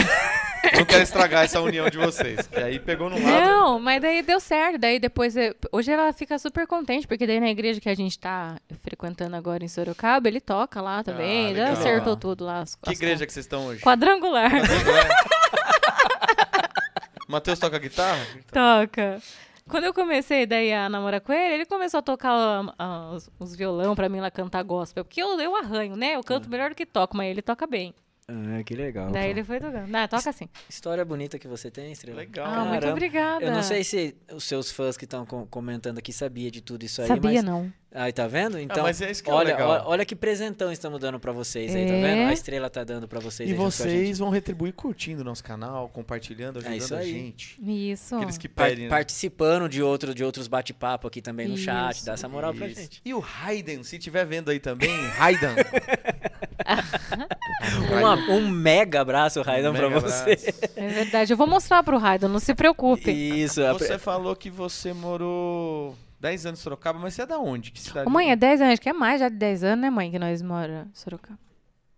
Não 0.76 0.86
quero 0.86 1.04
estragar 1.04 1.44
essa 1.46 1.62
união 1.62 1.90
de 1.90 1.98
vocês. 1.98 2.48
E 2.56 2.60
aí 2.60 2.80
pegou 2.80 3.10
num 3.10 3.22
lado. 3.24 3.46
Não, 3.46 3.80
mas 3.80 4.02
daí 4.02 4.22
deu 4.22 4.40
certo. 4.40 4.78
Daí 4.78 5.00
depois. 5.00 5.36
eh, 5.36 5.54
Hoje 5.72 5.92
ela 5.92 6.12
fica 6.14 6.38
super 6.40 6.66
contente, 6.68 7.08
porque 7.08 7.26
daí 7.28 7.40
na 7.40 7.50
igreja 7.50 7.80
que 7.80 7.90
a 7.90 7.96
gente 7.96 8.18
tá 8.20 8.58
frequentando 8.84 9.36
agora 9.36 9.64
em 9.64 9.68
Sorocaba, 9.68 10.28
ele 10.28 10.42
toca 10.42 10.82
lá 10.82 11.04
também. 11.04 11.56
já 11.56 11.66
legal. 11.66 11.74
acertou 11.74 12.16
tudo 12.18 12.46
lá. 12.46 12.62
As, 12.62 12.76
Que 12.76 12.90
as 12.92 12.98
igreja 12.98 13.26
que 13.26 13.34
vocês 13.34 13.46
estão 13.46 13.68
hoje? 13.68 13.82
Quadrangular. 13.82 14.52
Matheus 17.28 17.60
toca 17.60 17.78
guitarra? 17.78 18.26
Toca. 18.52 19.22
Quando 19.70 19.84
eu 19.84 19.94
comecei 19.94 20.46
daí 20.46 20.72
a 20.72 20.88
namorar 20.88 21.20
com 21.20 21.34
ele, 21.34 21.56
ele 21.56 21.66
começou 21.66 21.98
a 21.98 22.02
tocar 22.02 22.32
ah, 22.32 22.74
ah, 22.80 23.12
os, 23.14 23.30
os 23.38 23.54
violão 23.56 23.96
pra 23.96 24.08
mim 24.08 24.22
lá 24.22 24.32
cantar 24.32 24.64
gospel. 24.64 25.04
Porque 25.04 25.22
eu, 25.22 25.38
eu 25.42 25.56
arranho, 25.58 25.98
né? 25.98 26.16
Eu 26.16 26.24
canto 26.24 26.50
melhor 26.50 26.70
do 26.70 26.76
que 26.76 26.86
toco, 26.86 27.18
mas 27.18 27.30
ele 27.30 27.42
toca 27.42 27.68
bem. 27.68 27.94
Ah, 28.30 28.62
que 28.66 28.76
legal. 28.76 29.10
daí 29.10 29.24
pô. 29.24 29.30
ele 29.30 29.44
foi 29.46 29.58
tocando. 29.58 29.96
Ah, 29.96 30.06
toca 30.06 30.30
assim. 30.30 30.50
História 30.70 31.06
bonita 31.06 31.40
que 31.40 31.48
você 31.48 31.72
tem, 31.72 31.94
Estrela. 31.94 32.18
Legal. 32.20 32.46
Ah, 32.46 32.58
muito 32.66 32.72
Caramba. 32.74 32.92
obrigada. 32.92 33.46
Eu 33.46 33.52
não 33.52 33.64
sei 33.64 33.86
se 33.86 34.18
os 34.34 34.44
seus 34.44 34.70
fãs 34.70 34.98
que 34.98 35.06
estão 35.06 35.26
comentando 35.26 35.98
aqui 35.98 36.12
sabia 36.12 36.52
de 36.52 36.60
tudo 36.60 36.84
isso 36.84 37.02
aí, 37.02 37.08
Sabia, 37.08 37.36
mas... 37.36 37.44
não. 37.44 37.72
Aí, 37.90 38.12
tá 38.12 38.28
vendo? 38.28 38.60
Então, 38.60 38.84
mas 38.84 39.02
é 39.02 39.10
isso 39.10 39.24
que 39.24 39.30
é 39.30 39.34
olha, 39.34 39.54
legal. 39.54 39.70
olha, 39.70 39.84
olha 39.86 40.06
que 40.06 40.14
presentão 40.14 40.70
estamos 40.74 41.00
dando 41.00 41.18
pra 41.22 41.32
vocês 41.32 41.74
aí, 41.74 41.86
tá 41.88 41.94
É. 41.94 42.02
vendo? 42.02 42.28
A 42.28 42.34
Estrela 42.34 42.70
tá 42.70 42.84
dando 42.84 43.08
pra 43.08 43.22
vocês 43.22 43.50
E 43.50 43.54
vocês 43.54 44.20
vão 44.20 44.30
retribuir 44.30 44.74
curtindo 44.74 45.22
o 45.22 45.24
nosso 45.24 45.42
canal, 45.44 45.88
compartilhando, 45.88 46.58
ajudando 46.58 46.76
isso 46.78 46.94
a 46.96 47.02
gente. 47.04 47.58
Isso. 47.64 48.14
Aqueles 48.18 48.38
que 48.38 48.50
Par- 48.50 48.68
pedem. 48.68 48.84
né? 48.84 48.90
Participando 48.90 49.70
de, 49.70 49.82
outro, 49.82 50.14
de 50.14 50.22
outros 50.22 50.48
bate-papo 50.50 51.08
aqui 51.08 51.22
também 51.22 51.48
no 51.48 51.58
chat, 51.58 51.96
Isso, 51.96 52.06
dá 52.06 52.12
essa 52.14 52.28
moral 52.28 52.54
pra 52.54 52.68
Isso. 52.68 52.82
gente. 52.82 53.02
E 53.06 53.14
o 53.14 53.20
Raiden, 53.20 53.82
se 53.84 53.96
estiver 53.96 54.26
vendo 54.26 54.52
aí 54.52 54.60
também, 54.60 54.92
Raiden. 55.16 55.56
Uma- 58.00 58.16
um 58.32 58.48
mega 58.50 59.02
abraço, 59.02 59.42
Raidan, 59.42 59.74
pra 59.74 59.90
Mega 59.90 60.00
você. 60.02 60.22
abraço. 60.34 60.72
É 60.76 60.88
verdade. 60.88 61.34
Eu 61.34 61.38
vou 61.38 61.48
mostrar 61.48 61.84
pro 61.84 61.98
Raido, 61.98 62.28
não 62.28 62.40
se 62.40 62.54
preocupe. 62.56 63.12
Isso, 63.12 63.64
a- 63.64 63.74
Você 63.74 63.98
falou 63.98 64.36
que 64.36 64.50
você 64.50 64.94
morou 64.94 65.96
10 66.20 66.46
anos 66.46 66.60
em 66.60 66.64
Sorocaba, 66.64 67.00
mas 67.00 67.14
você 67.14 67.22
é 67.24 67.26
da 67.26 67.38
onde? 67.40 67.72
Que 67.72 67.80
cidade? 67.82 68.08
Ô, 68.08 68.10
mãe, 68.10 68.32
é 68.32 68.36
10 68.36 68.62
anos, 68.62 68.74
acho 68.74 68.82
que 68.82 68.90
é 68.90 68.94
mais 68.94 69.20
já 69.20 69.30
de 69.30 69.36
10 69.36 69.64
anos, 69.64 69.82
né, 69.82 69.90
mãe, 69.90 70.10
que 70.12 70.20
nós 70.20 70.42
moramos 70.42 70.88
em 70.88 70.96
Sorocaba. 70.96 71.40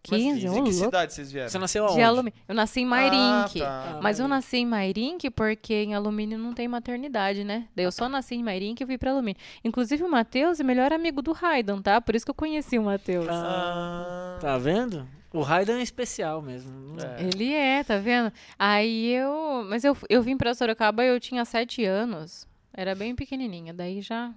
Mas 0.10 0.22
15, 0.22 0.48
ô 0.50 0.58
em 0.58 0.64
que 0.64 0.74
cidade 0.74 1.14
vocês 1.14 1.32
vieram? 1.32 1.50
você 1.50 1.60
nasceu 1.60 1.84
De 1.86 1.90
aonde? 1.92 2.02
alumínio. 2.04 2.34
Eu 2.48 2.56
nasci 2.56 2.80
em 2.82 2.86
Mairink. 2.86 3.62
Ah, 3.62 3.92
tá. 3.94 4.00
Mas 4.02 4.20
eu 4.20 4.28
nasci 4.28 4.58
em 4.58 4.66
Mairink 4.66 5.30
porque 5.32 5.74
em 5.74 5.94
alumínio 5.94 6.38
não 6.38 6.54
tem 6.54 6.68
maternidade, 6.68 7.44
né? 7.44 7.68
Daí 7.76 7.86
eu 7.86 7.92
só 7.92 8.08
nasci 8.08 8.36
em 8.36 8.44
Mairink 8.44 8.82
e 8.82 8.86
fui 8.86 8.98
pra 8.98 9.12
alumínio. 9.12 9.40
Inclusive 9.64 10.04
o 10.04 10.10
Matheus 10.10 10.60
é 10.60 10.64
melhor 10.64 10.94
amigo 10.94 11.22
do 11.22 11.34
Raidan, 11.34 11.82
tá? 11.82 12.00
Por 12.00 12.16
isso 12.16 12.26
que 12.26 12.32
eu 12.32 12.36
conheci 12.36 12.80
o 12.80 12.84
Matheus. 12.84 13.28
Ah, 13.30 14.38
Tá 14.40 14.58
vendo? 14.58 15.06
O 15.34 15.42
Raidan 15.42 15.78
é 15.80 15.84
especial 15.84 16.42
mesmo. 16.42 16.72
É. 17.00 17.24
Ele 17.24 17.54
é, 17.54 17.84
tá 17.84 17.98
vendo? 17.98 18.32
Aí 18.58 19.12
eu. 19.14 19.66
Mas 19.70 19.84
eu, 19.84 19.96
eu 20.10 20.24
vim 20.24 20.36
pra 20.38 20.54
Sorocaba 20.56 21.04
eu 21.04 21.20
tinha 21.20 21.46
7 21.46 21.84
anos. 21.86 22.48
Era 22.74 22.96
bem 22.96 23.14
pequenininha. 23.16 23.74
Daí 23.74 24.02
já. 24.02 24.32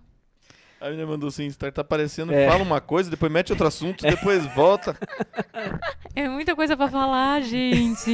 A 0.83 0.91
menina 0.91 1.07
mandou 1.07 1.29
assim, 1.29 1.49
Star 1.51 1.71
tá 1.73 1.81
aparecendo, 1.83 2.33
É. 2.35 2.49
fala 2.49 2.63
uma 2.63 2.81
coisa, 2.81 3.09
depois 3.09 3.31
mete 3.31 3.53
outro 3.53 3.67
assunto, 3.67 4.03
depois 4.05 4.45
volta. 4.55 4.97
É 6.15 6.29
muita 6.29 6.55
coisa 6.55 6.77
pra 6.77 6.89
falar, 6.89 7.41
gente, 7.41 8.11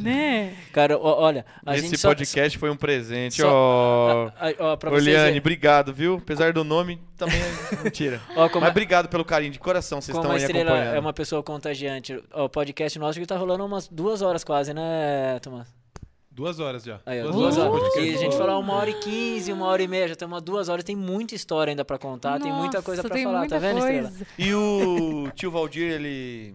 né? 0.00 0.54
Cara, 0.72 0.96
ó, 0.96 1.20
olha, 1.20 1.44
a 1.66 1.74
Esse 1.74 1.86
gente 1.88 1.98
só- 1.98 2.08
podcast 2.10 2.56
foi 2.56 2.70
um 2.70 2.76
presente, 2.76 3.42
só- 3.42 3.48
ó. 3.50 4.30
a- 4.38 4.50
a- 4.50 4.54
ó, 4.72 4.76
pra 4.76 4.88
Ô, 4.88 4.92
vocês 4.92 5.06
Liane, 5.06 5.24
verem. 5.24 5.38
obrigado, 5.40 5.92
viu? 5.92 6.14
Apesar 6.22 6.52
do 6.52 6.62
nome, 6.62 7.00
também 7.16 7.40
é 7.40 7.82
mentira. 7.82 8.20
Ó, 8.36 8.48
como, 8.48 8.60
Mas 8.60 8.70
obrigado 8.70 9.08
pelo 9.08 9.24
carinho 9.24 9.50
de 9.52 9.58
coração, 9.58 10.00
vocês 10.00 10.16
estão 10.16 10.30
aí 10.30 10.44
acompanhando. 10.44 10.94
é 10.94 11.00
uma 11.00 11.12
pessoa 11.12 11.42
contagiante, 11.42 12.22
o 12.32 12.48
podcast 12.48 12.96
nosso 13.00 13.18
que 13.18 13.26
tá 13.26 13.36
rolando 13.36 13.66
umas 13.66 13.88
duas 13.88 14.22
horas 14.22 14.44
quase, 14.44 14.72
né, 14.72 15.40
Tomás? 15.42 15.79
Duas 16.40 16.58
horas 16.58 16.82
já. 16.82 17.00
Aí, 17.04 17.20
ó, 17.20 17.24
duas, 17.24 17.36
duas 17.36 17.58
horas. 17.58 17.82
horas. 17.82 17.96
E 17.96 18.14
a 18.14 18.16
gente 18.16 18.34
falou 18.34 18.60
uma 18.60 18.72
hora 18.72 18.88
e 18.88 18.94
quinze, 18.94 19.52
uma 19.52 19.66
hora 19.66 19.82
e 19.82 19.86
meia, 19.86 20.08
já 20.08 20.16
tem 20.16 20.26
umas 20.26 20.40
duas 20.40 20.70
horas, 20.70 20.82
tem 20.82 20.96
muita 20.96 21.34
história 21.34 21.70
ainda 21.70 21.84
pra 21.84 21.98
contar, 21.98 22.40
tem 22.40 22.50
muita 22.50 22.80
coisa 22.80 23.02
Nossa, 23.02 23.08
pra 23.08 23.14
tem 23.14 23.26
falar, 23.26 23.46
tá 23.46 23.58
vendo, 23.58 23.80
coisa. 23.80 24.08
Estrela? 24.08 24.26
E 24.38 24.54
o 24.54 25.30
tio 25.34 25.50
Valdir, 25.50 25.92
ele 25.92 26.54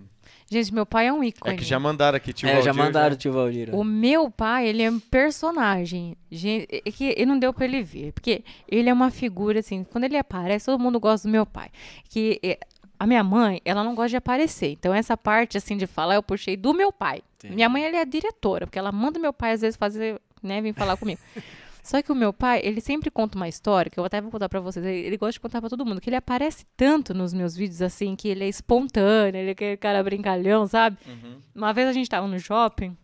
Gente, 0.49 0.71
meu 0.73 0.85
pai 0.85 1.07
é 1.07 1.13
um 1.13 1.23
ícone. 1.23 1.55
É 1.55 1.57
que 1.57 1.63
já 1.63 1.79
mandaram 1.79 2.17
aqui, 2.17 2.31
tio 2.31 2.47
é, 2.47 2.61
já 2.61 2.71
Valdir, 2.71 2.75
mandaram 2.75 3.15
o 3.15 3.17
tio 3.17 3.33
Valdir. 3.33 3.75
O 3.75 3.83
meu 3.83 4.29
pai, 4.29 4.67
ele 4.67 4.83
é 4.83 4.89
um 4.91 4.99
personagem. 4.99 6.15
Gente, 6.31 6.67
é 6.71 6.91
que 6.91 7.05
ele 7.05 7.25
não 7.25 7.39
deu 7.39 7.51
pra 7.51 7.65
ele 7.65 7.81
ver. 7.81 8.11
Porque 8.11 8.43
ele 8.67 8.87
é 8.87 8.93
uma 8.93 9.09
figura, 9.09 9.59
assim, 9.59 9.83
quando 9.83 10.03
ele 10.03 10.17
aparece, 10.17 10.67
todo 10.67 10.79
mundo 10.79 10.99
gosta 10.99 11.27
do 11.27 11.31
meu 11.31 11.47
pai. 11.47 11.69
Que 12.09 12.39
é, 12.43 12.59
a 12.99 13.07
minha 13.07 13.23
mãe, 13.23 13.61
ela 13.65 13.83
não 13.83 13.95
gosta 13.95 14.09
de 14.09 14.17
aparecer. 14.17 14.71
Então, 14.71 14.93
essa 14.93 15.15
parte, 15.17 15.57
assim, 15.57 15.77
de 15.77 15.87
falar, 15.87 16.15
eu 16.15 16.23
puxei 16.23 16.55
do 16.55 16.73
meu 16.73 16.91
pai. 16.91 17.21
Entendi. 17.37 17.55
Minha 17.55 17.69
mãe, 17.69 17.83
ela 17.83 17.97
é 17.97 18.05
diretora, 18.05 18.65
porque 18.65 18.79
ela 18.79 18.91
manda 18.91 19.19
meu 19.19 19.33
pai, 19.33 19.53
às 19.53 19.61
vezes, 19.61 19.75
fazer, 19.75 20.21
né, 20.41 20.61
vir 20.61 20.73
falar 20.73 20.97
comigo. 20.97 21.19
Só 21.83 22.01
que 22.01 22.11
o 22.11 22.15
meu 22.15 22.33
pai, 22.33 22.61
ele 22.63 22.81
sempre 22.81 23.11
conta 23.11 23.37
uma 23.37 23.47
história, 23.47 23.91
que 23.91 23.99
eu 23.99 24.03
até 24.03 24.19
vou 24.19 24.31
contar 24.31 24.49
pra 24.49 24.59
vocês. 24.59 24.83
Ele, 24.83 25.05
ele 25.05 25.17
gosta 25.17 25.33
de 25.33 25.39
contar 25.39 25.61
pra 25.61 25.69
todo 25.69 25.85
mundo, 25.85 26.01
que 26.01 26.09
ele 26.09 26.15
aparece 26.15 26.65
tanto 26.75 27.13
nos 27.13 27.31
meus 27.31 27.55
vídeos, 27.55 27.79
assim, 27.79 28.15
que 28.15 28.27
ele 28.27 28.43
é 28.43 28.47
espontâneo, 28.47 29.39
ele 29.39 29.49
é 29.49 29.51
aquele 29.51 29.77
cara 29.77 30.03
brincalhão, 30.03 30.65
sabe? 30.65 30.97
Uhum. 31.05 31.37
Uma 31.53 31.73
vez 31.73 31.87
a 31.87 31.93
gente 31.93 32.09
tava 32.09 32.25
no 32.27 32.39
shopping, 32.39 32.97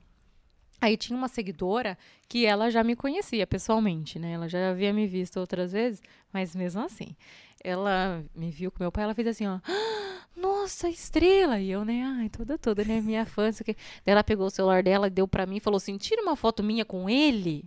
aí 0.81 0.97
tinha 0.97 1.15
uma 1.17 1.27
seguidora 1.27 1.97
que 2.27 2.45
ela 2.45 2.69
já 2.69 2.83
me 2.83 2.95
conhecia 2.95 3.45
pessoalmente, 3.47 4.17
né? 4.19 4.33
Ela 4.33 4.49
já 4.49 4.71
havia 4.71 4.91
me 4.91 5.07
visto 5.07 5.39
outras 5.39 5.71
vezes, 5.71 6.01
mas 6.33 6.55
mesmo 6.55 6.81
assim. 6.81 7.15
Ela 7.63 8.23
me 8.35 8.49
viu 8.49 8.71
com 8.71 8.83
meu 8.83 8.91
pai, 8.91 9.03
ela 9.03 9.13
fez 9.13 9.27
assim, 9.27 9.47
ó. 9.47 9.59
"Ah, 9.63 10.25
Nossa, 10.35 10.89
estrela! 10.89 11.59
E 11.59 11.69
eu, 11.69 11.85
né? 11.85 12.03
Ai, 12.03 12.29
toda, 12.29 12.57
toda, 12.57 12.83
né? 12.83 12.99
Minha 13.01 13.25
fã, 13.25 13.45
não 13.45 13.53
sei 13.53 13.61
o 13.63 13.65
quê. 13.65 13.75
Daí 14.05 14.13
ela 14.13 14.23
pegou 14.23 14.47
o 14.47 14.49
celular 14.49 14.81
dela 14.81 15.09
deu 15.09 15.27
pra 15.27 15.45
mim 15.45 15.57
e 15.57 15.59
falou 15.59 15.77
assim: 15.77 15.97
tira 15.97 16.21
uma 16.21 16.35
foto 16.35 16.63
minha 16.63 16.83
com 16.85 17.09
ele, 17.09 17.65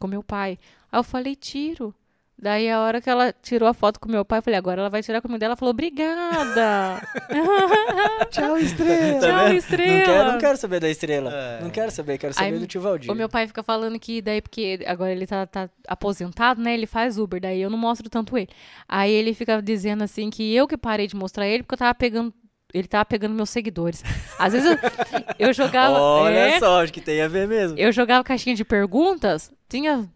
com 0.00 0.06
meu 0.08 0.22
pai. 0.22 0.58
Aí 0.90 0.98
eu 0.98 1.04
falei, 1.04 1.36
tiro. 1.36 1.94
Daí 2.40 2.70
a 2.70 2.80
hora 2.80 3.00
que 3.00 3.10
ela 3.10 3.34
tirou 3.42 3.68
a 3.68 3.74
foto 3.74 3.98
com 3.98 4.08
meu 4.08 4.24
pai, 4.24 4.38
eu 4.38 4.42
falei, 4.44 4.56
agora 4.56 4.80
ela 4.80 4.88
vai 4.88 5.02
tirar 5.02 5.20
comigo 5.20 5.40
dela. 5.40 5.50
Ela 5.50 5.56
falou, 5.56 5.72
obrigada. 5.72 7.02
Tchau, 8.30 8.56
estrela. 8.56 9.20
Tchau, 9.20 9.44
vendo? 9.46 9.56
estrela. 9.56 9.98
Não 9.98 10.04
quero, 10.04 10.32
não 10.32 10.38
quero 10.38 10.56
saber 10.56 10.80
da 10.80 10.88
estrela. 10.88 11.34
É. 11.34 11.60
Não 11.60 11.70
quero 11.70 11.90
saber, 11.90 12.16
quero 12.16 12.32
saber 12.32 12.54
Aí, 12.54 12.58
do 12.60 12.66
tio 12.68 12.80
Valdir. 12.80 13.10
O 13.10 13.14
meu 13.14 13.28
pai 13.28 13.48
fica 13.48 13.64
falando 13.64 13.98
que 13.98 14.22
daí, 14.22 14.40
porque 14.40 14.78
agora 14.86 15.10
ele 15.10 15.26
tá, 15.26 15.46
tá 15.46 15.68
aposentado, 15.88 16.62
né? 16.62 16.74
Ele 16.74 16.86
faz 16.86 17.18
Uber, 17.18 17.40
daí 17.40 17.60
eu 17.60 17.68
não 17.68 17.78
mostro 17.78 18.08
tanto 18.08 18.38
ele. 18.38 18.48
Aí 18.88 19.10
ele 19.10 19.34
fica 19.34 19.60
dizendo 19.60 20.04
assim 20.04 20.30
que 20.30 20.54
eu 20.54 20.68
que 20.68 20.76
parei 20.76 21.08
de 21.08 21.16
mostrar 21.16 21.48
ele 21.48 21.64
porque 21.64 21.74
eu 21.74 21.78
tava 21.78 21.94
pegando. 21.94 22.32
Ele 22.72 22.86
tava 22.86 23.04
pegando 23.04 23.34
meus 23.34 23.50
seguidores. 23.50 24.04
Às 24.38 24.52
vezes 24.52 24.70
eu, 24.70 24.78
eu 25.48 25.52
jogava. 25.52 25.98
Olha 25.98 26.36
é, 26.36 26.58
só, 26.60 26.84
acho 26.84 26.92
que 26.92 27.00
tem 27.00 27.20
a 27.20 27.26
ver 27.26 27.48
mesmo. 27.48 27.76
eu 27.76 27.90
jogava 27.90 28.22
caixinha 28.22 28.54
de 28.54 28.64
perguntas, 28.64 29.50
tinha 29.68 30.08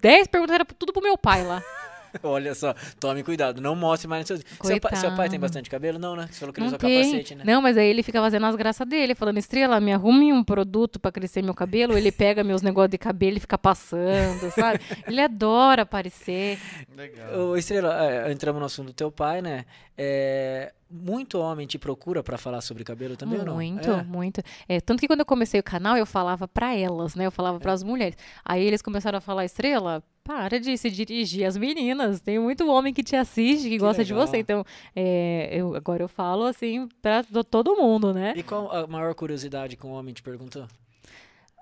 10 0.00 0.28
perguntas, 0.28 0.54
era 0.54 0.64
tudo 0.64 0.92
pro 0.92 1.02
meu 1.02 1.16
pai 1.18 1.44
lá. 1.44 1.62
Olha 2.22 2.54
só, 2.54 2.74
tome 2.98 3.22
cuidado, 3.22 3.60
não 3.60 3.74
mostre 3.76 4.08
mais 4.08 4.26
seus 4.26 4.40
seu 4.62 4.80
pai, 4.80 4.96
seu 4.96 5.14
pai 5.14 5.28
tem 5.28 5.38
bastante 5.38 5.68
cabelo? 5.68 5.98
Não, 5.98 6.16
né? 6.16 6.28
Você 6.30 6.40
falou 6.40 6.52
que 6.52 6.60
ele 6.60 6.66
Não 6.66 6.68
usa 6.74 6.78
tem. 6.78 7.02
capacete, 7.04 7.34
né? 7.34 7.44
Não, 7.44 7.60
mas 7.60 7.76
aí 7.76 7.86
ele 7.88 8.02
fica 8.02 8.20
fazendo 8.20 8.46
as 8.46 8.54
graças 8.56 8.88
dele, 8.88 9.14
falando, 9.14 9.38
Estrela, 9.38 9.78
me 9.80 9.92
arrume 9.92 10.32
um 10.32 10.42
produto 10.42 10.98
pra 10.98 11.12
crescer 11.12 11.42
meu 11.42 11.52
cabelo. 11.52 11.96
Ele 11.96 12.10
pega 12.10 12.42
meus 12.42 12.62
negócios 12.62 12.90
de 12.90 12.98
cabelo 12.98 13.36
e 13.36 13.40
fica 13.40 13.58
passando, 13.58 14.50
sabe? 14.52 14.80
Ele 15.06 15.20
adora 15.20 15.82
aparecer. 15.82 16.58
Legal. 16.96 17.38
Ô, 17.38 17.56
Estrela, 17.56 18.02
é, 18.02 18.32
entramos 18.32 18.60
no 18.60 18.66
assunto 18.66 18.86
do 18.86 18.92
teu 18.94 19.10
pai, 19.10 19.42
né? 19.42 19.66
É, 19.98 20.72
muito 20.90 21.38
homem 21.38 21.66
te 21.66 21.78
procura 21.78 22.22
pra 22.22 22.36
falar 22.38 22.60
sobre 22.60 22.84
cabelo 22.84 23.16
também 23.16 23.38
ou 23.40 23.44
não? 23.46 23.54
Muito, 23.54 23.90
É. 23.90 24.02
muito. 24.02 24.42
É, 24.68 24.80
tanto 24.80 25.00
que 25.00 25.06
quando 25.08 25.20
eu 25.20 25.26
comecei 25.26 25.58
o 25.58 25.62
canal, 25.62 25.96
eu 25.96 26.04
falava 26.06 26.46
pra 26.46 26.74
elas, 26.76 27.14
né? 27.14 27.26
Eu 27.26 27.30
falava 27.32 27.58
pras 27.58 27.82
mulheres. 27.82 28.16
Aí 28.44 28.62
eles 28.64 28.82
começaram 28.82 29.18
a 29.18 29.20
falar, 29.20 29.44
Estrela, 29.44 30.02
para 30.22 30.60
de 30.60 30.76
se 30.76 30.90
dirigir 30.90 31.44
às 31.46 31.56
meninas. 31.56 32.20
Tem 32.20 32.38
muito 32.38 32.68
homem 32.70 32.92
que 32.92 33.02
te 33.02 33.16
assiste, 33.16 33.68
que, 33.68 33.78
gosta 33.78 34.04
de 34.04 34.12
legal. 34.12 34.26
você. 34.26 34.38
Então, 34.38 34.64
é, 34.94 35.48
eu, 35.52 35.74
agora 35.74 36.02
eu 36.02 36.08
falo 36.08 36.44
assim 36.44 36.88
pra 37.00 37.22
to- 37.24 37.44
todo 37.44 37.74
mundo, 37.76 38.12
né? 38.12 38.34
E 38.36 38.42
qual 38.42 38.70
a 38.70 38.86
maior 38.86 39.14
curiosidade 39.14 39.76
que 39.76 39.86
um 39.86 39.90
homem 39.92 40.12
te 40.12 40.22
perguntou? 40.22 40.66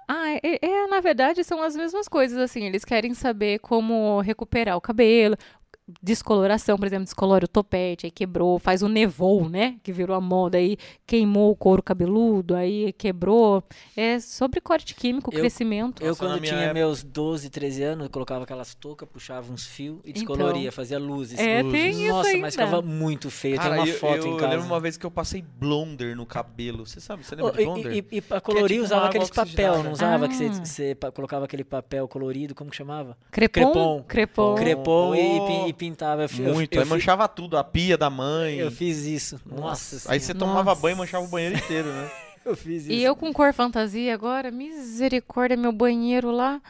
Ah, 0.07 0.33
é, 0.43 0.59
é, 0.61 0.87
na 0.87 1.01
verdade, 1.01 1.43
são 1.45 1.63
as 1.63 1.75
mesmas 1.75 2.09
coisas, 2.09 2.37
assim. 2.39 2.65
Eles 2.67 2.85
querem 2.85 3.15
saber 3.15 3.59
como 3.61 4.21
recuperar 4.21 4.77
o 4.77 4.81
cabelo. 4.81 5.35
Descoloração, 6.03 6.79
por 6.79 6.87
exemplo, 6.87 7.05
descolora 7.05 7.45
o 7.45 7.49
topete, 7.49 8.07
aí 8.07 8.11
quebrou, 8.11 8.59
faz 8.59 8.83
o 8.83 8.89
nevou, 8.89 9.49
né? 9.51 9.77
Que 9.83 9.93
virou 9.93 10.17
a 10.17 10.21
moda, 10.21 10.57
aí 10.57 10.79
queimou 11.07 11.51
o 11.51 11.57
couro 11.57 11.83
cabeludo, 11.83 12.55
aí 12.55 12.91
quebrou. 12.95 13.63
É 13.95 14.19
sobre 14.19 14.63
corte 14.63 14.95
químico, 14.95 15.31
Eu- 15.35 15.41
crescimento. 15.41 16.03
Eu, 16.03 16.17
quando 16.17 16.41
minha 16.41 16.53
tinha 16.55 16.61
época- 16.63 16.73
meus 16.75 17.03
12, 17.03 17.51
13 17.51 17.83
anos, 17.83 18.05
eu 18.05 18.11
colocava 18.11 18.45
aquelas 18.45 18.75
toucas, 18.75 19.07
puxava 19.07 19.53
uns 19.53 19.67
fios 19.67 19.99
e 20.07 20.13
descoloria, 20.15 20.73
fazia 20.73 20.99
luzes. 20.99 21.39
Então. 21.39 21.45
É, 21.47 21.63
tem 21.63 21.91
isso 21.91 22.09
Nossa, 22.13 22.29
ainda. 22.31 22.41
mas 22.41 22.55
ficava 22.55 22.81
muito 22.81 23.31
feio. 23.31 23.57
Cara, 23.57 23.71
Tem 23.75 23.79
uma 23.81 23.89
eu, 23.89 23.95
foto 23.99 24.17
eu, 24.17 24.27
em 24.27 24.31
eu 24.31 24.37
casa. 24.39 24.51
lembro 24.53 24.67
uma 24.67 24.81
vez 24.81 24.97
que 24.97 25.05
eu 25.05 25.11
passei 25.11 25.43
blonder 25.43 26.17
no 26.17 26.25
cabelo. 26.25 26.87
Você 26.87 26.99
sabe? 26.99 27.25
Você 27.27 27.35
lembra 27.35 27.53
de 27.53 27.63
blonder? 27.65 27.93
e, 27.93 27.99
e, 27.99 28.17
e 28.17 28.21
pra 28.23 28.41
colorir 28.41 28.77
tipo 28.77 28.85
usava 28.85 29.07
aqueles 29.09 29.29
papel, 29.29 29.83
não 29.83 29.93
usava? 29.93 30.29
Que 30.29 30.35
você, 30.35 30.47
Ah. 30.47 30.65
você 30.65 30.95
pa- 30.95 31.13
colocava 31.13 31.45
aquele 31.45 31.63
papel 31.65 32.09
colorido, 32.09 32.55
como 32.55 32.71
que 32.71 32.77
chamava? 32.77 33.19
Crepom? 33.31 33.61
Crepom. 33.61 34.03
Crepom. 34.09 34.55
Crepom 34.55 35.15
e, 35.15 35.41
Oh. 35.41 35.69
e 35.69 35.74
pintava. 35.75 36.23
Eu 36.23 36.29
eu- 36.39 36.55
Muito. 36.55 36.75
Eu, 36.75 36.81
aí 36.81 36.87
fi- 36.87 36.91
manchava 36.93 37.27
tudo. 37.29 37.57
A 37.57 37.65
pia 37.65 37.97
da 37.99 38.09
mãe. 38.09 38.57
eu 38.57 38.71
fiz 38.71 39.05
isso. 39.05 39.41
Nossa, 39.45 39.97
Aí 39.97 40.01
Senhora. 40.01 40.21
você 40.21 40.35
tomava 40.35 40.71
Nossa. 40.71 40.81
banho 40.81 40.95
e 40.95 40.99
manchava 40.99 41.25
o 41.25 41.29
banheiro 41.29 41.57
inteiro, 41.57 41.89
né? 41.93 42.11
eu 42.45 42.57
fiz 42.57 42.83
isso. 42.83 42.93
E 42.93 43.03
eu 43.03 43.15
com 43.17 43.33
cor 43.33 43.53
fantasia 43.53 44.13
agora, 44.15 44.51
misericórdia, 44.51 45.57
meu 45.57 45.73
banheiro 45.73 46.31
lá. 46.31 46.61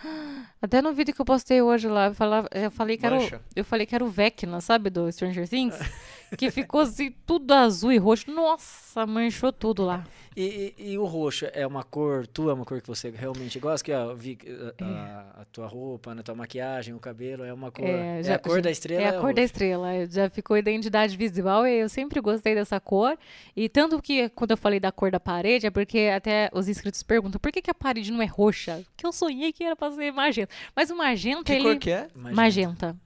Até 0.63 0.81
no 0.81 0.93
vídeo 0.95 1.15
que 1.15 1.21
eu 1.21 1.25
postei 1.27 1.61
hoje 1.61 1.89
lá, 1.89 2.07
eu, 2.07 2.15
falava, 2.15 2.49
eu 2.53 2.71
falei 2.71 2.97
que 2.97 3.05
era 3.05 3.17
o, 3.17 3.21
Mancha. 3.21 3.41
eu 3.55 3.65
falei 3.65 3.85
que 3.87 3.95
era 3.95 4.03
o 4.05 4.09
Vecna, 4.09 4.61
sabe, 4.61 4.89
do 4.89 5.11
Stranger 5.13 5.47
Things? 5.49 5.75
que 6.37 6.51
ficou 6.51 6.81
assim, 6.83 7.11
tudo 7.27 7.53
azul 7.53 7.93
e 7.93 7.99
roxo. 7.99 8.31
Nossa, 8.31 9.07
manchou 9.07 9.53
tudo 9.53 9.85
lá. 9.85 10.05
E, 10.37 10.75
e- 10.79 10.93
e 10.93 10.99
o 10.99 11.05
roxo 11.05 11.47
é 11.53 11.65
uma 11.65 11.85
cor, 11.85 12.27
tu 12.27 12.51
é 12.51 12.53
uma 12.53 12.65
cor 12.65 12.81
que 12.81 12.89
você 12.89 13.09
realmente 13.09 13.57
gosta? 13.61 13.85
Que 13.85 13.93
ó, 13.93 14.13
vi 14.15 14.37
a, 14.81 14.85
a- 14.85 15.43
a 15.43 15.45
tua 15.45 15.67
roupa, 15.69 16.13
né, 16.13 16.23
tua 16.23 16.35
maquiagem, 16.35 16.93
o 16.93 16.99
cabelo, 16.99 17.45
é 17.45 17.53
uma 17.53 17.71
cor. 17.71 17.85
É, 17.87 18.19
É, 18.19 18.23
já- 18.25 18.35
a 18.35 18.39
cor 18.41 18.57
já- 18.57 18.63
da 18.63 18.71
estrela? 18.71 19.03
É 19.03 19.09
a 19.09 19.13
cor 19.13 19.21
da 19.33 19.41
roxo. 19.41 19.41
estrela, 19.41 19.93
é, 19.93 20.07
já 20.07 20.29
ficou 20.29 20.57
identidade 20.57 21.17
visual 21.17 21.65
e 21.67 21.79
eu 21.79 21.89
sempre 21.89 22.21
gostei 22.21 22.53
dessa 22.55 22.81
cor. 22.81 23.17
E 23.55 23.69
tanto 23.69 24.03
que 24.03 24.29
quando 24.31 24.51
eu 24.51 24.57
falei 24.57 24.81
da 24.81 24.91
cor 24.91 25.11
da 25.13 25.21
parede, 25.21 25.67
é 25.67 25.71
porque 25.71 26.11
até 26.15 26.51
os 26.53 26.69
inscritos 26.69 27.03
perguntam 27.05 27.39
por 27.41 27.53
que, 27.53 27.63
que 27.63 27.71
a 27.71 27.75
parede 27.75 28.11
não 28.11 28.21
é 28.21 28.27
roxa? 28.27 28.83
Que 28.97 29.07
eu 29.07 29.13
sonhei 29.13 29.53
que 29.53 29.63
era 29.63 29.77
pra 29.77 29.93
ser 29.93 30.13
magenta. 30.13 30.53
Mas 30.75 30.91
o 30.91 30.97
magenta, 30.97 31.45
Que 31.45 31.53
ele. 31.53 31.63
cor 31.63 31.77
que 31.79 31.91
é? 31.91 32.09
Magenta. 32.15 32.35
Magenta. 32.35 33.04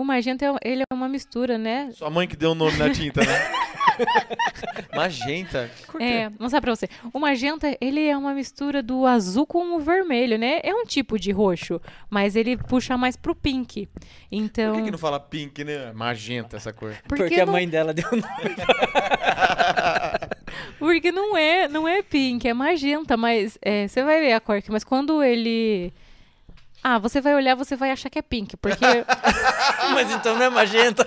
O 0.00 0.04
magenta, 0.04 0.46
é- 0.46 0.56
ele 0.70 0.82
é 0.90 0.94
uma 0.94 1.06
mistura, 1.10 1.58
né? 1.58 1.90
Sua 1.92 2.08
mãe 2.08 2.26
que 2.26 2.34
deu 2.34 2.52
o 2.52 2.54
nome 2.54 2.78
na 2.78 2.88
tinta, 2.88 3.20
né? 3.20 3.26
Magenta? 4.96 5.70
É, 6.00 6.30
não 6.38 6.48
sabe 6.48 6.62
pra 6.62 6.74
você. 6.74 6.88
O 7.12 7.18
magenta, 7.18 7.76
ele 7.82 8.06
é 8.06 8.16
uma 8.16 8.32
mistura 8.32 8.82
do 8.82 9.04
azul 9.04 9.46
com 9.46 9.76
o 9.76 9.78
vermelho, 9.78 10.38
né? 10.38 10.58
É 10.62 10.74
um 10.74 10.86
tipo 10.86 11.18
de 11.18 11.30
roxo, 11.32 11.78
mas 12.08 12.34
ele 12.34 12.56
puxa 12.56 12.96
mais 12.96 13.14
pro 13.14 13.34
pink. 13.34 13.90
Então, 14.32 14.72
Por 14.72 14.78
que, 14.78 14.84
que 14.86 14.90
não 14.90 14.98
fala 14.98 15.20
pink, 15.20 15.62
né? 15.64 15.92
Magenta 15.92 16.56
essa 16.56 16.72
cor. 16.72 16.94
porque, 17.06 17.24
Porque 17.24 17.40
a 17.40 17.44
não, 17.44 17.52
mãe 17.52 17.68
dela 17.68 17.92
deu 17.92 18.06
o 18.10 18.16
nome. 18.16 18.56
porque 20.78 21.12
não 21.12 21.36
é, 21.36 21.68
não 21.68 21.86
é 21.86 22.02
pink, 22.02 22.48
é 22.48 22.54
magenta, 22.54 23.18
mas 23.18 23.58
é, 23.60 23.86
você 23.86 24.02
vai 24.02 24.18
ver 24.20 24.32
a 24.32 24.40
cor 24.40 24.56
aqui, 24.56 24.70
mas 24.72 24.82
quando 24.82 25.22
ele 25.22 25.92
Ah, 26.82 26.98
você 26.98 27.20
vai 27.20 27.34
olhar, 27.34 27.54
você 27.54 27.76
vai 27.76 27.90
achar 27.90 28.08
que 28.10 28.18
é 28.18 28.22
pink, 28.22 28.56
porque 28.56 28.84
Mas 29.94 30.10
então 30.12 30.34
não 30.36 30.44
é 30.44 30.50
magenta. 30.50 31.06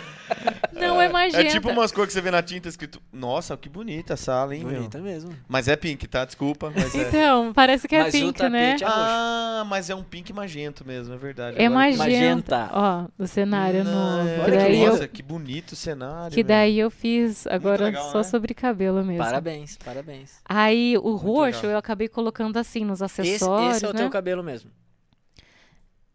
não 0.72 1.02
é 1.02 1.10
magenta. 1.10 1.42
É 1.44 1.46
tipo 1.50 1.70
umas 1.70 1.92
cores 1.92 2.08
que 2.10 2.14
você 2.14 2.22
vê 2.22 2.32
na 2.32 2.42
tinta 2.44 2.70
escrito. 2.70 3.02
Nossa, 3.12 3.56
que 3.58 3.68
bonita 3.70 4.14
a 4.14 4.18
sala, 4.18 4.56
hein, 4.56 4.64
meu? 4.64 4.76
Bonita 4.76 5.00
mesmo. 5.00 5.36
Mas 5.48 5.68
é 5.68 5.76
pink, 5.76 6.08
tá? 6.08 6.26
Desculpa. 6.26 6.72
Mas 6.76 6.94
é. 6.96 7.08
Então, 7.08 7.52
parece 7.54 7.88
que 7.88 7.96
é 7.96 8.04
Mas 8.04 8.14
o 8.14 8.18
pink, 8.18 8.50
né? 8.50 8.76
é. 8.82 8.86
Ah, 8.86 9.64
mas 9.68 9.90
é 9.90 9.96
um 9.96 10.04
pink 10.04 10.32
magento 10.34 10.86
mesmo, 10.86 11.14
é 11.14 11.18
verdade. 11.18 11.58
É 11.62 11.66
Agora 11.66 11.80
magenta. 11.98 12.58
Magenta. 12.58 12.70
Ó, 12.74 13.24
o 13.24 13.28
cenário 13.28 13.84
Não, 13.84 14.18
novo. 14.18 14.42
olha 14.44 14.66
Que 14.66 14.76
eu, 14.76 14.92
nossa, 14.92 15.08
que 15.08 15.24
bonito 15.24 15.72
o 15.72 15.76
cenário. 15.76 16.34
que 16.34 16.44
daí 16.44 16.80
eu 16.80 16.90
fiz 16.92 17.48
agora 17.48 17.86
legal, 17.86 18.12
só 18.12 18.20
né? 18.20 18.24
sobre 18.24 18.54
cabelo 18.54 19.04
mesmo. 19.04 19.24
Parabéns, 19.24 19.78
parabéns. 19.84 20.40
Aí 20.46 20.98
o 20.98 21.16
roxo 21.16 21.58
legal. 21.62 21.72
eu 21.72 21.78
acabei 21.78 22.08
colocando 22.08 22.58
assim 22.58 22.84
nos 22.86 23.02
Esse, 23.02 23.22
acessórios, 23.22 23.78
esse 23.78 23.86
é 23.86 23.90
o 23.90 23.94
né? 23.94 24.00
teu 24.00 24.10
cabelo 24.10 24.44
mesmo. 24.44 24.70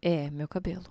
É, 0.01 0.31
meu 0.31 0.47
cabelo. 0.49 0.85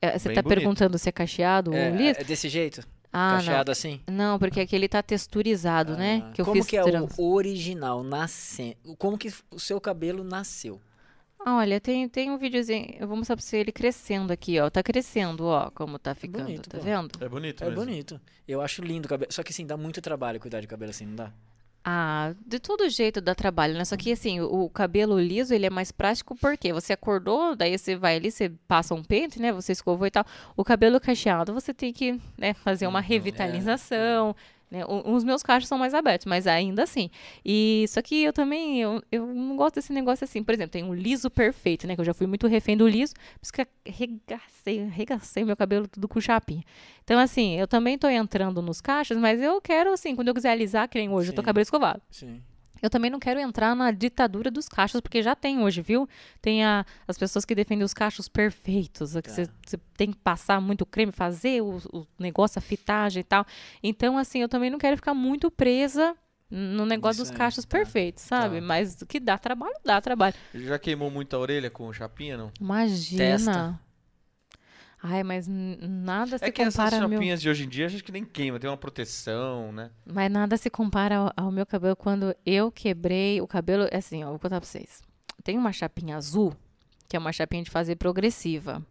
É, 0.00 0.18
você 0.18 0.28
Bem 0.28 0.34
tá 0.36 0.42
bonito. 0.42 0.58
perguntando 0.58 0.98
se 0.98 1.08
é 1.08 1.12
cacheado 1.12 1.74
É, 1.74 1.90
ou 1.90 1.96
liso? 1.96 2.20
é 2.20 2.24
desse 2.24 2.48
jeito? 2.48 2.86
ah, 3.12 3.36
cacheado 3.36 3.70
assim? 3.72 4.00
não. 4.06 4.32
Não, 4.32 4.38
porque 4.38 4.60
aqui 4.60 4.74
ele 4.76 4.88
tá 4.88 5.02
texturizado, 5.02 5.96
né? 5.96 6.22
Ah, 6.24 6.32
Que 6.32 6.40
eu 6.40 6.44
como 6.44 6.56
fiz 6.56 6.66
que 6.66 6.76
é 6.76 6.82
trans. 6.82 7.14
o 7.18 7.32
original, 7.34 8.02
nascendo? 8.02 8.76
Como 8.96 9.18
que 9.18 9.32
o 9.50 9.58
seu 9.58 9.80
cabelo 9.80 10.22
nasceu? 10.22 10.80
Ah, 11.44 11.56
Olha, 11.58 11.80
tem, 11.80 12.08
tem 12.08 12.30
um 12.30 12.36
videozinho. 12.38 12.94
Eu 12.98 13.06
vou 13.08 13.16
mostrar 13.16 13.36
pra 13.36 13.44
você 13.44 13.58
ele 13.58 13.72
crescendo 13.72 14.32
aqui, 14.32 14.58
ó. 14.60 14.68
Tá 14.70 14.82
crescendo, 14.82 15.46
ó, 15.46 15.70
como 15.70 15.98
tá 15.98 16.14
ficando, 16.14 16.44
bonito, 16.44 16.68
tá 16.68 16.78
pô. 16.78 16.84
vendo? 16.84 17.10
É 17.24 17.28
bonito 17.28 17.62
É 17.64 17.68
mesmo. 17.70 17.84
bonito. 17.84 18.20
Eu 18.46 18.60
acho 18.60 18.82
lindo 18.82 19.06
o 19.06 19.08
cabelo. 19.08 19.32
Só 19.32 19.42
que 19.42 19.52
assim, 19.52 19.64
dá 19.66 19.76
muito 19.76 20.00
trabalho 20.02 20.40
cuidar 20.40 20.60
de 20.60 20.66
cabelo 20.66 20.90
assim, 20.90 21.06
não 21.06 21.14
dá? 21.16 21.32
Ah, 21.90 22.34
de 22.44 22.58
todo 22.58 22.86
jeito 22.90 23.18
dá 23.18 23.34
trabalho, 23.34 23.72
né? 23.72 23.82
Só 23.82 23.96
que 23.96 24.12
assim, 24.12 24.42
o, 24.42 24.68
cabelo 24.68 25.18
liso, 25.18 25.54
ele 25.54 25.64
é 25.64 25.70
mais 25.70 25.90
prático 25.90 26.36
porque 26.36 26.70
você 26.70 26.92
acordou, 26.92 27.56
daí 27.56 27.78
você 27.78 27.96
vai 27.96 28.16
ali, 28.16 28.30
você 28.30 28.50
passa 28.68 28.94
um 28.94 29.02
pente, 29.02 29.40
né? 29.40 29.52
Você 29.52 29.72
escovou 29.72 30.06
e 30.06 30.10
tal. 30.10 30.22
O 30.54 30.62
cabelo 30.62 31.00
cacheado, 31.00 31.54
você 31.54 31.72
tem 31.72 31.90
que, 31.90 32.20
né, 32.36 32.52
fazer 32.52 32.86
uma 32.86 33.00
revitalização. 33.00 34.36
Né? 34.70 34.84
Os 34.86 35.24
meus 35.24 35.42
cachos 35.42 35.68
são 35.68 35.78
mais 35.78 35.94
abertos, 35.94 36.26
mas 36.26 36.46
ainda 36.46 36.82
assim. 36.82 37.10
E 37.44 37.86
só 37.88 38.02
que 38.02 38.22
eu 38.22 38.32
também, 38.32 38.80
eu, 38.80 39.02
eu 39.10 39.26
não 39.26 39.56
gosto 39.56 39.76
desse 39.76 39.92
negócio 39.92 40.24
assim. 40.24 40.42
Por 40.42 40.52
exemplo, 40.54 40.72
tem 40.72 40.84
um 40.84 40.94
liso 40.94 41.30
perfeito, 41.30 41.86
né? 41.86 41.94
Que 41.94 42.00
eu 42.00 42.04
já 42.04 42.12
fui 42.12 42.26
muito 42.26 42.46
refém 42.46 42.76
do 42.76 42.86
liso. 42.86 43.14
Por 43.14 43.44
isso 43.44 43.52
que 43.52 43.62
eu 43.62 43.66
arregacei, 43.86 44.82
arregacei 44.82 45.44
meu 45.44 45.56
cabelo 45.56 45.88
tudo 45.88 46.06
com 46.06 46.20
chapinha. 46.20 46.62
Então, 47.02 47.18
assim, 47.18 47.58
eu 47.58 47.66
também 47.66 47.96
tô 47.96 48.08
entrando 48.08 48.60
nos 48.60 48.80
cachos, 48.80 49.16
mas 49.16 49.40
eu 49.40 49.60
quero, 49.60 49.92
assim, 49.92 50.14
quando 50.14 50.28
eu 50.28 50.34
quiser 50.34 50.50
alisar, 50.50 50.88
que 50.88 50.98
nem 50.98 51.08
hoje, 51.08 51.30
eu 51.30 51.34
tô 51.34 51.40
Sim. 51.40 51.44
com 51.44 51.46
cabelo 51.46 51.62
escovado. 51.62 52.02
Sim. 52.10 52.42
Eu 52.82 52.88
também 52.90 53.10
não 53.10 53.18
quero 53.18 53.40
entrar 53.40 53.74
na 53.74 53.90
ditadura 53.90 54.50
dos 54.50 54.68
cachos, 54.68 55.00
porque 55.00 55.22
já 55.22 55.34
tem 55.34 55.60
hoje, 55.62 55.82
viu? 55.82 56.08
Tem 56.40 56.64
a- 56.64 56.84
as 57.06 57.18
pessoas 57.18 57.44
que 57.44 57.54
defendem 57.54 57.84
os 57.84 57.94
cachos 57.94 58.28
perfeitos, 58.28 59.16
a 59.16 59.22
que 59.22 59.28
Tá. 59.28 59.34
você 59.34 59.48
você 59.66 59.78
tem 59.96 60.10
que 60.12 60.18
passar 60.18 60.60
muito 60.60 60.86
creme, 60.86 61.12
fazer 61.12 61.60
o, 61.62 61.76
o 61.92 62.06
negócio, 62.18 62.58
a 62.58 62.62
fitagem 62.62 63.20
e 63.20 63.24
tal. 63.24 63.44
Então, 63.82 64.16
assim, 64.16 64.40
eu 64.40 64.48
também 64.48 64.70
não 64.70 64.78
quero 64.78 64.96
ficar 64.96 65.12
muito 65.14 65.50
presa 65.50 66.16
no 66.50 66.86
negócio 66.86 67.22
Isso 67.22 67.30
dos 67.32 67.38
cachos 67.38 67.64
tá, 67.66 67.76
perfeitos, 67.78 68.22
sabe? 68.24 68.60
tá. 68.60 68.66
Mas 68.66 69.02
que 69.06 69.20
dá 69.20 69.36
trabalho, 69.36 69.74
dá 69.84 70.00
trabalho. 70.00 70.34
Já 70.54 70.78
queimou 70.78 71.10
muita 71.10 71.36
orelha 71.36 71.68
com 71.70 71.92
chapinha, 71.92 72.36
não? 72.38 72.50
Imagina. 72.60 73.18
Testa. 73.18 73.80
Ai, 75.02 75.22
mas 75.22 75.46
nada 75.48 76.38
se 76.38 76.44
É 76.44 76.50
que 76.50 76.60
essas 76.60 76.74
compara 76.74 77.02
ao 77.02 77.08
meu... 77.08 77.18
chapinhas 77.18 77.40
de 77.40 77.48
hoje 77.48 77.64
em 77.64 77.68
dia, 77.68 77.86
acho 77.86 78.02
que 78.02 78.10
nem 78.10 78.24
queima, 78.24 78.58
tem 78.58 78.68
uma 78.68 78.76
proteção, 78.76 79.70
né? 79.72 79.90
Mas 80.04 80.30
nada 80.30 80.56
se 80.56 80.68
compara 80.68 81.16
ao, 81.16 81.32
ao 81.36 81.52
meu 81.52 81.64
cabelo 81.64 81.94
quando 81.94 82.34
eu 82.44 82.70
quebrei 82.72 83.40
o 83.40 83.46
cabelo. 83.46 83.86
é 83.92 83.98
Assim, 83.98 84.24
ó, 84.24 84.30
vou 84.30 84.38
contar 84.38 84.60
pra 84.60 84.68
vocês. 84.68 85.02
Tem 85.44 85.56
uma 85.56 85.72
chapinha 85.72 86.16
azul, 86.16 86.52
que 87.08 87.16
é 87.16 87.18
uma 87.18 87.32
chapinha 87.32 87.62
de 87.62 87.70
fazer 87.70 87.96
progressiva. 87.96 88.84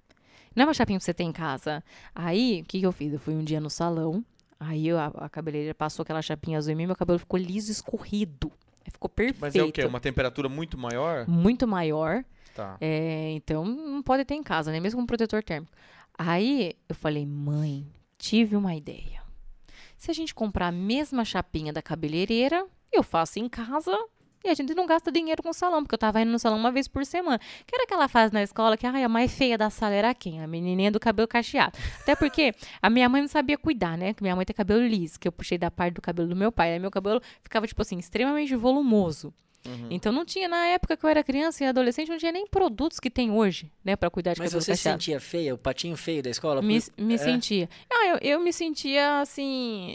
Não 0.55 0.63
é 0.63 0.65
uma 0.67 0.73
chapinha 0.73 0.97
que 0.97 1.05
você 1.05 1.13
tem 1.13 1.29
em 1.29 1.33
casa. 1.33 1.83
Aí, 2.15 2.61
o 2.61 2.65
que, 2.65 2.79
que 2.79 2.85
eu 2.85 2.91
fiz? 2.91 3.13
Eu 3.13 3.19
fui 3.19 3.35
um 3.35 3.43
dia 3.43 3.59
no 3.59 3.69
salão, 3.69 4.23
aí 4.59 4.89
a, 4.91 5.07
a 5.07 5.29
cabeleireira 5.29 5.75
passou 5.75 6.03
aquela 6.03 6.21
chapinha 6.21 6.57
azul 6.57 6.71
em 6.71 6.75
mim, 6.75 6.87
meu 6.87 6.95
cabelo 6.95 7.19
ficou 7.19 7.37
liso, 7.37 7.71
escorrido. 7.71 8.51
Ficou 8.89 9.09
perfeito. 9.09 9.41
Mas 9.41 9.55
é 9.55 9.63
o 9.63 9.71
quê? 9.71 9.83
Uma 9.83 9.99
temperatura 9.99 10.47
muito 10.47 10.77
maior? 10.77 11.27
Muito 11.27 11.67
maior. 11.67 12.23
Tá. 12.55 12.77
É, 12.81 13.31
então, 13.33 13.65
não 13.65 14.01
pode 14.01 14.25
ter 14.25 14.33
em 14.33 14.41
casa, 14.41 14.71
né? 14.71 14.79
Mesmo 14.79 14.99
com 14.99 15.05
protetor 15.05 15.43
térmico. 15.43 15.71
Aí, 16.17 16.73
eu 16.89 16.95
falei, 16.95 17.25
mãe, 17.25 17.85
tive 18.17 18.55
uma 18.55 18.75
ideia. 18.75 19.21
Se 19.97 20.09
a 20.09 20.13
gente 20.13 20.33
comprar 20.33 20.67
a 20.67 20.71
mesma 20.71 21.23
chapinha 21.23 21.71
da 21.71 21.81
cabeleireira, 21.81 22.65
eu 22.91 23.03
faço 23.03 23.39
em 23.39 23.47
casa 23.47 23.95
e 24.43 24.49
a 24.49 24.53
gente 24.53 24.73
não 24.73 24.85
gasta 24.85 25.11
dinheiro 25.11 25.43
com 25.43 25.49
o 25.49 25.53
salão, 25.53 25.83
porque 25.83 25.95
eu 25.95 25.99
tava 25.99 26.21
indo 26.21 26.31
no 26.31 26.39
salão 26.39 26.57
uma 26.57 26.71
vez 26.71 26.87
por 26.87 27.05
semana. 27.05 27.39
Que 27.65 27.75
era 27.75 27.83
aquela 27.83 28.07
fase 28.07 28.33
na 28.33 28.41
escola 28.41 28.77
que 28.77 28.87
ai, 28.87 29.03
a 29.03 29.09
mais 29.09 29.35
feia 29.35 29.57
da 29.57 29.69
sala 29.69 29.93
era 29.93 30.13
quem? 30.13 30.41
A 30.41 30.47
menininha 30.47 30.91
do 30.91 30.99
cabelo 30.99 31.27
cacheado. 31.27 31.77
Até 32.01 32.15
porque 32.15 32.53
a 32.81 32.89
minha 32.89 33.09
mãe 33.09 33.21
não 33.21 33.27
sabia 33.27 33.57
cuidar, 33.57 33.97
né? 33.97 34.13
Que 34.13 34.23
minha 34.23 34.35
mãe 34.35 34.45
tem 34.45 34.55
cabelo 34.55 34.85
liso, 34.85 35.19
que 35.19 35.27
eu 35.27 35.31
puxei 35.31 35.57
da 35.57 35.69
parte 35.69 35.95
do 35.95 36.01
cabelo 36.01 36.29
do 36.29 36.35
meu 36.35 36.51
pai. 36.51 36.73
Aí 36.73 36.79
meu 36.79 36.91
cabelo 36.91 37.21
ficava, 37.43 37.67
tipo 37.67 37.81
assim, 37.81 37.97
extremamente 37.97 38.55
volumoso. 38.55 39.33
Uhum. 39.67 39.87
Então 39.89 40.11
não 40.11 40.25
tinha, 40.25 40.47
na 40.47 40.65
época 40.67 40.95
que 40.95 41.05
eu 41.05 41.09
era 41.09 41.23
criança 41.23 41.63
e 41.63 41.67
adolescente, 41.67 42.09
não 42.09 42.17
tinha 42.17 42.31
nem 42.31 42.47
produtos 42.47 42.99
que 42.99 43.09
tem 43.09 43.29
hoje, 43.31 43.71
né, 43.83 43.95
pra 43.95 44.09
cuidar 44.09 44.33
de 44.33 44.39
Mas 44.39 44.49
cabelo 44.49 44.61
você 44.61 44.75
se 44.75 44.83
cacheado. 44.83 45.03
sentia 45.03 45.19
feia, 45.19 45.53
o 45.53 45.57
patinho 45.57 45.97
feio 45.97 46.23
da 46.23 46.29
escola? 46.29 46.61
Me, 46.61 46.81
me 46.97 47.15
é. 47.15 47.17
sentia. 47.17 47.69
Ah, 47.91 48.07
eu, 48.07 48.17
eu 48.21 48.39
me 48.39 48.53
sentia 48.53 49.19
assim. 49.21 49.93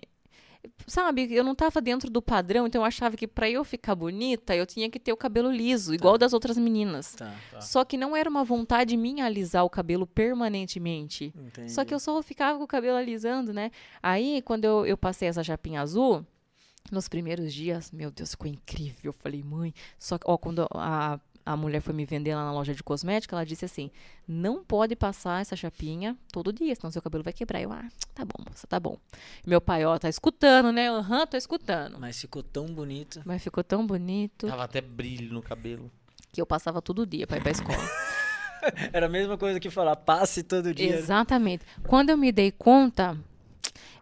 Sabe, 0.87 1.33
eu 1.35 1.43
não 1.43 1.57
tava 1.57 1.81
dentro 1.81 2.09
do 2.09 2.23
padrão, 2.23 2.69
então 2.69 2.83
eu 2.83 2.85
achava 2.85 3.17
que 3.17 3.27
pra 3.27 3.51
eu 3.51 3.65
ficar 3.65 3.97
bonita, 3.97 4.55
eu 4.55 4.65
tinha 4.65 4.89
que 4.89 5.01
ter 5.01 5.13
o 5.13 5.17
cabelo 5.17 5.51
liso, 5.51 5.93
igual 5.93 6.17
das 6.17 6.33
outras 6.33 6.57
meninas. 6.57 7.15
Tá, 7.15 7.35
tá. 7.51 7.61
Só 7.61 7.85
que 7.85 7.97
não 7.97 8.17
era 8.17 8.31
uma 8.31 8.45
vontade 8.45 8.97
minha 8.97 9.25
alisar 9.25 9.65
o 9.65 9.71
cabelo 9.71 10.07
permanentemente. 10.07 11.33
Entendi. 11.37 11.73
Só 11.73 11.85
que 11.85 11.93
eu 11.93 11.99
só 11.99 12.23
ficava 12.23 12.59
com 12.59 12.65
o 12.65 12.69
cabelo 12.69 12.97
alisando, 12.97 13.53
né? 13.53 13.73
Aí, 14.01 14.41
quando 14.43 14.65
eu, 14.65 14.87
eu 14.87 14.97
passei 14.97 15.29
essa 15.29 15.43
chapinha 15.43 15.81
azul, 15.81 16.25
nos 16.91 17.09
primeiros 17.09 17.53
dias, 17.53 17.91
meu 17.91 18.11
Deus, 18.11 18.31
ficou 18.33 18.47
incrível. 18.47 19.11
Eu 19.11 19.13
falei, 19.13 19.43
mãe. 19.43 19.73
Só 19.99 20.19
que, 20.19 20.25
ó, 20.29 20.37
quando 20.37 20.67
a, 20.75 21.19
a 21.45 21.57
mulher 21.57 21.81
foi 21.81 21.95
me 21.95 22.05
vender 22.05 22.35
lá 22.35 22.45
na 22.45 22.53
loja 22.53 22.75
de 22.75 22.83
cosmética, 22.83 23.35
ela 23.35 23.47
disse 23.47 23.65
assim: 23.65 23.91
não 24.29 24.63
pode 24.63 24.95
passar 24.97 25.41
essa 25.41 25.57
chapinha 25.57 26.17
todo 26.33 26.53
dia, 26.53 26.75
senão 26.75 26.91
seu 26.91 27.01
cabelo 27.03 27.25
vai 27.25 27.33
quebrar. 27.33 27.61
Eu, 27.63 27.73
ah, 27.73 27.89
tá 28.15 28.25
bom, 28.25 28.45
moça, 28.49 28.67
tá 28.67 28.79
bom. 28.79 28.99
Meu 29.47 29.61
pai, 29.61 29.85
ó, 29.85 29.99
tá 29.99 30.09
escutando, 30.09 30.71
né? 30.73 30.91
Aham, 30.91 31.27
tô 31.27 31.37
escutando. 31.37 31.99
Mas 31.99 32.21
ficou 32.21 32.43
tão 32.43 32.67
bonito. 32.67 33.23
Mas 33.25 33.43
ficou 33.43 33.63
tão 33.65 33.87
bonito 33.87 34.47
Tava 34.47 34.65
até 34.65 34.81
brilho 34.81 35.33
no 35.33 35.43
cabelo. 35.43 35.91
que 36.33 36.41
eu 36.41 36.47
passava 36.47 36.81
todo 36.83 37.07
dia 37.07 37.27
pra 37.27 37.37
ir 37.39 37.43
pra 37.43 37.53
escola. 37.53 37.79
Era 38.93 39.07
a 39.07 39.09
mesma 39.09 39.37
coisa 39.37 39.59
que 39.59 39.69
falar, 39.71 39.97
passe 39.97 40.43
todo 40.43 40.73
dia. 40.73 40.95
Exatamente. 40.97 41.65
Quando 41.89 42.11
eu 42.11 42.17
me 42.17 42.31
dei 42.31 42.53
conta, 42.53 43.19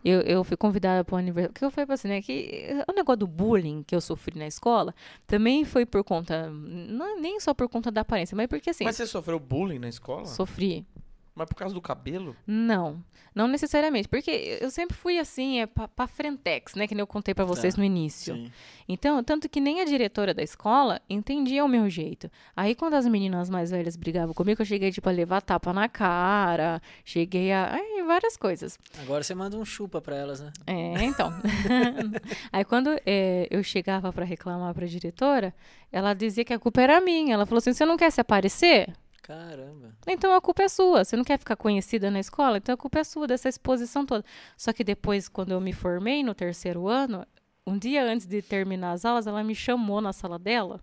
eu, 0.04 0.20
eu 0.22 0.44
fui 0.44 0.56
convidada 0.56 1.04
para 1.04 1.14
o 1.14 1.18
aniversário. 1.18 1.54
Que 1.54 1.64
eu 1.64 1.70
falei 1.70 1.86
assim, 1.90 2.08
né? 2.08 2.22
Que 2.22 2.84
o 2.88 2.92
negócio 2.92 3.18
do 3.18 3.26
bullying 3.26 3.82
que 3.82 3.94
eu 3.94 4.00
sofri 4.00 4.38
na 4.38 4.46
escola 4.46 4.94
também 5.26 5.64
foi 5.64 5.84
por 5.84 6.02
conta. 6.04 6.50
Não, 6.50 7.20
nem 7.20 7.38
só 7.40 7.54
por 7.54 7.68
conta 7.68 7.90
da 7.90 8.00
aparência, 8.00 8.36
mas 8.36 8.46
porque 8.46 8.70
assim. 8.70 8.84
Mas 8.84 8.96
você 8.96 9.06
sofreu 9.06 9.38
bullying 9.38 9.78
na 9.78 9.88
escola? 9.88 10.26
Sofri. 10.26 10.86
Mas 11.34 11.48
por 11.48 11.54
causa 11.54 11.74
do 11.74 11.80
cabelo? 11.80 12.36
Não, 12.46 13.02
não 13.34 13.46
necessariamente. 13.46 14.08
Porque 14.08 14.58
eu 14.60 14.70
sempre 14.70 14.96
fui 14.96 15.18
assim, 15.18 15.60
é 15.60 15.66
pra, 15.66 15.86
pra 15.88 16.06
frentex, 16.06 16.74
né? 16.74 16.86
Que 16.86 16.94
nem 16.94 17.00
eu 17.00 17.06
contei 17.06 17.32
pra 17.34 17.44
vocês 17.44 17.74
Tá, 17.74 17.78
no 17.80 17.84
início. 17.84 18.34
Sim. 18.34 18.52
Então, 18.88 19.22
tanto 19.22 19.48
que 19.48 19.60
nem 19.60 19.80
a 19.80 19.84
diretora 19.84 20.34
da 20.34 20.42
escola 20.42 21.00
entendia 21.08 21.64
o 21.64 21.68
meu 21.68 21.88
jeito. 21.88 22.30
Aí, 22.56 22.74
quando 22.74 22.94
as 22.94 23.06
meninas 23.06 23.48
mais 23.48 23.70
velhas 23.70 23.94
brigavam 23.96 24.34
comigo, 24.34 24.60
eu 24.60 24.66
cheguei, 24.66 24.90
tipo, 24.90 25.08
a 25.08 25.12
levar 25.12 25.40
tapa 25.40 25.72
na 25.72 25.88
cara, 25.88 26.82
cheguei 27.04 27.52
a. 27.52 27.74
Ai, 27.74 28.02
várias 28.04 28.36
coisas. 28.36 28.78
Agora 29.00 29.22
você 29.22 29.34
manda 29.34 29.56
um 29.56 29.64
chupa 29.64 30.00
pra 30.00 30.16
elas, 30.16 30.40
né? 30.40 30.52
É, 30.66 31.04
então. 31.04 31.32
Aí 32.52 32.64
quando 32.64 32.90
é, 33.06 33.46
eu 33.50 33.62
chegava 33.62 34.12
pra 34.12 34.24
reclamar 34.24 34.74
pra 34.74 34.86
diretora, 34.86 35.54
ela 35.92 36.12
dizia 36.12 36.44
que 36.44 36.52
a 36.52 36.58
culpa 36.58 36.80
era 36.82 37.00
minha. 37.00 37.34
Ela 37.34 37.46
falou 37.46 37.58
assim: 37.58 37.72
você 37.72 37.84
não 37.86 37.96
quer 37.96 38.10
se 38.10 38.20
aparecer? 38.20 38.92
Caramba. 39.30 39.94
Então 40.08 40.34
a 40.34 40.40
culpa 40.40 40.64
é 40.64 40.68
sua. 40.68 41.04
Você 41.04 41.16
não 41.16 41.22
quer 41.22 41.38
ficar 41.38 41.54
conhecida 41.54 42.10
na 42.10 42.18
escola? 42.18 42.56
Então 42.56 42.74
a 42.74 42.76
culpa 42.76 42.98
é 42.98 43.04
sua 43.04 43.28
dessa 43.28 43.48
exposição 43.48 44.04
toda. 44.04 44.24
Só 44.56 44.72
que 44.72 44.82
depois, 44.82 45.28
quando 45.28 45.52
eu 45.52 45.60
me 45.60 45.72
formei 45.72 46.24
no 46.24 46.34
terceiro 46.34 46.88
ano, 46.88 47.24
um 47.64 47.78
dia 47.78 48.02
antes 48.04 48.26
de 48.26 48.42
terminar 48.42 48.90
as 48.90 49.04
aulas, 49.04 49.28
ela 49.28 49.44
me 49.44 49.54
chamou 49.54 50.00
na 50.00 50.12
sala 50.12 50.36
dela, 50.36 50.80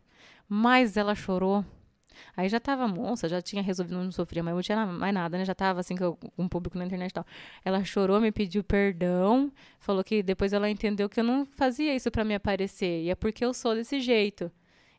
mas 0.48 0.96
ela 0.96 1.14
chorou. 1.14 1.66
Aí 2.38 2.48
já 2.48 2.60
tava 2.60 2.88
moça, 2.88 3.28
já 3.28 3.42
tinha 3.42 3.62
resolvido, 3.62 4.02
não 4.02 4.12
sofria, 4.12 4.42
mas 4.42 4.56
não 4.56 4.62
tinha 4.62 4.86
mais 4.86 5.14
nada, 5.14 5.38
né? 5.38 5.44
Já 5.44 5.54
tava 5.54 5.82
assim 5.82 5.98
com 5.98 6.18
um 6.38 6.48
público 6.48 6.78
na 6.78 6.86
internet 6.86 7.12
e 7.12 7.14
tal. 7.14 7.26
Ela 7.66 7.84
chorou, 7.84 8.22
me 8.22 8.32
pediu 8.32 8.64
perdão, 8.64 9.52
falou 9.78 10.04
que 10.06 10.24
depois 10.24 10.54
ela 10.54 10.70
entendeu 10.70 11.10
que 11.10 11.20
eu 11.20 11.24
não 11.24 11.46
fazia 11.46 11.94
isso 11.94 12.10
pra 12.10 12.24
me 12.24 12.34
aparecer, 12.34 13.04
e 13.04 13.10
é 13.10 13.16
porque 13.16 13.44
eu 13.44 13.54
sou 13.54 13.76
desse 13.76 14.00
jeito. 14.00 14.50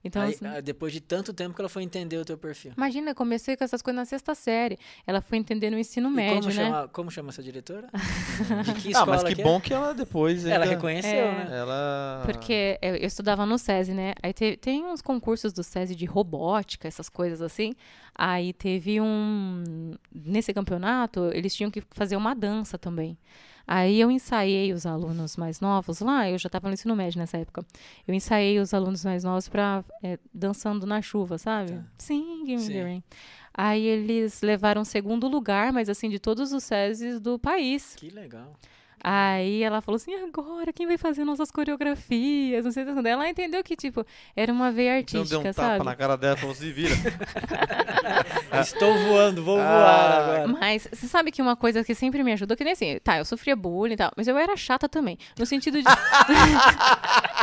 Então, 0.05 0.23
Aí, 0.23 0.31
assim, 0.35 0.47
ah, 0.47 0.61
depois 0.61 0.93
de 0.93 1.01
tanto 1.01 1.33
tempo 1.33 1.55
que 1.57 1.61
ela 1.61 1.69
foi 1.69 1.83
entender 1.83 2.17
o 2.19 2.25
teu 2.25 2.39
perfil. 2.39 2.73
imagina, 2.77 3.11
eu 3.11 3.15
comecei 3.17 3.57
com 3.57 3.65
essas 3.65 3.83
coisas 3.83 3.97
na 3.97 4.05
sexta 4.05 4.33
série. 4.35 4.79
Ela 5.07 5.21
foi 5.21 5.39
entender 5.39 5.71
no 5.71 5.79
ensino 5.79 6.09
E 6.09 6.13
médio, 6.13 6.43
como, 6.43 6.55
né? 6.55 6.65
chama, 6.65 6.89
como 6.89 7.11
chama 7.11 7.29
essa 7.31 7.43
diretora? 7.43 7.89
De 8.65 8.73
que 8.75 8.89
ah, 8.89 8.91
escola 8.93 9.07
mas 9.07 9.25
que 9.25 9.35
que 9.35 9.41
é? 9.41 9.45
bom 9.45 9.61
que 9.61 9.75
ela 9.75 9.93
depois 9.93 10.45
Ela 10.47 10.65
reconheceu, 10.65 11.11
É. 11.11 11.33
né? 11.45 11.59
Ela... 11.59 12.23
Porque 12.25 12.79
eu, 12.81 12.95
eu 12.95 13.07
estudava 13.07 13.45
no 13.45 13.59
SESI, 13.59 13.93
né? 13.93 14.15
Aí 14.23 14.33
te- 14.33 14.57
tem 14.57 14.85
uns 14.85 15.03
concursos 15.03 15.53
do 15.53 15.65
SESI 15.65 15.97
de 15.97 16.05
robótica, 16.07 16.87
essas 16.87 17.09
coisas 17.09 17.43
assim. 17.43 17.75
Aí 18.15 18.53
teve 18.53 19.01
um. 19.01 19.95
Nesse 20.15 20.53
campeonato, 20.55 21.31
eles 21.33 21.55
tinham 21.55 21.71
que 21.71 21.83
fazer 21.91 22.17
uma 22.17 22.35
dança 22.35 22.79
também. 22.79 23.19
Aí 23.71 24.01
eu 24.01 24.11
ensaiei 24.11 24.73
os 24.73 24.87
alunos 24.87 25.37
mais 25.37 25.61
novos 25.61 26.01
lá, 26.01 26.31
eu 26.31 26.39
já 26.39 26.47
estava 26.47 26.69
no 26.69 26.73
ensino 26.73 26.97
médio 26.97 27.19
nessa 27.19 27.37
época. 27.37 27.63
Eu 28.07 28.15
ensaiei 28.15 28.59
os 28.59 28.73
alunos 28.73 29.05
mais 29.05 29.25
novos 29.25 29.47
para 29.47 29.85
dançando 30.33 30.87
na 30.87 31.03
chuva, 31.03 31.37
sabe? 31.37 31.73
Tá. 31.73 31.85
Sim, 31.99 32.47
give 32.47 32.57
me 32.57 32.63
Sim. 32.63 32.73
the 32.73 32.83
rain. 32.83 33.03
Aí 33.53 33.85
eles 33.85 34.41
levaram 34.41 34.87
segundo 34.87 35.29
lugar, 35.29 35.71
mas 35.71 35.91
assim, 35.91 36.09
de 36.09 36.19
todos 36.19 36.51
os 36.53 36.65
SESIs 36.65 37.21
do 37.21 37.39
país. 37.39 37.95
Que 37.95 38.09
legal. 38.09 38.55
Aí 39.03 39.63
ela 39.63 39.81
falou 39.81 39.97
assim, 39.97 40.15
agora 40.15 40.73
quem 40.73 40.87
vai 40.87 40.99
fazer 40.99 41.25
nossas 41.25 41.51
coreografias? 41.51 42.65
Não 42.65 42.73
sei 42.73 42.85
o 42.85 43.03
que. 43.03 43.09
Ela 43.09 43.29
entendeu 43.29 43.63
que, 43.63 43.77
tipo, 43.77 44.05
era 44.37 44.53
uma 44.53 44.71
veia 44.73 44.99
Então 45.01 45.23
deu 45.25 45.41
artística, 45.41 45.51
um 45.51 45.53
tapa 45.53 45.69
sabe? 45.79 45.85
na 45.85 45.97
cara 45.97 46.17
dela 46.17 46.37
e 46.37 46.41
falou, 46.41 46.55
se 46.55 46.71
vira. 46.73 46.95
Estou 48.61 48.97
voando, 48.99 49.43
vou 49.45 49.59
Ah. 49.59 49.63
voar 49.65 50.13
agora. 50.23 50.49
Mas 50.61 50.89
você 50.93 51.07
sabe 51.07 51.31
que 51.31 51.41
uma 51.43 51.57
coisa 51.57 51.85
que 51.85 51.95
sempre 51.95 52.23
me 52.23 52.33
ajudou, 52.33 52.57
que 52.57 52.65
nem 52.65 52.73
assim, 52.73 52.99
tá, 53.03 53.19
eu 53.19 53.25
sofria 53.25 53.55
bullying 53.57 53.95
e 53.95 53.97
tal, 53.97 54.11
mas 54.17 54.27
eu 54.29 54.37
era 54.37 54.57
chata 54.57 54.89
também. 54.89 55.17
No 55.39 55.47
sentido 55.47 55.79
de. 55.81 55.85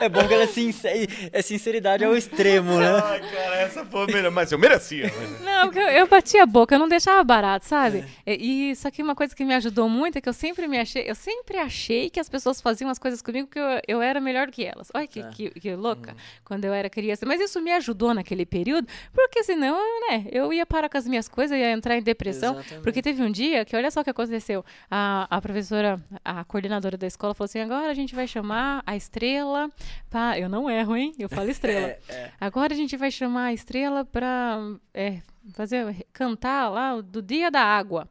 É 0.00 0.08
bom 0.08 0.26
que 0.26 0.34
ela 0.34 0.44
é, 0.44 0.46
sincer... 0.46 1.08
é 1.32 1.42
sinceridade 1.42 2.04
ao 2.04 2.16
extremo, 2.16 2.78
né? 2.78 3.00
Ai, 3.04 3.20
cara, 3.20 3.56
essa 3.56 3.84
foi 3.84 4.06
melhor. 4.06 4.30
Mas 4.30 4.52
eu 4.52 4.58
merecia. 4.58 5.12
Não, 5.44 5.66
porque 5.66 5.78
eu, 5.78 5.88
eu 5.88 6.06
batia 6.06 6.42
a 6.42 6.46
boca, 6.46 6.74
eu 6.74 6.78
não 6.78 6.88
deixava 6.88 7.22
barato, 7.24 7.66
sabe? 7.66 8.04
E, 8.26 8.34
e 8.34 8.70
isso 8.72 8.86
aqui, 8.86 9.02
uma 9.02 9.14
coisa 9.14 9.34
que 9.34 9.44
me 9.44 9.54
ajudou 9.54 9.88
muito 9.88 10.18
é 10.18 10.20
que 10.20 10.28
eu 10.28 10.32
sempre 10.32 10.66
me 10.68 10.78
achei, 10.78 11.04
eu 11.08 11.14
sempre 11.14 11.58
achei 11.58 12.10
que 12.10 12.20
as 12.20 12.28
pessoas 12.28 12.60
faziam 12.60 12.90
as 12.90 12.98
coisas 12.98 13.20
comigo 13.22 13.46
porque 13.48 13.58
eu, 13.58 13.80
eu 13.86 14.02
era 14.02 14.20
melhor 14.20 14.46
do 14.46 14.52
que 14.52 14.64
elas. 14.64 14.88
Olha 14.94 15.06
que, 15.06 15.22
Tá. 15.22 15.30
que, 15.30 15.50
que 15.50 15.74
louca, 15.74 16.14
quando 16.44 16.64
eu 16.64 16.72
era 16.72 16.88
criança. 16.88 17.26
Mas 17.26 17.40
isso 17.40 17.60
me 17.60 17.72
ajudou 17.72 18.14
naquele 18.14 18.46
período, 18.46 18.86
porque 19.12 19.42
senão, 19.42 19.76
né, 20.08 20.26
eu 20.30 20.52
ia 20.52 20.64
parar 20.64 20.88
com 20.88 20.96
as 20.96 21.06
minhas 21.06 21.28
coisas, 21.28 21.58
ia 21.58 21.72
entrar 21.72 21.96
em 21.96 22.02
depressão. 22.02 22.54
Exatamente. 22.54 22.82
Porque 22.82 23.02
teve 23.02 23.22
um 23.22 23.30
dia 23.30 23.64
que, 23.64 23.74
olha 23.76 23.90
só 23.90 24.00
o 24.00 24.04
que 24.04 24.10
aconteceu. 24.10 24.64
A, 24.90 25.26
a 25.30 25.40
professora, 25.40 26.00
a 26.24 26.44
coordenadora 26.44 26.96
da 26.96 27.06
escola 27.06 27.34
falou 27.34 27.46
assim: 27.46 27.60
agora 27.60 27.90
a 27.90 27.94
gente 27.94 28.14
vai 28.14 28.26
chamar 28.26 28.82
a 28.86 28.96
estrela. 28.96 29.67
Pra... 30.10 30.38
Eu 30.38 30.48
não 30.48 30.70
erro, 30.70 30.96
hein? 30.96 31.12
Eu 31.18 31.28
falo 31.28 31.50
estrela. 31.50 31.96
É, 32.08 32.30
Agora 32.40 32.72
a 32.72 32.76
gente 32.76 32.96
vai 32.96 33.10
chamar 33.10 33.46
a 33.46 33.52
estrela 33.52 34.04
pra 34.04 34.58
é, 34.94 35.18
fazer, 35.52 36.06
cantar 36.12 36.68
lá 36.70 36.94
o 36.96 37.02
do 37.02 37.20
Dia 37.22 37.50
da 37.50 37.62
Água. 37.62 38.08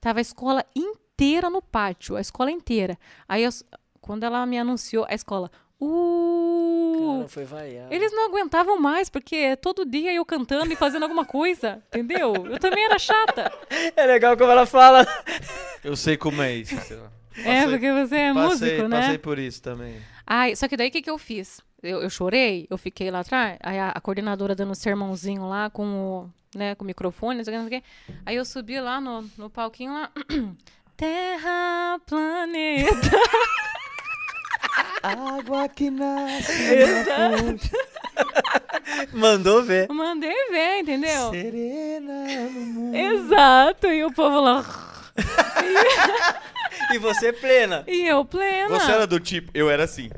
Tava 0.00 0.20
a 0.20 0.22
escola 0.22 0.64
inteira 0.76 1.50
no 1.50 1.60
pátio, 1.62 2.16
a 2.16 2.20
escola 2.20 2.50
inteira. 2.50 2.96
Aí, 3.28 3.42
eu- 3.42 3.50
quando 4.00 4.24
ela 4.24 4.44
me 4.46 4.58
anunciou, 4.58 5.04
a 5.08 5.14
escola. 5.14 5.50
Uh! 5.80 7.16
Cara, 7.18 7.28
foi 7.28 7.44
vaiar. 7.44 7.92
Eles 7.92 8.12
não 8.12 8.26
aguentavam 8.26 8.80
mais, 8.80 9.08
porque 9.08 9.56
todo 9.56 9.84
dia 9.84 10.12
eu 10.12 10.24
cantando 10.24 10.72
e 10.72 10.76
fazendo 10.76 11.04
alguma 11.04 11.24
coisa, 11.24 11.82
entendeu? 11.88 12.32
Eu 12.46 12.58
também 12.58 12.84
era 12.84 12.98
chata. 12.98 13.52
É 13.96 14.06
legal 14.06 14.36
como 14.36 14.50
ela 14.50 14.66
fala. 14.66 15.06
Eu 15.84 15.96
sei 15.96 16.16
como 16.16 16.42
é 16.42 16.54
isso. 16.54 16.76
sei 16.80 16.96
lá. 16.96 17.10
É, 17.44 17.64
porque 17.68 17.92
você 17.92 18.16
é 18.16 18.34
passei, 18.34 18.48
músico, 18.70 18.88
né? 18.88 19.00
Passei 19.00 19.18
por 19.18 19.38
isso 19.38 19.62
também. 19.62 19.96
Ai, 20.30 20.54
só 20.54 20.68
que 20.68 20.76
daí 20.76 20.88
o 20.88 20.90
que, 20.90 21.00
que 21.00 21.08
eu 21.08 21.16
fiz? 21.16 21.62
Eu, 21.82 22.02
eu 22.02 22.10
chorei, 22.10 22.66
eu 22.68 22.76
fiquei 22.76 23.10
lá 23.10 23.20
atrás, 23.20 23.56
aí 23.62 23.78
a, 23.78 23.88
a 23.90 24.00
coordenadora 24.00 24.54
dando 24.54 24.72
um 24.72 24.74
sermãozinho 24.74 25.48
lá 25.48 25.70
com 25.70 25.86
o, 25.86 26.30
né, 26.54 26.74
com 26.74 26.84
o 26.84 26.86
microfone, 26.86 27.38
não 27.38 27.44
sei 27.44 27.54
o 27.54 27.56
que, 27.56 27.62
não 27.62 27.68
sei 27.70 27.78
o 27.78 27.80
que. 27.80 27.86
Aí 28.26 28.36
eu 28.36 28.44
subi 28.44 28.78
lá 28.78 29.00
no, 29.00 29.22
no 29.38 29.48
palquinho 29.48 29.94
lá. 29.94 30.10
Terra, 30.98 31.98
planeta. 32.06 32.92
Água 35.02 35.66
que 35.70 35.88
nasce. 35.88 36.74
Exato. 36.74 37.70
Mandou 39.14 39.62
ver. 39.62 39.88
Mandei 39.88 40.50
ver, 40.50 40.80
entendeu? 40.80 41.30
Serena 41.30 42.50
no 42.50 42.60
mundo. 42.66 42.94
Exato. 42.96 43.86
E 43.86 44.04
o 44.04 44.12
povo 44.12 44.40
lá. 44.40 44.62
E 46.90 46.98
você 46.98 47.32
plena. 47.32 47.84
E 47.86 48.06
eu 48.06 48.24
plena. 48.24 48.68
Você 48.68 48.90
era 48.90 49.06
do 49.06 49.20
tipo, 49.20 49.50
eu 49.54 49.70
era 49.70 49.84
assim. 49.84 50.10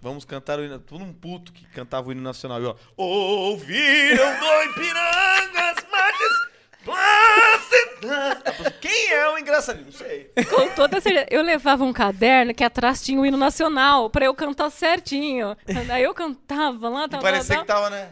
Vamos 0.00 0.24
cantar 0.24 0.58
o 0.58 0.64
hino. 0.64 0.78
Todo 0.78 1.02
um 1.02 1.12
puto 1.12 1.52
que 1.52 1.66
cantava 1.66 2.08
o 2.08 2.12
hino 2.12 2.22
nacional. 2.22 2.60
E 2.60 2.64
eu, 2.64 2.76
ouviram 2.96 4.38
do 4.38 4.70
Ipirangas 4.70 5.58
margens 5.58 5.67
plácidas. 8.00 8.72
Quem 8.80 9.10
é 9.12 9.28
o 9.30 9.38
engraçadinho? 9.38 9.86
Não 9.86 9.92
sei. 9.92 10.30
Com 10.48 10.68
toda 10.74 11.00
certeza. 11.00 11.26
Eu 11.30 11.42
levava 11.42 11.84
um 11.84 11.92
caderno 11.92 12.54
que 12.54 12.64
atrás 12.64 13.02
tinha 13.02 13.20
o 13.20 13.26
hino 13.26 13.36
nacional 13.36 14.08
pra 14.10 14.24
eu 14.24 14.34
cantar 14.34 14.70
certinho. 14.70 15.56
Aí 15.90 16.02
eu 16.02 16.14
cantava 16.14 16.88
lá, 16.88 17.08
tal, 17.08 17.20
Parecia 17.20 17.58
que 17.58 17.64
tava, 17.66 17.90
né? 17.90 18.10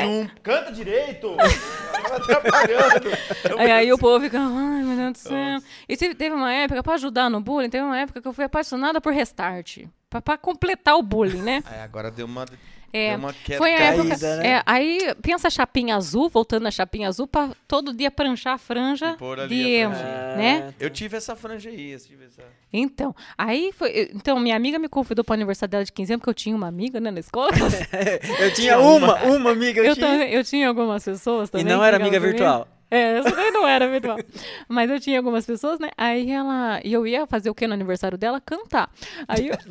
Jum, 0.00 0.28
canta 0.42 0.72
direito. 0.72 1.36
Tava 1.92 2.16
atrapalhando. 2.16 3.08
Eu 3.48 3.58
Aí, 3.58 3.70
aí 3.70 3.92
o 3.92 3.98
povo 3.98 4.24
fica, 4.24 4.38
ai 4.38 4.82
meu 4.82 4.96
Deus 4.96 5.12
do 5.12 5.18
céu. 5.18 5.60
E 5.88 5.96
teve, 5.96 6.14
teve 6.14 6.34
uma 6.34 6.52
época, 6.52 6.82
pra 6.82 6.94
ajudar 6.94 7.30
no 7.30 7.40
bullying, 7.40 7.70
teve 7.70 7.84
uma 7.84 7.98
época 7.98 8.20
que 8.20 8.26
eu 8.26 8.32
fui 8.32 8.44
apaixonada 8.44 9.00
por 9.00 9.12
restart. 9.12 9.84
Pra, 10.10 10.20
pra 10.20 10.36
completar 10.36 10.96
o 10.96 11.02
bullying, 11.02 11.40
né? 11.42 11.62
Aí 11.66 11.80
agora 11.80 12.10
deu 12.10 12.26
uma, 12.26 12.44
É, 12.92 13.10
deu 13.10 13.18
uma 13.20 13.32
queda. 13.32 13.58
Foi 13.58 13.74
a 13.74 13.78
caída, 13.78 14.02
época. 14.14 14.36
né? 14.36 14.46
é, 14.48 14.62
aí 14.66 14.98
pensa 15.22 15.48
a 15.48 15.50
chapinha 15.50 15.96
azul, 15.96 16.28
voltando 16.28 16.64
na 16.64 16.70
chapinha 16.70 17.08
azul, 17.08 17.26
pra 17.26 17.50
todo 17.66 17.94
dia 17.94 18.10
pranchar 18.10 18.54
a 18.54 18.58
franja 18.58 19.12
E 19.12 19.16
pôr 19.16 19.40
ali 19.40 19.56
de 19.56 19.62
a 19.64 19.78
emo, 19.80 19.94
né? 19.94 20.74
Eu 20.78 20.90
tive 20.90 21.16
essa 21.16 21.34
franja 21.34 21.70
aí. 21.70 21.92
Eu 21.92 21.98
tive 22.00 22.26
essa... 22.26 22.42
Então, 22.72 23.14
aí 23.36 23.72
foi. 23.72 24.10
Então, 24.14 24.38
minha 24.38 24.54
amiga 24.56 24.78
me 24.78 24.88
convidou 24.88 25.24
pro 25.24 25.32
aniversário 25.34 25.70
dela 25.70 25.84
de 25.84 25.92
15 25.92 26.12
anos, 26.12 26.20
porque 26.20 26.30
eu 26.30 26.34
tinha 26.34 26.54
uma 26.56 26.68
amiga, 26.68 27.00
né, 27.00 27.10
na 27.10 27.20
escola. 27.20 27.50
Eu 28.40 28.52
tinha 28.54 28.78
uma, 28.78 29.14
uma 29.24 29.50
amiga. 29.52 29.80
Eu, 29.80 29.84
eu, 29.86 29.94
tinha. 29.94 30.06
também, 30.06 30.30
eu 30.32 30.44
tinha 30.44 30.68
algumas 30.68 31.04
pessoas 31.04 31.48
E 31.48 31.52
também. 31.52 31.66
não 31.66 31.80
que 31.80 31.86
era 31.86 31.96
amiga 31.96 32.18
comigo. 32.18 32.36
virtual. 32.38 32.68
É, 32.90 33.18
essa 33.18 33.30
daí 33.34 33.50
não 33.50 33.66
era 33.66 33.88
virtual. 33.88 34.18
Mas 34.68 34.90
eu 34.90 35.00
tinha 35.00 35.18
algumas 35.18 35.46
pessoas, 35.46 35.78
né? 35.78 35.88
Aí 35.96 36.30
ela. 36.30 36.80
E 36.84 36.92
eu 36.92 37.06
ia 37.06 37.26
fazer 37.26 37.48
o 37.48 37.54
quê 37.54 37.66
no 37.66 37.72
aniversário 37.74 38.18
dela? 38.18 38.40
Cantar. 38.40 38.90
Aí 39.26 39.48
eu. 39.48 39.56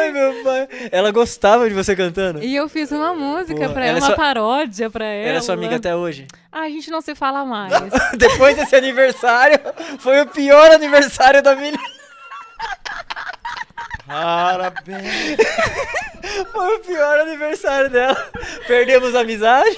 Ai, 0.00 0.12
meu 0.12 0.42
pai. 0.42 0.68
Ela 0.92 1.10
gostava 1.10 1.68
de 1.68 1.74
você 1.74 1.94
cantando. 1.96 2.42
E 2.42 2.54
eu 2.54 2.68
fiz 2.68 2.90
uma 2.92 3.14
música 3.14 3.54
Porra, 3.54 3.68
pra 3.72 3.86
ela 3.86 3.90
ela, 3.90 3.98
é 3.98 4.00
uma 4.00 4.06
sua- 4.06 4.16
paródia 4.16 4.90
pra 4.90 5.04
ela. 5.04 5.28
Ela 5.28 5.38
é 5.38 5.40
sua 5.40 5.54
amiga 5.54 5.76
até 5.76 5.94
hoje. 5.94 6.26
Ah, 6.52 6.62
a 6.62 6.68
gente 6.68 6.90
não 6.90 7.00
se 7.00 7.14
fala 7.14 7.44
mais. 7.44 7.72
Depois 8.16 8.56
desse 8.56 8.74
aniversário, 8.76 9.58
foi 9.98 10.20
o 10.20 10.26
pior 10.26 10.70
aniversário 10.72 11.42
da 11.42 11.54
menina. 11.54 11.78
Parabéns. 14.06 15.36
Foi 16.52 16.76
o 16.76 16.80
pior 16.80 17.20
aniversário 17.20 17.90
dela. 17.90 18.16
Perdemos 18.66 19.14
a 19.14 19.20
amizade. 19.20 19.76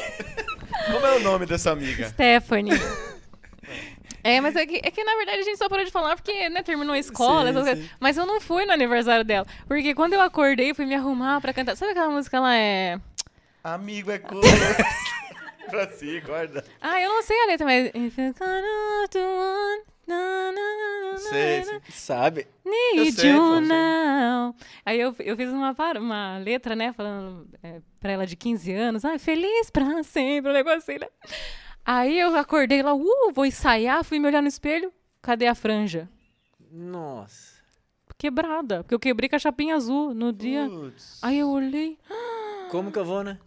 Como 0.93 1.07
é 1.07 1.17
o 1.17 1.21
nome 1.21 1.47
dessa 1.47 1.71
amiga? 1.73 2.09
Stephanie. 2.09 2.79
É, 4.27 4.41
mas 4.41 4.57
é 4.57 4.67
que, 4.67 4.81
é 4.83 4.91
que, 4.91 5.05
na 5.05 5.15
verdade 5.15 5.39
a 5.39 5.43
gente 5.45 5.57
só 5.57 5.69
parou 5.69 5.85
de 5.85 5.91
falar 5.93 6.17
porque, 6.17 6.49
né, 6.49 6.61
terminou 6.61 6.95
a 6.95 6.99
escola, 6.99 7.45
Sim, 7.45 7.51
essas 7.51 7.65
sim. 7.65 7.75
coisas. 7.75 7.91
Mas 8.01 8.17
eu 8.17 8.27
não 8.27 8.41
fui 8.41 8.67
no 8.67 8.73
aniversário 8.73 9.25
dela. 9.25 9.47
Porque 9.69 9.95
quando 9.95 10.15
eu 10.15 10.21
acordei, 10.21 10.75
fui 10.75 10.85
me 10.85 10.97
arrumar 10.97 11.41
pra 11.41 11.55
cantar. 11.55 11.77
Sabe 11.77 11.93
aquela 11.93 12.11
música 12.11 12.41
lá 12.41 12.57
é. 12.57 12.99
Amigo 13.63 14.11
é 14.11 14.19
cor. 14.19 14.43
pra 15.71 15.89
si, 15.91 16.21
guarda. 16.21 16.65
Ah, 16.81 17.01
eu 17.01 17.09
não 17.09 17.23
sei 17.23 17.41
a 17.41 17.47
letra, 17.47 17.65
mas. 17.65 17.87
If 17.95 18.19
you 18.19 18.35
got 18.35 19.11
to 19.11 19.19
one, 19.19 19.83
na, 20.09 20.53
na, 20.53 21.13
na, 21.13 21.19
Sei. 21.19 21.65
Sabe? 21.91 22.49
Need 22.65 23.13
sei, 23.13 23.31
you 23.31 23.61
now. 23.61 24.55
Aí 24.85 25.01
eu, 25.01 25.15
eu 25.21 25.37
fiz 25.37 25.51
uma, 25.51 25.75
uma 26.01 26.39
letra, 26.39 26.75
né, 26.75 26.93
falando 26.93 27.49
é, 27.63 27.81
pra 28.01 28.13
ela 28.13 28.27
de 28.27 28.35
15 28.35 28.73
anos, 28.73 29.05
ai, 29.05 29.19
feliz 29.19 29.71
pra 29.71 30.03
sempre, 30.03 30.51
um 30.51 30.55
negócio 30.55 30.79
assim, 30.79 30.99
né? 30.99 31.07
Aí 31.87 32.19
eu 32.19 32.35
acordei 32.37 32.83
lá, 32.83 32.93
uh, 32.93 33.33
vou 33.33 33.47
ensaiar, 33.47 34.03
fui 34.03 34.19
me 34.19 34.27
olhar 34.27 34.43
no 34.43 34.49
espelho, 34.49 34.93
cadê 35.23 35.47
a 35.47 35.55
franja? 35.55 36.09
Nossa. 36.69 37.55
Quebrada, 38.19 38.83
porque 38.83 38.95
eu 38.95 38.99
quebrei 38.99 39.29
com 39.29 39.37
a 39.37 39.39
chapinha 39.39 39.77
azul 39.77 40.13
no 40.13 40.33
dia. 40.33 40.69
Putz. 40.69 41.21
Aí 41.23 41.39
eu 41.39 41.49
olhei, 41.49 41.97
Como 42.71 42.91
que 42.91 42.99
eu 42.99 43.05
vou, 43.05 43.23
né? 43.23 43.39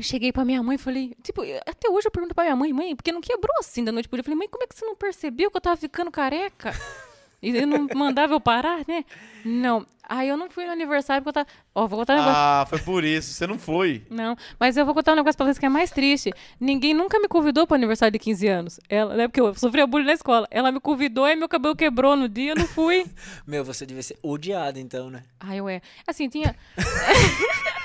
cheguei 0.00 0.32
pra 0.32 0.44
minha 0.44 0.62
mãe 0.62 0.74
e 0.76 0.78
falei, 0.78 1.16
tipo, 1.22 1.42
até 1.66 1.88
hoje 1.88 2.06
eu 2.06 2.10
pergunto 2.10 2.34
pra 2.34 2.44
minha 2.44 2.54
mãe, 2.56 2.72
mãe, 2.72 2.94
porque 2.94 3.10
não 3.10 3.20
quebrou 3.20 3.56
assim 3.58 3.82
da 3.82 3.90
noite 3.90 4.08
pro 4.08 4.16
dia. 4.16 4.20
Eu 4.20 4.24
falei, 4.24 4.38
mãe, 4.38 4.48
como 4.48 4.62
é 4.62 4.66
que 4.66 4.74
você 4.76 4.84
não 4.84 4.94
percebeu 4.94 5.50
que 5.50 5.56
eu 5.56 5.60
tava 5.60 5.76
ficando 5.76 6.10
careca? 6.10 6.72
E 7.40 7.48
ele 7.48 7.66
não 7.66 7.86
mandava 7.94 8.34
eu 8.34 8.40
parar, 8.40 8.80
né? 8.86 9.04
Não. 9.44 9.86
Aí 10.08 10.28
eu 10.28 10.36
não 10.38 10.48
fui 10.48 10.64
no 10.64 10.72
aniversário 10.72 11.22
porque 11.22 11.38
eu 11.38 11.44
tava. 11.44 11.58
Ó, 11.74 11.86
vou 11.86 11.98
contar 11.98 12.14
um 12.14 12.16
negócio. 12.16 12.36
Ah, 12.36 12.66
foi 12.68 12.78
por 12.78 13.04
isso. 13.04 13.34
Você 13.34 13.46
não 13.46 13.58
foi. 13.58 14.02
Não, 14.10 14.34
mas 14.58 14.76
eu 14.76 14.84
vou 14.86 14.94
contar 14.94 15.12
um 15.12 15.16
negócio 15.16 15.36
pra 15.36 15.46
vocês 15.46 15.58
que 15.58 15.66
é 15.66 15.68
mais 15.68 15.90
triste. 15.90 16.32
Ninguém 16.58 16.94
nunca 16.94 17.20
me 17.20 17.28
convidou 17.28 17.66
pro 17.66 17.76
aniversário 17.76 18.12
de 18.12 18.18
15 18.18 18.48
anos. 18.48 18.80
Ela, 18.88 19.14
né? 19.14 19.28
Porque 19.28 19.40
eu 19.40 19.54
sofria 19.54 19.86
bullying 19.86 20.06
na 20.06 20.14
escola. 20.14 20.48
Ela 20.50 20.72
me 20.72 20.80
convidou 20.80 21.28
e 21.28 21.36
meu 21.36 21.48
cabelo 21.48 21.76
quebrou 21.76 22.16
no 22.16 22.28
dia, 22.28 22.52
eu 22.52 22.56
não 22.56 22.66
fui. 22.66 23.06
Meu, 23.46 23.64
você 23.64 23.84
devia 23.86 24.02
ser 24.02 24.18
odiado 24.22 24.78
então, 24.78 25.10
né? 25.10 25.22
Ai, 25.40 25.60
ué. 25.60 25.82
Assim, 26.06 26.28
tinha. 26.28 26.56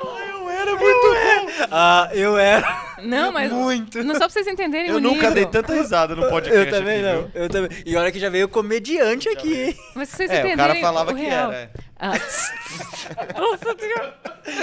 Eu 0.00 0.48
era 0.50 0.76
muito 0.76 0.84
bom. 0.84 1.66
Ah, 1.70 2.10
eu 2.12 2.36
era. 2.36 2.85
Não, 3.06 3.32
mas. 3.32 3.50
Muito. 3.52 4.02
Não 4.04 4.14
só 4.14 4.20
pra 4.20 4.28
vocês 4.30 4.46
entenderem 4.46 4.90
Eu 4.90 4.96
o 4.96 5.00
nunca 5.00 5.14
nível. 5.28 5.34
dei 5.34 5.46
tanta 5.46 5.72
risada 5.74 6.14
no 6.14 6.28
podcast. 6.28 6.58
Eu 6.66 6.70
também 6.70 6.94
aqui, 6.96 7.02
não. 7.06 7.22
viu? 7.22 7.30
Eu 7.34 7.48
também. 7.48 7.70
E 7.86 7.96
olha 7.96 8.10
que 8.12 8.18
já 8.18 8.28
veio 8.28 8.48
comediante 8.48 9.28
aqui, 9.28 9.54
hein? 9.68 9.76
Mas 9.94 10.08
se 10.08 10.16
vocês 10.16 10.30
É, 10.30 10.34
o 10.34 10.38
entenderem. 10.38 10.56
cara 10.56 10.74
falava 10.80 11.12
o 11.12 11.14
que 11.14 11.22
real. 11.22 11.52
era. 11.52 11.62
é. 11.62 11.70
Ah. 11.98 12.12
Nossa. 13.38 13.70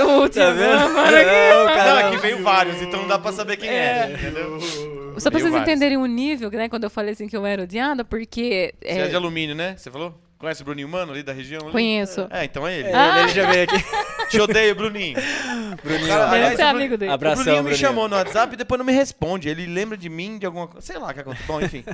Ô, 0.06 0.30
Tá 0.30 0.50
vendo? 0.52 0.80
agora 0.80 1.20
aqui. 1.20 1.30
Não, 1.30 1.66
Não, 1.66 1.74
cara, 1.74 2.02
é 2.02 2.10
que 2.12 2.18
veio 2.18 2.44
vários, 2.44 2.82
então 2.82 3.02
não 3.02 3.08
dá 3.08 3.18
pra 3.20 3.32
saber 3.32 3.58
quem 3.58 3.70
é, 3.70 4.12
entendeu? 4.14 4.60
Só 5.18 5.30
pra 5.30 5.40
Veio 5.40 5.44
vocês 5.44 5.52
vários. 5.52 5.62
entenderem 5.62 5.98
o 5.98 6.06
nível, 6.06 6.50
né? 6.52 6.70
Quando 6.70 6.84
eu 6.86 6.90
falei 6.90 7.14
assim 7.14 7.28
que 7.28 7.36
eu 7.38 7.46
era 7.46 7.64
odiada, 7.64 8.04
porque. 8.06 8.74
Você 8.82 8.88
é 8.88 9.00
é, 9.00 9.08
de 9.08 9.16
alumínio, 9.16 9.56
né? 9.56 9.76
Você 9.78 9.90
falou? 9.92 10.20
Conhece 10.44 10.62
o 10.62 10.66
Bruninho 10.66 10.90
Mano 10.90 11.14
ali 11.14 11.24
da 11.24 11.32
região? 11.32 11.62
ali? 11.62 11.72
conheço. 11.72 12.28
É, 12.30 12.44
então 12.44 12.68
é 12.68 12.78
ele. 12.78 12.90
É, 12.90 13.20
Ele 13.22 13.30
já 13.30 13.50
veio 13.50 13.64
aqui. 13.64 13.76
Te 14.30 14.42
odeio, 14.42 14.76
Bruninho. 14.76 15.16
Bruninho, 15.82 16.08
Cara, 16.10 16.32
aliás, 16.32 16.60
o 16.60 16.64
amigo 16.64 16.98
dele. 16.98 17.12
O 17.12 17.14
Abração, 17.14 17.44
Bruninho 17.46 17.64
me 17.64 17.70
Bruninho. 17.70 17.88
chamou 17.88 18.10
no 18.10 18.16
WhatsApp 18.18 18.54
e 18.54 18.58
depois 18.58 18.78
não 18.78 18.86
me 18.86 18.92
responde. 18.92 19.48
Ele 19.48 19.66
lembra 19.66 19.96
de 19.96 20.10
mim, 20.10 20.38
de 20.38 20.46
alguma 20.46 20.68
coisa. 20.68 20.86
Sei 20.86 20.98
lá 20.98 21.12
o 21.12 21.14
que 21.14 21.22
aconteceu. 21.22 21.48
Bom, 21.48 21.62
enfim. 21.62 21.86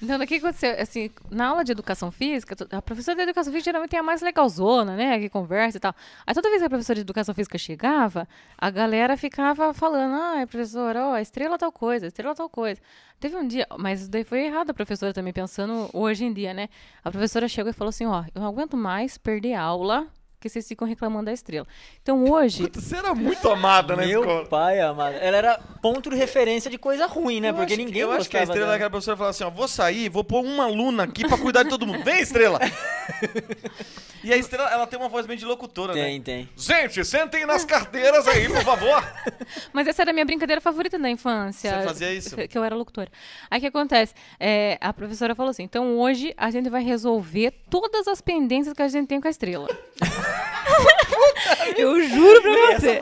Então, 0.00 0.20
o 0.20 0.24
que 0.26 0.36
aconteceu? 0.36 0.80
Assim, 0.80 1.10
na 1.32 1.48
aula 1.48 1.64
de 1.64 1.72
educação 1.72 2.12
física, 2.12 2.54
a 2.70 2.80
professora 2.80 3.16
de 3.16 3.22
educação 3.22 3.52
física 3.52 3.70
geralmente 3.70 3.96
é 3.96 3.98
a 3.98 4.04
mais 4.04 4.22
legalzona, 4.22 4.94
né? 4.94 5.18
Que 5.18 5.28
conversa 5.28 5.78
e 5.78 5.80
tal. 5.80 5.92
Aí 6.24 6.32
toda 6.32 6.48
vez 6.48 6.60
que 6.62 6.66
a 6.66 6.70
professora 6.70 6.94
de 6.94 7.00
educação 7.00 7.34
física 7.34 7.58
chegava, 7.58 8.28
a 8.56 8.70
galera 8.70 9.16
ficava 9.16 9.74
falando: 9.74 10.14
ah, 10.14 10.46
professora, 10.46 11.06
ó, 11.08 11.18
estrela 11.18 11.58
tal 11.58 11.72
coisa, 11.72 12.06
estrela 12.06 12.36
tal 12.36 12.48
coisa. 12.48 12.80
Teve 13.18 13.36
um 13.36 13.46
dia, 13.46 13.66
mas 13.78 14.08
daí 14.08 14.24
foi 14.24 14.44
errado 14.44 14.70
a 14.70 14.74
professora 14.74 15.12
também, 15.12 15.32
pensando 15.32 15.88
hoje 15.92 16.24
em 16.24 16.32
dia, 16.32 16.52
né? 16.52 16.68
A 17.02 17.10
professora 17.10 17.48
chegou 17.48 17.70
e 17.70 17.72
falou 17.72 17.88
assim: 17.88 18.04
ó, 18.04 18.24
eu 18.34 18.40
não 18.40 18.48
aguento 18.48 18.76
mais 18.76 19.16
perder 19.16 19.54
aula. 19.54 20.06
Que 20.46 20.52
vocês 20.52 20.68
ficam 20.68 20.86
reclamando 20.86 21.26
da 21.26 21.32
estrela. 21.32 21.66
Então 22.02 22.24
hoje. 22.30 22.70
Você 22.72 22.96
era 22.96 23.14
muito 23.14 23.48
amada 23.48 23.96
na 23.96 24.06
Meu 24.06 24.20
escola. 24.20 24.46
pai 24.46 24.80
amado. 24.80 25.16
Ela 25.20 25.36
era 25.36 25.58
ponto 25.82 26.08
de 26.10 26.16
referência 26.16 26.70
de 26.70 26.78
coisa 26.78 27.06
ruim, 27.06 27.40
né? 27.40 27.50
Eu 27.50 27.54
Porque 27.54 27.72
acho 27.72 27.80
que- 27.80 27.84
ninguém 27.84 28.02
Eu 28.02 28.12
acho 28.12 28.28
que 28.30 28.36
a 28.36 28.42
estrela 28.42 28.60
dela. 28.66 28.72
daquela 28.72 28.90
professora 28.90 29.16
falava 29.16 29.30
assim: 29.30 29.44
ó, 29.44 29.50
vou 29.50 29.66
sair, 29.68 30.08
vou 30.08 30.22
pôr 30.24 30.44
uma 30.44 30.64
aluna 30.64 31.04
aqui 31.04 31.26
pra 31.26 31.36
cuidar 31.38 31.62
de 31.62 31.68
todo 31.70 31.86
mundo. 31.86 32.02
Vem, 32.04 32.20
estrela! 32.20 32.58
e 34.22 34.32
a 34.32 34.36
estrela, 34.36 34.68
ela 34.70 34.86
tem 34.86 34.98
uma 34.98 35.08
voz 35.08 35.26
bem 35.26 35.36
de 35.36 35.44
locutora, 35.44 35.92
Tem, 35.92 36.18
né? 36.18 36.24
tem. 36.24 36.48
Gente, 36.56 37.04
sentem 37.04 37.46
nas 37.46 37.64
carteiras 37.64 38.26
aí, 38.28 38.48
por 38.48 38.62
favor. 38.62 39.04
Mas 39.72 39.86
essa 39.86 40.02
era 40.02 40.10
a 40.10 40.14
minha 40.14 40.24
brincadeira 40.24 40.60
favorita 40.60 40.98
da 40.98 41.08
infância. 41.10 41.70
Você 41.80 41.86
fazia 41.86 42.12
isso? 42.12 42.36
Que 42.36 42.56
eu 42.58 42.64
era 42.64 42.74
locutora. 42.74 43.10
Aí 43.50 43.58
o 43.58 43.60
que 43.60 43.66
acontece? 43.68 44.14
É, 44.40 44.78
a 44.80 44.92
professora 44.92 45.34
falou 45.34 45.50
assim: 45.50 45.62
então 45.62 45.98
hoje 45.98 46.34
a 46.36 46.50
gente 46.50 46.68
vai 46.68 46.82
resolver 46.82 47.52
todas 47.70 48.08
as 48.08 48.20
pendências 48.20 48.74
que 48.74 48.82
a 48.82 48.88
gente 48.88 49.06
tem 49.06 49.20
com 49.20 49.28
a 49.28 49.30
estrela. 49.30 49.66
eu 51.76 52.02
juro 52.08 52.42
pra 52.42 52.78
você. 52.78 53.00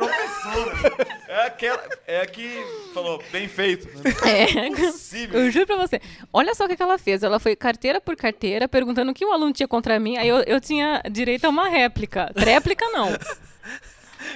É 1.28 1.46
aquela. 1.46 1.82
É 2.06 2.20
a 2.20 2.26
que 2.26 2.64
falou, 2.92 3.22
bem 3.32 3.48
feito. 3.48 3.88
É. 4.24 4.70
Possível. 4.70 5.40
Eu 5.40 5.50
juro 5.50 5.66
pra 5.66 5.76
você. 5.76 6.00
Olha 6.32 6.54
só 6.54 6.64
o 6.64 6.68
que, 6.68 6.76
que 6.76 6.82
ela 6.82 6.98
fez. 6.98 7.22
Ela 7.22 7.38
foi 7.38 7.54
carteira 7.56 8.00
por 8.00 8.16
carteira, 8.16 8.68
perguntando 8.68 9.10
o 9.10 9.14
que 9.14 9.24
o 9.24 9.32
aluno 9.32 9.52
tinha 9.52 9.68
contra 9.68 9.98
mim. 9.98 10.16
Aí 10.16 10.28
eu, 10.28 10.38
eu 10.38 10.60
tinha 10.60 11.02
direito 11.10 11.44
a 11.44 11.48
uma 11.48 11.68
réplica. 11.68 12.30
Tréplica, 12.34 12.84
não. 12.90 13.10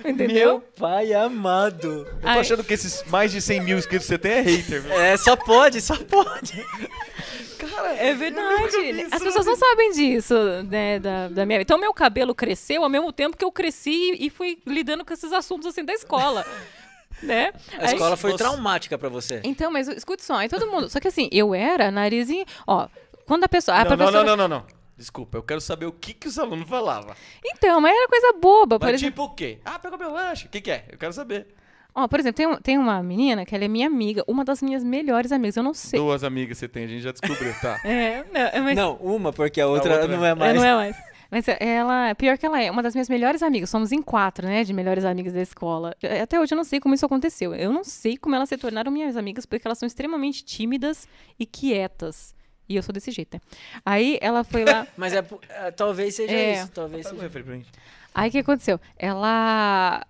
Meu 0.04 0.12
Entendeu? 0.12 0.64
pai 0.78 1.12
amado. 1.12 2.06
Eu 2.06 2.20
tô 2.20 2.28
Ai. 2.28 2.40
achando 2.40 2.62
que 2.62 2.74
esses 2.74 3.02
mais 3.06 3.32
de 3.32 3.40
100 3.40 3.60
mil 3.62 3.78
inscritos 3.78 4.06
que 4.06 4.14
você 4.14 4.18
tem 4.18 4.32
é 4.32 4.40
hater? 4.40 4.84
É, 4.92 5.16
só 5.16 5.34
pode, 5.34 5.80
só 5.80 5.96
pode. 5.96 6.64
É 7.98 8.14
verdade. 8.14 9.06
As 9.10 9.22
pessoas 9.22 9.46
não 9.46 9.56
sabem 9.56 9.92
disso, 9.92 10.34
né, 10.68 10.98
da, 10.98 11.28
da 11.28 11.46
minha 11.46 11.60
Então, 11.60 11.78
meu 11.78 11.92
cabelo 11.92 12.34
cresceu 12.34 12.82
ao 12.82 12.88
mesmo 12.88 13.12
tempo 13.12 13.36
que 13.36 13.44
eu 13.44 13.52
cresci 13.52 14.16
e 14.18 14.30
fui 14.30 14.58
lidando 14.66 15.04
com 15.04 15.12
esses 15.12 15.32
assuntos, 15.32 15.66
assim, 15.66 15.84
da 15.84 15.92
escola. 15.92 16.44
né? 17.22 17.52
A 17.78 17.86
Aí- 17.86 17.94
escola 17.94 18.16
foi 18.16 18.36
traumática 18.36 18.96
pra 18.96 19.08
você. 19.08 19.40
Então, 19.44 19.70
mas 19.70 19.88
escute 19.88 20.24
só, 20.24 20.34
aí 20.36 20.48
todo 20.48 20.66
mundo... 20.66 20.88
Só 20.88 21.00
que 21.00 21.08
assim, 21.08 21.28
eu 21.32 21.54
era 21.54 21.90
narizinho... 21.90 22.44
Ó, 22.66 22.88
quando 23.26 23.44
a 23.44 23.48
pessoa... 23.48 23.76
A 23.76 23.84
Não, 23.84 23.90
não, 23.90 23.96
professora... 23.96 24.24
não, 24.24 24.36
não, 24.36 24.48
não, 24.48 24.58
não. 24.60 24.78
Desculpa, 24.96 25.38
eu 25.38 25.42
quero 25.44 25.60
saber 25.60 25.86
o 25.86 25.92
que, 25.92 26.12
que 26.12 26.26
os 26.26 26.38
alunos 26.40 26.68
falavam. 26.68 27.14
Então, 27.44 27.80
mas 27.80 27.96
era 27.96 28.08
coisa 28.08 28.32
boba. 28.32 28.80
Por 28.80 28.86
Mas 28.86 28.96
exemplo, 28.96 29.22
tipo 29.24 29.32
o 29.32 29.34
quê? 29.36 29.58
Ah, 29.64 29.78
pegou 29.78 29.96
meu 29.96 30.12
lanche. 30.12 30.46
O 30.46 30.48
que, 30.48 30.60
que 30.60 30.70
é? 30.72 30.86
Eu 30.90 30.98
quero 30.98 31.12
saber. 31.12 31.46
Ó, 32.04 32.08
por 32.08 32.20
exemplo 32.20 32.36
tem, 32.36 32.46
um- 32.46 32.56
tem 32.56 32.78
uma 32.78 33.02
menina 33.02 33.44
que 33.44 33.54
ela 33.54 33.64
é 33.64 33.68
minha 33.68 33.86
amiga, 33.86 34.24
uma 34.26 34.44
das 34.44 34.62
minhas 34.62 34.82
melhores 34.84 35.32
amigas, 35.32 35.56
eu 35.56 35.62
não 35.62 35.74
sei. 35.74 35.98
Duas 36.00 36.24
amigas 36.24 36.58
você 36.58 36.68
tem, 36.68 36.84
a 36.84 36.88
gente 36.88 37.02
já 37.02 37.12
descobriu, 37.12 37.52
tá? 37.60 37.78
É, 37.84 38.24
não, 38.32 38.40
é, 38.40 38.60
mas... 38.60 38.76
Não, 38.76 38.94
uma, 38.96 39.32
porque 39.32 39.60
a 39.60 39.66
outra, 39.66 39.94
outra- 40.00 40.16
não 40.16 40.24
é 40.24 40.30
É, 40.30 40.34
mais. 40.34 40.54
não 40.56 40.64
é 40.64 40.74
mais. 40.74 40.96
Mas 41.30 41.44
ela, 41.60 42.14
pior 42.14 42.38
que 42.38 42.46
ela 42.46 42.58
é, 42.62 42.70
uma 42.70 42.82
das 42.82 42.94
minhas 42.94 43.06
melhores 43.06 43.42
amigas. 43.42 43.68
Somos 43.68 43.92
em 43.92 44.00
quatro, 44.00 44.46
né, 44.46 44.64
de 44.64 44.72
melhores 44.72 45.04
amigas 45.04 45.34
da 45.34 45.42
escola. 45.42 45.94
Até 46.22 46.40
hoje 46.40 46.54
eu 46.54 46.56
não 46.56 46.64
sei 46.64 46.80
como 46.80 46.94
isso 46.94 47.04
aconteceu. 47.04 47.54
Eu 47.54 47.70
não 47.70 47.84
sei 47.84 48.16
como 48.16 48.34
elas 48.34 48.48
se 48.48 48.56
tornaram 48.56 48.90
minhas 48.90 49.14
amigas, 49.14 49.44
porque 49.44 49.68
elas 49.68 49.76
são 49.78 49.86
extremamente 49.86 50.42
tímidas 50.42 51.06
e 51.38 51.44
quietas. 51.44 52.34
E 52.66 52.76
eu 52.76 52.82
sou 52.82 52.94
desse 52.94 53.10
jeito, 53.10 53.34
né? 53.34 53.40
Aí 53.84 54.18
ela 54.22 54.42
foi 54.42 54.64
lá. 54.64 54.86
Mas 54.96 55.12
é, 55.12 55.22
é, 55.50 55.70
talvez 55.70 56.14
seja 56.14 56.32
É. 56.32 56.52
isso, 56.62 56.70
talvez 56.72 57.06
seja. 57.06 57.30
Aí 58.14 58.28
o 58.30 58.32
que 58.32 58.38
aconteceu? 58.38 58.80
Ela. 58.98 60.06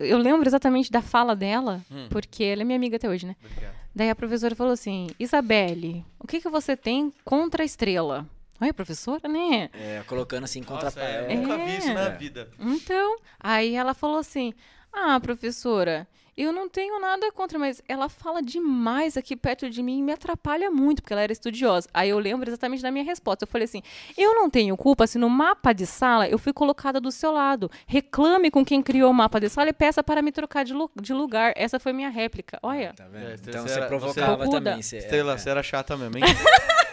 Eu 0.00 0.18
lembro 0.18 0.48
exatamente 0.48 0.90
da 0.90 1.02
fala 1.02 1.36
dela, 1.36 1.80
porque 2.08 2.42
ela 2.42 2.62
é 2.62 2.64
minha 2.64 2.76
amiga 2.76 2.96
até 2.96 3.08
hoje, 3.08 3.26
né? 3.26 3.36
Obrigado. 3.44 3.74
Daí 3.94 4.08
a 4.10 4.14
professora 4.14 4.54
falou 4.54 4.72
assim: 4.72 5.08
Isabelle, 5.18 6.04
o 6.18 6.26
que, 6.26 6.40
que 6.40 6.48
você 6.48 6.76
tem 6.76 7.12
contra 7.24 7.62
a 7.62 7.66
estrela? 7.66 8.26
Olha, 8.60 8.74
professora, 8.74 9.28
né? 9.28 9.70
É, 9.72 10.02
colocando 10.06 10.44
assim 10.44 10.62
contra 10.62 10.84
Nossa, 10.86 11.00
é, 11.00 11.26
é, 11.28 11.32
eu 11.34 11.36
nunca 11.42 11.56
vi 11.58 11.76
isso 11.78 11.92
na 11.94 12.08
É. 12.08 12.16
vida. 12.16 12.50
Então, 12.58 13.16
aí 13.38 13.74
ela 13.74 13.94
falou 13.94 14.18
assim: 14.18 14.52
Ah, 14.92 15.18
professora, 15.20 16.06
eu 16.42 16.52
não 16.52 16.68
tenho 16.68 16.98
nada 17.00 17.30
contra, 17.32 17.58
mas 17.58 17.82
ela 17.88 18.08
fala 18.08 18.42
demais 18.42 19.16
aqui 19.16 19.36
perto 19.36 19.68
de 19.68 19.82
mim 19.82 19.98
e 19.98 20.02
me 20.02 20.12
atrapalha 20.12 20.70
muito, 20.70 21.02
porque 21.02 21.12
ela 21.12 21.22
era 21.22 21.32
estudiosa. 21.32 21.88
Aí 21.92 22.08
eu 22.10 22.18
lembro 22.18 22.48
exatamente 22.48 22.82
da 22.82 22.90
minha 22.90 23.04
resposta. 23.04 23.44
Eu 23.44 23.48
falei 23.48 23.64
assim: 23.64 23.82
Eu 24.16 24.34
não 24.34 24.48
tenho 24.50 24.76
culpa 24.76 25.06
se 25.06 25.18
no 25.18 25.28
mapa 25.28 25.72
de 25.72 25.86
sala 25.86 26.28
eu 26.28 26.38
fui 26.38 26.52
colocada 26.52 27.00
do 27.00 27.10
seu 27.10 27.32
lado. 27.32 27.70
Reclame 27.86 28.50
com 28.50 28.64
quem 28.64 28.82
criou 28.82 29.10
o 29.10 29.14
mapa 29.14 29.40
de 29.40 29.48
sala 29.48 29.68
e 29.70 29.72
peça 29.72 30.02
para 30.02 30.22
me 30.22 30.32
trocar 30.32 30.64
de, 30.64 30.72
lu- 30.72 30.90
de 31.00 31.12
lugar. 31.12 31.52
Essa 31.56 31.78
foi 31.78 31.92
minha 31.92 32.08
réplica. 32.08 32.58
Olha. 32.62 32.92
Tá 32.94 33.04
vendo? 33.10 33.28
É, 33.30 33.34
então 33.34 33.62
você 33.62 33.68
você 33.68 33.78
era- 33.78 33.86
provocava 33.88 34.36
você- 34.46 34.50
também. 34.50 34.82
Você, 34.82 34.98
Estrela, 34.98 35.34
é, 35.34 35.38
você 35.38 35.50
era 35.50 35.62
chata 35.62 35.96
mesmo, 35.96 36.16
hein? 36.18 36.24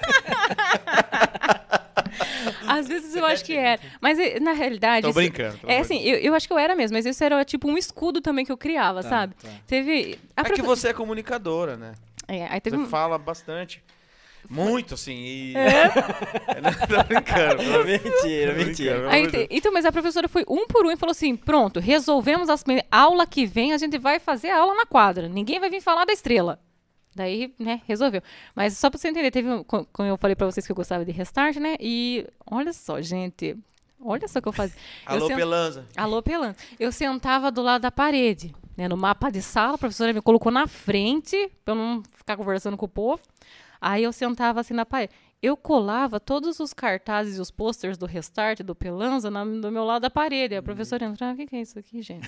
Às 2.68 2.88
vezes 2.88 3.16
eu 3.16 3.26
acho 3.26 3.44
que 3.46 3.54
era. 3.54 3.80
Mas 4.02 4.18
eh, 4.20 4.40
na 4.40 4.52
realidade. 4.54 5.02
Tô 5.04 5.10
isso- 5.10 5.16
brincando. 5.20 5.58
pelo 5.58 5.72
É 5.72 5.80
assim, 5.80 6.00
eu, 6.04 6.18
eu 6.20 6.34
acho 6.36 6.48
que 6.48 6.54
eu 6.54 6.58
era 6.58 6.76
mesmo, 6.76 6.96
mas 6.98 7.06
isso 7.06 7.24
era 7.24 7.44
tipo 7.46 7.70
um 7.70 7.78
escudo 7.78 8.22
também 8.22 8.46
que 8.46 8.52
eu 8.52 8.58
criava, 8.58 9.02
Tá, 9.04 9.10
sabe? 9.10 9.36
tá. 9.36 9.50
Teve. 9.66 10.18
a 10.36 10.42
É 10.42 10.44
que 10.46 10.54
profe- 10.56 10.62
você 10.64 10.88
é 10.90 10.94
comunicadora, 10.94 11.76
né? 11.78 11.94
É, 12.28 12.46
aí 12.50 12.60
teve 12.62 12.78
Você 12.78 12.84
um- 12.84 12.88
fala 12.88 13.18
bastante. 13.18 13.82
Muito, 14.50 14.94
assim, 14.94 15.14
e... 15.14 15.54
Não, 16.62 16.74
tô 16.88 17.04
brincando. 17.04 17.64
tô 17.64 17.84
Mentira, 17.84 18.54
mentira. 18.54 19.10
Aí 19.12 19.28
então, 19.50 19.74
mas 19.74 19.84
a 19.86 19.92
professora 19.92 20.28
foi 20.30 20.46
um 20.48 20.66
por 20.68 20.86
um 20.86 20.92
e 20.92 20.96
falou 20.96 21.12
assim: 21.12 21.36
pronto, 21.36 21.80
resolvemos 21.82 22.50
as 22.50 22.64
aula 22.90 23.26
que 23.28 23.46
vem, 23.46 23.74
a 23.74 23.78
gente 23.78 23.98
vai 23.98 24.20
fazer 24.20 24.50
a 24.50 24.60
aula 24.60 24.74
na 24.76 24.86
quadra. 24.86 25.28
Ninguém 25.28 25.60
vai 25.60 25.70
vir 25.70 25.82
falar 25.82 26.06
da 26.06 26.14
estrela. 26.14 26.60
Daí, 27.18 27.54
né, 27.60 27.82
resolveu. 27.88 28.22
Mas 28.56 28.78
só 28.78 28.90
pra 28.90 28.98
você 29.00 29.10
entender, 29.10 29.32
teve 29.32 29.64
co- 29.66 29.86
quando 29.92 30.10
eu 30.10 30.18
falei 30.18 30.36
pra 30.36 30.46
vocês 30.46 30.66
que 30.66 30.72
eu 30.72 30.76
gostava 30.76 31.04
de 31.04 31.12
restart, 31.12 31.58
né? 31.58 31.76
E 31.80 32.26
olha 32.50 32.72
só, 32.72 33.02
gente. 33.02 33.58
Olha 34.00 34.28
só 34.28 34.38
o 34.38 34.42
que 34.44 34.48
eu 34.48 34.54
fazia. 34.54 34.78
Alô, 35.06 35.28
Pelanza. 35.38 35.86
Alô, 35.98 36.22
Pelan. 36.22 36.56
Eu 36.80 36.92
sentava 36.92 37.50
do 37.52 37.64
lado 37.64 37.82
da 37.82 37.92
parede, 37.92 38.54
né, 38.78 38.88
no 38.88 38.96
mapa 38.96 39.32
de 39.32 39.42
sala, 39.42 39.74
a 39.74 39.78
professora 39.78 40.14
me 40.14 40.22
colocou 40.22 40.52
na 40.52 40.68
frente, 40.68 41.52
pra 41.66 41.74
eu 41.74 41.76
não 41.76 42.04
ficar 42.16 42.38
conversando 42.38 42.78
com 42.78 42.86
o 42.86 42.90
povo. 42.90 43.20
Aí 43.82 44.04
eu 44.04 44.14
sentava 44.14 44.60
assim 44.60 44.76
na 44.76 44.86
parede. 44.86 45.12
Eu 45.42 45.58
colava 45.58 46.20
todos 46.20 46.60
os 46.60 46.74
cartazes 46.74 47.38
e 47.38 47.42
os 47.42 47.50
posters 47.52 47.98
do 47.98 48.06
Restart, 48.06 48.60
do 48.62 48.76
Pelanza, 48.76 49.30
na- 49.32 49.44
do 49.46 49.72
meu 49.72 49.84
lado 49.84 50.02
da 50.04 50.10
parede. 50.10 50.56
A 50.56 50.62
professora 50.64 51.04
entrava, 51.06 51.34
o 51.34 51.36
que, 51.38 51.48
que 51.48 51.56
é 51.56 51.62
isso 51.62 51.78
aqui, 51.80 52.02
gente? 52.02 52.28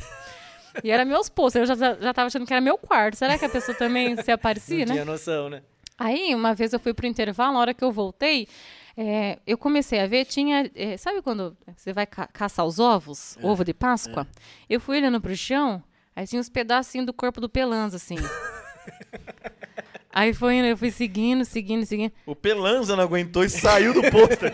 E 0.83 0.91
era 0.91 1.03
meus 1.05 1.29
posters, 1.29 1.69
eu 1.69 1.75
já, 1.75 1.93
já 1.95 2.13
tava 2.13 2.27
achando 2.27 2.45
que 2.45 2.53
era 2.53 2.61
meu 2.61 2.77
quarto. 2.77 3.15
Será 3.17 3.37
que 3.37 3.45
a 3.45 3.49
pessoa 3.49 3.75
também 3.77 4.15
se 4.21 4.31
aparecia, 4.31 4.79
Não 4.79 4.87
né? 4.87 4.93
tinha 4.93 5.05
noção, 5.05 5.49
né? 5.49 5.61
Aí, 5.97 6.33
uma 6.33 6.53
vez 6.53 6.71
eu 6.73 6.79
fui 6.79 6.93
pro 6.93 7.05
intervalo, 7.07 7.53
na 7.53 7.59
hora 7.59 7.73
que 7.73 7.83
eu 7.83 7.91
voltei, 7.91 8.47
é, 8.95 9.37
eu 9.45 9.57
comecei 9.57 9.99
a 9.99 10.07
ver, 10.07 10.25
tinha. 10.25 10.69
é, 10.75 10.95
sabe 10.97 11.21
quando 11.21 11.55
você 11.75 11.91
vai 11.91 12.05
ca- 12.05 12.27
caçar 12.31 12.65
os 12.65 12.79
ovos? 12.79 13.37
Ovo 13.43 13.63
de 13.65 13.73
Páscoa? 13.73 14.25
Eu 14.69 14.79
fui 14.79 14.97
olhando 14.97 15.19
pro 15.19 15.35
chão, 15.35 15.83
aí 16.15 16.25
tinha 16.25 16.39
uns 16.39 16.49
pedacinhos 16.49 17.05
do 17.05 17.13
corpo 17.13 17.41
do 17.41 17.49
Pelanza, 17.49 17.97
assim. 17.97 18.15
aí 20.13 20.33
foi 20.33 20.57
eu 20.57 20.77
fui 20.77 20.91
seguindo, 20.91 21.43
seguindo, 21.45 21.85
seguindo. 21.85 22.13
O 22.25 22.35
Pelanza 22.35 22.95
não 22.95 23.03
aguentou 23.03 23.43
e 23.43 23.49
saiu 23.49 23.93
do 23.93 24.01
pôster. 24.09 24.53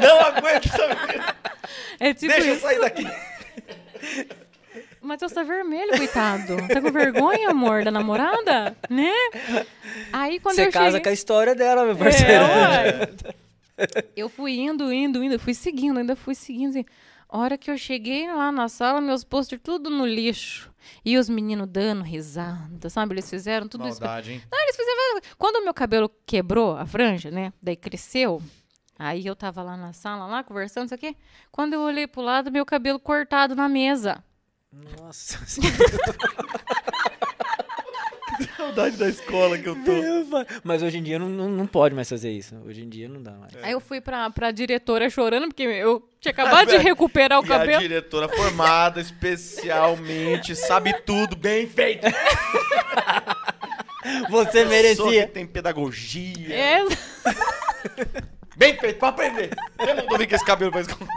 não 0.00 0.20
aguento 0.20 0.66
essa 0.66 0.86
menina. 0.88 1.36
É 1.98 2.14
tipo 2.14 2.32
Deixa 2.32 2.48
eu 2.48 2.52
isso. 2.54 2.62
sair 2.62 2.80
daqui. 2.80 3.06
O 5.06 5.08
Matheus 5.08 5.30
tá 5.30 5.44
vermelho, 5.44 5.96
coitado. 5.96 6.56
Tá 6.66 6.82
com 6.82 6.90
vergonha, 6.90 7.50
amor, 7.50 7.84
da 7.84 7.92
namorada? 7.92 8.76
Né? 8.90 9.12
Aí 10.12 10.40
quando 10.40 10.56
Você 10.56 10.66
eu 10.66 10.72
casa 10.72 10.86
cheguei... 10.86 11.00
com 11.00 11.08
a 11.10 11.12
história 11.12 11.54
dela, 11.54 11.84
meu 11.84 11.96
parceiro. 11.96 12.44
É, 13.78 14.04
eu 14.16 14.28
fui 14.28 14.58
indo, 14.58 14.92
indo, 14.92 15.22
indo, 15.22 15.38
fui 15.38 15.54
seguindo, 15.54 16.00
ainda 16.00 16.16
fui 16.16 16.34
seguindo. 16.34 16.70
Assim. 16.70 16.84
A 17.28 17.38
hora 17.38 17.56
que 17.56 17.70
eu 17.70 17.78
cheguei 17.78 18.26
lá 18.26 18.50
na 18.50 18.68
sala, 18.68 19.00
meus 19.00 19.22
posters 19.22 19.62
tudo 19.62 19.88
no 19.88 20.04
lixo. 20.04 20.72
E 21.04 21.16
os 21.16 21.28
meninos 21.28 21.68
dando 21.70 22.02
risada, 22.02 22.90
sabe? 22.90 23.14
Eles 23.14 23.30
fizeram 23.30 23.68
tudo 23.68 23.86
isso. 23.86 24.02
Maldade, 24.02 24.32
hein? 24.32 24.42
Não, 24.50 24.60
eles 24.60 24.74
fizeram. 24.74 25.20
Quando 25.38 25.56
o 25.58 25.62
meu 25.64 25.72
cabelo 25.72 26.10
quebrou, 26.26 26.76
a 26.76 26.84
franja, 26.84 27.30
né? 27.30 27.52
Daí 27.62 27.76
cresceu. 27.76 28.42
Aí 28.98 29.24
eu 29.24 29.36
tava 29.36 29.62
lá 29.62 29.76
na 29.76 29.92
sala, 29.92 30.26
lá, 30.26 30.42
conversando, 30.42 30.86
isso 30.86 30.94
aqui. 30.94 31.16
Quando 31.52 31.74
eu 31.74 31.80
olhei 31.80 32.08
pro 32.08 32.22
lado, 32.22 32.50
meu 32.50 32.66
cabelo 32.66 32.98
cortado 32.98 33.54
na 33.54 33.68
mesa. 33.68 34.24
Nossa. 35.00 35.38
saudade 38.56 38.96
da 38.96 39.08
escola 39.08 39.56
que 39.58 39.68
eu 39.68 39.74
tô. 39.76 39.92
Mas 40.62 40.82
hoje 40.82 40.98
em 40.98 41.02
dia 41.02 41.18
não, 41.18 41.28
não, 41.28 41.48
não 41.48 41.66
pode 41.66 41.94
mais 41.94 42.08
fazer 42.08 42.30
isso. 42.30 42.54
Hoje 42.66 42.82
em 42.82 42.88
dia 42.88 43.08
não 43.08 43.22
dá 43.22 43.32
mais. 43.32 43.52
Aí 43.62 43.72
eu 43.72 43.80
fui 43.80 44.00
pra, 44.00 44.28
pra 44.30 44.50
diretora 44.50 45.08
chorando, 45.08 45.48
porque 45.48 45.62
eu 45.62 46.06
tinha 46.20 46.32
acabado 46.32 46.68
de 46.68 46.76
recuperar 46.78 47.40
o 47.40 47.42
E 47.42 47.46
a 47.46 47.48
cabelo. 47.58 47.80
diretora 47.80 48.28
formada 48.28 49.00
especialmente, 49.00 50.54
sabe 50.54 50.92
tudo, 51.04 51.34
bem 51.36 51.66
feito. 51.66 52.06
Você 54.30 54.50
Pessoa 54.50 54.66
merecia. 54.68 55.26
que 55.26 55.32
tem 55.32 55.46
pedagogia. 55.46 56.54
É, 56.54 56.84
Bem 58.56 58.78
feito, 58.78 58.98
pra 58.98 59.08
aprender. 59.08 59.50
Eu 59.78 59.94
não 59.96 60.16
vir 60.18 60.28
com 60.28 60.34
esse 60.34 60.44
cabelo 60.44 60.70
pra 60.70 60.80
escola. 60.80 61.10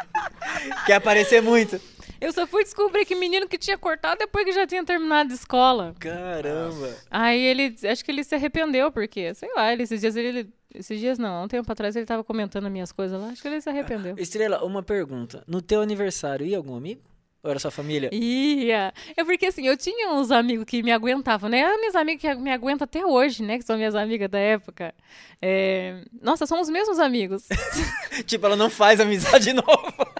Quer 0.85 0.93
aparecer 0.95 1.41
muito. 1.41 1.79
Eu 2.21 2.31
só 2.33 2.45
fui 2.47 2.63
descobrir 2.63 3.05
que 3.05 3.15
menino 3.15 3.47
que 3.47 3.57
tinha 3.57 3.77
cortado 3.77 4.19
depois 4.19 4.45
que 4.45 4.51
já 4.51 4.65
tinha 4.65 4.83
terminado 4.83 5.31
a 5.31 5.35
escola. 5.35 5.95
Caramba. 5.99 6.95
Aí 7.09 7.39
ele, 7.39 7.75
acho 7.89 8.03
que 8.03 8.11
ele 8.11 8.23
se 8.23 8.35
arrependeu, 8.35 8.91
porque, 8.91 9.33
sei 9.33 9.49
lá, 9.55 9.71
ele, 9.71 9.83
esses 9.83 10.01
dias 10.01 10.15
ele, 10.15 10.49
esses 10.73 10.99
dias 10.99 11.17
não, 11.17 11.35
há 11.35 11.43
um 11.43 11.47
tempo 11.47 11.71
atrás 11.71 11.95
ele 11.95 12.05
tava 12.05 12.23
comentando 12.23 12.65
as 12.65 12.71
minhas 12.71 12.91
coisas 12.91 13.19
lá, 13.19 13.29
acho 13.29 13.41
que 13.41 13.47
ele 13.47 13.61
se 13.61 13.69
arrependeu. 13.69 14.15
Estrela, 14.17 14.63
uma 14.63 14.83
pergunta. 14.83 15.43
No 15.47 15.61
teu 15.61 15.81
aniversário, 15.81 16.45
ia 16.45 16.57
algum 16.57 16.75
amigo? 16.75 17.01
Ou 17.41 17.49
era 17.49 17.59
sua 17.59 17.71
família? 17.71 18.09
Ia. 18.13 18.93
É 19.15 19.23
porque 19.23 19.45
assim, 19.45 19.65
eu 19.65 19.77
tinha 19.77 20.11
uns 20.11 20.29
amigos 20.29 20.65
que 20.65 20.83
me 20.83 20.91
aguentavam, 20.91 21.49
né? 21.49 21.63
As 21.63 21.79
minhas 21.79 21.95
amigas 21.95 22.21
que 22.21 22.35
me 22.41 22.51
aguentam 22.51 22.83
até 22.83 23.05
hoje, 23.05 23.43
né? 23.43 23.57
Que 23.57 23.63
são 23.63 23.77
minhas 23.77 23.95
amigas 23.95 24.29
da 24.29 24.39
época. 24.39 24.93
É, 25.41 26.03
Nossa, 26.21 26.45
são 26.45 26.59
os 26.59 26.69
mesmos 26.69 26.99
amigos. 26.99 27.47
tipo, 28.27 28.45
ela 28.45 28.57
não 28.57 28.69
faz 28.69 28.99
amizade 28.99 29.53
nova. 29.55 30.13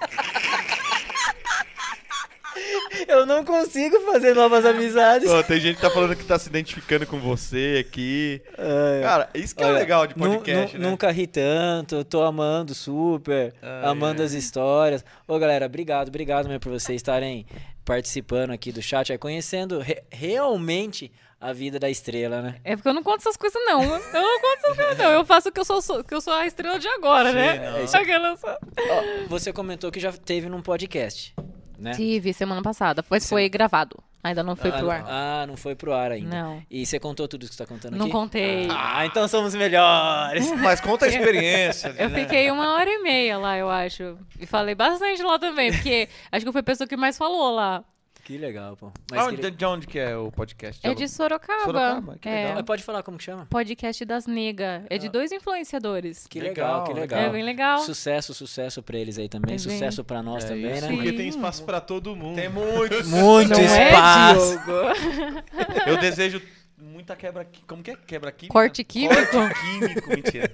Eu 3.08 3.24
não 3.26 3.44
consigo 3.44 4.00
fazer 4.00 4.34
novas 4.34 4.64
amizades. 4.64 5.30
Tem 5.46 5.60
gente 5.60 5.76
que 5.76 5.82
tá 5.82 5.90
falando 5.90 6.16
que 6.16 6.24
tá 6.24 6.38
se 6.38 6.48
identificando 6.48 7.06
com 7.06 7.18
você 7.18 7.84
aqui. 7.86 8.42
Ai, 8.58 9.02
Cara, 9.02 9.30
isso 9.34 9.54
que 9.54 9.62
é 9.62 9.66
olha, 9.66 9.78
legal 9.78 10.06
de 10.06 10.14
podcast, 10.14 10.76
né? 10.78 10.88
Nunca 10.88 11.10
ri 11.10 11.26
tanto, 11.26 12.04
tô 12.04 12.22
amando 12.22 12.74
super, 12.74 13.54
Ai, 13.62 13.90
amando 13.90 14.22
ai. 14.22 14.26
as 14.26 14.32
histórias. 14.32 15.04
Ô 15.26 15.38
galera, 15.38 15.66
obrigado, 15.66 16.08
obrigado 16.08 16.46
mesmo 16.46 16.60
por 16.60 16.70
vocês 16.72 16.96
estarem 16.96 17.46
participando 17.84 18.50
aqui 18.50 18.70
do 18.72 18.82
chat, 18.82 19.10
aí 19.12 19.18
conhecendo 19.18 19.78
re- 19.80 20.02
realmente 20.10 21.10
a 21.40 21.52
vida 21.54 21.78
da 21.78 21.88
estrela, 21.88 22.42
né? 22.42 22.56
É 22.62 22.76
porque 22.76 22.88
eu 22.88 22.92
não 22.94 23.02
conto 23.02 23.20
essas 23.20 23.36
coisas, 23.36 23.60
não. 23.64 23.82
Eu 23.82 23.88
não 23.88 24.40
conto 24.40 24.58
essas 24.58 24.76
coisas, 24.76 24.98
não. 24.98 25.10
Eu 25.10 25.24
faço 25.24 25.50
que 25.50 25.58
eu 25.58 25.64
sou, 25.64 25.80
sou- 25.80 26.04
que 26.04 26.14
eu 26.14 26.20
sou 26.20 26.34
a 26.34 26.46
estrela 26.46 26.78
de 26.78 26.86
agora, 26.88 27.32
né? 27.32 27.70
não. 27.72 27.82
Isso- 27.84 27.96
Aquela 27.96 28.34
Ó, 28.42 29.02
você 29.28 29.52
comentou 29.52 29.90
que 29.90 29.98
já 29.98 30.12
teve 30.12 30.48
num 30.50 30.60
podcast, 30.60 31.34
né? 31.80 31.92
Tive 31.92 32.32
semana 32.32 32.62
passada, 32.62 33.04
mas 33.08 33.28
foi 33.28 33.48
gravado. 33.48 33.96
Ainda 34.22 34.42
não 34.42 34.54
foi 34.54 34.70
ah, 34.70 34.78
pro 34.78 34.90
ar. 34.90 35.04
Ah, 35.08 35.46
não 35.46 35.56
foi 35.56 35.74
pro 35.74 35.94
ar 35.94 36.12
ainda. 36.12 36.28
Não. 36.28 36.62
E 36.70 36.84
você 36.84 37.00
contou 37.00 37.26
tudo 37.26 37.42
isso 37.42 37.52
que 37.52 37.56
você 37.56 37.64
tá 37.64 37.66
contando 37.66 37.96
Não 37.96 38.04
aqui? 38.04 38.12
contei. 38.12 38.68
Ah, 38.70 39.06
então 39.06 39.26
somos 39.26 39.54
melhores. 39.54 40.46
Mas 40.60 40.78
conta 40.78 41.06
a 41.06 41.08
experiência. 41.08 41.94
Eu 41.98 42.10
né? 42.10 42.20
fiquei 42.20 42.50
uma 42.50 42.74
hora 42.74 42.90
e 42.90 43.02
meia 43.02 43.38
lá, 43.38 43.56
eu 43.56 43.70
acho. 43.70 44.18
E 44.38 44.44
falei 44.44 44.74
bastante 44.74 45.22
lá 45.22 45.38
também, 45.38 45.72
porque 45.72 46.06
acho 46.30 46.44
que 46.44 46.48
eu 46.48 46.52
fui 46.52 46.60
a 46.60 46.64
pessoa 46.64 46.86
que 46.86 46.98
mais 46.98 47.16
falou 47.16 47.54
lá. 47.54 47.82
Que 48.30 48.38
legal, 48.38 48.76
pô. 48.76 48.92
Mas, 49.10 49.20
Aonde- 49.26 49.50
De 49.50 49.64
onde 49.64 49.88
que 49.88 49.98
é 49.98 50.16
o 50.16 50.30
podcast? 50.30 50.86
É 50.86 50.94
de 50.94 51.08
Sorocaba. 51.08 51.64
Sorocaba, 51.64 52.16
que 52.20 52.28
é. 52.28 52.32
legal. 52.42 52.54
Mas 52.54 52.62
pode 52.64 52.82
falar 52.84 53.02
como 53.02 53.18
que 53.18 53.24
chama? 53.24 53.44
Podcast 53.50 54.04
das 54.04 54.24
Negas. 54.24 54.84
É 54.88 54.98
de 54.98 55.08
dois 55.08 55.32
influenciadores. 55.32 56.28
Que 56.28 56.38
legal, 56.38 56.82
Legal, 56.82 56.84
que 56.84 57.00
legal. 57.00 57.18
É 57.18 57.28
bem 57.28 57.42
legal. 57.42 57.80
Sucesso, 57.80 58.32
sucesso 58.32 58.84
pra 58.84 58.96
eles 58.96 59.18
aí 59.18 59.28
também. 59.28 59.48
É 59.54 59.56
bem- 59.56 59.58
Sucesso 59.58 60.04
pra 60.04 60.22
nós 60.22 60.44
É 60.44 60.48
também, 60.50 60.70
isso. 60.70 60.82
né? 60.82 60.88
Sim. 60.90 60.94
Porque 60.94 61.12
tem 61.12 61.26
espaço 61.28 61.64
pra 61.64 61.80
todo 61.80 62.14
mundo. 62.14 62.36
Tem. 62.36 62.48
Muito 62.48 63.02
Não 63.08 63.58
é, 63.58 63.88
espaço. 63.88 64.60
Eu 65.90 65.98
desejo 65.98 66.40
muita 66.80 67.14
quebra. 67.16 67.46
Como 67.66 67.82
que 67.82 67.90
é? 67.92 67.96
Quebra 68.06 68.32
química? 68.32 68.52
Corte 68.52 68.82
químico? 68.84 69.14
Corte 69.30 69.60
químico, 69.60 70.08
mentira. 70.10 70.50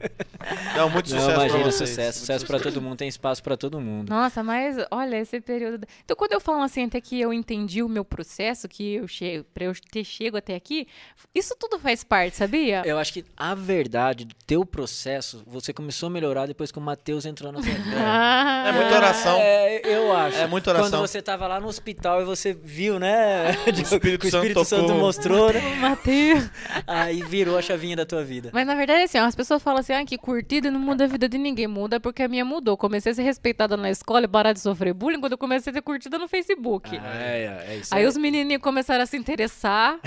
Não, 0.77 0.89
muito 0.91 1.11
Não, 1.11 1.19
sucesso 1.21 1.35
pra 1.35 1.47
imagina, 1.47 1.71
vocês. 1.73 1.89
sucesso. 1.91 2.19
Sucesso 2.21 2.47
pra 2.47 2.61
todo 2.61 2.81
mundo, 2.81 2.97
tem 2.97 3.09
espaço 3.09 3.43
pra 3.43 3.57
todo 3.57 3.81
mundo. 3.81 4.09
Nossa, 4.11 4.43
mas 4.43 4.77
olha, 4.91 5.17
esse 5.17 5.41
período. 5.41 5.87
Então, 6.05 6.17
quando 6.17 6.33
eu 6.33 6.41
falo 6.41 6.63
assim, 6.63 6.85
até 6.85 7.01
que 7.01 7.21
eu 7.21 7.33
entendi 7.33 7.83
o 7.83 7.89
meu 7.89 8.05
processo, 8.05 8.69
que 8.69 8.95
eu 8.95 9.09
chego, 9.09 9.45
pra 9.53 9.65
eu 9.65 9.73
ter 9.91 10.05
chego 10.05 10.37
até 10.37 10.55
aqui, 10.55 10.87
isso 11.35 11.55
tudo 11.59 11.79
faz 11.79 12.05
parte, 12.05 12.37
sabia? 12.37 12.83
Eu 12.85 12.99
acho 12.99 13.13
que 13.13 13.25
a 13.37 13.55
verdade 13.55 14.25
do 14.25 14.35
teu 14.47 14.65
processo, 14.65 15.43
você 15.47 15.73
começou 15.73 16.09
a 16.09 16.11
melhorar 16.11 16.47
depois 16.47 16.71
que 16.71 16.79
o 16.79 16.83
Matheus 16.83 17.27
entrou 17.27 17.51
na 17.53 17.61
tua 17.61 17.73
vida. 17.73 17.97
Ah, 17.99 18.65
É 18.69 18.73
muita 18.73 18.95
oração. 18.97 19.39
É, 19.39 19.81
eu 19.85 20.13
acho. 20.17 20.37
É 20.39 20.47
muita 20.47 20.71
oração. 20.71 20.91
Quando 20.91 21.01
você 21.09 21.21
tava 21.23 21.47
lá 21.47 21.59
no 21.61 21.67
hospital 21.69 22.23
e 22.23 22.25
você 22.25 22.53
viu, 22.53 22.99
né? 22.99 23.51
Espírito 23.67 24.21
que 24.23 24.27
o 24.29 24.31
Santo 24.31 24.45
Espírito 24.47 24.65
Santo 24.65 24.83
tocou. 24.87 25.01
mostrou, 25.01 25.53
né? 25.53 25.61
Mateus. 25.77 26.16
Aí 26.87 27.23
virou 27.23 27.57
a 27.59 27.63
chavinha 27.63 27.97
da 27.97 28.07
tua 28.07 28.25
vida. 28.25 28.51
Mas 28.53 28.67
na 28.67 28.75
verdade, 28.75 29.03
assim, 29.05 29.19
ó, 29.19 29.25
as 29.25 29.35
pessoas 29.35 29.63
falam 29.63 29.81
assim, 29.81 29.93
ah, 29.93 30.05
que 30.05 30.17
curtida 30.19 30.71
não 30.71 30.81
muda 30.81 31.05
a 31.05 31.07
vida 31.07 31.29
de 31.29 31.39
ninguém. 31.39 31.67
Muda 31.67 31.99
porque 32.01 32.23
a 32.23 32.29
minha 32.29 32.45
mudou. 32.45 32.77
Comecei 32.77 33.13
a 33.13 33.15
ser 33.15 33.23
respeitada 33.23 33.77
na 33.77 33.91
escola 33.91 34.25
e 34.25 34.29
parar 34.29 34.53
de 34.53 34.61
sofrer 34.61 34.93
bullying 34.95 35.21
quando 35.21 35.33
eu 35.33 35.39
comecei 35.39 35.71
a 35.71 35.75
ter 35.75 35.83
curtida 35.83 36.19
no 36.19 36.29
Facebook. 36.29 36.97
Ah, 36.97 37.17
é, 37.17 37.67
é 37.69 37.77
isso 37.77 37.95
Aí 37.95 38.07
os 38.07 38.17
menininhos 38.17 38.63
começaram 38.63 39.03
a 39.03 39.07
se 39.07 39.17
interessar. 39.17 39.99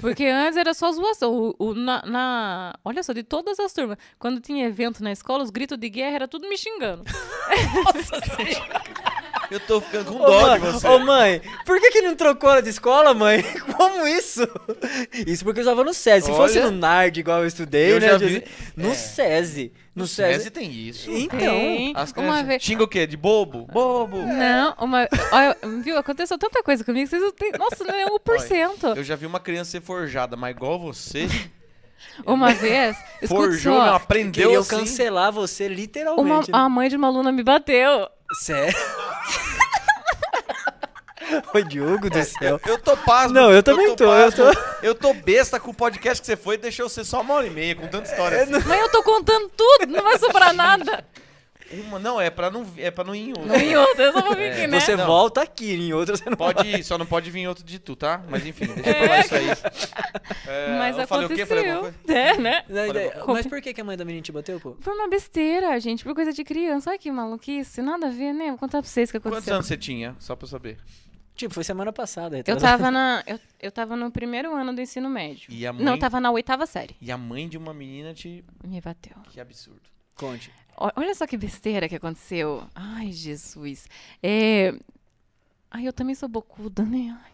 Porque 0.00 0.26
antes 0.26 0.56
era 0.56 0.72
só 0.74 0.92
zoação. 0.92 1.32
O, 1.58 1.70
o- 1.70 1.74
na, 1.74 2.02
na- 2.06 2.74
olha 2.84 3.02
só, 3.02 3.12
de 3.12 3.24
todas 3.24 3.58
as 3.58 3.72
turmas. 3.72 3.98
Quando 4.16 4.40
tinha 4.40 4.64
evento 4.66 5.02
na 5.02 5.10
escola, 5.10 5.42
os 5.42 5.50
gritos 5.50 5.76
de 5.76 5.88
guerra 5.88 6.14
era 6.14 6.28
tudo 6.28 6.48
me 6.48 6.56
xingando. 6.56 7.02
Eu 9.50 9.60
tô 9.60 9.80
ficando 9.80 10.12
com 10.12 10.16
Ô, 10.16 10.26
dó 10.26 10.54
de 10.56 10.60
você. 10.60 10.86
ô, 10.86 10.98
mãe, 10.98 11.40
por 11.64 11.80
que, 11.80 11.90
que 11.90 12.02
não 12.02 12.14
trocou 12.14 12.50
ela 12.50 12.60
de 12.62 12.68
escola, 12.68 13.14
mãe? 13.14 13.42
Como 13.76 14.06
isso? 14.06 14.46
Isso 15.26 15.42
porque 15.42 15.60
eu 15.60 15.62
estava 15.64 15.82
no 15.82 15.94
SESI. 15.94 16.26
Se 16.26 16.32
fosse 16.32 16.58
Olha, 16.58 16.70
no 16.70 16.76
NARD, 16.76 17.20
igual 17.20 17.40
eu 17.40 17.46
estudei, 17.46 17.92
eu 17.92 18.00
né? 18.00 18.08
já 18.08 18.18
vi- 18.18 18.44
No 18.76 18.94
SESI. 18.94 19.72
No, 19.96 20.02
No 20.02 20.06
SESI. 20.06 20.34
SESI 20.34 20.50
tem 20.50 20.70
isso. 20.70 21.10
Então, 21.10 21.38
Tem. 21.38 21.92
As 21.96 22.10
uma 22.10 22.14
crianças 22.22 22.46
vez. 22.46 22.62
xingam 22.62 22.84
o 22.84 22.88
quê? 22.88 23.06
De 23.06 23.16
bobo? 23.16 23.66
Bobo. 23.72 24.18
Não, 24.18 24.74
uma. 24.80 25.08
Olha, 25.32 25.56
viu? 25.82 25.96
Aconteceu 25.96 26.36
tanta 26.38 26.62
coisa 26.62 26.84
comigo 26.84 27.04
que 27.06 27.10
vocês 27.10 27.22
não 27.22 27.32
têm. 27.32 27.52
Nossa, 27.52 27.82
não 27.84 27.94
é 27.94 28.04
1%. 28.06 28.96
Eu 28.96 29.02
já 29.04 29.16
vi 29.16 29.24
uma 29.26 29.40
criança 29.40 29.70
ser 29.72 29.80
forjada, 29.80 30.36
mas 30.36 30.54
igual 30.54 30.78
você, 30.78 31.26
Uma 32.26 32.52
vez. 32.52 32.96
Escuta 33.22 33.42
forjou, 33.42 33.74
só, 33.74 33.86
não 33.86 33.94
aprendeu 33.94 34.32
queriam 34.44 34.60
assim. 34.60 34.76
cancelar 34.78 35.32
você 35.32 35.64
uma, 35.66 35.74
literalmente. 35.74 36.50
né? 36.52 36.58
a 36.58 36.68
mãe 36.68 36.88
de 36.88 36.96
uma 36.96 37.08
aluna 37.08 37.32
me 37.32 37.42
bateu. 37.42 38.08
Sério? 38.34 38.76
Ô, 41.54 41.60
Diogo 41.60 42.08
do 42.08 42.24
céu. 42.24 42.60
Eu 42.66 42.78
tô 42.78 42.96
pasmo. 42.96 43.34
Não, 43.34 43.52
eu 43.52 43.62
também 43.62 43.94
tô, 43.94 44.12
eu 44.14 44.32
pasmo. 44.32 44.62
Eu 44.82 44.94
tô 44.94 45.12
besta 45.12 45.60
com 45.60 45.70
o 45.70 45.74
podcast 45.74 46.20
que 46.20 46.26
você 46.26 46.36
foi 46.36 46.54
e 46.54 46.58
deixou 46.58 46.88
você 46.88 47.04
só 47.04 47.20
uma 47.20 47.34
hora 47.34 47.46
e 47.46 47.50
meia, 47.50 47.74
com 47.74 47.86
tanta 47.86 48.10
história 48.10 48.42
assim. 48.42 48.52
Mas 48.52 48.80
eu 48.80 48.88
tô 48.90 49.02
contando 49.02 49.48
tudo, 49.50 49.86
não 49.88 50.02
vai 50.02 50.18
sobrar 50.18 50.54
nada. 50.54 51.04
Uma, 51.70 51.98
não, 51.98 52.20
é 52.20 52.30
pra 52.30 52.50
não, 52.50 52.66
é 52.78 52.90
pra 52.90 53.04
não 53.04 53.14
ir 53.14 53.28
em 53.28 53.30
outra. 53.30 53.46
Não 53.46 53.56
em 53.56 53.76
outra, 53.76 54.04
eu 54.04 54.12
só 54.12 54.22
vou 54.22 54.34
vir 54.34 54.52
aqui, 54.52 54.66
né? 54.66 54.80
Você 54.80 54.96
Não. 54.96 55.06
volta 55.06 55.42
aqui, 55.42 55.74
em 55.74 55.92
outra 55.92 56.16
você 56.16 56.28
não 56.30 56.36
Pode 56.36 56.66
ir, 56.66 56.82
só 56.82 56.96
não 56.96 57.04
pode 57.04 57.30
vir 57.30 57.46
outro 57.46 57.62
de 57.62 57.78
tu, 57.78 57.94
tá? 57.94 58.24
Mas 58.28 58.46
enfim, 58.46 58.66
deixa 58.66 58.94
pra 58.94 59.06
lá 59.08 59.20
isso 59.20 59.34
aí. 59.34 59.46
É, 60.48 60.78
Mas 60.78 60.96
eu 60.98 61.06
falei 61.06 61.26
o 61.26 61.28
quê? 61.28 61.44
Falei 61.44 61.70
aconteceu. 61.70 62.16
É, 62.16 62.38
né? 62.38 62.62
Falei. 62.62 63.10
Mas 63.26 63.46
por 63.46 63.60
que, 63.60 63.74
que 63.74 63.80
a 63.80 63.84
mãe 63.84 63.96
da 63.98 64.04
menina 64.04 64.22
te 64.22 64.32
bateu, 64.32 64.58
pô? 64.58 64.76
Foi 64.80 64.94
uma 64.94 65.06
besteira, 65.08 65.78
gente, 65.78 66.02
por 66.02 66.14
coisa 66.14 66.32
de 66.32 66.42
criança. 66.42 66.88
Olha 66.88 66.98
que 66.98 67.10
maluquice, 67.12 67.82
nada 67.82 68.06
a 68.06 68.10
ver, 68.10 68.32
né? 68.32 68.48
Vou 68.48 68.56
contar 68.58 68.80
pra 68.80 68.88
vocês 68.88 69.10
o 69.10 69.12
que 69.12 69.20
Quantos 69.20 69.32
aconteceu. 69.38 69.54
anos 69.56 69.66
você 69.66 69.76
tinha? 69.76 70.16
Só 70.18 70.34
pra 70.34 70.44
eu 70.46 70.48
saber. 70.48 70.78
Tipo, 71.34 71.52
foi 71.54 71.62
semana 71.64 71.92
passada. 71.92 72.42
Eu 72.46 72.56
tava, 72.56 72.90
na, 72.90 73.22
eu, 73.26 73.38
eu 73.60 73.70
tava 73.70 73.94
no 73.94 74.10
primeiro 74.10 74.54
ano 74.56 74.74
do 74.74 74.80
ensino 74.80 75.08
médio. 75.10 75.52
E 75.52 75.66
a 75.66 75.72
mãe, 75.72 75.84
Não, 75.84 75.92
eu 75.92 75.98
tava 75.98 76.18
na 76.18 76.30
oitava 76.30 76.64
série. 76.66 76.96
e 77.00 77.12
a 77.12 77.18
mãe 77.18 77.46
de 77.46 77.58
uma 77.58 77.74
menina 77.74 78.14
te... 78.14 78.42
Me 78.64 78.80
bateu. 78.80 79.16
Que 79.30 79.38
absurdo. 79.40 79.82
Conte. 80.16 80.50
Olha 80.80 81.14
só 81.14 81.26
que 81.26 81.36
besteira 81.36 81.88
que 81.88 81.96
aconteceu. 81.96 82.62
Ai, 82.74 83.10
Jesus. 83.10 83.88
É... 84.22 84.72
Ai, 85.70 85.86
eu 85.86 85.92
também 85.92 86.14
sou 86.14 86.28
bocuda, 86.28 86.84
né? 86.84 87.18
Ai. 87.24 87.32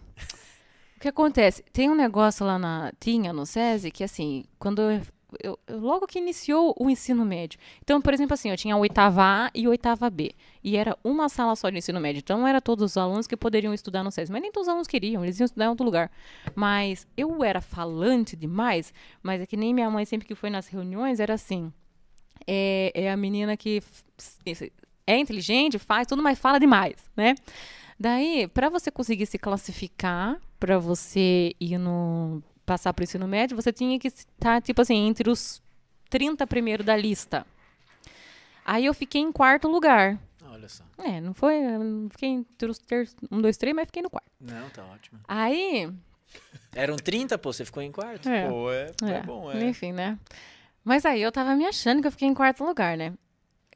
O 0.97 1.00
que 1.00 1.08
acontece? 1.08 1.62
Tem 1.73 1.90
um 1.90 1.94
negócio 1.94 2.47
lá 2.47 2.58
na. 2.58 2.90
Tinha 2.98 3.32
no 3.32 3.44
SESI 3.44 3.90
que, 3.90 4.02
assim, 4.02 4.44
quando 4.58 4.81
eu, 4.81 5.02
eu- 5.42 5.58
logo 5.68 6.06
que 6.06 6.18
iniciou 6.18 6.74
o 6.78 6.89
ensino 6.89 7.26
médio. 7.26 7.60
Então, 7.82 8.00
por 8.00 8.14
exemplo, 8.14 8.32
assim, 8.32 8.48
eu 8.50 8.56
tinha 8.56 8.74
oitava 8.76 9.23
A 9.23 9.50
e 9.55 9.68
oitava 9.68 10.08
B. 10.08 10.32
E 10.62 10.76
era 10.78 10.97
uma 11.05 11.28
sala 11.28 11.55
só 11.56 11.68
de 11.68 11.76
ensino 11.76 12.00
médio. 12.00 12.20
Então, 12.20 12.39
não 12.39 12.47
era 12.48 12.62
todos 12.62 12.82
os 12.92 12.97
alunos 12.97 13.26
que 13.26 13.36
poderiam 13.36 13.74
estudar 13.74 14.02
no 14.02 14.10
SESI. 14.10 14.32
Mas 14.32 14.40
nem 14.40 14.50
todos 14.50 14.66
os 14.66 14.70
alunos 14.70 14.89
queriam, 14.89 15.23
eles 15.23 15.39
iam 15.39 15.44
estudar 15.44 15.66
em 15.66 15.68
outro 15.68 15.84
lugar. 15.84 16.10
Mas 16.55 17.06
eu 17.16 17.44
era 17.44 17.60
falante 17.60 18.34
demais, 18.34 18.94
mas 19.23 19.42
é 19.42 19.47
que 19.47 19.58
nem 19.58 19.74
minha 19.74 19.90
mãe, 19.90 20.06
sempre 20.06 20.26
que 20.26 20.34
foi 20.34 20.48
nas 20.48 20.68
reuniões, 20.68 21.20
era 21.20 21.34
assim 21.34 21.70
é, 22.47 22.92
é 22.94 23.10
a 23.10 23.16
menina 23.16 23.56
que 23.56 23.82
é 25.06 25.18
inteligente, 25.18 25.78
faz 25.78 26.06
tudo, 26.06 26.23
mas 26.23 26.39
fala 26.39 26.58
demais, 26.58 26.97
né? 27.16 27.34
Daí, 27.98 28.48
para 28.48 28.68
você 28.68 28.90
conseguir 28.90 29.26
se 29.26 29.39
classificar, 29.39 30.40
para 30.58 30.78
você 30.78 31.55
ir 31.60 31.78
no 31.78 32.42
passar 32.66 32.92
para 32.92 33.02
o 33.02 33.05
ensino 33.05 33.28
médio, 33.28 33.56
você 33.56 33.73
tinha 33.73 33.98
que 33.98 34.08
estar 34.08 34.60
tipo 34.62 34.81
assim 34.81 35.06
entre 35.06 35.31
os 35.31 35.62
30 36.10 36.47
primeiros 36.47 36.84
da 36.84 36.97
lista. 36.97 37.47
Aí 38.64 38.86
eu 38.86 38.94
fiquei 38.94 39.20
em 39.20 39.31
quarto 39.31 39.68
lugar. 39.68 40.18
Olha 40.50 40.68
só. 40.68 40.84
É, 40.98 41.20
não 41.20 41.34
foi, 41.34 41.56
eu 41.56 41.84
não 41.84 42.08
fiquei 42.08 42.31
entre 42.31 42.70
os 42.70 42.78
ter, 42.78 43.08
um, 43.31 43.40
dois, 43.40 43.56
três, 43.56 43.74
mas 43.74 43.86
fiquei 43.86 44.02
no 44.02 44.08
quarto. 44.08 44.31
Não, 44.40 44.70
tá 44.70 44.84
ótimo. 44.84 45.20
Aí, 45.28 45.92
Eram 46.74 46.97
30, 46.97 47.36
pô, 47.39 47.52
você 47.52 47.64
ficou 47.64 47.82
em 47.82 47.92
quarto. 47.92 48.28
É. 48.28 48.48
Pô, 48.48 48.70
é, 48.73 48.92
é 49.02 49.10
É, 49.10 49.23
bom, 49.23 49.52
é. 49.52 49.64
Enfim, 49.64 49.92
né? 49.92 50.18
Mas 50.84 51.04
aí 51.06 51.22
eu 51.22 51.32
tava 51.32 51.54
me 51.56 51.64
achando 51.66 52.00
que 52.02 52.06
eu 52.08 52.12
fiquei 52.12 52.28
em 52.28 52.34
quarto 52.34 52.64
lugar, 52.64 52.96
né? 52.96 53.12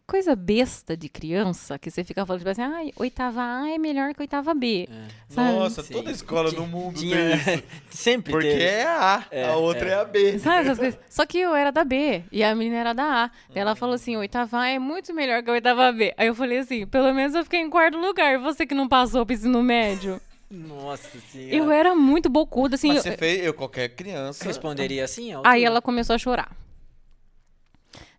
Coisa 0.06 0.34
besta 0.34 0.96
de 0.96 1.06
criança, 1.06 1.78
que 1.78 1.90
você 1.90 2.02
fica 2.02 2.24
falando, 2.24 2.40
tipo 2.40 2.50
assim, 2.50 2.62
ai, 2.62 2.90
oitava 2.96 3.42
A 3.42 3.68
é 3.70 3.76
melhor 3.76 4.14
que 4.14 4.22
oitava 4.22 4.54
B. 4.54 4.88
É. 4.90 5.08
sabe? 5.28 5.52
Nossa, 5.58 5.82
Sim. 5.82 5.92
toda 5.92 6.10
escola 6.10 6.50
no 6.50 6.66
mundo 6.66 6.98
tinha- 6.98 7.38
tem 7.44 7.54
isso. 7.56 7.64
Sempre 7.90 8.32
Porque 8.32 8.48
teve. 8.48 8.62
é 8.64 8.84
a 8.86 9.16
A, 9.16 9.24
É, 9.30 9.44
a 9.48 9.56
outra 9.56 9.86
é. 9.86 9.92
é. 9.92 9.94
a 9.96 10.04
B. 10.06 10.38
Sabe 10.38 10.60
essas 10.62 10.78
coisas? 10.78 10.98
Só 11.10 11.26
que 11.26 11.38
eu 11.38 11.54
era 11.54 11.70
da 11.70 11.84
B 11.84 12.22
e 12.32 12.42
a 12.42 12.54
menina 12.54 12.76
era 12.78 12.92
da 12.94 13.24
A. 13.24 13.30
Daí 13.50 13.58
ela 13.60 13.76
falou 13.76 13.96
assim: 13.96 14.16
oitava 14.16 14.60
A 14.60 14.68
é 14.68 14.78
muito 14.78 15.12
melhor 15.12 15.42
que 15.42 15.50
a 15.50 15.52
oitava 15.52 15.92
B. 15.92 16.14
Aí 16.16 16.26
eu 16.28 16.34
falei 16.34 16.56
assim: 16.58 16.86
pelo 16.86 17.12
menos 17.12 17.34
eu 17.34 17.44
fiquei 17.44 17.60
em 17.60 17.68
quarto 17.68 17.98
lugar. 17.98 18.38
Você 18.38 18.64
que 18.64 18.74
não 18.74 18.88
passou 18.88 19.26
pro 19.26 19.34
ensino 19.34 19.62
médio. 19.62 20.18
Nossa 20.50 21.18
senhora. 21.30 21.54
Eu 21.54 21.70
era 21.70 21.94
muito 21.94 22.30
bocuda, 22.30 22.76
assim. 22.76 22.88
Mas 22.88 23.04
eu- 23.04 23.12
você 23.12 23.16
fez, 23.18 23.44
eu, 23.44 23.52
qualquer 23.52 23.90
criança. 23.90 24.42
responderia 24.42 25.04
assim? 25.04 25.34
ó, 25.34 25.42
Aí 25.44 25.62
ela 25.64 25.82
começou 25.82 26.14
a 26.14 26.18
chorar. 26.18 26.50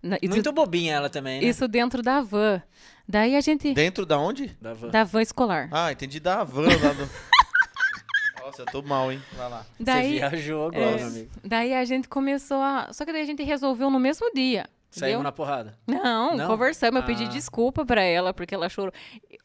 Na- 0.01 0.17
Isso, 0.21 0.33
Muito 0.33 0.51
bobinha 0.53 0.93
ela 0.95 1.09
também, 1.09 1.41
né? 1.41 1.47
isso 1.47 1.67
dentro 1.67 2.01
da 2.01 2.21
van. 2.21 2.61
Daí 3.07 3.35
a 3.35 3.41
gente. 3.41 3.73
Dentro 3.73 4.05
da 4.05 4.17
onde? 4.17 4.55
Da 4.61 4.73
van. 4.73 4.89
Da 4.89 5.03
van 5.03 5.21
escolar. 5.21 5.67
Ah, 5.71 5.91
entendi 5.91 6.19
da 6.19 6.43
van 6.43 6.67
lá 6.67 6.93
do... 6.93 7.09
Nossa, 8.45 8.61
eu 8.61 8.65
tô 8.67 8.81
mal, 8.81 9.11
hein? 9.11 9.21
Vai 9.33 9.49
lá. 9.49 9.65
Você 9.77 9.83
Daí, 9.83 10.11
viajou 10.13 10.67
agora, 10.67 10.85
é, 10.91 10.95
meu 10.97 11.07
amigo. 11.07 11.29
daí 11.43 11.73
a 11.73 11.85
gente 11.85 12.07
começou 12.07 12.57
a. 12.61 12.91
Só 12.93 13.05
que 13.05 13.11
daí 13.11 13.21
a 13.21 13.25
gente 13.25 13.43
resolveu 13.43 13.89
no 13.89 13.99
mesmo 13.99 14.31
dia. 14.33 14.65
Saímos 14.91 15.21
na 15.23 15.31
porrada. 15.31 15.77
Não, 15.85 16.35
Não? 16.35 16.47
conversamos, 16.47 16.99
eu 17.01 17.05
pedi 17.05 17.25
Ah. 17.25 17.27
desculpa 17.27 17.85
pra 17.85 18.01
ela, 18.01 18.33
porque 18.33 18.55
ela 18.55 18.67
chorou. 18.69 18.91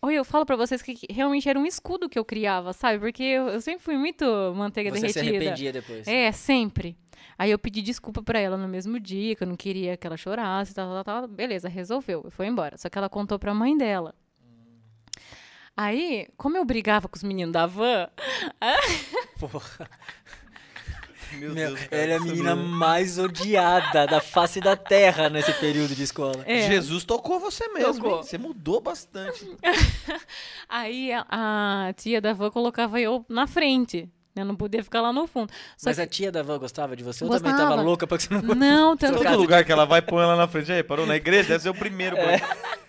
Olha, 0.00 0.14
eu 0.16 0.24
falo 0.24 0.46
pra 0.46 0.56
vocês 0.56 0.80
que 0.80 0.98
realmente 1.10 1.46
era 1.46 1.58
um 1.58 1.66
escudo 1.66 2.08
que 2.08 2.18
eu 2.18 2.24
criava, 2.24 2.72
sabe? 2.72 2.98
Porque 2.98 3.22
eu, 3.22 3.48
eu 3.48 3.60
sempre 3.60 3.82
fui 3.84 3.94
muito 3.98 4.24
manteiga 4.56 4.90
Você 4.90 5.08
se 5.08 5.14
derretida. 5.14 5.36
arrependia 5.38 5.72
depois. 5.72 6.08
É, 6.08 6.32
sempre. 6.32 6.96
Aí 7.38 7.50
eu 7.50 7.58
pedi 7.58 7.82
desculpa 7.82 8.22
pra 8.22 8.38
ela 8.38 8.56
no 8.56 8.68
mesmo 8.68 8.98
dia, 9.00 9.34
que 9.34 9.42
eu 9.42 9.48
não 9.48 9.56
queria 9.56 9.96
que 9.96 10.06
ela 10.06 10.16
chorasse, 10.16 10.74
tal, 10.74 10.90
tal, 10.92 11.04
tal. 11.04 11.28
Beleza, 11.28 11.68
resolveu, 11.68 12.26
foi 12.30 12.46
embora. 12.46 12.76
Só 12.78 12.88
que 12.88 12.96
ela 12.98 13.08
contou 13.08 13.38
pra 13.38 13.52
mãe 13.54 13.76
dela. 13.76 14.14
Aí, 15.76 16.28
como 16.36 16.56
eu 16.56 16.64
brigava 16.64 17.08
com 17.08 17.16
os 17.16 17.22
meninos 17.24 17.52
da 17.52 17.66
van, 17.66 18.08
Porra. 19.40 19.90
Meu, 21.32 21.52
Meu, 21.52 21.74
Deus, 21.74 21.80
cara. 21.88 22.02
ela 22.02 22.12
é 22.12 22.16
a 22.16 22.20
menina 22.20 22.54
mais 22.54 23.18
odiada 23.18 24.06
da 24.06 24.20
face 24.20 24.60
da 24.60 24.76
terra 24.76 25.28
nesse 25.28 25.52
período 25.54 25.92
de 25.92 26.04
escola. 26.04 26.44
é, 26.46 26.68
Jesus 26.68 27.02
tocou 27.04 27.40
você 27.40 27.66
mesmo, 27.72 27.94
Tocou. 27.94 28.22
Você 28.22 28.38
mudou 28.38 28.80
bastante. 28.80 29.44
aí 30.68 31.10
a, 31.12 31.26
a 31.88 31.92
tia 31.94 32.20
da 32.20 32.32
van 32.32 32.52
colocava 32.52 33.00
eu 33.00 33.24
na 33.28 33.48
frente. 33.48 34.08
Eu 34.36 34.44
não 34.44 34.56
podia 34.56 34.82
ficar 34.82 35.00
lá 35.00 35.12
no 35.12 35.26
fundo. 35.26 35.52
Só 35.76 35.88
Mas 35.90 35.96
que- 35.96 36.02
a 36.02 36.06
tia 36.06 36.32
da 36.32 36.42
van 36.42 36.58
gostava 36.58 36.96
de 36.96 37.04
você 37.04 37.22
ou 37.24 37.30
também 37.30 37.52
Gostava. 37.52 37.70
tava 37.70 37.82
louca 37.82 38.06
pra 38.06 38.18
que 38.18 38.24
você 38.24 38.34
não... 38.34 38.54
Não, 38.54 38.96
tanto 38.98 39.22
Todo 39.22 39.36
lugar 39.38 39.64
que 39.64 39.70
ela 39.70 39.84
vai, 39.84 40.02
põe 40.02 40.22
ela 40.22 40.34
na 40.36 40.48
frente. 40.48 40.72
Aí, 40.72 40.82
parou 40.82 41.06
na 41.06 41.14
igreja? 41.16 41.50
Deve 41.50 41.62
ser 41.62 41.68
o 41.68 41.74
primeiro. 41.74 42.16
É. 42.16 42.40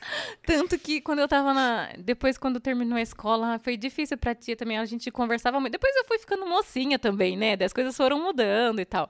Tanto 0.46 0.78
que 0.78 1.02
quando 1.02 1.20
eu 1.20 1.28
tava 1.28 1.54
na. 1.54 1.90
Depois, 1.98 2.38
quando 2.38 2.60
terminou 2.60 2.98
a 2.98 3.02
escola, 3.02 3.60
foi 3.64 3.76
difícil 3.76 4.18
pra 4.18 4.36
tia 4.36 4.56
também. 4.56 4.78
A 4.78 4.86
gente 4.86 5.10
conversava 5.10 5.60
muito. 5.60 5.72
Depois 5.74 5.96
eu 5.96 6.06
fui 6.06 6.20
ficando 6.20 6.46
mocinha 6.46 7.00
também, 7.00 7.36
né? 7.36 7.56
Das 7.56 7.74
coisas 7.74 7.98
foram 7.98 8.22
mudando 8.24 8.80
e 8.80 8.86
tal. 8.86 9.10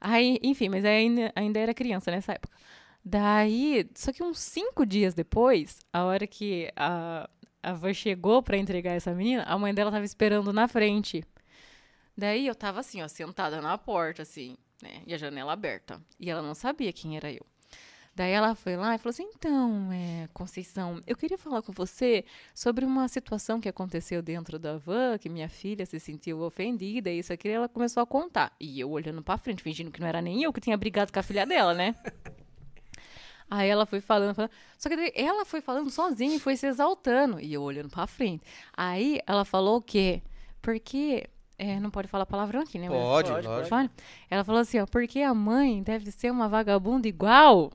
Aí, 0.00 0.38
enfim, 0.42 0.68
mas 0.68 0.84
ainda, 0.84 1.32
ainda 1.36 1.60
era 1.60 1.72
criança 1.72 2.10
nessa 2.10 2.32
época. 2.32 2.52
Daí, 3.04 3.88
só 3.94 4.12
que 4.12 4.22
uns 4.22 4.38
cinco 4.40 4.84
dias 4.84 5.14
depois, 5.14 5.78
a 5.92 6.04
hora 6.04 6.26
que 6.26 6.68
a, 6.76 7.28
a 7.62 7.72
van 7.72 7.94
chegou 7.94 8.42
pra 8.42 8.56
entregar 8.56 8.92
essa 8.92 9.12
menina, 9.12 9.44
a 9.44 9.56
mãe 9.58 9.72
dela 9.72 9.90
tava 9.90 10.04
esperando 10.04 10.52
na 10.52 10.66
frente. 10.68 11.24
Daí 12.16 12.46
eu 12.46 12.54
tava 12.54 12.80
assim, 12.80 13.02
ó, 13.02 13.08
sentada 13.08 13.60
na 13.60 13.76
porta, 13.78 14.22
assim, 14.22 14.56
né? 14.82 15.02
E 15.06 15.14
a 15.14 15.18
janela 15.18 15.52
aberta. 15.52 16.00
E 16.20 16.30
ela 16.30 16.42
não 16.42 16.54
sabia 16.54 16.92
quem 16.92 17.16
era 17.16 17.32
eu. 17.32 17.44
Daí 18.14 18.30
ela 18.30 18.54
foi 18.54 18.76
lá 18.76 18.94
e 18.94 18.98
falou 18.98 19.10
assim: 19.10 19.28
então, 19.34 19.90
é, 19.90 20.28
Conceição, 20.34 21.00
eu 21.06 21.16
queria 21.16 21.38
falar 21.38 21.62
com 21.62 21.72
você 21.72 22.24
sobre 22.54 22.84
uma 22.84 23.08
situação 23.08 23.58
que 23.58 23.68
aconteceu 23.68 24.20
dentro 24.20 24.58
da 24.58 24.76
van, 24.76 25.16
que 25.16 25.30
minha 25.30 25.48
filha 25.48 25.86
se 25.86 25.98
sentiu 25.98 26.40
ofendida, 26.42 27.10
e 27.10 27.18
isso 27.18 27.32
aqui. 27.32 27.48
Ela 27.48 27.68
começou 27.68 28.02
a 28.02 28.06
contar. 28.06 28.54
E 28.60 28.78
eu 28.78 28.90
olhando 28.90 29.22
pra 29.22 29.38
frente, 29.38 29.62
fingindo 29.62 29.90
que 29.90 30.00
não 30.00 30.06
era 30.06 30.20
nem 30.20 30.42
eu 30.42 30.52
que 30.52 30.60
tinha 30.60 30.76
brigado 30.76 31.10
com 31.10 31.18
a 31.18 31.22
filha 31.22 31.46
dela, 31.46 31.72
né? 31.72 31.94
Aí 33.50 33.68
ela 33.68 33.84
foi 33.84 34.00
falando, 34.00 34.34
falando. 34.34 34.50
Só 34.78 34.88
que 34.88 34.96
daí 34.96 35.12
ela 35.14 35.44
foi 35.44 35.60
falando 35.60 35.90
sozinha 35.90 36.34
e 36.36 36.40
foi 36.40 36.56
se 36.56 36.66
exaltando. 36.66 37.38
E 37.38 37.52
eu 37.52 37.62
olhando 37.62 37.90
pra 37.90 38.06
frente. 38.06 38.42
Aí 38.74 39.20
ela 39.26 39.44
falou 39.44 39.78
o 39.78 39.82
quê? 39.82 40.22
Porque. 40.62 41.28
É, 41.62 41.80
não 41.80 41.90
pode 41.90 42.08
falar 42.08 42.26
palavrão 42.26 42.60
aqui, 42.62 42.78
né? 42.78 42.88
Pode, 42.88 43.30
Pode, 43.30 43.46
lógico. 43.46 43.68
Fala. 43.68 43.90
Ela 44.30 44.44
falou 44.44 44.60
assim, 44.60 44.78
ó, 44.80 44.86
porque 44.86 45.20
a 45.20 45.32
mãe 45.34 45.82
deve 45.82 46.10
ser 46.10 46.30
uma 46.30 46.48
vagabunda 46.48 47.06
igual. 47.08 47.70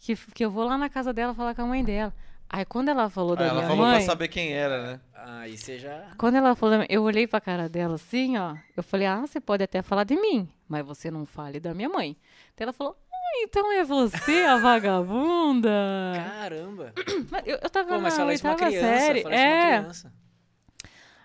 Que, 0.00 0.16
que 0.16 0.44
eu 0.44 0.50
vou 0.50 0.64
lá 0.64 0.76
na 0.76 0.88
casa 0.88 1.12
dela 1.12 1.32
falar 1.34 1.54
com 1.54 1.62
a 1.62 1.66
mãe 1.66 1.84
dela. 1.84 2.12
Aí 2.48 2.64
quando 2.66 2.88
ela 2.90 3.08
falou 3.08 3.32
Ah, 3.32 3.36
da 3.36 3.44
ela 3.46 3.54
minha 3.54 3.66
falou 3.68 3.84
mãe. 3.86 3.96
pra 3.96 4.04
saber 4.04 4.28
quem 4.28 4.52
era, 4.52 4.82
né? 4.82 5.00
Aí 5.14 5.56
você 5.56 5.78
já... 5.78 6.08
Quando 6.18 6.34
ela 6.36 6.54
falou, 6.54 6.84
eu 6.88 7.02
olhei 7.02 7.26
pra 7.26 7.40
cara 7.40 7.66
dela 7.68 7.94
assim, 7.94 8.36
ó. 8.36 8.56
Eu 8.76 8.82
falei, 8.82 9.06
ah, 9.06 9.20
você 9.20 9.40
pode 9.40 9.62
até 9.64 9.80
falar 9.80 10.04
de 10.04 10.16
mim, 10.16 10.46
mas 10.68 10.84
você 10.84 11.10
não 11.10 11.24
fale 11.24 11.58
da 11.60 11.72
minha 11.72 11.88
mãe. 11.88 12.14
Então 12.52 12.64
ela 12.66 12.72
falou, 12.74 12.94
ah, 13.10 13.42
então 13.42 13.72
é 13.72 13.84
você 13.84 14.42
a 14.44 14.58
vagabunda. 14.58 15.70
Caramba. 16.14 16.92
Mas 17.30 17.42
eu, 17.46 17.58
eu 17.62 17.70
tava 17.70 17.88
Pô, 17.94 18.00
mas 18.00 18.12
na 18.14 18.18
fala 18.20 18.34
isso 18.34 18.42
pra 18.42 18.50
oitava 18.52 18.70
criança, 18.70 18.86
série. 18.98 19.22
fala 19.22 19.34
isso 19.34 19.42
pra 19.44 19.50
é. 19.50 19.78
criança. 19.78 20.12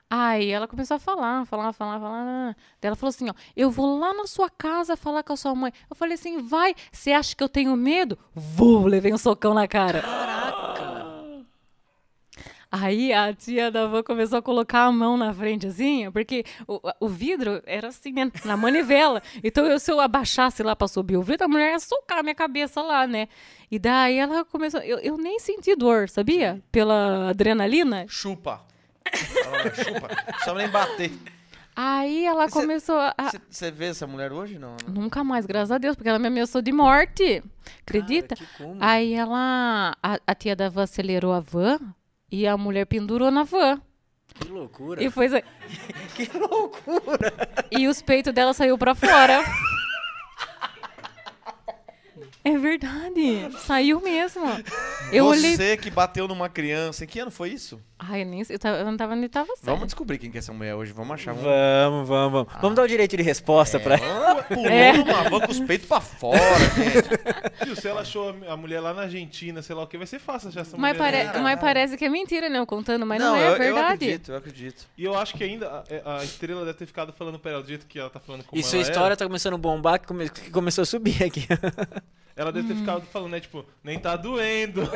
Aí 0.09 0.49
ela 0.49 0.67
começou 0.67 0.95
a 0.95 0.99
falar, 0.99 1.45
falar, 1.45 1.73
falar, 1.73 1.99
falar. 1.99 2.55
Daí 2.81 2.87
ela 2.87 2.95
falou 2.95 3.09
assim, 3.09 3.29
ó, 3.29 3.33
eu 3.55 3.69
vou 3.69 3.99
lá 3.99 4.13
na 4.13 4.25
sua 4.25 4.49
casa 4.49 4.95
falar 4.95 5.21
com 5.21 5.33
a 5.33 5.37
sua 5.37 5.53
mãe. 5.53 5.73
Eu 5.89 5.95
falei 5.95 6.13
assim, 6.13 6.41
vai, 6.41 6.73
você 6.91 7.11
acha 7.11 7.35
que 7.35 7.43
eu 7.43 7.49
tenho 7.49 7.75
medo? 7.75 8.17
Vou, 8.33 8.85
levei 8.85 9.13
um 9.13 9.17
socão 9.17 9.53
na 9.53 9.67
cara. 9.67 10.01
Caraca. 10.01 10.97
Aí 12.71 13.13
a 13.13 13.33
tia 13.33 13.71
da 13.71 13.83
avó 13.83 14.03
começou 14.03 14.39
a 14.39 14.41
colocar 14.41 14.83
a 14.83 14.91
mão 14.91 15.15
na 15.15 15.33
frente, 15.33 15.67
assim, 15.67 16.11
porque 16.11 16.43
o, 16.67 16.81
o 16.99 17.07
vidro 17.07 17.61
era 17.65 17.87
assim, 17.87 18.11
né, 18.11 18.29
na 18.43 18.57
manivela. 18.57 19.21
Então, 19.41 19.65
eu, 19.65 19.79
se 19.79 19.89
eu 19.89 19.99
abaixasse 20.01 20.61
lá 20.63 20.75
pra 20.75 20.87
subir 20.87 21.15
o 21.15 21.23
vidro, 21.23 21.45
a 21.45 21.47
mulher 21.47 21.71
ia 21.71 21.79
socar 21.79 22.19
a 22.19 22.23
minha 22.23 22.35
cabeça 22.35 22.81
lá, 22.81 23.07
né? 23.07 23.29
E 23.71 23.79
daí 23.79 24.17
ela 24.17 24.43
começou. 24.43 24.81
Eu, 24.81 24.99
eu 24.99 25.17
nem 25.17 25.39
senti 25.39 25.75
dor, 25.75 26.09
sabia? 26.09 26.61
Pela 26.71 27.29
adrenalina. 27.29 28.05
Chupa. 28.07 28.61
Né? 29.11 29.83
Chupa. 29.83 30.07
Precisava 30.07 30.57
nem 30.57 30.69
bater. 30.69 31.11
Aí 31.75 32.25
ela 32.25 32.47
cê- 32.47 32.53
começou 32.53 32.97
a. 32.99 33.13
Você 33.49 33.69
vê 33.69 33.85
essa 33.85 34.07
mulher 34.07 34.31
hoje? 34.31 34.57
Não. 34.57 34.75
não? 34.87 34.93
Nunca 35.03 35.23
mais, 35.23 35.45
graças 35.45 35.71
a 35.71 35.77
Deus, 35.77 35.95
porque 35.95 36.09
ela 36.09 36.17
me 36.17 36.27
ameaçou 36.27 36.61
de 36.61 36.71
morte. 36.71 37.43
Acredita? 37.81 38.35
Cara? 38.35 38.75
Aí 38.79 39.13
ela. 39.13 39.95
A, 40.01 40.19
a 40.25 40.35
tia 40.35 40.55
da 40.55 40.69
van 40.69 40.83
acelerou 40.83 41.33
a 41.33 41.39
van 41.39 41.77
e 42.31 42.47
a 42.47 42.57
mulher 42.57 42.85
pendurou 42.85 43.29
na 43.29 43.43
van. 43.43 43.79
Que 44.39 44.47
loucura. 44.49 45.03
E 45.03 45.09
foi. 45.11 45.27
Que 46.15 46.29
loucura. 46.35 47.31
E 47.69 47.87
os 47.87 48.01
peitos 48.01 48.33
dela 48.33 48.51
saiu 48.53 48.75
pra 48.77 48.95
fora. 48.95 49.43
É 52.43 52.57
verdade. 52.57 53.49
Saiu 53.59 53.99
mesmo. 54.01 54.45
Eu 55.11 55.25
Você 55.25 55.47
olhei. 55.57 55.77
que 55.77 55.91
bateu 55.91 56.27
numa 56.27 56.47
criança. 56.49 57.03
Em 57.03 57.07
que 57.07 57.19
ano 57.19 57.29
foi 57.29 57.49
isso? 57.49 57.79
Ai, 57.99 58.21
eu, 58.21 58.25
nem, 58.27 58.43
sei, 58.43 58.55
eu, 58.55 58.59
tava, 58.59 58.77
eu 58.77 58.85
não 58.85 58.95
tava 58.95 59.15
nem 59.15 59.27
tava 59.27 59.47
Vamos 59.47 59.61
certo. 59.63 59.85
descobrir 59.85 60.19
quem 60.19 60.29
que 60.29 60.37
é 60.37 60.39
essa 60.39 60.53
mulher 60.53 60.75
hoje. 60.75 60.93
Vamos 60.93 61.15
achar 61.15 61.33
um. 61.33 61.37
Vamos, 61.37 62.07
vamos, 62.07 62.31
vamos. 62.31 62.53
Vamos 62.61 62.75
dar 62.75 62.83
o 62.83 62.87
direito 62.87 63.17
de 63.17 63.23
resposta 63.23 63.79
pra 63.79 63.95
ela. 63.95 64.31
Ah, 64.39 64.43
Pulou 64.43 64.67
É. 64.67 64.93
numa 64.93 65.23
van 65.29 65.39
com 65.39 65.51
os 65.51 65.59
peitos 65.61 65.87
pra 65.87 65.99
fora, 65.99 66.37
gente. 66.77 67.65
Viu, 67.65 67.75
se 67.75 67.87
ela 67.87 68.01
achou 68.01 68.35
a 68.47 68.55
mulher 68.55 68.81
lá 68.81 68.93
na 68.93 69.01
Argentina, 69.03 69.63
sei 69.63 69.75
lá 69.75 69.81
o 69.81 69.87
que, 69.87 69.97
vai 69.97 70.05
ser 70.05 70.19
fácil 70.19 70.49
achar 70.49 70.61
essa 70.61 70.77
Mas, 70.77 70.95
mulher. 70.95 71.11
pare- 71.25 71.37
né? 71.37 71.39
mas 71.43 71.59
parece 71.59 71.97
que 71.97 72.05
é 72.05 72.09
mentira, 72.09 72.49
né? 72.49 72.59
Eu 72.59 72.67
contando, 72.67 73.03
mas 73.03 73.19
não, 73.19 73.35
é 73.35 73.47
eu, 73.47 73.51
eu 73.53 73.57
verdade. 73.57 73.93
acredito, 73.93 74.31
eu 74.31 74.37
acredito. 74.37 74.85
E 74.95 75.03
eu 75.03 75.17
acho 75.17 75.33
que 75.35 75.43
ainda 75.43 75.83
a, 76.05 76.17
a 76.19 76.23
estrela 76.23 76.65
deve 76.65 76.77
ter 76.77 76.85
ficado 76.85 77.11
falando 77.11 77.39
pra 77.39 77.51
ela 77.53 77.61
do 77.63 77.67
jeito 77.67 77.87
que 77.87 77.97
ela 77.97 78.11
tá 78.11 78.19
falando 78.19 78.43
como 78.43 78.59
E 78.59 78.63
sua 78.63 78.77
ela 78.79 78.87
história 78.89 79.17
tá 79.17 79.25
começando 79.25 79.55
a 79.55 79.57
bombar, 79.57 79.99
que, 79.99 80.05
come- 80.05 80.29
que 80.29 80.51
começou 80.51 80.83
a 80.83 80.85
subir 80.85 81.23
aqui. 81.23 81.47
é. 81.49 81.97
Ela 82.37 82.51
deve 82.51 82.67
ter 82.67 82.75
Hum. 82.75 82.79
ficado 82.81 83.01
falando, 83.11 83.31
né? 83.31 83.39
Tipo, 83.39 83.65
nem 83.83 83.97
tá 83.97 84.15
doendo. 84.15 84.87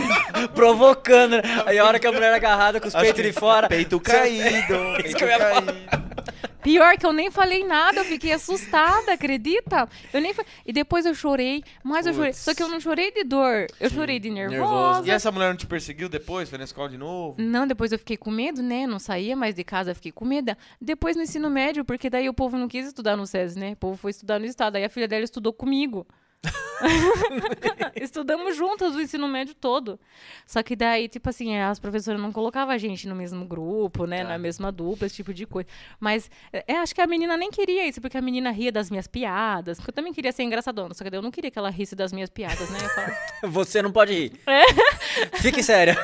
Provocando, 0.54 1.32
né? 1.36 1.42
Aí 1.66 1.78
a 1.78 1.84
hora 1.84 1.98
que 1.98 2.06
a 2.06 2.12
mulher 2.12 2.32
agarrada 2.46 2.80
com 2.80 2.88
os 2.88 2.94
peitos 2.94 3.22
de 3.22 3.32
fora. 3.32 3.68
Peito 3.68 3.98
caído. 4.00 4.74
Peito 5.02 5.18
caído. 5.18 6.16
Pior 6.62 6.96
que 6.96 7.06
eu 7.06 7.12
nem 7.12 7.30
falei 7.30 7.64
nada, 7.64 8.00
eu 8.00 8.04
fiquei 8.04 8.32
assustada, 8.32 9.12
acredita? 9.12 9.88
Eu 10.12 10.20
nem 10.20 10.34
fa- 10.34 10.44
E 10.66 10.72
depois 10.72 11.06
eu 11.06 11.14
chorei, 11.14 11.62
mas 11.84 12.06
eu 12.06 12.12
chorei. 12.12 12.32
Só 12.32 12.54
que 12.54 12.60
eu 12.62 12.66
não 12.68 12.80
chorei 12.80 13.12
de 13.12 13.22
dor, 13.22 13.68
eu 13.78 13.88
chorei 13.88 14.18
de 14.18 14.30
nervosa. 14.30 14.56
Nervoso. 14.82 15.06
E 15.06 15.10
essa 15.12 15.30
mulher 15.30 15.50
não 15.50 15.56
te 15.56 15.64
perseguiu 15.66 16.08
depois? 16.08 16.48
Foi 16.48 16.58
na 16.58 16.64
escola 16.64 16.88
de 16.88 16.98
novo? 16.98 17.36
Não, 17.38 17.68
depois 17.68 17.92
eu 17.92 17.98
fiquei 18.00 18.16
com 18.16 18.32
medo, 18.32 18.64
né? 18.64 18.84
Não 18.84 18.98
saía 18.98 19.36
mais 19.36 19.54
de 19.54 19.62
casa, 19.62 19.94
fiquei 19.94 20.10
com 20.10 20.24
medo. 20.24 20.56
Depois 20.80 21.14
no 21.14 21.22
ensino 21.22 21.48
médio, 21.48 21.84
porque 21.84 22.10
daí 22.10 22.28
o 22.28 22.34
povo 22.34 22.58
não 22.58 22.66
quis 22.66 22.84
estudar 22.88 23.16
no 23.16 23.28
SESI, 23.28 23.60
né? 23.60 23.72
O 23.72 23.76
povo 23.76 23.96
foi 23.96 24.10
estudar 24.10 24.40
no 24.40 24.46
estado. 24.46 24.74
Aí 24.74 24.84
a 24.84 24.88
filha 24.90 25.06
dela 25.06 25.22
estudou 25.22 25.52
comigo. 25.52 26.04
Estudamos 27.96 28.56
juntas 28.56 28.94
o 28.94 29.00
ensino 29.00 29.26
médio 29.26 29.54
todo. 29.54 29.98
Só 30.46 30.62
que 30.62 30.76
daí, 30.76 31.08
tipo 31.08 31.28
assim, 31.28 31.56
as 31.58 31.78
professoras 31.78 32.20
não 32.20 32.30
colocavam 32.32 32.74
a 32.74 32.78
gente 32.78 33.08
no 33.08 33.14
mesmo 33.14 33.44
grupo, 33.46 34.06
né? 34.06 34.22
Tá. 34.22 34.30
Na 34.30 34.38
mesma 34.38 34.70
dupla, 34.70 35.06
esse 35.06 35.16
tipo 35.16 35.32
de 35.32 35.46
coisa. 35.46 35.68
Mas 35.98 36.30
é, 36.52 36.76
acho 36.76 36.94
que 36.94 37.00
a 37.00 37.06
menina 37.06 37.36
nem 37.36 37.50
queria 37.50 37.86
isso, 37.88 38.00
porque 38.00 38.18
a 38.18 38.22
menina 38.22 38.50
ria 38.50 38.70
das 38.70 38.90
minhas 38.90 39.06
piadas. 39.06 39.78
Porque 39.78 39.90
eu 39.90 39.94
também 39.94 40.12
queria 40.12 40.32
ser 40.32 40.42
engraçadona. 40.42 40.94
Só 40.94 41.02
que 41.02 41.10
daí 41.10 41.18
eu 41.18 41.22
não 41.22 41.30
queria 41.30 41.50
que 41.50 41.58
ela 41.58 41.70
risse 41.70 41.96
das 41.96 42.12
minhas 42.12 42.30
piadas, 42.30 42.68
né? 42.70 42.78
Falava, 42.78 43.16
Você 43.48 43.80
não 43.82 43.90
pode 43.90 44.12
rir. 44.12 44.32
É. 44.46 44.62
Fique 45.40 45.62
séria. 45.62 45.96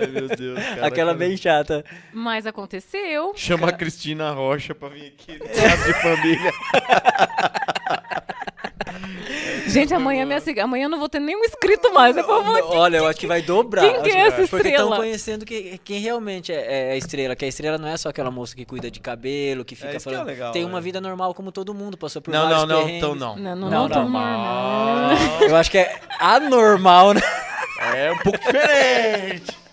Ai, 0.00 0.06
meu 0.08 0.28
Deus. 0.28 0.58
cara, 0.58 0.86
Aquela 0.86 1.12
cara. 1.12 1.14
bem 1.14 1.36
chata. 1.36 1.84
Mas 2.12 2.46
aconteceu. 2.46 3.32
Chama 3.36 3.68
a 3.68 3.72
Cristina 3.72 4.32
Rocha 4.32 4.74
pra 4.74 4.88
vir 4.88 5.06
aqui. 5.08 5.38
Casa 5.38 5.84
de 5.92 6.02
família. 6.02 6.52
Gente, 9.68 9.94
amanhã, 9.94 10.24
minha, 10.24 10.42
amanhã 10.62 10.84
eu 10.84 10.88
não 10.88 10.98
vou 10.98 11.08
ter 11.08 11.20
nenhum 11.20 11.44
inscrito 11.44 11.92
mais. 11.92 12.16
Eu 12.16 12.26
vou... 12.26 12.42
Olha, 12.76 12.98
eu 12.98 13.06
acho 13.06 13.18
que 13.18 13.26
vai 13.26 13.42
dobrar. 13.42 13.82
Quem 13.82 14.02
que 14.02 14.10
é 14.10 14.20
essa 14.20 14.36
Porque 14.48 14.68
estão 14.68 14.84
estrela? 14.84 14.96
conhecendo 14.96 15.44
que, 15.44 15.78
quem 15.84 16.00
realmente 16.00 16.52
é, 16.52 16.88
é 16.88 16.92
a 16.92 16.96
estrela. 16.96 17.36
Que 17.36 17.44
a 17.44 17.48
estrela 17.48 17.78
não 17.78 17.88
é 17.88 17.96
só 17.96 18.08
aquela 18.08 18.30
moça 18.30 18.56
que 18.56 18.64
cuida 18.64 18.90
de 18.90 19.00
cabelo, 19.00 19.64
que 19.64 19.74
fica 19.74 19.96
isso 19.96 20.08
que 20.08 20.08
é 20.08 20.12
falando. 20.12 20.26
legal, 20.28 20.52
tem 20.52 20.62
é. 20.62 20.66
uma 20.66 20.80
vida 20.80 21.00
normal 21.00 21.34
como 21.34 21.52
todo 21.52 21.74
mundo, 21.74 21.96
passou 21.96 22.20
por 22.22 22.32
Não, 22.32 22.48
vários 22.48 22.66
não, 22.66 22.80
não, 22.80 22.88
então 22.88 23.14
não. 23.14 23.36
Não, 23.36 23.56
não, 23.56 23.70
Não, 23.70 23.88
não. 23.88 24.02
normal. 24.02 25.10
Eu 25.48 25.56
acho 25.56 25.70
que 25.70 25.78
é 25.78 26.00
anormal, 26.18 27.14
né? 27.14 27.20
É 27.94 28.12
um 28.12 28.18
pouco 28.18 28.38
diferente. 28.38 29.67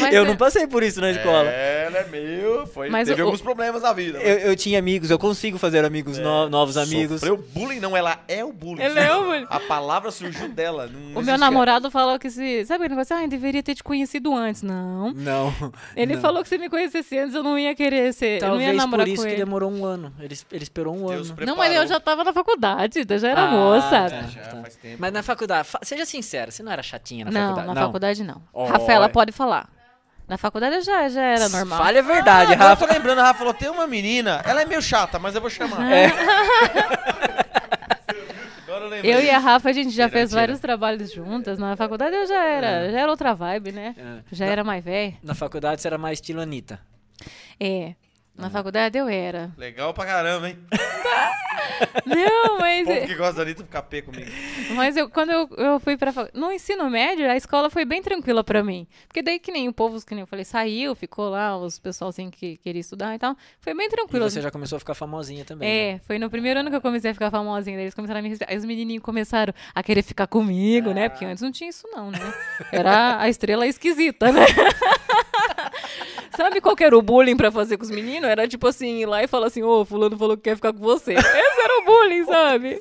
Mas 0.00 0.14
eu 0.14 0.24
é- 0.24 0.26
não 0.26 0.36
passei 0.36 0.66
por 0.66 0.82
isso 0.82 1.00
na 1.00 1.10
escola. 1.10 1.48
Ela 1.50 1.98
é 1.98 2.06
meio. 2.06 2.66
Foi, 2.66 2.88
Mas 2.88 3.08
teve 3.08 3.20
o- 3.22 3.26
alguns 3.26 3.40
problemas 3.40 3.82
na 3.82 3.92
vida. 3.92 4.18
Eu, 4.18 4.38
eu 4.50 4.56
tinha 4.56 4.78
amigos, 4.78 5.10
eu 5.10 5.18
consigo 5.18 5.58
fazer 5.58 5.84
amigos, 5.84 6.18
no- 6.18 6.48
novos 6.48 6.76
amigos. 6.76 7.20
Sofreu 7.20 7.36
bullying, 7.36 7.80
não, 7.80 7.96
ela 7.96 8.18
é 8.28 8.44
o 8.44 8.52
bullying. 8.52 8.82
Ela 8.82 9.00
é 9.00 9.14
o 9.14 9.24
bullying. 9.24 9.46
A 9.50 9.60
palavra 9.60 10.10
surgiu 10.10 10.48
dela. 10.48 10.86
não 10.86 11.20
O 11.20 11.24
meu 11.24 11.36
namorado 11.38 11.90
falou 11.90 12.18
que 12.18 12.30
se. 12.30 12.64
Sabe 12.64 12.86
o 12.86 12.88
negócio? 12.88 13.14
Ah, 13.16 13.22
eu 13.22 13.28
deveria 13.28 13.62
ter 13.62 13.74
te 13.74 13.82
conhecido 13.84 14.34
antes. 14.34 14.62
Não. 14.62 15.12
Não. 15.12 15.52
Ele 15.96 16.14
não. 16.14 16.20
falou 16.20 16.42
que 16.42 16.48
se 16.48 16.58
me 16.58 16.68
conhecesse 16.70 17.18
antes, 17.18 17.34
eu 17.34 17.42
não 17.42 17.58
ia 17.58 17.74
querer 17.74 18.12
ser. 18.12 18.42
eu 18.42 18.48
não 18.48 18.54
ia 18.60 18.66
Talvez 18.68 18.76
namorar 18.76 19.06
por 19.06 19.12
isso 19.12 19.22
com 19.22 19.28
que 19.28 19.34
ele. 19.34 19.44
demorou 19.44 19.70
um 19.70 19.84
ano. 19.84 20.12
Ele, 20.18 20.36
ele 20.52 20.62
esperou 20.62 20.94
um 20.94 21.06
Deus 21.06 21.26
ano. 21.28 21.36
preparou. 21.36 21.46
Não, 21.46 21.56
mas 21.56 21.74
eu 21.76 21.86
já 21.86 22.00
tava 22.00 22.24
na 22.24 22.32
faculdade, 22.32 23.04
eu 23.08 23.18
já 23.18 23.28
era 23.28 23.42
Ah, 23.42 23.50
moça. 23.50 23.90
tá. 23.90 24.22
Já 24.22 24.42
faz 24.62 24.76
tempo. 24.76 24.96
Mas 24.98 25.12
na 25.12 25.22
faculdade, 25.22 25.68
fa- 25.68 25.80
seja 25.82 26.04
sincera, 26.04 26.50
você 26.50 26.62
não 26.62 26.72
era 26.72 26.82
chatinha 26.82 27.24
na 27.24 27.30
não, 27.30 27.40
faculdade? 27.48 27.74
na 27.74 27.80
faculdade 27.86 28.24
não. 28.24 28.42
Olha. 28.52 28.72
Rafaela 28.72 29.08
pode 29.08 29.32
falar. 29.32 29.68
Na 30.28 30.36
faculdade 30.36 30.74
eu 30.76 30.82
já, 30.82 31.08
já 31.08 31.22
era 31.22 31.48
normal. 31.48 31.78
Fale 31.78 31.98
a 31.98 32.02
verdade, 32.02 32.50
Ah, 32.52 32.54
agora 32.54 32.70
eu 32.70 32.74
Rafa. 32.74 32.86
tô 32.86 32.92
lembrando, 32.92 33.18
a 33.20 33.22
Rafa 33.24 33.38
falou: 33.38 33.54
tem 33.54 33.68
uma 33.70 33.86
menina, 33.86 34.42
ela 34.44 34.62
é 34.62 34.64
meio 34.64 34.82
chata, 34.82 35.18
mas 35.18 35.34
eu 35.34 35.40
vou 35.40 35.48
chamar. 35.50 35.90
É. 35.92 36.06
Agora 38.66 38.96
eu. 38.96 39.04
Eu 39.04 39.20
e 39.22 39.30
a 39.30 39.38
Rafa, 39.38 39.68
a 39.68 39.72
gente 39.72 39.90
já 39.90 40.08
fez 40.08 40.24
mentira. 40.24 40.40
vários 40.40 40.60
trabalhos 40.60 41.12
juntas. 41.12 41.58
Na 41.58 41.76
faculdade 41.76 42.14
eu 42.16 42.26
já 42.26 42.44
era, 42.44 42.90
já 42.90 43.00
era 43.00 43.10
outra 43.10 43.34
vibe, 43.34 43.72
né? 43.72 43.94
É. 43.96 44.18
Já 44.32 44.46
Na- 44.46 44.52
era 44.52 44.64
mais 44.64 44.84
velha. 44.84 45.14
Na 45.22 45.34
faculdade 45.34 45.80
você 45.80 45.88
era 45.88 45.96
mais 45.98 46.18
estilo 46.18 46.40
Anitta. 46.40 46.80
É. 47.60 47.94
Na 48.36 48.50
faculdade 48.50 48.98
eu 48.98 49.08
era. 49.08 49.50
Legal 49.56 49.94
pra 49.94 50.04
caramba, 50.04 50.48
hein? 50.48 50.58
Não, 52.06 52.56
O 52.56 52.60
mas. 52.60 52.86
povo 52.86 53.06
que 53.06 53.14
gosta 53.14 53.34
da 53.34 53.42
Anitta 53.42 53.64
fica 53.64 53.82
pé 53.82 54.00
comigo. 54.02 54.30
Mas 54.74 54.96
eu, 54.96 55.08
quando 55.10 55.30
eu, 55.30 55.48
eu 55.56 55.80
fui 55.80 55.96
pra. 55.96 56.12
No 56.32 56.52
ensino 56.52 56.88
médio, 56.88 57.28
a 57.30 57.36
escola 57.36 57.68
foi 57.68 57.84
bem 57.84 58.00
tranquila 58.02 58.44
pra 58.44 58.62
mim. 58.62 58.86
Porque 59.08 59.20
daí 59.22 59.38
que 59.38 59.50
nem 59.50 59.68
o 59.68 59.72
povo, 59.72 60.00
que 60.04 60.14
nem 60.14 60.20
eu 60.22 60.26
falei, 60.26 60.44
saiu, 60.44 60.94
ficou 60.94 61.28
lá, 61.28 61.56
os 61.58 61.78
pessoal 61.78 62.10
assim 62.10 62.30
que 62.30 62.56
queria 62.58 62.80
estudar 62.80 63.14
e 63.14 63.18
tal. 63.18 63.36
Foi 63.60 63.74
bem 63.74 63.86
E 63.86 63.90
tranquilo. 63.90 64.28
você 64.30 64.40
já 64.40 64.50
começou 64.50 64.76
a 64.76 64.78
ficar 64.78 64.94
famosinha 64.94 65.44
também. 65.44 65.68
né? 65.68 65.94
É, 65.96 65.98
foi 66.06 66.18
no 66.18 66.30
primeiro 66.30 66.60
ano 66.60 66.70
que 66.70 66.76
eu 66.76 66.80
comecei 66.82 67.10
a 67.10 67.14
ficar 67.14 67.30
famosinha. 67.30 67.76
Daí 67.76 67.84
eles 67.84 67.94
começaram 67.94 68.20
a 68.20 68.22
me 68.22 68.28
respeitar. 68.28 68.52
Aí 68.52 68.58
os 68.58 68.64
menininhos 68.64 69.02
começaram 69.02 69.52
a 69.74 69.82
querer 69.82 70.02
ficar 70.02 70.26
comigo, 70.26 70.92
né? 70.92 71.08
Porque 71.08 71.24
antes 71.24 71.42
não 71.42 71.50
tinha 71.52 71.68
isso, 71.70 71.86
não, 71.92 72.10
né? 72.10 72.34
Era 72.72 73.20
a 73.20 73.28
estrela 73.28 73.66
esquisita, 73.66 74.30
né? 74.32 74.44
Sabe 76.36 76.60
qual 76.60 76.76
que 76.76 76.84
era 76.84 76.96
o 76.96 77.00
bullying 77.02 77.36
pra 77.36 77.50
fazer 77.50 77.76
com 77.78 77.82
os 77.84 77.90
meninos? 77.90 78.25
Era 78.26 78.46
tipo 78.48 78.66
assim, 78.66 79.00
ir 79.00 79.06
lá 79.06 79.22
e 79.22 79.26
falar 79.26 79.46
assim, 79.46 79.62
ô, 79.62 79.84
fulano 79.84 80.16
falou 80.18 80.36
que 80.36 80.44
quer 80.44 80.56
ficar 80.56 80.72
com 80.72 80.78
você. 80.80 81.14
Esse 81.14 81.60
era 81.60 81.80
o 81.80 81.84
bullying, 81.84 82.24
sabe? 82.24 82.80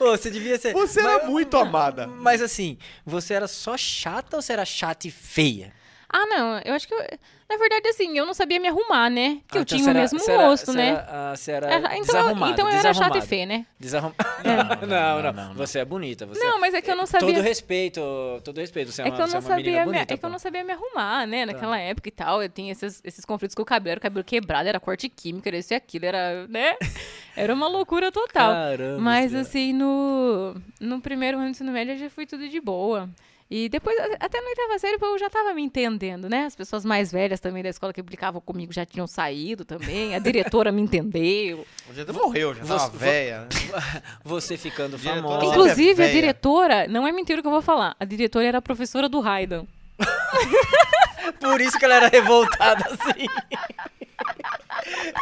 Ô, 0.00 0.04
você 0.10 0.30
devia 0.30 0.58
ser. 0.58 0.72
Você 0.72 1.00
era 1.00 1.26
muito 1.26 1.56
amada. 1.56 2.06
Mas 2.06 2.42
assim, 2.42 2.76
você 3.04 3.34
era 3.34 3.48
só 3.48 3.76
chata 3.76 4.36
ou 4.36 4.42
você 4.42 4.52
era 4.52 4.64
chata 4.64 5.06
e 5.06 5.10
feia? 5.10 5.72
Ah, 6.10 6.26
não, 6.26 6.58
eu 6.64 6.74
acho 6.74 6.88
que. 6.88 6.94
eu- 6.94 7.18
na 7.50 7.56
verdade, 7.56 7.88
assim, 7.88 8.16
eu 8.18 8.26
não 8.26 8.34
sabia 8.34 8.60
me 8.60 8.68
arrumar, 8.68 9.08
né? 9.08 9.38
Que 9.48 9.56
Ah, 9.56 9.60
eu 9.60 9.62
então 9.62 9.78
tinha 9.78 9.90
o 9.90 9.94
mesmo 9.94 10.18
rosto, 10.20 10.70
né? 10.74 11.02
Ah, 11.08 11.32
você 11.34 11.52
era 11.52 11.72
É, 11.72 11.78
então, 11.78 12.00
desarrumada, 12.02 12.52
então 12.52 12.66
eu 12.68 12.72
era 12.78 12.82
chata 12.82 12.90
e 12.90 12.92
desarrumada. 12.92 13.26
feia, 13.26 13.46
né? 13.46 13.66
Desarrum... 13.80 14.12
Não, 14.86 15.32
não, 15.32 15.54
Você 15.54 15.78
é 15.78 15.84
bonita. 15.84 16.26
Você 16.26 16.44
Não, 16.44 16.56
é... 16.56 16.60
mas 16.60 16.74
é 16.74 16.82
que 16.82 16.90
eu 16.90 16.96
não 16.96 17.06
Todo 17.06 17.20
sabia. 17.20 17.42
respeito, 17.42 18.00
todo 18.44 18.58
respeito. 18.60 18.92
Você 18.92 19.00
é, 19.00 19.06
É 19.06 19.08
uma, 19.08 19.16
que, 19.16 19.22
eu 19.22 19.26
você 19.26 19.32
não 19.32 19.38
é 19.38 19.40
uma 19.46 19.56
menina 19.56 19.72
sabia 19.76 19.80
me, 19.86 19.92
bonita. 19.92 20.14
é 20.14 20.16
que 20.18 20.24
eu 20.26 20.30
não 20.30 20.38
sabia 20.38 20.62
me 20.64 20.72
arrumar, 20.74 21.26
né? 21.26 21.46
Naquela 21.46 21.78
época 21.78 22.08
e 22.08 22.12
tal. 22.12 22.42
Eu 22.42 22.48
tinha 22.50 22.70
esses, 22.72 23.00
esses 23.02 23.24
conflitos 23.24 23.54
com 23.54 23.62
o 23.62 23.64
cabelo. 23.66 23.92
Era 23.92 23.98
o 23.98 24.02
cabelo 24.02 24.24
quebrado, 24.24 24.68
era 24.68 24.78
corte 24.78 25.08
químico, 25.08 25.48
era 25.48 25.56
isso 25.56 25.72
e 25.72 25.76
aquilo. 25.76 26.04
Era, 26.04 26.46
né? 26.48 26.76
Era 27.34 27.54
uma 27.54 27.68
loucura 27.68 28.10
total. 28.12 28.52
Caramba. 28.52 29.00
Mas 29.00 29.34
assim, 29.34 29.72
no, 29.72 30.54
no 30.80 31.00
primeiro 31.00 31.38
ano 31.38 31.46
do 31.46 31.50
ensino 31.50 31.70
médio 31.72 31.94
eu 31.94 31.98
já 31.98 32.10
fui 32.10 32.26
tudo 32.26 32.46
de 32.48 32.60
boa. 32.60 33.08
E 33.50 33.68
depois, 33.70 33.98
a- 33.98 34.16
até 34.20 34.40
na 34.40 34.48
oitava 34.48 34.78
série, 34.78 34.98
eu 35.00 35.18
já 35.18 35.30
tava 35.30 35.54
me 35.54 35.62
entendendo, 35.62 36.28
né? 36.28 36.44
As 36.44 36.54
pessoas 36.54 36.84
mais 36.84 37.10
velhas 37.10 37.40
também 37.40 37.62
da 37.62 37.70
escola 37.70 37.94
que 37.94 38.00
implicavam 38.00 38.40
comigo 38.42 38.72
já 38.72 38.84
tinham 38.84 39.06
saído 39.06 39.64
também. 39.64 40.14
A 40.14 40.18
diretora 40.18 40.70
me 40.70 40.82
entendeu. 40.82 41.66
Já 41.94 42.04
morreu, 42.12 42.54
já 42.54 42.62
tava 42.64 42.78
Você- 42.90 42.96
velha. 42.98 43.40
né? 43.40 43.48
Você 44.22 44.56
ficando 44.58 44.98
famosa. 44.98 45.46
Inclusive, 45.46 46.02
a 46.04 46.08
diretora, 46.08 46.86
não 46.86 47.06
é 47.06 47.12
mentira 47.12 47.38
o 47.40 47.42
que 47.42 47.48
eu 47.48 47.52
vou 47.52 47.62
falar, 47.62 47.96
a 47.98 48.04
diretora 48.04 48.44
era 48.46 48.58
a 48.58 48.62
professora 48.62 49.08
do 49.08 49.20
Raidan. 49.20 49.64
Por 51.40 51.60
isso 51.60 51.78
que 51.78 51.84
ela 51.86 51.94
era 51.94 52.08
revoltada 52.08 52.84
assim. 52.86 53.26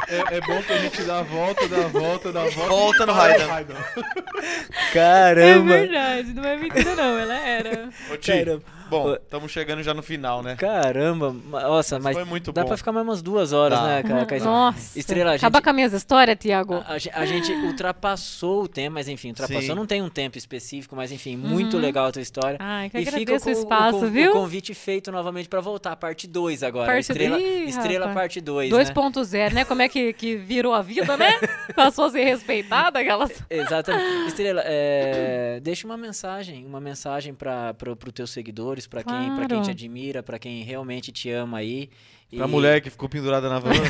É, 0.09 0.37
é 0.37 0.41
bom 0.41 0.63
que 0.63 0.73
a 0.73 0.79
gente 0.79 1.03
dá 1.03 1.19
a 1.19 1.23
volta, 1.23 1.69
dá 1.69 1.77
a 1.85 1.89
volta, 1.89 2.33
dá 2.33 2.43
a 2.43 2.49
volta. 2.51 2.69
Volta 2.69 3.07
no 3.07 3.13
Raidan. 3.13 3.45
É 3.45 4.93
Caramba. 4.93 5.73
verdade, 5.75 6.33
não 6.35 6.45
é 6.45 6.57
mentira 6.57 6.95
não, 6.95 7.19
ela 7.19 7.35
era. 7.35 7.89
Ô, 8.13 8.17
Ti, 8.17 8.33
Caramba. 8.33 8.63
bom, 8.89 9.15
estamos 9.15 9.51
chegando 9.51 9.83
já 9.83 9.93
no 9.95 10.03
final, 10.03 10.43
né? 10.43 10.55
Caramba. 10.57 11.35
Nossa, 11.51 11.99
mas 11.99 12.15
Foi 12.15 12.25
muito 12.25 12.53
dá 12.53 12.63
bom. 12.63 12.69
pra 12.69 12.77
ficar 12.77 12.93
mais 12.93 13.07
umas 13.07 13.23
duas 13.23 13.53
horas, 13.53 13.79
Dá. 13.79 13.87
né, 13.87 14.03
cara? 14.03 14.27
Ca- 14.27 14.39
Nossa, 14.39 14.99
Estrela, 14.99 15.33
a 15.33 15.35
acaba 15.35 15.57
gente- 15.59 15.65
com 15.65 15.71
as 15.71 15.77
minhas 15.77 15.93
histórias, 15.93 16.37
Tiago. 16.39 16.75
A, 16.75 16.93
a 16.95 17.23
a 17.23 17.27
gente 17.27 17.51
ultrapassou 17.53 18.63
o 18.65 18.69
tempo, 18.69 18.95
mas 18.95 19.09
enfim, 19.09 19.29
ultrapassou. 19.31 19.63
Sim. 19.63 19.75
Não 19.75 19.87
tem 19.87 20.03
um 20.03 20.09
tempo 20.09 20.39
específico, 20.39 20.95
mas 20.95 21.11
enfim, 21.11 21.37
muito 21.37 21.77
legal 21.79 22.07
a 22.07 22.13
tua 22.13 22.23
história. 22.23 22.57
Ai, 22.61 22.89
que 22.91 22.99
e 22.99 23.07
fica 23.07 23.33
o 23.33 23.51
espaço, 23.51 24.01
con- 24.01 24.07
viu? 24.11 24.31
o 24.31 24.35
convite 24.35 24.75
feito 24.75 25.11
novamente 25.11 25.49
pra 25.49 25.61
voltar, 25.61 25.97
parte 25.97 26.27
2 26.27 26.63
agora. 26.63 26.87
Parte- 26.87 27.01
Estrela, 27.13 27.39
Ih, 27.41 27.65
Estrela 27.69 28.07
rapaz. 28.07 28.15
parte 28.15 28.41
2, 28.41 28.71
né? 28.71 28.79
2.0, 28.85 29.53
né? 29.57 29.65
Como 29.65 29.83
é 29.83 29.89
que, 29.89 30.13
que 30.13 30.37
virou 30.37 30.73
a 30.75 30.83
vida, 30.83 31.17
né? 31.17 31.33
Passou 31.75 32.05
a 32.05 32.11
ser 32.11 32.23
respeitada, 32.25 32.99
aquelas... 33.01 33.43
Exatamente. 33.51 34.29
Estrela, 34.29 34.63
é, 34.65 35.59
deixa 35.63 35.87
uma 35.87 35.97
mensagem, 35.97 36.65
uma 36.67 36.81
mensagem 36.81 37.35
para 37.35 37.75
pro 37.75 38.13
teus 38.13 38.31
seguidores, 38.31 38.87
pra 38.87 39.03
quem, 39.03 39.17
pra 39.35 39.39
quem 39.47 39.49
Claro. 39.49 39.63
te 39.65 39.71
admira, 39.71 40.23
pra 40.23 40.39
quem 40.39 40.63
realmente 40.63 41.11
te 41.11 41.31
ama 41.31 41.59
aí. 41.59 41.91
Pra 42.37 42.47
E- 42.47 42.51
mulher 42.51 42.81
que 42.81 42.91
ficou 42.91 43.09
pendurada 43.09 43.49
na 43.49 43.59
van. 43.59 43.71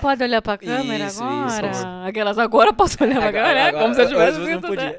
Pode 0.00 0.22
olhar 0.22 0.42
pra 0.42 0.58
câmera 0.58 1.06
Isso, 1.06 1.22
agora? 1.24 1.70
isso. 1.70 1.86
Aquelas 2.06 2.38
agora 2.38 2.72
posso 2.72 3.02
olhar 3.02 3.16
pra 3.20 3.28
Agora- 3.28 3.44
câmera, 3.48 3.72
né? 3.72 3.78
Como 3.80 3.94
se 3.94 4.02
eu 4.02 4.08
tivesse 4.08 4.40
visto, 4.40 4.60
podia. 4.60 4.84
né? 4.90 4.98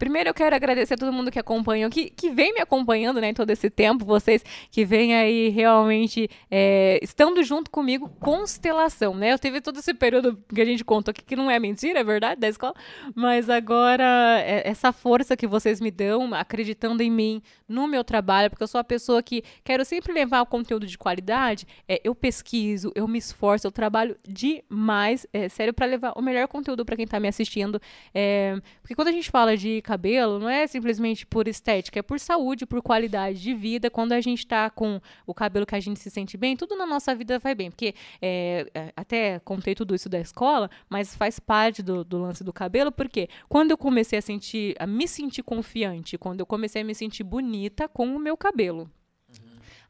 Primeiro 0.00 0.30
eu 0.30 0.34
quero 0.34 0.56
agradecer 0.56 0.94
a 0.94 0.96
todo 0.96 1.12
mundo 1.12 1.30
que 1.30 1.38
acompanhou, 1.38 1.90
que, 1.90 2.08
que 2.08 2.30
vem 2.30 2.54
me 2.54 2.60
acompanhando, 2.60 3.20
né, 3.20 3.28
em 3.28 3.34
todo 3.34 3.50
esse 3.50 3.68
tempo, 3.68 4.02
vocês 4.02 4.42
que 4.70 4.82
vêm 4.82 5.14
aí 5.14 5.50
realmente 5.50 6.26
é, 6.50 6.98
estando 7.02 7.42
junto 7.44 7.70
comigo, 7.70 8.08
constelação, 8.18 9.14
né? 9.14 9.34
Eu 9.34 9.38
teve 9.38 9.60
todo 9.60 9.78
esse 9.78 9.92
período 9.92 10.42
que 10.54 10.58
a 10.62 10.64
gente 10.64 10.82
contou 10.82 11.10
aqui, 11.12 11.22
que 11.22 11.36
não 11.36 11.50
é 11.50 11.58
mentira, 11.58 12.00
é 12.00 12.04
verdade, 12.04 12.40
da 12.40 12.48
escola, 12.48 12.72
mas 13.14 13.50
agora 13.50 14.40
é, 14.40 14.66
essa 14.66 14.90
força 14.90 15.36
que 15.36 15.46
vocês 15.46 15.82
me 15.82 15.90
dão, 15.90 16.32
acreditando 16.32 17.02
em 17.02 17.10
mim, 17.10 17.42
no 17.68 17.86
meu 17.86 18.02
trabalho, 18.02 18.48
porque 18.48 18.62
eu 18.62 18.68
sou 18.68 18.80
a 18.80 18.84
pessoa 18.84 19.22
que 19.22 19.44
quero 19.62 19.84
sempre 19.84 20.14
levar 20.14 20.40
o 20.40 20.46
conteúdo 20.46 20.86
de 20.86 20.96
qualidade, 20.96 21.66
é, 21.86 22.00
eu 22.02 22.14
pesquiso, 22.14 22.90
eu 22.94 23.06
me 23.06 23.18
esforço, 23.18 23.66
eu 23.66 23.70
trabalho 23.70 24.16
demais, 24.26 25.26
é, 25.30 25.50
sério, 25.50 25.74
para 25.74 25.84
levar 25.84 26.14
o 26.16 26.22
melhor 26.22 26.48
conteúdo 26.48 26.86
para 26.86 26.96
quem 26.96 27.06
tá 27.06 27.20
me 27.20 27.28
assistindo, 27.28 27.78
é, 28.14 28.58
porque 28.80 28.94
quando 28.94 29.08
a 29.08 29.12
gente 29.12 29.30
fala 29.30 29.54
de 29.58 29.82
cabelo, 29.90 30.38
não 30.38 30.48
é 30.48 30.68
simplesmente 30.68 31.26
por 31.26 31.48
estética, 31.48 31.98
é 31.98 32.02
por 32.02 32.20
saúde, 32.20 32.64
por 32.64 32.80
qualidade 32.80 33.42
de 33.42 33.52
vida. 33.52 33.90
Quando 33.90 34.12
a 34.12 34.20
gente 34.20 34.46
tá 34.46 34.70
com 34.70 35.00
o 35.26 35.34
cabelo 35.34 35.66
que 35.66 35.74
a 35.74 35.80
gente 35.80 35.98
se 35.98 36.08
sente 36.08 36.36
bem, 36.36 36.56
tudo 36.56 36.76
na 36.76 36.86
nossa 36.86 37.12
vida 37.12 37.40
vai 37.40 37.56
bem. 37.56 37.70
Porque 37.70 37.92
é, 38.22 38.70
é, 38.72 38.92
até 38.96 39.40
contei 39.40 39.74
tudo 39.74 39.92
isso 39.92 40.08
da 40.08 40.20
escola, 40.20 40.70
mas 40.88 41.16
faz 41.16 41.40
parte 41.40 41.82
do, 41.82 42.04
do 42.04 42.18
lance 42.18 42.44
do 42.44 42.52
cabelo, 42.52 42.92
porque 42.92 43.28
quando 43.48 43.72
eu 43.72 43.78
comecei 43.78 44.20
a 44.20 44.22
sentir, 44.22 44.76
a 44.78 44.86
me 44.86 45.08
sentir 45.08 45.42
confiante, 45.42 46.16
quando 46.16 46.38
eu 46.38 46.46
comecei 46.46 46.82
a 46.82 46.84
me 46.84 46.94
sentir 46.94 47.24
bonita 47.24 47.88
com 47.88 48.14
o 48.14 48.18
meu 48.18 48.36
cabelo. 48.36 48.88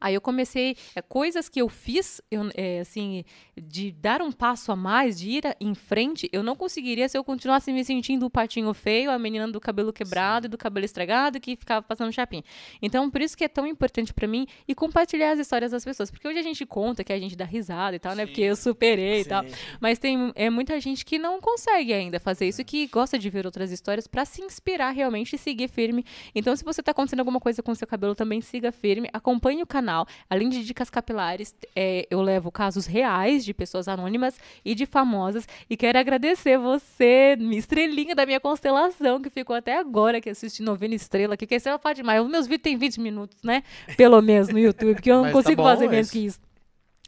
Aí 0.00 0.14
eu 0.14 0.20
comecei, 0.20 0.76
é, 0.96 1.02
coisas 1.02 1.48
que 1.48 1.60
eu 1.60 1.68
fiz, 1.68 2.20
eu, 2.30 2.48
é, 2.54 2.80
assim, 2.80 3.24
de 3.60 3.92
dar 3.92 4.22
um 4.22 4.32
passo 4.32 4.72
a 4.72 4.76
mais, 4.76 5.18
de 5.18 5.30
ir 5.30 5.46
a- 5.46 5.54
em 5.60 5.74
frente, 5.74 6.28
eu 6.32 6.42
não 6.42 6.56
conseguiria 6.56 7.08
se 7.08 7.18
eu 7.18 7.22
continuasse 7.22 7.72
me 7.72 7.84
sentindo 7.84 8.24
o 8.26 8.30
patinho 8.30 8.72
feio, 8.72 9.10
a 9.10 9.18
menina 9.18 9.46
do 9.46 9.60
cabelo 9.60 9.92
quebrado 9.92 10.46
e 10.46 10.48
do 10.48 10.56
cabelo 10.56 10.84
estragado 10.84 11.38
que 11.40 11.56
ficava 11.56 11.82
passando 11.82 12.12
chapinha. 12.12 12.42
Então, 12.80 13.10
por 13.10 13.20
isso 13.20 13.36
que 13.36 13.44
é 13.44 13.48
tão 13.48 13.66
importante 13.66 14.14
pra 14.14 14.26
mim 14.26 14.46
e 14.66 14.74
compartilhar 14.74 15.32
as 15.32 15.38
histórias 15.38 15.70
das 15.72 15.84
pessoas. 15.84 16.10
Porque 16.10 16.26
hoje 16.26 16.38
a 16.38 16.42
gente 16.42 16.64
conta 16.64 17.04
que 17.04 17.12
a 17.12 17.18
gente 17.18 17.36
dá 17.36 17.44
risada 17.44 17.96
e 17.96 17.98
tal, 17.98 18.14
né? 18.14 18.24
Porque 18.26 18.40
eu 18.40 18.56
superei 18.56 19.20
e 19.20 19.24
tal. 19.24 19.42
Sim. 19.44 19.50
Mas 19.80 19.98
tem 19.98 20.32
é, 20.34 20.48
muita 20.48 20.80
gente 20.80 21.04
que 21.04 21.18
não 21.18 21.40
consegue 21.40 21.92
ainda 21.92 22.18
fazer 22.18 22.48
isso, 22.48 22.64
que 22.64 22.86
gosta 22.86 23.18
de 23.18 23.28
ver 23.28 23.44
outras 23.44 23.70
histórias 23.70 24.06
pra 24.06 24.24
se 24.24 24.40
inspirar 24.42 24.90
realmente 24.92 25.34
e 25.34 25.38
seguir 25.38 25.68
firme. 25.68 26.04
Então, 26.34 26.54
se 26.56 26.64
você 26.64 26.82
tá 26.82 26.92
acontecendo 26.92 27.20
alguma 27.20 27.40
coisa 27.40 27.62
com 27.62 27.72
o 27.72 27.76
seu 27.76 27.86
cabelo, 27.86 28.14
também 28.14 28.40
siga 28.40 28.72
firme, 28.72 29.08
acompanhe 29.12 29.62
o 29.62 29.66
canal. 29.66 29.89
Além 30.28 30.48
de 30.48 30.64
dicas 30.64 30.88
capilares, 30.88 31.54
é, 31.74 32.06
eu 32.10 32.20
levo 32.22 32.50
casos 32.50 32.86
reais 32.86 33.44
de 33.44 33.52
pessoas 33.52 33.88
anônimas 33.88 34.38
e 34.64 34.74
de 34.74 34.86
famosas. 34.86 35.46
E 35.68 35.76
quero 35.76 35.98
agradecer 35.98 36.58
você, 36.58 37.36
minha 37.38 37.58
estrelinha 37.58 38.14
da 38.14 38.24
minha 38.24 38.40
constelação, 38.40 39.20
que 39.20 39.30
ficou 39.30 39.56
até 39.56 39.78
agora 39.78 40.18
aqui 40.18 40.30
assistindo 40.30 40.66
Novena 40.66 40.94
Estrela, 40.94 41.36
que, 41.36 41.46
que 41.46 41.54
estrela 41.54 41.78
faz 41.78 41.96
demais. 41.96 42.22
Os 42.22 42.30
meus 42.30 42.46
vídeos 42.46 42.62
têm 42.62 42.76
20 42.76 43.00
minutos, 43.00 43.38
né? 43.42 43.62
Pelo 43.96 44.20
menos 44.20 44.48
no 44.48 44.58
YouTube, 44.58 44.94
porque 44.94 45.10
eu 45.10 45.16
não 45.16 45.24
tá 45.24 45.32
consigo 45.32 45.62
bom 45.62 45.68
fazer 45.68 45.88
menos 45.88 46.10
que 46.10 46.26
isso. 46.26 46.49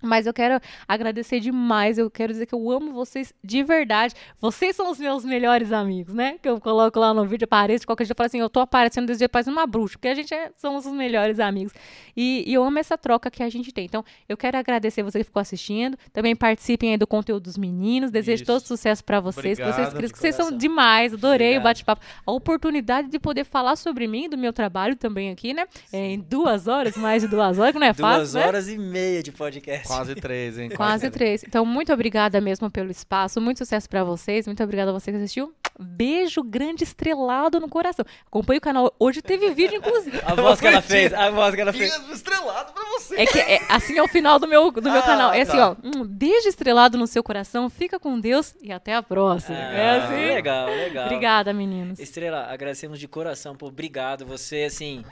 Mas 0.03 0.27
eu 0.27 0.35
quero 0.35 0.61
agradecer 0.87 1.41
demais. 1.41 1.99
Eu 1.99 2.11
quero 2.11 2.33
dizer 2.33 2.47
que 2.47 2.55
eu 2.55 2.71
amo 2.71 2.93
vocês 2.93 3.33
de 3.43 3.63
verdade. 3.63 4.15
Vocês 4.41 4.75
são 4.77 4.91
os 4.91 4.99
meus 4.99 5.25
melhores 5.25 5.73
amigos, 5.73 6.13
né? 6.15 6.37
Que 6.43 6.49
eu 6.49 6.61
coloco 6.61 6.99
lá 6.99 7.15
no 7.15 7.25
vídeo, 7.25 7.45
apareço. 7.45 7.87
Qualquer 7.87 8.05
dia 8.05 8.13
eu 8.13 8.17
falo 8.17 8.27
assim: 8.27 8.41
eu 8.41 8.51
tô 8.51 8.61
aparecendo 8.61 9.07
desse 9.07 9.19
dia, 9.19 9.29
parecendo 9.29 9.57
uma 9.57 9.67
bruxa. 9.67 9.95
Porque 9.95 10.09
a 10.09 10.15
gente 10.15 10.35
é, 10.35 10.51
somos 10.57 10.85
os 10.87 10.93
melhores 10.93 11.39
amigos. 11.41 11.73
E, 12.17 12.45
e 12.47 12.55
eu 12.55 12.63
amo 12.65 12.79
essa 12.79 12.99
troca 12.99 13.31
que 13.31 13.43
a 13.43 13.49
gente 13.49 13.73
tem. 13.73 13.85
Então, 13.85 14.05
eu 14.29 14.37
quero 14.37 14.57
agradecer 14.59 15.03
você 15.03 15.19
que 15.19 15.25
ficou 15.25 15.41
assistindo. 15.41 15.97
Também 16.13 16.35
participem 16.35 16.91
aí 16.91 16.97
do 16.97 17.07
conteúdo 17.07 17.45
dos 17.45 17.57
meninos. 17.57 18.11
Desejo 18.11 18.43
Isso. 18.43 18.53
todo 18.53 18.67
sucesso 18.67 19.05
pra 19.05 19.21
vocês. 19.21 19.59
vocês, 19.59 19.71
Obrigado, 19.71 20.01
que 20.01 20.07
de 20.09 20.19
vocês 20.19 20.35
são 20.35 20.57
demais. 20.57 21.15
Adorei 21.15 21.49
Obrigado. 21.49 21.61
o 21.61 21.65
bate-papo. 21.65 22.03
A 22.27 22.33
oportunidade 22.33 23.09
de 23.09 23.19
poder 23.19 23.45
falar 23.45 23.77
sobre 23.77 24.07
mim, 24.07 24.29
do 24.29 24.37
meu 24.37 24.53
trabalho 24.53 24.97
também 24.97 25.31
aqui, 25.31 25.55
né? 25.55 25.67
É, 25.93 26.13
em 26.13 26.19
duas 26.19 26.67
horas, 26.67 26.97
mais 26.97 27.23
de 27.23 27.29
duas 27.29 27.59
horas, 27.59 27.73
que 27.73 27.79
não 27.79 27.87
é 27.87 27.93
Duas 27.93 28.01
fácil, 28.01 28.39
né? 28.41 28.47
horas 28.47 28.69
e 28.69 28.79
meia 28.79 29.23
de 29.23 29.33
podcast. 29.33 29.89
Quase 29.97 30.15
três, 30.15 30.59
hein? 30.59 30.71
Quase 30.71 31.11
três. 31.11 31.45
Então, 31.45 31.65
muito 31.65 31.93
obrigada 31.93 32.41
mesmo 32.41 32.71
pelo 32.71 32.91
espaço. 32.91 33.41
Muito 33.41 33.59
sucesso 33.59 33.89
pra 33.89 34.03
vocês. 34.05 34.47
Muito 34.47 34.63
obrigada 34.63 34.91
a 34.91 34.95
você 34.95 35.11
que 35.11 35.17
assistiu. 35.19 35.53
Beijo 35.81 36.43
grande 36.43 36.85
estrelado 36.85 37.59
no 37.59 37.69
coração. 37.69 38.05
Acompanhe 38.27 38.59
o 38.59 38.61
canal. 38.61 38.95
Hoje 38.99 39.23
teve 39.23 39.51
vídeo, 39.55 39.79
inclusive. 39.79 40.21
A 40.25 40.35
voz 40.35 40.61
que 40.61 40.67
ela 40.67 40.83
fez, 40.83 41.13
a 41.15 41.31
voz 41.31 41.55
que 41.55 41.61
ela 41.61 41.73
fez. 41.73 41.93
Fica 41.95 42.13
estrelado 42.13 42.73
pra 42.73 42.83
você. 42.85 43.17
É 43.17 43.27
que 43.27 43.39
é, 43.39 43.61
assim 43.69 43.97
é 43.99 44.03
o 44.03 44.09
final 44.09 44.39
do 44.39 44.47
meu, 44.47 44.71
do 44.71 44.83
meu 44.83 45.01
Ah, 45.01 45.03
canal. 45.03 45.33
É 45.33 45.41
assim, 45.41 45.57
tá. 45.57 45.71
ó. 45.71 45.77
Um 45.83 46.05
beijo 46.05 46.47
estrelado 46.49 46.99
no 46.99 47.07
seu 47.07 47.23
coração. 47.23 47.71
Fica 47.71 47.99
com 47.99 48.21
Deus 48.21 48.55
e 48.63 48.71
até 48.71 48.95
a 48.95 49.03
próxima. 49.03 49.57
é 49.57 49.91
Ah, 49.99 50.05
assim. 50.05 50.15
Legal, 50.35 50.67
legal. 50.69 51.07
Obrigada, 51.07 51.53
meninos. 51.55 51.99
Estrela, 51.99 52.47
agradecemos 52.51 52.99
de 53.01 53.09
coração, 53.09 53.57
pô, 53.57 53.67
obrigado. 53.69 54.27
Você, 54.27 54.65
assim, 54.65 55.03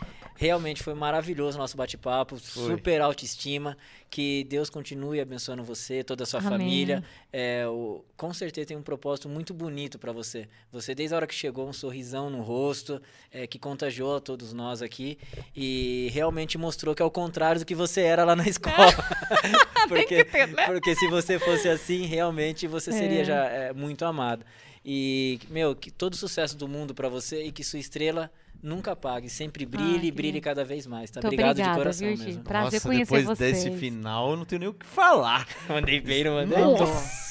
realmente 0.41 0.83
foi 0.83 0.95
maravilhoso 0.95 1.59
o 1.59 1.61
nosso 1.61 1.77
bate-papo, 1.77 2.39
super 2.39 3.03
autoestima. 3.03 3.77
Que 4.09 4.43
Deus 4.45 4.71
continue 4.71 5.21
abençoando 5.21 5.63
você, 5.63 6.03
toda 6.03 6.25
a 6.25 6.27
sua 6.27 6.41
Amém. 6.41 6.51
família. 6.51 7.05
É, 7.31 7.67
o- 7.69 8.03
com 8.17 8.33
certeza 8.33 8.69
tem 8.69 8.77
um 8.77 8.83
propósito 8.83 9.29
muito 9.29 9.53
bonito 9.53 9.99
pra 9.99 10.13
você. 10.13 10.49
Você, 10.73 10.95
desde 10.95 11.15
a 11.15 11.19
hora 11.19 11.27
que 11.27 11.35
chegou, 11.35 11.69
um 11.69 11.73
sorrisão 11.75 12.31
no 12.31 12.41
rosto, 12.41 13.01
é, 13.31 13.47
que 13.47 13.59
contagiou 13.59 14.17
a 14.17 14.21
todos 14.21 14.55
nós 14.55 14.81
aqui. 14.81 15.19
E 15.55 16.09
realmente 16.13 16.57
mostrou 16.57 16.95
que 16.95 17.03
é 17.03 17.05
o 17.05 17.11
contrário 17.11 17.61
do 17.61 17.67
que 17.67 17.75
você 17.75 18.01
era 18.01 18.25
lá 18.25 18.35
na 18.35 18.45
escola. 18.49 18.93
porque, 19.89 20.25
porque 20.67 20.95
se 20.97 21.07
você 21.09 21.39
fosse 21.39 21.69
assim, 21.69 22.07
realmente 22.07 22.67
você 22.67 22.91
seria 22.93 23.21
É. 23.21 23.25
já 23.25 23.45
é, 23.45 23.73
muito 23.75 24.05
amado. 24.07 24.43
E, 24.83 25.39
meu, 25.51 25.77
que 25.77 25.91
todo 25.91 26.17
sucesso 26.17 26.57
do 26.57 26.67
mundo 26.67 26.95
pra 26.95 27.11
você 27.11 27.45
e 27.45 27.53
que 27.53 27.63
sua 27.63 27.79
estrela 27.79 28.31
nunca 28.63 28.93
apague, 28.93 29.29
sempre 29.29 29.65
brilhe 29.67 30.09
e 30.09 30.11
brilhe 30.11 30.41
cada 30.41 30.65
vez 30.65 30.87
mais, 30.87 31.11
tá? 31.11 31.21
Muito 31.21 31.27
Obrigado 31.33 31.57
de 31.57 31.63
obrigada, 31.63 31.79
coração 31.79 32.09
viu, 32.09 32.25
mesmo. 32.25 32.43
Prazer 32.43 32.73
Nossa, 32.73 32.89
conhecer 32.89 33.05
depois 33.17 33.39
vocês. 33.39 33.65
desse 33.65 33.77
final, 33.79 34.31
eu 34.31 34.37
não 34.37 34.45
tenho 34.45 34.61
nem 34.61 34.69
o 34.69 34.75
que 34.75 34.87
falar. 34.87 35.47
Mandei 35.69 36.01
bem, 36.01 36.25
não 36.25 36.35
mandei? 36.35 36.59
Nossa. 36.59 37.30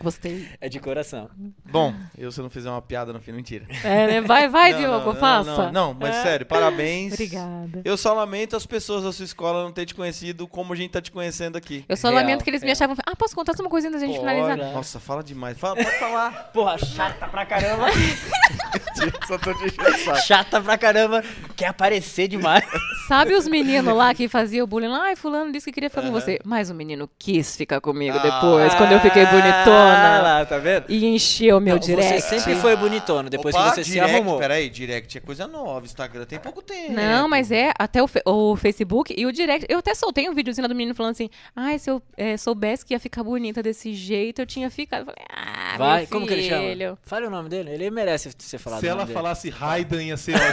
Gostei. 0.00 0.48
É 0.60 0.68
de 0.68 0.80
coração. 0.80 1.28
Bom, 1.64 1.94
eu 2.18 2.32
se 2.32 2.40
eu 2.40 2.42
não 2.42 2.50
fizer 2.50 2.70
uma 2.70 2.82
piada 2.82 3.12
no 3.12 3.20
fim, 3.20 3.32
mentira. 3.32 3.66
É, 3.84 4.06
né? 4.06 4.20
Vai, 4.20 4.48
vai, 4.48 4.72
Não, 4.72 4.78
Diogo, 4.80 4.98
não, 5.06 5.12
não, 5.12 5.20
faça. 5.20 5.62
Não, 5.66 5.72
não, 5.72 5.96
mas 6.00 6.16
É. 6.16 6.22
sério, 6.22 6.46
parabéns. 6.46 7.12
Obrigada. 7.12 7.82
Eu 7.84 7.96
só 7.96 8.12
lamento 8.14 8.56
as 8.56 8.66
pessoas 8.66 9.04
da 9.04 9.12
sua 9.12 9.24
escola 9.24 9.62
não 9.62 9.72
terem 9.72 9.86
te 9.86 9.94
conhecido 9.94 10.46
como 10.48 10.72
a 10.72 10.76
gente 10.76 10.90
tá 10.90 11.00
te 11.00 11.12
conhecendo 11.12 11.56
aqui. 11.56 11.84
Eu 11.88 11.96
só 11.96 12.08
Real, 12.08 12.20
lamento 12.20 12.42
que 12.42 12.50
eles 12.50 12.62
me 12.62 12.66
real. 12.66 12.72
achavam. 12.72 12.96
Ah, 13.06 13.14
posso 13.14 13.34
contar 13.34 13.54
só 13.56 13.62
uma 13.62 13.70
coisinha 13.70 13.92
da 13.92 13.98
gente 13.98 14.18
Bora. 14.18 14.32
finalizar? 14.34 14.72
Nossa, 14.72 14.98
fala 14.98 15.22
demais. 15.22 15.56
Fala, 15.58 15.76
pode 15.76 15.98
falar. 15.98 16.32
Porra, 16.52 16.78
chata 16.78 17.28
pra 17.28 17.46
caramba. 17.46 17.86
só 19.26 19.38
tô 19.38 19.54
te 19.54 20.22
chata 20.26 20.60
pra 20.60 20.76
caramba. 20.78 21.22
Quer 21.56 21.66
aparecer 21.66 22.28
demais. 22.28 22.64
Sabe 23.08 23.34
os 23.34 23.46
meninos 23.46 23.94
lá 23.94 24.14
que 24.14 24.28
faziam 24.28 24.66
bullying 24.66 24.88
lá? 24.88 25.02
Ai, 25.04 25.16
fulano 25.16 25.52
disse 25.52 25.66
que 25.66 25.72
queria 25.72 25.90
ficar 25.90 26.02
com 26.02 26.12
você. 26.12 26.38
Mas 26.44 26.70
o 26.70 26.74
menino 26.74 27.08
quis 27.18 27.56
ficar 27.56 27.80
comigo 27.80 28.18
depois, 28.20 28.74
quando 28.74 28.92
eu 28.92 29.00
fiquei 29.00 29.21
Ah 29.26 29.30
bonitona. 29.32 30.22
lá, 30.22 30.46
tá 30.46 30.58
vendo? 30.58 30.84
E 30.88 31.06
encheu 31.06 31.60
meu 31.60 31.74
Não, 31.76 31.80
direct. 31.80 32.20
Você 32.22 32.38
sempre 32.40 32.54
foi 32.56 32.76
bonitona, 32.76 33.28
depois 33.30 33.54
Opa, 33.54 33.64
que 33.70 33.74
você 33.76 33.82
direct, 33.84 34.08
se 34.08 34.14
arrumou. 34.16 34.38
Peraí, 34.38 34.68
direct 34.70 35.18
é 35.18 35.20
coisa 35.20 35.46
nova. 35.46 35.84
Instagram 35.84 36.24
tem 36.24 36.38
pouco 36.38 36.62
tempo. 36.62 36.92
Não, 36.92 37.28
mas 37.28 37.50
é 37.50 37.72
até 37.78 38.02
o, 38.02 38.08
fe- 38.08 38.22
o 38.26 38.56
Facebook 38.56 39.14
e 39.16 39.26
o 39.26 39.32
direct. 39.32 39.66
Eu 39.68 39.78
até 39.78 39.94
soltei 39.94 40.28
um 40.28 40.34
videozinho 40.34 40.68
do 40.68 40.74
menino 40.74 40.94
falando 40.94 41.12
assim: 41.12 41.28
ai, 41.54 41.78
se 41.78 41.90
eu 41.90 42.02
é, 42.16 42.36
soubesse 42.36 42.84
que 42.84 42.94
ia 42.94 43.00
ficar 43.00 43.22
bonita 43.22 43.62
desse 43.62 43.94
jeito, 43.94 44.40
eu 44.40 44.46
tinha 44.46 44.70
ficado. 44.70 45.00
Eu 45.02 45.06
falei, 45.06 45.24
ah, 45.30 45.74
Vai, 45.78 45.98
meu 46.00 46.08
como 46.08 46.26
que 46.26 46.32
ele 46.34 46.48
chama? 46.48 46.98
Fale 47.04 47.26
o 47.26 47.30
nome 47.30 47.48
dele, 47.48 47.70
ele 47.70 47.90
merece 47.90 48.30
ser 48.38 48.58
falado. 48.58 48.80
Se 48.80 48.86
o 48.86 48.88
ela 48.88 48.96
nome 48.98 49.06
dele. 49.08 49.14
falasse 49.18 49.50
Raiden, 49.50 50.08
ia 50.08 50.16
ser 50.16 50.34
ótimo. 50.34 50.52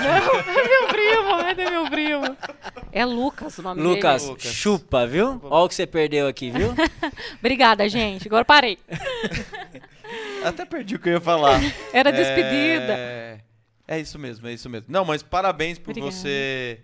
É 0.59 0.67
meu 0.67 0.87
primo, 0.87 1.39
é 1.41 1.69
meu 1.71 1.89
primo. 1.89 2.37
É 2.91 3.05
Lucas 3.05 3.57
o 3.57 3.61
nome 3.61 3.81
Lucas, 3.81 4.21
dele. 4.23 4.33
Lucas. 4.33 4.51
chupa, 4.51 5.05
viu? 5.07 5.39
Olha 5.43 5.65
o 5.65 5.69
que 5.69 5.75
você 5.75 5.85
perdeu 5.85 6.27
aqui, 6.27 6.49
viu? 6.51 6.73
Obrigada, 7.39 7.87
gente. 7.87 8.27
Agora 8.27 8.43
parei. 8.59 8.77
Até 10.43 10.65
perdi 10.65 10.95
o 10.95 10.99
que 10.99 11.09
eu 11.09 11.13
ia 11.13 11.21
falar. 11.21 11.61
Era 11.93 12.11
despedida. 12.11 12.93
É... 12.97 13.39
é 13.87 13.99
isso 13.99 14.19
mesmo, 14.19 14.47
é 14.47 14.53
isso 14.53 14.69
mesmo. 14.69 14.87
Não, 14.89 15.05
mas 15.05 15.23
parabéns 15.23 15.79
por 15.79 15.91
Obrigada. 15.91 16.11
você 16.11 16.79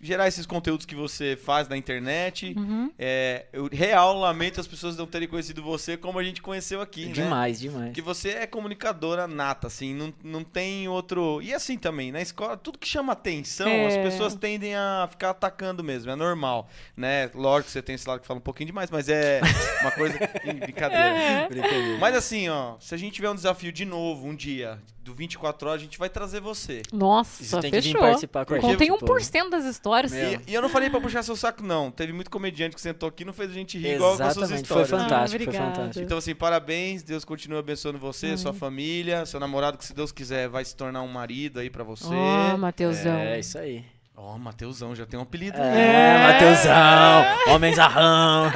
gerar 0.00 0.26
esses 0.28 0.46
conteúdos 0.46 0.86
que 0.86 0.94
você 0.94 1.36
faz 1.36 1.68
na 1.68 1.76
internet. 1.76 2.54
Uhum. 2.56 2.90
É, 2.98 3.46
eu 3.52 3.68
real 3.70 4.18
lamento 4.18 4.60
as 4.60 4.66
pessoas 4.66 4.96
não 4.96 5.06
terem 5.06 5.28
conhecido 5.28 5.62
você 5.62 5.96
como 5.96 6.18
a 6.18 6.24
gente 6.24 6.40
conheceu 6.40 6.80
aqui, 6.80 7.06
né? 7.06 7.12
demais, 7.12 7.60
demais. 7.60 7.86
Porque 7.88 8.00
você 8.00 8.30
é 8.30 8.46
comunicadora 8.46 9.26
nata, 9.28 9.66
assim, 9.66 9.94
não, 9.94 10.12
não 10.24 10.42
tem 10.42 10.88
outro. 10.88 11.40
E 11.42 11.52
assim 11.52 11.76
também, 11.76 12.10
na 12.10 12.20
escola, 12.20 12.56
tudo 12.56 12.78
que 12.78 12.88
chama 12.88 13.12
atenção, 13.12 13.68
É. 13.68 13.86
as 13.88 13.96
pessoas 13.96 14.34
tendem 14.34 14.74
a 14.74 15.06
ficar 15.10 15.30
atacando 15.30 15.84
mesmo, 15.84 16.10
é 16.10 16.16
normal, 16.16 16.68
né? 16.96 17.30
Lógico 17.34 17.66
que 17.66 17.72
você 17.72 17.82
tem 17.82 17.94
esse 17.94 18.08
lado 18.08 18.20
que 18.20 18.26
fala 18.26 18.38
um 18.38 18.42
pouquinho 18.42 18.68
demais, 18.68 18.90
mas 18.90 19.08
é 19.08 19.40
uma 19.82 19.90
coisa. 19.90 20.18
Brincadeira. 20.60 21.46
Brincadeira. 21.48 21.98
Mas 21.98 22.14
assim, 22.16 22.48
ó, 22.48 22.76
se 22.80 22.94
a 22.94 22.98
gente 22.98 23.14
tiver 23.14 23.30
um 23.30 23.34
desafio 23.34 23.72
de 23.72 23.84
novo, 23.84 24.26
um 24.26 24.34
dia, 24.34 24.78
do 25.10 25.14
24 25.16 25.68
horas, 25.68 25.80
a 25.80 25.84
gente 25.84 25.98
vai 25.98 26.08
trazer 26.08 26.40
você. 26.40 26.82
Nossa, 26.92 27.42
Você 27.44 27.60
tem 27.60 27.70
que 27.70 27.76
vir 27.80 27.92
fechou. 27.92 28.00
participar 28.00 28.44
com 28.46 28.54
a 28.54 28.60
gente. 28.60 28.70
Contei 28.70 28.88
pô. 28.88 28.98
1% 28.98 29.50
das 29.50 29.64
histórias. 29.64 30.12
E, 30.12 30.40
e 30.46 30.54
eu 30.54 30.62
não 30.62 30.68
falei 30.68 30.88
pra 30.88 31.00
puxar 31.00 31.22
seu 31.22 31.36
saco, 31.36 31.62
não. 31.62 31.90
Teve 31.90 32.12
muito 32.12 32.30
comediante 32.30 32.74
que 32.74 32.80
sentou 32.80 33.08
aqui 33.08 33.22
e 33.22 33.26
não 33.26 33.32
fez 33.32 33.50
a 33.50 33.54
gente 33.54 33.76
rir 33.78 33.94
igual 33.96 34.16
com 34.16 34.22
as 34.22 34.34
suas 34.34 34.50
Exatamente, 34.50 34.68
foi 34.68 34.82
histórias. 34.82 35.02
fantástico, 35.08 35.42
Ah, 35.42 35.52
foi 35.52 35.60
fantástico. 35.60 36.04
Então, 36.04 36.18
assim, 36.18 36.34
parabéns. 36.34 37.02
Deus 37.02 37.24
continue 37.24 37.58
abençoando 37.58 37.98
você, 37.98 38.36
sua 38.36 38.52
família, 38.54 39.26
seu 39.26 39.40
namorado, 39.40 39.76
que 39.76 39.84
se 39.84 39.92
Deus 39.94 40.12
quiser 40.12 40.48
vai 40.48 40.64
se 40.64 40.74
tornar 40.76 41.02
um 41.02 41.08
marido 41.08 41.58
aí 41.60 41.68
pra 41.70 41.82
você. 41.84 42.06
Ó, 42.06 42.56
Mateusão. 42.56 43.16
É, 43.16 43.38
isso 43.40 43.58
aí. 43.58 43.84
Ó, 44.16 44.36
Mateusão, 44.36 44.94
já 44.94 45.06
tem 45.06 45.18
um 45.18 45.22
apelido. 45.22 45.56
É, 45.58 46.32
Mateusão, 46.32 47.54
homenzarrão. 47.54 48.50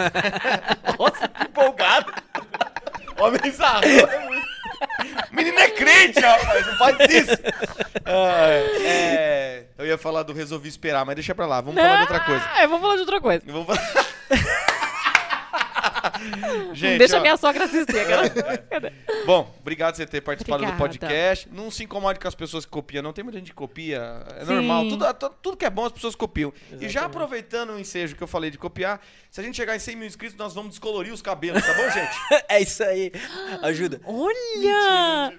Nossa, 0.99 1.29
que 1.29 1.45
empolgado. 1.45 2.13
Homem 3.19 3.53
sarrão 3.53 3.83
é 3.89 4.29
muito... 4.29 4.44
Menino 5.45 5.59
é 5.61 5.71
crente, 5.71 6.21
rapaz, 6.21 6.67
não 6.67 6.79
faz 6.79 6.97
isso. 7.11 7.33
Ah, 8.07 8.49
é, 8.83 9.65
eu 9.77 9.87
ia 9.87 9.99
falar 9.99 10.23
do 10.23 10.33
resolvi 10.33 10.71
esperar, 10.71 11.05
mas 11.05 11.15
deixa 11.15 11.35
pra 11.35 11.45
lá. 11.45 11.61
Vamos 11.61 11.79
falar 11.79 11.97
de 11.97 12.01
outra 12.03 12.21
coisa. 12.21 12.51
Ah, 12.55 12.63
eu 12.63 12.69
vou 12.71 12.81
falar 12.81 12.95
de 12.95 13.01
outra 13.01 13.21
coisa. 13.21 13.43
Vamos 13.47 13.67
falar... 13.67 14.07
Gente, 16.75 16.91
Não 16.93 16.99
deixa 16.99 17.19
ó, 17.19 17.21
minha 17.21 17.37
sogra 17.37 17.65
assistir. 17.65 17.99
aquela- 17.99 18.25
Bom, 19.27 19.55
obrigado 19.61 19.93
por 19.95 19.97
você 19.99 20.07
ter 20.07 20.21
participado 20.21 20.63
do 20.65 20.69
Obrigada. 20.71 20.91
podcast. 20.91 21.49
Não 21.53 21.71
se 21.71 21.85
incomode 21.85 22.19
com 22.21 22.29
as 22.29 22.35
pessoas 22.35 22.65
que 22.65 22.71
copiam, 22.71 23.03
não. 23.03 23.13
Tem 23.13 23.23
muita 23.25 23.39
gente 23.39 23.49
que 23.51 23.55
copia, 23.57 24.25
é 24.37 24.45
Sim. 24.45 24.55
normal. 24.55 24.89
Tudo, 24.89 25.15
tu- 25.15 25.35
tudo 25.43 25.57
que 25.57 25.65
é 25.65 25.71
bom 25.71 25.85
as 25.87 25.93
pessoas 25.93 26.15
copiam. 26.15 26.53
E 26.81 26.89
já 26.89 27.05
aproveitando 27.07 27.71
o 27.71 27.79
ensejo 27.79 28.15
que 28.17 28.23
eu 28.23 28.27
falei 28.29 28.51
de 28.51 28.59
copiar, 28.59 29.01
se 29.31 29.41
a 29.41 29.45
gente 29.45 29.57
chegar 29.57 29.75
em 29.77 29.79
100 29.79 29.97
mil 29.97 30.07
inscritos, 30.07 30.37
nós 30.37 30.55
vamos 30.55 30.71
descolorir 30.71 31.13
os 31.13 31.23
cabelos, 31.23 31.65
tá 31.65 31.73
bom, 31.75 31.91
gente? 31.91 32.15
É 32.49 32.61
isso 32.61 32.83
aí. 32.85 33.11
Ajuda. 33.63 34.01
Olha! 34.05 35.33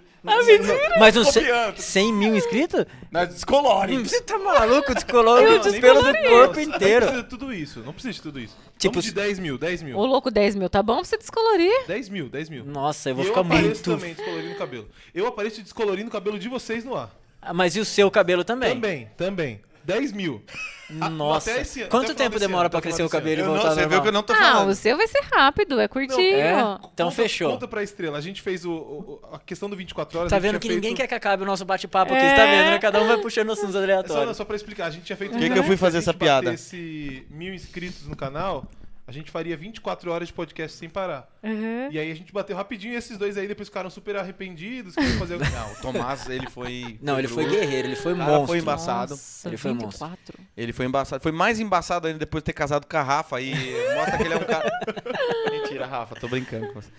Mas 0.99 1.15
uns 1.15 1.25
Copiando. 1.33 1.77
100 1.77 2.13
mil 2.13 2.35
inscritos? 2.35 2.85
Nós 3.11 3.29
descolore. 3.29 3.97
Você 4.03 4.21
tá 4.21 4.37
maluco? 4.37 4.93
Descolou 4.93 5.41
Não, 5.41 5.57
o 5.57 5.81
pelo 5.81 6.01
do 6.01 6.17
corpo 6.29 6.59
inteiro. 6.59 7.05
Não 7.05 7.11
precisa 7.11 7.23
de 7.23 7.29
tudo 7.29 7.53
isso. 7.53 7.79
Não 7.81 7.93
precisa 7.93 8.13
de 8.13 8.21
tudo 8.21 8.39
isso. 8.39 8.57
Tipo, 8.77 8.93
Vamos 8.95 9.05
de 9.05 9.11
10 9.13 9.39
mil, 9.39 9.57
10 9.57 9.83
mil. 9.83 9.97
Ô, 9.97 10.05
louco, 10.05 10.29
10 10.31 10.55
mil, 10.55 10.69
tá 10.69 10.81
bom 10.83 10.95
pra 10.95 11.03
você 11.05 11.17
descolorir? 11.17 11.85
10 11.87 12.09
mil, 12.09 12.27
10 12.29 12.49
mil. 12.49 12.65
Nossa, 12.65 13.09
eu 13.09 13.15
vou 13.15 13.23
E 13.23 13.27
ficar 13.27 13.41
apareço 13.41 13.67
muito. 13.67 13.83
também 13.83 14.13
descolorindo 14.13 14.53
o 14.53 14.57
cabelo. 14.57 14.87
Eu 15.13 15.27
apareço 15.27 15.61
descolorindo 15.61 16.09
o 16.09 16.11
cabelo 16.11 16.37
de 16.39 16.49
vocês 16.49 16.83
no 16.83 16.95
ar. 16.95 17.09
Ah, 17.41 17.53
Mas 17.53 17.75
e 17.75 17.79
o 17.79 17.85
seu 17.85 18.09
cabelo 18.09 18.43
também? 18.43 18.73
Também, 18.73 19.09
também. 19.15 19.61
10 19.85 20.11
mil. 20.11 20.43
Nossa. 20.89 21.49
até 21.51 21.61
esse 21.61 21.83
Quanto 21.85 22.11
até 22.11 22.23
tempo 22.25 22.39
demora 22.39 22.67
o 22.67 22.81
crescer 22.81 23.03
o 23.03 23.09
cabelo 23.09 23.38
e 23.38 23.39
Eu 23.41 23.45
não, 23.47 23.53
voltar 23.53 23.69
ao 23.69 23.75
você 23.75 23.88
viu 23.88 24.01
que 24.01 24.07
eu 24.07 24.11
não 24.11 24.22
tô 24.23 24.33
Ah, 24.33 24.35
falando. 24.35 24.69
o 24.69 24.75
seu 24.75 24.95
vai 24.97 25.07
ser 25.07 25.22
rápido, 25.33 25.80
é 25.80 25.88
curtinho. 25.88 26.38
É? 26.38 26.51
Então 26.93 27.07
Conta- 27.07 27.11
fechou. 27.11 27.51
Conta 27.51 27.67
pra 27.67 27.81
estrela. 27.81 28.17
A 28.17 28.22
gente 28.22 28.41
fez 28.41 28.65
o, 28.65 28.72
o- 28.72 29.19
a 29.33 29.39
questão 29.39 29.67
do 29.69 29.75
24 29.75 30.19
horas. 30.19 30.30
Tá 30.30 30.38
vendo 30.38 30.59
que 30.59 30.67
tinha 30.67 30.75
ninguém 30.75 30.91
feito- 30.91 30.97
quer 31.01 31.07
que 31.07 31.15
acabe 31.15 31.41
o 31.43 31.45
nosso 31.45 31.65
bate-papo 31.65 32.14
aqui, 32.14 32.23
É. 32.23 32.30
você 32.30 32.35
tá 32.35 32.45
vendo, 32.45 32.69
né? 32.72 32.80
Cada 32.80 33.01
um 33.01 33.07
vai 33.07 33.17
puxando 33.17 33.51
assuntos 33.51 33.75
É 33.75 33.80
Só, 33.80 33.83
aleatórios. 33.83 34.38
só 34.38 34.45
pra 34.45 34.55
explicar, 34.55 34.85
a 34.85 34.89
gente 34.91 35.03
tinha 35.05 35.17
feito. 35.17 35.31
Por 35.31 35.39
que 35.39 35.49
que 35.49 35.57
eu 35.59 35.64
fui 35.64 35.77
fazer 35.77 36.01
Se 36.01 36.09
a 36.09 36.11
essa 36.11 36.14
piada? 36.14 36.51
batesse 36.51 37.25
mil 37.31 37.53
inscritos 37.53 38.07
no 38.07 38.15
canal, 38.15 38.65
a 39.08 39.11
gente 39.11 39.30
faria 39.30 39.56
24 39.56 40.11
horas 40.11 40.30
de 40.30 40.34
podcast 40.34 40.77
sem 40.77 40.90
parar. 40.90 41.30
Uhum. 41.43 41.92
E 41.92 42.00
aí 42.00 42.11
a 42.11 42.16
gente 42.16 42.34
bateu 42.34 42.56
rapidinho 42.56 42.93
e 42.93 42.98
esses 42.98 43.17
dois 43.17 43.38
aí 43.38 43.48
depois 43.48 43.67
ficaram 43.67 43.90
super 43.90 44.16
arrependidos, 44.16 44.95
fazer. 45.19 45.38
Não, 45.51 45.72
o 45.72 45.75
Tomás, 45.82 46.27
ele 46.27 46.50
foi. 46.50 46.98
Não, 47.01 47.19
ele 47.19 47.27
foi 47.27 47.45
guerreiro, 47.48 47.90
ele 47.90 47.95
foi 47.95 48.14
O 48.14 48.17
cara 48.17 48.30
monstro. 48.32 48.48
foi 48.48 48.58
embaçado. 48.59 49.11
Nossa, 49.11 49.48
Ele 49.48 49.58
foi 49.58 49.72
um 49.72 49.75
monstro. 49.75 50.08
24. 50.08 50.40
Ele 50.58 50.74
foi 50.74 50.85
embaçado. 50.88 51.22
Foi 51.22 51.32
mais 51.32 51.59
embaçado 51.59 52.08
ainda 52.08 52.19
depois 52.19 52.42
de 52.42 52.45
ter 52.45 52.53
casado 52.53 52.88
com 52.88 52.98
a 52.98 53.03
Rafa. 53.03 53.40
E 53.42 53.53
mostra 53.95 54.17
que 54.17 54.24
ele 54.24 54.34
é 54.34 54.38
um 54.38 54.43
cara. 54.43 54.72
Mentira, 55.51 55.85
Rafa, 55.85 56.16
tô 56.16 56.27
brincando 56.27 56.67
com 56.67 56.82
você. 56.82 56.90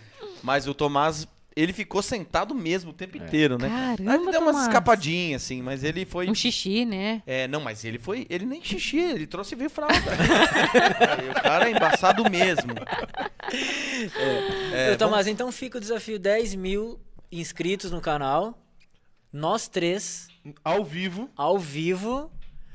Mas 0.43 0.69
o 0.69 0.75
Tomás, 0.75 1.27
ele 1.57 1.73
ficou 1.73 2.03
sentado 2.03 2.55
mesmo 2.55 2.91
o 2.91 2.93
tempo 2.93 3.17
inteiro, 3.17 3.57
né? 3.57 3.69
Caramba, 3.69 4.15
ele 4.15 4.31
deu 4.31 4.43
umas 4.43 4.63
escapadinhas, 4.67 5.43
assim, 5.43 5.63
mas 5.63 5.83
ele 5.83 6.05
foi. 6.05 6.29
Um 6.29 6.35
xixi, 6.35 6.85
né? 6.85 7.23
É, 7.27 7.49
não, 7.49 7.61
mas 7.63 7.83
ele 7.83 7.99
foi. 7.99 8.27
Ele 8.29 8.45
nem 8.45 8.63
xixi, 8.63 8.99
ele 8.99 9.27
trouxe 9.27 9.55
e 9.55 9.59
veio 9.59 9.71
fralda. 9.71 9.95
O 11.31 11.43
cara 11.43 11.69
é 11.69 11.73
embaçado 11.73 12.29
mesmo. 12.31 12.73
É, 14.73 14.93
Ô, 14.93 14.97
Tomás, 14.99 15.27
então 15.27 15.51
fica 15.51 15.79
o 15.79 15.81
desafio: 15.81 16.19
10 16.19 16.55
mil 16.55 17.01
inscritos 17.33 17.91
no 17.91 18.01
canal. 18.03 18.59
Nós 19.33 19.67
três, 19.69 20.29
Ao 20.63 20.85
vivo, 20.85 21.31
ao 21.37 21.59
vivo, 21.59 22.31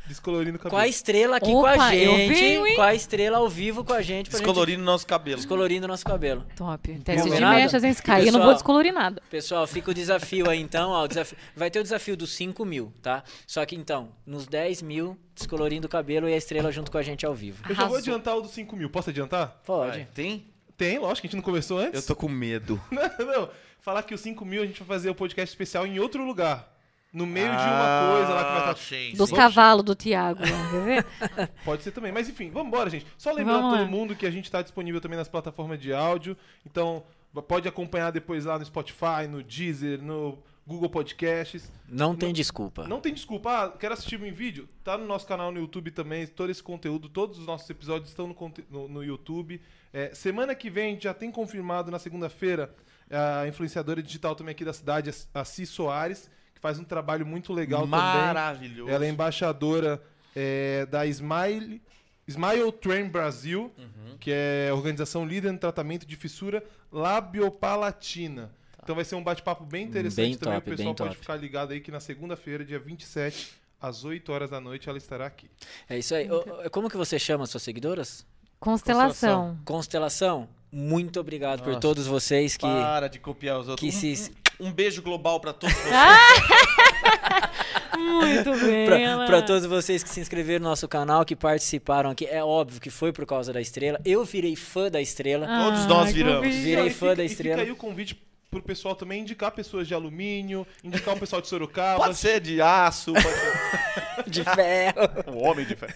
descolorindo 0.08 0.58
o 0.58 0.60
com 0.62 0.68
a 0.68 0.72
cabelo. 0.72 0.90
estrela 0.90 1.38
aqui 1.38 1.52
Opa, 1.52 1.74
com 1.76 1.82
a 1.82 1.90
gente. 1.92 2.34
hein? 2.44 2.76
com 2.76 2.82
a 2.82 2.94
estrela 2.96 3.38
ao 3.38 3.50
vivo 3.50 3.84
com 3.84 3.94
a 3.94 4.02
gente. 4.02 4.30
pra 4.30 4.38
gente 4.38 4.46
Descolorindo 4.46 4.84
nosso 4.84 5.08
cabelo. 5.08 5.38
descolorindo 5.38 5.88
nosso 5.88 6.06
cabelo. 6.06 6.46
Top. 6.56 7.00
Teste 7.00 7.30
de 7.30 7.40
mechas, 7.40 7.84
hein? 7.84 7.94
Se 7.94 8.02
cair, 8.04 8.28
eu 8.28 8.34
não 8.34 8.42
vou 8.44 8.54
descolorir 8.54 8.94
nada. 8.94 9.22
Pessoal, 9.30 9.66
fica 9.68 9.92
o 9.92 9.94
desafio 9.94 10.50
aí 10.50 10.60
então. 10.60 10.90
Ó, 10.92 11.04
o 11.04 11.08
desafio- 11.08 11.38
Vai 11.56 11.70
ter 11.72 11.80
o 11.80 11.84
desafio 11.84 12.18
dos 12.18 12.32
5 12.34 12.66
mil, 12.66 12.94
tá? 13.02 13.24
Só 13.48 13.66
que 13.66 13.76
então, 13.76 14.10
nos 14.26 14.46
10 14.48 14.82
mil, 14.82 15.18
descolorindo 15.36 15.88
o 15.88 15.90
cabelo 15.90 16.28
e 16.28 16.34
a 16.34 16.38
estrela 16.38 16.72
junto 16.72 16.92
com 16.92 16.98
a 16.98 17.02
gente 17.02 17.26
ao 17.26 17.34
vivo. 17.34 17.64
Eu 17.70 17.76
já 17.76 17.86
vou 17.86 17.98
adiantar 17.98 18.36
o 18.38 18.42
dos 18.42 18.52
5 18.52 18.76
mil. 18.76 18.90
Posso 18.90 19.10
adiantar? 19.10 19.62
Pode. 19.66 19.92
Vai, 19.92 20.08
Tem? 20.14 20.46
Tem, 20.78 20.98
lógico, 20.98 21.26
a 21.26 21.28
gente 21.28 21.36
não 21.36 21.44
conversou 21.44 21.78
antes. 21.78 22.02
Eu 22.02 22.08
tô 22.08 22.16
com 22.16 22.28
medo. 22.28 22.82
Não, 22.92 23.26
não. 23.26 23.50
Falar 23.82 24.02
que 24.04 24.14
os 24.16 24.22
5 24.22 24.44
mil 24.46 24.64
a 24.64 24.66
gente 24.66 24.80
vai 24.84 24.88
fazer 24.98 25.10
o 25.12 25.16
podcast 25.16 25.52
especial 25.54 25.86
em 25.86 26.00
outro 26.00 26.26
lugar. 26.26 26.72
No 27.14 27.26
meio 27.26 27.48
de 27.50 27.54
Ah, 27.58 28.08
uma 28.08 28.16
coisa 28.18 28.34
lá 28.34 28.44
que 28.46 28.50
vai 28.52 28.60
estar. 28.60 28.76
sim, 28.78 29.14
Dos 29.18 29.30
sim. 29.30 29.36
cavalos 29.36 29.84
do 29.84 29.94
Tiago? 29.96 30.40
Pode 31.66 31.84
ser 31.84 31.92
também. 31.92 32.12
Mas 32.12 32.30
enfim, 32.30 32.50
vamos 32.52 32.68
embora, 32.68 32.90
gente. 32.90 33.06
Só 33.18 33.32
lembrando 33.32 33.62
Vamos 33.62 33.78
todo 33.80 33.84
lá. 33.86 33.92
mundo 33.92 34.16
que 34.16 34.26
a 34.26 34.32
gente 34.32 34.46
está 34.46 34.62
disponível 34.62 35.02
também 35.02 35.18
nas 35.18 35.28
plataformas 35.28 35.80
de 35.80 35.94
áudio. 35.94 36.38
Então, 36.66 37.04
pode 37.48 37.68
acompanhar 37.68 38.12
depois 38.12 38.46
lá 38.46 38.58
no 38.58 38.66
Spotify, 38.66 39.28
no 39.30 39.44
Deezer, 39.44 40.02
no 40.02 40.38
Google 40.66 40.90
Podcasts. 40.90 41.72
Não 41.88 42.16
tem 42.16 42.32
desculpa. 42.32 42.88
Não 42.88 43.02
tem 43.02 43.14
desculpa. 43.14 43.52
Ah, 43.52 43.70
quero 43.78 43.94
assistir 43.94 44.22
em 44.24 44.32
vídeo? 44.32 44.68
Tá 44.84 44.98
no 44.98 45.06
nosso 45.06 45.28
canal 45.28 45.52
no 45.52 45.60
YouTube 45.60 45.92
também. 45.92 46.26
Todo 46.28 46.50
esse 46.50 46.64
conteúdo, 46.64 47.10
todos 47.10 47.40
os 47.40 47.46
nossos 47.46 47.70
episódios 47.70 48.10
estão 48.10 48.26
no, 48.28 48.36
no- 48.70 48.88
no 48.88 49.04
YouTube. 49.04 49.62
É, 49.92 50.14
semana 50.16 50.56
que 50.56 50.70
vem 50.70 50.86
a 50.86 50.90
gente 50.92 51.04
já 51.04 51.14
tem 51.14 51.30
confirmado 51.30 51.92
na 51.92 52.00
segunda-feira 52.00 52.74
a 53.10 53.46
influenciadora 53.46 54.02
digital 54.02 54.34
também 54.36 54.54
aqui 54.54 54.64
da 54.64 54.72
cidade, 54.72 55.12
a 55.34 55.44
Cis 55.44 55.68
Soares, 55.70 56.30
faz 56.62 56.80
um 56.80 56.84
trabalho 56.84 57.26
muito 57.26 57.52
legal 57.52 57.82
também. 57.82 58.00
Maravilhoso. 58.00 58.90
Ela 58.90 59.06
é 59.06 59.10
embaixadora 59.10 60.02
é, 60.36 60.86
da 60.86 61.06
Smile, 61.08 61.82
Smile 62.28 62.72
Train 62.74 63.10
Brasil, 63.10 63.72
Uhum. 63.78 64.18
que 64.20 64.32
é 64.32 64.70
a 64.72 64.76
organização 64.76 65.26
líder 65.26 65.52
no 65.52 65.58
tratamento 65.58 66.06
de 66.06 66.16
fissura 66.16 66.64
labiopalatina. 66.92 68.52
Então 68.84 68.96
vai 68.96 69.06
ser 69.06 69.16
um 69.16 69.24
bate-papo 69.24 69.64
bem 69.66 69.86
interessante 69.86 70.30
Bem 70.30 70.38
também. 70.38 70.60
top, 70.60 70.70
o 70.70 70.72
pessoal 70.72 70.88
bem 70.90 70.96
pode 70.96 71.10
top. 71.12 71.20
ficar 71.22 71.36
ligado 71.36 71.72
aí 71.72 71.80
que 71.82 71.92
na 71.92 72.00
segunda-feira, 72.00 72.66
dia 72.66 72.80
27, 72.80 73.52
às 73.80 74.04
8 74.04 74.32
horas 74.32 74.50
da 74.50 74.60
noite, 74.60 74.90
ela 74.90 74.98
estará 74.98 75.26
aqui. 75.28 75.50
É 75.88 75.98
isso 76.00 76.16
aí. 76.16 76.28
Como 76.72 76.90
que 76.90 76.98
você 76.98 77.20
chama 77.20 77.44
as 77.44 77.50
suas 77.52 77.62
seguidoras? 77.64 78.26
Constelação. 78.60 79.58
Constelação. 79.66 80.48
Muito 80.72 81.20
obrigado 81.20 81.60
por 81.62 81.70
Nossa. 81.70 81.80
todos 81.82 82.08
vocês 82.08 82.56
que, 82.56 82.66
Para 82.66 83.08
de 83.08 83.20
copiar 83.20 83.60
os 83.60 83.68
outros. 83.68 83.88
que 83.88 83.92
se 83.96 84.32
um, 84.62 84.72
beijo 84.72 85.02
global 85.02 85.40
pra 85.40 85.54
todos 85.54 85.76
vocês. 85.76 85.92
Muito 87.98 88.52
bem. 88.66 88.88
Pra 89.28 89.42
todos 89.42 89.66
vocês 89.66 90.04
que 90.04 90.10
se 90.10 90.20
inscreveram 90.20 90.64
no 90.64 90.70
nosso 90.70 90.88
canal, 90.88 91.24
que 91.26 91.36
participaram 91.36 92.10
aqui, 92.10 92.26
é 92.26 92.44
óbvio 92.44 92.80
que 92.82 92.90
foi 92.90 93.12
por 93.12 93.26
causa 93.26 93.54
da 93.54 93.62
estrela. 93.62 94.00
Eu 94.06 94.24
virei 94.26 94.56
fã 94.56 94.90
da 94.90 95.02
estrela. 95.02 95.48
Todos 95.48 95.86
nós 95.86 96.12
viramos. 96.12 96.46
convite. 96.46 96.62
Virei 96.64 96.88
E 96.88 96.90
fã 96.90 97.08
fica- 97.10 97.16
da 97.18 97.24
E 97.24 97.26
estrela. 97.26 97.56
fica 97.58 97.68
aí 97.68 97.72
o 97.72 97.76
convite 97.76 98.22
pro 98.52 98.62
pessoal 98.62 98.94
também 98.94 99.22
indicar 99.22 99.50
pessoas 99.52 99.88
de 99.88 99.94
alumínio, 99.94 100.68
indicar 100.84 101.16
o 101.16 101.20
pessoal 101.20 101.42
de 101.42 101.48
Sorocaba. 101.48 102.04
Pode 102.04 102.18
ser 102.18 102.42
de 102.42 102.62
aço, 102.62 103.14
pode 103.14 103.30
ser 103.30 104.28
De 104.28 104.44
ferro. 104.44 105.00
o 105.34 105.38
homem 105.44 105.66
de 105.66 105.74
fé. 105.76 105.88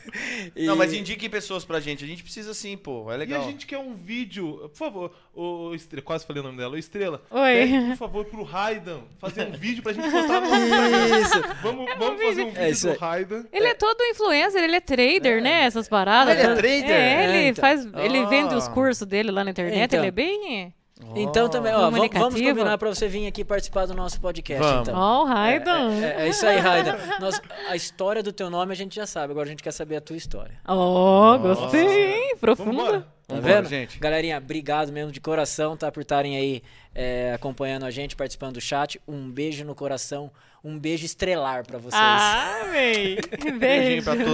E- 0.55 0.65
Não, 0.65 0.75
mas 0.77 0.93
indique 0.93 1.27
pessoas 1.27 1.65
pra 1.65 1.81
gente. 1.81 2.05
A 2.05 2.07
gente 2.07 2.23
precisa 2.23 2.53
sim, 2.53 2.77
pô. 2.77 3.11
É 3.11 3.15
E 3.15 3.17
legal. 3.17 3.41
a 3.41 3.45
gente 3.45 3.67
quer 3.67 3.77
um 3.77 3.93
vídeo, 3.93 4.69
por 4.69 4.77
favor, 4.77 5.11
o 5.33 5.75
Estrela, 5.75 6.01
quase 6.01 6.25
falei 6.25 6.41
o 6.41 6.45
nome 6.45 6.57
dela, 6.57 6.75
o 6.75 6.77
Estrela. 6.77 7.21
Oi. 7.29 7.53
Pede, 7.53 7.87
por 7.89 7.97
favor, 7.97 8.25
pro 8.25 8.43
Raidan 8.43 9.01
fazer 9.19 9.47
um 9.47 9.51
vídeo 9.51 9.83
pra 9.83 9.91
gente 9.91 10.09
postar 10.09 10.39
no 10.41 10.49
nosso. 10.49 11.19
Isso. 11.21 11.43
Vamos, 11.61 11.85
vamos 11.99 12.23
fazer 12.23 12.41
um 12.43 12.47
vídeo 12.47 12.61
É 12.61 12.69
isso 12.69 12.87
do 12.87 12.93
aí. 12.93 12.97
Raidan. 12.99 13.43
Ele 13.51 13.67
é 13.67 13.73
todo 13.73 14.01
influencer, 14.05 14.63
ele 14.63 14.77
é 14.77 14.81
trader, 14.81 15.41
né? 15.43 15.63
Essas 15.65 15.89
paradas. 15.89 16.33
Ele 16.39 16.47
é 16.47 16.55
trader? 16.55 16.89
É, 16.89 17.13
É, 17.13 17.23
ele 17.27 17.47
então. 17.49 17.61
faz. 17.61 17.85
Ele 17.95 18.19
Ah. 18.19 18.25
vende 18.27 18.55
os 18.55 18.67
cursos 18.69 19.05
dele 19.05 19.29
lá 19.29 19.43
na 19.43 19.51
internet, 19.51 19.83
Então. 19.83 19.99
ele 19.99 20.07
é 20.07 20.11
bem. 20.11 20.73
Então 21.13 21.49
também, 21.49 21.73
ó, 21.73 21.89
vamos, 21.89 22.09
combinar 22.09 22.77
pra 22.77 22.87
você 22.89 23.07
vir 23.07 23.27
aqui 23.27 23.43
participar 23.43 23.85
do 23.85 23.93
nosso 23.93 24.19
podcast, 24.21 24.63
Vamos. 24.63 24.87
então. 24.87 24.97
Ó, 24.99 25.23
o 25.23 25.25
Raidan. 25.25 25.91
É, 26.01 26.05
é- 26.05 26.25
é 26.25 26.29
isso 26.29 26.45
aí, 26.47 26.57
Raida. 26.57 26.97
Nós- 27.19 27.41
a 27.69 27.75
história 27.75 28.23
do 28.23 28.31
teu 28.31 28.49
nome 28.49 28.71
a 28.71 28.75
gente 28.75 28.95
já 28.95 29.05
sabe, 29.05 29.31
agora 29.31 29.45
a 29.45 29.49
gente 29.49 29.61
quer 29.61 29.71
saber 29.73 29.97
a 29.97 30.01
tua 30.01 30.15
história. 30.15 30.57
Ó, 30.65 31.37
gostei, 31.37 32.13
hein? 32.15 32.35
Profunda. 32.39 33.05
Tá 33.27 33.35
Vambora, 33.35 33.55
vendo? 33.63 33.69
gente. 33.69 33.99
Galerinha, 33.99 34.37
obrigado 34.37 34.91
mesmo 34.93 35.11
de 35.11 35.19
coração, 35.19 35.75
tá? 35.75 35.91
Por 35.91 36.01
estarem 36.01 36.37
aí 36.37 36.61
é, 36.93 37.33
acompanhando 37.33 37.83
a 37.83 37.89
gente, 37.91 38.15
participando 38.15 38.53
do 38.53 38.61
chat. 38.61 39.01
Um 39.07 39.29
beijo 39.31 39.65
no 39.65 39.73
coração, 39.73 40.29
um 40.63 40.77
beijo 40.79 41.05
estrelar 41.05 41.65
pra 41.65 41.79
vocês. 41.79 41.93
Ah, 42.01 42.67
véi. 42.71 43.17
Beijinho 43.17 43.59
Beijo. 43.59 44.03
pra 44.03 44.15
todos. 44.15 44.31